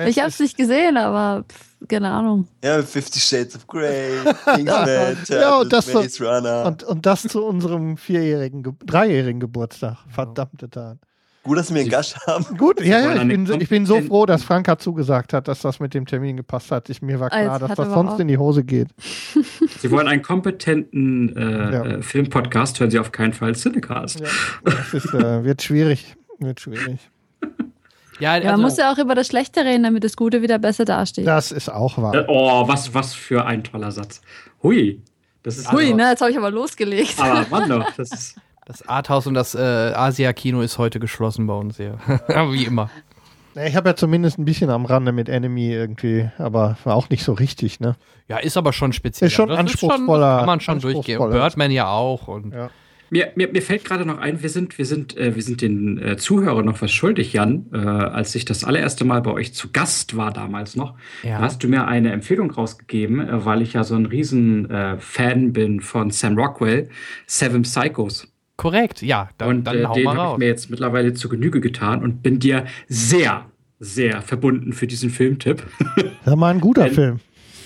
Ich 0.07 0.19
habe 0.19 0.29
es 0.29 0.39
nicht 0.41 0.57
gesehen, 0.57 0.97
aber 0.97 1.45
pff, 1.49 1.89
keine 1.89 2.11
Ahnung. 2.11 2.47
Ja, 2.65 2.83
Fifty 2.83 3.20
Shades 3.20 3.57
of 3.57 3.66
Grey, 3.66 4.12
Kingsman, 4.55 5.16
Ja, 5.29 5.59
und 5.59 5.73
das 5.73 5.93
Maze 5.93 6.24
Runner. 6.24 6.65
Und, 6.66 6.83
und 6.85 7.05
das 7.07 7.23
zu 7.23 7.45
unserem 7.45 7.97
vierjährigen, 7.97 8.62
Ge 8.62 8.73
dreijährigen 8.85 9.41
Geburtstag. 9.41 9.99
Verdammte 10.09 10.70
Tat. 10.70 10.99
Gut, 11.44 11.59
dass 11.59 11.74
wir 11.74 11.81
einen 11.81 11.90
Gast 11.90 12.16
haben. 12.27 12.56
Gut, 12.56 12.81
ja, 12.81 13.01
ja, 13.01 13.23
ich 13.23 13.28
bin, 13.28 13.47
so- 13.47 13.55
ich 13.55 13.69
bin 13.69 13.85
so 13.85 14.01
froh, 14.01 14.27
dass 14.27 14.44
Franka 14.44 14.78
zugesagt 14.78 15.32
hat, 15.32 15.48
dass 15.48 15.60
das 15.62 15.81
mit 15.81 15.93
dem 15.93 16.06
Termin 16.06 16.36
gepasst 16.36 16.70
hat. 16.70 16.89
Ich, 16.89 17.02
mir 17.02 17.19
war 17.19 17.31
klar, 17.31 17.59
dass 17.59 17.70
hat 17.70 17.78
das 17.81 17.89
sonst 17.93 18.12
auch- 18.12 18.19
in 18.20 18.28
die 18.28 18.39
Hose 18.39 18.62
geht. 18.62 18.89
Sie 19.81 19.90
wollen 19.90 20.06
einen 20.06 20.23
kompetenten 20.23 21.36
äh, 21.36 21.73
Ja. 21.73 21.85
äh, 21.85 22.02
Filmpodcast, 22.02 22.78
hören 22.78 22.90
Sie 22.93 22.98
auf 23.01 23.10
keinen 23.10 23.32
Fall 23.32 23.55
Cinecast. 23.56 24.20
Ja, 24.20 24.27
das 24.64 24.94
ist, 24.94 25.12
äh, 25.14 25.43
wird 25.44 25.62
schwierig. 25.62 26.14
Wird 26.39 26.60
schwierig. 26.60 26.98
Ja, 28.20 28.36
Ja, 28.36 28.43
man 28.44 28.51
also, 28.51 28.62
muss 28.62 28.77
ja 28.77 28.93
auch 28.93 28.98
über 28.98 29.16
das 29.16 29.27
Schlechte 29.27 29.64
reden, 29.64 29.82
damit 29.82 30.05
das 30.05 30.16
Gute 30.16 30.43
wieder 30.43 30.59
besser 30.60 30.85
dasteht. 30.85 31.27
Das 31.27 31.51
ist 31.51 31.69
auch 31.69 31.98
wahr. 31.98 32.14
Äh, 32.14 32.24
oh, 32.28 32.69
was, 32.69 32.94
was 32.94 33.14
für 33.14 33.47
ein 33.47 33.64
toller 33.64 33.90
Satz. 33.90 34.20
Hui. 34.62 35.02
Das 35.43 35.56
ist 35.59 35.73
Hui, 35.73 35.85
also- 35.86 35.97
ne, 35.97 36.10
jetzt 36.10 36.20
habe 36.20 36.31
ich 36.31 36.39
aber 36.39 36.52
losgelegt. 36.52 37.14
Aber 37.19 37.44
Mann 37.51 37.69
doch, 37.69 37.90
das 37.97 38.12
ist. 38.12 38.36
Das 38.73 38.89
Arthouse 38.89 39.27
und 39.27 39.35
das 39.35 39.55
äh, 39.55 39.59
Asia-Kino 39.59 40.61
ist 40.62 40.78
heute 40.78 40.99
geschlossen 41.01 41.47
bei 41.47 41.55
uns 41.55 41.77
hier. 41.77 41.99
Wie 42.51 42.65
immer. 42.65 42.90
Ich 43.66 43.77
habe 43.77 43.90
ja 43.90 43.94
zumindest 43.97 44.39
ein 44.39 44.47
bisschen 44.47 44.70
am 44.70 44.86
Rande 44.86 45.12
mit 45.12 45.28
Enemy 45.28 45.70
irgendwie, 45.73 46.31
aber 46.39 46.78
war 46.85 46.97
auch 46.97 47.11
nicht 47.11 47.23
so 47.23 47.35
richtig, 47.35 47.81
ne? 47.81 47.97
Ja, 48.27 48.39
ist 48.39 48.57
aber 48.57 48.73
schon 48.73 48.94
speziell. 48.94 49.28
Ist 49.28 49.35
schon 49.35 49.51
Das 49.51 49.59
anspruchsvoller- 49.59 50.39
kann 50.39 50.47
man 50.47 50.61
schon 50.61 50.81
durchgehen. 50.81 51.19
Birdman 51.19 51.70
ja 51.70 51.89
auch. 51.89 52.28
Und 52.28 52.55
Ja. 52.55 52.70
Mir, 53.11 53.31
mir, 53.35 53.49
mir 53.53 53.61
fällt 53.61 53.85
gerade 53.85 54.07
noch 54.07 54.16
ein, 54.16 54.40
wir 54.43 54.49
sind, 54.49 54.78
wir 54.78 54.86
sind, 54.86 55.15
äh, 55.19 55.35
wir 55.36 55.43
sind 55.43 55.61
den 55.61 55.99
äh, 56.01 56.16
Zuhörern 56.16 56.65
noch 56.65 56.81
was 56.81 56.90
schuldig, 56.93 57.35
Jan. 57.35 57.66
Äh, 57.70 57.77
als 57.77 58.35
ich 58.35 58.47
das 58.47 58.65
allererste 58.65 59.05
Mal 59.05 59.20
bei 59.20 59.32
euch 59.32 59.53
zu 59.53 59.70
Gast 59.70 60.16
war 60.16 60.32
damals 60.32 60.77
noch, 60.77 60.94
Ja. 61.23 61.36
da 61.36 61.44
hast 61.44 61.62
du 61.62 61.69
mir 61.69 61.86
eine 61.86 62.11
Empfehlung 62.11 62.51
rausgegeben, 62.51 63.20
äh, 63.20 63.44
weil 63.44 63.61
ich 63.61 63.74
ja 63.74 63.85
so 63.85 63.97
ein 63.97 64.07
riesen 64.07 64.70
äh, 64.70 64.97
Fan 64.97 65.53
bin 65.53 65.82
von 65.82 66.09
Sam 66.11 66.39
Rockwell, 66.39 66.89
Seven 67.27 67.61
Psychos. 67.65 68.32
Korrekt, 68.57 69.03
ja. 69.03 69.29
Dann, 69.39 69.49
und 69.49 69.65
dann 69.65 69.79
äh, 69.79 69.85
hau 69.85 69.95
den 69.95 70.05
mal 70.05 70.16
habe 70.16 70.33
ich 70.35 70.39
mir 70.39 70.47
jetzt 70.47 70.70
mittlerweile 70.70 71.15
zu 71.15 71.29
Genüge 71.29 71.61
getan 71.61 72.03
und 72.03 72.23
bin 72.23 72.39
dir 72.39 72.66
sehr, 72.89 73.47
sehr 73.81 74.23
verbunden 74.23 74.73
für 74.73 74.87
diesen 74.87 75.11
Filmtipp. 75.11 75.62
Das 76.24 76.39
war 76.39 76.49
ein 76.51 76.61
guter 76.61 76.85
Ein- 76.87 76.93
Film. 76.95 77.20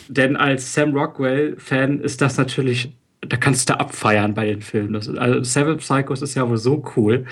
Denn 0.08 0.36
als 0.36 0.72
Sam 0.72 0.94
Rockwell-Fan 0.96 2.00
ist 2.00 2.20
das 2.20 2.36
natürlich, 2.38 2.92
da 3.22 3.36
kannst 3.36 3.68
du 3.68 3.80
abfeiern 3.80 4.34
bei 4.34 4.46
den 4.46 4.62
Filmen. 4.62 4.92
Das 4.92 5.08
ist, 5.08 5.18
also 5.18 5.42
Seven 5.42 5.78
Psychos 5.78 6.22
ist 6.22 6.36
ja 6.36 6.48
wohl 6.48 6.58
so 6.58 6.84
cool. 6.96 7.26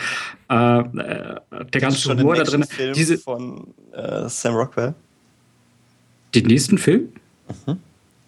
Äh, 0.50 0.54
äh, 0.80 0.84
der 0.90 1.40
Das 1.50 1.64
ist 1.64 1.80
ganze 1.80 1.98
schon 2.00 2.18
Humor 2.18 2.34
da 2.34 2.42
drin. 2.42 2.64
Film 2.64 2.92
Diese, 2.94 3.16
von 3.16 3.68
äh, 3.92 4.28
Sam 4.28 4.54
Rockwell. 4.56 4.94
Den 6.34 6.46
nächsten 6.46 6.78
Film? 6.78 7.10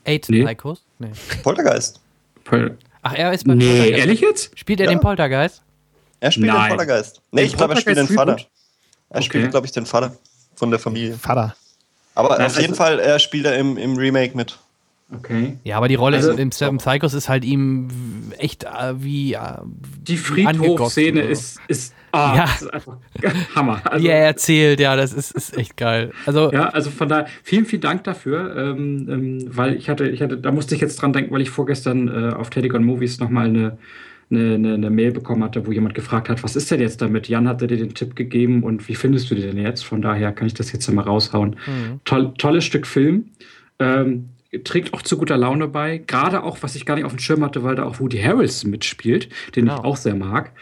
Eight 0.05 0.27
Nee. 0.29 0.45
Psychos? 0.45 0.85
Nee. 1.01 1.09
Poltergeist. 1.43 2.01
Pol- 2.45 2.77
Ach, 3.09 3.15
er 3.15 3.33
ist 3.33 3.47
bei 3.47 3.55
Nee, 3.55 3.67
Poltergeist. 3.67 3.99
ehrlich 3.99 4.21
jetzt? 4.21 4.59
Spielt 4.59 4.81
er 4.81 4.87
Ja. 4.87 4.91
den 4.93 5.01
Poltergeist? 5.01 5.63
Er 6.21 6.31
spielt 6.33 6.47
Nein. 6.49 6.63
den 6.63 6.69
Poltergeist. 6.77 7.21
Nee, 7.31 7.43
Den 7.43 7.47
ich 7.49 7.57
glaube, 7.57 7.75
er 7.75 7.81
spielt 7.81 7.97
den 7.99 8.09
Vater. 8.09 8.33
Reboot? 8.33 8.49
Er 9.11 9.23
spielt, 9.23 9.45
Okay. 9.45 9.51
glaube 9.53 9.67
ich, 9.67 9.73
den 9.73 9.87
Vater 9.87 10.17
von 10.57 10.71
der 10.71 10.81
Familie. 10.81 11.15
Vater. 11.15 11.55
Aber 12.15 12.39
Ja, 12.41 12.47
auf 12.47 12.55
jeden 12.57 12.73
also- 12.73 12.75
Fall, 12.83 12.99
er 12.99 13.19
spielt 13.19 13.45
er 13.47 13.57
im, 13.59 13.77
im 13.77 13.97
Remake 13.97 14.37
mit. 14.37 14.59
Okay. 15.15 15.57
Ja, 15.63 15.77
aber 15.77 15.87
die 15.87 15.95
Rolle 15.95 16.17
Also- 16.17 16.33
in 16.33 16.51
Seven 16.51 16.79
Psychos 16.79 17.15
ist 17.15 17.29
halt 17.29 17.45
ihm 17.45 18.33
echt 18.39 18.65
äh, 18.65 19.01
wie. 19.01 19.35
Äh, 19.35 19.41
Die 20.03 20.17
so. 21.27 21.31
ist, 21.31 21.59
ist, 21.69 21.95
ah, 22.17 22.37
Ja. 22.37 22.43
das 22.45 22.63
ist 22.63 22.73
einfach 22.75 22.97
Hammer. 23.55 23.81
Also, 23.85 24.05
wie 24.05 24.09
er 24.09 24.25
erzählt, 24.27 24.81
ja, 24.81 24.97
das 24.97 25.13
ist, 25.13 25.33
ist 25.33 25.57
echt 25.57 25.77
geil. 25.77 26.13
Also, 26.27 26.51
Ja, 26.53 26.69
also 26.71 26.91
von 26.91 27.09
daher, 27.09 27.27
vielen, 27.43 27.65
vielen 27.67 27.83
Dank 27.83 28.05
dafür, 28.05 28.55
ähm, 28.57 29.07
ähm, 29.11 29.39
weil 29.57 29.75
ich 29.77 29.89
hatte, 29.89 30.09
ich 30.09 30.23
hatte, 30.23 30.37
da 30.39 30.51
musste 30.53 30.75
ich 30.75 30.81
jetzt 30.81 30.97
dran 31.01 31.13
denken, 31.13 31.33
weil 31.35 31.41
ich 31.43 31.51
vorgestern 31.51 32.09
äh, 32.09 32.35
auf 32.35 32.51
Teddygon 32.51 32.85
Movies 32.85 33.21
nochmal 33.21 33.47
eine, 33.47 33.79
eine, 34.31 34.55
eine, 34.55 34.75
eine 34.75 34.91
Mail 34.91 35.13
bekommen 35.13 35.45
hatte, 35.45 35.67
wo 35.67 35.73
jemand 35.73 35.95
gefragt 35.95 36.29
hat, 36.29 36.43
was 36.43 36.57
ist 36.57 36.71
denn 36.71 36.81
jetzt 36.81 37.01
damit? 37.01 37.29
Jan 37.29 37.47
hatte 37.47 37.67
dir 37.69 37.77
den 37.77 37.95
Tipp 37.95 38.17
gegeben 38.17 38.65
und 38.65 38.89
wie 38.89 38.95
findest 38.97 39.31
du 39.31 39.35
den 39.37 39.55
denn 39.55 39.65
jetzt? 39.65 39.85
Von 39.85 40.03
daher 40.03 40.33
kann 40.33 40.47
ich 40.49 40.55
das 40.55 40.73
jetzt 40.73 40.91
mal 40.91 41.03
raushauen. 41.03 41.51
Mhm. 41.67 42.01
Toll, 42.05 42.33
tolles 42.37 42.65
Stück 42.65 42.87
Film. 42.89 43.27
Ähm, 43.79 44.31
trägt 44.65 44.95
auch 44.95 45.03
zu 45.03 45.19
guter 45.19 45.37
Laune 45.37 45.69
bei. 45.69 45.99
Gerade 46.07 46.43
auch, 46.43 46.59
was 46.63 46.75
ich 46.77 46.87
gar 46.87 46.95
nicht 46.97 47.05
auf 47.05 47.13
dem 47.13 47.19
Schirm 47.19 47.45
hatte, 47.45 47.63
weil 47.63 47.77
da 47.77 47.85
auch 47.85 48.01
Woody 48.01 48.19
Harrelson 48.19 48.71
mitspielt, 48.71 49.29
den 49.55 49.67
Genau. 49.67 49.79
ich 49.79 49.85
auch 49.85 49.97
sehr 49.97 50.15
mag. 50.15 50.53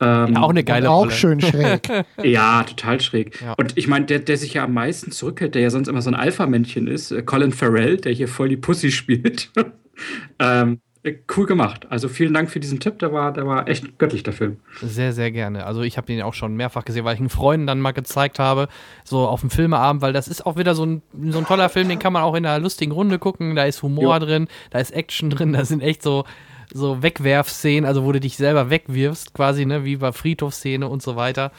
Ähm, 0.00 0.36
auch 0.36 0.50
eine 0.50 0.64
geile 0.64 0.90
Auch 0.90 1.02
Rolle. 1.02 1.10
schön 1.10 1.40
schräg. 1.40 1.88
ja, 2.22 2.62
total 2.64 3.00
schräg. 3.00 3.40
Ja. 3.42 3.52
Und 3.54 3.76
ich 3.76 3.86
meine, 3.86 4.06
der, 4.06 4.20
der 4.20 4.36
sich 4.36 4.54
ja 4.54 4.64
am 4.64 4.72
meisten 4.72 5.10
zurückhält, 5.10 5.54
der 5.54 5.62
ja 5.62 5.70
sonst 5.70 5.88
immer 5.88 6.00
so 6.00 6.10
ein 6.10 6.14
Alpha-Männchen 6.14 6.86
ist, 6.86 7.10
äh, 7.10 7.22
Colin 7.22 7.52
Farrell, 7.52 7.98
der 7.98 8.12
hier 8.12 8.28
voll 8.28 8.48
die 8.48 8.56
Pussy 8.56 8.90
spielt. 8.90 9.50
ähm, 10.38 10.80
äh, 11.02 11.14
cool 11.36 11.46
gemacht. 11.46 11.86
Also 11.90 12.08
vielen 12.08 12.34
Dank 12.34 12.50
für 12.50 12.60
diesen 12.60 12.78
Tipp, 12.78 12.98
der 12.98 13.12
war, 13.12 13.32
der 13.32 13.46
war 13.46 13.68
echt 13.68 13.98
göttlich, 13.98 14.22
der 14.22 14.34
Film. 14.34 14.58
Sehr, 14.82 15.12
sehr 15.12 15.30
gerne. 15.30 15.64
Also 15.64 15.82
ich 15.82 15.96
habe 15.96 16.06
den 16.06 16.20
auch 16.22 16.34
schon 16.34 16.56
mehrfach 16.56 16.84
gesehen, 16.84 17.04
weil 17.04 17.14
ich 17.14 17.20
einen 17.20 17.30
Freunden 17.30 17.66
dann 17.66 17.80
mal 17.80 17.92
gezeigt 17.92 18.38
habe, 18.38 18.68
so 19.04 19.26
auf 19.26 19.40
dem 19.40 19.50
Filmeabend, 19.50 20.02
weil 20.02 20.12
das 20.12 20.28
ist 20.28 20.44
auch 20.44 20.56
wieder 20.56 20.74
so 20.74 20.84
ein, 20.84 21.02
so 21.28 21.38
ein 21.38 21.46
toller 21.46 21.70
Film, 21.70 21.88
den 21.88 21.98
kann 21.98 22.12
man 22.12 22.22
auch 22.22 22.34
in 22.34 22.44
einer 22.44 22.58
lustigen 22.58 22.92
Runde 22.92 23.18
gucken. 23.18 23.54
Da 23.54 23.64
ist 23.64 23.82
Humor 23.82 24.18
Jo. 24.18 24.26
drin, 24.26 24.48
da 24.70 24.78
ist 24.78 24.90
Action 24.90 25.30
drin, 25.30 25.54
da 25.54 25.64
sind 25.64 25.82
echt 25.82 26.02
so, 26.02 26.24
so 26.72 27.02
Wegwerfszenen, 27.02 27.84
also 27.84 28.04
wo 28.04 28.12
du 28.12 28.20
dich 28.20 28.36
selber 28.36 28.70
wegwirfst, 28.70 29.34
quasi, 29.34 29.66
ne, 29.66 29.84
wie 29.84 29.96
bei 29.96 30.12
Friedhofsszene 30.12 30.86
und 30.88 31.02
so 31.02 31.16
weiter. 31.16 31.52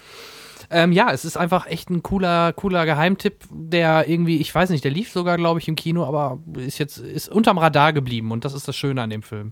Ähm, 0.70 0.92
ja, 0.94 1.12
es 1.12 1.26
ist 1.26 1.36
einfach 1.38 1.68
echt 1.68 1.90
ein 1.90 2.02
cooler, 2.02 2.54
cooler 2.54 2.86
Geheimtipp, 2.86 3.36
der 3.52 4.08
irgendwie, 4.08 4.38
ich 4.38 4.54
weiß 4.56 4.70
nicht, 4.70 4.84
der 4.84 4.92
lief 4.92 5.12
sogar, 5.12 5.36
glaube 5.38 5.60
ich, 5.60 5.68
im 5.68 5.76
Kino, 5.76 6.06
aber 6.06 6.40
ist 6.58 6.78
jetzt, 6.78 6.98
ist 6.98 7.28
unterm 7.30 7.58
Radar 7.58 7.92
geblieben 7.92 8.32
und 8.32 8.46
das 8.46 8.54
ist 8.54 8.68
das 8.68 8.76
Schöne 8.76 9.02
an 9.02 9.10
dem 9.10 9.22
Film. 9.24 9.52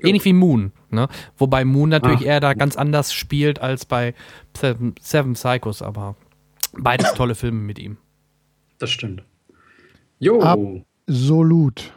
Ähnlich 0.00 0.24
wie 0.24 0.32
Moon, 0.32 0.72
ne? 0.90 1.08
Wobei 1.36 1.64
Moon 1.64 1.88
natürlich 1.88 2.22
Ah. 2.22 2.24
eher 2.32 2.40
da 2.40 2.54
ganz 2.54 2.76
anders 2.76 3.12
spielt 3.12 3.60
als 3.60 3.84
bei 3.84 4.14
Seven, 4.56 4.94
Seven 5.00 5.34
Psychos, 5.34 5.80
aber 5.82 6.16
beides 6.76 7.14
tolle 7.14 7.34
Filme 7.34 7.60
mit 7.60 7.78
ihm. 7.78 7.98
Das 8.78 8.90
stimmt. 8.90 9.22
Jo. 10.18 10.40
Ab- 10.42 10.58
Absolut. 11.08 11.92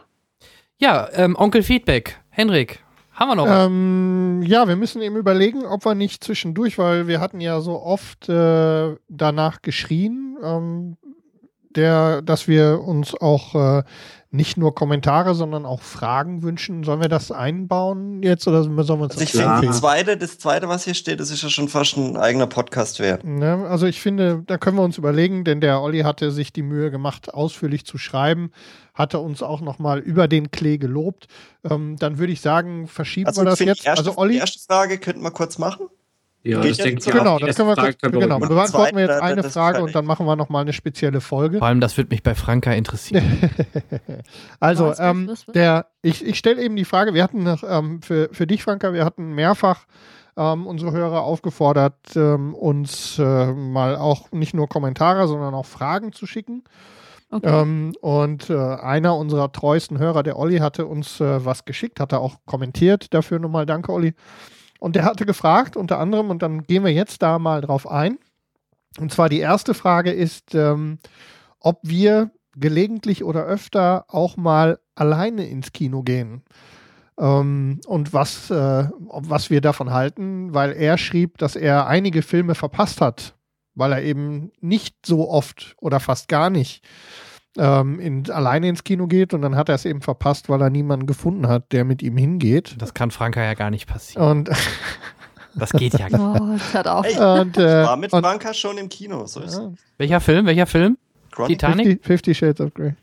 Ja, 0.85 1.09
ähm, 1.13 1.35
Onkel 1.35 1.63
Feedback. 1.63 2.19
Henrik, 2.29 2.83
haben 3.11 3.29
wir 3.29 3.35
noch? 3.35 3.47
Ähm, 3.49 4.43
ja, 4.45 4.67
wir 4.67 4.75
müssen 4.75 5.01
eben 5.01 5.15
überlegen, 5.15 5.65
ob 5.65 5.83
wir 5.83 5.95
nicht 5.95 6.23
zwischendurch, 6.23 6.77
weil 6.77 7.07
wir 7.07 7.19
hatten 7.19 7.41
ja 7.41 7.59
so 7.59 7.81
oft 7.81 8.29
äh, 8.29 8.95
danach 9.09 9.63
geschrien, 9.63 10.37
ähm, 10.43 10.97
der, 11.75 12.21
dass 12.21 12.47
wir 12.47 12.81
uns 12.85 13.19
auch 13.19 13.55
äh, 13.55 13.83
nicht 14.35 14.57
nur 14.57 14.75
Kommentare, 14.75 15.33
sondern 15.33 15.65
auch 15.65 15.81
Fragen 15.81 16.43
wünschen. 16.43 16.83
Sollen 16.83 17.01
wir 17.01 17.09
das 17.09 17.31
einbauen 17.31 18.21
jetzt 18.21 18.47
oder 18.47 18.63
sollen 18.63 18.75
wir 18.75 19.03
uns 19.03 19.13
Also 19.13 19.21
ich 19.21 19.31
das 19.31 19.41
finde, 19.41 19.67
das 19.67 19.79
zweite, 19.79 20.17
das 20.17 20.37
zweite, 20.37 20.67
was 20.67 20.83
hier 20.83 20.93
steht, 20.93 21.19
das 21.19 21.31
ist 21.31 21.41
ja 21.41 21.49
schon 21.49 21.69
fast 21.69 21.97
ein 21.97 22.17
eigener 22.17 22.47
Podcast 22.47 22.99
wert. 22.99 23.23
Ne, 23.23 23.65
also 23.67 23.85
ich 23.87 24.01
finde, 24.01 24.43
da 24.45 24.57
können 24.57 24.77
wir 24.77 24.83
uns 24.83 24.97
überlegen, 24.97 25.43
denn 25.43 25.61
der 25.61 25.81
Olli 25.81 26.01
hatte 26.01 26.31
sich 26.31 26.53
die 26.53 26.63
Mühe 26.63 26.91
gemacht, 26.91 27.33
ausführlich 27.33 27.85
zu 27.85 27.97
schreiben, 27.97 28.51
hatte 28.93 29.19
uns 29.19 29.41
auch 29.41 29.61
nochmal 29.61 29.99
über 29.99 30.27
den 30.27 30.51
Klee 30.51 30.77
gelobt. 30.77 31.27
Ähm, 31.63 31.95
dann 31.97 32.17
würde 32.17 32.33
ich 32.33 32.41
sagen, 32.41 32.87
verschieben 32.87 33.27
Also 33.27 33.41
wir 33.41 33.45
das 33.45 33.59
jetzt. 33.59 33.85
erste, 33.85 33.91
also 33.91 34.17
Olli, 34.17 34.33
die 34.33 34.39
erste 34.39 34.59
Frage 34.59 34.97
könnten 34.97 35.21
wir 35.21 35.31
kurz 35.31 35.57
machen. 35.57 35.87
Ja, 36.45 36.61
Geht 36.61 36.71
das 36.71 36.77
denke 36.77 37.01
ich 37.03 37.11
genau, 37.11 37.39
das 37.39 37.55
können 37.55 37.69
wir 37.69 37.75
kurz, 37.75 37.97
genau, 37.99 38.37
beantworten 38.37 38.95
wir 38.95 39.07
jetzt 39.07 39.19
eine 39.19 39.41
Frage 39.43 39.81
und 39.81 39.95
dann 39.95 40.05
machen 40.05 40.27
wir 40.27 40.35
nochmal 40.35 40.61
eine 40.61 40.73
spezielle 40.73 41.19
Folge. 41.19 41.57
Vor 41.57 41.67
allem, 41.67 41.81
das 41.81 41.97
würde 41.97 42.11
mich 42.11 42.21
bei 42.21 42.35
Franka 42.35 42.71
interessieren. 42.71 43.49
Also, 44.59 44.93
ähm, 44.99 45.31
der, 45.53 45.87
ich, 46.01 46.25
ich 46.25 46.37
stelle 46.37 46.61
eben 46.61 46.75
die 46.75 46.85
Frage, 46.85 47.13
wir 47.13 47.23
hatten 47.23 47.43
noch, 47.43 47.63
ähm, 47.67 48.01
für, 48.01 48.29
für 48.31 48.47
dich, 48.47 48.63
Franka, 48.63 48.93
wir 48.93 49.05
hatten 49.05 49.33
mehrfach 49.33 49.85
ähm, 50.37 50.67
unsere 50.67 50.91
Hörer 50.91 51.21
aufgefordert, 51.23 51.95
ähm, 52.15 52.53
uns 52.53 53.17
äh, 53.19 53.51
mal 53.53 53.95
auch 53.95 54.31
nicht 54.31 54.53
nur 54.53 54.67
Kommentare, 54.67 55.27
sondern 55.27 55.53
auch 55.53 55.65
Fragen 55.65 56.13
zu 56.13 56.25
schicken. 56.25 56.63
Okay. 57.31 57.61
Ähm, 57.61 57.93
und 58.01 58.49
äh, 58.49 58.55
einer 58.55 59.17
unserer 59.17 59.51
treuesten 59.51 59.97
Hörer, 59.97 60.23
der 60.23 60.37
Olli, 60.37 60.59
hatte 60.59 60.85
uns 60.85 61.19
äh, 61.19 61.43
was 61.43 61.65
geschickt, 61.65 61.99
hat 61.99 62.11
er 62.11 62.21
auch 62.21 62.37
kommentiert. 62.45 63.13
Dafür 63.13 63.39
nochmal 63.39 63.65
danke, 63.65 63.91
Olli. 63.91 64.13
Und 64.85 64.95
der 64.95 65.03
hatte 65.03 65.25
gefragt, 65.25 65.75
unter 65.75 65.97
anderem, 65.97 66.29
und 66.29 66.43
dann 66.43 66.61
gehen 66.61 66.83
wir 66.83 66.93
jetzt 66.93 67.23
da 67.23 67.39
mal 67.39 67.59
drauf 67.61 67.89
ein. 67.89 68.19
Und 68.99 69.11
zwar 69.11 69.29
die 69.29 69.39
erste 69.39 69.73
Frage 69.73 70.11
ist, 70.11 70.53
ähm, 70.53 70.99
ob 71.59 71.79
wir 71.81 72.29
gelegentlich 72.55 73.23
oder 73.23 73.45
öfter 73.45 74.05
auch 74.09 74.37
mal 74.37 74.77
alleine 74.93 75.47
ins 75.47 75.71
Kino 75.71 76.03
gehen. 76.03 76.43
Ähm, 77.19 77.81
und 77.87 78.13
was, 78.13 78.51
äh, 78.51 78.87
was 78.99 79.49
wir 79.49 79.59
davon 79.59 79.89
halten, 79.89 80.53
weil 80.53 80.73
er 80.73 80.99
schrieb, 80.99 81.39
dass 81.39 81.55
er 81.55 81.87
einige 81.87 82.21
Filme 82.21 82.53
verpasst 82.53 83.01
hat, 83.01 83.33
weil 83.73 83.91
er 83.91 84.03
eben 84.03 84.51
nicht 84.61 85.03
so 85.03 85.27
oft 85.31 85.75
oder 85.81 85.99
fast 85.99 86.27
gar 86.27 86.51
nicht 86.51 86.85
ähm, 87.57 87.99
in, 87.99 88.29
alleine 88.29 88.67
ins 88.69 88.83
Kino 88.83 89.07
geht 89.07 89.33
und 89.33 89.41
dann 89.41 89.55
hat 89.55 89.69
er 89.69 89.75
es 89.75 89.85
eben 89.85 90.01
verpasst, 90.01 90.49
weil 90.49 90.61
er 90.61 90.69
niemanden 90.69 91.05
gefunden 91.05 91.47
hat, 91.47 91.71
der 91.71 91.85
mit 91.85 92.01
ihm 92.03 92.17
hingeht. 92.17 92.75
Das 92.79 92.93
kann 92.93 93.11
Franka 93.11 93.43
ja 93.43 93.53
gar 93.53 93.69
nicht 93.69 93.87
passieren. 93.87 94.27
Und, 94.29 94.49
Das 95.57 95.71
geht 95.71 95.97
ja 95.97 96.09
gar 96.09 96.33
nicht. 96.33 96.41
Oh, 96.41 96.47
das 96.57 96.73
hört 96.73 96.87
auf. 96.89 97.05
Hey, 97.05 97.39
und, 97.39 97.57
äh, 97.57 97.83
war 97.85 97.95
mit 97.95 98.11
und 98.11 98.23
Franka 98.25 98.53
schon 98.53 98.77
im 98.77 98.89
Kino. 98.89 99.25
So 99.25 99.39
ist 99.39 99.53
ja, 99.57 99.71
Welcher 99.97 100.19
Film? 100.19 100.45
Welcher 100.47 100.65
Film? 100.65 100.97
Chronicle. 101.31 101.55
Titanic? 101.57 101.85
50, 102.03 102.05
50 102.05 102.37
Shades 102.37 102.59
of 102.61 102.73
Grey. 102.73 102.93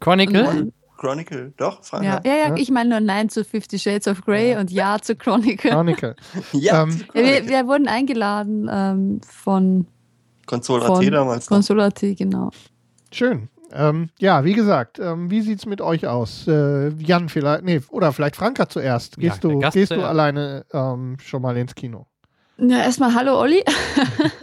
Chronicle? 0.00 0.42
Nein. 0.42 0.72
Chronicle. 0.96 1.52
Doch, 1.56 1.84
Franka. 1.84 2.04
Ja, 2.04 2.20
ja, 2.24 2.32
ja, 2.36 2.48
Ja. 2.48 2.56
ich 2.56 2.70
meine 2.72 2.90
nur 2.90 2.98
Nein 3.00 3.28
zu 3.28 3.44
Fifty 3.44 3.78
Shades 3.78 4.08
of 4.08 4.22
Grey 4.24 4.56
und 4.56 4.72
Ja 4.72 4.98
zu 5.00 5.14
Chronicle. 5.14 5.70
Chronicle. 5.70 6.16
Ja, 6.52 6.82
Ähm, 6.82 6.90
zu 6.90 6.98
Ja, 6.98 7.14
wir, 7.14 7.22
Chronicle. 7.22 7.48
wir 7.48 7.66
wurden 7.68 7.86
eingeladen 7.88 8.68
ähm, 8.72 9.20
von, 9.24 9.86
Consola 10.46 10.86
von 10.86 11.00
T 11.00 11.10
damals. 11.10 11.46
Consolati, 11.46 12.16
genau. 12.16 12.50
Schön. 13.12 13.48
Ähm, 13.72 14.10
ja, 14.18 14.44
wie 14.44 14.54
gesagt, 14.54 14.98
ähm, 14.98 15.30
wie 15.30 15.42
sieht's 15.42 15.66
mit 15.66 15.80
euch 15.80 16.06
aus? 16.06 16.46
Äh, 16.46 16.88
Jan 16.98 17.28
vielleicht, 17.28 17.64
nee, 17.64 17.80
oder 17.90 18.12
vielleicht 18.12 18.36
Franka 18.36 18.68
zuerst. 18.68 19.16
Ja, 19.16 19.22
Gehst 19.30 19.44
der 19.44 19.50
du, 19.50 19.58
Gast 19.58 19.74
gehst 19.74 19.92
du 19.92 20.02
alleine 20.02 20.64
ähm, 20.72 21.16
schon 21.22 21.42
mal 21.42 21.56
ins 21.56 21.74
Kino? 21.74 22.06
Ja, 22.58 22.78
erstmal 22.78 23.14
Hallo 23.14 23.38
Olli. 23.38 23.62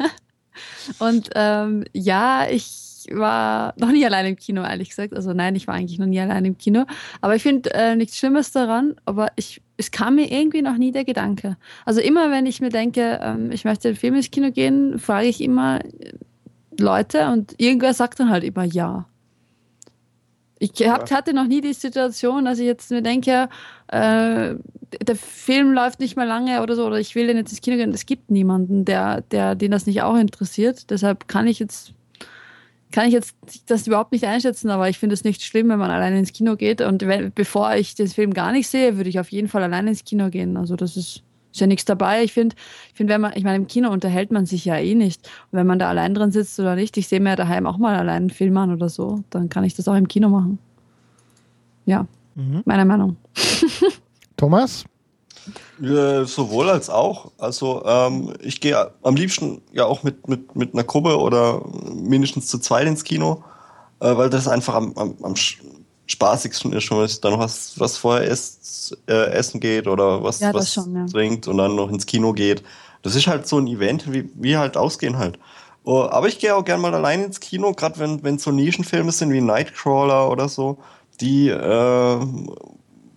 und 0.99 1.30
ähm, 1.35 1.85
ja, 1.93 2.45
ich 2.49 3.07
war 3.11 3.73
noch 3.77 3.91
nie 3.91 4.06
allein 4.06 4.26
im 4.26 4.35
Kino, 4.35 4.64
ehrlich 4.64 4.89
gesagt. 4.89 5.14
Also 5.14 5.34
nein, 5.34 5.56
ich 5.56 5.68
war 5.68 5.76
eigentlich 5.76 5.99
noch 5.99 6.07
nie 6.07 6.19
allein 6.19 6.45
im 6.45 6.57
Kino. 6.57 6.85
Aber 7.22 7.35
ich 7.35 7.43
finde 7.43 7.73
äh, 7.73 7.95
nichts 7.95 8.18
Schlimmes 8.18 8.52
daran, 8.52 8.95
aber 9.06 9.27
ich, 9.35 9.61
es 9.77 9.91
kam 9.91 10.15
mir 10.15 10.31
irgendwie 10.31 10.61
noch 10.61 10.77
nie 10.77 10.91
der 10.91 11.03
Gedanke. 11.03 11.57
Also 11.85 12.02
immer, 12.02 12.31
wenn 12.31 12.45
ich 12.45 12.61
mir 12.61 12.69
denke, 12.69 13.19
ähm, 13.22 13.52
ich 13.52 13.65
möchte 13.65 13.89
den 13.89 13.97
Film 13.97 14.15
ins 14.15 14.31
Kino 14.31 14.52
gehen, 14.52 14.99
frage 14.99 15.27
ich 15.27 15.41
immer 15.41 15.80
Leute 16.80 17.30
und 17.30 17.56
irgendwer 17.57 17.93
sagt 17.93 18.19
dann 18.19 18.30
halt 18.30 18.43
immer 18.43 18.64
ja. 18.64 19.06
Ich 20.73 20.87
hab, 20.87 21.09
hatte 21.11 21.33
noch 21.33 21.47
nie 21.47 21.61
die 21.61 21.73
Situation, 21.73 22.45
dass 22.45 22.59
ich 22.59 22.65
jetzt 22.65 22.91
mir 22.91 23.01
denke, 23.01 23.49
äh, 23.87 24.55
der 25.01 25.15
Film 25.15 25.73
läuft 25.73 25.99
nicht 25.99 26.15
mehr 26.15 26.25
lange 26.25 26.61
oder 26.61 26.75
so, 26.75 26.85
oder 26.85 26.99
ich 26.99 27.15
will 27.15 27.27
den 27.27 27.37
jetzt 27.37 27.51
ins 27.51 27.61
Kino 27.61 27.77
gehen. 27.77 27.91
Es 27.91 28.05
gibt 28.05 28.31
niemanden, 28.31 28.85
der, 28.85 29.21
der, 29.21 29.55
den 29.55 29.71
das 29.71 29.85
nicht 29.85 30.01
auch 30.01 30.15
interessiert. 30.15 30.89
Deshalb 30.89 31.27
kann 31.27 31.47
ich 31.47 31.59
jetzt, 31.59 31.93
kann 32.91 33.07
ich 33.07 33.13
jetzt 33.13 33.35
das 33.67 33.87
überhaupt 33.87 34.11
nicht 34.11 34.25
einschätzen, 34.25 34.69
aber 34.69 34.89
ich 34.89 34.97
finde 34.97 35.13
es 35.13 35.23
nicht 35.23 35.43
schlimm, 35.43 35.69
wenn 35.69 35.79
man 35.79 35.91
alleine 35.91 36.19
ins 36.19 36.33
Kino 36.33 36.55
geht. 36.55 36.81
Und 36.81 37.05
wenn, 37.05 37.31
bevor 37.33 37.75
ich 37.75 37.95
den 37.95 38.07
Film 38.07 38.33
gar 38.33 38.51
nicht 38.51 38.67
sehe, 38.67 38.97
würde 38.97 39.09
ich 39.09 39.19
auf 39.19 39.31
jeden 39.31 39.47
Fall 39.47 39.63
alleine 39.63 39.89
ins 39.89 40.03
Kino 40.03 40.29
gehen. 40.29 40.57
Also 40.57 40.75
das 40.75 40.97
ist, 40.97 41.21
ist 41.56 41.61
ja 41.61 41.68
nichts 41.68 41.86
dabei. 41.86 42.23
Ich 42.23 42.34
finde, 42.34 42.56
ich 42.90 42.95
finde, 42.95 43.14
wenn 43.14 43.22
man, 43.22 43.34
ich 43.36 43.44
meine, 43.44 43.56
im 43.56 43.68
Kino 43.68 43.90
unterhält 43.90 44.32
man 44.32 44.45
sich 44.45 44.65
ja 44.65 44.77
eh 44.77 44.94
nicht. 44.94 45.27
Und 45.52 45.57
wenn 45.60 45.65
man 45.68 45.80
da 45.80 45.90
allein 45.90 46.14
drin 46.14 46.32
sitzt 46.32 46.60
oder 46.60 46.76
nicht, 46.76 46.98
ich 46.98 47.07
sehe 47.07 47.19
mir 47.19 47.36
daheim 47.36 47.65
auch 47.65 47.77
mal 47.77 47.95
allein 47.95 48.15
einen 48.23 48.30
Film 48.30 48.56
an 48.57 48.73
oder 48.73 48.90
so, 48.90 49.23
dann 49.30 49.49
kann 49.49 49.64
ich 49.64 49.73
das 49.73 49.88
auch 49.88 49.95
im 49.95 50.07
Kino 50.07 50.30
machen. 50.30 50.60
Ja, 51.86 52.06
Mhm. 52.38 52.64
meine 52.65 52.84
Meinung. 52.84 53.15
Thomas? 54.38 54.84
Äh, 55.82 56.26
sowohl 56.26 56.69
als 56.69 56.90
auch. 56.90 57.32
Also 57.38 57.84
ähm, 57.86 58.34
ich 58.41 58.60
gehe 58.60 58.91
am 59.03 59.15
liebsten 59.15 59.61
ja 59.72 59.86
auch 59.86 60.03
mit, 60.03 60.27
mit, 60.27 60.53
mit 60.56 60.73
einer 60.73 60.84
Gruppe 60.84 61.18
oder 61.18 61.61
mindestens 61.94 62.48
zu 62.48 62.60
zweit 62.60 62.88
ins 62.88 63.03
Kino. 63.06 63.44
äh, 64.02 64.18
weil 64.18 64.30
das 64.30 64.49
einfach 64.49 64.73
am, 64.76 64.91
am, 64.98 65.15
am 65.22 65.36
spaßigsten 66.07 66.73
ist, 66.73 66.91
wenn 66.91 66.98
man 66.98 67.10
dann 67.22 67.34
noch 67.34 67.40
was, 67.40 67.80
was 67.80 67.98
vorher 67.98 68.27
isst, 68.27 68.98
äh, 69.07 69.32
essen 69.32 69.60
geht 69.60 69.88
oder 69.88 70.23
was, 70.23 70.40
Ja, 70.40 70.53
was 70.53 70.73
schon, 70.73 70.95
ja. 70.95 71.06
trinkt 71.06 71.48
und 71.48 71.57
dann 71.57 71.76
noch 71.76 71.90
ins 71.90 72.06
Kino 72.06 72.34
geht. 72.34 72.64
Das 73.02 73.15
ist 73.15 73.27
halt 73.27 73.48
so 73.48 73.57
ein 73.57 73.68
Event, 73.68 74.11
wie, 74.11 74.30
wie 74.36 74.57
halt 74.57 74.77
ausgehen 74.77 75.18
halt. 75.18 75.40
Oh, 75.84 76.02
aber 76.02 76.27
ich 76.27 76.40
gehe 76.40 76.56
auch 76.56 76.65
gern 76.65 76.82
mal 76.82 76.94
allein 76.95 77.23
ins 77.26 77.40
Kino, 77.40 77.73
gerade 77.73 77.99
wenn 77.99 78.23
wenn 78.23 78.40
so 78.40 78.52
Nischenfilme 78.52 79.11
sind 79.11 79.32
wie 79.32 79.41
Nightcrawler 79.41 80.32
oder 80.32 80.49
so, 80.49 80.77
die 81.22 81.49
äh, 81.49 82.19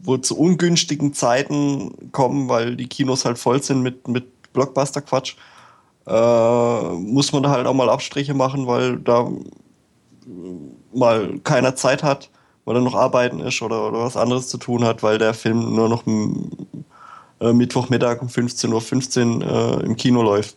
wohl 0.01 0.20
zu 0.20 0.39
ungünstigen 0.39 1.15
Zeiten 1.15 2.10
kommen, 2.12 2.48
weil 2.48 2.77
die 2.77 2.86
Kinos 2.86 3.24
halt 3.24 3.39
voll 3.39 3.62
sind 3.62 3.82
mit, 3.82 4.09
mit 4.09 4.52
Blockbuster-Quatsch. 4.52 5.36
Äh, 6.06 6.93
muss 6.94 7.32
man 7.32 7.43
da 7.43 7.51
halt 7.51 7.66
auch 7.66 7.74
mal 7.74 7.89
Abstriche 7.90 8.35
machen, 8.35 8.66
weil 8.66 8.98
da 8.98 9.28
mal 10.93 11.39
keiner 11.44 11.77
Zeit 11.77 12.02
hat, 12.02 12.31
weil 12.69 12.77
er 12.77 12.82
noch 12.82 12.95
arbeiten 12.95 13.40
ist 13.40 13.62
oder, 13.62 13.89
oder 13.89 14.01
was 14.01 14.19
anderes 14.19 14.49
zu 14.49 14.59
tun 14.59 14.85
hat, 14.85 15.03
weil 15.03 15.16
der 15.16 15.32
Film 15.32 15.74
nur 15.74 15.89
noch 15.89 16.05
äh, 16.07 17.53
Mittwochmittag 17.55 18.20
um 18.20 18.28
15.15 18.28 19.43
Uhr 19.43 19.81
äh, 19.81 19.86
im 19.86 19.97
Kino 19.97 20.23
läuft. 20.23 20.55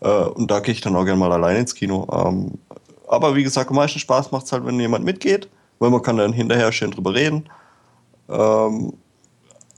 Äh, 0.00 0.08
und 0.08 0.50
da 0.50 0.58
gehe 0.58 0.74
ich 0.74 0.80
dann 0.80 0.96
auch 0.96 1.04
gerne 1.04 1.20
mal 1.20 1.30
allein 1.30 1.58
ins 1.58 1.72
Kino. 1.72 2.04
Ähm, 2.12 2.58
aber 3.06 3.36
wie 3.36 3.44
gesagt, 3.44 3.70
am 3.70 3.76
meisten 3.76 4.00
Spaß 4.00 4.32
macht 4.32 4.46
es 4.46 4.52
halt, 4.52 4.66
wenn 4.66 4.80
jemand 4.80 5.04
mitgeht, 5.04 5.48
weil 5.78 5.90
man 5.90 6.02
kann 6.02 6.16
dann 6.16 6.32
hinterher 6.32 6.72
schön 6.72 6.90
drüber 6.90 7.14
reden. 7.14 7.48
Ähm, 8.28 8.94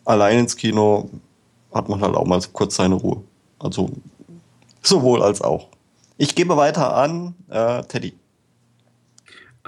allein 0.07 0.39
ins 0.39 0.57
Kino 0.57 1.11
hat 1.74 1.86
man 1.90 2.01
halt 2.01 2.15
auch 2.15 2.27
mal 2.27 2.40
kurz 2.51 2.77
seine 2.77 2.95
Ruhe. 2.95 3.23
Also 3.59 3.90
sowohl 4.82 5.23
als 5.23 5.43
auch. 5.43 5.66
Ich 6.16 6.35
gebe 6.35 6.57
weiter 6.57 6.97
an 6.97 7.35
äh, 7.51 7.82
Teddy. 7.82 8.15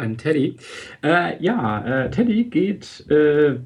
Ein 0.01 0.17
Teddy. 0.17 0.57
Äh, 1.03 1.43
ja, 1.43 2.05
äh, 2.05 2.11
Teddy 2.11 2.45
geht 2.45 3.05
äh, 3.11 3.57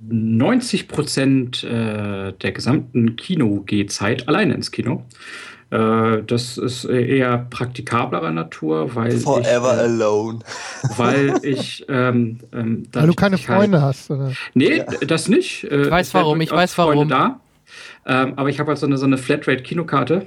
90 0.00 0.88
Prozent 0.88 1.64
äh, 1.64 2.32
der 2.32 2.52
gesamten 2.52 3.16
Kino-Gehzeit 3.16 4.28
alleine 4.28 4.54
ins 4.54 4.70
Kino. 4.70 5.04
Äh, 5.70 6.22
das 6.26 6.56
ist 6.58 6.84
eher 6.84 7.46
praktikablerer 7.50 8.30
Natur, 8.30 8.94
weil 8.94 9.12
Forever 9.18 9.72
ich, 9.74 9.80
äh, 9.80 9.84
alone. 9.84 10.38
weil 10.96 11.34
ich 11.42 11.84
ähm, 11.88 12.38
ähm, 12.52 12.84
Weil 12.92 13.06
du 13.06 13.14
keine 13.14 13.36
halt- 13.36 13.44
Freunde 13.44 13.82
hast, 13.82 14.10
oder? 14.10 14.32
Nee, 14.54 14.82
das 15.06 15.28
nicht. 15.28 15.64
Ich 15.64 15.90
weiß 15.90 16.14
warum, 16.14 16.40
ich 16.40 16.50
weiß 16.50 16.76
warum. 16.78 16.94
Freunde 16.94 17.14
Da. 17.14 17.40
Ähm, 18.06 18.32
aber 18.36 18.48
ich 18.48 18.58
habe 18.58 18.68
halt 18.68 18.78
so 18.78 18.86
eine, 18.86 18.96
so 18.96 19.04
eine 19.04 19.18
Flatrate-Kinokarte, 19.18 20.24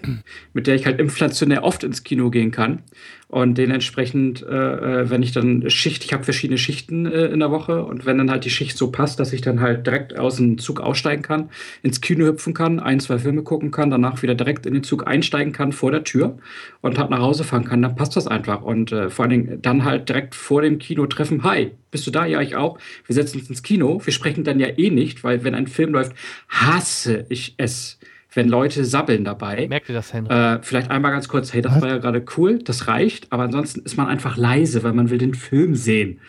mit 0.54 0.68
der 0.68 0.76
ich 0.76 0.86
halt 0.86 1.00
inflationär 1.00 1.64
oft 1.64 1.84
ins 1.84 2.04
Kino 2.04 2.30
gehen 2.30 2.52
kann. 2.52 2.84
Und 3.32 3.58
dementsprechend, 3.58 4.46
äh, 4.46 5.04
äh, 5.04 5.10
wenn 5.10 5.24
ich 5.24 5.32
dann 5.32 5.70
Schicht, 5.70 6.04
ich 6.04 6.12
habe 6.12 6.26
verschiedene 6.26 6.58
Schichten 6.58 7.06
äh, 7.06 7.28
in 7.28 7.40
der 7.40 7.50
Woche 7.50 7.82
und 7.86 8.06
wenn 8.06 8.18
dann 8.18 8.30
halt 8.30 8.44
die 8.44 8.50
Schicht 8.50 8.78
so 8.78 8.92
passt, 8.92 9.22
dass 9.22 9.32
ich 9.32 9.40
dann 9.40 9.62
halt 9.62 9.88
direkt 9.88 10.20
aus 10.20 10.36
dem 10.36 10.58
Zug 10.58 10.82
aussteigen 10.82 11.22
kann, 11.22 11.50
ins 11.82 12.02
Kino 12.02 12.26
hüpfen 12.26 12.54
kann, 12.54 12.82
ein, 12.82 13.00
zwei 13.00 13.20
Filme 13.20 13.42
gucken 13.44 13.72
kann, 13.72 13.90
danach 13.90 14.22
wieder 14.22 14.36
direkt 14.36 14.66
in 14.66 14.74
den 14.74 14.84
Zug 14.84 15.08
einsteigen 15.08 15.54
kann 15.54 15.72
vor 15.72 15.92
der 15.92 16.04
Tür 16.04 16.40
und 16.82 17.00
halt 17.00 17.10
nach 17.10 17.22
Hause 17.22 17.46
fahren 17.46 17.64
kann, 17.64 17.82
dann 17.82 17.96
passt 17.96 18.18
das 18.18 18.28
einfach. 18.28 18.64
Und 18.64 18.92
äh, 18.92 19.10
vor 19.10 19.24
allen 19.24 19.30
Dingen 19.30 19.62
dann 19.62 19.86
halt 19.86 20.10
direkt 20.10 20.36
vor 20.36 20.62
dem 20.62 20.78
Kino 20.78 21.06
treffen, 21.06 21.46
hi, 21.46 21.72
bist 21.90 22.06
du 22.06 22.12
da? 22.12 22.26
Ja, 22.26 22.42
ich 22.42 22.58
auch. 22.58 22.80
Wir 23.06 23.16
setzen 23.16 23.40
uns 23.40 23.50
ins 23.50 23.64
Kino. 23.64 24.02
Wir 24.04 24.12
sprechen 24.12 24.44
dann 24.44 24.60
ja 24.60 24.68
eh 24.78 24.90
nicht, 24.90 25.24
weil 25.24 25.46
wenn 25.46 25.56
ein 25.56 25.68
Film 25.68 25.94
läuft, 25.94 26.18
hasse 26.50 27.28
ich 27.30 27.54
es, 27.56 27.98
wenn 28.34 28.48
Leute 28.48 28.86
sabbeln 28.86 29.24
dabei. 29.24 29.68
Merkt 29.68 29.90
ihr 29.90 29.96
das, 29.96 30.14
Henry? 30.14 30.34
Äh, 30.34 30.60
vielleicht 30.62 30.90
einmal 30.90 31.12
ganz 31.12 31.28
kurz, 31.28 31.54
hey, 31.54 31.62
das 31.62 31.82
war 31.82 31.90
ja 31.90 31.98
gerade 31.98 32.24
cool, 32.38 32.60
das 32.60 32.88
reicht, 32.88 33.32
aber 33.32 33.44
ansonsten 33.44 33.82
ist 33.82 33.98
man 33.98 34.08
einfach 34.08 34.38
leise, 34.38 34.84
weil 34.84 34.94
man 34.94 35.10
will 35.10 35.18
den 35.18 35.34
Film 35.34 35.76
sehen. 35.76 36.22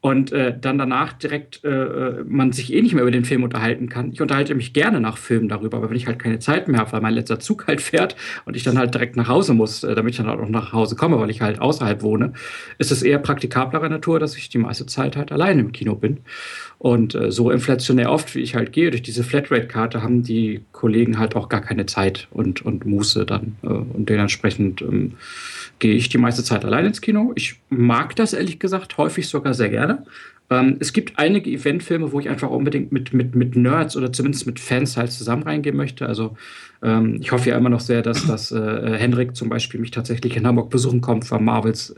Und 0.00 0.30
äh, 0.30 0.56
dann 0.56 0.78
danach 0.78 1.12
direkt 1.12 1.64
äh, 1.64 1.68
äh, 1.68 2.24
man 2.24 2.52
sich 2.52 2.72
eh 2.72 2.80
nicht 2.82 2.94
mehr 2.94 3.02
über 3.02 3.10
den 3.10 3.24
Film 3.24 3.42
unterhalten 3.42 3.88
kann. 3.88 4.12
Ich 4.12 4.22
unterhalte 4.22 4.54
mich 4.54 4.72
gerne 4.72 5.00
nach 5.00 5.18
Filmen 5.18 5.48
darüber, 5.48 5.78
aber 5.78 5.90
wenn 5.90 5.96
ich 5.96 6.06
halt 6.06 6.20
keine 6.20 6.38
Zeit 6.38 6.68
mehr 6.68 6.78
habe, 6.78 6.92
weil 6.92 7.00
mein 7.00 7.14
letzter 7.14 7.40
Zug 7.40 7.66
halt 7.66 7.80
fährt 7.80 8.14
und 8.44 8.54
ich 8.54 8.62
dann 8.62 8.78
halt 8.78 8.94
direkt 8.94 9.16
nach 9.16 9.26
Hause 9.26 9.54
muss, 9.54 9.82
äh, 9.82 9.96
damit 9.96 10.12
ich 10.12 10.18
dann 10.18 10.28
auch 10.28 10.48
nach 10.48 10.72
Hause 10.72 10.94
komme, 10.94 11.18
weil 11.18 11.30
ich 11.30 11.40
halt 11.40 11.60
außerhalb 11.60 12.02
wohne, 12.02 12.32
ist 12.78 12.92
es 12.92 13.02
eher 13.02 13.18
praktikablerer 13.18 13.88
Natur, 13.88 14.20
dass 14.20 14.36
ich 14.36 14.48
die 14.48 14.58
meiste 14.58 14.86
Zeit 14.86 15.16
halt 15.16 15.32
alleine 15.32 15.62
im 15.62 15.72
Kino 15.72 15.96
bin. 15.96 16.18
Und 16.78 17.16
äh, 17.16 17.32
so 17.32 17.50
inflationär 17.50 18.12
oft, 18.12 18.36
wie 18.36 18.40
ich 18.40 18.54
halt 18.54 18.70
gehe, 18.70 18.90
durch 18.92 19.02
diese 19.02 19.24
Flatrate-Karte 19.24 20.04
haben 20.04 20.22
die 20.22 20.60
Kollegen 20.70 21.18
halt 21.18 21.34
auch 21.34 21.48
gar 21.48 21.60
keine 21.60 21.86
Zeit 21.86 22.28
und, 22.30 22.64
und 22.64 22.86
Muße 22.86 23.26
dann. 23.26 23.56
Äh, 23.64 23.66
und 23.66 24.08
dementsprechend 24.08 24.80
ähm, 24.80 25.14
gehe 25.78 25.94
ich 25.94 26.08
die 26.08 26.18
meiste 26.18 26.44
Zeit 26.44 26.64
allein 26.64 26.86
ins 26.86 27.00
Kino. 27.00 27.32
Ich 27.34 27.60
mag 27.68 28.16
das 28.16 28.32
ehrlich 28.32 28.58
gesagt 28.58 28.98
häufig 28.98 29.28
sogar 29.28 29.54
sehr 29.54 29.68
gerne. 29.68 30.04
Ähm, 30.50 30.76
es 30.80 30.92
gibt 30.92 31.18
einige 31.18 31.50
Eventfilme, 31.50 32.12
wo 32.12 32.20
ich 32.20 32.28
einfach 32.28 32.50
unbedingt 32.50 32.90
mit, 32.92 33.12
mit, 33.12 33.34
mit 33.34 33.56
Nerds 33.56 33.96
oder 33.96 34.12
zumindest 34.12 34.46
mit 34.46 34.60
Fans 34.60 34.96
halt 34.96 35.12
zusammen 35.12 35.42
reingehen 35.42 35.76
möchte. 35.76 36.06
Also 36.06 36.36
ähm, 36.82 37.18
ich 37.20 37.32
hoffe 37.32 37.50
ja 37.50 37.56
immer 37.56 37.70
noch 37.70 37.80
sehr, 37.80 38.02
dass, 38.02 38.26
dass 38.26 38.52
äh, 38.52 38.96
Henrik 38.96 39.34
zum 39.34 39.48
Beispiel 39.48 39.80
mich 39.80 39.90
tatsächlich 39.90 40.36
in 40.36 40.46
Hamburg 40.46 40.70
besuchen 40.70 41.00
kommt, 41.00 41.24
von 41.24 41.44
Marvels 41.44 41.94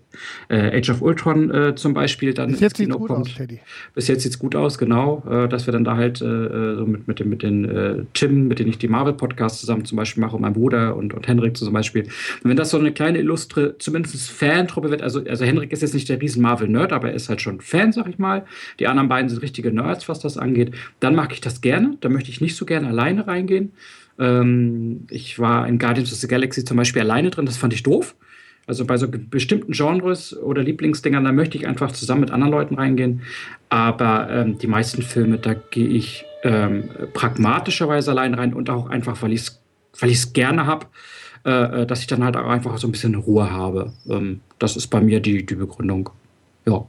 äh, 0.48 0.78
Age 0.78 0.90
of 0.90 1.02
Ultron 1.02 1.50
äh, 1.50 1.74
zum 1.74 1.92
Beispiel 1.92 2.32
dann 2.32 2.52
Bis 2.52 2.60
jetzt 2.60 2.72
ins 2.72 2.78
sieht's 2.78 2.88
Kino 2.88 2.98
gut 2.98 3.08
kommt. 3.08 3.26
aus, 3.26 3.34
Teddy. 3.34 3.60
Bis 3.94 4.08
jetzt 4.08 4.22
sieht's 4.22 4.38
gut 4.38 4.56
aus, 4.56 4.78
genau. 4.78 5.22
Äh, 5.28 5.48
dass 5.48 5.66
wir 5.66 5.72
dann 5.72 5.84
da 5.84 5.96
halt 5.96 6.22
äh, 6.22 6.76
so 6.76 6.86
mit, 6.86 7.06
mit, 7.08 7.20
dem, 7.20 7.28
mit 7.28 7.42
den 7.42 7.64
äh, 7.64 8.04
Tim, 8.14 8.48
mit 8.48 8.58
denen 8.58 8.70
ich 8.70 8.78
die 8.78 8.88
Marvel-Podcasts 8.88 9.60
zusammen 9.60 9.84
zum 9.84 9.96
Beispiel 9.96 10.22
mache, 10.22 10.36
und 10.36 10.42
mein 10.42 10.54
Bruder 10.54 10.96
und, 10.96 11.12
und 11.12 11.28
Henrik 11.28 11.56
zum 11.56 11.72
Beispiel. 11.72 12.04
Und 12.04 12.50
wenn 12.50 12.56
das 12.56 12.70
so 12.70 12.78
eine 12.78 12.92
kleine 12.92 13.18
illustre, 13.18 13.76
zumindest 13.78 14.30
Fantruppe 14.30 14.90
wird, 14.90 15.02
also, 15.02 15.22
also 15.24 15.44
Henrik 15.44 15.72
ist 15.72 15.82
jetzt 15.82 15.94
nicht 15.94 16.08
der 16.08 16.20
riesen 16.20 16.42
Marvel-Nerd, 16.42 16.92
aber 16.92 17.08
er 17.08 17.14
ist 17.14 17.28
halt 17.28 17.42
schon 17.42 17.60
Fan, 17.60 17.92
sag 17.92 18.08
ich 18.08 18.18
mal. 18.18 18.44
Die 18.78 18.86
anderen 18.86 19.08
beiden 19.08 19.28
sind 19.28 19.42
richtige 19.42 19.72
Nerds, 19.72 20.08
was 20.08 20.20
das 20.20 20.38
angeht. 20.38 20.72
Dann 21.00 21.14
mag 21.14 21.32
ich 21.32 21.40
das 21.40 21.60
gerne. 21.60 21.96
Da 22.00 22.08
möchte 22.08 22.30
ich 22.30 22.40
nicht 22.40 22.56
so 22.56 22.64
gerne 22.64 22.88
alleine 22.88 23.26
reingehen. 23.26 23.72
Ähm, 24.20 25.06
ich 25.10 25.38
war 25.38 25.66
in 25.66 25.78
Guardians 25.78 26.12
of 26.12 26.18
the 26.18 26.28
Galaxy 26.28 26.64
zum 26.64 26.76
Beispiel 26.76 27.02
alleine 27.02 27.30
drin, 27.30 27.46
das 27.46 27.56
fand 27.56 27.72
ich 27.72 27.82
doof. 27.82 28.14
Also 28.66 28.84
bei 28.84 28.96
so 28.98 29.08
bestimmten 29.08 29.72
Genres 29.72 30.36
oder 30.36 30.62
Lieblingsdingern, 30.62 31.24
da 31.24 31.32
möchte 31.32 31.58
ich 31.58 31.66
einfach 31.66 31.90
zusammen 31.90 32.20
mit 32.20 32.30
anderen 32.30 32.52
Leuten 32.52 32.74
reingehen. 32.76 33.22
Aber 33.68 34.28
ähm, 34.30 34.58
die 34.58 34.68
meisten 34.68 35.02
Filme, 35.02 35.38
da 35.38 35.54
gehe 35.54 35.88
ich 35.88 36.24
ähm, 36.44 36.84
pragmatischerweise 37.12 38.12
allein 38.12 38.34
rein 38.34 38.54
und 38.54 38.70
auch 38.70 38.88
einfach, 38.88 39.22
weil 39.22 39.32
ich 39.32 39.40
es 39.40 39.60
weil 39.98 40.14
gerne 40.32 40.66
habe, 40.66 40.86
äh, 41.44 41.82
äh, 41.82 41.86
dass 41.86 42.00
ich 42.00 42.06
dann 42.06 42.22
halt 42.22 42.36
auch 42.36 42.48
einfach 42.48 42.78
so 42.78 42.86
ein 42.86 42.92
bisschen 42.92 43.14
Ruhe 43.14 43.50
habe. 43.50 43.92
Ähm, 44.08 44.40
das 44.58 44.76
ist 44.76 44.88
bei 44.88 45.00
mir 45.00 45.20
die, 45.20 45.44
die 45.44 45.54
Begründung. 45.54 46.10
Ja. 46.66 46.84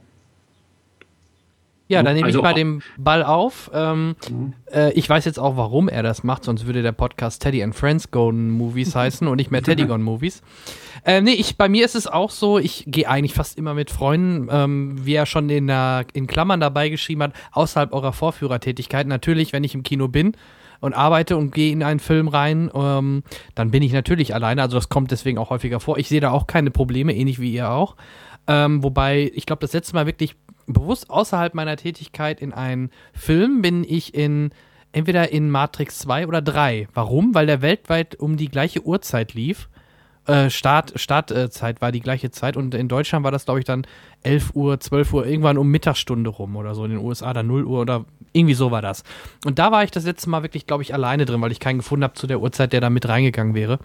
Ja, 1.88 2.02
dann 2.02 2.14
nehme 2.14 2.26
Also 2.26 2.38
ich 2.38 2.42
mal 2.42 2.54
den 2.54 2.82
Ball 2.96 3.22
auf. 3.22 3.70
Ähm, 3.74 4.14
Mhm. 4.30 4.52
äh, 4.72 4.92
ich 4.92 5.08
weiß 5.08 5.24
jetzt 5.26 5.38
auch, 5.38 5.56
warum 5.56 5.88
er 5.88 6.02
das 6.02 6.24
macht, 6.24 6.44
sonst 6.44 6.64
würde 6.66 6.82
der 6.82 6.92
Podcast 6.92 7.42
Teddy 7.42 7.62
and 7.62 7.74
Friends 7.74 8.10
Gone 8.10 8.50
Movies 8.50 8.94
heißen 8.96 9.26
und 9.28 9.36
nicht 9.36 9.50
mehr 9.50 9.62
Teddy 9.62 9.84
Gone 9.84 10.02
Movies. 10.02 10.42
Ähm, 11.04 11.24
nee, 11.24 11.32
ich, 11.32 11.58
bei 11.58 11.68
mir 11.68 11.84
ist 11.84 11.94
es 11.96 12.06
auch 12.06 12.30
so, 12.30 12.58
ich 12.58 12.84
gehe 12.86 13.08
eigentlich 13.08 13.34
fast 13.34 13.58
immer 13.58 13.74
mit 13.74 13.90
Freunden, 13.90 14.48
ähm, 14.50 15.04
wie 15.04 15.14
er 15.14 15.26
schon 15.26 15.50
in, 15.50 15.66
der, 15.66 16.06
in 16.12 16.26
Klammern 16.26 16.60
dabei 16.60 16.88
geschrieben 16.88 17.24
hat, 17.24 17.32
außerhalb 17.50 17.92
eurer 17.92 18.12
Vorführertätigkeit. 18.12 19.06
Natürlich, 19.06 19.52
wenn 19.52 19.64
ich 19.64 19.74
im 19.74 19.82
Kino 19.82 20.08
bin 20.08 20.32
und 20.80 20.94
arbeite 20.94 21.36
und 21.36 21.52
gehe 21.52 21.72
in 21.72 21.82
einen 21.82 22.00
Film 22.00 22.28
rein, 22.28 22.70
ähm, 22.74 23.22
dann 23.54 23.70
bin 23.70 23.82
ich 23.82 23.92
natürlich 23.92 24.34
alleine. 24.34 24.62
Also 24.62 24.76
das 24.76 24.88
kommt 24.88 25.10
deswegen 25.10 25.38
auch 25.38 25.50
häufiger 25.50 25.80
vor. 25.80 25.98
Ich 25.98 26.08
sehe 26.08 26.20
da 26.20 26.30
auch 26.30 26.46
keine 26.46 26.70
Probleme, 26.70 27.14
ähnlich 27.14 27.40
wie 27.40 27.52
ihr 27.52 27.70
auch. 27.70 27.96
Ähm, 28.46 28.82
wobei, 28.82 29.30
ich 29.34 29.46
glaube, 29.46 29.60
das 29.60 29.72
letzte 29.72 29.94
Mal 29.94 30.06
wirklich 30.06 30.36
bewusst 30.66 31.10
außerhalb 31.10 31.54
meiner 31.54 31.76
Tätigkeit 31.76 32.40
in 32.40 32.52
einen 32.52 32.90
Film 33.12 33.62
bin 33.62 33.84
ich 33.84 34.14
in 34.14 34.50
entweder 34.92 35.32
in 35.32 35.50
Matrix 35.50 35.98
2 36.00 36.26
oder 36.26 36.42
3. 36.42 36.88
Warum? 36.94 37.34
Weil 37.34 37.46
der 37.46 37.62
weltweit 37.62 38.16
um 38.16 38.36
die 38.36 38.48
gleiche 38.48 38.84
Uhrzeit 38.84 39.34
lief. 39.34 39.68
Äh, 40.26 40.50
Start, 40.50 40.92
Startzeit 40.96 41.80
war 41.80 41.90
die 41.90 42.00
gleiche 42.00 42.30
Zeit 42.30 42.56
und 42.56 42.74
in 42.74 42.86
Deutschland 42.86 43.24
war 43.24 43.32
das, 43.32 43.46
glaube 43.46 43.58
ich, 43.58 43.66
dann 43.66 43.86
11 44.22 44.54
Uhr, 44.54 44.78
12 44.78 45.12
Uhr, 45.14 45.26
irgendwann 45.26 45.58
um 45.58 45.68
Mittagsstunde 45.68 46.30
rum 46.30 46.54
oder 46.54 46.74
so. 46.74 46.84
In 46.84 46.92
den 46.92 47.00
USA 47.00 47.32
dann 47.32 47.48
0 47.48 47.64
Uhr 47.64 47.80
oder 47.80 48.04
irgendwie 48.32 48.54
so 48.54 48.70
war 48.70 48.82
das. 48.82 49.02
Und 49.44 49.58
da 49.58 49.72
war 49.72 49.82
ich 49.82 49.90
das 49.90 50.04
letzte 50.04 50.30
Mal 50.30 50.42
wirklich, 50.42 50.66
glaube 50.66 50.84
ich, 50.84 50.94
alleine 50.94 51.24
drin, 51.24 51.40
weil 51.40 51.50
ich 51.50 51.58
keinen 51.58 51.78
gefunden 51.78 52.04
habe 52.04 52.14
zu 52.14 52.26
der 52.28 52.40
Uhrzeit, 52.40 52.72
der 52.72 52.80
da 52.80 52.88
mit 52.88 53.08
reingegangen 53.08 53.54
wäre. 53.54 53.78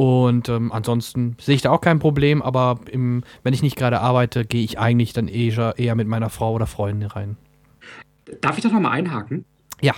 Und 0.00 0.48
ähm, 0.48 0.72
ansonsten 0.72 1.36
sehe 1.38 1.54
ich 1.54 1.60
da 1.60 1.70
auch 1.70 1.82
kein 1.82 1.98
Problem, 1.98 2.40
aber 2.40 2.80
im, 2.90 3.22
wenn 3.42 3.52
ich 3.52 3.60
nicht 3.60 3.76
gerade 3.76 4.00
arbeite, 4.00 4.46
gehe 4.46 4.64
ich 4.64 4.78
eigentlich 4.78 5.12
dann 5.12 5.28
eher, 5.28 5.74
eher 5.76 5.94
mit 5.94 6.08
meiner 6.08 6.30
Frau 6.30 6.54
oder 6.54 6.66
Freundin 6.66 7.10
rein. 7.10 7.36
Darf 8.40 8.56
ich 8.56 8.62
da 8.62 8.70
nochmal 8.70 8.92
einhaken? 8.92 9.44
Ja. 9.82 9.92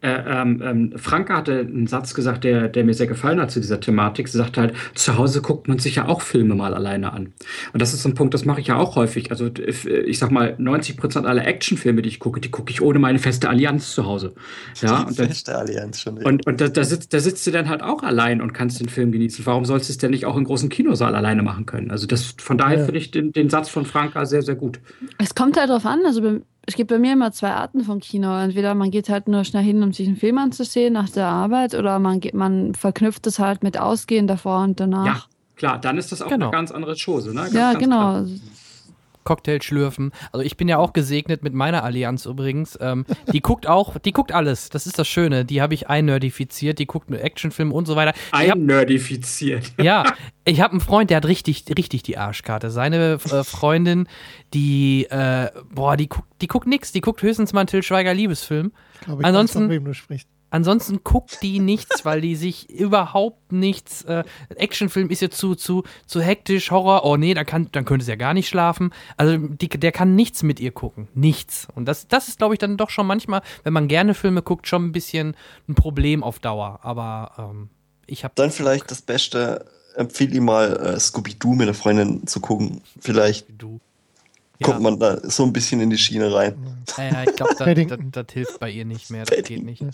Äh, 0.00 0.10
ähm, 0.26 0.62
ähm, 0.64 0.92
Franke 0.96 1.34
hatte 1.34 1.58
einen 1.60 1.86
Satz 1.88 2.14
gesagt, 2.14 2.44
der, 2.44 2.68
der 2.68 2.84
mir 2.84 2.94
sehr 2.94 3.06
gefallen 3.08 3.40
hat 3.40 3.50
zu 3.50 3.60
dieser 3.60 3.80
Thematik. 3.80 4.28
Sie 4.28 4.38
sagte 4.38 4.60
halt, 4.60 4.74
zu 4.94 5.18
Hause 5.18 5.42
guckt 5.42 5.66
man 5.66 5.78
sich 5.78 5.96
ja 5.96 6.06
auch 6.06 6.20
Filme 6.20 6.54
mal 6.54 6.72
alleine 6.74 7.12
an. 7.12 7.32
Und 7.72 7.82
das 7.82 7.94
ist 7.94 8.02
so 8.02 8.08
ein 8.08 8.14
Punkt, 8.14 8.32
das 8.34 8.44
mache 8.44 8.60
ich 8.60 8.68
ja 8.68 8.76
auch 8.76 8.94
häufig. 8.96 9.30
Also 9.30 9.50
ich 9.56 10.18
sag 10.18 10.30
mal, 10.30 10.54
90 10.58 10.96
Prozent 10.96 11.26
aller 11.26 11.46
Actionfilme, 11.46 12.02
die 12.02 12.08
ich 12.08 12.20
gucke, 12.20 12.40
die 12.40 12.50
gucke 12.50 12.70
ich 12.70 12.80
ohne 12.80 12.98
meine 12.98 13.18
feste 13.18 13.48
Allianz 13.48 13.92
zu 13.94 14.06
Hause. 14.06 14.34
Ja, 14.80 15.02
und 15.02 15.18
dann, 15.18 15.26
Feste 15.28 15.56
Allianz 15.56 16.00
schon. 16.00 16.18
und, 16.18 16.46
und 16.46 16.60
da, 16.60 16.68
da, 16.68 16.84
sitzt, 16.84 17.12
da 17.12 17.18
sitzt 17.18 17.44
du 17.46 17.50
dann 17.50 17.68
halt 17.68 17.82
auch 17.82 18.02
allein 18.04 18.40
und 18.40 18.52
kannst 18.52 18.78
den 18.80 18.88
Film 18.88 19.10
genießen. 19.10 19.44
Warum 19.46 19.64
sollst 19.64 19.88
du 19.88 19.92
es 19.92 19.98
denn 19.98 20.10
nicht 20.12 20.24
auch 20.26 20.36
im 20.36 20.44
großen 20.44 20.68
Kinosaal 20.68 21.14
alleine 21.16 21.42
machen 21.42 21.66
können? 21.66 21.90
Also 21.90 22.06
das, 22.06 22.34
von 22.38 22.56
daher 22.58 22.78
Ja. 22.78 22.84
finde 22.84 22.98
ich 22.98 23.10
den, 23.10 23.32
den 23.32 23.50
Satz 23.50 23.68
von 23.68 23.84
Franka 23.84 24.24
sehr, 24.26 24.42
sehr 24.42 24.54
gut. 24.54 24.78
Es 25.18 25.34
kommt 25.34 25.56
halt 25.58 25.70
drauf 25.70 25.84
an. 25.86 26.00
Also 26.06 26.22
bei- 26.22 26.40
es 26.68 26.74
gibt 26.74 26.90
bei 26.90 26.98
mir 26.98 27.14
immer 27.14 27.32
zwei 27.32 27.50
Arten 27.52 27.82
von 27.82 27.98
Kino. 27.98 28.36
Entweder 28.38 28.74
man 28.74 28.90
geht 28.90 29.08
halt 29.08 29.26
nur 29.26 29.42
schnell 29.44 29.62
hin, 29.64 29.82
um 29.82 29.94
sich 29.94 30.06
einen 30.06 30.16
Film 30.18 30.36
anzusehen 30.36 30.92
nach 30.92 31.08
der 31.08 31.26
Arbeit, 31.26 31.74
oder 31.74 31.98
man 31.98 32.20
geht, 32.20 32.34
man 32.34 32.74
verknüpft 32.74 33.26
es 33.26 33.38
halt 33.38 33.62
mit 33.62 33.80
Ausgehen 33.80 34.26
davor 34.26 34.62
und 34.64 34.78
danach. 34.78 35.06
Ja, 35.06 35.22
klar, 35.56 35.78
dann 35.80 35.96
ist 35.96 36.12
das 36.12 36.20
auch 36.20 36.28
Genau. 36.28 36.46
eine 36.48 36.52
ganz 36.52 36.70
andere 36.70 36.94
Chose. 36.94 37.30
Ne? 37.30 37.40
Ganz, 37.40 37.54
Ja, 37.54 37.72
ganz 37.72 37.82
genau. 37.84 37.96
klar. 37.96 38.26
Cocktail 39.28 39.60
schlürfen. 39.60 40.12
Also 40.32 40.42
ich 40.42 40.56
bin 40.56 40.68
ja 40.68 40.78
auch 40.78 40.94
gesegnet 40.94 41.42
mit 41.42 41.52
meiner 41.52 41.84
Allianz 41.84 42.24
übrigens. 42.24 42.78
Ähm, 42.80 43.04
die 43.30 43.42
guckt 43.42 43.66
auch, 43.66 43.98
die 43.98 44.12
guckt 44.12 44.32
alles. 44.32 44.70
Das 44.70 44.86
ist 44.86 44.98
das 44.98 45.06
Schöne. 45.06 45.44
Die 45.44 45.60
habe 45.60 45.74
ich 45.74 45.90
einnerdifiziert. 45.90 46.78
Die 46.78 46.86
guckt 46.86 47.10
mit 47.10 47.20
Actionfilmen 47.20 47.74
und 47.74 47.84
so 47.86 47.94
weiter. 47.94 48.14
Einnerdifiziert. 48.32 49.72
ja, 49.82 50.14
ich 50.46 50.62
habe 50.62 50.72
einen 50.72 50.80
Freund, 50.80 51.10
der 51.10 51.18
hat 51.18 51.26
richtig, 51.26 51.66
richtig 51.76 52.02
die 52.04 52.16
Arschkarte. 52.16 52.70
Seine 52.70 53.18
äh, 53.22 53.44
Freundin, 53.44 54.08
die, 54.54 55.04
äh, 55.10 55.50
boah, 55.70 55.98
die 55.98 56.08
guckt, 56.08 56.28
die 56.40 56.46
guckt 56.46 56.66
nix. 56.66 56.92
Die 56.92 57.02
guckt 57.02 57.20
höchstens 57.20 57.52
mal 57.52 57.60
einen 57.60 57.66
Till 57.66 57.82
Schweiger 57.82 58.14
Liebesfilm. 58.14 58.72
Ich 58.94 59.00
glaube, 59.02 59.22
ich 59.22 59.26
Ansonsten- 59.26 59.58
weiß, 59.58 59.64
von 59.66 59.70
wem 59.70 59.84
du 59.84 59.92
sprichst. 59.92 60.28
Ansonsten 60.50 61.00
guckt 61.04 61.42
die 61.42 61.58
nichts, 61.58 62.04
weil 62.04 62.20
die 62.20 62.34
sich 62.36 62.70
überhaupt 62.70 63.52
nichts. 63.52 64.02
Äh, 64.02 64.24
Actionfilm 64.48 65.10
ist 65.10 65.20
jetzt 65.20 65.36
zu, 65.38 65.54
zu, 65.54 65.84
zu 66.06 66.22
hektisch, 66.22 66.70
Horror. 66.70 67.04
Oh 67.04 67.16
nee, 67.16 67.34
dann, 67.34 67.44
kann, 67.46 67.68
dann 67.72 67.84
könnte 67.84 68.04
sie 68.04 68.12
ja 68.12 68.16
gar 68.16 68.32
nicht 68.34 68.48
schlafen. 68.48 68.92
Also 69.16 69.36
die, 69.36 69.68
der 69.68 69.92
kann 69.92 70.14
nichts 70.14 70.42
mit 70.42 70.58
ihr 70.60 70.72
gucken. 70.72 71.08
Nichts. 71.14 71.68
Und 71.74 71.84
das, 71.86 72.08
das 72.08 72.28
ist, 72.28 72.38
glaube 72.38 72.54
ich, 72.54 72.58
dann 72.58 72.76
doch 72.78 72.90
schon 72.90 73.06
manchmal, 73.06 73.42
wenn 73.64 73.72
man 73.72 73.88
gerne 73.88 74.14
Filme 74.14 74.42
guckt, 74.42 74.66
schon 74.66 74.86
ein 74.86 74.92
bisschen 74.92 75.36
ein 75.68 75.74
Problem 75.74 76.22
auf 76.22 76.38
Dauer. 76.38 76.80
Aber 76.82 77.32
ähm, 77.38 77.68
ich 78.06 78.24
habe. 78.24 78.32
Dann 78.36 78.50
vielleicht 78.50 78.90
das 78.90 79.02
Beste, 79.02 79.66
empfehle 79.96 80.34
ihm 80.36 80.44
mal 80.46 80.76
äh, 80.76 80.98
Scooby-Doo 80.98 81.54
mit 81.54 81.66
der 81.66 81.74
Freundin 81.74 82.26
zu 82.26 82.40
gucken. 82.40 82.80
Vielleicht 83.00 83.46
Du. 83.58 83.80
kommt 84.62 84.80
man 84.80 84.98
da 84.98 85.18
so 85.28 85.44
ein 85.44 85.52
bisschen 85.52 85.80
in 85.80 85.90
die 85.90 85.98
Schiene 85.98 86.32
rein. 86.32 86.56
Ja, 86.96 87.04
ja, 87.04 87.22
ich 87.24 87.36
glaube, 87.36 87.54
das, 87.58 87.86
das, 87.88 87.98
das 88.12 88.26
hilft 88.32 88.58
bei 88.60 88.70
ihr 88.70 88.84
nicht 88.84 89.10
mehr. 89.10 89.24
Das 89.24 89.42
geht 89.44 89.62
nicht. 89.62 89.84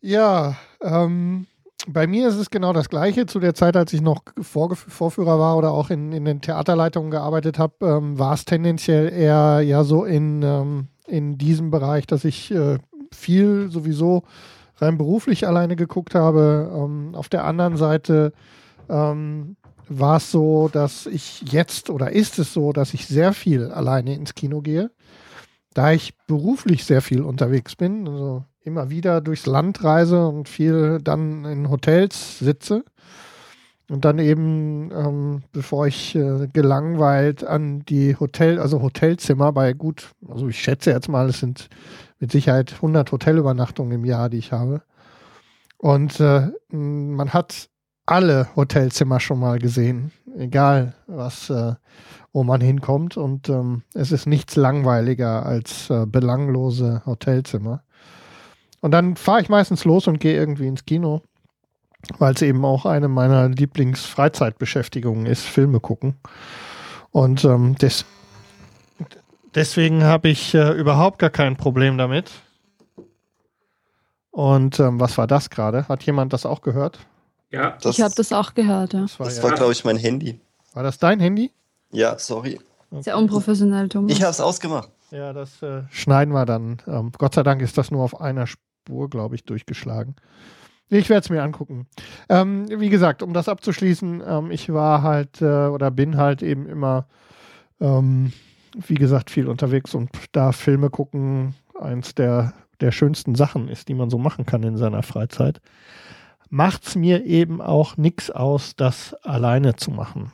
Ja, 0.00 0.56
ähm, 0.82 1.46
bei 1.86 2.06
mir 2.06 2.28
ist 2.28 2.36
es 2.36 2.50
genau 2.50 2.72
das 2.72 2.88
Gleiche. 2.88 3.26
Zu 3.26 3.40
der 3.40 3.54
Zeit, 3.54 3.76
als 3.76 3.92
ich 3.92 4.00
noch 4.00 4.22
Vorge 4.40 4.76
Vorführer 4.76 5.38
war 5.38 5.56
oder 5.56 5.72
auch 5.72 5.90
in, 5.90 6.12
in 6.12 6.24
den 6.24 6.40
Theaterleitungen 6.40 7.10
gearbeitet 7.10 7.58
habe, 7.58 7.74
ähm, 7.86 8.18
war 8.18 8.34
es 8.34 8.44
tendenziell 8.44 9.12
eher 9.12 9.60
ja 9.60 9.84
so 9.84 10.04
in, 10.04 10.42
ähm, 10.42 10.88
in 11.06 11.38
diesem 11.38 11.70
Bereich, 11.70 12.06
dass 12.06 12.24
ich 12.24 12.50
äh, 12.52 12.78
viel 13.12 13.70
sowieso 13.70 14.22
rein 14.76 14.98
beruflich 14.98 15.46
alleine 15.46 15.76
geguckt 15.76 16.14
habe. 16.14 16.70
Ähm, 16.74 17.14
auf 17.14 17.28
der 17.28 17.44
anderen 17.44 17.76
Seite 17.76 18.32
ähm, 18.88 19.56
war 19.88 20.16
es 20.16 20.30
so, 20.30 20.68
dass 20.68 21.06
ich 21.06 21.42
jetzt 21.52 21.90
oder 21.90 22.12
ist 22.12 22.38
es 22.38 22.52
so, 22.52 22.72
dass 22.72 22.94
ich 22.94 23.06
sehr 23.06 23.32
viel 23.32 23.70
alleine 23.70 24.14
ins 24.14 24.34
Kino 24.34 24.60
gehe, 24.60 24.90
da 25.74 25.92
ich 25.92 26.16
beruflich 26.26 26.84
sehr 26.84 27.02
viel 27.02 27.22
unterwegs 27.22 27.76
bin, 27.76 28.08
also 28.08 28.44
immer 28.64 28.90
wieder 28.90 29.20
durchs 29.20 29.46
Land 29.46 29.82
reise 29.84 30.26
und 30.26 30.48
viel 30.48 31.00
dann 31.02 31.44
in 31.44 31.70
Hotels 31.70 32.38
sitze. 32.38 32.84
Und 33.88 34.04
dann 34.04 34.18
eben, 34.18 34.90
ähm, 34.92 35.42
bevor 35.52 35.86
ich 35.86 36.14
äh, 36.14 36.48
gelangweilt 36.52 37.44
an 37.44 37.84
die 37.84 38.16
Hotel, 38.18 38.58
also 38.58 38.80
Hotelzimmer 38.80 39.52
bei 39.52 39.74
gut, 39.74 40.12
also 40.26 40.48
ich 40.48 40.58
schätze 40.60 40.90
jetzt 40.90 41.08
mal, 41.08 41.28
es 41.28 41.40
sind 41.40 41.68
mit 42.18 42.32
Sicherheit 42.32 42.74
100 42.74 43.10
Hotelübernachtungen 43.12 43.92
im 43.92 44.04
Jahr, 44.04 44.30
die 44.30 44.38
ich 44.38 44.52
habe. 44.52 44.82
Und 45.76 46.20
äh, 46.20 46.48
man 46.70 47.34
hat 47.34 47.68
alle 48.06 48.48
Hotelzimmer 48.56 49.20
schon 49.20 49.40
mal 49.40 49.58
gesehen, 49.58 50.12
egal 50.36 50.94
was, 51.06 51.50
äh, 51.50 51.74
wo 52.32 52.44
man 52.44 52.60
hinkommt. 52.60 53.16
Und 53.16 53.48
ähm, 53.48 53.82
es 53.94 54.12
ist 54.12 54.26
nichts 54.26 54.56
langweiliger 54.56 55.44
als 55.44 55.90
äh, 55.90 56.06
belanglose 56.06 57.02
Hotelzimmer. 57.04 57.82
Und 58.82 58.90
dann 58.90 59.16
fahre 59.16 59.40
ich 59.40 59.48
meistens 59.48 59.84
los 59.84 60.06
und 60.06 60.20
gehe 60.20 60.34
irgendwie 60.36 60.66
ins 60.66 60.84
Kino, 60.84 61.22
weil 62.18 62.34
es 62.34 62.42
eben 62.42 62.64
auch 62.64 62.84
eine 62.84 63.08
meiner 63.08 63.48
Lieblingsfreizeitbeschäftigungen 63.48 65.24
ist, 65.24 65.44
Filme 65.44 65.80
gucken. 65.80 66.16
Und 67.12 67.44
ähm, 67.44 67.76
des, 67.76 68.04
deswegen 69.54 70.04
habe 70.04 70.28
ich 70.28 70.52
äh, 70.54 70.72
überhaupt 70.72 71.18
gar 71.20 71.30
kein 71.30 71.56
Problem 71.56 71.96
damit. 71.96 72.30
Und 74.30 74.80
ähm, 74.80 74.98
was 74.98 75.16
war 75.16 75.26
das 75.26 75.48
gerade? 75.50 75.86
Hat 75.88 76.02
jemand 76.04 76.32
das 76.32 76.44
auch 76.46 76.62
gehört? 76.62 76.98
Ja, 77.50 77.76
Das, 77.82 77.96
ich 77.98 78.02
habe 78.02 78.14
das 78.16 78.32
auch 78.32 78.54
gehört, 78.54 78.94
ja. 78.94 79.02
Das 79.02 79.20
war, 79.20 79.30
ja, 79.30 79.42
war 79.42 79.52
glaube 79.52 79.72
ich, 79.72 79.84
mein 79.84 79.98
Handy. 79.98 80.40
war 80.72 80.82
das 80.82 80.98
dein 80.98 81.20
Handy? 81.20 81.52
Ja, 81.90 82.18
sorry. 82.18 82.58
Sehr 83.00 83.16
unprofessionell, 83.16 83.88
Thomas. 83.88 84.12
Ich 84.12 84.22
habe 84.22 84.30
es 84.30 84.40
ausgemacht. 84.40 84.90
Ja, 85.10 85.32
das 85.34 85.62
äh, 85.62 85.82
schneiden 85.90 86.32
wir 86.34 86.46
dann. 86.46 86.78
Ähm, 86.86 87.12
Gott 87.16 87.34
sei 87.34 87.42
Dank 87.42 87.60
ist 87.60 87.76
das 87.76 87.90
nur 87.90 88.02
auf 88.02 88.20
einer 88.20 88.46
Spur, 88.46 88.62
glaube 89.08 89.34
ich, 89.34 89.44
durchgeschlagen. 89.44 90.16
Ich 90.88 91.08
werde 91.08 91.24
es 91.24 91.30
mir 91.30 91.42
angucken. 91.42 91.86
Ähm, 92.28 92.66
wie 92.68 92.90
gesagt, 92.90 93.22
um 93.22 93.32
das 93.32 93.48
abzuschließen, 93.48 94.22
ähm, 94.26 94.50
ich 94.50 94.70
war 94.72 95.02
halt 95.02 95.40
äh, 95.40 95.66
oder 95.66 95.90
bin 95.90 96.18
halt 96.18 96.42
eben 96.42 96.66
immer, 96.66 97.06
ähm, 97.80 98.32
wie 98.74 98.96
gesagt, 98.96 99.30
viel 99.30 99.48
unterwegs 99.48 99.94
und 99.94 100.10
da 100.32 100.52
Filme 100.52 100.90
gucken 100.90 101.54
eins 101.80 102.14
der, 102.14 102.52
der 102.80 102.92
schönsten 102.92 103.34
Sachen 103.34 103.68
ist, 103.68 103.88
die 103.88 103.94
man 103.94 104.10
so 104.10 104.18
machen 104.18 104.44
kann 104.44 104.62
in 104.64 104.76
seiner 104.76 105.02
Freizeit. 105.02 105.62
Macht's 106.50 106.94
mir 106.94 107.24
eben 107.24 107.62
auch 107.62 107.96
nichts 107.96 108.30
aus, 108.30 108.76
das 108.76 109.14
alleine 109.22 109.76
zu 109.76 109.90
machen. 109.90 110.30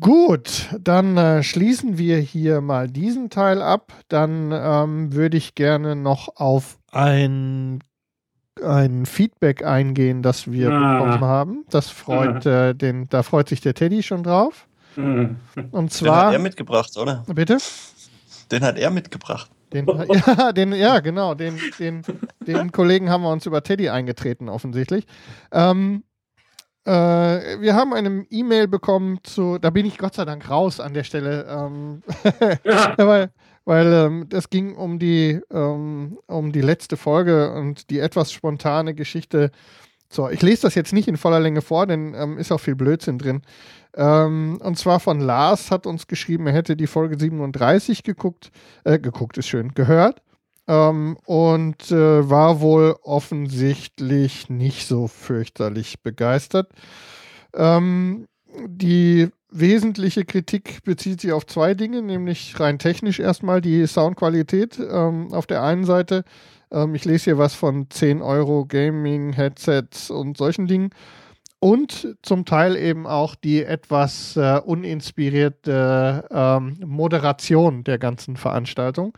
Gut, 0.00 0.68
dann 0.80 1.16
äh, 1.16 1.42
schließen 1.42 1.98
wir 1.98 2.18
hier 2.18 2.60
mal 2.60 2.88
diesen 2.88 3.30
Teil 3.30 3.62
ab. 3.62 3.92
Dann 4.08 4.50
ähm, 4.52 5.12
würde 5.12 5.36
ich 5.36 5.54
gerne 5.54 5.94
noch 5.94 6.36
auf 6.36 6.78
ein, 6.90 7.78
ein 8.62 9.06
Feedback 9.06 9.64
eingehen, 9.64 10.22
das 10.22 10.50
wir 10.50 10.70
Ah. 10.70 10.98
bekommen 10.98 11.20
haben. 11.24 11.64
Das 11.70 11.90
freut 11.90 12.44
äh, 12.44 12.74
den, 12.74 13.08
da 13.08 13.22
freut 13.22 13.48
sich 13.48 13.60
der 13.60 13.74
Teddy 13.74 14.02
schon 14.02 14.22
drauf. 14.24 14.66
Und 14.96 15.36
Den 15.64 15.76
hat 15.84 15.92
zwar, 15.92 16.32
er 16.32 16.38
mitgebracht, 16.40 16.96
oder? 16.96 17.24
bitte? 17.28 17.58
Den 18.50 18.62
hat 18.64 18.78
er 18.78 18.90
mitgebracht. 18.90 19.48
Den, 19.72 19.86
ja, 20.26 20.50
den, 20.52 20.72
ja, 20.72 20.98
genau. 20.98 21.34
Den, 21.34 21.58
den, 21.78 22.02
den 22.40 22.72
Kollegen 22.72 23.10
haben 23.10 23.22
wir 23.22 23.30
uns 23.30 23.46
über 23.46 23.62
Teddy 23.62 23.90
eingetreten, 23.90 24.48
offensichtlich. 24.48 25.06
Ähm, 25.52 26.02
äh, 26.88 27.60
wir 27.60 27.74
haben 27.74 27.92
eine 27.92 28.24
E-Mail 28.30 28.66
bekommen 28.66 29.18
zu, 29.22 29.58
da 29.58 29.68
bin 29.68 29.84
ich 29.84 29.98
Gott 29.98 30.14
sei 30.14 30.24
Dank 30.24 30.48
raus 30.48 30.80
an 30.80 30.94
der 30.94 31.04
Stelle, 31.04 31.46
ähm, 31.46 32.02
Ja. 32.64 32.94
weil, 32.96 33.30
weil 33.66 33.92
ähm, 33.92 34.26
das 34.30 34.48
ging 34.48 34.74
um 34.74 34.98
die, 34.98 35.38
ähm, 35.52 36.18
um 36.26 36.50
die 36.52 36.62
letzte 36.62 36.96
Folge 36.96 37.52
und 37.52 37.90
die 37.90 37.98
etwas 37.98 38.32
spontane 38.32 38.94
Geschichte. 38.94 39.50
So, 40.08 40.30
ich 40.30 40.40
lese 40.40 40.62
das 40.62 40.74
jetzt 40.74 40.94
nicht 40.94 41.08
in 41.08 41.18
voller 41.18 41.40
Länge 41.40 41.60
vor, 41.60 41.86
denn 41.86 42.14
ähm, 42.14 42.38
ist 42.38 42.50
auch 42.50 42.60
viel 42.60 42.74
Blödsinn 42.76 43.18
drin. 43.18 43.42
Ähm, 43.94 44.58
und 44.62 44.78
zwar 44.78 45.00
von 45.00 45.20
Lars 45.20 45.70
hat 45.70 45.86
uns 45.86 46.06
geschrieben, 46.06 46.46
er 46.46 46.54
hätte 46.54 46.74
die 46.74 46.86
Folge 46.86 47.18
37 47.18 48.02
geguckt, 48.02 48.50
äh, 48.84 48.98
geguckt 48.98 49.36
ist 49.36 49.48
schön, 49.48 49.74
gehört. 49.74 50.22
Ähm, 50.68 51.16
und 51.24 51.90
äh, 51.90 52.28
war 52.28 52.60
wohl 52.60 52.96
offensichtlich 53.02 54.50
nicht 54.50 54.86
so 54.86 55.08
fürchterlich 55.08 56.02
begeistert. 56.02 56.70
Ähm, 57.54 58.26
die 58.66 59.28
wesentliche 59.50 60.24
Kritik 60.24 60.82
bezieht 60.84 61.22
sich 61.22 61.32
auf 61.32 61.46
zwei 61.46 61.74
Dinge, 61.74 62.02
nämlich 62.02 62.58
rein 62.60 62.78
technisch 62.78 63.18
erstmal 63.18 63.60
die 63.60 63.86
Soundqualität. 63.86 64.78
Ähm, 64.78 65.32
auf 65.32 65.46
der 65.46 65.62
einen 65.62 65.84
Seite, 65.84 66.24
ähm, 66.70 66.94
ich 66.94 67.04
lese 67.04 67.24
hier 67.24 67.38
was 67.38 67.54
von 67.54 67.88
10 67.90 68.20
Euro 68.20 68.66
Gaming-Headsets 68.66 70.10
und 70.10 70.36
solchen 70.36 70.66
Dingen. 70.66 70.90
Und 71.60 72.16
zum 72.22 72.44
Teil 72.44 72.76
eben 72.76 73.06
auch 73.06 73.34
die 73.34 73.64
etwas 73.64 74.36
äh, 74.36 74.60
uninspirierte 74.64 76.24
ähm, 76.30 76.76
Moderation 76.86 77.82
der 77.82 77.98
ganzen 77.98 78.36
Veranstaltung. 78.36 79.16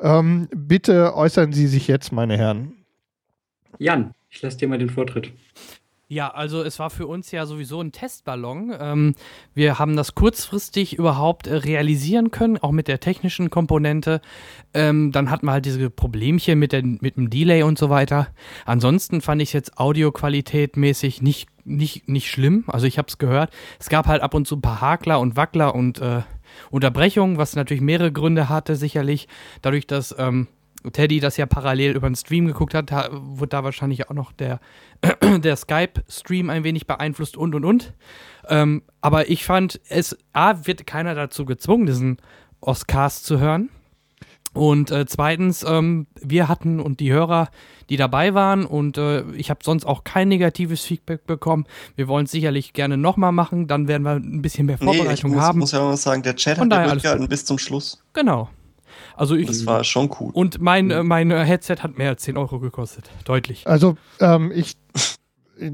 Ähm, 0.00 0.48
bitte 0.54 1.14
äußern 1.14 1.52
Sie 1.52 1.66
sich 1.66 1.88
jetzt, 1.88 2.12
meine 2.12 2.36
Herren. 2.36 2.72
Jan, 3.78 4.14
ich 4.30 4.40
lasse 4.42 4.58
dir 4.58 4.68
mal 4.68 4.78
den 4.78 4.90
Vortritt. 4.90 5.32
Ja, 6.12 6.26
also 6.26 6.64
es 6.64 6.80
war 6.80 6.90
für 6.90 7.06
uns 7.06 7.30
ja 7.30 7.46
sowieso 7.46 7.80
ein 7.80 7.92
Testballon. 7.92 8.74
Ähm, 8.80 9.14
wir 9.54 9.78
haben 9.78 9.94
das 9.94 10.16
kurzfristig 10.16 10.98
überhaupt 10.98 11.46
äh, 11.46 11.54
realisieren 11.54 12.32
können, 12.32 12.58
auch 12.58 12.72
mit 12.72 12.88
der 12.88 12.98
technischen 12.98 13.48
Komponente. 13.48 14.20
Ähm, 14.74 15.12
dann 15.12 15.30
hatten 15.30 15.46
wir 15.46 15.52
halt 15.52 15.66
diese 15.66 15.88
Problemchen 15.88 16.58
mit, 16.58 16.72
der, 16.72 16.82
mit 16.82 17.16
dem 17.16 17.30
Delay 17.30 17.62
und 17.62 17.78
so 17.78 17.90
weiter. 17.90 18.26
Ansonsten 18.66 19.20
fand 19.20 19.40
ich 19.40 19.50
es 19.50 19.52
jetzt 19.52 19.78
Audioqualität 19.78 20.76
mäßig 20.76 21.22
nicht, 21.22 21.48
nicht, 21.64 22.08
nicht 22.08 22.28
schlimm. 22.28 22.64
Also 22.66 22.88
ich 22.88 22.98
habe 22.98 23.06
es 23.06 23.18
gehört. 23.18 23.52
Es 23.78 23.88
gab 23.88 24.08
halt 24.08 24.22
ab 24.22 24.34
und 24.34 24.48
zu 24.48 24.56
ein 24.56 24.62
paar 24.62 24.80
Hakler 24.80 25.20
und 25.20 25.36
Wackler 25.36 25.76
und 25.76 26.00
äh, 26.00 26.22
Unterbrechungen, 26.70 27.36
was 27.38 27.56
natürlich 27.56 27.82
mehrere 27.82 28.12
Gründe 28.12 28.48
hatte, 28.48 28.76
sicherlich. 28.76 29.28
Dadurch, 29.62 29.86
dass 29.86 30.14
ähm, 30.18 30.48
Teddy 30.92 31.20
das 31.20 31.36
ja 31.36 31.46
parallel 31.46 31.96
über 31.96 32.08
den 32.08 32.16
Stream 32.16 32.46
geguckt 32.46 32.74
hat, 32.74 32.90
da, 32.90 33.08
wurde 33.10 33.50
da 33.50 33.64
wahrscheinlich 33.64 34.08
auch 34.08 34.14
noch 34.14 34.32
der, 34.32 34.60
der 35.22 35.56
Skype-Stream 35.56 36.50
ein 36.50 36.64
wenig 36.64 36.86
beeinflusst 36.86 37.36
und 37.36 37.54
und 37.54 37.64
und. 37.64 37.94
Ähm, 38.48 38.82
aber 39.00 39.28
ich 39.28 39.44
fand, 39.44 39.80
es 39.88 40.16
A, 40.32 40.66
wird 40.66 40.86
keiner 40.86 41.14
dazu 41.14 41.44
gezwungen, 41.44 41.86
diesen 41.86 42.18
Oscars 42.60 43.22
zu 43.22 43.38
hören. 43.38 43.70
Und 44.52 44.90
äh, 44.90 45.06
zweitens, 45.06 45.64
ähm, 45.66 46.06
wir 46.20 46.48
hatten 46.48 46.80
und 46.80 46.98
die 46.98 47.12
Hörer, 47.12 47.50
die 47.88 47.96
dabei 47.96 48.34
waren, 48.34 48.66
und 48.66 48.98
äh, 48.98 49.22
ich 49.32 49.48
habe 49.48 49.60
sonst 49.62 49.84
auch 49.84 50.02
kein 50.02 50.28
negatives 50.28 50.84
Feedback 50.84 51.24
bekommen. 51.26 51.66
Wir 51.94 52.08
wollen 52.08 52.24
es 52.24 52.32
sicherlich 52.32 52.72
gerne 52.72 52.96
nochmal 52.96 53.32
machen, 53.32 53.68
dann 53.68 53.86
werden 53.86 54.02
wir 54.02 54.12
ein 54.12 54.42
bisschen 54.42 54.66
mehr 54.66 54.78
Vorbereitung 54.78 55.06
nee, 55.06 55.14
ich 55.14 55.24
muss, 55.24 55.40
haben. 55.42 55.58
muss 55.60 55.72
ja 55.72 55.80
mal 55.80 55.96
sagen, 55.96 56.22
der 56.22 56.34
Chat 56.34 56.58
Von 56.58 56.72
hat 56.72 56.86
ja 56.86 56.90
durchgehalten 56.92 57.28
bis 57.28 57.44
zum 57.44 57.58
Schluss. 57.58 58.02
Genau. 58.12 58.48
Also 59.16 59.36
ich, 59.36 59.46
Das 59.46 59.66
war 59.66 59.84
schon 59.84 60.10
cool. 60.18 60.30
und 60.32 60.60
mein, 60.60 60.90
äh, 60.90 61.02
mein 61.02 61.30
äh, 61.30 61.44
Headset 61.44 61.76
hat 61.80 61.98
mehr 61.98 62.08
als 62.10 62.22
10 62.22 62.36
Euro 62.36 62.58
gekostet. 62.58 63.10
Deutlich. 63.24 63.66
Also, 63.66 63.96
ähm, 64.18 64.50
ich, 64.54 64.76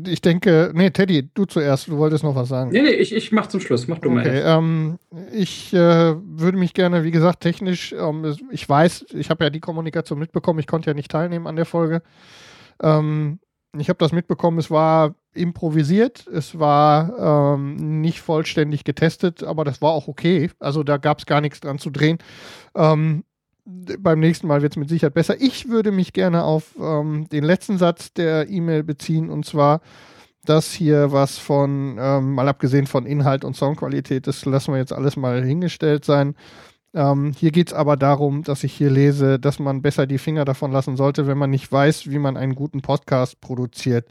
ich 0.06 0.20
denke, 0.20 0.72
nee, 0.74 0.90
Teddy, 0.90 1.30
du 1.32 1.44
zuerst, 1.44 1.88
du 1.88 1.96
wolltest 1.96 2.24
noch 2.24 2.34
was 2.34 2.48
sagen. 2.48 2.70
Nee, 2.70 2.82
nee, 2.82 2.90
ich, 2.90 3.14
ich 3.14 3.32
mach 3.32 3.46
zum 3.46 3.60
Schluss. 3.60 3.86
Mach 3.88 3.98
du 3.98 4.10
mal. 4.10 4.20
Okay, 4.20 4.42
ähm, 4.44 4.98
ich 5.32 5.72
äh, 5.72 6.14
würde 6.16 6.58
mich 6.58 6.74
gerne, 6.74 7.04
wie 7.04 7.10
gesagt, 7.10 7.40
technisch, 7.40 7.92
ähm, 7.92 8.36
ich 8.50 8.68
weiß, 8.68 9.06
ich 9.14 9.30
habe 9.30 9.44
ja 9.44 9.50
die 9.50 9.60
Kommunikation 9.60 10.18
mitbekommen, 10.18 10.58
ich 10.58 10.66
konnte 10.66 10.90
ja 10.90 10.94
nicht 10.94 11.10
teilnehmen 11.10 11.46
an 11.46 11.56
der 11.56 11.66
Folge. 11.66 12.02
Ähm, 12.82 13.38
ich 13.78 13.88
habe 13.88 13.98
das 13.98 14.12
mitbekommen, 14.12 14.58
es 14.58 14.70
war 14.70 15.14
improvisiert, 15.34 16.26
es 16.28 16.58
war 16.58 17.54
ähm, 17.54 18.00
nicht 18.00 18.20
vollständig 18.20 18.84
getestet, 18.84 19.42
aber 19.42 19.64
das 19.64 19.82
war 19.82 19.90
auch 19.90 20.08
okay. 20.08 20.50
Also 20.58 20.82
da 20.82 20.96
gab 20.96 21.18
es 21.18 21.26
gar 21.26 21.40
nichts 21.40 21.60
dran 21.60 21.78
zu 21.78 21.90
drehen. 21.90 22.18
Ähm, 22.74 23.24
beim 23.66 24.20
nächsten 24.20 24.46
Mal 24.46 24.62
wird 24.62 24.72
es 24.72 24.76
mit 24.76 24.88
Sicherheit 24.88 25.14
besser. 25.14 25.40
Ich 25.40 25.68
würde 25.68 25.90
mich 25.90 26.12
gerne 26.12 26.44
auf 26.44 26.74
ähm, 26.80 27.28
den 27.30 27.44
letzten 27.44 27.78
Satz 27.78 28.12
der 28.12 28.48
E-Mail 28.48 28.82
beziehen 28.84 29.28
und 29.28 29.44
zwar 29.44 29.80
das 30.44 30.72
hier 30.72 31.10
was 31.12 31.38
von, 31.38 31.96
ähm, 31.98 32.34
mal 32.34 32.48
abgesehen 32.48 32.86
von 32.86 33.04
Inhalt 33.04 33.44
und 33.44 33.56
Soundqualität, 33.56 34.28
das 34.28 34.44
lassen 34.44 34.72
wir 34.72 34.78
jetzt 34.78 34.92
alles 34.92 35.16
mal 35.16 35.44
hingestellt 35.44 36.04
sein. 36.04 36.36
Ähm, 36.94 37.32
hier 37.36 37.50
geht 37.50 37.68
es 37.68 37.74
aber 37.74 37.96
darum, 37.96 38.42
dass 38.42 38.64
ich 38.64 38.72
hier 38.72 38.90
lese, 38.90 39.38
dass 39.38 39.58
man 39.58 39.82
besser 39.82 40.06
die 40.06 40.18
Finger 40.18 40.44
davon 40.44 40.72
lassen 40.72 40.96
sollte, 40.96 41.26
wenn 41.26 41.36
man 41.36 41.50
nicht 41.50 41.70
weiß, 41.70 42.08
wie 42.08 42.18
man 42.18 42.36
einen 42.36 42.54
guten 42.54 42.80
Podcast 42.80 43.40
produziert. 43.40 44.06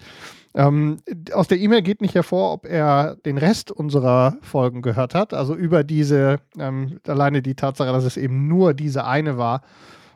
Ähm, 0.55 0.99
aus 1.33 1.47
der 1.47 1.59
E-Mail 1.59 1.81
geht 1.81 2.01
nicht 2.01 2.15
hervor, 2.15 2.53
ob 2.53 2.65
er 2.65 3.17
den 3.25 3.37
Rest 3.37 3.71
unserer 3.71 4.37
Folgen 4.41 4.81
gehört 4.81 5.13
hat. 5.13 5.33
Also 5.33 5.53
über 5.53 5.83
diese, 5.83 6.37
ähm, 6.57 6.99
alleine 7.07 7.41
die 7.41 7.55
Tatsache, 7.55 7.91
dass 7.91 8.05
es 8.05 8.15
eben 8.17 8.47
nur 8.47 8.73
diese 8.73 9.05
eine 9.05 9.37
war. 9.37 9.61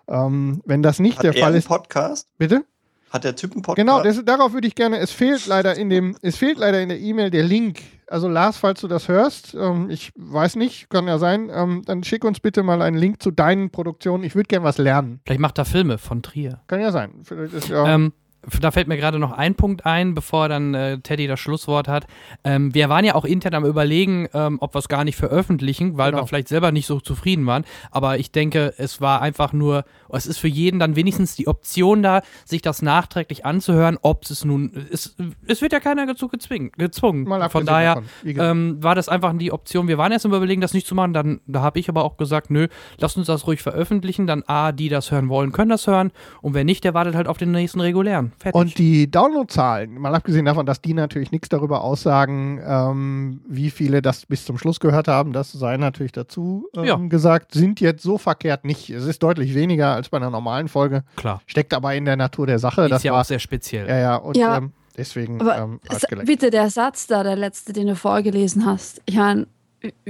Ähm, 0.07 0.61
wenn 0.65 0.81
das 0.81 0.99
nicht 0.99 1.17
Hat 1.17 1.23
der 1.25 1.35
er 1.35 1.39
Fall 1.39 1.49
einen 1.49 1.57
ist. 1.59 1.67
Podcast? 1.67 2.27
Bitte? 2.37 2.63
Hat 3.11 3.23
der 3.23 3.35
Typ 3.35 3.51
einen 3.53 3.63
Podcast? 3.63 3.85
Genau, 3.85 4.01
das, 4.01 4.23
darauf 4.23 4.53
würde 4.53 4.67
ich 4.67 4.75
gerne. 4.75 4.97
Es 4.99 5.11
fehlt 5.11 5.45
leider 5.47 5.75
in 5.75 5.89
dem, 5.89 6.15
es 6.21 6.37
fehlt 6.37 6.57
leider 6.57 6.81
in 6.81 6.89
der 6.89 6.99
E-Mail 6.99 7.31
der 7.31 7.43
Link. 7.43 7.79
Also 8.07 8.27
Lars, 8.27 8.57
falls 8.57 8.81
du 8.81 8.87
das 8.87 9.07
hörst, 9.07 9.55
ähm, 9.55 9.89
ich 9.89 10.11
weiß 10.15 10.55
nicht, 10.55 10.89
kann 10.89 11.07
ja 11.07 11.17
sein, 11.19 11.51
ähm, 11.53 11.83
dann 11.85 12.03
schick 12.03 12.23
uns 12.23 12.39
bitte 12.39 12.63
mal 12.63 12.81
einen 12.81 12.97
Link 12.97 13.21
zu 13.21 13.29
deinen 13.31 13.69
Produktionen. 13.71 14.23
Ich 14.23 14.35
würde 14.35 14.47
gerne 14.47 14.63
was 14.65 14.77
lernen. 14.77 15.19
Vielleicht 15.25 15.41
macht 15.41 15.57
er 15.57 15.65
Filme 15.65 15.97
von 15.97 16.21
Trier. 16.23 16.61
Kann 16.67 16.81
ja 16.81 16.91
sein. 16.91 17.11
Vielleicht 17.23 17.53
ist 17.53 17.69
ja, 17.69 17.87
Ähm, 17.87 18.13
da 18.61 18.71
fällt 18.71 18.87
mir 18.87 18.97
gerade 18.97 19.19
noch 19.19 19.31
ein 19.31 19.55
Punkt 19.55 19.85
ein, 19.85 20.13
bevor 20.15 20.47
dann 20.49 20.73
äh, 20.73 20.99
Teddy 20.99 21.27
das 21.27 21.39
Schlusswort 21.39 21.87
hat. 21.87 22.07
Ähm, 22.43 22.73
wir 22.73 22.87
waren 22.89 23.03
ja 23.03 23.15
auch 23.15 23.25
intern 23.25 23.53
am 23.53 23.65
Überlegen, 23.65 24.27
ähm, 24.33 24.57
ob 24.61 24.73
wir 24.75 24.79
es 24.79 24.87
gar 24.87 25.03
nicht 25.03 25.17
veröffentlichen, 25.17 25.97
weil 25.97 26.11
Genau. 26.11 26.23
wir 26.23 26.27
vielleicht 26.27 26.47
selber 26.47 26.71
nicht 26.71 26.85
so 26.85 26.99
zufrieden 26.99 27.45
waren. 27.45 27.65
Aber 27.91 28.17
ich 28.17 28.31
denke, 28.31 28.73
es 28.77 29.01
war 29.01 29.21
einfach 29.21 29.51
nur, 29.53 29.83
es 30.09 30.25
ist 30.25 30.39
für 30.39 30.47
jeden 30.47 30.79
dann 30.79 30.95
wenigstens 30.95 31.35
die 31.35 31.47
Option 31.47 32.01
da, 32.01 32.21
sich 32.45 32.61
das 32.61 32.81
nachträglich 32.81 33.45
anzuhören, 33.45 33.97
ob 34.01 34.23
es 34.23 34.45
nun, 34.45 34.87
es, 34.91 35.15
es 35.45 35.61
wird 35.61 35.73
ja 35.73 35.79
keiner 35.79 36.05
dazu 36.05 36.27
gezwungen. 36.29 36.71
gezwungen. 36.77 37.25
Mal 37.25 37.49
Von 37.49 37.65
daher 37.65 38.01
ähm, 38.25 38.81
war 38.81 38.95
das 38.95 39.09
einfach 39.09 39.33
die 39.37 39.51
Option. 39.51 39.87
Wir 39.87 39.97
waren 39.97 40.11
erst 40.11 40.25
im 40.25 40.33
Überlegen, 40.33 40.61
das 40.61 40.73
nicht 40.73 40.87
zu 40.87 40.95
machen. 40.95 41.13
Dann, 41.13 41.41
da 41.45 41.61
habe 41.61 41.79
ich 41.79 41.89
aber 41.89 42.03
auch 42.05 42.17
gesagt, 42.17 42.49
nö, 42.49 42.67
lass 42.97 43.17
uns 43.17 43.27
das 43.27 43.45
ruhig 43.47 43.61
veröffentlichen. 43.61 44.27
Dann 44.27 44.43
A, 44.47 44.71
die 44.71 44.89
das 44.89 45.11
hören 45.11 45.29
wollen, 45.29 45.51
können 45.51 45.69
das 45.69 45.87
hören. 45.87 46.11
Und 46.41 46.53
wer 46.53 46.63
nicht, 46.63 46.83
der 46.83 46.93
wartet 46.93 47.15
halt 47.15 47.27
auf 47.27 47.37
den 47.37 47.51
nächsten 47.51 47.81
regulären. 47.81 48.28
Fertig. 48.37 48.59
Und 48.59 48.77
die 48.77 49.09
Downloadzahlen, 49.09 49.97
mal 49.99 50.13
abgesehen 50.13 50.45
davon, 50.45 50.65
dass 50.65 50.81
die 50.81 50.93
natürlich 50.93 51.31
nichts 51.31 51.49
darüber 51.49 51.81
aussagen, 51.83 52.61
ähm, 52.65 53.41
wie 53.47 53.69
viele 53.69 54.01
das 54.01 54.25
bis 54.25 54.45
zum 54.45 54.57
Schluss 54.57 54.79
gehört 54.79 55.07
haben, 55.07 55.33
das 55.33 55.51
sei 55.51 55.77
natürlich 55.77 56.11
dazu 56.11 56.67
ähm, 56.75 56.83
Ja. 56.83 56.95
gesagt, 56.95 57.53
sind 57.53 57.79
jetzt 57.81 58.03
so 58.03 58.17
verkehrt 58.17 58.65
nicht. 58.65 58.89
Es 58.89 59.05
ist 59.05 59.23
deutlich 59.23 59.55
weniger 59.55 59.93
als 59.95 60.09
bei 60.09 60.17
einer 60.17 60.29
normalen 60.29 60.67
Folge. 60.67 61.03
Klar. 61.15 61.41
Steckt 61.45 61.73
aber 61.73 61.95
in 61.95 62.05
der 62.05 62.15
Natur 62.17 62.47
der 62.47 62.59
Sache. 62.59 62.83
Die 62.83 62.89
das 62.89 62.99
ist 62.99 63.03
ja 63.05 63.13
war, 63.13 63.21
auch 63.21 63.25
sehr 63.25 63.39
speziell. 63.39 63.87
Ja, 63.87 63.97
ja, 63.97 64.15
und 64.15 64.37
Ja. 64.37 64.57
Ähm, 64.57 64.71
deswegen 64.97 65.39
Aber 65.41 65.57
ähm, 65.57 65.79
bitte 66.25 66.49
der 66.49 66.69
Satz 66.69 67.07
da, 67.07 67.23
der 67.23 67.35
letzte, 67.35 67.73
den 67.73 67.87
du 67.87 67.95
vorgelesen 67.95 68.65
hast. 68.65 69.01
Ich 69.05 69.15
meine, 69.15 69.47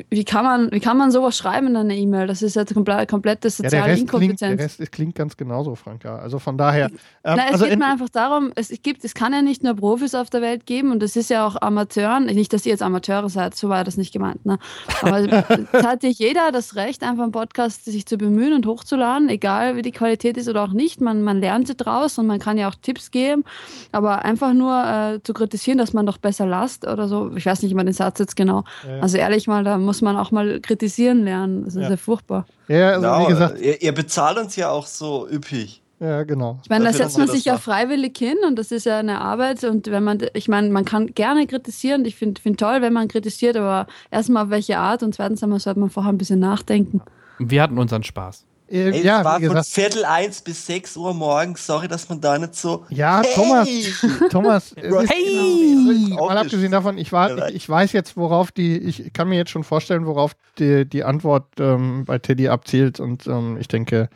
wie- 0.10 0.24
kann 0.24 0.44
man, 0.44 0.72
wie 0.72 0.80
kann 0.80 0.98
man 0.98 1.12
sowas 1.12 1.38
schreiben 1.38 1.68
in 1.68 1.76
einer 1.76 1.94
E-Mail? 1.94 2.28
Das 2.28 2.42
ist 2.42 2.56
jetzt 2.56 2.74
komplett, 2.74 3.10
komplette 3.10 3.48
Ja, 3.48 3.52
der 3.62 3.70
soziale 3.70 3.94
klingt, 3.94 4.00
Inkompetenz. 4.02 4.40
der 4.40 4.60
Rest 4.60 4.92
klingt 4.92 5.16
ganz 5.16 5.38
genauso, 5.38 5.76
Franka. 5.76 6.18
Also 6.18 6.40
von 6.40 6.58
daher. 6.58 6.88
Ähm, 7.24 7.36
Nein, 7.36 7.40
es 7.48 7.54
also 7.54 7.66
geht 7.66 7.80
mir 7.80 7.86
einfach 7.88 8.10
darum, 8.10 8.52
es 8.56 8.70
gibt, 8.82 9.04
es 9.06 9.14
kann 9.14 9.34
ja 9.34 9.42
nicht 9.42 9.64
nur 9.64 9.76
Profis 9.76 10.16
auf 10.16 10.30
der 10.30 10.42
Welt 10.42 10.66
geben 10.66 10.92
und 10.92 11.04
es 11.04 11.16
ist 11.16 11.30
ja 11.30 11.46
auch 11.46 11.62
Amateuren, 11.62 12.26
nicht, 12.26 12.54
dass 12.54 12.66
ihr 12.66 12.72
jetzt 12.72 12.82
Amateure 12.82 13.30
seid, 13.30 13.56
so 13.56 13.70
war 13.70 13.84
das 13.84 13.98
nicht 13.98 14.14
gemeint, 14.14 14.46
ne? 14.46 14.58
Aber 15.02 15.20
es 15.72 15.84
hat 15.86 16.02
sich 16.02 16.20
jeder 16.20 16.52
das 16.52 16.76
Recht, 16.76 17.04
einfach 17.04 17.24
einen 17.24 17.32
Podcast 17.32 17.86
sich 17.86 18.06
zu 18.06 18.18
bemühen 18.18 18.54
und 18.54 18.66
hochzuladen, 18.66 19.30
egal 19.30 19.76
wie 19.76 19.82
die 19.82 19.92
Qualität 19.92 20.38
ist 20.38 20.48
oder 20.50 20.64
auch 20.64 20.74
nicht. 20.74 21.02
Man, 21.02 21.22
man 21.24 21.40
lernt 21.40 21.68
sie 21.68 21.76
draus 21.76 22.18
und 22.18 22.28
man 22.28 22.40
kann 22.40 22.58
ja 22.58 22.70
auch 22.70 22.76
Tipps 22.76 23.12
geben, 23.12 23.44
aber 23.92 24.26
einfach 24.26 24.54
nur 24.54 24.84
äh, 24.84 25.24
zu 25.24 25.34
kritisieren, 25.34 25.78
dass 25.78 25.94
man 25.94 26.06
doch 26.06 26.18
besser 26.18 26.46
lasst 26.46 26.88
oder 26.88 27.08
so, 27.08 27.32
ich 27.36 27.46
weiß 27.46 27.62
nicht 27.62 27.72
immer 27.72 27.84
den 27.84 27.94
Satz 27.94 28.20
jetzt 28.20 28.36
genau. 28.36 28.64
Ja, 28.86 28.96
ja. 28.96 29.02
Also 29.02 29.18
ehrlich 29.18 29.48
mal, 29.48 29.59
da 29.64 29.78
muss 29.78 30.02
man 30.02 30.18
auch 30.18 30.32
mal 30.32 30.60
kritisieren 30.60 31.24
lernen. 31.24 31.64
Das 31.66 31.76
ist 31.76 31.84
Ja. 31.84 31.90
ja, 31.90 31.98
furchtbar. 31.98 32.46
ja, 32.68 32.90
also 32.90 33.02
Genau, 33.02 33.24
wie 33.28 33.32
gesagt, 33.32 33.62
ihr, 33.62 33.82
ihr 33.82 33.92
bezahlt 33.94 34.38
uns 34.38 34.56
ja 34.56 34.70
auch 34.70 34.86
so 34.86 35.28
üppig. 35.30 35.82
ja, 36.00 36.24
genau. 36.24 36.60
Ich 36.64 36.70
meine, 36.70 36.86
da 36.86 36.94
setzt 36.94 37.18
man 37.18 37.28
sich 37.28 37.46
ja 37.46 37.58
freiwillig 37.58 38.18
hin 38.18 38.38
und 38.48 38.58
das 38.58 38.72
ist 38.72 38.86
ja 38.86 39.00
eine 39.00 39.20
Arbeit. 39.22 39.64
Und 39.64 39.88
wenn 39.88 40.04
man, 40.04 40.20
ich 40.34 40.48
meine, 40.48 40.70
man 40.70 40.86
kann 40.86 41.08
gerne 41.08 41.46
kritisieren. 41.48 42.06
Ich 42.06 42.16
finde 42.16 42.42
find 42.42 42.60
toll, 42.60 42.82
wenn 42.82 42.94
man 42.94 43.08
kritisiert, 43.08 43.58
aber 43.58 43.88
erstmal 44.12 44.46
auf 44.46 44.50
welche 44.50 44.78
Art 44.78 45.04
und 45.04 45.14
zweitens 45.16 45.44
einmal 45.44 45.60
sollte 45.60 45.80
man 45.80 45.90
vorher 45.90 46.12
ein 46.12 46.18
bisschen 46.18 46.40
nachdenken. 46.40 47.02
Wir 47.38 47.62
hatten 47.62 47.78
unseren 47.78 48.04
Spaß. 48.04 48.46
Äh, 48.70 48.92
Ey, 48.92 49.04
ja, 49.04 49.20
es 49.20 49.26
war 49.26 49.42
wie 49.42 49.48
von. 49.48 49.64
Viertel 49.64 50.06
eins 50.06 50.42
bis 50.42 50.66
sechs 50.66 50.96
Uhr 50.96 51.14
morgens. 51.14 51.66
Sorry, 51.66 51.88
dass 51.88 52.08
man 52.10 52.22
da 52.22 52.38
nicht 52.38 52.56
so. 52.56 52.86
Ja, 52.90 53.22
Hey! 53.24 53.34
Thomas, 54.30 54.74
Thomas, 54.76 55.10
Hey! 55.10 56.16
mal 56.18 56.38
abgesehen 56.38 56.72
davon, 56.72 56.98
ich, 56.98 57.12
war, 57.12 57.50
ich, 57.50 57.56
ich 57.56 57.70
weiß 57.70 57.92
jetzt, 57.94 58.16
worauf 58.18 58.52
die, 58.52 58.78
ich 58.78 59.12
kann 59.14 59.30
mir 59.30 59.38
jetzt 59.38 59.52
schon 59.52 59.64
vorstellen, 59.64 60.06
worauf 60.06 60.36
die, 60.60 60.86
die 60.88 61.04
Antwort 61.04 61.46
ähm, 61.60 62.06
bei 62.06 62.20
Teddy 62.20 62.50
abzielt 62.50 63.00
und 63.00 63.26
ähm, 63.28 63.58
ich 63.60 63.68
denke, 63.68 64.10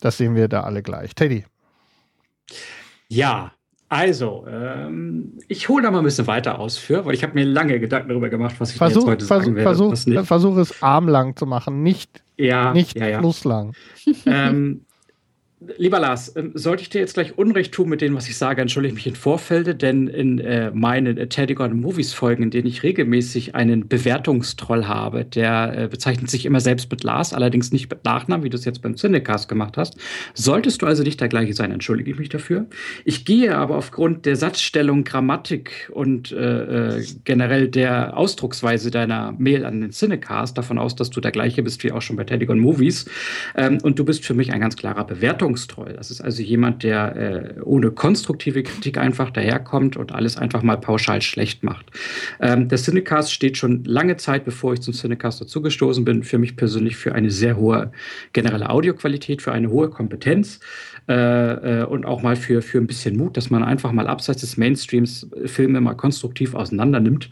das 0.00 0.18
sehen 0.18 0.34
wir 0.34 0.48
da 0.48 0.62
alle 0.62 0.82
gleich. 0.82 1.14
Teddy. 1.14 1.44
Ja, 3.08 3.52
also, 3.88 4.44
ähm, 4.50 5.32
ich 5.48 5.68
hole 5.68 5.82
da 5.82 5.90
mal 5.90 5.98
ein 5.98 6.04
bisschen 6.04 6.26
weiter 6.26 6.58
aus 6.58 6.76
für, 6.76 7.04
weil 7.04 7.14
ich 7.14 7.22
habe 7.22 7.34
mir 7.34 7.44
lange 7.44 7.78
Gedanken 7.78 8.08
darüber 8.08 8.28
gemacht, 8.28 8.56
was 8.58 8.72
ich 8.72 8.76
Versuch, 8.76 9.02
jetzt 9.02 9.06
heute 9.08 9.24
versuch, 9.26 9.44
sagen 9.44 9.56
werde. 9.56 9.76
versuch, 9.76 10.24
versuch 10.26 10.56
es 10.56 10.82
armlang 10.82 11.36
zu 11.36 11.46
machen, 11.46 11.82
nicht, 11.82 12.22
Ja, 12.36 12.72
nicht 12.72 12.96
ja, 12.98 13.06
ja. 13.06 13.18
flusslang. 13.20 13.74
ähm, 14.26 14.84
lieber 15.76 16.00
Lars, 16.00 16.34
ähm, 16.36 16.52
sollte 16.54 16.82
ich 16.82 16.90
dir 16.90 17.00
jetzt 17.00 17.14
gleich 17.14 17.36
Unrecht 17.38 17.72
tun 17.72 17.88
mit 17.88 18.00
dem, 18.00 18.14
was 18.14 18.28
ich 18.28 18.36
sage, 18.36 18.62
entschuldige 18.62 18.92
ich 18.92 18.94
mich 18.96 19.06
in 19.06 19.16
Vorfelde, 19.16 19.74
denn 19.74 20.08
in 20.08 20.38
äh, 20.38 20.70
meinen 20.72 21.16
äh, 21.18 21.26
Teddy 21.26 21.54
Gordon 21.54 21.80
Movies 21.80 22.12
Folgen, 22.12 22.44
in 22.44 22.50
denen 22.50 22.66
ich 22.66 22.82
regelmäßig 22.82 23.54
einen 23.54 23.88
Bewertungstroll 23.88 24.86
habe, 24.86 25.24
der 25.24 25.76
äh, 25.76 25.88
bezeichnet 25.88 26.30
sich 26.30 26.46
immer 26.46 26.60
selbst 26.60 26.90
mit 26.90 27.04
Lars, 27.04 27.32
allerdings 27.32 27.72
nicht 27.72 27.90
mit 27.90 28.04
Nachnamen, 28.04 28.44
wie 28.44 28.50
du 28.50 28.56
es 28.56 28.64
jetzt 28.64 28.82
beim 28.82 28.96
Cinecast 28.96 29.48
gemacht 29.48 29.76
hast. 29.76 29.96
Solltest 30.34 30.82
du 30.82 30.86
also 30.86 31.02
nicht 31.02 31.20
der 31.20 31.28
gleiche 31.28 31.54
sein, 31.54 31.70
entschuldige 31.70 32.10
ich 32.10 32.18
mich 32.18 32.28
dafür. 32.28 32.66
Ich 33.04 33.24
gehe 33.24 33.56
aber 33.56 33.76
aufgrund 33.76 34.26
der 34.26 34.36
Satzstellung, 34.36 35.04
Grammatik 35.04 35.90
und 35.92 36.32
äh, 36.32 36.98
äh, 36.98 37.06
generell 37.24 37.68
der 37.68 38.16
Ausdrucksweise 38.16 38.90
deiner 38.90 39.34
Mail 39.38 39.64
an 39.64 39.80
den 39.80 39.90
Cinecast 39.90 40.56
davon 40.56 40.78
aus, 40.78 40.96
dass 40.96 41.10
du 41.10 41.20
der 41.20 41.32
gleiche 41.32 41.62
bist 41.62 41.82
wie 41.84 41.92
auch 41.92 42.02
schon 42.02 42.16
bei 42.16 42.24
Teddy 42.24 42.46
Gordon 42.46 42.62
Movies. 42.62 43.06
Ähm, 43.56 43.78
und 43.82 43.98
du 43.98 44.04
bist 44.04 44.24
für 44.24 44.34
mich 44.34 44.52
ein 44.52 44.60
ganz 44.60 44.76
klarer 44.76 45.04
Bewertungsträger. 45.04 45.55
Bewertungstreu. 45.56 45.92
Das 45.94 46.10
ist 46.10 46.20
also 46.20 46.42
jemand, 46.42 46.82
der 46.82 47.16
äh, 47.16 47.60
ohne 47.62 47.90
konstruktive 47.90 48.62
Kritik 48.62 48.98
einfach 48.98 49.30
daherkommt 49.30 49.96
und 49.96 50.12
alles 50.12 50.36
einfach 50.36 50.62
mal 50.62 50.76
pauschal 50.76 51.22
schlecht 51.22 51.62
macht. 51.62 51.86
Ähm, 52.40 52.68
der 52.68 52.78
Cinecast 52.78 53.32
steht 53.32 53.56
schon 53.56 53.84
lange 53.84 54.16
Zeit, 54.16 54.44
bevor 54.44 54.74
ich 54.74 54.80
zum 54.80 54.94
Cinecast 54.94 55.40
dazugestoßen 55.40 56.04
bin, 56.04 56.22
für 56.22 56.38
mich 56.38 56.56
persönlich 56.56 56.96
für 56.96 57.14
eine 57.14 57.30
sehr 57.30 57.56
hohe 57.56 57.90
generelle 58.32 58.70
Audioqualität, 58.70 59.42
für 59.42 59.52
eine 59.52 59.70
hohe 59.70 59.88
Kompetenz 59.88 60.60
äh, 61.08 61.82
äh, 61.82 61.84
und 61.84 62.04
auch 62.04 62.22
mal 62.22 62.36
für, 62.36 62.62
für 62.62 62.78
ein 62.78 62.86
bisschen 62.86 63.16
Mut, 63.16 63.36
dass 63.36 63.50
man 63.50 63.62
einfach 63.62 63.92
mal 63.92 64.06
abseits 64.06 64.40
des 64.40 64.56
Mainstreams 64.56 65.28
Filme 65.46 65.80
mal 65.80 65.94
konstruktiv 65.94 66.54
auseinander 66.54 67.00
nimmt. 67.00 67.30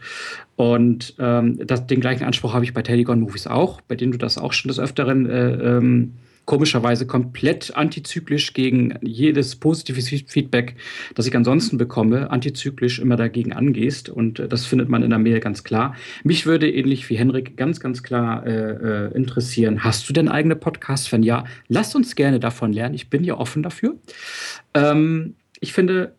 Und 0.55 1.15
ähm, 1.19 1.59
das, 1.65 1.85
den 1.85 1.99
gleichen 1.99 2.23
Anspruch 2.23 2.53
habe 2.53 2.63
ich 2.63 2.73
bei 2.73 2.81
Telegon 2.81 3.19
Movies 3.19 3.47
auch, 3.47 3.81
bei 3.81 3.95
denen 3.95 4.13
du 4.13 4.17
das 4.17 4.37
auch 4.37 4.53
schon 4.53 4.69
des 4.69 4.79
Öfteren 4.79 5.29
äh, 5.29 5.77
ähm, 5.77 6.13
komischerweise 6.45 7.07
komplett 7.07 7.75
antizyklisch 7.75 8.53
gegen 8.53 8.97
jedes 9.01 9.55
positive 9.55 10.01
Feedback, 10.01 10.75
das 11.15 11.27
ich 11.27 11.35
ansonsten 11.35 11.77
bekomme, 11.77 12.29
antizyklisch 12.31 12.99
immer 12.99 13.15
dagegen 13.15 13.53
angehst. 13.53 14.09
Und 14.09 14.39
äh, 14.39 14.47
das 14.47 14.65
findet 14.65 14.89
man 14.89 15.03
in 15.03 15.09
der 15.09 15.19
Mail 15.19 15.39
ganz 15.39 15.63
klar. 15.63 15.95
Mich 16.23 16.45
würde 16.45 16.71
ähnlich 16.71 17.09
wie 17.09 17.17
Henrik 17.17 17.57
ganz, 17.57 17.79
ganz 17.79 18.03
klar 18.03 18.45
äh, 18.45 18.51
äh 18.51 19.15
interessieren, 19.15 19.83
hast 19.83 20.07
du 20.07 20.13
denn 20.13 20.29
eigene 20.29 20.55
Podcasts? 20.55 21.11
Wenn 21.11 21.23
ja, 21.23 21.45
lass 21.67 21.95
uns 21.95 22.15
gerne 22.15 22.39
davon 22.39 22.73
lernen. 22.73 22.95
Ich 22.95 23.09
bin 23.09 23.23
ja 23.23 23.37
offen 23.37 23.63
dafür. 23.63 23.95
Ähm, 24.73 25.35
ich 25.59 25.73
finde, 25.73 26.15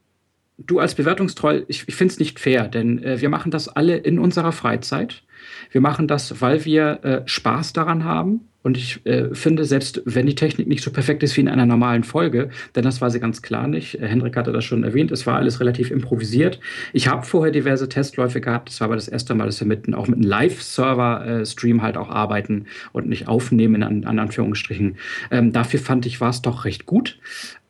du 0.59 0.79
als 0.79 0.95
Bewertungstroll, 0.95 1.65
ich, 1.69 1.85
ich 1.87 1.95
finde 1.95 2.13
es 2.13 2.19
nicht 2.19 2.41
fair, 2.41 2.69
denn 2.69 3.03
äh, 3.03 3.21
wir 3.21 3.29
machen 3.29 3.51
das 3.51 3.69
alle 3.69 3.97
in 3.97 4.19
unserer 4.19 4.53
Freizeit. 4.53 5.23
Wir 5.70 5.81
machen 5.81 6.09
das, 6.09 6.41
weil 6.41 6.65
wir 6.65 7.05
äh, 7.05 7.23
Spaß 7.26 7.73
daran 7.73 8.05
haben. 8.05 8.49
Und 8.67 8.76
ich 8.76 9.07
äh, 9.07 9.33
finde, 9.33 9.65
selbst 9.65 10.02
wenn 10.07 10.26
die 10.26 10.35
Technik 10.35 10.67
nicht 10.67 10.83
so 10.83 10.91
perfekt 10.91 11.23
ist 11.23 11.36
wie 11.36 11.41
in 11.41 11.47
einer 11.47 11.67
normalen 11.67 12.02
Folge, 12.02 12.51
denn 12.75 12.83
das 12.83 13.01
war 13.01 13.12
sie 13.12 13.20
ganz 13.20 13.41
klar 13.41 13.68
nicht. 13.68 14.01
Äh, 14.01 14.09
Hendrik 14.09 14.36
hatte 14.36 14.51
das 14.51 14.65
schon 14.65 14.83
erwähnt, 14.83 15.12
es 15.12 15.25
war 15.25 15.36
alles 15.36 15.60
relativ 15.60 15.93
improvisiert. 15.93 16.59
Ich 16.93 17.07
habe 17.07 17.25
vorher 17.25 17.52
diverse 17.52 17.89
Testläufe 17.89 18.41
gehabt, 18.41 18.70
das 18.70 18.81
war 18.81 18.86
aber 18.86 18.97
das 18.97 19.07
erste 19.07 19.36
Mal, 19.36 19.47
dass 19.47 19.60
wir 19.60 19.68
mit, 19.68 19.94
auch 19.94 20.09
mit 20.09 20.17
einem 20.17 20.28
Live-Server-Stream 20.28 21.81
halt 21.81 21.97
auch 21.97 22.09
arbeiten 22.09 22.65
und 22.93 23.09
nicht 23.09 23.28
aufnehmen, 23.28 23.83
in, 23.83 24.02
in 24.02 24.18
Anführungsstrichen. 24.18 24.97
Ähm, 25.31 25.52
dafür 25.52 25.78
fand 25.78 26.05
ich, 26.05 26.20
war 26.20 26.31
es 26.31 26.43
doch 26.43 26.65
recht 26.65 26.86
gut. 26.86 27.20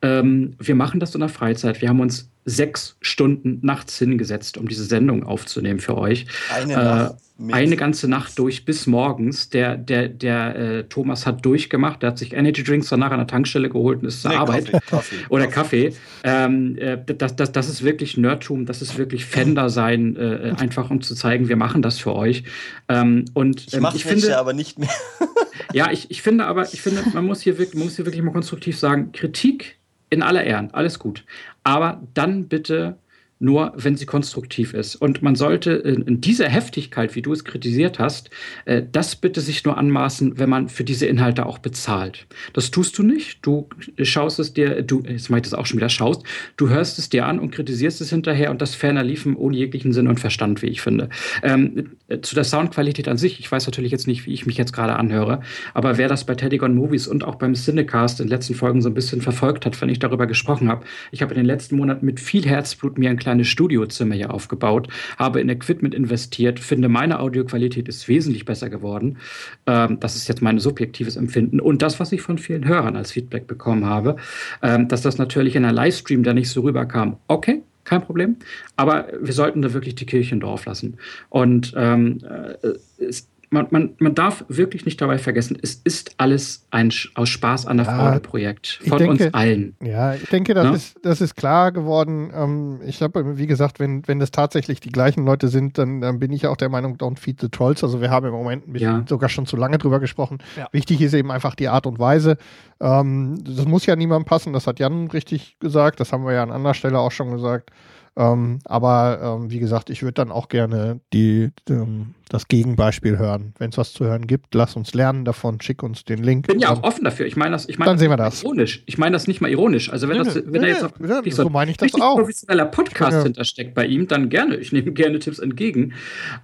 Ähm, 0.00 0.55
wir 0.58 0.76
machen 0.76 0.98
das 0.98 1.15
in 1.15 1.20
der 1.20 1.28
Freizeit. 1.28 1.82
Wir 1.82 1.90
haben 1.90 2.00
uns 2.00 2.31
sechs 2.49 2.97
Stunden 3.00 3.58
nachts 3.62 3.99
hingesetzt, 3.99 4.57
um 4.57 4.68
diese 4.68 4.84
Sendung 4.84 5.25
aufzunehmen 5.25 5.81
für 5.81 5.99
euch. 5.99 6.26
Eine, 6.55 6.73
äh, 6.73 6.76
Nacht 6.76 7.16
eine 7.50 7.76
ganze 7.76 8.08
Nacht 8.08 8.39
durch 8.39 8.65
bis 8.65 8.86
morgens. 8.86 9.50
Der, 9.50 9.76
der, 9.76 10.08
der 10.08 10.57
äh, 10.57 10.84
Thomas 10.84 11.26
hat 11.26 11.44
durchgemacht, 11.44 12.02
der 12.02 12.10
hat 12.10 12.18
sich 12.18 12.33
Energy 12.33 12.62
Drinks 12.62 12.89
danach 12.89 13.10
an 13.10 13.18
der 13.18 13.26
Tankstelle 13.26 13.68
geholt 13.68 14.00
und 14.00 14.08
ist 14.08 14.23
zur 14.23 14.31
nee, 14.31 14.36
Arbeit. 14.36 14.70
Kaffee, 14.70 14.86
Kaffee, 14.86 15.16
Oder 15.28 15.47
Kaffee. 15.49 15.92
Ähm, 16.23 16.78
äh, 16.78 16.97
das, 17.05 17.36
das, 17.36 17.52
das 17.52 17.68
ist 17.68 17.83
wirklich 17.83 18.16
Nerdtum, 18.16 18.65
das 18.65 18.81
ist 18.81 18.97
wirklich 18.97 19.26
Fender 19.26 19.68
sein, 19.68 20.16
äh, 20.16 20.55
einfach 20.57 20.91
um 20.91 21.02
zu 21.02 21.15
zeigen, 21.15 21.49
wir 21.49 21.57
machen 21.57 21.83
das 21.83 21.99
für 21.99 22.15
euch. 22.15 22.44
Ähm, 22.89 23.26
und, 23.34 23.75
ähm, 23.75 23.86
ich, 23.91 23.97
ich 23.97 24.05
finde 24.05 24.39
aber 24.39 24.52
nicht 24.52 24.78
mehr. 24.78 24.89
ja, 25.73 25.91
ich, 25.91 26.10
ich 26.10 26.23
finde 26.23 26.47
aber, 26.47 26.73
ich 26.73 26.81
finde, 26.81 27.02
man 27.12 27.26
muss 27.26 27.41
hier 27.41 27.58
wirklich, 27.58 27.75
man 27.75 27.84
muss 27.84 27.97
hier 27.97 28.07
wirklich 28.07 28.23
mal 28.23 28.33
konstruktiv 28.33 28.78
sagen, 28.78 29.12
Kritik 29.12 29.76
in 30.08 30.23
aller 30.23 30.44
Ehren, 30.44 30.73
alles 30.73 30.99
gut. 30.99 31.25
Aber 31.67 32.01
dann 32.15 32.47
bitte 32.47 32.97
nur 33.39 33.73
wenn 33.76 33.97
sie 33.97 34.06
konstruktiv 34.06 34.73
ist. 34.73 34.97
Und 34.97 35.23
man 35.23 35.34
sollte 35.34 35.73
in, 35.73 36.20
dieser 36.20 36.48
Heftigkeit, 36.48 37.15
wie 37.15 37.23
du 37.23 37.32
es 37.32 37.44
kritisiert 37.44 37.98
hast, 37.98 38.31
äh, 38.65 38.82
das 38.90 39.16
bitte 39.16 39.40
sich 39.40 39.65
nur 39.65 39.76
anmaßen, 39.76 40.39
wenn 40.39 40.48
man 40.48 40.68
für 40.68 40.84
diese 40.84 41.06
Inhalte 41.06 41.44
auch 41.44 41.58
bezahlt. 41.58 42.26
Das 42.55 42.70
tust 42.70 42.97
du 42.98 43.02
nicht. 43.02 43.39
Du 43.42 43.68
schaust 44.02 44.39
es 44.39 44.55
dir, 44.55 44.82
du, 44.82 45.02
jetzt 45.06 45.28
mache 45.28 45.40
ich 45.40 45.44
das 45.44 45.55
auch 45.55 45.66
schon 45.66 45.76
wieder, 45.76 45.89
schaust, 45.89 46.23
du 46.56 46.70
hörst 46.70 46.98
es 46.98 47.10
dir 47.10 47.26
an 47.26 47.39
und 47.39 47.50
kritisierst 47.50 48.00
es 48.00 48.10
hinterher 48.10 48.50
und 48.50 48.62
das 48.62 48.74
ferner 48.74 49.05
liefen 49.05 49.36
ohne 49.36 49.56
jeglichen 49.56 49.92
Sinn 49.92 50.08
und 50.08 50.18
Verstand, 50.18 50.62
wie 50.62 50.68
ich 50.68 50.81
finde. 50.81 51.10
Ähm, 51.42 51.90
zu 52.23 52.34
der 52.34 52.44
Soundqualität 52.44 53.08
an 53.08 53.18
sich, 53.18 53.39
ich 53.39 53.50
weiß 53.50 53.66
natürlich 53.66 53.92
jetzt 53.92 54.06
nicht, 54.06 54.26
wie 54.26 54.32
ich 54.32 54.47
mich 54.47 54.56
jetzt 54.56 54.73
gerade 54.73 54.97
anhöre, 54.97 55.40
aber 55.74 55.98
wer 55.98 56.08
das 56.08 56.24
bei 56.24 56.34
Teddygon 56.34 56.74
Movies 56.74 57.06
und 57.06 57.24
auch 57.24 57.34
beim 57.34 57.55
Cinecast 57.55 58.20
in 58.20 58.26
den 58.26 58.31
letzten 58.31 58.55
Folgen 58.55 58.81
so 58.81 58.89
ein 58.89 58.94
bisschen 58.94 59.20
verfolgt 59.20 59.66
hat, 59.66 59.81
wenn 59.82 59.89
ich 59.89 59.98
darüber 59.98 60.26
gesprochen 60.26 60.68
habe, 60.68 60.86
ich 61.10 61.23
habe 61.23 61.34
in 61.34 61.39
den 61.39 61.47
letzten 61.47 61.76
Monaten 61.76 62.06
mit 62.06 62.20
viel 62.20 62.47
Herzblut 62.47 62.98
mir 62.98 63.10
ein 63.10 63.18
kleines 63.26 63.48
Studiozimmer 63.48 64.14
hier 64.14 64.32
aufgebaut, 64.32 64.86
habe 65.18 65.40
in 65.40 65.48
Equipment 65.48 65.94
investiert, 65.94 66.60
finde 66.60 66.88
meine 66.88 67.18
Audioqualität 67.18 67.88
ist 67.88 68.06
wesentlich 68.06 68.44
besser 68.44 68.70
geworden. 68.70 69.18
Ähm, 69.66 69.98
das 69.98 70.14
ist 70.14 70.28
jetzt 70.28 70.42
mein 70.42 70.60
subjektives 70.60 71.16
Empfinden. 71.16 71.58
Und 71.58 71.82
das, 71.82 71.98
was 71.98 72.12
ich 72.12 72.22
von 72.22 72.38
vielen 72.38 72.68
Hörern 72.68 72.94
als 72.94 73.10
Feedback 73.10 73.48
bekommen 73.48 73.84
habe, 73.84 74.14
ähm, 74.62 74.86
dass 74.86 75.02
das 75.02 75.18
natürlich 75.18 75.56
in 75.56 75.64
einer 75.64 75.72
Livestream 75.72 76.22
da 76.22 76.32
nicht 76.34 76.48
so 76.48 76.60
rüberkam. 76.60 77.16
Okay, 77.26 77.62
kein 77.82 78.02
Problem. 78.02 78.36
Aber 78.76 79.08
wir 79.20 79.32
sollten 79.32 79.60
da 79.60 79.72
wirklich 79.72 79.96
die 79.96 80.06
Kirche 80.06 80.36
im 80.36 80.40
Dorf 80.40 80.66
lassen. 80.66 80.98
Und 81.28 81.74
ähm, 81.76 82.18
äh, 82.22 83.02
es, 83.02 83.28
man, 83.50 83.66
man, 83.70 83.94
man 83.99 84.15
darf 84.15 84.44
wirklich 84.49 84.84
nicht 84.84 85.00
dabei 85.00 85.18
vergessen, 85.18 85.58
es 85.60 85.75
ist 85.84 86.15
alles 86.18 86.66
ein 86.70 86.92
aus 87.15 87.28
Spaß 87.28 87.66
an 87.66 87.78
der 87.78 87.86
ja, 87.86 87.97
Freude 87.97 88.20
Projekt 88.20 88.81
von 88.86 88.99
denke, 88.99 89.25
uns 89.25 89.34
allen. 89.34 89.76
Ja, 89.83 90.15
ich 90.15 90.28
denke, 90.28 90.55
das, 90.55 90.65
ja? 90.65 90.70
Ne? 90.70 90.76
ist, 90.76 90.99
das 91.02 91.20
ist 91.20 91.36
klar 91.36 91.73
geworden. 91.73 92.31
Ähm, 92.34 92.81
ich 92.86 93.02
habe, 93.02 93.39
wie 93.39 93.47
gesagt, 93.47 93.81
wenn, 93.81 94.07
wenn 94.07 94.18
das 94.18 94.31
tatsächlich 94.31 94.81
die 94.81 94.91
gleichen 94.91 95.25
Leute 95.25 95.49
sind, 95.49 95.78
dann, 95.78 96.00
dann 96.00 96.18
bin 96.18 96.33
ich 96.33 96.47
auch 96.47 96.57
der 96.57 96.68
Meinung, 96.68 96.97
don't 96.97 97.18
feed 97.18 97.41
the 97.41 97.49
trolls. 97.49 97.83
Also 97.83 98.00
wir 98.00 98.10
haben 98.10 98.26
im 98.26 98.33
Moment 98.33 98.68
ein 98.68 98.73
bisschen, 98.73 99.00
ja. 99.00 99.05
sogar 99.08 99.28
schon 99.28 99.47
zu 99.47 99.57
lange 99.57 99.78
drüber 99.78 100.00
gesprochen. 100.00 100.39
Wichtig 100.73 101.00
ist 101.00 101.15
eben 101.15 101.31
einfach 101.31 101.55
die 101.55 101.68
Art 101.68 101.86
und 101.86 101.99
Weise. 101.99 102.39
Ähm, 102.81 103.42
das 103.44 103.66
muss 103.66 103.86
ja 103.86 103.97
niemandem 103.97 104.26
passen, 104.26 104.52
das 104.52 104.66
hat 104.66 104.81
Jan 104.81 105.08
richtig 105.08 105.58
gesagt, 105.60 106.00
das 106.00 106.12
haben 106.12 106.25
wir 106.25 106.34
ja 106.34 106.42
an 106.42 106.50
anderer 106.50 106.75
Stelle 106.75 106.99
auch 106.99 107.12
schon 107.12 107.31
gesagt. 107.31 107.70
Ähm, 108.19 108.61
aber 108.65 109.39
ähm, 109.41 109.51
wie 109.51 109.59
gesagt, 109.59 109.91
ich 109.91 110.03
würde 110.03 110.15
dann 110.15 110.33
auch 110.33 110.49
gerne 110.49 111.01
die, 111.12 111.51
ähm, 111.69 112.15
das 112.31 112.49
Gegenbeispiel 112.49 113.19
hören. 113.19 113.53
Wenn 113.59 113.70
es 113.70 113.77
was 113.77 113.93
zu 113.93 114.07
hören 114.07 114.27
gibt, 114.27 114.55
lass 114.55 114.75
uns 114.75 114.95
lernen 114.95 115.27
davon, 115.27 115.61
schick 115.61 115.83
uns 115.83 116.05
den 116.05 116.23
Link. 116.23 116.47
Ich 116.49 116.55
bin 116.55 116.61
ja 116.61 116.70
auch 116.70 116.83
offen 116.83 117.05
dafür. 117.05 117.27
Ich 117.27 117.36
meine 117.36 117.51
das, 117.53 117.69
ich 117.69 117.78
meine 117.78 117.91
dann 117.91 117.99
sehen 117.99 118.11
wir 118.11 118.17
das. 118.17 118.43
ironisch. 118.43 118.83
Ich 118.86 118.97
meine 118.97 119.12
das 119.12 119.27
nicht 119.27 119.43
mal 119.43 119.51
ironisch. 119.51 119.93
Also 119.93 120.09
wenn, 120.09 120.17
nee, 120.17 120.25
das, 120.25 120.35
wenn 120.36 120.51
nee, 120.51 120.59
da 120.61 120.67
jetzt 120.67 120.85
auch 120.85 120.93
ja, 120.99 121.31
so 121.31 121.51
meine 121.51 121.70
ich 121.70 121.77
das 121.77 121.95
auch. 121.95 122.17
professioneller 122.17 122.65
Podcast 122.65 123.12
ja. 123.19 123.23
hintersteckt 123.25 123.75
bei 123.75 123.85
ihm, 123.85 124.09
dann 124.09 124.31
gerne. 124.31 124.57
Ich 124.57 124.73
nehme 124.73 124.93
gerne 124.93 125.19
Tipps 125.19 125.39
entgegen. 125.39 125.93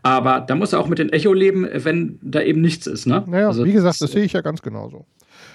Aber 0.02 0.40
da 0.40 0.54
muss 0.54 0.74
er 0.74 0.80
auch 0.80 0.88
mit 0.88 0.98
dem 0.98 1.08
Echo 1.08 1.32
leben, 1.32 1.66
wenn 1.72 2.18
da 2.20 2.42
eben 2.42 2.60
nichts 2.60 2.86
ist. 2.86 3.06
Ne? 3.06 3.24
Naja, 3.26 3.48
also, 3.48 3.64
wie 3.64 3.72
gesagt, 3.72 3.94
das, 3.94 3.98
das 3.98 4.12
sehe 4.12 4.24
ich 4.24 4.34
ja 4.34 4.42
ganz 4.42 4.60
genauso. 4.60 5.06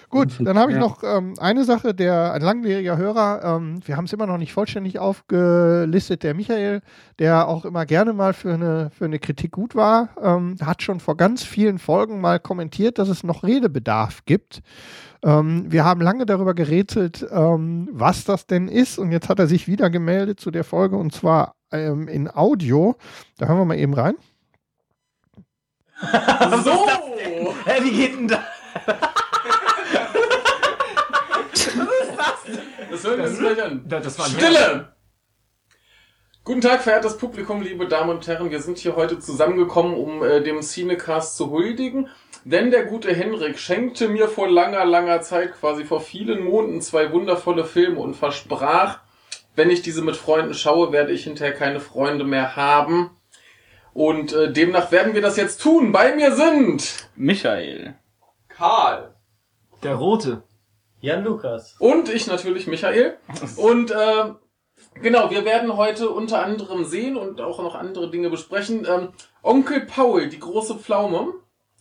Gut, 0.10 0.36
dann 0.40 0.58
habe 0.58 0.72
ich 0.72 0.77
ja. 0.77 0.82
noch 0.82 1.03
ähm, 1.03 1.34
eine 1.38 1.66
Sache, 1.66 1.94
der 1.94 2.32
ein 2.32 2.42
langjähriger 2.42 2.95
Hörer, 2.95 3.42
ähm, 3.44 3.82
wir 3.86 3.98
haben 3.98 4.06
es 4.06 4.14
immer 4.14 4.26
noch 4.26 4.38
nicht 4.38 4.53
vollständig 4.53 5.00
aufgelistet, 5.00 6.24
der 6.24 6.34
Michael, 6.34 6.82
der 7.19 7.50
auch 7.50 7.66
immer 7.66 7.86
gerne 7.86 8.14
mal 8.14 8.34
für 8.34 8.53
eine, 8.53 8.90
für 8.98 9.03
eine 9.03 9.19
Kritik 9.19 9.52
gut 9.52 9.76
war, 9.76 10.10
ähm, 10.22 10.56
hat 10.64 10.82
schon 10.82 11.02
vor 11.02 11.18
ganz 11.18 11.44
vielen 11.44 11.77
Folgen 11.77 12.22
mal 12.22 12.40
kommentiert, 12.40 13.00
dass 13.00 13.10
es 13.10 13.26
noch 13.26 13.44
Redebedarf 13.44 14.24
gibt. 14.24 14.61
Ähm, 15.24 15.66
wir 15.69 15.84
haben 15.84 16.00
lange 16.00 16.26
darüber 16.26 16.53
gerätselt, 16.53 17.27
ähm, 17.30 17.90
was 17.92 18.24
das 18.24 18.48
denn 18.48 18.69
ist 18.69 19.00
und 19.00 19.11
jetzt 19.11 19.27
hat 19.27 19.40
er 19.40 19.48
sich 19.48 19.68
wieder 19.68 19.90
gemeldet 19.90 20.40
zu 20.40 20.52
der 20.52 20.64
Folge 20.64 20.95
und 20.95 21.14
zwar 21.14 21.56
ähm, 21.74 22.08
in 22.08 22.34
Audio. 22.34 22.95
Da 23.38 23.48
hören 23.48 23.58
wir 23.58 23.66
mal 23.66 23.77
eben 23.77 23.94
rein. 23.94 24.16
so! 26.64 26.88
Hä, 27.66 27.84
wie 27.84 27.92
geht 27.92 28.16
denn 28.16 28.30
das? 28.30 28.40
Das 32.90 33.04
hören 33.04 33.18
wir 33.18 33.26
uns 33.26 33.40
gleich 33.40 33.64
an. 33.64 33.84
Das 33.88 34.18
war 34.18 34.26
Stille! 34.26 34.94
Guten 36.44 36.62
Tag, 36.62 36.82
verehrtes 36.82 37.18
Publikum, 37.18 37.62
liebe 37.62 37.88
Damen 37.90 38.10
und 38.10 38.26
Herren. 38.26 38.50
Wir 38.50 38.62
sind 38.62 38.78
hier 38.78 38.96
heute 38.96 39.20
zusammengekommen, 39.20 39.94
um 39.96 40.24
äh, 40.24 40.42
dem 40.42 40.62
Cinecast 40.62 41.36
zu 41.36 41.50
huldigen. 41.50 42.08
Denn 42.46 42.72
der 42.72 42.86
gute 42.86 43.14
Henrik 43.14 43.60
schenkte 43.60 44.08
mir 44.08 44.30
vor 44.30 44.48
langer, 44.50 44.86
langer 44.86 45.20
Zeit, 45.20 45.60
quasi 45.60 45.84
vor 45.84 46.00
vielen 46.00 46.46
Monaten, 46.46 46.82
zwei 46.82 47.12
wundervolle 47.12 47.66
Filme 47.66 48.00
und 48.00 48.14
versprach, 48.14 49.00
wenn 49.58 49.70
ich 49.70 49.82
diese 49.82 50.02
mit 50.02 50.16
Freunden 50.16 50.54
schaue, 50.54 50.94
werde 50.94 51.12
ich 51.12 51.26
hinterher 51.26 51.54
keine 51.54 51.82
Freunde 51.82 52.24
mehr 52.24 52.56
haben. 52.56 53.10
Und 53.94 54.32
äh, 54.32 54.54
demnach 54.54 54.90
werden 54.94 55.16
wir 55.16 55.22
das 55.22 55.36
jetzt 55.36 55.62
tun. 55.62 55.92
Bei 55.92 56.16
mir 56.16 56.34
sind 56.34 57.10
Michael. 57.18 57.96
Karl. 58.48 59.16
Der 59.84 59.96
Rote. 59.96 60.44
Jan 61.00 61.24
Lukas. 61.24 61.76
Und 61.80 62.09
ich 62.09 62.27
natürlich, 62.27 62.67
Michael. 62.67 63.17
Und 63.58 63.92
äh, 63.92 64.32
genau, 65.01 65.30
wir 65.30 65.45
werden 65.45 65.76
heute 65.77 66.09
unter 66.09 66.43
anderem 66.43 66.85
sehen 66.85 67.17
und 67.17 67.42
auch 67.42 67.59
noch 67.61 67.76
andere 67.76 68.09
Dinge 68.09 68.30
besprechen. 68.30 68.88
Ähm, 68.90 69.09
Onkel 69.43 69.82
Paul, 69.85 70.30
die 70.30 70.40
große 70.40 70.76
Pflaume. 70.76 71.34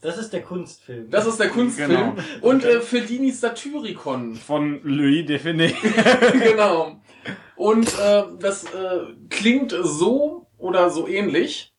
Das 0.03 0.19
ist 0.19 0.33
der 0.33 0.43
Kunstfilm. 0.43 1.11
Das 1.11 1.27
ist 1.27 1.41
der 1.41 1.49
Kunstfilm. 1.49 1.91
Genau. 1.91 2.15
Und 2.43 2.65
äh, 2.65 2.81
Fellini 2.81 3.31
Satyricon. 3.31 4.35
Von 4.35 4.81
Louis 4.83 5.27
Define. 5.27 5.73
genau. 6.33 7.01
Und 7.57 7.99
äh, 7.99 8.25
das 8.39 8.65
äh, 8.65 9.01
klingt 9.31 9.75
so 9.83 10.47
oder 10.59 10.91
so 10.91 11.09
ähnlich. 11.09 11.75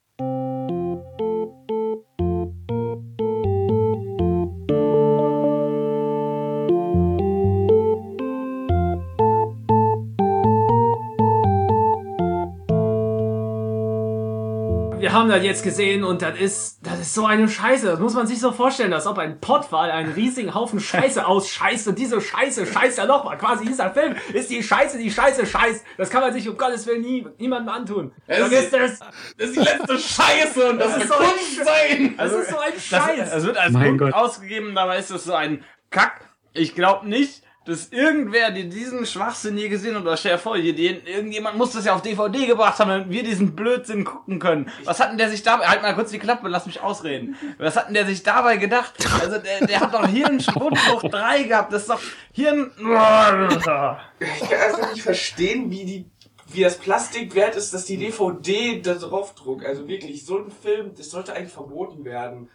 Haben 15.18 15.30
das 15.30 15.44
jetzt 15.44 15.64
gesehen 15.64 16.04
und 16.04 16.22
das 16.22 16.38
ist, 16.40 16.80
das 16.86 17.00
ist 17.00 17.14
so 17.14 17.26
eine 17.26 17.50
Scheiße. 17.50 17.88
Das 17.88 18.00
muss 18.00 18.14
man 18.14 18.28
sich 18.28 18.40
so 18.40 18.52
vorstellen, 18.52 18.94
als 18.94 19.06
ob 19.08 19.18
ein 19.18 19.40
Pottwal 19.42 19.92
einen 19.92 20.14
riesigen 20.14 20.54
Haufen 20.54 20.80
Scheiße 20.80 21.26
ausscheißt 21.28 21.88
und 21.88 21.98
diese 22.00 22.22
Scheiße 22.22 22.66
scheißt 22.66 23.00
er 23.00 23.06
nochmal. 23.08 23.38
Quasi 23.38 23.66
dieser 23.66 23.92
Film 23.92 24.16
ist 24.34 24.50
die 24.50 24.64
Scheiße, 24.64 24.98
die 24.98 25.12
Scheiße 25.12 25.46
scheißt. 25.46 25.84
Das 25.98 26.10
kann 26.10 26.22
man 26.22 26.34
sich 26.34 26.48
um 26.48 26.58
Gottes 26.58 26.86
Willen 26.88 27.02
nie, 27.02 27.28
niemandem 27.38 27.74
antun. 27.74 28.12
Es 28.28 28.38
Vergiss 28.40 28.60
ist- 28.66 28.74
es. 28.74 29.00
Das 29.00 29.50
ist 29.50 29.56
die 29.56 29.60
letzte 29.64 30.00
Scheiße 30.00 30.70
und 30.70 30.80
das, 30.80 30.88
Das 30.88 30.96
wird 30.96 31.04
ist 31.04 31.10
so 31.10 31.18
ein 31.20 31.30
Kunst 31.30 31.56
sein. 31.66 32.14
Das 32.18 32.32
ist 32.32 32.50
so 32.50 32.58
ein 32.60 32.72
Das, 32.74 32.84
Scheiß. 32.86 33.34
es 33.34 33.44
wird 33.46 33.58
als 33.58 33.72
Mein 33.74 33.98
Gott. 33.98 34.14
ausgegeben, 34.14 34.76
dabei 34.76 35.00
ist 35.00 35.12
das 35.12 35.24
so 35.24 35.34
ein 35.34 35.64
Kack. 35.90 36.22
Ich 36.54 36.76
glaube 36.76 37.08
nicht, 37.08 37.44
dass 37.68 37.90
irgendwer, 37.90 38.52
der 38.52 38.64
diesen 38.64 39.06
Schwachsinn 39.06 39.58
je 39.58 39.68
gesehen 39.68 39.96
hat, 39.96 40.04
oder 40.04 40.16
stell 40.16 40.34
dir 40.34 40.38
vor, 40.40 40.58
hier, 40.58 40.74
den, 40.74 41.06
irgendjemand 41.06 41.58
muss 41.58 41.74
das 41.74 41.86
ja 41.86 41.94
auf 41.94 42.02
DVD 42.02 42.48
gebracht 42.48 42.80
haben, 42.80 42.90
damit 42.90 43.10
wir 43.10 43.24
diesen 43.24 43.56
Blödsinn 43.56 44.06
gucken 44.06 44.40
können. 44.40 44.70
Was 44.86 45.00
hat 45.00 45.12
denn 45.12 45.18
der 45.18 45.30
sich 45.30 45.44
dabei, 45.44 45.68
halt 45.68 45.82
mal 45.82 45.94
kurz 45.94 46.12
die 46.12 46.20
Klappe, 46.20 46.48
lass 46.48 46.66
mich 46.66 46.82
ausreden. 46.82 47.36
Was 47.58 47.76
hat 47.76 47.88
denn 47.88 47.94
der 47.94 48.06
sich 48.06 48.24
dabei 48.24 48.56
gedacht? 48.58 48.94
Also, 49.22 49.38
der, 49.38 49.68
der 49.68 49.80
hat 49.82 49.94
doch 49.94 50.08
Hirnschwund 50.08 50.78
hoch 50.90 51.04
3 51.04 51.44
gehabt, 51.44 51.74
das 51.74 51.82
ist 51.84 51.90
doch 51.90 52.02
Hirn... 52.32 52.72
Ich 52.78 54.50
kann 54.50 54.60
also 54.62 54.92
nicht 54.94 55.04
verstehen, 55.04 55.70
wie 55.70 55.86
die 55.86 56.06
wie 56.50 56.62
das 56.62 56.78
Plastik 56.78 57.36
wert 57.36 57.58
ist, 57.58 57.74
dass 57.74 57.84
die 57.84 57.98
DVD 57.98 58.82
da 58.82 58.94
drauf 58.94 59.36
druckt. 59.36 59.66
Also 59.66 59.86
wirklich, 59.88 60.26
so 60.26 60.38
ein 60.38 60.50
Film, 60.50 60.92
das 60.96 61.10
sollte 61.10 61.34
eigentlich 61.34 61.52
verboten 61.52 62.06
werden. 62.06 62.50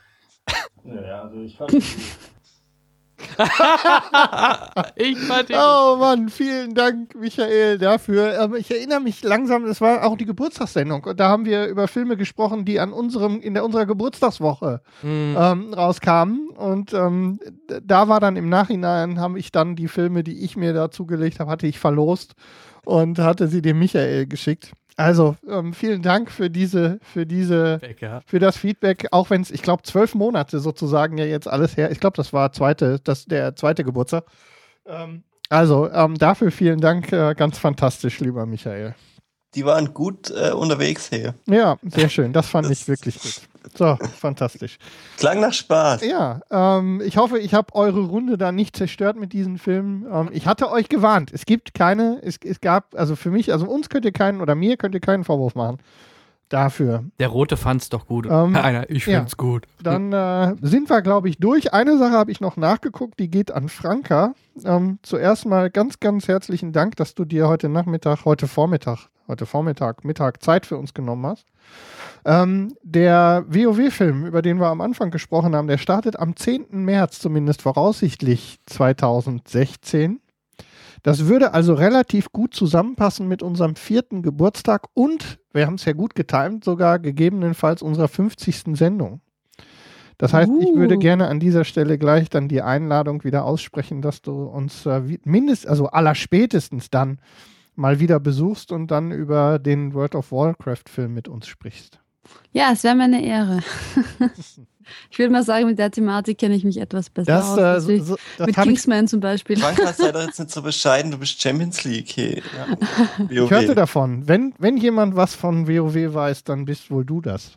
Ja, 0.85 1.23
also 1.23 1.41
ich 1.43 1.57
fand. 1.57 1.73
ich 4.97 5.19
fand. 5.19 5.51
Oh 5.53 5.97
Mann, 5.99 6.29
vielen 6.29 6.75
Dank, 6.75 7.15
Michael, 7.15 7.79
dafür. 7.79 8.39
Ähm, 8.41 8.55
ich 8.55 8.71
erinnere 8.71 9.01
mich 9.01 9.23
langsam, 9.23 9.65
es 9.65 9.81
war 9.81 10.05
auch 10.05 10.17
die 10.17 10.25
Geburtstagssendung 10.27 11.05
und 11.05 11.19
da 11.21 11.29
haben 11.29 11.45
wir 11.45 11.67
über 11.67 11.89
Filme 11.89 12.17
gesprochen, 12.17 12.65
die 12.65 12.81
an 12.81 12.93
unserem, 12.93 13.41
in 13.41 13.55
der, 13.55 13.65
unserer 13.65 13.87
Geburtstagswoche 13.87 14.81
Mhm. 15.03 15.37
ähm, 15.39 15.75
rauskamen. 15.75 16.49
Und 16.51 16.93
ähm, 16.93 17.39
da 17.83 18.09
war 18.09 18.21
dann 18.21 18.37
im 18.37 18.49
Nachhinein, 18.49 19.19
habe 19.21 19.39
ich 19.39 19.53
dann 19.53 19.77
die 19.77 19.89
Filme, 19.89 20.23
die 20.23 20.45
ich 20.45 20.57
mir 20.57 20.73
da 20.73 20.91
zugelegt 20.91 21.41
habe, 21.41 21.51
hatte 21.51 21.67
ich 21.67 21.79
verlost 21.79 22.35
und 22.85 23.19
hatte 23.19 23.49
sie 23.49 23.63
dem 23.63 23.79
Michael 23.79 24.27
geschickt. 24.27 24.73
Also 24.97 25.37
ähm, 25.49 25.73
vielen 25.73 26.03
Dank 26.03 26.31
für 26.31 26.51
diese, 26.51 26.99
für 27.03 27.27
diese, 27.27 27.81
ja. 28.01 28.21
für 28.27 28.39
das 28.39 28.57
Feedback, 28.57 29.09
auch 29.11 29.31
wenn 29.31 29.41
es, 29.41 29.51
ich 29.51 29.63
glaube, 29.63 29.83
zwölf 29.85 30.15
Monate 30.15 30.61
sozusagen 30.61 31.17
ja 31.19 31.25
jetzt 31.25 31.49
alles 31.49 31.77
her. 31.77 31.91
Ich 31.91 32.01
glaube, 32.01 32.17
das 32.17 32.33
war 32.33 32.53
zweite, 32.53 33.01
das 33.03 33.25
der 33.25 33.57
zweite 33.57 33.85
Geburtstag. 33.85 34.25
Ähm, 34.87 35.25
also 35.49 35.91
ähm, 35.91 36.17
dafür 36.19 36.51
vielen 36.51 36.81
Dank, 36.81 37.13
äh, 37.13 37.35
ganz 37.35 37.59
fantastisch, 37.59 38.21
lieber 38.21 38.47
Michael. 38.47 38.95
Die 39.55 39.65
waren 39.65 39.93
gut 39.93 40.31
äh, 40.31 40.53
unterwegs 40.53 41.11
hier. 41.11 41.35
Ja, 41.47 41.77
sehr 41.83 42.09
schön. 42.09 42.33
Das 42.33 42.49
fand 42.49 42.71
ich 42.71 42.89
wirklich 42.89 43.19
gut. 43.19 43.43
So, 43.75 43.97
fantastisch. 44.19 44.79
Klang 45.19 45.41
nach 45.41 45.53
Spaß. 45.53 46.05
Ja, 46.05 46.41
ähm, 46.51 47.01
ich 47.05 47.17
hoffe, 47.17 47.39
ich 47.39 47.55
habe 47.55 47.75
eure 47.75 48.01
Runde 48.01 48.37
da 48.39 48.53
nicht 48.53 48.77
zerstört 48.77 49.17
mit 49.17 49.33
diesem 49.33 49.59
Film. 49.59 50.07
Ähm, 50.13 50.31
ich 50.33 50.47
hatte 50.47 50.71
euch 50.71 50.89
gewarnt. 50.89 51.31
Es 51.33 51.47
gibt 51.47 51.75
keine, 51.75 52.21
es, 52.23 52.39
es 52.45 52.61
gab, 52.61 52.95
also 52.95 53.17
für 53.17 53.31
mich, 53.31 53.53
also 53.53 53.67
uns 53.67 53.89
könnt 53.89 54.05
ihr 54.05 54.13
keinen 54.13 54.41
oder 54.41 54.55
mir 54.55 54.77
könnt 54.77 54.95
ihr 54.95 55.01
keinen 55.01 55.25
Vorwurf 55.25 55.55
machen. 55.55 55.79
Dafür. 56.49 57.05
Der 57.19 57.29
Rote 57.29 57.57
fand's 57.57 57.89
doch 57.89 58.07
gut. 58.07 58.27
Ähm, 58.27 58.55
Einer, 58.63 58.91
ich 58.91 59.07
ja. 59.07 59.19
find's 59.19 59.39
gut. 59.39 59.67
Dann 59.83 60.13
äh, 60.13 60.55
sind 60.61 60.91
wir, 60.91 61.01
glaube 61.01 61.31
ich, 61.31 61.39
durch. 61.39 61.73
Eine 61.73 61.97
Sache 61.97 62.13
habe 62.13 62.31
ich 62.31 62.43
noch 62.43 62.59
nachgeguckt, 62.59 63.19
die 63.19 63.31
geht 63.31 63.51
an 63.51 63.71
Franka. 63.71 64.35
Ähm, 64.63 64.99
zuerst 65.01 65.47
mal 65.47 65.71
ganz, 65.71 65.99
ganz 65.99 66.29
herzlichen 66.29 66.73
Dank, 66.73 66.97
dass 66.97 67.15
du 67.15 67.25
dir 67.25 67.49
heute 67.49 67.71
Nachmittag, 67.71 68.27
heute 68.27 68.49
Vormittag, 68.49 69.09
heute 69.29 69.47
Vormittag, 69.47 70.05
Mittag 70.05 70.43
Zeit 70.43 70.67
für 70.67 70.77
uns 70.77 70.93
genommen 70.93 71.25
hast. 71.25 71.47
Ähm, 72.25 72.75
der 72.83 73.45
WoW-Film, 73.49 74.27
über 74.27 74.43
den 74.43 74.59
wir 74.61 74.69
am 74.69 74.81
Anfang 74.81 75.11
gesprochen 75.11 75.57
haben, 75.57 75.67
der 75.69 75.79
startet 75.79 76.19
am 76.19 76.37
10. 76.37 76.67
März, 76.71 77.19
zumindest 77.19 77.63
voraussichtlich 77.63 78.59
2016. 78.67 80.21
Das 81.03 81.27
würde 81.27 81.53
also 81.53 81.75
relativ 81.75 82.31
gut 82.31 82.55
zusammenpassen 82.55 83.27
mit 83.27 83.43
unserem 83.43 83.75
vierten 83.75 84.23
Geburtstag 84.23 84.87
und, 84.95 85.41
wir 85.53 85.67
haben 85.67 85.75
es 85.75 85.85
ja 85.85 85.95
gut 85.95 86.15
getimt, 86.15 86.63
sogar 86.65 87.01
gegebenenfalls 87.01 87.83
unserer 87.83 88.07
50. 88.07 88.77
Sendung. 88.77 89.21
Das 90.19 90.33
heißt, 90.33 90.51
ich 90.61 90.75
würde 90.77 90.95
Uh. 90.95 90.99
gerne 91.01 91.27
an 91.27 91.41
dieser 91.41 91.65
Stelle 91.65 91.99
gleich 91.99 92.31
dann 92.31 92.47
die 92.47 92.63
Einladung 92.63 93.25
wieder 93.25 93.45
aussprechen, 93.45 94.01
dass 94.03 94.23
du 94.23 94.45
uns 94.45 94.87
äh, 94.87 95.09
wie- 95.09 95.21
mindest, 95.25 95.67
also 95.67 95.87
allerspätestens 95.89 96.91
dann 96.91 97.19
mal 97.75 97.99
wieder 97.99 98.21
besuchst 98.21 98.71
und 98.71 98.89
dann 98.93 99.11
über 99.11 99.59
den 99.59 99.95
World 99.95 100.15
of 100.15 100.31
Warcraft-Film 100.31 101.13
mit 101.13 101.27
uns 101.27 101.49
sprichst. 101.49 102.02
Ja, 102.53 102.71
es 102.73 102.85
wäre 102.85 102.95
mir 102.95 103.05
eine 103.05 103.25
Ehre. 103.25 103.61
ich 105.11 105.19
würde 105.19 105.33
mal 105.33 105.43
sagen, 105.43 105.67
mit 105.67 105.79
der 105.79 105.91
Thematik 105.91 106.39
kenne 106.39 106.55
ich 106.55 106.65
mich 106.65 106.79
etwas 106.79 107.09
besser 107.11 107.33
Das, 107.33 107.47
aus. 107.49 107.59
äh, 107.59 107.81
so- 107.99 108.05
so- 108.05 108.17
das 108.39 108.47
mit 108.47 108.57
hab 108.57 108.65
ich- 108.67 108.69
Kingsman 108.73 109.09
zum 109.09 109.21
Beispiel. 109.21 109.57
Franka, 109.59 109.93
sei 109.93 110.13
doch 110.13 110.23
jetzt 110.23 110.39
nicht 110.39 110.51
so 110.51 110.63
bescheiden, 110.63 111.11
du 111.11 111.19
bist 111.19 111.41
Champions 111.41 111.83
League. 111.85 112.11
Hey. 112.15 112.43
Ich 113.31 113.51
hörte 113.51 113.75
davon. 113.75 114.29
Wenn, 114.29 114.55
wenn 114.59 114.77
jemand 114.77 115.17
was 115.17 115.35
von 115.35 115.67
WoW 115.69 116.15
weiß, 116.15 116.45
dann 116.45 116.65
bist 116.67 116.91
wohl 116.91 117.05
du 117.05 117.21
das. 117.21 117.53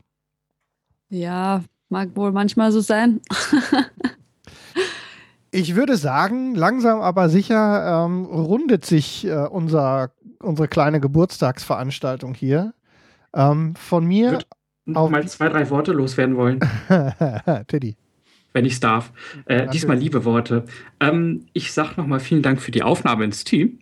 ja, 1.10 1.62
mag 1.90 2.16
wohl 2.16 2.32
manchmal 2.32 2.72
so 2.72 2.82
sein. 2.82 3.22
Ich 5.52 5.76
würde 5.76 5.96
sagen, 5.96 6.54
langsam 6.54 7.00
aber 7.00 7.30
sicher 7.30 8.06
ähm, 8.06 8.26
rundet 8.26 8.86
sich 8.86 9.26
äh, 9.26 9.48
unser, 9.48 10.12
unsere 10.42 10.68
kleine 10.68 11.00
Geburtstagsveranstaltung 11.00 12.34
hier. 12.34 12.74
Ähm, 13.36 13.76
von 13.76 14.06
mir 14.06 14.40
auf 14.94 15.10
mal 15.10 15.28
zwei, 15.28 15.50
drei 15.50 15.70
Worte 15.70 15.92
loswerden 15.92 16.38
wollen. 16.38 16.60
Teddy. 17.68 17.96
wenn 18.54 18.66
ich 18.66 18.74
es 18.74 18.80
darf. 18.80 19.12
Äh, 19.46 19.68
diesmal 19.68 19.98
liebe 19.98 20.24
Worte. 20.26 20.64
Ähm, 21.00 21.46
ich 21.54 21.74
sag 21.74 21.98
nochmal 21.98 22.20
vielen 22.20 22.42
Dank 22.42 22.62
für 22.62 22.72
die 22.72 22.84
Aufnahme 22.84 23.26
ins 23.26 23.44
Team. 23.44 23.80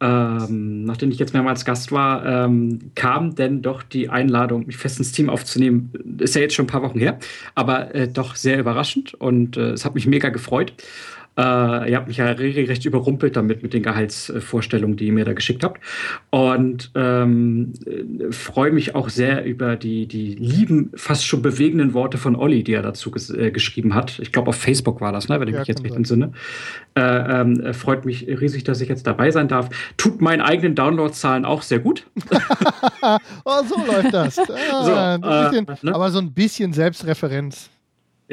Ähm, 0.00 0.84
nachdem 0.84 1.10
ich 1.10 1.18
jetzt 1.18 1.32
mehrmals 1.32 1.64
Gast 1.64 1.92
war, 1.92 2.26
ähm, 2.26 2.90
kam 2.94 3.36
denn 3.36 3.62
doch 3.62 3.82
die 3.82 4.10
Einladung, 4.10 4.66
mich 4.66 4.76
fest 4.76 4.98
ins 4.98 5.12
Team 5.12 5.30
aufzunehmen. 5.30 5.92
Ist 6.18 6.34
ja 6.34 6.42
jetzt 6.42 6.54
schon 6.54 6.64
ein 6.64 6.68
paar 6.68 6.82
Wochen 6.82 6.98
her, 6.98 7.18
aber 7.54 7.94
äh, 7.94 8.08
doch 8.08 8.34
sehr 8.34 8.58
überraschend 8.58 9.14
und 9.14 9.56
äh, 9.56 9.70
es 9.70 9.84
hat 9.84 9.94
mich 9.94 10.06
mega 10.06 10.30
gefreut. 10.30 10.74
Äh, 11.36 11.90
ihr 11.90 11.96
habt 11.96 12.08
mich 12.08 12.18
ja 12.18 12.26
regelrecht 12.26 12.84
überrumpelt 12.84 13.36
damit 13.36 13.62
mit 13.62 13.72
den 13.74 13.82
Gehaltsvorstellungen, 13.82 14.96
die 14.96 15.06
ihr 15.06 15.12
mir 15.12 15.24
da 15.24 15.32
geschickt 15.32 15.64
habt. 15.64 15.80
Und 16.30 16.90
ähm, 16.94 17.72
äh, 17.86 18.32
freue 18.32 18.70
mich 18.70 18.94
auch 18.94 19.08
sehr 19.08 19.44
über 19.44 19.76
die, 19.76 20.06
die 20.06 20.34
lieben, 20.34 20.92
fast 20.94 21.26
schon 21.26 21.42
bewegenden 21.42 21.92
Worte 21.94 22.18
von 22.18 22.36
Olli, 22.36 22.62
die 22.62 22.74
er 22.74 22.82
dazu 22.82 23.10
ges 23.10 23.30
äh, 23.30 23.50
geschrieben 23.50 23.94
hat. 23.94 24.18
Ich 24.20 24.32
glaube, 24.32 24.48
auf 24.48 24.56
Facebook 24.56 25.00
war 25.00 25.12
das, 25.12 25.28
ne, 25.28 25.40
wenn 25.40 25.48
ich 25.48 25.54
Ja, 25.54 25.60
mich 25.60 25.68
jetzt 25.68 25.82
recht 25.84 25.96
entsinne. 25.96 26.32
Äh, 26.94 27.00
ähm, 27.00 27.60
äh, 27.60 27.72
freut 27.72 28.04
mich 28.04 28.26
riesig, 28.28 28.64
dass 28.64 28.80
ich 28.80 28.88
jetzt 28.88 29.06
dabei 29.06 29.30
sein 29.30 29.48
darf. 29.48 29.70
Tut 29.96 30.20
meinen 30.20 30.40
eigenen 30.40 30.74
Downloadzahlen 30.74 31.44
auch 31.44 31.62
sehr 31.62 31.80
gut. 31.80 32.06
oh, 33.44 33.60
so 33.68 33.76
läuft 33.86 34.14
das. 34.14 34.40
Ah, 34.70 35.18
So, 35.20 35.50
bisschen, 35.50 35.68
äh, 35.68 35.76
ne? 35.82 35.94
Aber 35.94 36.10
so 36.10 36.18
ein 36.18 36.32
bisschen 36.32 36.72
Selbstreferenz. 36.72 37.70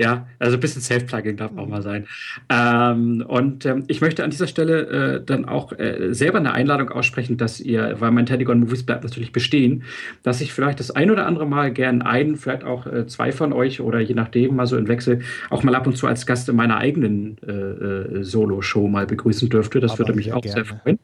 Ja, 0.01 0.25
also 0.39 0.57
ein 0.57 0.59
bisschen 0.59 0.81
Self-Plugging 0.81 1.37
darf 1.37 1.55
auch 1.55 1.67
mal 1.67 1.83
sein. 1.83 2.07
Ähm, 2.49 3.23
und 3.27 3.67
ähm, 3.67 3.83
ich 3.85 4.01
möchte 4.01 4.23
an 4.23 4.31
dieser 4.31 4.47
Stelle 4.47 5.19
äh, 5.19 5.23
dann 5.23 5.45
auch 5.45 5.73
äh, 5.73 6.11
selber 6.15 6.39
eine 6.39 6.53
Einladung 6.53 6.89
aussprechen, 6.89 7.37
dass 7.37 7.59
ihr, 7.59 7.97
weil 7.99 8.09
mein 8.09 8.25
Telegon 8.25 8.61
Movies 8.61 8.83
bleibt 8.83 9.03
natürlich 9.03 9.31
bestehen, 9.31 9.83
dass 10.23 10.41
ich 10.41 10.53
vielleicht 10.53 10.79
das 10.79 10.89
ein 10.89 11.11
oder 11.11 11.27
andere 11.27 11.45
Mal 11.45 11.71
gern 11.71 12.01
einen, 12.01 12.35
vielleicht 12.35 12.63
auch 12.63 12.87
äh, 12.87 13.05
zwei 13.05 13.31
von 13.31 13.53
euch 13.53 13.79
oder 13.79 13.99
je 13.99 14.15
nachdem 14.15 14.55
mal 14.55 14.65
so 14.65 14.75
in 14.75 14.87
Wechsel 14.87 15.21
auch 15.51 15.61
mal 15.61 15.75
ab 15.75 15.85
und 15.85 15.95
zu 15.95 16.07
als 16.07 16.25
Gast 16.25 16.49
in 16.49 16.55
meiner 16.55 16.77
eigenen 16.77 17.37
äh, 17.47 17.51
äh, 17.51 18.23
Solo-Show 18.23 18.87
mal 18.87 19.05
begrüßen 19.05 19.49
dürfte. 19.49 19.79
Das 19.81 19.91
Aber 19.91 19.99
würde 19.99 20.13
mich 20.15 20.25
sehr 20.25 20.37
auch 20.37 20.43
sehr 20.43 20.63
gerne. 20.63 20.79
freuen. 20.83 20.99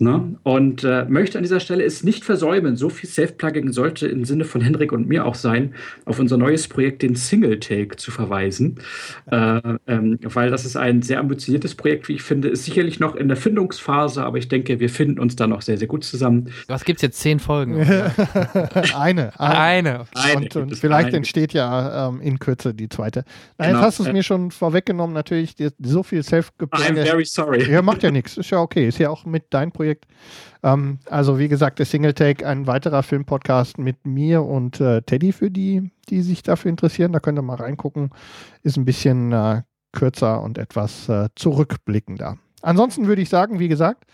Ne? 0.00 0.36
Und 0.42 0.84
äh, 0.84 1.04
möchte 1.08 1.38
an 1.38 1.42
dieser 1.44 1.60
Stelle 1.60 1.84
es 1.84 2.02
nicht 2.04 2.24
versäumen, 2.24 2.76
so 2.76 2.88
viel 2.88 3.08
Self-Plugging 3.08 3.72
sollte 3.72 4.06
im 4.08 4.24
Sinne 4.24 4.44
von 4.44 4.60
Henrik 4.60 4.92
und 4.92 5.08
mir 5.08 5.24
auch 5.26 5.34
sein, 5.34 5.74
auf 6.04 6.18
unser 6.18 6.36
neues 6.36 6.68
Projekt, 6.68 7.02
den 7.02 7.14
Single 7.16 7.58
Take, 7.60 7.96
zu 7.96 8.10
verweisen. 8.10 8.78
Äh, 9.30 9.60
ähm, 9.86 10.18
weil 10.22 10.50
das 10.50 10.64
ist 10.64 10.76
ein 10.76 11.02
sehr 11.02 11.20
ambitioniertes 11.20 11.74
Projekt, 11.74 12.08
wie 12.08 12.14
ich 12.14 12.22
finde, 12.22 12.48
ist 12.48 12.64
sicherlich 12.64 13.00
noch 13.00 13.14
in 13.14 13.28
der 13.28 13.36
Findungsphase, 13.36 14.24
aber 14.24 14.38
ich 14.38 14.48
denke, 14.48 14.80
wir 14.80 14.90
finden 14.90 15.18
uns 15.18 15.36
da 15.36 15.46
noch 15.46 15.62
sehr, 15.62 15.78
sehr 15.78 15.88
gut 15.88 16.04
zusammen. 16.04 16.50
Was 16.66 16.84
gibt's 16.84 17.02
jetzt? 17.02 17.18
Zehn 17.20 17.38
Folgen? 17.38 17.76
eine. 18.96 19.32
Eine. 19.38 20.04
Eine 20.14 20.36
Und, 20.36 20.42
gibt 20.42 20.56
und 20.56 20.72
es, 20.72 20.80
vielleicht 20.80 21.08
eine. 21.08 21.16
entsteht 21.18 21.52
ja 21.52 22.08
ähm, 22.08 22.20
in 22.20 22.38
Kürze 22.38 22.74
die 22.74 22.88
zweite. 22.88 23.24
Na, 23.58 23.66
Genau. 23.66 23.78
Jetzt 23.78 23.86
hast 23.86 23.98
du 23.98 24.02
es 24.04 24.08
Äh, 24.08 24.12
mir 24.12 24.22
schon 24.22 24.50
vorweggenommen, 24.50 25.14
natürlich. 25.14 25.54
So 25.80 26.02
viel 26.02 26.22
self 26.22 26.52
I'm 26.60 26.94
very 26.94 27.24
sorry. 27.24 27.70
Ja, 27.70 27.82
macht 27.82 28.02
ja 28.02 28.10
nichts. 28.10 28.36
Ist 28.36 28.50
ja 28.50 28.60
okay. 28.60 28.88
Ist 28.88 28.98
ja 28.98 29.10
auch 29.10 29.24
mit 29.24 29.44
dein 29.50 29.72
Projekt. 29.72 29.87
Ähm, 30.62 30.98
also, 31.06 31.38
wie 31.38 31.48
gesagt, 31.48 31.78
der 31.78 31.86
Single 31.86 32.14
Take, 32.14 32.46
ein 32.46 32.66
weiterer 32.66 33.02
Filmpodcast 33.02 33.78
mit 33.78 34.06
mir 34.06 34.42
und 34.42 34.80
äh, 34.80 35.02
Teddy 35.02 35.32
für 35.32 35.50
die, 35.50 35.90
die 36.08 36.22
sich 36.22 36.42
dafür 36.42 36.70
interessieren. 36.70 37.12
Da 37.12 37.20
könnt 37.20 37.38
ihr 37.38 37.42
mal 37.42 37.56
reingucken. 37.56 38.10
Ist 38.62 38.76
ein 38.76 38.84
bisschen 38.84 39.32
äh, 39.32 39.62
kürzer 39.92 40.42
und 40.42 40.58
etwas 40.58 41.08
äh, 41.08 41.28
zurückblickender. 41.34 42.38
ansonsten 42.62 43.06
würde 43.06 43.22
ich 43.22 43.28
sagen, 43.28 43.58
wie 43.58 43.68
gesagt, 43.68 44.04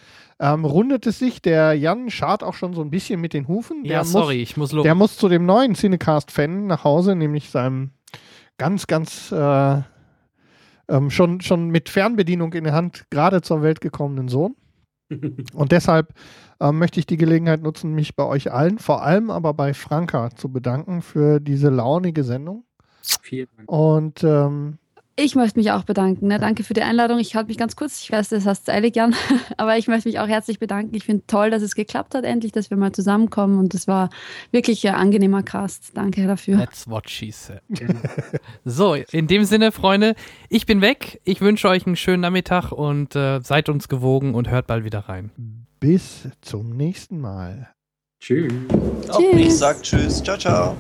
ähm, 0.41 0.65
rundet 0.65 1.07
es 1.07 1.19
sich. 1.19 1.43
Der 1.43 1.75
Jan 1.75 2.11
schart 2.11 2.43
auch 2.43 2.55
schon 2.55 2.75
so 2.75 2.83
ein 2.83 2.91
bisschen 2.91 3.21
mit 3.21 3.33
den 3.33 3.49
Hufen. 3.49 3.85
Der 3.85 3.93
Ja, 3.93 3.99
muss, 4.01 4.13
sorry, 4.13 4.43
ich 4.43 4.57
muss 4.57 4.73
los. 4.73 4.83
Der 4.83 4.95
muss 4.95 5.17
zu 5.17 5.29
dem 5.29 5.47
neuen 5.47 5.75
Cinecast-Fan 5.75 6.67
nach 6.67 6.85
Hause, 6.85 7.15
nämlich 7.15 7.51
seinem 7.51 7.91
ganz, 8.59 8.87
ganz 8.87 9.33
äh, 9.33 9.83
ähm, 10.89 11.11
schon, 11.11 11.41
schon 11.41 11.69
mit 11.71 11.89
Fernbedienung 11.89 12.53
in 12.53 12.65
der 12.65 12.73
Hand 12.73 13.07
gerade 13.11 13.43
zur 13.43 13.63
Welt 13.63 13.81
gekommenen 13.81 14.29
Sohn. 14.29 14.55
Und 15.55 15.73
deshalb 15.73 16.15
ähm, 16.61 16.79
möchte 16.79 17.01
ich 17.01 17.07
die 17.07 17.17
Gelegenheit 17.17 17.63
nutzen, 17.63 17.95
mich 17.95 18.17
bei 18.17 18.25
euch 18.25 18.53
allen, 18.53 18.79
vor 18.79 19.03
allem 19.03 19.31
aber 19.31 19.55
bei 19.55 19.75
Franka, 19.75 20.31
zu 20.31 20.51
bedanken 20.51 21.03
für 21.03 21.41
diese 21.41 21.71
launige 21.71 22.25
Sendung. 22.25 22.65
Vielen 23.23 23.49
Dank. 23.57 23.71
Und 23.71 24.25
ähm, 24.25 24.79
Ich 25.17 25.37
möchte 25.37 25.61
mich 25.61 25.71
auch 25.71 25.85
bedanken. 25.85 26.27
Ne? 26.27 26.41
Danke 26.41 26.65
für 26.65 26.75
die 26.75 26.83
Einladung. 26.83 27.21
Ich 27.21 27.37
halte 27.37 27.49
mich 27.49 27.57
ganz 27.57 27.77
kurz. 27.77 28.03
Ich 28.03 28.11
weiß, 28.11 28.31
das 28.31 28.47
hast 28.47 28.67
du 28.67 28.73
eilig, 28.73 28.97
Jan. 28.97 29.15
Aber 29.57 29.79
ich 29.79 29.87
möchte 29.87 30.09
mich 30.09 30.19
auch 30.19 30.27
herzlich 30.27 30.59
bedanken. 30.59 30.95
Ich 30.97 31.05
finde 31.05 31.23
toll, 31.29 31.51
dass 31.51 31.63
es 31.63 31.77
geklappt 31.77 32.17
hat, 32.17 32.25
endlich, 32.25 32.51
dass 32.51 32.71
wir 32.71 32.77
mal 32.77 32.91
zusammenkommen. 32.91 33.61
Und 33.61 33.75
es 33.75 33.87
war 33.87 34.11
wirklich 34.51 34.87
ein 34.89 34.97
angenehmer 34.97 35.45
Cast. 35.45 35.97
Danke 35.97 36.27
dafür. 36.27 36.59
That's 36.59 36.89
what 36.89 37.09
she 37.09 37.31
said. 37.31 37.63
so, 38.65 38.95
in 38.95 39.29
dem 39.29 39.45
Sinne, 39.45 39.71
Freunde, 39.71 40.17
ich 40.49 40.67
bin 40.67 40.81
weg. 40.81 41.21
Ich 41.23 41.41
wünsche 41.41 41.69
euch 41.69 41.87
einen 41.87 41.97
schönen 41.97 42.23
Nachmittag 42.23 42.73
und 42.73 43.15
äh, 43.15 43.41
seid 43.41 43.69
uns 43.69 43.89
gewogen 43.89 44.35
und 44.35 44.51
hört 44.51 44.67
bald 44.67 44.85
wieder 44.85 45.01
rein. 45.01 45.31
bis 45.79 46.29
zum 46.41 46.77
nächsten 46.77 47.21
Mal. 47.21 47.71
Tschüss. 48.21 48.53
Auch 49.11 49.21
ich 49.21 49.55
sag 49.55 49.81
Tschüss. 49.83 50.23
Ciao, 50.23 50.39
ciao. 50.39 50.77